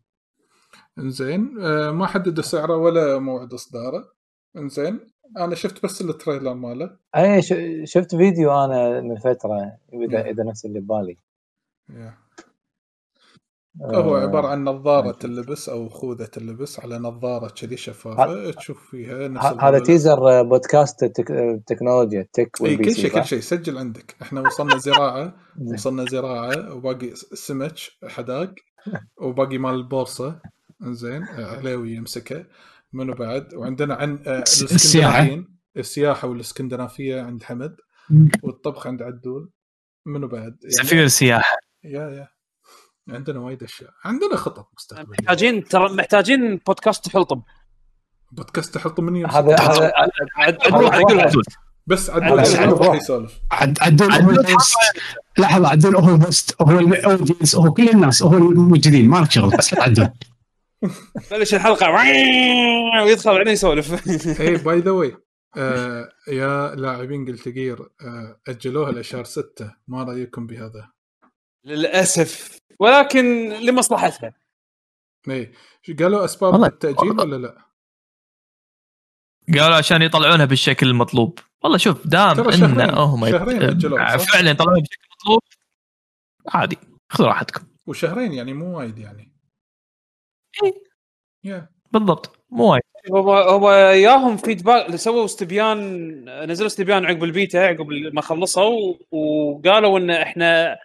إنزين 0.98 1.60
آه 1.60 1.90
ما 1.90 2.06
حددوا 2.06 2.42
سعره 2.42 2.76
ولا 2.76 3.18
موعد 3.18 3.52
إصداره 3.52 4.12
إنزين 4.56 5.00
أنا 5.36 5.54
شفت 5.54 5.82
بس 5.84 6.00
ال 6.02 6.08
trailer 6.08 6.54
ماله 6.54 6.96
اي 7.16 7.42
شفت 7.86 8.14
فيديو 8.16 8.64
أنا 8.64 9.00
من 9.00 9.16
فترة 9.16 9.78
اذا 9.92 10.22
مم. 10.22 10.28
إذا 10.28 10.44
نفس 10.44 10.64
اللي 10.64 10.80
ببالي 10.80 11.16
يا. 11.88 12.14
هو 13.82 14.16
آه، 14.16 14.20
عبارة 14.20 14.46
عن 14.48 14.64
نظارة. 14.64 15.18
اللبس 15.24 15.68
أو 15.68 15.88
خوذة 15.88 16.30
اللبس 16.36 16.80
على 16.80 16.98
نظارة 16.98 17.48
كذي 17.48 17.76
شفافة. 17.76 18.50
تشوف 18.50 18.90
فيها 18.90 19.28
نفس 19.28 19.46
هذا. 19.46 19.78
تيزر 19.78 20.42
بودكاست 20.42 21.04
التك- 21.04 21.30
التكنولوجيا 21.30 22.20
التك 22.20 22.62
إي 22.64 22.76
كل 22.76 22.94
شيء 22.94 23.10
كل؟ 23.10 23.24
شيء. 23.24 23.40
سجل 23.40 23.78
عندك. 23.78 24.16
إحنا 24.22 24.40
وصلنا 24.40 24.76
زراعة. 24.78 25.34
زين. 25.58 25.74
وصلنا 25.74 26.04
زراعة. 26.04 26.74
وباقي 26.74 27.14
سمك 27.14 27.74
حداق. 28.08 28.54
وباقي 29.22 29.58
مال 29.58 29.74
البورصه 29.74 30.40
إنزين. 30.82 31.22
آه، 31.22 31.56
عليوي 31.56 31.92
يمسكه. 31.92 32.44
منو 32.92 33.14
بعد؟ 33.14 33.54
وعندنا 33.54 33.94
عن 33.94 34.18
آه، 34.26 34.38
الإسكندنافيين. 34.38 35.56
السياحة. 35.76 36.28
والإسكندنافية 36.28 37.20
عند 37.22 37.42
حمد. 37.42 37.76
والطبخ 38.42 38.86
عند 38.86 39.02
عدول. 39.02 39.50
منو 40.06 40.28
بعد؟ 40.28 40.56
سفير 40.68 41.04
السياحة. 41.04 41.56
yeah 41.84 42.10
yeah. 42.10 42.28
عندنا 43.08 43.40
وايد 43.40 43.62
أشياء. 43.62 43.90
عندنا 44.04 44.36
خطط 44.36 44.68
مستقبلية. 44.76 45.16
محتاجين 45.20 45.64
ترى 45.64 45.88
محتاجين 45.94 46.56
بودكاست 46.66 47.08
حلطم. 47.08 47.42
بودكاست 48.32 48.74
تحط 48.74 49.00
من 49.00 49.16
يمسك 49.16 49.34
هذا 49.36 49.56
هذا 49.60 49.92
عد- 50.36 50.58
عدول 50.62 50.86
عد- 50.86 50.94
عد- 50.94 51.18
عدول 51.20 51.42
بس 51.86 52.10
عدول. 52.10 52.96
يسولف. 52.96 53.40
عدول 53.50 54.12
هو 54.12 54.30
ال 54.30 54.39
host 54.39 54.76
لحظة 55.38 55.68
عدول 55.68 55.96
هو 55.96 56.14
ال 56.14 56.24
host 56.24 56.62
هو 56.62 56.78
ال 56.78 56.86
audience 56.86 57.54
هو 57.56 57.72
كل 57.72 57.88
الناس. 57.88 58.22
هو 58.22 58.34
الموجودين 58.36 59.08
ما 59.08 59.18
لك 59.18 59.30
شغل 59.30 59.56
بس 59.56 59.74
عدول 59.74 60.08
بلش 61.30 61.54
الحلقة. 61.54 61.90
ويدخل 63.04 63.34
بعدين 63.34 63.52
يسولف. 63.52 64.08
اي 64.40 64.56
by 64.56 64.78
the 64.80 64.90
way 64.90 65.16
يا 66.28 66.74
لاعبين 66.74 67.26
Guilty 67.26 67.48
Gear 67.48 67.80
آه 67.80 68.40
أجلوها 68.48 68.92
لشهر 68.92 69.24
ستة. 69.24 69.74
ما 69.88 70.02
رأيكم 70.04 70.46
بهذا؟ 70.46 70.88
للأسف. 71.64 72.60
ولكن 72.78 73.48
لمصلحتها. 73.48 74.34
إيه. 75.28 75.52
قالوا 75.98 76.24
أسباب 76.24 76.52
والله- 76.52 76.66
التأجيل 76.66 77.20
ولا 77.20 77.36
لا؟ 77.36 77.66
قالوا 79.60 79.76
عشان 79.76 80.02
يطلعونها 80.02 80.44
بالشكل 80.44 80.86
المطلوب. 80.86 81.38
والله 81.62 81.78
شوف 81.78 82.06
دام 82.06 82.40
إن 82.40 82.52
شهرين- 82.52 82.90
هم 82.90 83.30
صح؟ 83.30 83.36
فعلا 83.36 84.50
يطلعونها 84.50 84.80
بالشكل 84.80 85.06
المطلوب 85.10 85.42
عادي. 86.48 86.78
خذوا 87.08 87.28
راحتكم. 87.28 87.66
وشهرين 87.86 88.32
يعني 88.32 88.52
مو 88.52 88.78
وايد 88.78 88.98
يعني. 88.98 89.32
إيه. 90.64 90.72
yeah. 91.44 91.68
بالضبط. 91.92 92.44
مو 92.50 92.72
وايد. 92.72 92.82
هو 93.12 93.32
هو 93.34 93.72
ياهم 93.72 94.36
feedback 94.36 94.96
سووا 94.96 95.24
استبيان 95.24 96.50
نزلوا 96.50 96.66
استبيان 96.66 97.04
عقب 97.06 97.24
البيتا 97.24 97.58
عقب 97.58 97.86
ما 98.12 98.20
خلصوا 98.20 98.94
وقالوا 99.10 99.98
إن 99.98 100.10
إحنا 100.10 100.76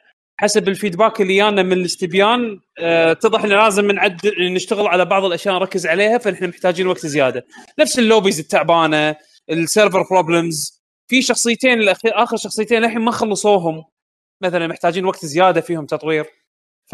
حسب 0.41 0.67
ال 0.67 0.73
feedback 0.73 1.21
اللي 1.21 1.35
جانا 1.35 1.63
من 1.63 1.73
الاستبيان 1.73 2.59
آه، 2.79 3.11
اتضح 3.11 3.43
ان 3.43 3.49
لازم 3.49 3.91
نعدل 3.91 4.53
نشتغل 4.53 4.87
على 4.87 5.05
بعض 5.05 5.25
الأشياء 5.25 5.55
نركز 5.55 5.87
عليها 5.87 6.17
فاحنا 6.17 6.47
محتاجين 6.47 6.87
وقت 6.87 7.05
زيادة. 7.05 7.45
نفس 7.79 7.99
ال 7.99 8.04
lobbies 8.04 8.39
التعبانة 8.39 9.15
ال 9.49 9.57
server 9.57 10.03
problems 10.11 10.83
في 11.07 11.21
شخصيتين 11.21 11.79
الاخير 11.81 12.23
آخر 12.23 12.37
شخصيتين 12.37 12.83
الحين 12.83 13.01
ما 13.01 13.11
خلصوهم. 13.11 13.83
مثلا 14.41 14.67
محتاجين 14.67 15.05
وقت 15.05 15.25
زيادة 15.25 15.61
فيهم 15.61 15.85
تطوير. 15.85 16.25
ف 16.85 16.93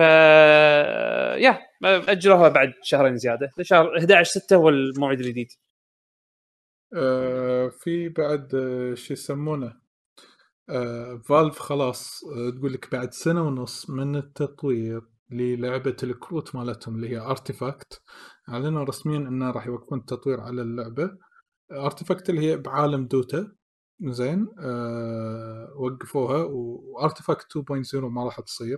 yeah 1.39 1.59
أجلوها 1.83 2.49
بعد 2.49 2.73
شهرين 2.83 3.17
زيادة. 3.17 3.51
شهر 3.61 3.97
11 3.97 4.31
6 4.31 4.55
هو 4.55 4.69
الموعد 4.69 5.19
الجديد. 5.19 5.51
آه 6.95 7.69
في 7.69 8.09
بعد 8.09 8.55
آه 8.55 8.93
شو 8.95 9.13
يسمونه؟ 9.13 9.86
Valve 11.25 11.59
خلاص 11.59 12.23
آه 12.23 12.49
تقول 12.49 12.73
لك 12.73 12.91
بعد 12.91 13.13
سنة 13.13 13.47
ونص 13.47 13.89
من 13.89 14.15
التطوير 14.15 15.01
للعبة 15.31 15.95
الكروت 16.03 16.55
مالتهم 16.55 16.95
اللي 16.95 17.09
هي 17.09 17.17
Artifact 17.19 18.01
أعلنوا 18.49 18.83
رسميا 18.83 19.17
إنه 19.17 19.51
راح 19.51 19.67
يوقفون 19.67 19.99
التطوير 19.99 20.39
على 20.41 20.61
اللعبة. 20.61 21.11
Artifact 21.71 22.29
اللي 22.29 22.41
هي 22.41 22.57
بعالم 22.57 23.07
Dota 23.07 23.51
زين 24.01 24.47
آه 24.59 25.73
وقفوها 25.77 26.43
و 26.43 26.56
Artifact 26.56 27.57
2.0 27.57 27.95
ما 27.95 28.23
راح 28.25 28.39
تصير 28.39 28.77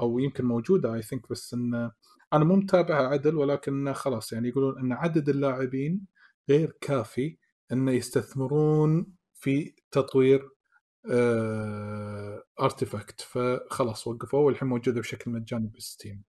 أو 0.00 0.18
يمكن 0.18 0.44
موجودة 0.44 0.94
I 0.94 1.02
think 1.02 1.30
بس 1.30 1.54
إن 1.54 1.90
أنا 2.32 2.44
مو 2.44 2.56
متابعها 2.56 3.06
عدل 3.08 3.36
ولكن 3.36 3.92
خلاص 3.92 4.32
يعني 4.32 4.48
يقولون 4.48 4.78
إن 4.78 4.92
عدد 4.92 5.28
اللاعبين 5.28 6.06
غير 6.50 6.72
كافي 6.80 7.38
ان 7.72 7.88
يستثمرون 7.88 9.06
في 9.34 9.74
تطوير 9.90 10.55
Artifact 12.60 13.20
فخلاص 13.20 14.06
وقفوه 14.06 14.40
والحين 14.40 14.68
موجودة 14.68 15.00
بشكل 15.00 15.30
مجاني 15.30 15.66
بال 15.66 15.81
Steam. 15.81 16.24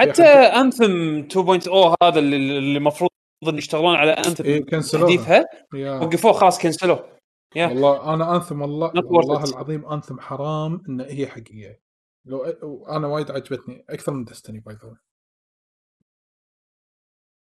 حتى 0.00 0.22
Anthem 0.22 1.22
2.0 1.28 1.96
هذا 2.02 2.18
اللي 2.18 2.76
المفروض 2.76 3.10
إن 3.48 3.58
يشتغلون 3.58 3.94
على 3.94 4.10
Anthem 4.10 4.44
إيه،. 4.44 4.64
تحديثها 4.64 5.44
وقفوه 5.74 6.32
خلاص 6.32 6.62
كنسلوه. 6.62 7.16
والله 7.56 8.14
أنا 8.14 8.36
Anthem 8.36 8.62
والله 8.62 8.92
والله. 9.04 9.44
العظيم 9.44 9.86
Anthem 9.86 10.20
حرام 10.20 10.82
إن 10.88 11.00
هي 11.00 11.26
حقيقية. 11.26 11.80
لو 12.24 12.44
أنا 12.88 13.06
وايد 13.06 13.30
عجبتني 13.30 13.84
أكثر 13.90 14.12
من 14.12 14.24
Destiny 14.24 14.60
by 14.60 14.74
the 14.74 14.96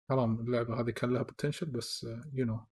حرام 0.09 0.39
اللعبة 0.39 0.79
هذه 0.79 0.89
كان 0.89 1.13
لها 1.13 1.21
potential 1.22 1.65
بس 1.65 2.07
you 2.33 2.45
know 2.45 2.65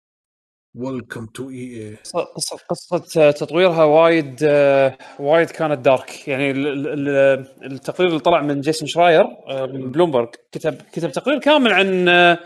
welcome 0.74 1.26
to 1.26 1.50
EA 1.50 1.96
قصه 2.14 2.56
قصه 2.68 3.30
تطويرها 3.30 3.84
وايد 3.84 4.40
آه، 4.44 4.98
وايد 5.18 5.50
كانت 5.50 5.78
dark 5.78 6.28
يعني 6.28 6.50
ال- 6.50 6.66
ال- 6.68 7.08
ال- 7.08 7.72
التقرير 7.72 8.08
اللي 8.10 8.20
طلع 8.20 8.40
من 8.42 8.60
جيسون 8.60 8.88
شراير 8.88 9.22
آه، 9.48 9.66
من 9.66 9.90
بلومبرج 9.90 10.28
كتب 10.52 10.74
كتب 10.92 11.12
تقرير 11.12 11.38
كامل 11.38 11.72
عن 11.72 12.08
آه، 12.08 12.38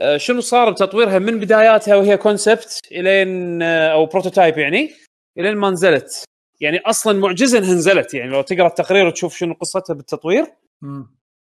آه، 0.00 0.16
شنو 0.16 0.40
صار 0.40 0.70
بتطويرها 0.70 1.18
من 1.18 1.38
بداياتها 1.40 1.96
وهي 1.96 2.16
concept 2.16 2.80
إلين 2.92 3.62
آه، 3.62 3.88
أو 3.92 4.06
prototype 4.06 4.58
يعني 4.58 4.90
إلين 5.38 5.56
ما 5.56 5.70
نزلت. 5.70 6.24
يعني 6.60 6.78
أصلا 6.78 7.18
معجزه 7.18 7.58
انها 7.58 7.74
نزلت 7.74 8.14
يعني 8.14 8.30
لو 8.30 8.42
تقرأ 8.42 8.66
التقرير 8.66 9.06
وتشوف 9.06 9.36
شنو 9.36 9.54
قصتها 9.54 9.94
بالتطوير 9.94 10.46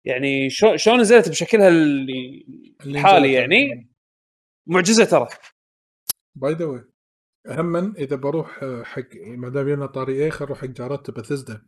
يعني 0.04 0.50
شلون 0.50 1.00
نزلت 1.00 1.28
بشكلها 1.28 1.68
الحالي 2.86 3.32
يعني 3.32 3.88
معجزة 4.66 5.04
ترى. 5.04 5.28
by 6.34 6.54
the 6.54 6.64
way 6.64 6.84
إذا 7.98 8.16
بروح 8.16 8.62
آه، 8.62 8.82
حق 8.82 9.16
ما 9.26 9.48
دام 9.48 9.68
يلا 9.68 9.86
طاري 9.86 10.12
إيه 10.12 10.30
خل 10.30 10.44
أروح 10.44 10.60
حق 10.60 10.66
جارات 10.66 11.10
بثزدا 11.10 11.62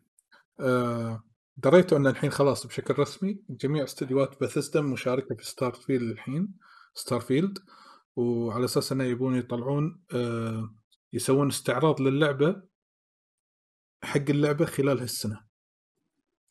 آه 0.60 1.24
دريتوا 1.56 1.98
أن 1.98 2.06
الحين 2.06 2.30
خلاص 2.30 2.66
بشكل 2.66 2.98
رسمي 2.98 3.42
جميع 3.50 3.84
استديوهات 3.84 4.42
بثزدا 4.42 4.80
مشاركة 4.80 5.34
في 5.34 5.46
Starfield 5.46 6.10
الحين 6.10 6.54
Starfield 6.94 7.58
وعلى 8.16 8.64
أساس 8.64 8.92
إنه 8.92 9.04
يبون 9.04 9.36
يطلعون 9.36 10.02
آه 10.14 10.74
يسوون 11.12 11.48
استعراض 11.48 12.00
للعبة 12.00 12.62
حق 14.04 14.30
اللعبة 14.30 14.64
خلال 14.64 15.00
هالسنة. 15.00 15.40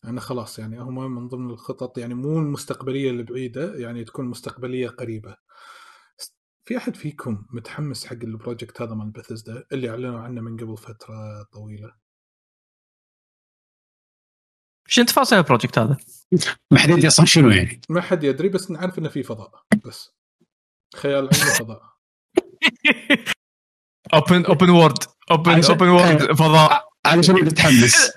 يعني 0.04 0.20
خلاص 0.20 0.60
يعني 0.60 0.82
هم 0.82 1.16
من 1.16 1.28
ضمن 1.28 1.50
الخطط 1.50 1.98
يعني 1.98 2.14
مو 2.14 2.40
المستقبلية 2.40 3.12
البعيدة 3.12 3.76
يعني 3.76 4.04
تكون 4.04 4.26
مستقبلية 4.26 4.88
قريبة. 4.90 5.36
في 6.66 6.78
أحد 6.78 6.96
فيكم 6.96 7.46
متحمس 7.50 8.06
حق 8.06 8.14
ال 8.14 8.22
project 8.22 8.82
هذا 8.82 8.94
مال 8.94 9.12
بثزدا 9.12 9.66
اللي 9.72 9.90
أعلنوا 9.90 10.20
عنه 10.20 10.42
من 10.42 10.58
قبل 10.58 10.78
فترة 10.78 11.44
طويلة؟ 11.54 11.96
شو 14.88 15.04
تفاصيل 15.04 15.38
ال 15.38 15.43
project 15.43 15.80
هذا؟ 15.80 15.98
ما 16.72 16.80
حد 16.80 16.90
يدري 16.90 17.08
أصلا 17.08 17.26
شنو 17.26 17.50
يعني. 17.50 17.82
ما 17.90 18.02
حد 18.02 18.24
يدري 18.24 18.50
بس 18.50 18.72
نعرف 18.72 19.00
إنه 19.00 19.10
في 19.10 19.24
فضاء 19.24 19.52
بس. 19.86 20.12
خيال 20.96 21.30
علمي 21.34 21.54
فضاء. 21.60 21.82
open 24.14 24.46
open 24.46 24.70
world 24.70 25.04
open 25.32 25.64
open 25.64 25.88
world 25.88 26.34
فضاء. 26.34 26.90
أنا 27.06 27.22
شنو 27.22 27.38
متحمس 27.38 28.12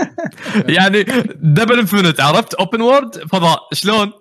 يعني 0.76 1.02
double 1.34 1.78
infinite 1.78 2.20
عرفت؟ 2.20 2.54
open 2.54 2.80
world 2.80 3.28
فضاء. 3.28 3.68
شلون؟ 3.72 4.12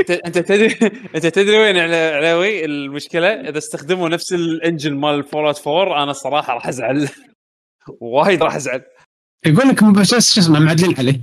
انت 0.00 0.10
أنت 0.10 0.38
تدري 0.38 0.66
أنت 1.14 1.26
تدري 1.26 1.58
وين 1.58 1.76
علا- 1.78 2.16
علاوي 2.16 2.64
المشكلة 2.64 3.28
إذا 3.28 3.58
استخدموا 3.58 4.08
نفس 4.08 4.32
ال 4.32 4.41
engine 4.41 4.94
مال 4.94 5.24
Fallout 5.24 5.66
4 5.68 6.02
أنا 6.02 6.10
الصراحه 6.10 6.54
راح 6.54 6.68
أزعل. 6.68 7.08
وايد 8.00 8.42
راح 8.42 8.54
أزعل. 8.54 8.82
يقول 9.46 9.68
لك 9.68 9.84
بس 9.84 10.08
شو 10.10 10.16
اسمه 10.16 10.60
معدلين 10.60 10.94
عليه. 10.98 11.20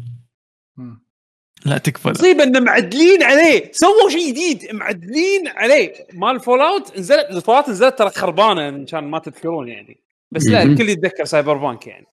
لا 1.66 1.78
تكفى. 1.78 2.10
مصيبه 2.10 2.44
ان 2.44 2.64
معدلين 2.64 3.24
عليه. 3.24 3.72
سووا 3.72 4.10
شيء 4.10 4.32
جديد. 4.32 4.76
معدلين 4.76 5.48
عليه. 5.48 6.08
مال 6.14 6.40
Fallout 6.40 6.98
نزلت 6.98 7.28
ال 7.30 7.56
Fallout 7.56 7.70
نزلت 7.70 7.98
ترى 8.00 8.10
خربانة 8.10 8.70
إن 8.70 8.86
كان 8.86 9.04
ما 9.04 9.20
تذكرون 9.20 9.68
يعني. 9.70 10.04
بس 10.32 10.48
لا. 10.48 10.64
الكل 10.64 10.90
يتذكر 10.90 11.26
Cyberpunk 11.26 11.88
يعني. 11.88 12.06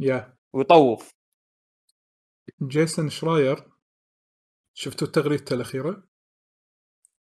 yeah. 0.00 0.34
ويطوف. 0.52 1.10
جيسون 2.62 3.10
شراير 3.10 3.64
شفتوا 4.80 5.08
تغريدته 5.08 5.54
الأخيرة؟ 5.54 6.02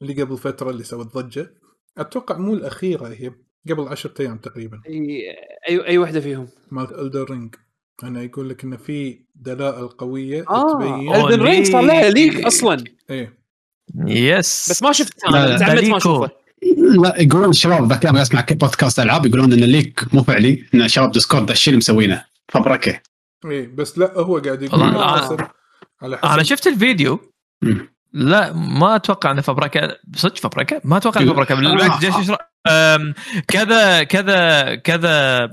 اللي 0.03 0.23
قبل 0.23 0.39
فترة 0.39 0.71
اللي 0.71 0.85
سوت 0.85 1.15
ضجة. 1.19 1.55
أتوقع 1.99 2.39
مو 2.39 2.55
الأخيرة 2.55 3.09
هي 3.09 3.33
قبل 3.71 3.89
عشرة 3.89 4.15
أيام 4.21 4.39
تقريبا. 4.39 4.81
أي 4.89 5.23
أي, 5.69 5.87
أي 5.87 5.99
وحدة 5.99 6.21
فيهم. 6.21 6.49
مال 6.71 7.01
Elden 7.01 7.31
Ring 7.31 7.55
أنا 8.03 8.23
يقول 8.23 8.49
لك 8.49 8.65
انه 8.65 8.77
في 8.77 9.25
دلائل 9.35 9.89
قوية 9.89 10.45
آه 10.51 10.73
تبين. 10.79 11.15
Elden 11.15 11.43
Ring 11.43 11.67
صار 11.67 11.81
لها 11.83 12.11
leak. 12.11 12.45
أصلا. 12.45 12.85
إيه. 13.11 13.39
yes 14.07 14.71
بس 14.71 14.83
ما 14.83 14.93
شفت 14.93 15.25
لا، 15.31 15.59
تعمدت 15.59 15.85
ما. 15.85 15.97
اشوفه 15.97 16.31
لا 17.03 17.21
يقولون 17.23 17.51
الشباب 17.51 17.89
ذاك 17.93 18.03
اليوم 18.03 18.17
اسمع 18.17 18.47
بودكاست 18.51 18.99
ألعاب 19.01 19.27
يقولون 19.27 19.53
إن 19.53 19.63
ال 19.63 19.73
leak 19.73 20.15
مو 20.15 20.23
فعلي 20.23 20.65
إن 20.75 20.89
شباب 20.89 21.13
Discord 21.13 21.47
ذا 21.47 21.53
الشيء 21.53 21.71
اللي 21.73 21.79
مسوينه. 21.79 22.25
فبركة. 22.49 23.01
إيه 23.45 23.67
بس 23.75 23.99
لا 23.99 24.19
هو 24.19 24.39
قاعد 24.39 24.63
يقول 24.63 24.81
والله 24.81 25.05
على 25.05 25.21
أنا- 25.21 25.25
حسب 25.25 25.41
على 26.03 26.17
حسب. 26.19 26.27
أنا 26.33 26.43
شفت 26.43 26.67
الفيديو. 26.67 27.32
لا 28.13 28.53
ما 28.53 28.97
أتوقع 28.97 29.31
انه 29.31 29.41
فبركه 29.41 29.99
صدق 30.17 30.37
فبركه 30.37 30.81
ما 30.85 30.97
أتوقع 30.97 31.21
انه 31.21 31.33
فبركه. 31.33 31.55
بالعكس 31.55 31.99
جيش 31.99 32.33
كذا 33.49 34.03
كذا 34.03 34.75
كذا 34.75 35.49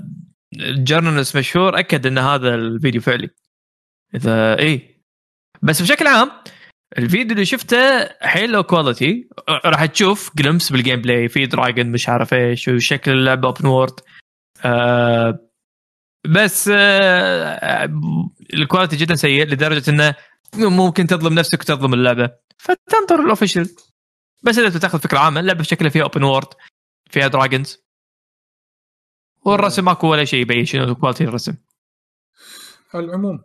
journalist 0.58 1.36
مشهور 1.36 1.78
أكد 1.78 2.06
أن 2.06 2.18
هذا 2.18 2.54
الفيديو 2.54 3.00
فعلي. 3.00 3.30
إذا 4.14 4.58
اي 4.58 5.02
بس 5.62 5.82
بشكل 5.82 6.06
عام 6.06 6.30
الفيديو 6.98 7.32
اللي 7.32 7.44
شفته 7.44 8.08
حيل 8.20 8.50
low 8.50 8.62
quality 8.62 9.28
راح 9.48 9.86
تشوف 9.86 10.30
glimpse 10.36 10.72
بال 10.72 11.00
gameplay 11.00 11.28
في 11.28 11.46
dragon 11.46 11.86
مش 11.86 12.08
عارف 12.08 12.34
إيش 12.34 12.68
وشكل 12.68 13.12
اللعبة 13.12 13.48
open 13.48 13.66
world 13.66 14.00
آه 14.64 15.38
بس 16.26 16.70
آه 16.74 17.90
ال 18.54 18.59
quality 18.59 18.96
جدا 18.96 19.14
سيء 19.14 19.46
لدرجة 19.46 19.90
إنه 19.90 20.14
ممكن 20.56 21.06
تظلم 21.06 21.34
نفسك 21.34 21.60
وتظلم 21.60 21.94
اللعبة. 21.94 22.30
فتنطر 22.58 23.20
ال 23.20 23.26
official 23.26 23.76
بس 24.42 24.58
إذا 24.58 24.78
تاخذ 24.78 24.98
فكرة 24.98 25.18
عامة 25.18 25.40
اللعبه 25.40 25.60
بشكلها 25.60 25.90
فيها 25.90 26.02
open 26.02 26.22
world 26.22 26.48
فيها 27.10 27.28
dragons 27.28 27.78
والرسم 29.46 29.84
ماكو 29.84 30.06
ولا 30.06 30.24
شيء 30.24 30.40
يبين 30.40 30.64
شنو 30.64 30.94
quality 30.94 31.24
الرسم. 31.24 31.54
على 32.94 33.04
العموم 33.04 33.42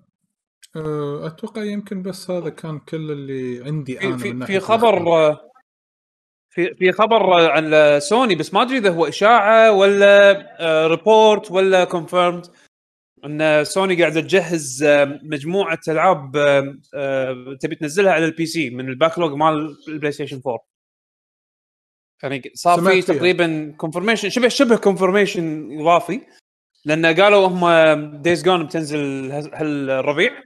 أه، 0.75 1.27
أتوقع 1.27 1.64
يمكن 1.64 2.01
بس 2.01 2.32
هذا 2.32 2.50
كان 2.50 2.80
كل 2.80 3.11
اللي 3.11 3.64
عندي 3.66 4.01
أنا 4.01 4.17
في 4.17 4.34
من 4.34 4.45
في, 4.45 4.53
في 4.53 4.59
خبر. 4.59 5.35
في 6.50 6.75
في 6.75 6.92
خبر 6.92 7.51
عن 7.51 8.00
سوني 8.00 8.35
بس 8.35 8.53
ما 8.53 8.61
أدري 8.61 8.77
إذا 8.77 8.90
هو 8.90 9.06
إشاعة 9.06 9.72
ولا 9.72 10.48
report 10.88 11.52
ولا 11.51 11.84
confirmed 11.84 12.48
إن 13.26 13.64
سوني 13.64 14.02
قاعدة 14.02 14.22
تجهز 14.22 14.84
آه، 14.84 15.20
مجموعة 15.24 15.80
ألعاب 15.88 16.38
آه، 16.38 16.78
آه، 16.94 17.58
تبي 17.62 17.76
تنزلها 17.76 18.14
على 18.14 18.26
ال 18.26 18.45
PC 18.45 18.70
من 18.70 18.90
ال 18.90 19.20
backlog 19.20 19.32
مال 19.32 19.78
ال 19.88 20.12
PlayStation 20.12 20.42
4 20.48 20.60
يعني 22.24 22.42
صار 22.54 22.78
في. 22.80 23.02
تقريبا 23.18 23.76
confirmation 23.78 24.30
شبه 24.30 24.48
شبه 24.48 24.78
confirmation 24.78 25.80
إضافي 25.82 26.22
لأن 26.86 27.06
قالوا 27.06 27.48
هم 27.48 27.66
Days 28.22 28.44
Gone 28.44 28.66
بتنزل 28.66 29.32
هال- 29.32 29.56
هالربيع. 29.56 30.44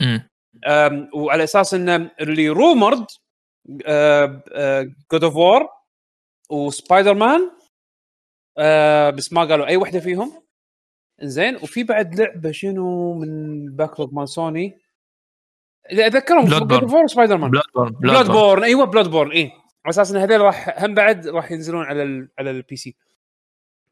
امم 0.00 0.28
وعلى 1.14 1.44
أساس 1.44 1.74
إن 1.74 1.88
اللي 2.20 2.48
rumored 2.48 3.06
God 5.12 5.24
of 5.24 5.36
War 5.36 5.68
و 6.50 7.14
Spider-Man 7.14 7.50
بس 9.16 9.32
ما 9.32 9.44
قالوا 9.44 9.66
أي 9.66 9.76
وحدة 9.76 10.00
فيهم. 10.00 10.45
زين. 11.22 11.56
وفي 11.56 11.84
بعد 11.84 12.20
لعبة 12.20 12.52
شنو 12.52 13.14
من 13.14 13.28
ال 13.28 14.00
backlog 14.00 14.12
مال 14.12 14.28
سوني 14.28 14.78
إذا 15.92 16.06
اذكرهم 16.06 16.52
God 16.52 16.76
of 16.76 16.92
War 16.92 17.01
و 17.01 17.04
Spider-Man 17.04 17.50
Bloodborne 17.50 17.92
Bloodborne 17.92 18.64
أيوه 18.64 18.84
Bloodborne 18.84 19.30
اي 19.30 19.52
على 19.84 19.90
أساس 19.90 20.10
إن 20.10 20.16
هذول 20.16 20.40
راح 20.40 20.84
هم 20.84 20.94
بعد 20.94 21.26
راح 21.26 21.52
ينزلون 21.52 21.84
على 21.84 22.02
ال 22.02 22.28
على 22.38 22.50
ال 22.50 22.76
PC 22.76 22.96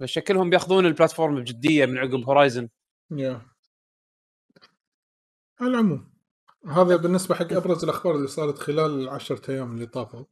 فشكلهم 0.00 0.50
بياخذون 0.50 0.86
ال 0.86 0.92
platform 0.92 1.40
بجدية 1.40 1.86
من 1.86 1.98
عقب 1.98 2.24
Horizon 2.24 2.68
yeah 3.10 3.42
على 5.60 5.70
العموم 5.70 6.14
هذا 6.66 6.96
بالنسبة 6.96 7.34
حق 7.34 7.52
أبرز 7.52 7.84
الأخبار 7.84 8.16
اللي 8.16 8.28
صارت 8.28 8.58
خلال 8.58 9.00
العشرة 9.00 9.50
أيام 9.50 9.74
اللي 9.74 9.86
طافوا. 9.86 10.24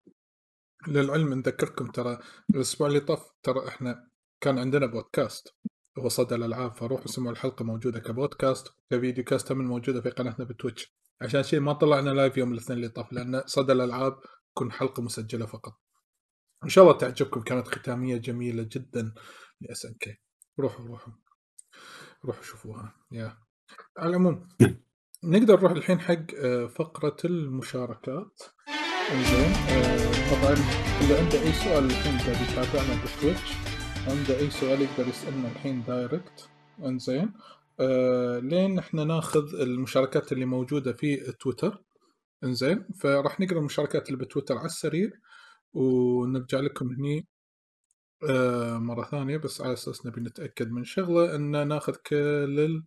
للعلم 0.89 1.35
نذكركم 1.35 1.87
ترى 1.87 2.19
الأسبوع 2.51 2.89
اللي 2.89 3.01
طاف 3.01 3.33
ترى 3.43 3.69
إحنا 3.69 4.09
كان 4.41 4.59
عندنا 4.59 4.87
بودكاست 4.87 5.55
هو 5.99 6.09
صدى 6.09 6.35
الألعاب 6.35 6.77
فروحوا 6.77 7.07
سمعوا 7.07 7.33
الحلقة 7.33 7.65
موجودة 7.65 8.01
ك 8.01 8.09
podcast 8.09 8.69
ك 8.91 8.96
video 8.96 9.25
cast 9.25 9.52
هم 9.53 9.59
موجودة 9.59 10.01
في 10.01 10.11
قناتنا 10.11 10.45
ب 10.44 10.51
Twitch. 10.51 10.97
عشان 11.23 11.43
شيء 11.43 11.61
ما 11.61 11.73
طلعنا 11.73 12.11
live 12.11 12.36
يوم 12.37 12.53
الاثنين 12.53 12.79
اللي 12.79 12.89
طاف 12.89 13.12
لأن 13.12 13.43
صدى 13.47 13.73
الألعاب 13.73 14.21
تكون 14.55 14.73
حلقة 14.73 15.03
مسجلة 15.03 15.47
فقط. 15.47 15.81
إن 16.65 16.69
شاء 16.69 16.85
الله 16.85 16.99
تعجبكم 16.99 17.41
كانت 17.41 17.69
ختامية 17.69 18.17
جميلة 18.17 18.62
جدا 18.73 19.15
ل 19.61 19.86
SNK 19.86 20.17
روحوا 20.61 20.87
روحوا. 20.87 21.12
روحوا 22.25 22.43
شوفوها. 22.43 22.95
yeah. 23.12 23.39
على 23.99 24.11
العموم 24.11 24.49
نقدر 25.25 25.59
نروح 25.59 25.73
الحين 25.73 26.01
حق 26.01 26.35
آه، 26.37 26.67
فقرة 26.67 27.17
المشاركات. 27.25 28.43
إنزين 29.12 29.53
آه، 29.53 30.31
طبعا 30.31 30.57
اللي 31.01 31.15
عنده 31.19 31.43
أي 31.43 31.53
سؤال 31.53 31.85
الحين 31.85 32.19
قاعد 32.19 32.49
يتابعنا 32.49 33.05
ب 33.05 33.11
Twitch. 33.11 33.52
عنده 34.07 34.39
أي 34.39 34.51
سؤال 34.51 34.83
يقدر 34.83 35.09
يسألنا 35.09 35.49
الحين 35.49 35.83
direct 35.83 36.49
إنزين. 36.85 37.33
آه 37.81 38.39
لين 38.39 38.79
إحنا 38.79 39.05
ناخذ 39.05 39.61
المشاركات 39.61 40.33
اللي 40.33 40.45
موجودة 40.45 40.93
في 40.93 41.17
تويتر. 41.33 41.83
إنزين. 42.45 42.85
فراح 43.01 43.41
نقرأ 43.41 43.59
المشاركات 43.59 44.09
اللي 44.09 44.25
بتويتر 44.25 44.57
على 44.59 44.67
السريع 44.67 45.11
ونرجع 45.75 46.61
لكم 46.61 46.89
هني 46.93 47.27
آه 48.31 48.79
مرة 48.79 49.05
ثانية 49.05 49.37
بس 49.37 49.61
على 49.61 49.73
أساس 49.73 50.07
نبي 50.07 50.21
نتأكد 50.21 50.71
من 50.71 50.85
شغلة 50.85 51.35
أن 51.37 51.69
ناخذ 51.69 51.95
كل 51.97 52.83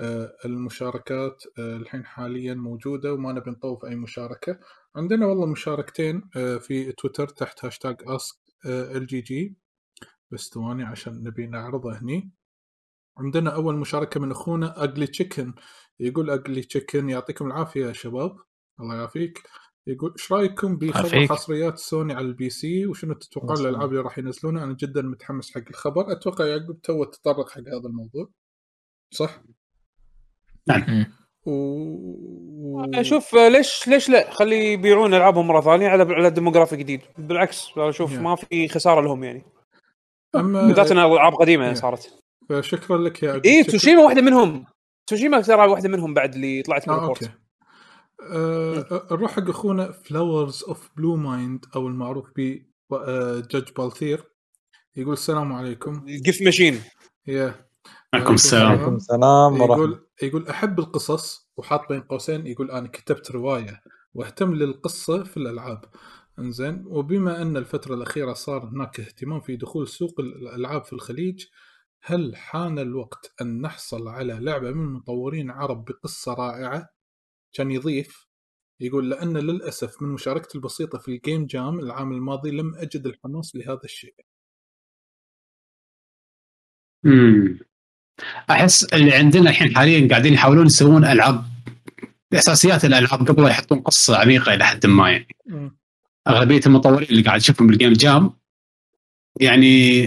آه، 0.00 0.36
المشاركات 0.44 1.42
آه، 1.58 1.76
الحين 1.76 2.04
حاليا 2.04 2.54
موجودة 2.54 3.12
وما 3.14 3.32
نبي 3.32 3.50
نطوف 3.50 3.84
أي 3.84 3.96
مشاركة. 3.96 4.58
عندنا 4.96 5.26
والله 5.26 5.46
مشاركتين 5.46 6.22
آه، 6.36 6.56
في 6.56 6.92
تويتر 6.92 7.28
تحت 7.28 7.64
هاشتاج 7.64 7.96
Ask 8.06 8.36
ال 8.66 9.06
GG 9.06 9.56
بس 10.32 10.50
ثواني 10.54 10.84
عشان 10.84 11.22
نبي 11.24 11.46
نعرضه 11.46 11.98
هني. 11.98 12.30
عندنا 13.18 13.54
أول 13.54 13.76
مشاركة 13.76 14.20
من 14.20 14.30
أخونا 14.30 14.84
أجلي 14.84 15.06
تشيكن. 15.06 15.54
يقول 16.00 16.30
أجلي 16.30 16.62
تشيكن 16.62 17.08
يعطيكم 17.08 17.46
العافية 17.46 17.86
يا 17.86 17.92
شباب. 17.92 18.36
الله 18.80 18.94
يعافيك. 18.94 19.42
يقول 19.86 20.12
إيش 20.18 20.32
رأيكم 20.32 20.76
بخبر. 20.76 21.26
حصريات 21.26 21.78
سوني 21.78 22.14
على 22.14 22.26
ال 22.26 22.50
PC؟ 22.50 22.86
وشنو 22.86 23.14
تتوقعون. 23.14 23.60
الألعاب 23.60 23.90
اللي 23.90 24.00
راح 24.00 24.18
ينزلونها؟ 24.18 24.64
أنا 24.64 24.72
جدا 24.72 25.02
متحمس 25.02 25.54
حق 25.54 25.62
الخبر. 25.70 26.12
أتوقع 26.12 26.46
يعقوب 26.46 26.80
تو 26.80 27.04
تطرق 27.04 27.50
حق 27.50 27.60
هذا 27.60 27.86
الموضوع. 27.86 28.28
صح؟ 29.10 29.42
نعم. 30.66 31.06
و... 31.46 32.84
أشوف 32.94 33.34
ليش 33.34 33.88
ليش 33.88 34.10
لا؟ 34.10 34.30
خلي 34.30 34.72
يبيعون 34.72 35.14
ألعابهم 35.14 35.46
مرة 35.46 35.60
ثانية 35.60 35.88
على 35.88 36.14
على 36.14 36.30
ديموغرافي 36.30 36.76
جديد 36.76 37.00
بالعكس 37.18 37.68
أنا 37.76 37.88
أشوف 37.88 38.12
Yeah. 38.12 38.18
ما 38.18 38.36
في 38.36 38.68
خسارة 38.68 39.00
لهم 39.00 39.24
يعني. 39.24 39.44
أما 40.34 40.66
بالذات 40.66 40.90
ان 40.90 40.98
ألعاب 40.98 41.34
قديمة 41.34 41.70
Yeah. 41.74 41.76
صارت. 41.76 42.14
فشكرا 42.48 42.98
لك 42.98 43.22
يا 43.22 43.40
اي. 43.44 43.64
توشيما 43.64 44.02
واحدة 44.02 44.22
منهم. 44.22 44.64
توشيما 45.06 45.40
ترى 45.40 45.66
واحدة 45.66 45.88
منهم 45.88 46.14
بعد 46.14 46.34
اللي 46.34 46.62
طلعت 46.62 46.88
آه 46.88 46.92
بال 46.92 46.99
report 46.99 47.22
okay. 47.22 47.34
آه 48.30 49.06
نروح 49.12 49.32
حق 49.32 49.48
أخونا 49.48 49.92
Flowers 49.92 50.64
of 50.68 50.88
Blue 50.96 51.16
Mind 51.16 51.64
أو 51.76 51.86
المعروف 51.88 52.26
ب 52.36 52.58
آه، 52.92 53.42
جج 53.50 53.64
بالثير 53.78 54.24
يقول 54.96 55.12
السلام 55.12 55.52
عليكم. 55.52 56.04
الجيف 56.08 56.42
ماشين 56.42 56.80
يا. 57.26 57.54
عليكم 58.14 58.34
السلام. 58.34 58.66
عليكم 58.66 58.94
السلام 58.94 59.56
يقول 59.56 60.06
يقول 60.22 60.48
أحب 60.48 60.78
القصص 60.78 61.50
وحاط 61.56 61.88
بين 61.88 62.00
قوسين. 62.00 62.46
يقول 62.46 62.70
أنا 62.70 62.88
كتبت 62.88 63.30
رواية 63.30 63.80
واهتم 64.14 64.54
للقصة 64.54 65.24
في 65.24 65.36
الألعاب. 65.36 65.84
انزين. 66.38 66.82
وبما 66.86 67.42
أن 67.42 67.56
الفترة 67.56 67.94
الأخيرة 67.94 68.32
صار 68.32 68.64
هناك 68.68 69.00
اهتمام 69.00 69.40
في 69.40 69.56
دخول 69.56 69.88
سوق 69.88 70.20
الألعاب 70.20 70.84
في 70.84 70.92
الخليج 70.92 71.44
هل 72.02 72.36
حان 72.36 72.78
الوقت 72.78 73.34
أن 73.40 73.60
نحصل 73.60 74.08
على 74.08 74.38
لعبة 74.40 74.70
من 74.70 74.92
مطورين 74.92 75.50
عرب 75.50 75.84
بقصة 75.84 76.34
رائعة؟ 76.34 76.88
كان 77.52 77.70
يضيف 77.70 78.26
يقول 78.80 79.10
لأن 79.10 79.36
للأسف 79.36 80.02
من 80.02 80.08
مشاركتي 80.08 80.58
البسيطة 80.58 80.98
في 80.98 81.08
الجيم 81.08 81.46
جام 81.46 81.78
العام 81.80 82.12
الماضي 82.12 82.50
لم 82.50 82.74
أجد 82.74 83.06
الحماس 83.06 83.56
لهذا 83.56 83.80
الشيء. 83.84 84.14
امم 87.06 87.58
أحس 88.50 88.84
اللي 88.84 89.12
عندنا 89.14 89.50
الحين 89.50 89.76
حاليا 89.76 90.08
قاعدين 90.08 90.32
يحاولون 90.32 90.66
يسوون 90.66 91.04
ألعاب 91.04 91.44
اساسيات 92.32 92.84
الألعاب 92.84 93.28
قبل 93.28 93.44
يحطون 93.44 93.80
قصة 93.80 94.16
عميقة 94.16 94.54
إلى 94.54 94.64
حد 94.64 94.86
ما 94.86 95.10
يعني. 95.10 95.36
مم. 95.46 95.81
أغلبية 96.28 96.60
المطورين 96.66 97.08
اللي 97.08 97.22
قاعد 97.22 97.40
أشوفهم 97.40 97.66
بالجيم 97.66 97.92
جام 97.92 98.30
يعني 99.40 100.02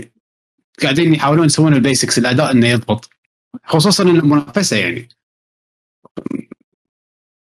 قاعدين 0.84 1.14
يحاولون 1.14 1.46
يسوون 1.46 1.74
ال 1.74 1.80
basics 1.80 2.18
الأداء 2.18 2.52
إنه 2.52 2.68
يضبط. 2.68 3.10
خصوصا 3.66 4.04
المنافسه 4.04 4.78
يعني. 4.78 5.10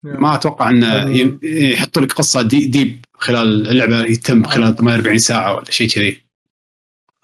ما 0.03 0.35
أتوقع 0.35 0.69
إنه 0.69 1.09
يحط 1.43 1.99
لك 1.99 2.14
قصة 2.14 2.41
دي 2.41 2.67
deep 2.67 3.06
خلال 3.14 3.67
اللعبة 3.69 4.03
يتم 4.06 4.43
خلال 4.43 4.75
48 4.75 5.17
ساعة 5.17 5.56
ولا 5.56 5.72
شيء 5.72 5.89
كذي. 5.89 6.22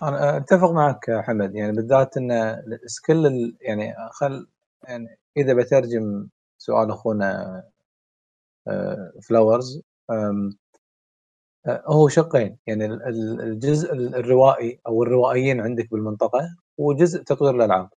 أنا 0.03 0.37
أتفق 0.37 0.71
معك 0.71 1.05
حمد 1.27 1.55
يعني 1.55 1.71
بالذات 1.71 2.17
إن 2.17 2.55
scale 2.85 3.25
ال- 3.25 3.57
يعني 3.61 3.93
خل 4.11 4.47
يعني 4.87 5.07
إذا 5.37 5.53
بترجم 5.53 6.27
سؤال 6.57 6.91
أخونا 6.91 7.63
Flowers 9.29 9.81
هو 11.67 12.07
شقين 12.07 12.57
يعني 12.67 12.85
ال- 12.85 13.03
ال- 13.03 13.41
الجزء 13.41 13.93
ال- 13.93 14.15
الروائي 14.15 14.79
أو 14.87 15.03
الروائيين 15.03 15.61
عندك 15.61 15.91
بالمنطقة 15.91 16.39
وجزء 16.79 17.23
تطوير 17.23 17.55
الألعاب. 17.55 17.89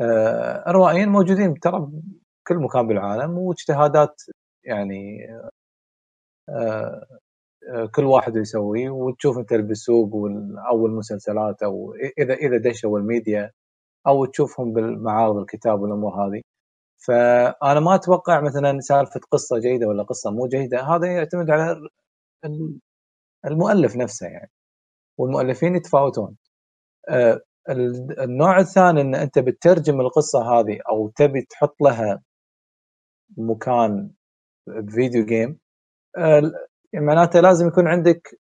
آه، 0.00 0.70
الروائيين 0.70 1.08
موجودين 1.08 1.54
ترى 1.60 1.80
بكل 1.80 2.56
مكان 2.58 2.86
بالعالم 2.88 3.38
واجتهادات 3.38 4.22
يعني 4.64 5.26
آه، 6.48 7.06
آه، 7.74 7.86
كل 7.94 8.04
واحد 8.04 8.36
يسويه 8.36 8.90
وتشوف 8.90 9.38
انت 9.38 9.54
بالسوق 9.54 10.10
أو 10.70 10.86
المسلسلات 10.86 11.62
أو 11.62 11.94
إذا 12.18 12.34
إذا 12.34 12.58
دشوا 12.70 12.98
الميديا 12.98 13.52
أو 14.06 14.24
تشوفهم 14.26 14.72
بالمعارض 14.72 15.36
الكتاب 15.38 15.80
والأمور 15.82 16.12
هذه. 16.26 16.42
فأنا 17.06 17.80
ما 17.80 17.94
أتوقع 17.94 18.40
مثلا 18.40 18.80
سالفة 18.80 19.20
قصة 19.32 19.58
جيدة 19.58 19.88
ولا 19.88 20.02
قصة 20.04 20.30
مو 20.32 20.48
جيدة 20.48 20.82
هذا 20.82 21.06
يعتمد 21.08 21.50
على 21.50 21.88
المؤلف 23.46 23.96
نفسه 23.96 24.26
يعني. 24.26 24.50
والمؤلفين 25.18 25.76
يتفاوتون. 25.76 26.36
آه، 27.08 27.40
ال- 27.70 28.20
النوع 28.20 28.60
الثاني 28.60 29.00
إن 29.00 29.14
أنت 29.14 29.38
بتترجم 29.38 30.00
القصة 30.00 30.42
هذه 30.60 30.78
أو 30.90 31.08
تبي 31.16 31.42
تحط 31.42 31.76
لها 31.82 32.22
مكان 33.38 34.10
بفيديو 34.68 35.24
جيم 35.26 35.58
آه، 36.18 36.42
معناته 36.94 37.40
لازم 37.40 37.68
يكون 37.68 37.88
عندك 37.88 38.40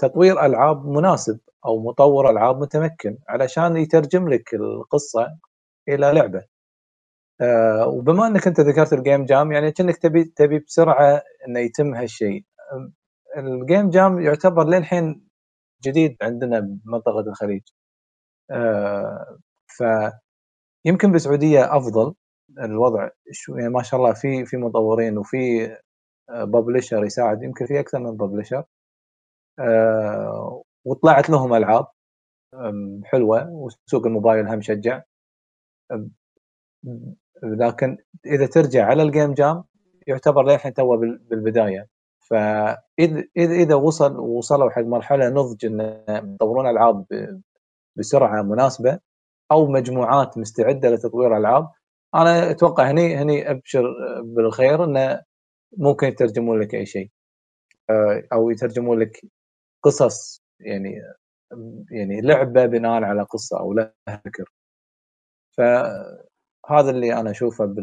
تطوير 0.00 0.46
ألعاب 0.46 0.86
مناسب 0.86 1.40
أو 1.66 1.82
مطور 1.84 2.30
ألعاب 2.30 2.58
متمكن 2.60 3.18
علشان 3.28 3.76
يترجم 3.76 4.28
لك 4.28 4.54
القصة 4.54 5.38
إلى 5.88 6.12
لعبة. 6.14 6.44
آه، 7.40 7.88
وبما 7.88 8.26
إنك 8.26 8.46
أنت 8.46 8.60
ذكرت 8.60 8.92
الجيم 8.92 9.24
جام 9.26 9.52
يعني 9.52 9.72
كأنك 9.72 9.96
تبي 9.98 10.24
تبي 10.24 10.58
بسرعة 10.58 11.22
إنه 11.48 11.60
يتم 11.60 11.94
هالشيء. 11.94 12.44
الجيم 13.36 13.90
جام 13.90 14.20
يعتبر 14.20 14.64
للحين 14.64 15.28
جديد 15.84 16.16
عندنا 16.22 16.60
بمنطقة 16.60 17.20
الخليج. 17.20 17.62
آه، 18.50 19.38
فيمكن 19.66 21.12
بالسعوديه 21.12 21.76
أفضل. 21.76 22.14
الوضع 22.58 23.08
شو 23.32 23.56
يعني 23.56 23.68
ما 23.70 23.82
شاء 23.82 24.00
الله 24.00 24.12
في 24.14 24.44
في 24.46 24.56
مطورين 24.56 25.18
وفي 25.18 25.68
ببلشر 26.32 27.04
يساعد. 27.04 27.42
يمكن 27.42 27.66
في 27.66 27.80
أكثر 27.80 27.98
من 27.98 28.16
ببلشر 28.16 28.64
وطلعت 30.84 31.30
لهم 31.30 31.54
ألعاب 31.54 31.86
حلوة. 33.04 33.50
وسوق 33.50 34.06
الموبايل 34.06 34.48
هم 34.48 34.60
شجع. 34.60 35.02
لكن 37.42 37.98
إذا 38.26 38.46
ترجع 38.46 38.86
على 38.86 39.02
ال 39.02 39.08
game 39.08 39.34
jam 39.34 39.64
يعتبر 40.06 40.42
للحين 40.44 40.74
تو 40.74 40.96
بال- 40.96 41.18
بالبداية. 41.18 41.88
فاذا 42.30 43.24
إذا 43.36 43.74
وصل 43.74 44.18
وصلوا 44.20 44.70
حق 44.70 44.82
مرحلة 44.82 45.28
نضج 45.28 45.66
إن 45.66 46.04
يطورون 46.34 46.66
ألعاب 46.70 47.06
بسرعة 47.96 48.42
مناسبة 48.42 49.00
أو 49.52 49.66
مجموعات 49.66 50.38
مستعدة 50.38 50.90
لتطوير 50.90 51.36
ألعاب 51.36 51.68
أنا 52.14 52.50
أتوقع 52.50 52.90
هني 52.90 53.16
هني 53.16 53.50
أبشر 53.50 53.84
بالخير 54.24 54.84
انه 54.84 55.22
ممكن 55.78 56.06
يترجمون 56.08 56.60
لك 56.60 56.74
أي 56.74 56.86
شيء. 56.86 57.10
آه، 57.90 58.22
أو 58.32 58.50
يترجمون 58.50 59.00
لك 59.00 59.20
قصص 59.84 60.42
يعني 60.60 61.02
يعني 61.92 62.20
لعبة 62.20 62.66
بناء 62.66 63.04
على 63.04 63.22
قصة 63.22 63.60
أو 63.60 63.72
لها 63.74 63.94
فكر. 64.26 64.44
فهذا 65.58 66.90
اللي 66.90 67.14
أنا 67.20 67.30
أشوفه 67.30 67.74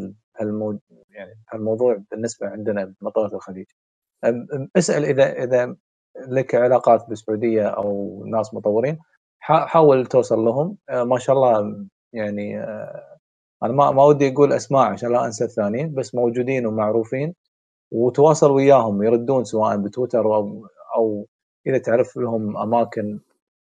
يعني 1.10 1.34
هالموضوع 1.52 2.02
بالنسبة 2.10 2.46
عندنا 2.48 2.84
بمنطقه 3.00 3.36
الخليج. 3.36 3.66
اسأل 4.76 5.04
إذا 5.04 5.32
إذا 5.44 5.76
لك 6.28 6.54
علاقات 6.54 7.08
بالسعودية 7.08 7.66
أو 7.66 8.22
ناس 8.26 8.54
مطورين 8.54 8.98
حا- 9.40 9.66
حاول 9.66 10.06
توصل 10.06 10.38
لهم. 10.38 10.76
آه، 10.88 11.04
ما 11.04 11.18
شاء 11.18 11.36
الله 11.36 11.86
يعني 12.12 12.60
آه، 12.60 13.18
أنا 13.62 13.72
ما 13.72 13.90
ما 13.90 14.04
ودي 14.04 14.28
أقول 14.32 14.52
أسماء 14.52 14.82
عشان 14.92 15.12
لا 15.12 15.26
أنسى 15.26 15.44
الثانيين 15.44 15.94
بس 15.94 16.14
موجودين 16.14 16.66
ومعروفين 16.66 17.34
وتواصل 17.92 18.50
وياهم 18.50 19.02
يردون 19.02 19.44
سواء 19.44 19.76
بتويتر 19.76 20.24
أو 20.36 20.66
أو 20.96 21.26
إذا 21.66 21.78
تعرف 21.78 22.16
لهم 22.16 22.56
أماكن. 22.56 23.20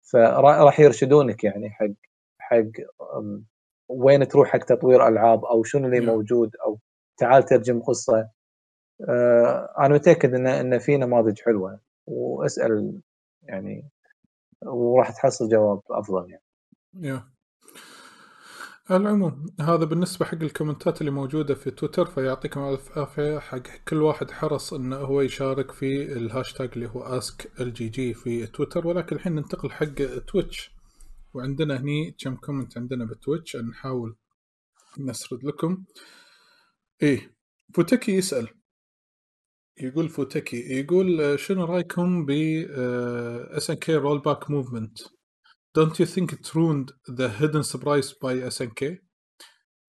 فراح 0.02 0.80
يرشدونك 0.80 1.44
يعني 1.44 1.70
حق 1.70 1.86
حق 2.38 2.64
وين 3.88 4.28
تروح 4.28 4.48
حق 4.48 4.58
تطوير 4.58 5.08
ألعاب 5.08 5.44
أو 5.44 5.62
شنو 5.64 5.86
اللي 5.86 6.00
نعم. 6.00 6.08
موجود 6.14 6.56
أو 6.66 6.78
تعال 7.18 7.42
ترجم 7.42 7.80
قصة. 7.82 8.28
أنا 9.78 9.94
متأكد 9.94 10.34
ان 10.34 10.46
إن 10.46 10.78
في 10.78 10.96
نماذج 10.96 11.40
حلوة 11.40 11.80
وأسأل 12.06 13.00
يعني 13.42 13.88
وراح 14.66 15.10
تحصل 15.10 15.48
جواب 15.48 15.80
أفضل 15.90 16.30
يعني. 16.30 16.42
يا. 16.94 17.34
على 18.90 19.02
العموم 19.02 19.46
هذا 19.60 19.84
بالنسبة 19.84 20.26
حق 20.26 20.34
الكومنتات 20.42 21.00
اللي 21.00 21.10
موجودة 21.12 21.54
في 21.54 21.70
تويتر 21.70 22.06
فيعطيكم 22.06 22.60
ألف 22.60 22.98
عافية. 22.98 23.38
حق 23.38 23.62
كل 23.88 24.02
واحد 24.02 24.30
حرص 24.30 24.72
إنه 24.74 24.96
هو 24.96 25.20
يشارك 25.20 25.70
في 25.72 26.12
الهاشتاج 26.12 26.70
اللي 26.72 26.88
هو 26.88 27.02
Ask 27.02 27.60
LG 27.60 28.14
في 28.14 28.46
تويتر 28.46 28.86
ولكن 28.86 29.16
الحين 29.16 29.34
ننتقل 29.34 29.70
حق 29.70 29.94
تويتش 30.26 30.70
وعندنا 31.34 31.80
هني 31.80 32.16
كم 32.18 32.36
comment 32.36 32.78
عندنا 32.78 33.04
بتويتش 33.04 33.56
نحاول 33.56 34.16
نسرد 34.98 35.44
لكم. 35.44 35.84
إيه 37.02 37.34
فوتكي 37.74 38.12
يسأل. 38.16 38.48
يقول 39.80 40.08
فوتكي 40.08 40.78
يقول 40.78 41.20
آه، 41.20 41.36
شنو 41.36 41.64
رأيكم 41.64 42.26
ب 42.26 42.30
SNK 43.50 43.94
rollback 43.94 44.50
movement 44.50 44.98
Don't 45.78 45.98
you 45.98 46.06
think 46.06 46.32
it 46.32 46.54
ruined 46.54 46.92
the 47.08 47.28
hidden 47.28 47.64
surprise 47.64 48.12
by 48.12 48.34
SNK؟ 48.50 49.04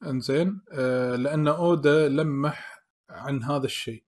انزين 0.04 0.62
آه 0.74 1.16
لأن 1.16 1.48
أودا 1.48 2.10
لمح 2.10 2.84
عن 3.10 3.44
هذا 3.44 3.66
الشيء 3.66 4.04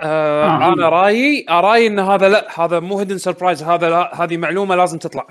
آه 0.00 0.44
آه. 0.44 0.72
أنا 0.72 0.88
رأيي 0.88 1.46
رايي 1.50 1.86
إن 1.86 1.98
هذا 1.98 2.28
لا 2.28 2.60
هذا 2.60 2.80
مو 2.80 2.98
hidden 2.98 3.18
surprise 3.18 3.62
هذا 3.62 3.90
لا 3.90 4.22
هذه 4.24 4.36
معلومة 4.36 4.76
لازم 4.76 4.98
تطلع 4.98 5.26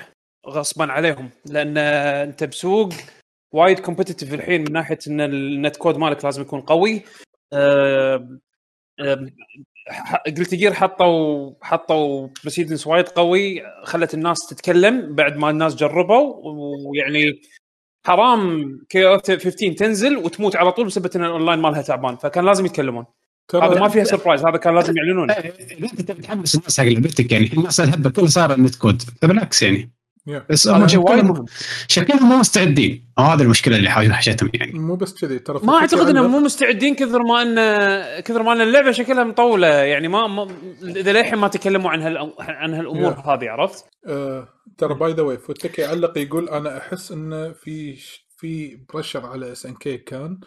غصبا 0.47 0.91
عليهم 0.91 1.29
لأن 1.45 1.77
أنت 1.77 2.43
بسوق 2.43 2.89
وايد 3.53 3.79
competitive 3.79 4.33
الحين 4.33 4.61
من 4.61 4.71
ناحية 4.71 4.99
إن 5.07 5.21
ال 5.21 5.35
net 5.35 5.77
code 5.77 5.97
مالك 5.97 6.25
لازم 6.25 6.41
يكون 6.41 6.61
قوي 6.61 7.03
آه 7.53 8.39
Guilty 10.37 10.55
Gear 10.55 10.73
حطوا 10.73 11.51
حطوا 11.61 12.27
precedence 12.43 12.87
وايد 12.87 13.07
قوي 13.07 13.61
خلت 13.83 14.13
الناس 14.13 14.47
تتكلم 14.47 15.15
بعد 15.15 15.37
ما 15.37 15.49
الناس 15.49 15.75
جربوا 15.75 16.35
ويعني 16.43 17.41
حرام 18.05 18.71
KOF 18.89 19.17
15 19.17 19.73
تنزل 19.73 20.17
وتموت 20.17 20.55
على 20.55 20.71
طول 20.71 20.85
بسبب 20.85 21.15
ان 21.15 21.23
الاونلاين 21.23 21.59
مالها 21.59 21.81
تعبان 21.81 22.15
فكان 22.15 22.45
لازم 22.45 22.65
يتكلمون 22.65 23.05
هذا 23.53 23.79
ما 23.79 23.89
فيها 23.89 24.03
surprise 24.03 24.45
هذا 24.45 24.57
كان 24.57 24.75
لازم 24.75 24.97
يعلنونه 24.97 25.33
اذا 25.33 25.85
انت 25.91 26.01
تبي 26.01 26.21
تحمس 26.21 26.55
الناس 26.55 26.79
حق 26.79 26.85
لعبتك 26.85 27.31
يعني 27.31 27.53
الناس 27.53 27.79
الهبه 27.79 28.09
كلها 28.09 28.27
صار 28.27 28.53
ال 28.53 28.59
net 28.59 28.75
code 28.75 29.01
فبالعكس 29.01 29.63
يعني. 29.63 29.91
بس 30.49 30.67
هذا 30.67 30.77
هم 30.77 30.87
شكلهم 30.87 31.27
مهم 31.27 31.45
شكلهم 31.87 32.29
مو 32.29 32.37
مستعدين. 32.37 33.05
هذه 33.19 33.41
المشكلة 33.41 33.77
اللي 33.77 33.89
حاج- 33.89 34.11
حاجتهم 34.11 34.49
يعني. 34.53 34.71
مو 34.79 34.95
بس 34.95 35.13
كذي 35.21 35.39
ترى 35.39 35.59
ما 35.63 35.73
أعتقد 35.73 36.09
إنهم 36.09 36.31
مو 36.31 36.39
مستعدين 36.39 36.95
كثر 36.95 37.23
ما 37.23 37.41
ان 37.41 37.55
كثر 38.21 38.43
ما 38.43 38.53
إن 38.53 38.61
اللعبة 38.61 38.91
شكلها 38.91 39.23
مطولة. 39.23 39.67
يعني 39.67 40.07
ما, 40.07 40.47
إذا 40.83 41.11
للحين 41.13 41.39
ما 41.39 41.47
تكلموا 41.47 41.91
عن 41.91 42.01
هال 42.01 42.33
عن 42.39 42.73
هالأمور 42.73 43.13
Yeah. 43.15 43.27
هذه 43.27 43.49
عرفت؟ 43.49 43.85
آه 44.07 44.47
ترى 44.77 44.93
by 44.93 45.13
the 45.13 45.21
way 45.23 45.37
فوتكي 45.37 45.83
علق 45.85 46.17
يقول 46.17 46.49
أنا 46.49 46.77
أحس 46.77 47.11
انه 47.11 47.51
في 47.51 47.95
في 48.37 48.79
pressure 48.93 49.25
على 49.25 49.51
SNK 49.51 49.97
كان 49.97 50.39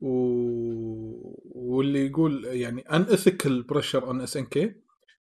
و... 0.00 0.08
واللي 1.54 2.06
يقول 2.06 2.44
يعني 2.44 2.80
unethical 2.92 3.62
pressure 3.62 4.06
on 4.06 4.20
SNK 4.20 4.72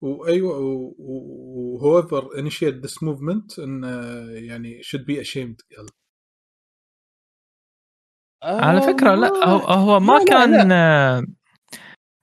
وأيوة 0.01 0.59
whoever 0.99 2.39
initiate 2.39 2.75
this 2.75 3.03
movement 3.03 3.59
إن 3.59 3.83
يعني 4.31 4.81
should 4.83 5.01
be 5.01 5.25
ashamed 5.25 5.57
قال 5.77 5.87
على 8.45 8.81
فكرة 8.83 9.15
لا 9.15 9.47
هو, 9.49 9.59
هو 9.59 10.01
ما 10.01 10.13
لا، 10.13 10.19
لا، 10.19 10.25
كان 10.25 10.69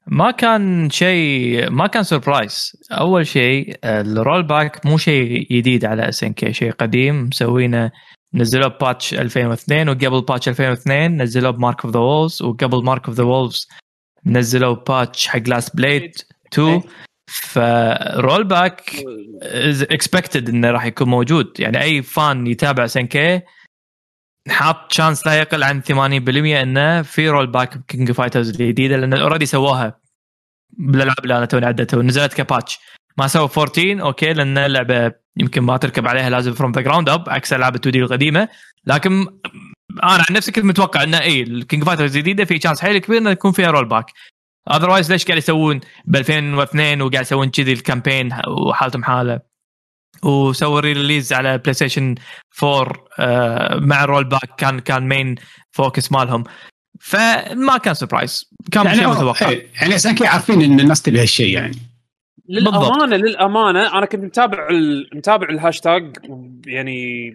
ما 0.07 0.31
كان 0.31 0.89
شيء 0.89 1.69
ما 1.69 1.87
كان 1.87 2.03
surprise 2.03 2.72
أول 2.91 3.27
شيء 3.27 3.79
ال 3.85 4.43
rollback 4.43 4.85
مو 4.85 4.97
شيء 4.97 5.47
جديد 5.51 5.85
على 5.85 6.09
SNK 6.09 6.53
شيء 6.53 6.71
قديم. 6.71 7.23
مسوينه 7.23 7.91
نزلوه 8.33 8.67
patch 8.67 9.14
2002 9.13 9.89
وقبل 9.89 10.21
patch 10.22 10.49
2002 10.49 11.21
نزلوه 11.21 11.51
ب 11.51 11.58
Mark 11.58 11.85
of 11.85 11.93
the 11.93 11.99
Wolves 11.99 12.41
وقبل 12.41 12.83
Mark 12.83 13.07
of 13.07 13.15
the 13.15 13.24
Wolves 13.24 13.67
نزلوا 14.25 14.73
patch 14.75 15.27
حق 15.27 15.41
Last 15.48 15.75
Blade 15.75 16.11
2 16.53 16.67
إيه. 16.67 16.81
ف 17.27 18.43
rollback 18.43 18.91
is 19.41 19.82
expected 19.82 20.49
إنه 20.49 20.71
راح 20.71 20.85
يكون 20.85 21.09
موجود. 21.09 21.59
يعني 21.59 21.81
أي 21.81 22.01
fan 22.01 22.48
يتابع 22.47 22.85
SNK 22.85 23.41
حاط 24.49 24.91
chance 24.91 25.27
لا 25.27 25.39
يقل 25.39 25.63
عن 25.63 25.81
80% 25.81 25.91
إنه 26.61 27.01
في 27.01 27.29
rollback 27.30 27.77
ب 27.77 27.84
King 27.84 28.11
Fighters 28.11 28.49
الجديدة 28.49 28.97
لأن 28.97 29.13
already 29.14 29.45
سووها 29.45 29.99
بالألعاب 30.77 31.19
اللي 31.23 31.37
أنا 31.37 31.45
توني 31.45 31.65
عدتها 31.65 31.97
ونزلت 31.97 32.33
ك 32.33 32.41
patch 32.41 32.80
ما 33.17 33.27
سووا 33.27 33.49
14 33.57 34.01
أوكي 34.01 34.33
لأن 34.33 34.57
اللعبة 34.57 35.11
يمكن 35.37 35.61
ما 35.61 35.77
تركب 35.77 36.07
عليها 36.07 36.29
لازم 36.29 36.53
from 36.53 36.72
the 36.72 36.82
ground 36.82 37.09
up 37.09 37.30
عكس 37.29 37.53
ألعاب 37.53 37.75
2D 37.75 37.99
القديمة. 37.99 38.49
لكن 38.85 39.27
أنا 40.03 40.23
عن 40.29 40.35
نفسي 40.35 40.51
كنت 40.51 40.65
متوقع 40.65 41.03
إنه 41.03 41.21
اي 41.21 41.41
ال 41.41 41.50
King 41.50 41.83
Fighters 41.83 42.15
الجديدة 42.15 42.45
في 42.45 42.59
chance 42.59 42.82
حيل 42.81 42.97
كبير 42.97 43.17
إنه 43.17 43.29
يكون 43.29 43.51
فيها 43.51 43.71
rollback 43.72 44.06
otherwise 44.72 45.11
ليش 45.11 45.26
قاعد 45.26 45.38
يسوون 45.38 45.80
ب 46.06 46.16
2002 46.16 47.02
وقاعد 47.02 47.26
يسوون 47.26 47.50
كذي 47.50 47.74
ال 47.74 47.80
campaign 47.80 48.30
وحالتهم 48.48 49.03
حالة؟ 49.03 49.40
وسووا 50.24 50.80
release 50.80 51.33
على 51.34 51.58
PlayStation 51.57 52.15
4 52.64 53.06
آه، 53.19 53.80
مع 53.80 54.03
ال 54.03 54.24
rollback 54.24 54.56
كان 54.58 54.80
كان 54.80 55.08
main 55.07 55.35
focus 55.72 56.11
مالهم. 56.11 56.44
فما 57.00 57.77
كان 57.77 57.94
surprise 57.93 58.49
كان 58.72 58.85
يعني 58.85 58.98
شيء 58.98 59.08
متوقع. 59.08 59.50
إيه، 59.50 59.68
يعني 59.82 59.95
أساسا 59.95 60.27
عارفين 60.27 60.61
إن 60.61 60.80
الناس 60.80 61.02
تبي 61.02 61.22
هالشيء 61.22 61.53
يعني. 61.53 61.77
للامانه 62.50 63.16
للأمانة 63.16 63.98
أنا 63.98 64.06
كنت 64.06 64.24
متابع. 64.24 64.68
متابع 65.16 65.50
الهاشتاج 65.50 66.18
يعني 66.68 67.32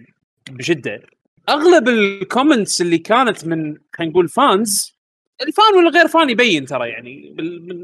بشدة. 0.49 1.01
أغلب 1.49 1.87
ال 1.89 1.99
comments 1.99 2.81
اللي 2.81 2.97
كانت 2.97 3.45
من 3.45 3.75
خلينا 3.97 4.11
نقول 4.11 4.29
fans 4.29 5.00
ال 5.47 5.54
fan 5.54 5.75
ولا 5.77 5.89
غير 5.89 6.07
fan 6.07 6.29
يبين 6.29 6.65
ترى 6.65 6.89
يعني 6.89 7.35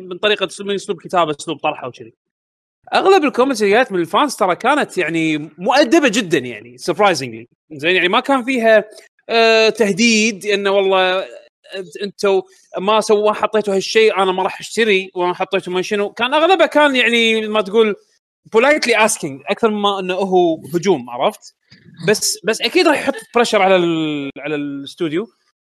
من 0.09 0.17
طريقة 0.17 0.47
من 0.59 0.75
أسلوب 0.75 1.01
كتابة 1.01 1.35
أسلوب 1.39 1.57
طرحه 1.57 1.87
وكذي. 1.87 2.13
أغلب 2.93 3.23
ال 3.23 3.28
comments 3.28 3.61
اللي 3.63 3.73
جات 3.73 3.91
من 3.91 3.99
ال 3.99 4.07
fans 4.07 4.35
ترى 4.35 4.55
كانت 4.55 4.97
يعني 4.97 5.37
مؤدبة 5.57 6.07
جدا 6.09 6.37
يعني 6.37 6.77
surprisingly 6.77 7.47
زين 7.71 7.95
يعني 7.95 8.07
ما 8.07 8.19
كان 8.19 8.43
فيها 8.43 8.83
آه 9.29 9.69
تهديد 9.69 10.45
انه 10.45 10.71
والله 10.71 11.21
أنت- 11.25 12.03
أنتوا 12.03 12.41
ما 12.79 13.01
سووا 13.01 13.31
حطيتوا 13.33 13.75
هالشيء 13.75 14.17
أنا 14.17 14.31
ما 14.31 14.43
راح 14.43 14.59
أشتري 14.59 15.11
وما 15.15 15.33
حطيتوا 15.33 15.73
ما 15.73 15.81
شنو. 15.81 16.09
كان 16.13 16.33
أغلبها 16.33 16.65
كان 16.65 16.95
يعني 16.95 17.47
ما 17.47 17.61
تقول 17.61 17.95
politely 18.53 19.05
asking 19.05 19.41
أكثر 19.49 19.69
ما 19.69 19.99
إنه 19.99 20.13
هو 20.13 20.61
هجوم 20.73 21.09
عرفت؟ 21.09 21.55
بس 22.07 22.39
بس 22.43 22.61
أكيد 22.61 22.87
راح 22.87 22.99
يحط 22.99 23.13
pressure 23.35 23.61
على 23.61 23.75
ال 23.75 24.29
على 24.39 24.55
الاستوديو 24.55 25.27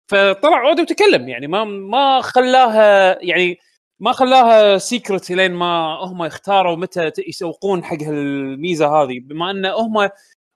فطلع 0.08 0.58
عود 0.58 0.80
وتكلم 0.80 1.30
يعني 1.30 1.48
ما 1.48 1.64
ما 1.64 2.22
خلاها 2.22 3.18
يعني 3.22 3.60
ما 4.00 4.12
خلاها 4.12 4.78
secret 4.78 5.32
لين 5.32 5.52
ما 5.52 5.98
هم 6.04 6.24
يختاروا 6.24 6.76
متى 6.76 7.12
يسوقون 7.28 7.84
حق 7.84 8.04
هالميزة 8.04 8.88
هذه 8.88 9.20
بما 9.20 9.52
إن 9.52 9.66
هم 9.66 10.10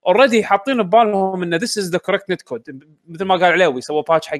already 0.08 0.43
حاطين 0.43 0.84
ببالهم 0.84 1.43
إن 1.43 1.56
this 1.56 1.77
is 1.77 1.90
the 1.92 1.98
correct 1.98 2.32
net 2.32 2.42
code 2.42 2.84
مثل 3.08 3.26
ما 3.26 3.35
قال 3.35 3.43
عليوي 3.45 3.82
سووا 3.82 4.01
patch 4.01 4.27
حق 4.27 4.38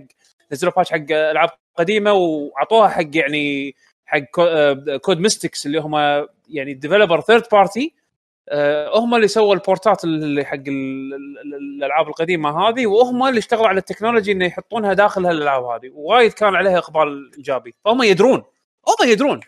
نزلوا 0.52 0.74
patch 0.78 0.92
حق 0.92 1.12
ألعاب 1.12 1.50
قديمة 1.76 2.14
وأعطوها 2.14 2.88
حق 2.90 3.08
يعني 3.14 3.76
حق 4.06 4.20
Code 5.02 5.20
Mystics 5.20 5.66
اللي 5.66 5.80
هم 5.80 6.26
يعني 6.50 6.74
developer 6.74 7.22
third 7.22 7.44
party 7.52 7.94
هم 8.96 9.16
اللي 9.16 9.28
سووا 9.28 9.54
البورتات 9.54 10.04
اللي 10.04 10.46
حق 10.46 10.54
ال- 10.56 11.14
ال- 11.14 11.38
ال- 11.40 11.56
الألعاب 11.56 12.08
القديمة 12.08 12.70
هذه 12.70 12.88
وهم 12.88 13.28
اللي 13.28 13.40
اشتغلوا 13.40 13.68
على 13.68 13.80
ال 13.80 13.85
technology 13.85 14.32
إنه 14.32 14.46
يحطونها 14.46 14.94
داخل 14.94 15.26
هالألعاب 15.26 15.64
هذه. 15.64 15.90
وايد 15.94 16.34
كان 16.34 16.56
عليها 16.56 16.78
إقبال 16.78 17.32
إيجابي. 17.38 17.76
فهم 17.86 18.04
يدرون. 18.04 18.44
هم 18.88 19.10
يدرون. 19.10 19.40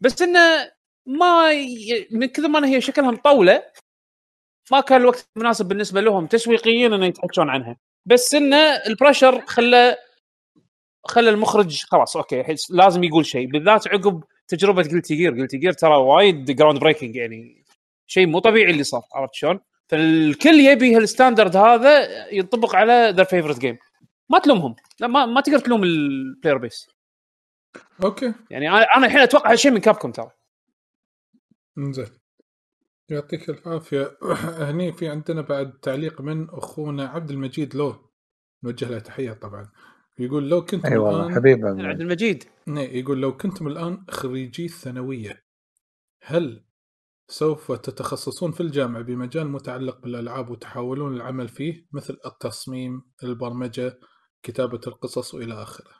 بس 0.00 0.22
إنه 0.22 0.70
ما 1.06 1.52
ي... 1.52 2.08
من 2.10 2.26
كثر 2.26 2.48
ما 2.48 2.68
هي 2.68 2.80
شكلها 2.80 3.10
مطوله 3.10 3.62
ما 4.72 4.80
كان 4.80 5.00
الوقت 5.00 5.28
مناسب 5.36 5.68
بالنسبة 5.68 6.00
لهم 6.00 6.26
تسويقيا 6.26 6.86
إنه 6.86 7.06
يتحكون 7.06 7.50
عنها. 7.50 7.76
بس 8.06 8.34
إنه 8.34 8.56
ال 8.56 8.65
pressure 8.65 9.40
خلى 9.46 9.96
خلى 11.04 11.30
المخرج 11.30 11.84
خلاص 11.84 12.16
أوكي 12.16 12.44
لازم 12.70 13.04
يقول 13.04 13.26
شيء. 13.26 13.46
بالذات 13.46 13.88
عقب 13.88 14.24
تجربة 14.48 14.82
Guilty 14.82 15.14
Gear 15.14 15.32
Guilty 15.40 15.56
Gear 15.56 15.72
ترى 15.72 15.96
وايد 15.96 16.44
groundbreaking 16.56 17.16
يعني. 17.16 17.57
شيء 18.08 18.26
مو 18.26 18.38
طبيعي 18.38 18.70
اللي 18.70 18.84
صار 18.84 19.02
عرفت 19.14 19.34
شلون؟ 19.34 19.60
فالكل 19.88 20.60
يبي 20.60 20.96
هال 20.96 21.08
standard 21.08 21.56
هذا 21.56 22.28
ينطبق 22.32 22.76
على 22.76 23.12
their 23.16 23.24
favorite 23.24 23.58
game 23.58 23.78
ما 24.30 24.38
تلومهم. 24.38 24.76
لا 25.00 25.06
ما, 25.06 25.26
ما 25.26 25.40
تقدر 25.40 25.58
تلوم 25.58 25.84
ال 25.84 25.95
player 25.95 26.58
base 26.58 26.88
أوكي. 28.04 28.34
يعني 28.50 28.68
أنا 28.68 28.86
أنا 28.96 29.06
الحين 29.06 29.20
أتوقع 29.20 29.52
هالشيء 29.52 29.70
من 29.70 29.80
Capcom 29.80 30.12
ترى. 30.12 30.30
إنزين. 31.78 32.06
يعطيك 33.08 33.50
العافية. 33.50 34.18
هني 34.68 34.92
في 34.92 35.08
عندنا 35.08 35.40
بعد 35.40 35.72
تعليق 35.72 36.20
من 36.20 36.50
أخونا 36.50 37.08
عبد 37.08 37.30
المجيد 37.30 37.74
لو. 37.74 38.10
نوجه 38.64 38.88
له 38.88 38.98
تحية 38.98 39.32
طبعا. 39.32 39.70
يقول 40.18 40.48
لو 40.48 40.64
كنتم 40.64 40.88
أي 40.88 40.96
والله 40.96 41.22
الان 41.22 41.34
حبيب 41.34 41.66
عبد 41.66 42.00
المجيد. 42.00 42.44
إيه، 42.68 43.00
يقول 43.00 43.20
لو 43.20 43.36
كنتم 43.36 43.66
الآن 43.66 44.04
خريجي 44.10 44.64
الثانوية 44.64 45.44
هل 46.22 46.64
سوف 47.30 47.72
تتخصصون 47.72 48.52
في 48.52 48.60
الجامعة 48.60 49.02
بمجال 49.02 49.48
متعلق 49.48 50.00
بالألعاب 50.00 50.50
وتحاولون 50.50 51.16
العمل 51.16 51.48
فيه 51.48 51.86
مثل 51.92 52.18
التصميم 52.26 53.02
البرمجة 53.22 54.00
كتابة 54.42 54.80
القصص 54.86 55.34
وإلى 55.34 55.62
آخره. 55.62 55.90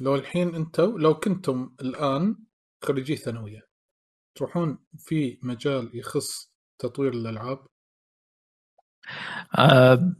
لو 0.00 0.14
الحين 0.14 0.54
أنتم 0.54 0.98
لو 0.98 1.14
كنتم 1.14 1.74
الآن 1.80 2.36
خريجي 2.82 3.16
ثانوية 3.16 3.60
تروحون 4.34 4.78
في 4.98 5.38
مجال 5.42 5.90
يخص 5.94 6.52
تطوير 6.78 7.12
الألعاب؟ 7.12 7.66
آه، 9.58 10.12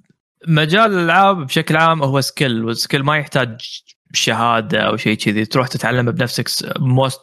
مجال 0.48 0.92
الألعاب 0.92 1.36
بشكل 1.36 1.76
عام 1.76 2.02
هو 2.02 2.20
skill 2.20 2.64
وال 2.64 2.76
skill 2.76 3.04
ما 3.04 3.16
يحتاج 3.16 3.82
شهاده 4.12 4.80
أو 4.80 4.96
شيء 4.96 5.14
كذي 5.16 5.44
تروح 5.44 5.68
تتعلم 5.68 6.10
بنفسك 6.10 6.48
most 6.78 7.20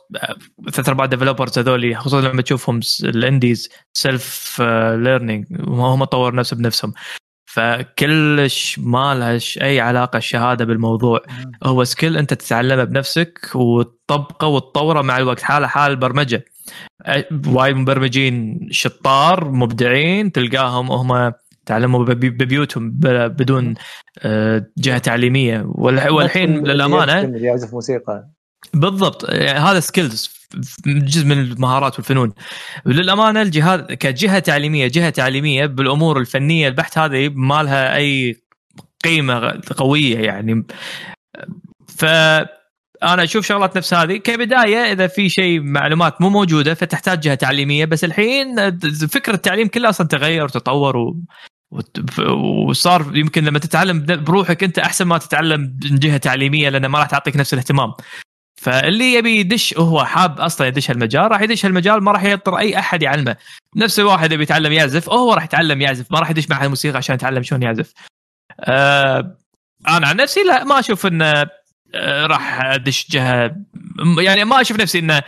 ثلاث 0.73 0.89
ارباع 0.89 1.05
developers 1.05 1.59
هذول 1.59 1.97
خصوصا 1.97 2.21
لما 2.21 2.41
تشوفهم 2.41 2.79
ال 3.03 3.13
indies 3.13 3.69
self 3.93 4.61
learning 4.95 5.45
هم 5.67 6.03
طور 6.03 6.35
نفسه 6.35 6.55
بنفسهم. 6.57 6.93
فكلش 7.45 8.79
ما 8.79 9.15
لها 9.15 9.37
ش- 9.37 9.57
أي 9.61 9.79
علاقة 9.79 10.17
الشهادة 10.17 10.65
بالموضوع. 10.65 11.19
هو 11.63 11.83
skill 11.83 12.17
أنت 12.17 12.33
تتعلمه 12.33 12.83
بنفسك 12.83 13.51
وتطبقه 13.55 14.47
وتطوره 14.47 15.01
مع 15.01 15.17
الوقت. 15.17 15.41
حالة 15.41 15.67
حال 15.67 15.91
البرمجه 15.91 16.45
وايد 17.47 17.75
مبرمجين 17.75 18.59
شطار 18.71 19.51
مبدعين 19.51 20.31
تلقاهم 20.31 20.91
هم 20.91 21.33
تعلموا 21.65 22.05
ببي- 22.05 22.29
ببيوتهم 22.29 22.89
بدون 23.27 23.73
آه، 24.19 24.65
جهة 24.77 24.97
تعليمية. 24.97 25.65
والح- 25.67 26.11
والحين 26.11 26.67
للامانه 26.67 27.37
يعزف 27.37 27.73
موسيقى. 27.73 28.27
بالضبط. 28.73 29.29
يعني 29.29 29.59
هذا 29.59 29.79
skills 29.79 30.43
جزء 30.85 31.25
من 31.25 31.39
المهارات 31.39 31.95
والفنون. 31.95 32.33
للأمانة 32.85 33.41
الجهاز 33.41 33.79
كجهة 33.81 34.39
تعليمية 34.39 34.87
جهة 34.87 35.09
تعليمية 35.09 35.65
بالأمور 35.65 36.19
الفنية 36.19 36.67
البحت 36.67 36.97
هذه 36.97 37.29
ما 37.29 37.63
لها 37.63 37.95
أي 37.95 38.41
قيمة 39.03 39.61
قوية 39.77 40.19
يعني. 40.19 40.63
ف 41.87 42.05
أنا 43.03 43.23
أشوف 43.23 43.45
شغلات 43.45 43.77
نفس 43.77 43.93
هذه. 43.93 44.17
كبداية 44.17 44.91
إذا 44.91 45.07
في 45.07 45.29
شيء 45.29 45.61
معلومات 45.61 46.21
مو 46.21 46.29
موجودة 46.29 46.73
فتحتاج 46.73 47.19
جهة 47.19 47.35
تعليمية. 47.35 47.85
بس 47.85 48.03
الحين 48.03 48.79
فكرة 49.07 49.33
التعليم 49.33 49.67
كلها 49.67 49.89
أصلا 49.89 50.07
تغير 50.07 50.43
وتطور 50.43 50.97
و... 50.97 51.21
وصار 52.67 53.17
يمكن 53.17 53.43
لما 53.43 53.59
تتعلم 53.59 54.05
بروحك 54.05 54.63
أنت 54.63 54.79
أحسن 54.79 55.05
ما 55.05 55.17
تتعلم 55.17 55.61
من 55.61 55.99
جهة 55.99 56.17
تعليمية 56.17 56.69
لأن 56.69 56.85
ما 56.85 56.99
راح 56.99 57.07
تعطيك 57.07 57.37
نفس 57.37 57.53
الاهتمام. 57.53 57.93
فاللي 58.61 59.13
يبي 59.13 59.39
يدش 59.39 59.77
هو 59.77 60.05
حاب 60.05 60.39
أصلا 60.39 60.67
يدش 60.67 60.91
هالمجال. 60.91 61.31
راح 61.31 61.41
يدش 61.41 61.65
هالمجال 61.65 62.03
ما 62.03 62.11
راح 62.11 62.23
يضطر 62.23 62.57
أي 62.57 62.79
أحد 62.79 63.03
يعلمه. 63.03 63.35
نفس 63.75 63.99
الواحد 63.99 64.31
يبي 64.31 64.43
يتعلم 64.43 64.71
يعزف 64.71 65.09
هو 65.09 65.33
راح 65.33 65.43
يتعلم 65.43 65.81
يعزف. 65.81 66.11
ما 66.11 66.19
راح 66.19 66.29
يدش 66.29 66.49
معهد 66.49 66.63
الموسيقى 66.63 66.97
عشان 66.97 67.15
يتعلم 67.15 67.43
شلون 67.43 67.63
يعزف. 67.63 67.93
آه 68.59 69.37
أنا 69.87 70.07
عن 70.07 70.15
نفسي 70.15 70.43
لا 70.43 70.63
ما 70.63 70.79
أشوف 70.79 71.05
انه 71.05 71.45
راح 72.25 72.65
أدش 72.65 73.11
جهة. 73.11 73.55
يعني 74.17 74.45
ما 74.45 74.61
أشوف 74.61 74.79
نفسي 74.79 74.99
إنه 74.99 75.23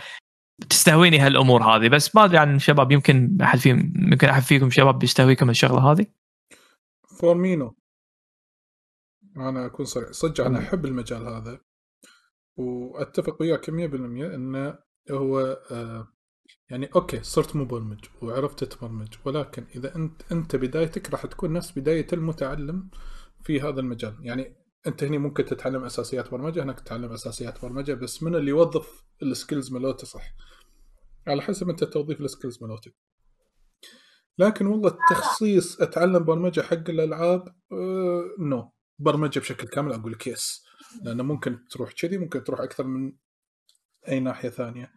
تستهويني 0.69 1.19
هالأمور 1.19 1.63
هذه 1.63 1.87
بس 1.89 2.15
ما 2.15 2.25
أدري 2.25 2.37
عن 2.37 2.55
الشباب 2.55 2.91
يمكن 2.91 3.37
أحد 3.41 3.59
فيهم 3.59 3.93
يمكن 3.95 4.27
أحد 4.27 4.41
فيكم 4.41 4.69
شباب 4.69 4.99
بيستهويكم 4.99 5.49
الشغله 5.49 5.91
هذه؟ 5.91 6.05
for 7.19 7.43
me 7.43 7.59
no 7.59 7.75
أنا 9.37 9.65
أكون 9.65 9.85
صريح. 9.85 10.11
صدق 10.11 10.45
أنا 10.45 10.59
أحب 10.59 10.85
المجال 10.85 11.27
هذا. 11.27 11.59
وأتفق 12.57 13.41
وياك 13.41 13.69
100% 13.69 13.71
انه 13.71 14.77
هو 15.11 15.39
آه 15.71 16.07
يعني 16.69 16.89
أوكي 16.95 17.23
صرت 17.23 17.55
مبرمج 17.55 18.05
وعرفت 18.21 18.63
تبرمج 18.63 19.07
ولكن 19.25 19.65
إذا 19.75 19.95
أنت 19.95 20.31
أنت 20.31 20.55
بدايتك 20.55 21.09
راح 21.11 21.25
تكون 21.25 21.53
نفس 21.53 21.79
بداية 21.79 22.07
المتعلم 22.13 22.89
في 23.43 23.61
هذا 23.61 23.79
المجال. 23.79 24.17
يعني 24.21 24.55
أنت 24.87 25.03
هنا 25.03 25.17
ممكن 25.17 25.45
تتعلم 25.45 25.83
أساسيات 25.83 26.31
برمجة 26.31 26.63
هناك 26.63 26.79
تتعلم 26.79 27.11
أساسيات 27.11 27.61
برمجة 27.61 27.93
بس 27.93 28.23
من 28.23 28.35
اللي 28.35 28.49
يوظف 28.49 29.03
ال 29.23 29.30
skills 29.30 29.71
مالوته 29.71 30.07
صح؟ 30.07 30.23
على 31.27 31.41
حسب 31.41 31.69
أنت 31.69 31.83
توظيف 31.83 32.21
ال 32.21 32.27
skills 32.27 32.63
مالوتك 32.63 32.95
لكن 34.37 34.65
والله 34.65 34.89
التخصيص 34.89 35.81
أتعلم 35.81 36.23
برمجة 36.23 36.61
حق 36.61 36.89
الألعاب 36.89 37.55
no 38.39 38.71
برمجة 38.99 39.39
بشكل 39.39 39.67
كامل 39.67 39.93
أقول 39.93 40.11
لك 40.11 40.27
yes 40.27 40.65
لأنه 41.03 41.23
ممكن 41.23 41.67
تروح 41.67 41.91
كذي 41.91 42.17
ممكن 42.17 42.43
تروح 42.43 42.59
أكثر 42.59 42.83
من 42.83 43.13
أي 44.07 44.19
ناحية 44.19 44.49
ثانية. 44.49 44.91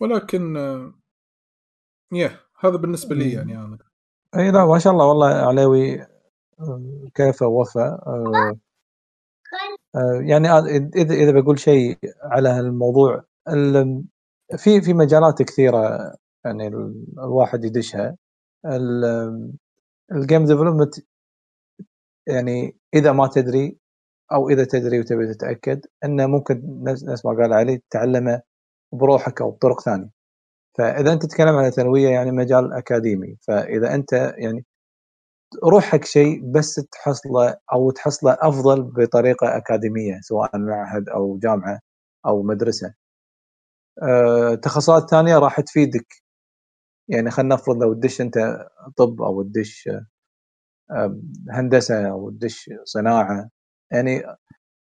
ولكن 0.00 0.56
آه، 0.56 0.94
يا 2.12 2.40
هذا 2.60 2.76
بالنسبة 2.76 3.14
لي 3.14 3.32
يعني 3.32 3.56
أنا. 3.56 3.78
أي 4.36 4.50
لا 4.50 4.66
ما 4.66 4.78
شاء 4.78 4.92
الله 4.92 5.06
والله 5.06 5.26
عليوي 5.26 6.00
آه، 6.60 7.08
كفى 7.14 7.42
ووفى 7.42 7.78
آه، 7.78 8.02
آه، 8.06 8.58
يعني 10.28 10.48
أنا 10.50 10.66
إذا 10.96 11.14
إذا 11.14 11.32
بقول 11.40 11.58
شيء 11.58 11.98
على 12.22 12.48
هالموضوع 12.48 13.24
ال- 13.48 14.04
في 14.58 14.80
في 14.82 14.94
مجالات 14.94 15.42
كثيرة 15.42 16.12
يعني 16.44 16.68
ال- 16.68 17.06
الواحد 17.18 17.64
يدشها. 17.64 18.16
ال 20.12 20.18
game 20.18 20.44
development 20.44 20.94
يعني 22.28 22.76
إذا 22.94 23.12
ما 23.12 23.26
تدري 23.28 23.78
أو 24.32 24.48
إذا 24.50 24.64
تدري 24.64 25.00
وتبي 25.00 25.34
تتأكد 25.34 25.86
إنه 26.04 26.26
ممكن 26.26 26.62
نفس 26.84 27.26
ما 27.26 27.32
قال 27.32 27.52
علي 27.52 27.78
تتعلمه 27.90 28.42
بروحك 28.92 29.40
أو 29.42 29.50
بطرق 29.50 29.80
ثانية. 29.80 30.10
فإذا 30.78 31.12
أنت 31.12 31.22
تتكلم 31.26 31.56
عن 31.56 31.70
ثانوية 31.70 32.08
يعني 32.10 32.32
مجال 32.32 32.72
أكاديمي. 32.72 33.36
فإذا 33.42 33.94
أنت 33.94 34.12
يعني 34.38 34.64
روح 35.64 35.84
حق 35.84 36.04
شيء 36.04 36.42
بس 36.52 36.74
تحصله 36.74 37.56
أو 37.72 37.90
تحصله 37.90 38.36
أفضل 38.40 38.82
بطريقة 38.82 39.56
أكاديمية 39.56 40.20
سواء 40.22 40.58
معهد 40.58 41.08
أو 41.08 41.38
جامعة 41.38 41.80
أو 42.26 42.42
مدرسة. 42.42 42.94
آه، 44.02 44.54
تخصصات 44.54 45.10
ثانية 45.10 45.38
راح 45.38 45.60
تفيدك. 45.60 46.06
يعني 47.08 47.30
خلينا 47.30 47.54
نفرض 47.54 47.76
لو 47.82 47.94
تدش 47.94 48.20
أنت 48.20 48.38
طب 48.96 49.22
أو 49.22 49.42
تدش 49.42 49.88
هندسة 51.50 52.10
أو 52.10 52.30
تدش 52.30 52.70
صناعة. 52.84 53.50
يعني 53.92 54.22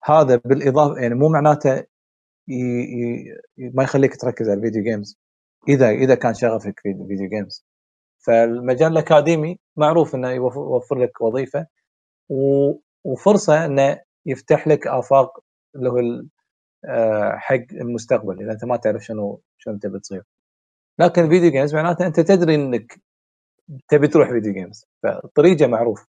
هذا 0.05 0.35
بالإضافة 0.45 1.01
يعني 1.01 1.15
مو 1.15 1.29
معناته. 1.29 1.83
ما 3.59 3.83
يخليك 3.83 4.15
تركز 4.21 4.49
على 4.49 4.57
ال 4.57 4.62
video 4.62 4.83
games 4.83 5.19
إذا 5.69 5.89
إذا 5.89 6.15
كان 6.15 6.33
شغفك 6.33 6.79
في 6.79 6.89
ال 6.91 6.98
video 6.98 7.29
games 7.29 7.65
فالمجال 8.25 8.91
الأكاديمي 8.91 9.59
معروف 9.77 10.15
إنه 10.15 10.29
يوفر 10.31 10.95
لك 10.99 11.21
وظيفة. 11.21 11.67
وفرصة 13.05 13.65
إنه 13.65 14.01
يفتح 14.25 14.67
لك 14.67 14.87
آفاق 14.87 15.39
اللي 15.75 15.89
هو 15.89 16.23
آه، 16.85 17.35
حق 17.37 17.55
المستقبل 17.71 18.41
إذا 18.41 18.51
أنت 18.51 18.65
ما 18.65 18.77
تعرف 18.77 19.03
شنو 19.05 19.41
شنو 19.57 19.77
تبي 19.77 19.99
تصير. 19.99 20.23
لكن 20.99 21.23
ال 21.23 21.28
video 21.28 21.51
games 21.51 21.75
معناته 21.75 22.07
أنت 22.07 22.19
تدري 22.19 22.55
إنك 22.55 23.01
تبي 23.87 24.07
تروح 24.07 24.29
video 24.29 24.53
games 24.53 24.85
فالطريقة 25.03 25.67
معروف. 25.67 26.05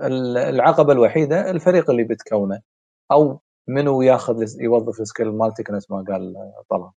ال- 0.00 0.36
العقبة 0.38 0.92
الوحيدة 0.92 1.50
الفريق 1.50 1.90
اللي 1.90 2.04
بتكونه 2.04 2.62
أو 3.12 3.40
منو 3.68 4.02
ياخذ 4.02 4.60
يوظف 4.60 5.00
ال 5.00 5.05
skill 5.05 5.32
مالتك 5.32 5.70
نفس 5.70 5.90
ما 5.90 6.04
قال 6.08 6.34
طلال. 6.70 6.90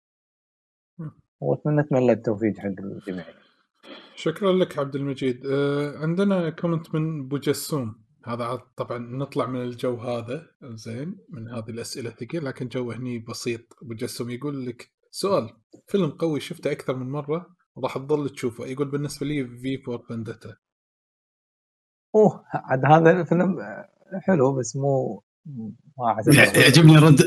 وأتمنى 1.41 1.81
أتمنى 1.81 2.13
التوفيق 2.13 2.59
حق 2.59 2.67
الجميع. 2.67 3.25
شكرا 4.17 4.53
لك 4.53 4.79
عبد 4.79 4.97
المجيد. 4.97 5.47
آه، 5.47 5.99
عندنا 5.99 6.51
comment 6.51 6.95
من 6.95 7.21
أبو 7.21 7.37
جسوم. 7.37 8.03
هذا 8.27 8.45
عاد 8.45 8.61
طبعا 8.77 8.99
نطلع 8.99 9.47
من 9.47 9.63
الجو 9.63 9.97
هذا. 9.97 10.47
زين 10.63 11.19
من 11.31 11.49
هذه 11.49 11.71
الأسئلة 11.71 12.11
الثقيلة 12.11 12.45
لكن 12.45 12.69
جو 12.69 12.93
هني 12.93 13.19
بسيط. 13.19 13.61
أبو 13.83 13.95
جسوم 13.95 14.31
يقول 14.31 14.67
لك 14.67 14.91
سؤال 15.11 15.51
فيلم 15.89 16.11
قوي 16.11 16.41
شفته 16.41 16.73
أكثر 16.73 16.97
من 16.97 17.11
مرة؟ 17.11 17.47
وراح 17.75 17.99
تظل 17.99 18.29
تشوفه. 18.29 18.67
يقول 18.67 18.91
بالنسبة 18.91 19.27
لي 19.27 19.45
V 19.45 19.79
for 19.79 20.03
Vendetta 20.09 20.55
أوه 22.15 22.45
عاد 22.55 22.85
هذا 22.85 23.21
الفيلم 23.21 23.57
حلو 24.23 24.59
بس 24.59 24.77
مو 24.77 25.23
ما 25.99 26.17
يعجبني 26.35 26.99
الرد 26.99 27.21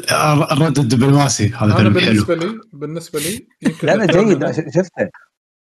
الرد 0.52 0.80
الدبلوماسي. 0.80 1.48
هذا 1.48 1.80
أنا 1.80 1.94
فيلم 1.94 2.00
حلو. 2.00 2.26
بالنسبة 2.26 2.36
لي 2.36 2.60
بالنسبة 2.74 3.20
لي 3.20 3.48
يمكن 3.62 3.88
لا 3.88 3.96
لا 3.96 4.06
جيد. 4.06 4.52
شفته. 4.52 5.10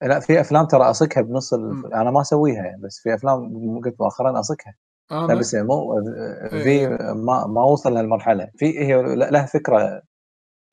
لا 0.02 0.20
في 0.20 0.40
أفلام 0.40 0.66
ترى 0.66 0.82
اصكها 0.82 1.20
بنص 1.20 1.54
ال... 1.54 1.94
أنا 1.94 2.10
ما 2.10 2.20
أسويها 2.20 2.76
بس 2.80 3.00
في 3.00 3.14
أفلام 3.14 3.80
قلت 3.84 4.00
مؤخرا 4.00 4.40
اصكها 4.40 4.74
لا 5.10 5.24
أنا 5.24 5.34
بس 5.34 5.54
مو 5.54 5.98
إيه. 5.98 6.62
في 6.62 6.86
ما 7.14 7.46
ما 7.46 7.62
وصل 7.64 7.94
لهالمرحله 7.94 8.50
في 8.56 8.78
هي 8.78 9.02
لها 9.14 9.46
فكرة 9.46 10.02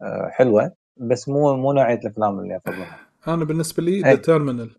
آه، 0.02 0.30
حلوة 0.30 0.76
بس 0.98 1.30
مو 1.30 1.56
مو 1.56 1.74
نوعية 1.74 2.00
الأفلام 2.00 2.40
اللي 2.40 2.58
أفضلها. 2.58 3.00
أنا 3.28 3.46
بالنسبة 3.46 3.84
لي 3.84 3.92
إيه. 3.92 4.04
The 4.04 4.16
Terminal 4.16 4.76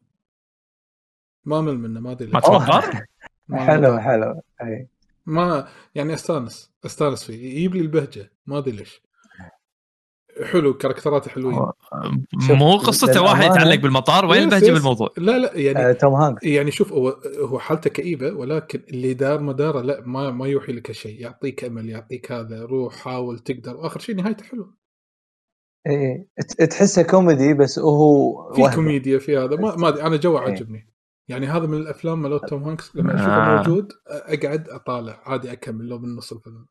ما 1.44 1.60
مل 1.60 1.78
منه 1.78 2.00
ما 2.00 2.12
أدري 2.12 2.30
ما. 2.30 2.40
تفضل؟ 2.40 3.06
حلو. 3.66 3.98
حلو. 3.98 4.42
اي 4.62 4.88
ما 5.26 5.68
يعني 5.94 6.14
أستانس 6.14 6.72
أستانس 6.86 7.24
فيه. 7.24 7.56
يجيب 7.56 7.74
لي 7.74 7.80
البهجة 7.80 8.30
ما 8.46 8.58
أدري 8.58 8.76
ليش. 8.76 9.02
حلو 10.44 10.74
character 10.74 11.20
اته 11.20 11.30
حلوين. 11.30 11.58
مو 12.50 12.76
قصته 12.76 13.22
واحد 13.22 13.44
يتعلق 13.44 13.74
بالمطار؟ 13.74 14.26
وين 14.26 14.42
البهجه 14.42 14.64
yes. 14.64 14.70
بالموضوع 14.70 15.10
لا 15.18 15.38
لا 15.38 15.56
يعني 15.58 15.78
آه، 15.78 15.92
توم 15.92 16.12
هانكس. 16.14 16.44
يعني 16.44 16.70
شوف 16.70 16.92
هو 16.92 17.08
هو 17.38 17.58
حالته 17.58 17.90
كئيبة 17.90 18.32
ولكن 18.32 18.82
اللي 18.88 19.14
دار 19.14 19.40
مداره 19.40 19.80
لا 19.80 20.02
ما 20.06 20.30
ما 20.30 20.46
يوحي 20.48 20.72
لك 20.72 20.92
شيء. 20.92 21.20
يعطيك 21.20 21.64
أمل 21.64 21.88
يعطيك 21.88 22.32
هذا 22.32 22.62
روح 22.64 22.96
حاول 22.96 23.38
تقدر. 23.38 23.76
وآخر 23.76 24.00
شيء 24.00 24.16
نهايته 24.16 24.44
حلوة. 24.44 24.74
اي 25.86 26.28
ت- 26.48 26.62
تحسه 26.62 27.02
كوميدي 27.02 27.54
بس 27.54 27.78
هو 27.78 28.52
في. 28.54 28.74
كوميديا 28.74 29.18
في 29.18 29.36
هذا. 29.36 29.56
ما 29.56 29.76
ما 29.76 29.88
أدري 29.88 30.02
أنا 30.02 30.16
جو 30.16 30.38
إيه. 30.38 30.44
عاجبني 30.44 30.92
يعني 31.28 31.46
هذا 31.46 31.66
من 31.66 31.78
الأفلام 31.78 32.22
مالت 32.22 32.48
توم 32.48 32.62
هانكس. 32.62 32.96
لما 32.96 33.14
أشوفه 33.14 33.36
آه. 33.36 33.56
موجود 33.56 33.92
أقعد 34.08 34.68
أطالع. 34.68 35.22
عادي 35.24 35.52
أكمل 35.52 35.88
لو 35.88 35.98
بالنص 35.98 36.32
الفيلم. 36.32 36.66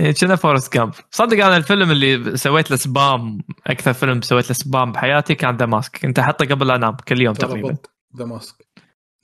إيه، 0.00 0.12
كذا 0.12 0.36
Forrest 0.36 0.74
Gump 0.74 0.92
صدق 1.10 1.44
أنا 1.46 1.56
الفيلم 1.56 1.90
اللي 1.90 2.36
سويت 2.36 2.70
له 2.70 2.76
spam 2.76 3.38
أكثر 3.66 3.92
فيلم 3.92 4.20
سويت 4.20 4.48
له 4.48 4.54
spam 4.54 4.92
بحياتي 4.92 5.34
كان 5.34 5.56
The 5.56 5.66
Mask 5.66 5.96
كنت 5.98 6.18
أحطه 6.18 6.44
قبل 6.46 6.66
لا 6.66 6.76
أنام 6.76 6.96
كل 7.08 7.20
يوم 7.22 7.34
تقريبا. 7.34 7.76
The 8.18 8.24
Mask 8.24 8.66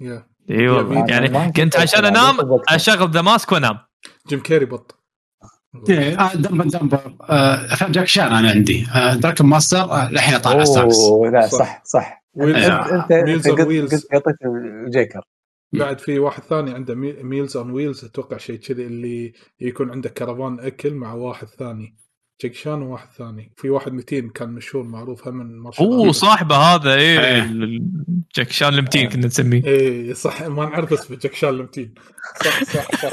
يا 0.00 0.26
اي 0.50 0.68
والله 0.68 1.00
أنا 1.04 1.10
يعني 1.10 1.52
كنت 1.52 1.76
عشان 1.76 2.04
أنام. 2.04 2.34
أشغل 2.68 3.10
The 3.10 3.22
Mask 3.22 3.52
وأنام. 3.52 3.78
جيم 4.28 4.40
كيري 4.40 4.64
بط. 4.64 4.94
آه، 5.90 6.34
Dumb 6.34 6.64
and 6.64 6.81
Dumber 6.81 7.14
آه، 7.30 7.72
افلام 7.72 7.92
جاك 7.92 8.06
شان 8.06 8.32
أنا 8.34 8.50
عندي. 8.50 8.86
دراكن 9.14 9.46
ماستر 9.46 10.08
ستارز 10.64 10.98
أوه 11.00 11.30
لا 11.30 11.46
صح. 11.46 11.82
صح 11.84 12.24
انت. 12.40 13.12
قلت 13.12 13.48
قطيت 14.14 14.36
الجيكر. 14.86 15.20
بعد 15.72 15.98
في 15.98 16.18
واحد 16.18 16.42
ثاني 16.42 16.70
عنده 16.70 16.94
ميلز 17.22 17.56
اون 17.56 17.70
ويلز 17.70 18.04
أتوقع 18.04 18.36
شيء 18.36 18.56
كذي 18.58 18.86
اللي 18.86 19.32
يكون 19.60 19.90
عنده 19.90 20.08
كرفان 20.08 20.60
أكل 20.60 20.94
مع 20.94 21.12
واحد 21.14 21.46
ثاني. 21.46 21.96
جكشان 22.44 22.82
وواحد 22.82 23.08
ثاني. 23.18 23.52
في 23.56 23.70
واحد 23.70 23.92
متين 23.92 24.28
كان 24.28 24.48
مشهور 24.48 24.84
معروف 24.84 25.28
هم 25.28 25.34
من 25.36 25.58
مارشال 25.58 25.86
أوه. 25.86 26.12
صاحبه 26.12 26.56
هذا 26.56 26.94
إيه 26.94 27.20
إيه. 27.20 27.42
ال- 27.42 27.84
جاك 28.36 28.50
شان 28.50 28.74
المتين 28.74 29.08
كنا 29.08 29.26
نسميه. 29.26 29.64
إيه 29.64 30.12
صح 30.12 30.42
ما 30.42 30.64
نعرف 30.64 30.92
اسمه 30.92 31.16
جكشان 31.16 31.48
المتين. 31.48 31.94
صح 32.44 32.64
صح 32.64 32.90
صح. 33.02 33.10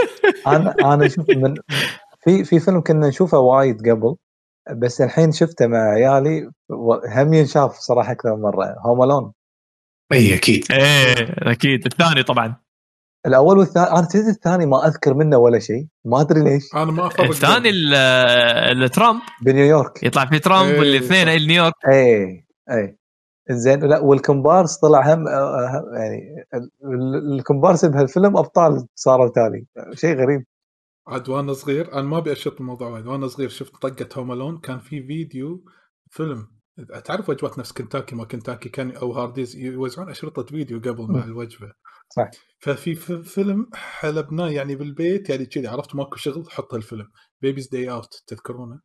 أنا 0.56 0.76
أنا 0.94 1.08
شوف 1.08 1.26
من 1.30 1.56
في 2.24 2.44
في 2.44 2.60
فيلم 2.60 2.82
كنا 2.82 3.08
نشوفه 3.08 3.38
وايد 3.40 3.90
قبل 3.90 4.16
بس 4.78 5.02
الحين 5.02 5.32
شفته 5.32 5.68
مع 5.68 5.78
عيالي 5.78 6.50
هم 7.18 7.34
ينشاف 7.34 7.76
صراحة 7.76 8.12
أكثر 8.12 8.36
من 8.36 8.42
مرة. 8.42 8.76
Home 8.86 9.04
Alone 9.04 9.32
إي 10.12 10.36
أكيد. 10.36 10.72
إيه 10.72 11.36
أكيد. 11.52 11.86
الثاني 11.86 12.24
طبعا. 12.24 12.56
الأول 13.26 13.58
والثاني 13.58 13.88
أنا 13.92 14.08
الثاني 14.30 14.66
ما 14.66 14.88
أذكر 14.88 15.14
منه 15.14 15.38
ولا 15.38 15.60
شيء. 15.60 15.88
ما 16.06 16.22
أدري 16.22 16.44
ليش. 16.44 16.64
أنا 16.76 16.86
ما 16.92 17.08
أفرق 17.08 17.22
الثاني 17.30 17.70
ال- 17.70 17.94
ال- 18.84 18.90
ترامب 18.90 19.22
بنيويورك. 19.42 20.04
يطلع 20.04 20.26
في 20.26 20.40
ترامب 20.40 20.70
إيه، 20.70 20.80
والاثنين. 20.80 21.28
إيه، 21.28 21.48
نيويورك. 21.48 21.74
اي 21.88 22.46
اي 22.72 22.98
زين 23.50 23.80
لا 23.80 24.00
والكومبارس 24.00 24.78
طلع 24.78 25.14
هم 25.14 25.28
آه، 25.28 25.68
هم- 25.70 25.96
يعني 25.96 26.46
ال- 26.54 26.70
ال- 26.84 27.36
الكومبارس 27.40 27.86
بهالفيلم 27.86 28.38
أبطال 28.38 28.88
صاروا 28.96 29.30
تالي 29.30 29.66
شيء 29.94 30.16
غريب. 30.16 30.46
عاد 31.08 31.30
وأنا 31.30 31.54
صغير 31.54 31.94
أنا 31.94 32.02
ما 32.02 32.18
أبي 32.18 32.32
أشط 32.32 32.60
الموضوع 32.62 32.90
وايد. 32.90 33.08
وأنا 33.08 33.28
صغير 33.28 33.50
شفت 33.50 33.74
طقة 33.82 34.08
Home 34.18 34.32
Alone 34.32 34.58
كان 34.58 34.80
في 34.80 35.04
فيديو 35.08 35.66
فيلم 36.12 36.48
تعرف 37.06 37.30
وجبات 37.30 37.60
نفس 37.60 37.72
كنتاكي 37.72 38.16
ما 38.16 38.26
كنتاكي 38.26 38.70
كان 38.70 38.92
أو 38.92 39.12
هارديز 39.14 39.56
يوزعون 39.56 40.10
أشرطة 40.10 40.44
فيديو 40.44 40.80
قبل 40.80 41.02
مع 41.12 41.20
مم. 41.20 41.32
الوجبة 41.32 41.72
صح. 42.16 42.30
ففي 42.60 42.96
فيلم 43.24 43.70
حلبناه 43.74 44.50
يعني 44.50 44.76
بالبيت 44.76 45.30
يعني 45.30 45.46
كذي 45.46 45.68
عرفت 45.68 45.96
ماكو 45.96 46.16
شغل 46.16 46.46
حط 46.52 46.74
الفيلم 46.74 47.08
Baby's 47.42 47.68
Day 47.70 47.92
Out 47.92 48.24
تذكرونه؟ 48.28 48.80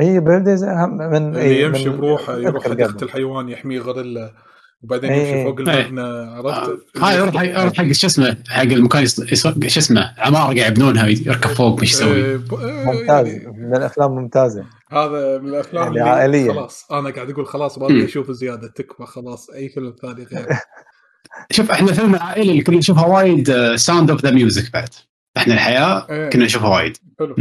اي 0.00 0.20
بيرديز 0.20 0.64
هم 0.64 0.96
من 0.96 1.16
اللي 1.16 1.40
إي 1.42 1.62
يمشي 1.62 1.88
من- 1.88 1.96
بروحه 1.96 2.36
يروح 2.38 2.64
حديقه. 2.64 3.02
الحيوان 3.04 3.48
يحميه 3.48 3.80
غوريلا 3.80 4.34
وبعدين 4.82 5.10
إيه، 5.10 5.18
يمشي 5.20 5.34
إيه. 5.34 5.44
فوق 5.44 5.60
المبنى 5.60 6.00
عرفت؟ 6.30 6.70
آه، 6.96 7.06
هاي 7.06 7.16
يروح 7.16 7.42
يروح 7.42 7.72
حق 7.74 7.92
شو 7.92 8.06
اسمه 8.06 8.36
حق 8.48 8.62
المكان 8.62 9.02
يص- 9.02 9.18
يص- 9.32 9.46
شو 9.68 9.80
اسمه 9.80 10.14
عمارة 10.18 10.58
قاعد 10.58 10.72
يبنونها 10.72 11.06
يركب 11.06 11.50
فوق 11.50 11.80
إيش 11.80 11.92
يسوي؟ 11.92 12.14
إيه، 12.16 12.24
إيه، 12.52 12.84
ممتاز 12.84 13.26
يعني 13.26 13.46
من 13.58 13.76
الأفلام 13.76 14.10
ممتازه 14.10 14.64
هذا 14.90 15.38
من 15.38 15.48
الأفلام 15.48 15.82
يعني 15.82 15.88
اللي 15.88 16.00
عائلية. 16.00 16.52
خلاص 16.52 16.92
أنا 16.92 17.10
قاعد 17.10 17.30
أقول 17.30 17.46
خلاص 17.46 17.78
ما. 17.78 17.86
ابي 17.86 18.04
أشوف 18.04 18.30
زياده 18.30 18.68
تكفى 18.68 19.06
خلاص 19.06 19.50
أي 19.50 19.68
فيلم 19.68 19.96
ثاني 20.02 20.24
غير. 20.24 20.46
شوف 21.56 21.70
إحنا 21.70 21.92
فيلم 21.92 22.14
العائلي 22.14 22.50
اللي 22.50 22.62
كنا 22.62 22.76
نشوفها 22.76 23.06
وايد 23.06 23.74
Sound 23.76 24.10
of 24.10 24.20
the 24.22 24.30
Music 24.30 24.72
بعد. 24.72 24.88
إحنا 25.36 25.54
الحياة 25.54 26.06
إيه. 26.10 26.30
كنا 26.30 26.44
نشوفها 26.44 26.68
وايد. 26.68 26.96
حلو. 27.18 27.36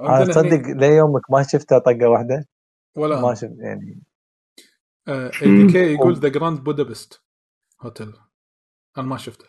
عندنا 0.00 0.32
تصدق 0.34 0.52
هني- 0.52 0.74
ليومك 0.74 1.30
ما 1.30 1.42
شفتها 1.42 1.78
طقة 1.78 2.08
واحدة؟ 2.08 2.48
ولا 2.96 3.20
ما. 3.20 3.34
شفت 3.34 3.54
يعني. 3.58 4.02
ADK 5.08 5.92
يقول 5.94 6.14
The 6.14 6.28
Grand 6.28 6.64
Budapest 6.64 7.22
Hotel 7.82 8.12
أنا 8.98 9.06
ما 9.06 9.16
شفته. 9.16 9.44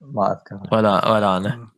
ما 0.00 0.32
أذكر. 0.32 0.76
ولا 0.76 1.08
ولا 1.08 1.36
أنا. 1.36 1.68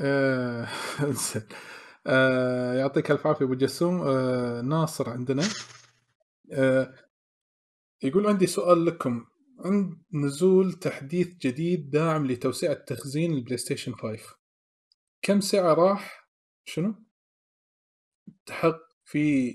آه،. 0.00 0.68
آه، 2.06 2.74
يعطيك 2.74 3.10
ألف 3.10 3.26
عافية 3.26 3.44
أبو 3.44 3.54
جسوم. 3.54 4.00
آه، 4.00 4.60
ناصر 4.60 5.10
عندنا. 5.10 5.42
آه، 6.52 6.94
يقول 8.02 8.26
عندي 8.26 8.46
سؤال 8.46 8.84
لكم. 8.84 9.24
عند 9.64 9.98
نزول 10.12 10.72
تحديث 10.72 11.28
جديد 11.28 11.90
داعم 11.90 12.26
لتوسعة 12.26 12.74
تخزين 12.74 13.32
ال 13.32 13.56
PlayStation 13.56 13.94
5 13.94 14.36
كم 15.22 15.40
سعة 15.40 15.74
راح؟ 15.74 16.30
شنو؟ 16.64 16.94
تحط 18.46 18.80
في, 19.04 19.52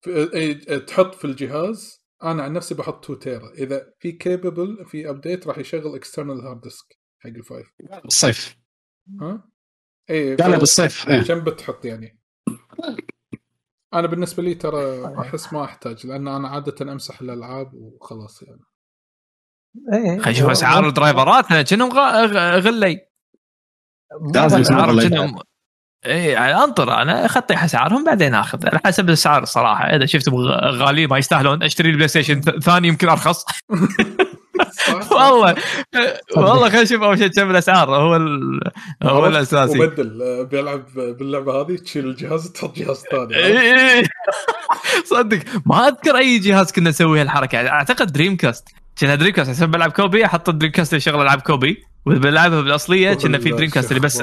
في 0.00 0.54
تحط 0.86 1.14
في 1.14 1.24
الجهاز. 1.24 2.04
أنا 2.22 2.42
عن 2.42 2.52
نفسي 2.52 2.74
بحط 2.74 3.04
2 3.04 3.18
tera. 3.18 3.52
إذا 3.52 3.92
في 3.98 4.12
كيبل 4.12 4.86
في 4.86 5.10
update 5.10 5.46
راح 5.46 5.58
يشغل 5.58 5.94
external 5.94 6.40
hard 6.40 6.60
disk 6.60 6.98
حق 7.18 7.30
ال 7.30 7.38
five 7.38 7.72
بالصيف 8.04 8.56
ها؟ 9.20 9.53
اي 10.10 10.36
قال 10.36 10.58
بالصيف 10.58 11.08
إيه. 11.08 11.22
كم 11.22 11.40
بتحط 11.40 11.84
يعني 11.84 12.18
أنا 13.94 14.06
بالنسبة 14.06 14.42
لي 14.42 14.54
ترى 14.54 15.14
أحس 15.20 15.52
ما 15.52 15.64
أحتاج 15.64 16.06
لأن 16.06 16.28
أنا 16.28 16.48
عادة 16.48 16.92
أمسح 16.92 17.20
الألعاب 17.20 17.74
وخلاص 17.74 18.42
يعني 18.42 18.60
إيه. 19.92 20.18
خلينا 20.18 20.30
نشوف 20.30 20.50
أسعار 20.50 20.88
الدرايفرات 20.88 21.44
كأنهم 21.62 21.92
غلي 21.92 23.06
لازم. 24.34 24.62
كأنهم 25.08 25.38
اي 26.06 26.26
يعني 26.26 26.54
أنطر 26.64 27.02
أنا 27.02 27.26
أخذت 27.26 27.50
أسعارهم 27.52 28.04
بعدين 28.04 28.34
أخذ 28.34 28.66
على 28.66 28.80
حسب 28.84 29.08
الأسعار 29.08 29.42
الصراحه 29.42 29.84
إذا 29.84 30.06
شفتهم 30.06 30.34
غ- 30.34 30.82
غاليين 30.82 31.08
ما 31.08 31.18
يستاهلون 31.18 31.62
أشتري 31.62 31.90
ال 31.90 32.08
PlayStation 32.08 32.40
ثاني 32.40 32.88
يمكن 32.88 33.08
أرخص؟ 33.08 33.44
والله. 35.12 35.54
والله 36.36 36.68
خلينا 36.68 36.82
نشوف 36.82 37.02
أول 37.02 37.18
شيء 37.18 37.28
كم 37.28 37.50
الأسعار. 37.50 37.96
هو 37.96 38.16
ال... 38.16 38.60
هو 39.02 39.26
الأساسي. 39.26 39.78
وبدل 39.78 40.22
آه، 40.22 40.42
بيلعب 40.42 40.84
باللعبة 40.94 41.60
هذه 41.60 41.76
تشيل 41.76 42.06
الجهاز 42.06 42.52
تحط 42.52 42.76
جهاز 42.76 43.02
ثاني. 43.10 43.36
إيه. 43.36 44.04
صدق. 45.10 45.38
ما 45.66 45.88
أذكر 45.88 46.16
أي 46.16 46.38
جهاز 46.38 46.72
كنا 46.72 46.90
نسوي 46.90 47.20
هالحركة. 47.20 47.68
أعتقد 47.68 48.12
Dreamcast 48.12 48.68
كنا 49.00 49.14
Dreamcast 49.14 49.50
عشان 49.50 49.70
بلعب 49.70 49.92
copy 49.92 50.24
أحط 50.24 50.48
ال 50.48 50.72
Dreamcast 50.72 50.92
اللي 50.92 51.00
شغل 51.00 51.22
العاب 51.22 51.40
copy. 51.40 51.84
وبلعبها 52.06 52.60
بالأصلية 52.60 53.14
كنا 53.14 53.38
في 53.38 53.50
Dreamcast 53.50 53.90
اللي 53.90 54.00
بس 54.00 54.22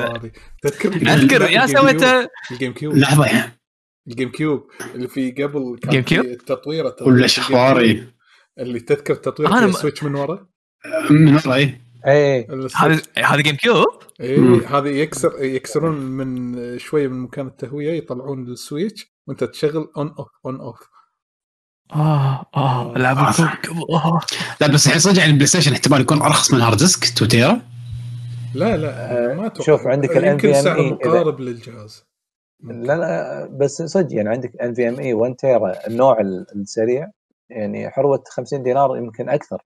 تذكر 0.61 0.93
أذكر 0.95 1.41
يا 1.51 1.67
سويته 1.67 2.27
الجيم 2.51 2.73
كيوب. 2.73 2.95
لحظة. 2.95 3.25
يعني 3.25 3.61
الجيم 4.07 4.29
كيوب 4.29 4.67
اللي 4.95 5.07
في 5.07 5.31
قبل 5.31 5.79
كان 5.81 5.91
جيم 5.91 6.01
في 6.01 6.07
كيوب؟ 6.09 6.25
التطويره 6.25 6.95
ولا 7.01 7.25
اخباري 7.25 8.10
اللي 8.59 8.79
تذكر 8.79 9.13
التطوير 9.13 9.49
أنا 9.49 9.57
فيها 9.57 9.67
ما- 9.67 9.73
سويتش 9.73 10.03
من 10.03 10.15
ورا؟ 10.15 10.47
من 11.09 11.33
ورا 11.35 11.55
اي 12.07 12.47
هذا 12.75 13.01
هذا 13.17 13.41
جيم 13.41 13.55
كيوب 13.55 13.87
مم. 14.19 14.53
إيه 14.53 14.77
هذه 14.77 14.87
يكسر 14.87 15.43
يكسرون 15.43 15.95
من 15.97 16.77
شوية 16.79 17.07
من 17.07 17.19
مكان 17.19 17.47
التهوية 17.47 17.91
يطلعون 17.93 18.47
السويتش 18.47 19.13
وأنت 19.27 19.43
تشغل 19.43 19.91
اون 19.97 20.07
اوف 20.19 20.27
اون 20.45 20.59
اوف 20.59 20.79
آه 21.95 22.45
آه 22.55 22.93
لعب 22.97 23.17
آه. 23.17 23.29
الكوكب 23.29 23.77
آه. 23.91 24.19
لا 24.61 24.67
بس 24.67 24.87
الحين 24.87 24.99
صدق 24.99 25.17
يعني 25.19 25.29
البلاي 25.31 25.47
ستيشن 25.47 25.71
احتمال 25.73 26.01
يكون 26.01 26.21
أرخص 26.21 26.53
من 26.53 26.61
هارد 26.61 26.77
ديسك 26.77 27.03
2 27.03 27.27
تيرا 27.29 27.61
لا 28.55 28.77
لا 28.77 28.89
آه، 29.31 29.35
ما 29.35 29.45
أتوقع. 29.47 29.65
شوف، 29.65 29.87
عندك 29.87 30.17
ال 30.17 30.23
يمكن 30.27 30.53
NVMe 30.53 30.55
سعر 30.63 30.77
إذا- 30.77 30.91
مقارب 30.91 31.39
للجهاز. 31.39 32.05
لا 32.63 32.97
لا 32.97 33.49
بس 33.51 33.81
صدق 33.81 34.13
يعني 34.15 34.29
عندك 34.29 34.61
NVMe 34.61 35.13
1 35.13 35.35
tera 35.35 35.87
النوع 35.87 36.19
ال- 36.21 36.45
السريع. 36.55 37.11
يعني 37.51 37.89
حروة 37.89 38.23
50 38.27 38.63
دينار 38.63 38.97
يمكن 38.97 39.29
أكثر. 39.29 39.61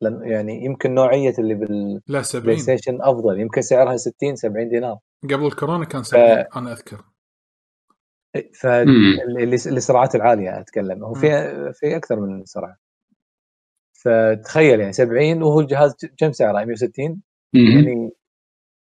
لأن 0.00 0.22
يعني 0.22 0.64
يمكن 0.64 0.94
نوعية 0.94 1.34
اللي 1.38 1.54
بال 1.54 1.69
Play 1.69 2.00
لا 2.06 2.22
70 2.22 2.58
Station 2.58 3.02
أفضل. 3.02 3.40
يمكن 3.40 3.62
سعرها 3.62 3.96
60 3.96 4.36
70 4.36 4.68
دينار. 4.68 4.98
قبل 5.24 5.46
الكورونا 5.46 5.84
كان 5.84 6.02
70 6.02 6.24
أنا 6.56 6.72
أذكر. 6.72 6.96
مم. 6.96 8.42
فاللي 8.60 9.54
السرعات 9.54 10.14
العالية 10.14 10.60
أتكلم. 10.60 11.04
هو 11.04 11.14
في 11.14 11.28
في 11.72 11.96
أكثر 11.96 12.20
من 12.20 12.44
سرعة. 12.44 12.76
فتخيل 13.92 14.80
يعني 14.80 14.92
70 14.92 15.42
وهو 15.42 15.60
الجهاز 15.60 15.94
كم 16.18 16.32
سعره؟ 16.32 16.64
160 16.64 17.22
مم. 17.54 17.60
يعني 17.60 18.10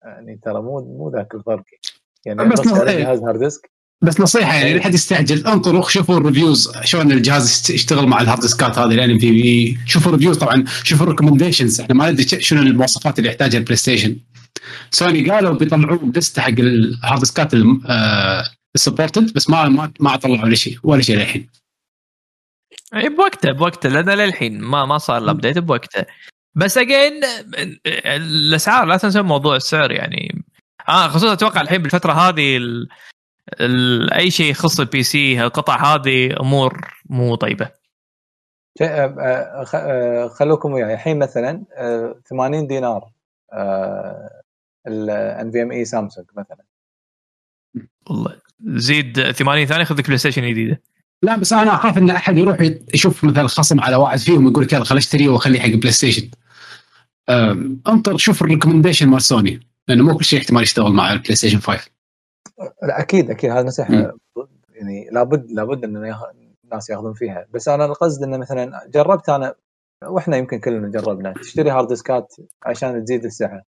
يعني 0.04 0.38
ترى 0.38 0.62
مو 0.62 0.80
مو 0.80 1.10
ذاك 1.10 1.36
الفرق. 1.36 1.64
يعني 2.26 2.50
بس 2.50 2.68
إيه. 2.68 2.82
الجهاز 2.82 3.24
hard 3.24 3.40
disk. 3.40 3.75
بس 4.02 4.22
نصيحة 4.22 4.54
يعني 4.54 4.74
لا 4.74 4.84
حد 4.84 4.94
يستعجل 4.94 5.48
انطروا 5.48 5.90
شوفوا 5.90 6.18
ال 6.18 6.24
reviews 6.24 6.72
شلون 6.84 7.12
الجهاز 7.12 7.72
يشتغل 7.72 8.08
مع 8.08 8.22
الهارد 8.22 8.42
ديسكات 8.42 8.78
هذه 8.78 8.94
ال 8.94 9.20
NVMe 9.20 9.78
شوفوا 9.86 10.12
ال 10.12 10.15
reviews 10.15 10.38
طبعا 10.38 10.64
شوفوا 10.84 11.06
ال 11.06 11.10
recommendations 11.10 11.82
إحنا 11.82 11.96
ما 11.96 12.12
ندري 12.12 12.42
شنو 12.42 12.62
المواصفات 12.62 13.20
اللي 13.20 13.30
يحتاجها 13.30 13.58
ال 13.58 13.76
PlayStation 13.76 14.18
Sony 14.92 15.30
قالوا 15.30 15.54
بيطلعون 15.54 16.12
لسته 16.16 16.42
حق 16.42 16.50
الهارد 16.50 17.20
ديسكات 17.20 17.54
ال 18.76 18.81
supported 18.81 19.34
بس 19.34 19.50
ما 19.50 19.70
ما 19.70 19.92
ما 20.00 20.16
طلعوا 20.16 20.44
ولا 20.44 20.56
شيء 20.56 20.78
ولا 20.84 21.02
شيء 21.02 21.16
للحين. 21.16 21.50
اي 22.94 23.02
إيه، 23.02 23.10
بوقته 23.10 23.52
بوقته 23.52 23.90
لأن 23.90 24.10
للحين 24.10 24.62
ما 24.62 24.86
ما 24.86 24.98
صار 24.98 25.18
ال 25.18 25.23
update 25.23 25.58
بوقته. 25.58 26.06
بس 26.56 26.78
again 26.78 27.22
الأسعار 28.06 28.86
لا 28.86 28.98
تنسى 28.98 29.22
موضوع 29.22 29.56
السعر 29.56 29.92
يعني. 29.92 30.44
آه 30.90 31.08
خصوصا 31.08 31.34
أتوقع 31.34 31.62
الحين 31.62 31.82
بالفترة 31.82 32.14
هذه. 32.14 32.60
أي 34.16 34.32
شيء 34.32 34.52
يخص 34.52 34.80
ال 34.80 35.04
PC 35.04 35.44
القطع 35.44 35.96
هذه 35.96 36.40
أمور 36.40 36.92
مو 37.10 37.36
طيبة. 37.36 37.72
خلوكم 40.28 40.72
وياي. 40.72 40.94
الحين 40.94 41.20
مثلا 41.20 41.64
آه، 41.78 42.22
80 42.30 42.68
دينار 42.68 43.10
ال 44.88 45.52
NVMe 45.52 45.72
Samsung 45.72 46.28
مثلا. 46.38 46.66
والله. 48.10 48.42
زيد 48.66 49.32
80 49.32 49.66
ثانية 49.66 49.84
خذ 49.84 49.98
لك 49.98 50.06
PlayStation 50.06 50.50
جديدة. 50.50 50.82
لا 51.22 51.36
بس 51.36 51.54
أنا 51.54 51.76
أخاف 51.76 51.98
إن 51.98 52.10
أحد 52.10 52.38
يروح 52.38 52.58
يشوف 52.94 53.24
مثلا 53.24 53.48
خصم 53.48 53.80
على 53.80 53.96
واحد 53.96 54.20
فيهم 54.20 54.48
يقول 54.48 54.64
لك 54.64 54.74
يلا 54.74 54.84
خل 54.84 54.98
اشتريه 54.98 55.30
واخليه 55.30 55.60
حق 55.60 55.70
PlayStation 55.70 56.30
انطر 57.88 58.18
شوف 58.18 58.42
ال 58.42 58.46
recommendation 58.46 59.10
مال 59.10 59.22
سوني 59.22 59.60
لأنه 59.88 60.04
مو 60.04 60.18
كل 60.18 60.26
شيء 60.26 60.40
احتمال 60.40 60.64
يشتغل 60.64 60.92
مع 60.92 61.14
ال 61.14 61.36
PlayStation 61.36 61.60
5 61.60 61.95
لا 62.60 63.00
أكيد 63.00 63.32
أكيد. 63.32 63.52
هذا 63.52 63.64
نصيحة. 63.68 64.14
يعني 64.70 65.10
لابد 65.12 65.52
لابد 65.52 65.84
إن 65.84 66.16
الناس 66.64 66.90
ياخذون 66.90 67.14
فيها. 67.14 67.46
بس 67.54 67.68
أنا 67.68 67.86
القصد 67.86 68.24
انه 68.24 68.38
مثلا 68.38 68.82
جربت 68.88 69.30
أنا 69.30 69.56
وإحنا 70.04 70.38
يمكن 70.38 70.60
كلنا 70.60 70.88
جربنا 70.90 71.34
تشتري 71.34 71.70
هارد 71.70 71.88
ديسكات 71.88 72.36
عشان 72.66 73.04
تزيد 73.04 73.26
السعه 73.26 73.62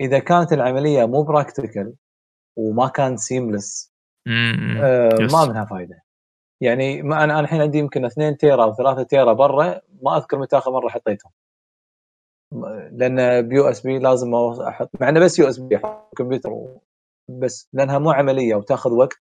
إذا 0.00 0.18
كانت 0.18 0.52
العملية 0.52 1.04
مو 1.06 1.22
practical 1.22 1.94
وما 2.56 2.88
كان 2.88 3.16
seamless 3.16 3.92
آه. 4.28 5.16
ما 5.32 5.46
منها 5.46 5.64
فايدة. 5.64 6.02
يعني 6.60 7.02
ما 7.02 7.24
أنا 7.24 7.40
الحين 7.40 7.60
عندي 7.60 7.78
يمكن 7.78 8.04
2 8.04 8.36
tera 8.36 8.64
أو 8.64 8.74
3 8.74 9.02
tera 9.02 9.32
برا 9.32 9.80
ما 10.02 10.16
أذكر 10.16 10.38
متى 10.38 10.58
آخر 10.58 10.70
مرة 10.72 10.88
حطيتهم. 10.88 11.32
لأن 12.92 13.48
ب 13.48 13.68
USB 13.68 13.98
لازم 13.98 14.34
أحط 14.34 14.90
مع 15.00 15.08
إنه 15.08 15.20
بس 15.20 15.38
USB 15.38 15.80
كمبيوتر 16.16 16.50
و- 16.50 16.80
بس 17.38 17.68
لأنها 17.72 17.98
مو 17.98 18.10
عملية 18.10 18.54
وتاخذ 18.54 18.92
وقت. 18.92 19.18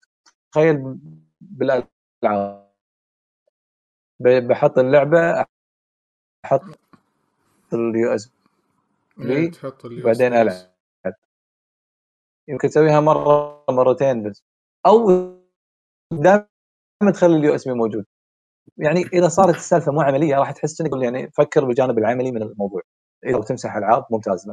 تخيل 0.51 0.97
بالألعاب. 1.41 2.67
بحط 4.19 4.77
اللعبة 4.77 5.45
أحط 6.45 6.61
ال 7.73 8.15
US؟ 8.15 8.31
إيه، 9.21 9.51
ال 9.85 10.03
بعدين. 10.03 10.33
ألعب. 10.33 10.73
يمكن 12.47 12.67
تسويها 12.69 12.99
مرة 12.99 13.65
مرتين 13.69 14.29
بس. 14.29 14.43
أو 14.85 15.07
دائما 16.13 16.47
تخلي 17.13 17.35
ال 17.37 17.55
USB 17.55 17.73
موجود. 17.73 18.05
يعني 18.77 19.01
إذا 19.01 19.27
صارت 19.27 19.55
السالفة 19.55 19.91
مو 19.91 20.01
عملية 20.01 20.35
راح 20.35 20.51
تحس 20.51 20.81
إنك 20.81 21.03
يعني 21.03 21.31
فكر 21.31 21.65
بالجانب 21.65 21.97
العملي 21.97 22.31
من 22.31 22.41
الموضوع. 22.41 22.81
إذا 23.25 23.41
تمسح 23.41 23.75
ألعاب 23.75 24.05
ممتاز 24.11 24.47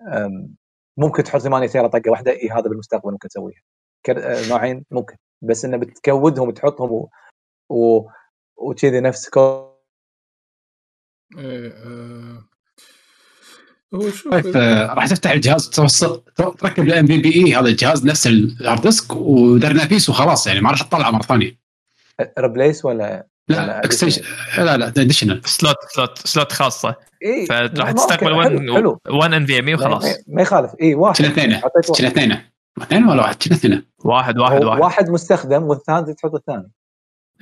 أم، 0.00 0.56
ممكن 0.96 1.22
تحط 1.22 1.40
8 1.40 1.66
tera 1.68 1.86
طقه 1.86 2.10
واحدة 2.10 2.32
اي 2.32 2.48
هذا 2.50 2.62
بالمستقبل 2.68 3.12
ممكن 3.12 3.28
تسويها. 3.28 3.60
كر- 4.06 4.18
آه، 4.32 4.48
نوعين 4.48 4.84
ممكن. 4.90 5.16
بس 5.42 5.64
إنه 5.64 5.76
بتكودهم 5.76 6.48
وتحطهم 6.48 6.92
و... 6.92 7.08
و... 7.70 8.08
وكذي 8.56 9.00
نفس 9.00 9.28
كو... 9.28 9.72
إيه، 11.38 11.72
آه، 11.72 12.44
هو 13.94 14.10
شوف 14.10 14.28
طيب 14.32 14.56
آه، 14.56 14.94
راح 14.94 15.06
تفتح 15.08 15.30
الجهاز 15.30 15.70
توصل 15.70 16.24
تركب 16.36 16.82
الام 16.84 17.06
بي 17.06 17.18
بي 17.18 17.34
اي 17.34 17.54
هذا 17.54 17.68
الجهاز 17.68 18.06
نفس 18.06 18.26
الهارد 18.26 18.80
ديسك 18.82 19.16
ودرنا 19.16 19.84
بيس 19.86 20.08
وخلاص 20.08 20.46
يعني 20.46 20.60
ما 20.60 20.70
راح 20.70 20.82
تطلع 20.82 21.10
مرة 21.10 21.22
ثانية. 21.22 21.58
ريبليس 22.38 22.84
ولا 22.84 23.26
لا 23.48 23.84
اكستنشن 23.84 24.22
لا 24.58 24.76
لا 24.76 24.88
اديشنال 24.88 25.40
سلوت 25.44 25.76
سلوت 25.94 26.18
سلوت 26.26 26.52
خاصة. 26.52 26.94
إي 27.24 27.46
فراح 27.46 27.90
تستقبل 27.90 28.32
أوكي، 28.32 28.48
حلو, 28.48 28.70
1 28.72 28.76
حلو. 28.76 29.00
1 29.18 29.32
ان 29.32 29.46
في 29.46 29.58
ام 29.58 29.68
اي 29.68 29.74
وخلاص. 29.74 30.04
ما- 30.28 30.42
يخالف. 30.42 30.70
إي 30.82 30.94
واحد. 30.94 31.16
كنا 31.18 31.28
اثنين. 31.28 31.60
كنا 31.98 32.08
اثنين. 32.08 32.38
اثنين 32.82 33.08
ولا 33.08 33.22
واحد؟ 33.22 33.42
كنا 33.42 33.56
اثنين. 33.56 33.82
واحد 34.04 34.38
واحد 34.38 34.64
واحد. 34.64 34.80
واحد 34.80 35.10
مستخدم 35.10 35.62
والثاني 35.62 36.14
تحط 36.14 36.34
الثاني. 36.34 36.70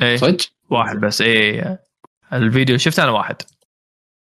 إيه 0.03 0.17
صدق؟ 0.17 0.37
واحد 0.71 0.97
بس 1.01 1.21
إيه 1.21 1.81
الفيديو 2.33 2.79
شفت 2.79 2.99
أنا 2.99 3.11
واحد. 3.11 3.37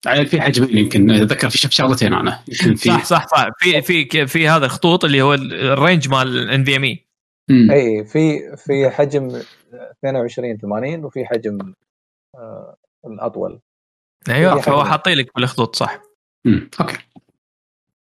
يعني 0.07 0.27
في 0.27 0.41
حجمين 0.41 0.79
يمكن. 0.79 1.11
أتذكر 1.11 1.51
في 1.51 1.59
شفت 1.59 1.73
شغلتين 1.73 2.15
أنا. 2.15 2.39
يمكن 2.49 2.75
في 2.75 2.89
صح 2.89 3.05
صح 3.05 3.27
صح. 3.29 3.47
في 3.59 3.83
في 3.83 4.27
في 4.27 4.49
هذا 4.49 4.65
الخطوط 4.67 5.05
اللي 5.05 5.23
هو 5.23 5.35
ال 5.35 5.47
range 5.47 6.09
مال 6.09 6.39
ال 6.39 6.65
NVMe 6.65 7.07
مم. 7.51 7.71
اي 7.71 8.05
في 8.05 8.57
في 8.57 8.91
حجم 8.91 9.43
22 9.99 10.57
80 10.59 11.05
وفي 11.05 11.25
حجم 11.27 11.75
آه 12.35 12.77
الأطول 13.07 13.61
أيوه 14.29 14.61
فهو 14.61 14.81
حجم. 14.81 14.91
حاطين 14.91 15.19
لك 15.19 15.35
بالخطوط 15.35 15.77
صح 15.77 16.03
مم. 16.45 16.71
okay 16.81 16.99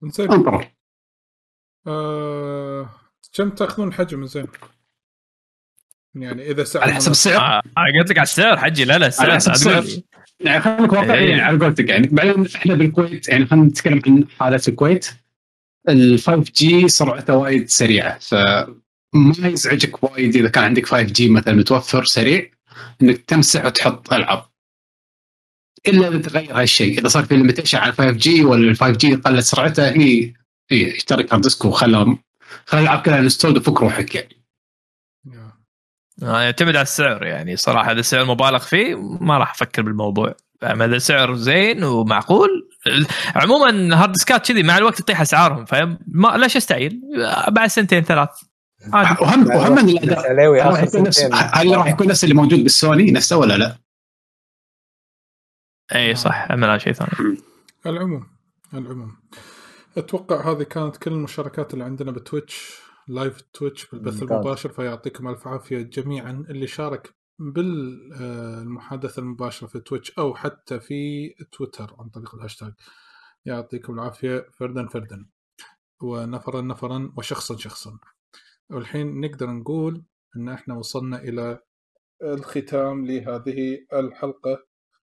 زين 0.03 0.33
انطر 0.33 0.73
آه، 1.87 2.89
كم 3.33 3.51
تأخذون 3.51 3.93
حجم 3.93 4.27
زين؟ 4.27 4.47
يعني 6.15 6.51
إذا 6.51 6.65
سعر 6.65 6.83
على 6.83 6.93
حسب. 6.93 7.11
السعر 7.11 7.41
آه 7.41 7.63
أنا 7.79 7.99
قلت 8.01 8.11
لك 8.11 8.19
على 8.19 8.23
السعر 8.23 8.57
حجي 8.59 8.85
لا 8.85 8.99
لا 8.99 9.07
السعر 9.07 9.27
على 9.27 9.37
حسب 9.37 9.51
السعر. 9.51 9.85
يعني 10.41 10.61
خليك 10.61 10.93
واقعي 10.93 11.19
إيه. 11.19 11.31
يعني 11.31 11.43
على 11.43 11.59
قولتك 11.59 11.89
يعني 11.89 12.07
بعدين 12.07 12.47
إحنا 12.57 12.75
بالكويت 12.75 13.29
يعني 13.29 13.47
خلينا 13.47 13.67
نتكلم 13.67 14.03
عن 14.07 14.25
حاله 14.39 14.61
الكويت 14.69 15.09
ال 15.89 16.19
5G 16.19 16.89
سرعته 16.89 17.37
وايد 17.37 17.69
سريعة 17.69 18.19
ف 18.19 18.35
ما 19.13 19.49
يزعجك 19.49 20.03
وايد 20.03 20.37
إذا 20.37 20.49
كان 20.49 20.65
عندك 20.65 20.87
5G 20.87 21.29
مثلا 21.29 21.55
متوفر 21.55 22.05
سريع 22.05 22.51
إنك 23.03 23.19
تمسح 23.19 23.65
وتحط 23.65 24.13
ألعاب. 24.13 24.45
إلا 25.89 26.09
إذا 26.09 26.19
تغير 26.19 26.61
هالشيء. 26.61 26.99
إذا 26.99 27.09
صار 27.09 27.25
في 27.25 27.37
limitation 27.37 27.79
على 27.79 27.93
5G 27.93 28.45
ولا 28.45 28.71
ال 28.71 28.77
5G 28.77 29.15
قلت 29.15 29.41
سرعته 29.41 29.89
هي 29.89 30.33
هي 30.71 30.97
اشتر 30.97 31.21
لك 31.21 31.33
hard 31.33 31.43
disk 31.43 31.65
وخلى 31.65 32.17
خلى 32.67 32.81
الألعاب 32.81 33.03
كلها 33.03 33.19
installed 33.19 33.57
وفك 33.57 33.81
روحك 33.81 34.15
يعني. 34.15 34.43
آه، 36.23 36.43
يعتمد 36.43 36.77
على 36.77 36.83
السعر 36.83 37.25
يعني. 37.27 37.57
صراحة 37.57 37.93
اذا 37.93 38.01
السعر 38.01 38.25
مبالغ 38.25 38.59
فيه 38.59 38.95
ما 39.21 39.39
راح 39.39 39.51
أفكر 39.51 39.83
بالموضوع. 39.83 40.35
اما 40.63 40.85
إذا 40.85 40.99
سعر 40.99 41.35
زين 41.35 41.85
ومعقول 41.85 42.69
عموما 43.35 44.03
hard 44.03 44.13
disk 44.13 44.42
ات 44.42 44.49
كذي 44.49 44.63
مع 44.63 44.79
الوقت 44.79 44.99
تطيح 44.99 45.21
أسعارهم 45.21 45.65
فما 45.65 46.37
ليش 46.37 46.57
أستعيل؟ 46.57 47.01
بعد 47.49 47.69
سنتين 47.69 48.03
ثلاث. 48.03 48.29
عادي 48.93 49.23
وهم 49.23 49.47
وهم 49.47 49.79
ان 49.79 49.89
الأداء. 49.89 50.33
هل 51.55 51.77
راح 51.77 51.89
يكون 51.89 52.09
نفس 52.09 52.25
اللي 52.25 52.35
موجود 52.35 52.59
بالسوني 52.59 53.11
نفسه 53.11 53.37
ولا 53.37 53.59
لا؟ 53.59 53.79
اي 55.95 56.15
صح. 56.15 56.49
اما 56.51 56.67
لا 56.67 56.79
شيء 56.79 56.93
ثاني. 56.93 57.39
العموم 57.87 58.27
العموم. 58.75 59.17
أتوقع 59.97 60.53
هذه 60.53 60.63
كانت 60.63 60.97
كل 60.97 61.13
المشاركات 61.13 61.75
اللي 61.75 61.85
عندنا 61.85 62.11
ب 62.11 62.21
Twitch 62.21 62.81
live 63.09 63.41
Twitch 63.41 63.87
بالبث. 63.87 64.23
المباشر 64.23 64.69
فيعطيكم 64.69 65.29
ألف 65.29 65.49
عافية 65.49 65.83
جميعا. 65.83 66.45
اللي 66.51 66.67
شارك 66.67 67.15
بالمحادثه 67.39 69.21
المباشرة 69.21 69.67
في 69.67 69.81
Twitch 69.81 70.11
أو 70.19 70.35
حتى 70.35 70.81
في 70.81 71.29
تويتر 71.53 71.97
عن 71.99 72.09
طريق 72.09 72.35
الهاشتاج 72.35 72.73
يعطيكم 73.45 73.95
العافية. 73.95 74.47
فردا 74.53 74.89
فردا. 74.89 75.27
ونفرا 76.01 76.61
نفرا 76.61 77.13
وشخصا 77.17 77.57
شخصا. 77.57 77.99
والحين 78.73 79.21
نقدر 79.21 79.51
نقول 79.51 80.05
إن 80.37 80.49
إحنا 80.49 80.75
وصلنا 80.75 81.23
إلى 81.23 81.59
الختام 82.23 83.07
لهذه 83.07 83.79
الحلقة. 83.93 84.67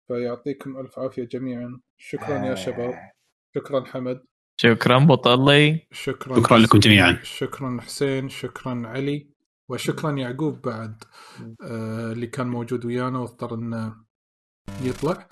فيعطيكم 0.09 0.81
ألف 0.81 0.99
عافية 0.99 1.25
جميعا. 1.25 1.81
شكرا 1.99 2.45
يا 2.45 2.55
شباب. 2.55 2.95
شكرا 3.55 3.85
حمد. 3.85 4.25
شكرا 4.57 4.99
بطلي. 4.99 5.87
شكرا 5.93 6.41
شكرا 6.41 6.59
لكم 6.59 6.79
جميعا. 6.79 7.19
شكرا 7.23 7.79
حسين. 7.81 8.29
شكرا 8.29 8.83
علي. 8.87 9.31
وشكرا 9.69 10.11
يعقوب 10.11 10.63
بعد 10.63 11.05
آه 11.63 12.13
اللي 12.13 12.27
كان 12.27 12.47
موجود 12.47 12.85
ويانا 12.85 13.19
واضطر 13.19 13.55
إنه 13.55 13.97
يطلع. 14.83 15.29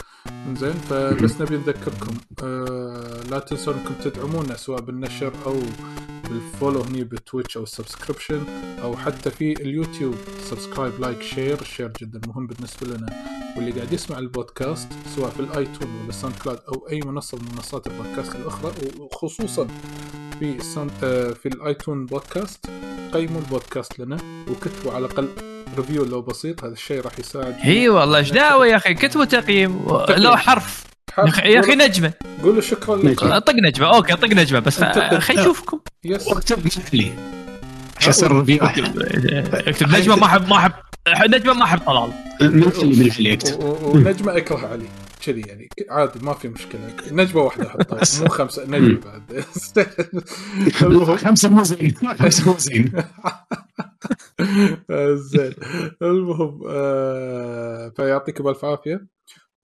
زين 0.53 0.73
فبس 0.73 1.41
نبي 1.41 1.57
نذكركم 1.57 2.17
آه 2.43 3.23
لا 3.31 3.39
تنسوا 3.39 3.75
إنكم 3.75 3.95
تدعمونا 3.95 4.57
سواء 4.57 4.81
بالنشر 4.81 5.33
أو 5.47 5.61
بال 6.35 6.46
follow 6.46 6.81
هني 6.81 7.05
ب 7.05 7.12
Twitch 7.12 7.57
أو 7.57 7.63
ال 7.63 7.69
subscription 7.69 8.45
أو 8.83 8.97
حتى 8.97 9.31
في 9.31 9.53
اليوتيوب 9.53 10.15
subscribe 10.51 11.01
like 11.01 11.23
share 11.23 11.61
ال 11.61 11.66
share 11.66 11.93
جدا 12.01 12.21
مهم 12.27 12.47
بالنسبة 12.47 12.87
لنا. 12.87 13.07
واللي 13.57 13.71
قاعد 13.73 13.93
يسمع 13.93 14.19
البودكاست 14.19 14.89
سواء 15.17 15.31
في 15.31 15.41
ال 15.41 15.48
iTunes 15.48 15.89
ولا 16.01 16.09
ال 16.09 16.37
SoundCloud 16.37 16.59
أو 16.69 16.89
أي 16.91 17.01
منصة 17.01 17.39
من 17.39 17.49
منصات 17.55 17.87
البودكاست 17.87 18.35
الأخرى 18.37 18.73
وخصوصا 18.99 19.67
في 20.39 20.59
آه، 21.03 21.31
في 21.33 21.49
ال 21.49 21.57
iTunes 21.57 22.07
بودكاست 22.07 22.67
قيموا 23.13 23.41
البودكاست 23.41 23.99
لنا 23.99 24.17
وكتبوا 24.51 24.93
على 24.93 25.07
الأقل 25.07 25.29
review 25.77 26.05
لو 26.05 26.23
بسيط 26.23 26.65
هذا 26.65 26.73
الشيء 26.73 27.01
راح 27.01 27.19
يساعد. 27.19 27.57
اي 27.65 27.89
والله 27.89 28.19
إيش 28.19 28.31
دعوة 28.31 28.67
يا 28.67 28.77
أخي؟ 28.77 28.95
كتبوا 28.95 29.25
تقييم. 29.25 29.87
لو 30.09 30.37
حرف. 30.37 30.94
يا 31.45 31.61
أخي 31.61 31.75
نجمة. 31.75 32.13
قولوا 32.43 32.61
شكرا 32.61 32.97
لكم. 32.97 33.39
طق 33.39 33.55
نجمة. 33.55 33.97
okay 33.97 34.13
طق 34.17 34.25
نجمة. 34.29 34.59
بس 34.59 34.81
خلينا 34.85 35.43
نشوفكم 35.43 35.81
yes. 36.05 36.27
واكتب 36.27 36.67
محلي 36.67 37.13
عشان 37.97 38.11
يصير 38.11 38.33
review 38.39 38.59
أكتب 38.65 39.89
نجمة 39.89 40.17
ما 40.17 40.27
احب 40.27 40.49
ما 40.49 40.57
احب 40.57 40.73
نجمة 41.35 41.53
ما 41.55 41.65
أحب 41.65 41.79
طلال. 41.79 42.13
من 42.41 42.63
اللي 42.63 42.97
من 43.05 43.11
اللي 43.19 43.31
يكتب 43.31 43.65
ونجمه 43.65 44.37
أكره 44.37 44.67
علي. 44.67 44.89
كذي 45.27 45.41
يعني. 45.41 45.69
عادي 45.91 46.19
ما 46.23 46.35
في 46.35 46.49
مشكلة. 46.49 46.81
نجمة 47.11 47.41
واحدة 47.43 47.67
أحطها. 47.67 48.01
مو 48.23 48.29
خمسة 48.29 48.65
نجمة 48.67 49.01
بعد. 49.01 49.45
خمسة 51.25 51.49
مو 51.49 51.63
زين. 51.63 51.95
خمسة 52.19 52.47
مو 52.53 52.59
زين. 52.59 52.93
زين. 55.33 55.55
المهم 56.03 56.61
آه، 56.69 57.93
فيعطيكم 57.97 58.49
ألف 58.49 58.65
عافية. 58.65 59.07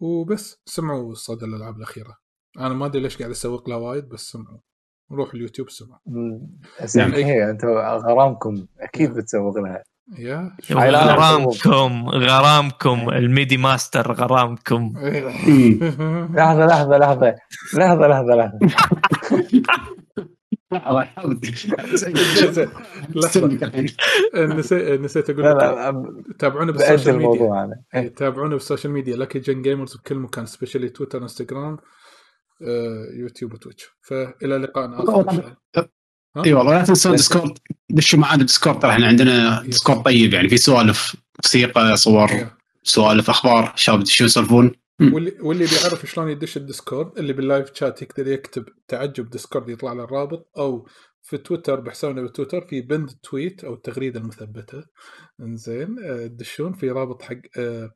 وبس 0.00 0.60
سمعوا 0.66 1.14
صدى 1.14 1.44
الألعاب 1.44 1.76
الأخيرة. 1.76 2.16
أنا 2.58 2.74
ما 2.74 2.86
أدري 2.86 3.02
ليش 3.02 3.18
قاعد 3.18 3.30
أسوق 3.30 3.68
لها 3.68 3.76
وايد 3.76 4.08
بس 4.08 4.20
سمعوا. 4.20 4.58
روحوا 5.12 5.34
اليوتيوب 5.34 5.70
سمعوا. 5.70 6.00
زين 6.84 7.12
هي 7.12 7.50
أنت 7.50 7.64
غرامكم. 7.64 8.66
أكيد 8.80 9.14
بتسوق 9.14 9.58
لها 9.58 9.82
يا 10.18 10.56
غرامكم. 10.72 12.08
غرامكم. 12.08 13.10
ال 13.10 13.19
MIDI 13.19 13.56
master 13.56 14.12
غرامكم. 14.12 14.92
لحظه 16.34 16.66
لحظة 16.66 16.66
لحظة 16.66 16.98
لحظة. 16.98 17.34
لحظة 17.74 18.06
لحظة 18.06 18.34
لحظة. 18.34 18.58
نسيت 25.00 25.30
أقول 25.30 25.44
لا 25.44 25.54
لكم 25.54 25.64
لا 25.64 26.22
تابعونا 26.38 26.72
بال 26.72 26.83
social 26.83 27.16
media. 27.16 27.82
إيه، 27.94 28.08
تابعونا 28.08 28.54
بال 28.54 28.64
social 28.64 28.92
media. 28.92 29.16
لكي 29.16 29.38
جن 29.38 29.62
gamers 29.62 29.96
بكل 29.96 30.14
مكان 30.14 30.46
especially 30.46 30.88
تويتر 30.88 31.22
انستغرام 31.22 31.78
يوتيوب 33.14 33.52
و 33.52 33.58
Twitch 33.58 33.90
فإلى 34.02 34.56
لقاء 34.56 34.94
آخر. 34.94 35.00
ان 35.00 35.06
شاء 35.06 35.20
الله 35.20 35.56
اي 36.36 36.52
والله 36.54 36.78
لا 36.78 36.84
تنسون 36.84 37.12
Discord 37.12 37.58
دشوا 37.90 38.18
معنا 38.18 38.42
Discord 38.42 38.78
ترى 38.78 38.90
إحنا 38.90 39.06
عندنا 39.06 39.62
Discord 39.62 40.02
طيب 40.02 40.34
يعني 40.34 40.48
في 40.48 40.56
سوالف 40.56 41.16
موسيقى 41.44 41.96
صور 41.96 42.30
إيه. 42.30 42.56
سوالف 42.82 43.30
أخبار. 43.30 43.72
شباب 43.76 44.06
شو 44.06 44.24
يسولفون؟ 44.24 44.72
واللي 45.00 45.36
واللي 45.40 45.64
بيعرف 45.64 46.06
شلون 46.06 46.28
يدش 46.28 46.56
ال 46.56 46.64
Discord 46.64 47.18
اللي 47.18 47.32
بال 47.32 47.46
live 47.46 47.74
chat 47.74 48.02
يقدر 48.02 48.28
يكتب 48.28 48.64
تعجب 48.88 49.30
Discord 49.30 49.68
يطلع 49.68 49.92
له 49.92 50.04
الرابط 50.04 50.50
أو 50.58 50.86
في 51.22 51.38
تويتر 51.38 51.80
بحسابنا 51.80 52.22
بتويتر 52.22 52.66
في 52.66 52.80
pinned 52.80 53.10
tweet 53.22 53.64
أو 53.64 53.74
التغريدة 53.74 54.20
المثبتة. 54.20 54.84
إنزين 55.40 55.96
آه، 56.04 56.26
تدشون 56.26 56.72
في 56.72 56.90
رابط 56.90 57.22
حق 57.22 57.36
آه، 57.58 57.90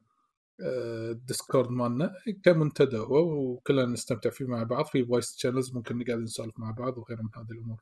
آه، 0.60 1.10
ال 1.10 1.18
Discord 1.18 1.70
مالنا 1.70 2.12
كمنتدى 2.44 2.96
هو 2.96 3.18
وكلنا 3.18 3.86
نستمتع 3.86 4.30
فيه 4.30 4.44
مع 4.44 4.62
بعض. 4.62 4.84
في 4.84 5.04
voice 5.04 5.36
channels 5.38 5.74
ممكن 5.74 5.98
نقعد 5.98 6.18
نسولف 6.18 6.58
مع 6.58 6.70
بعض 6.70 6.98
وغيرها 6.98 7.22
من 7.22 7.30
هذه 7.36 7.52
الأمور. 7.52 7.78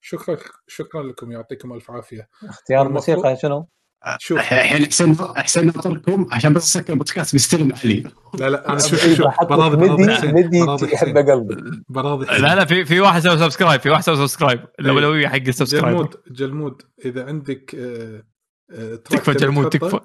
شكرا 0.00 0.38
شكرا 0.66 1.02
لكم 1.02 1.32
يعطيكم 1.32 1.72
ألف 1.72 1.90
عافية. 1.90 2.28
اختيار 2.44 2.86
الموسيقى 2.86 3.36
شنو؟ 3.36 3.68
شوف. 4.18 4.38
الحين 4.38 4.84
أحسن 4.84 5.16
أحسن 5.36 5.66
ناطركم 5.66 6.26
عشان 6.32 6.52
بس 6.52 6.76
أسكر 6.76 6.92
البودكاست 6.92 7.32
بيستلم 7.32 7.72
علي 7.84 8.04
لا 8.38 8.50
لا 8.50 8.68
أنا 8.70 8.78
شوف 8.78 9.06
شوف 9.14 9.26
براضي 9.50 9.76
براضي 9.76 10.32
مدي 10.32 10.58
يحب 10.92 11.16
قلبي. 11.18 11.56
براضي 11.88 12.26
لا 12.26 12.54
لا 12.54 12.64
في 12.64 12.84
في 12.84 13.00
واحد 13.00 13.22
سوى 13.22 13.38
subscribe 13.38 13.80
في 13.80 13.90
واحد 13.90 14.02
سوى 14.02 14.16
subscribe 14.16 14.60
الاولويه 14.80 15.28
حق 15.28 15.36
ال 15.36 15.40
subscribe. 15.40 15.84
جلمود 15.96 16.14
جلمود 16.30 16.82
إذا 17.04 17.26
عندك 17.26 17.74
آه، 17.74 18.22
آه، 18.70 18.94
تكفى 18.94 19.32
جلمود 19.32 19.68
تكفى. 19.68 20.00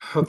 حط 0.00 0.28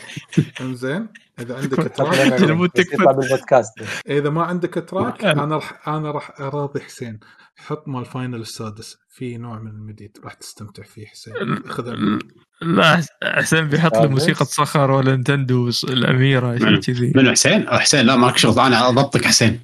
إنزين 0.62 1.08
إذا 1.40 1.58
عندك. 1.58 1.96
تراك. 1.96 2.42
يطلع 2.78 3.12
بالبودكاست 3.12 3.74
إذا 4.08 4.30
ما 4.30 4.44
عندك 4.44 4.74
تراك 4.74 5.24
لا. 5.24 5.32
أنا 5.32 5.56
راح 5.56 5.88
أنا 5.88 6.12
راح 6.12 6.42
أراضي 6.42 6.80
حسين 6.80 7.20
حط 7.56 7.88
مال 7.88 8.06
فاينل 8.06 8.42
السادس 8.42 8.98
في 9.10 9.38
نوع 9.38 9.60
من 9.60 9.72
المديد 9.72 10.18
راح 10.24 10.34
تستمتع 10.34 10.84
فيه 10.84 11.06
حسين 11.06 11.34
خذها 11.68 11.96
منك. 11.96 12.24
لا 12.62 13.02
حسين 13.24 13.68
بيحط 13.68 13.98
لي 13.98 14.08
موسيقى. 14.08 14.46
صخر 14.46 14.92
ولا 14.92 15.16
نتندو 15.16 15.70
الأميرة 15.84 16.58
شيء 16.58 16.66
نعم. 16.66 16.80
كذي 16.80 17.14
منو 17.16 17.32
حسين؟ 17.32 17.70
حسين 17.70 18.06
لا 18.06 18.16
مالك 18.16 18.38
شغل 18.38 18.60
أنا 18.60 18.90
أضبطك 18.90 19.26
حسين 19.26 19.60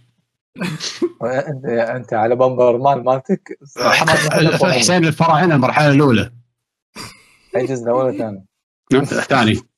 انت 1.23 1.65
أنت 1.65 2.13
على 2.13 2.35
بمبر 2.35 2.77
مان 2.77 3.03
مالتك 3.03 3.57
حسين 4.63 5.05
الفراعنه 5.05 5.55
المرحلة 5.55 5.91
الأولى 5.91 6.31
أي 7.55 7.65
جزء 7.65 7.83
الأول 7.83 8.09
الثاني 8.09 8.45
آه، 8.93 9.74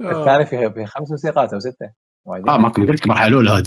الثاني 0.00 0.46
في 0.46 0.70
في 0.70 0.86
خمس 0.86 1.10
موسيقات 1.10 1.52
أو 1.52 1.58
ستة. 1.58 1.90
وايد. 2.24 2.48
آه 2.48 2.58
ماكو 2.58 2.82
قلت 2.82 2.90
لك 2.90 3.04
المرحله 3.04 3.40
الاولى 3.40 3.62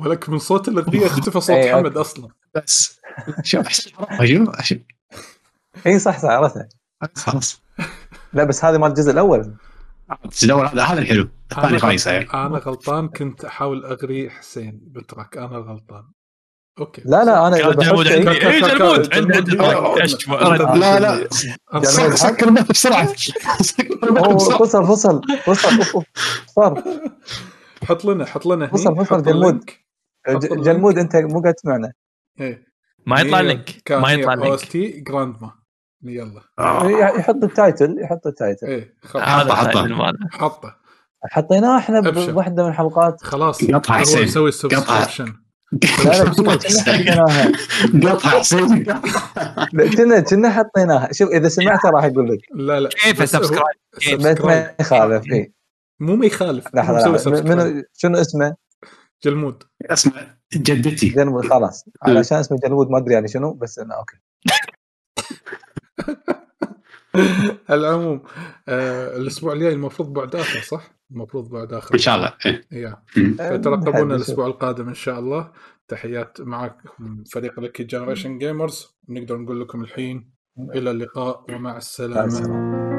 ولك 0.00 0.28
من 0.28 0.38
صوت 0.38 0.68
الأغنية 0.68 1.06
اختفى 1.12 1.40
صوت 1.40 1.56
إيه، 1.56 1.74
حمد 1.74 1.96
أصلا. 1.96 2.28
بس. 2.54 3.00
شوف 3.42 3.68
شوف 3.68 4.22
شوف 4.62 4.78
اي 5.86 5.98
صح 5.98 6.18
صح 6.18 6.28
عرفتها. 6.28 6.68
خلاص 7.16 7.62
لا 8.32 8.44
بس 8.44 8.64
هذا 8.64 8.78
مال 8.78 8.88
الجزء 8.88 9.10
الأول. 9.10 9.56
الأول 10.42 10.66
هذا 10.66 10.82
هذا 10.82 11.00
الحلو. 11.00 11.28
الثاني 11.52 11.68
أنا 11.68 11.78
خايسه 11.78 12.12
يعني 12.12 12.30
أنا 12.34 12.58
غلطان 12.58 13.08
كنت 13.08 13.44
أحاول 13.44 13.84
أغري 13.84 14.30
حسين. 14.30 14.80
بتراك 14.82 15.36
أنا 15.36 15.56
الغلطان 15.58 16.04
أوكي. 16.78 17.02
لا 17.04 17.24
لا 17.24 17.48
أنا 17.48 17.56
إذا 17.56 17.70
بحط 17.70 17.94
عندي 17.94 18.46
اي 18.48 18.60
جلمود. 18.60 19.14
عندي 19.14 19.56
لا 20.80 21.00
لا. 21.00 21.28
جلمود. 21.74 22.14
سكر 22.14 22.48
النفس 22.48 22.70
بسرعة. 22.70 23.06
فصل 24.58 24.58
فصل 24.58 25.20
فصل. 25.44 26.04
صار. 26.46 26.82
حط 27.84 28.04
لنا 28.04 28.24
حط 28.24 28.46
لنا 28.46 28.66
فصل- 28.66 29.04
فصل 29.04 29.22
جلمود. 29.22 29.64
جلمود 30.42 30.98
أنت 30.98 31.16
مو 31.16 31.40
قاعد 31.40 31.54
تسمعنا. 31.54 31.92
إيه. 32.40 32.66
ما 33.06 33.20
يطلع 33.20 33.40
لينك. 33.40 33.70
كان 33.84 34.00
ما 34.00 34.12
يطلع 34.12 34.32
أو 34.32 34.54
اس 34.54 34.68
تي 34.68 35.00
جراند 35.00 35.34
ما 35.40 35.50
يلا 36.04 36.42
يحط 37.18 37.42
ال 37.42 37.51
title 37.51 37.96
يحط 38.02 38.26
ال 38.26 38.32
title. 38.32 38.66
إيه 38.66 38.94
حطه. 39.04 39.82
ماله. 39.86 40.18
حطه. 40.30 40.76
حطيناه 41.30 41.78
إحنا. 41.78 42.00
بواحدة 42.00 42.62
من 42.62 42.68
الحلقات. 42.68 43.22
خلاص. 43.22 43.64
قطع 43.64 43.94
هو 43.94 44.00
حسين. 44.00 44.22
يسوي 44.22 44.50
قطع. 44.50 45.06
قطع 48.02 48.28
حسين 48.28 48.82
لا، 49.72 49.90
كنا 49.96 50.20
كنا 50.20 50.50
حطيناها. 50.50 51.12
شوف 51.12 51.30
إذا 51.30 51.48
سمعتها 51.48 51.90
راح 51.90 52.04
أقول 52.04 52.32
لك. 52.32 52.38
لا 52.54 52.80
لا. 52.80 52.88
كيف 52.88 53.28
subscribe؟ 53.28 54.46
ما 54.46 54.74
يخالف 54.80 55.32
اي 55.32 55.52
مو 56.00 56.16
ما 56.16 56.26
يخالف. 56.26 56.74
لحظة. 56.74 57.42
منو 57.42 57.82
شنو 57.92 58.20
اسمه؟ 58.20 58.54
جلمود. 59.24 59.62
اسمع 59.82 60.12
جدتي. 60.52 61.08
جنود 61.08 61.46
خلاص. 61.46 61.84
علشان 62.02 62.38
اسمه 62.38 62.58
جنود 62.64 62.90
ما 62.90 62.98
أدري 62.98 63.14
يعني 63.14 63.28
شنو 63.28 63.52
بس 63.52 63.78
إنه 63.78 63.94
okay. 63.94 64.16
العموم 67.70 68.22
آه 68.68 69.16
الأسبوع 69.16 69.52
الجاي 69.52 69.72
المفروض 69.72 70.12
بعد 70.12 70.36
آخر 70.36 70.60
صح؟ 70.60 70.94
المفروض 71.10 71.50
بعد 71.50 71.72
آخر 71.72 71.94
إن 71.94 71.98
شاء 71.98 72.16
الله 72.16 72.34
إيه. 72.46 72.64
يا 72.72 73.02
مم. 73.16 73.36
فترقبونا. 73.38 74.14
الأسبوع 74.14 74.46
القادم 74.46 74.88
إن 74.88 74.94
شاء 74.94 75.18
الله 75.18 75.52
تحيات 75.88 76.40
معكم 76.40 77.24
فريق 77.32 77.60
لكي 77.60 77.84
generation 77.84 78.38
gamers 78.38 78.96
نقدر 79.08 79.36
نقول 79.38 79.60
لكم 79.60 79.80
الحين 79.80 80.32
إلى 80.58 80.90
اللقاء 80.90 81.44
ومع 81.48 81.58
مع 81.58 81.76
السلامه 81.76 82.24
السلامة. 82.24 82.91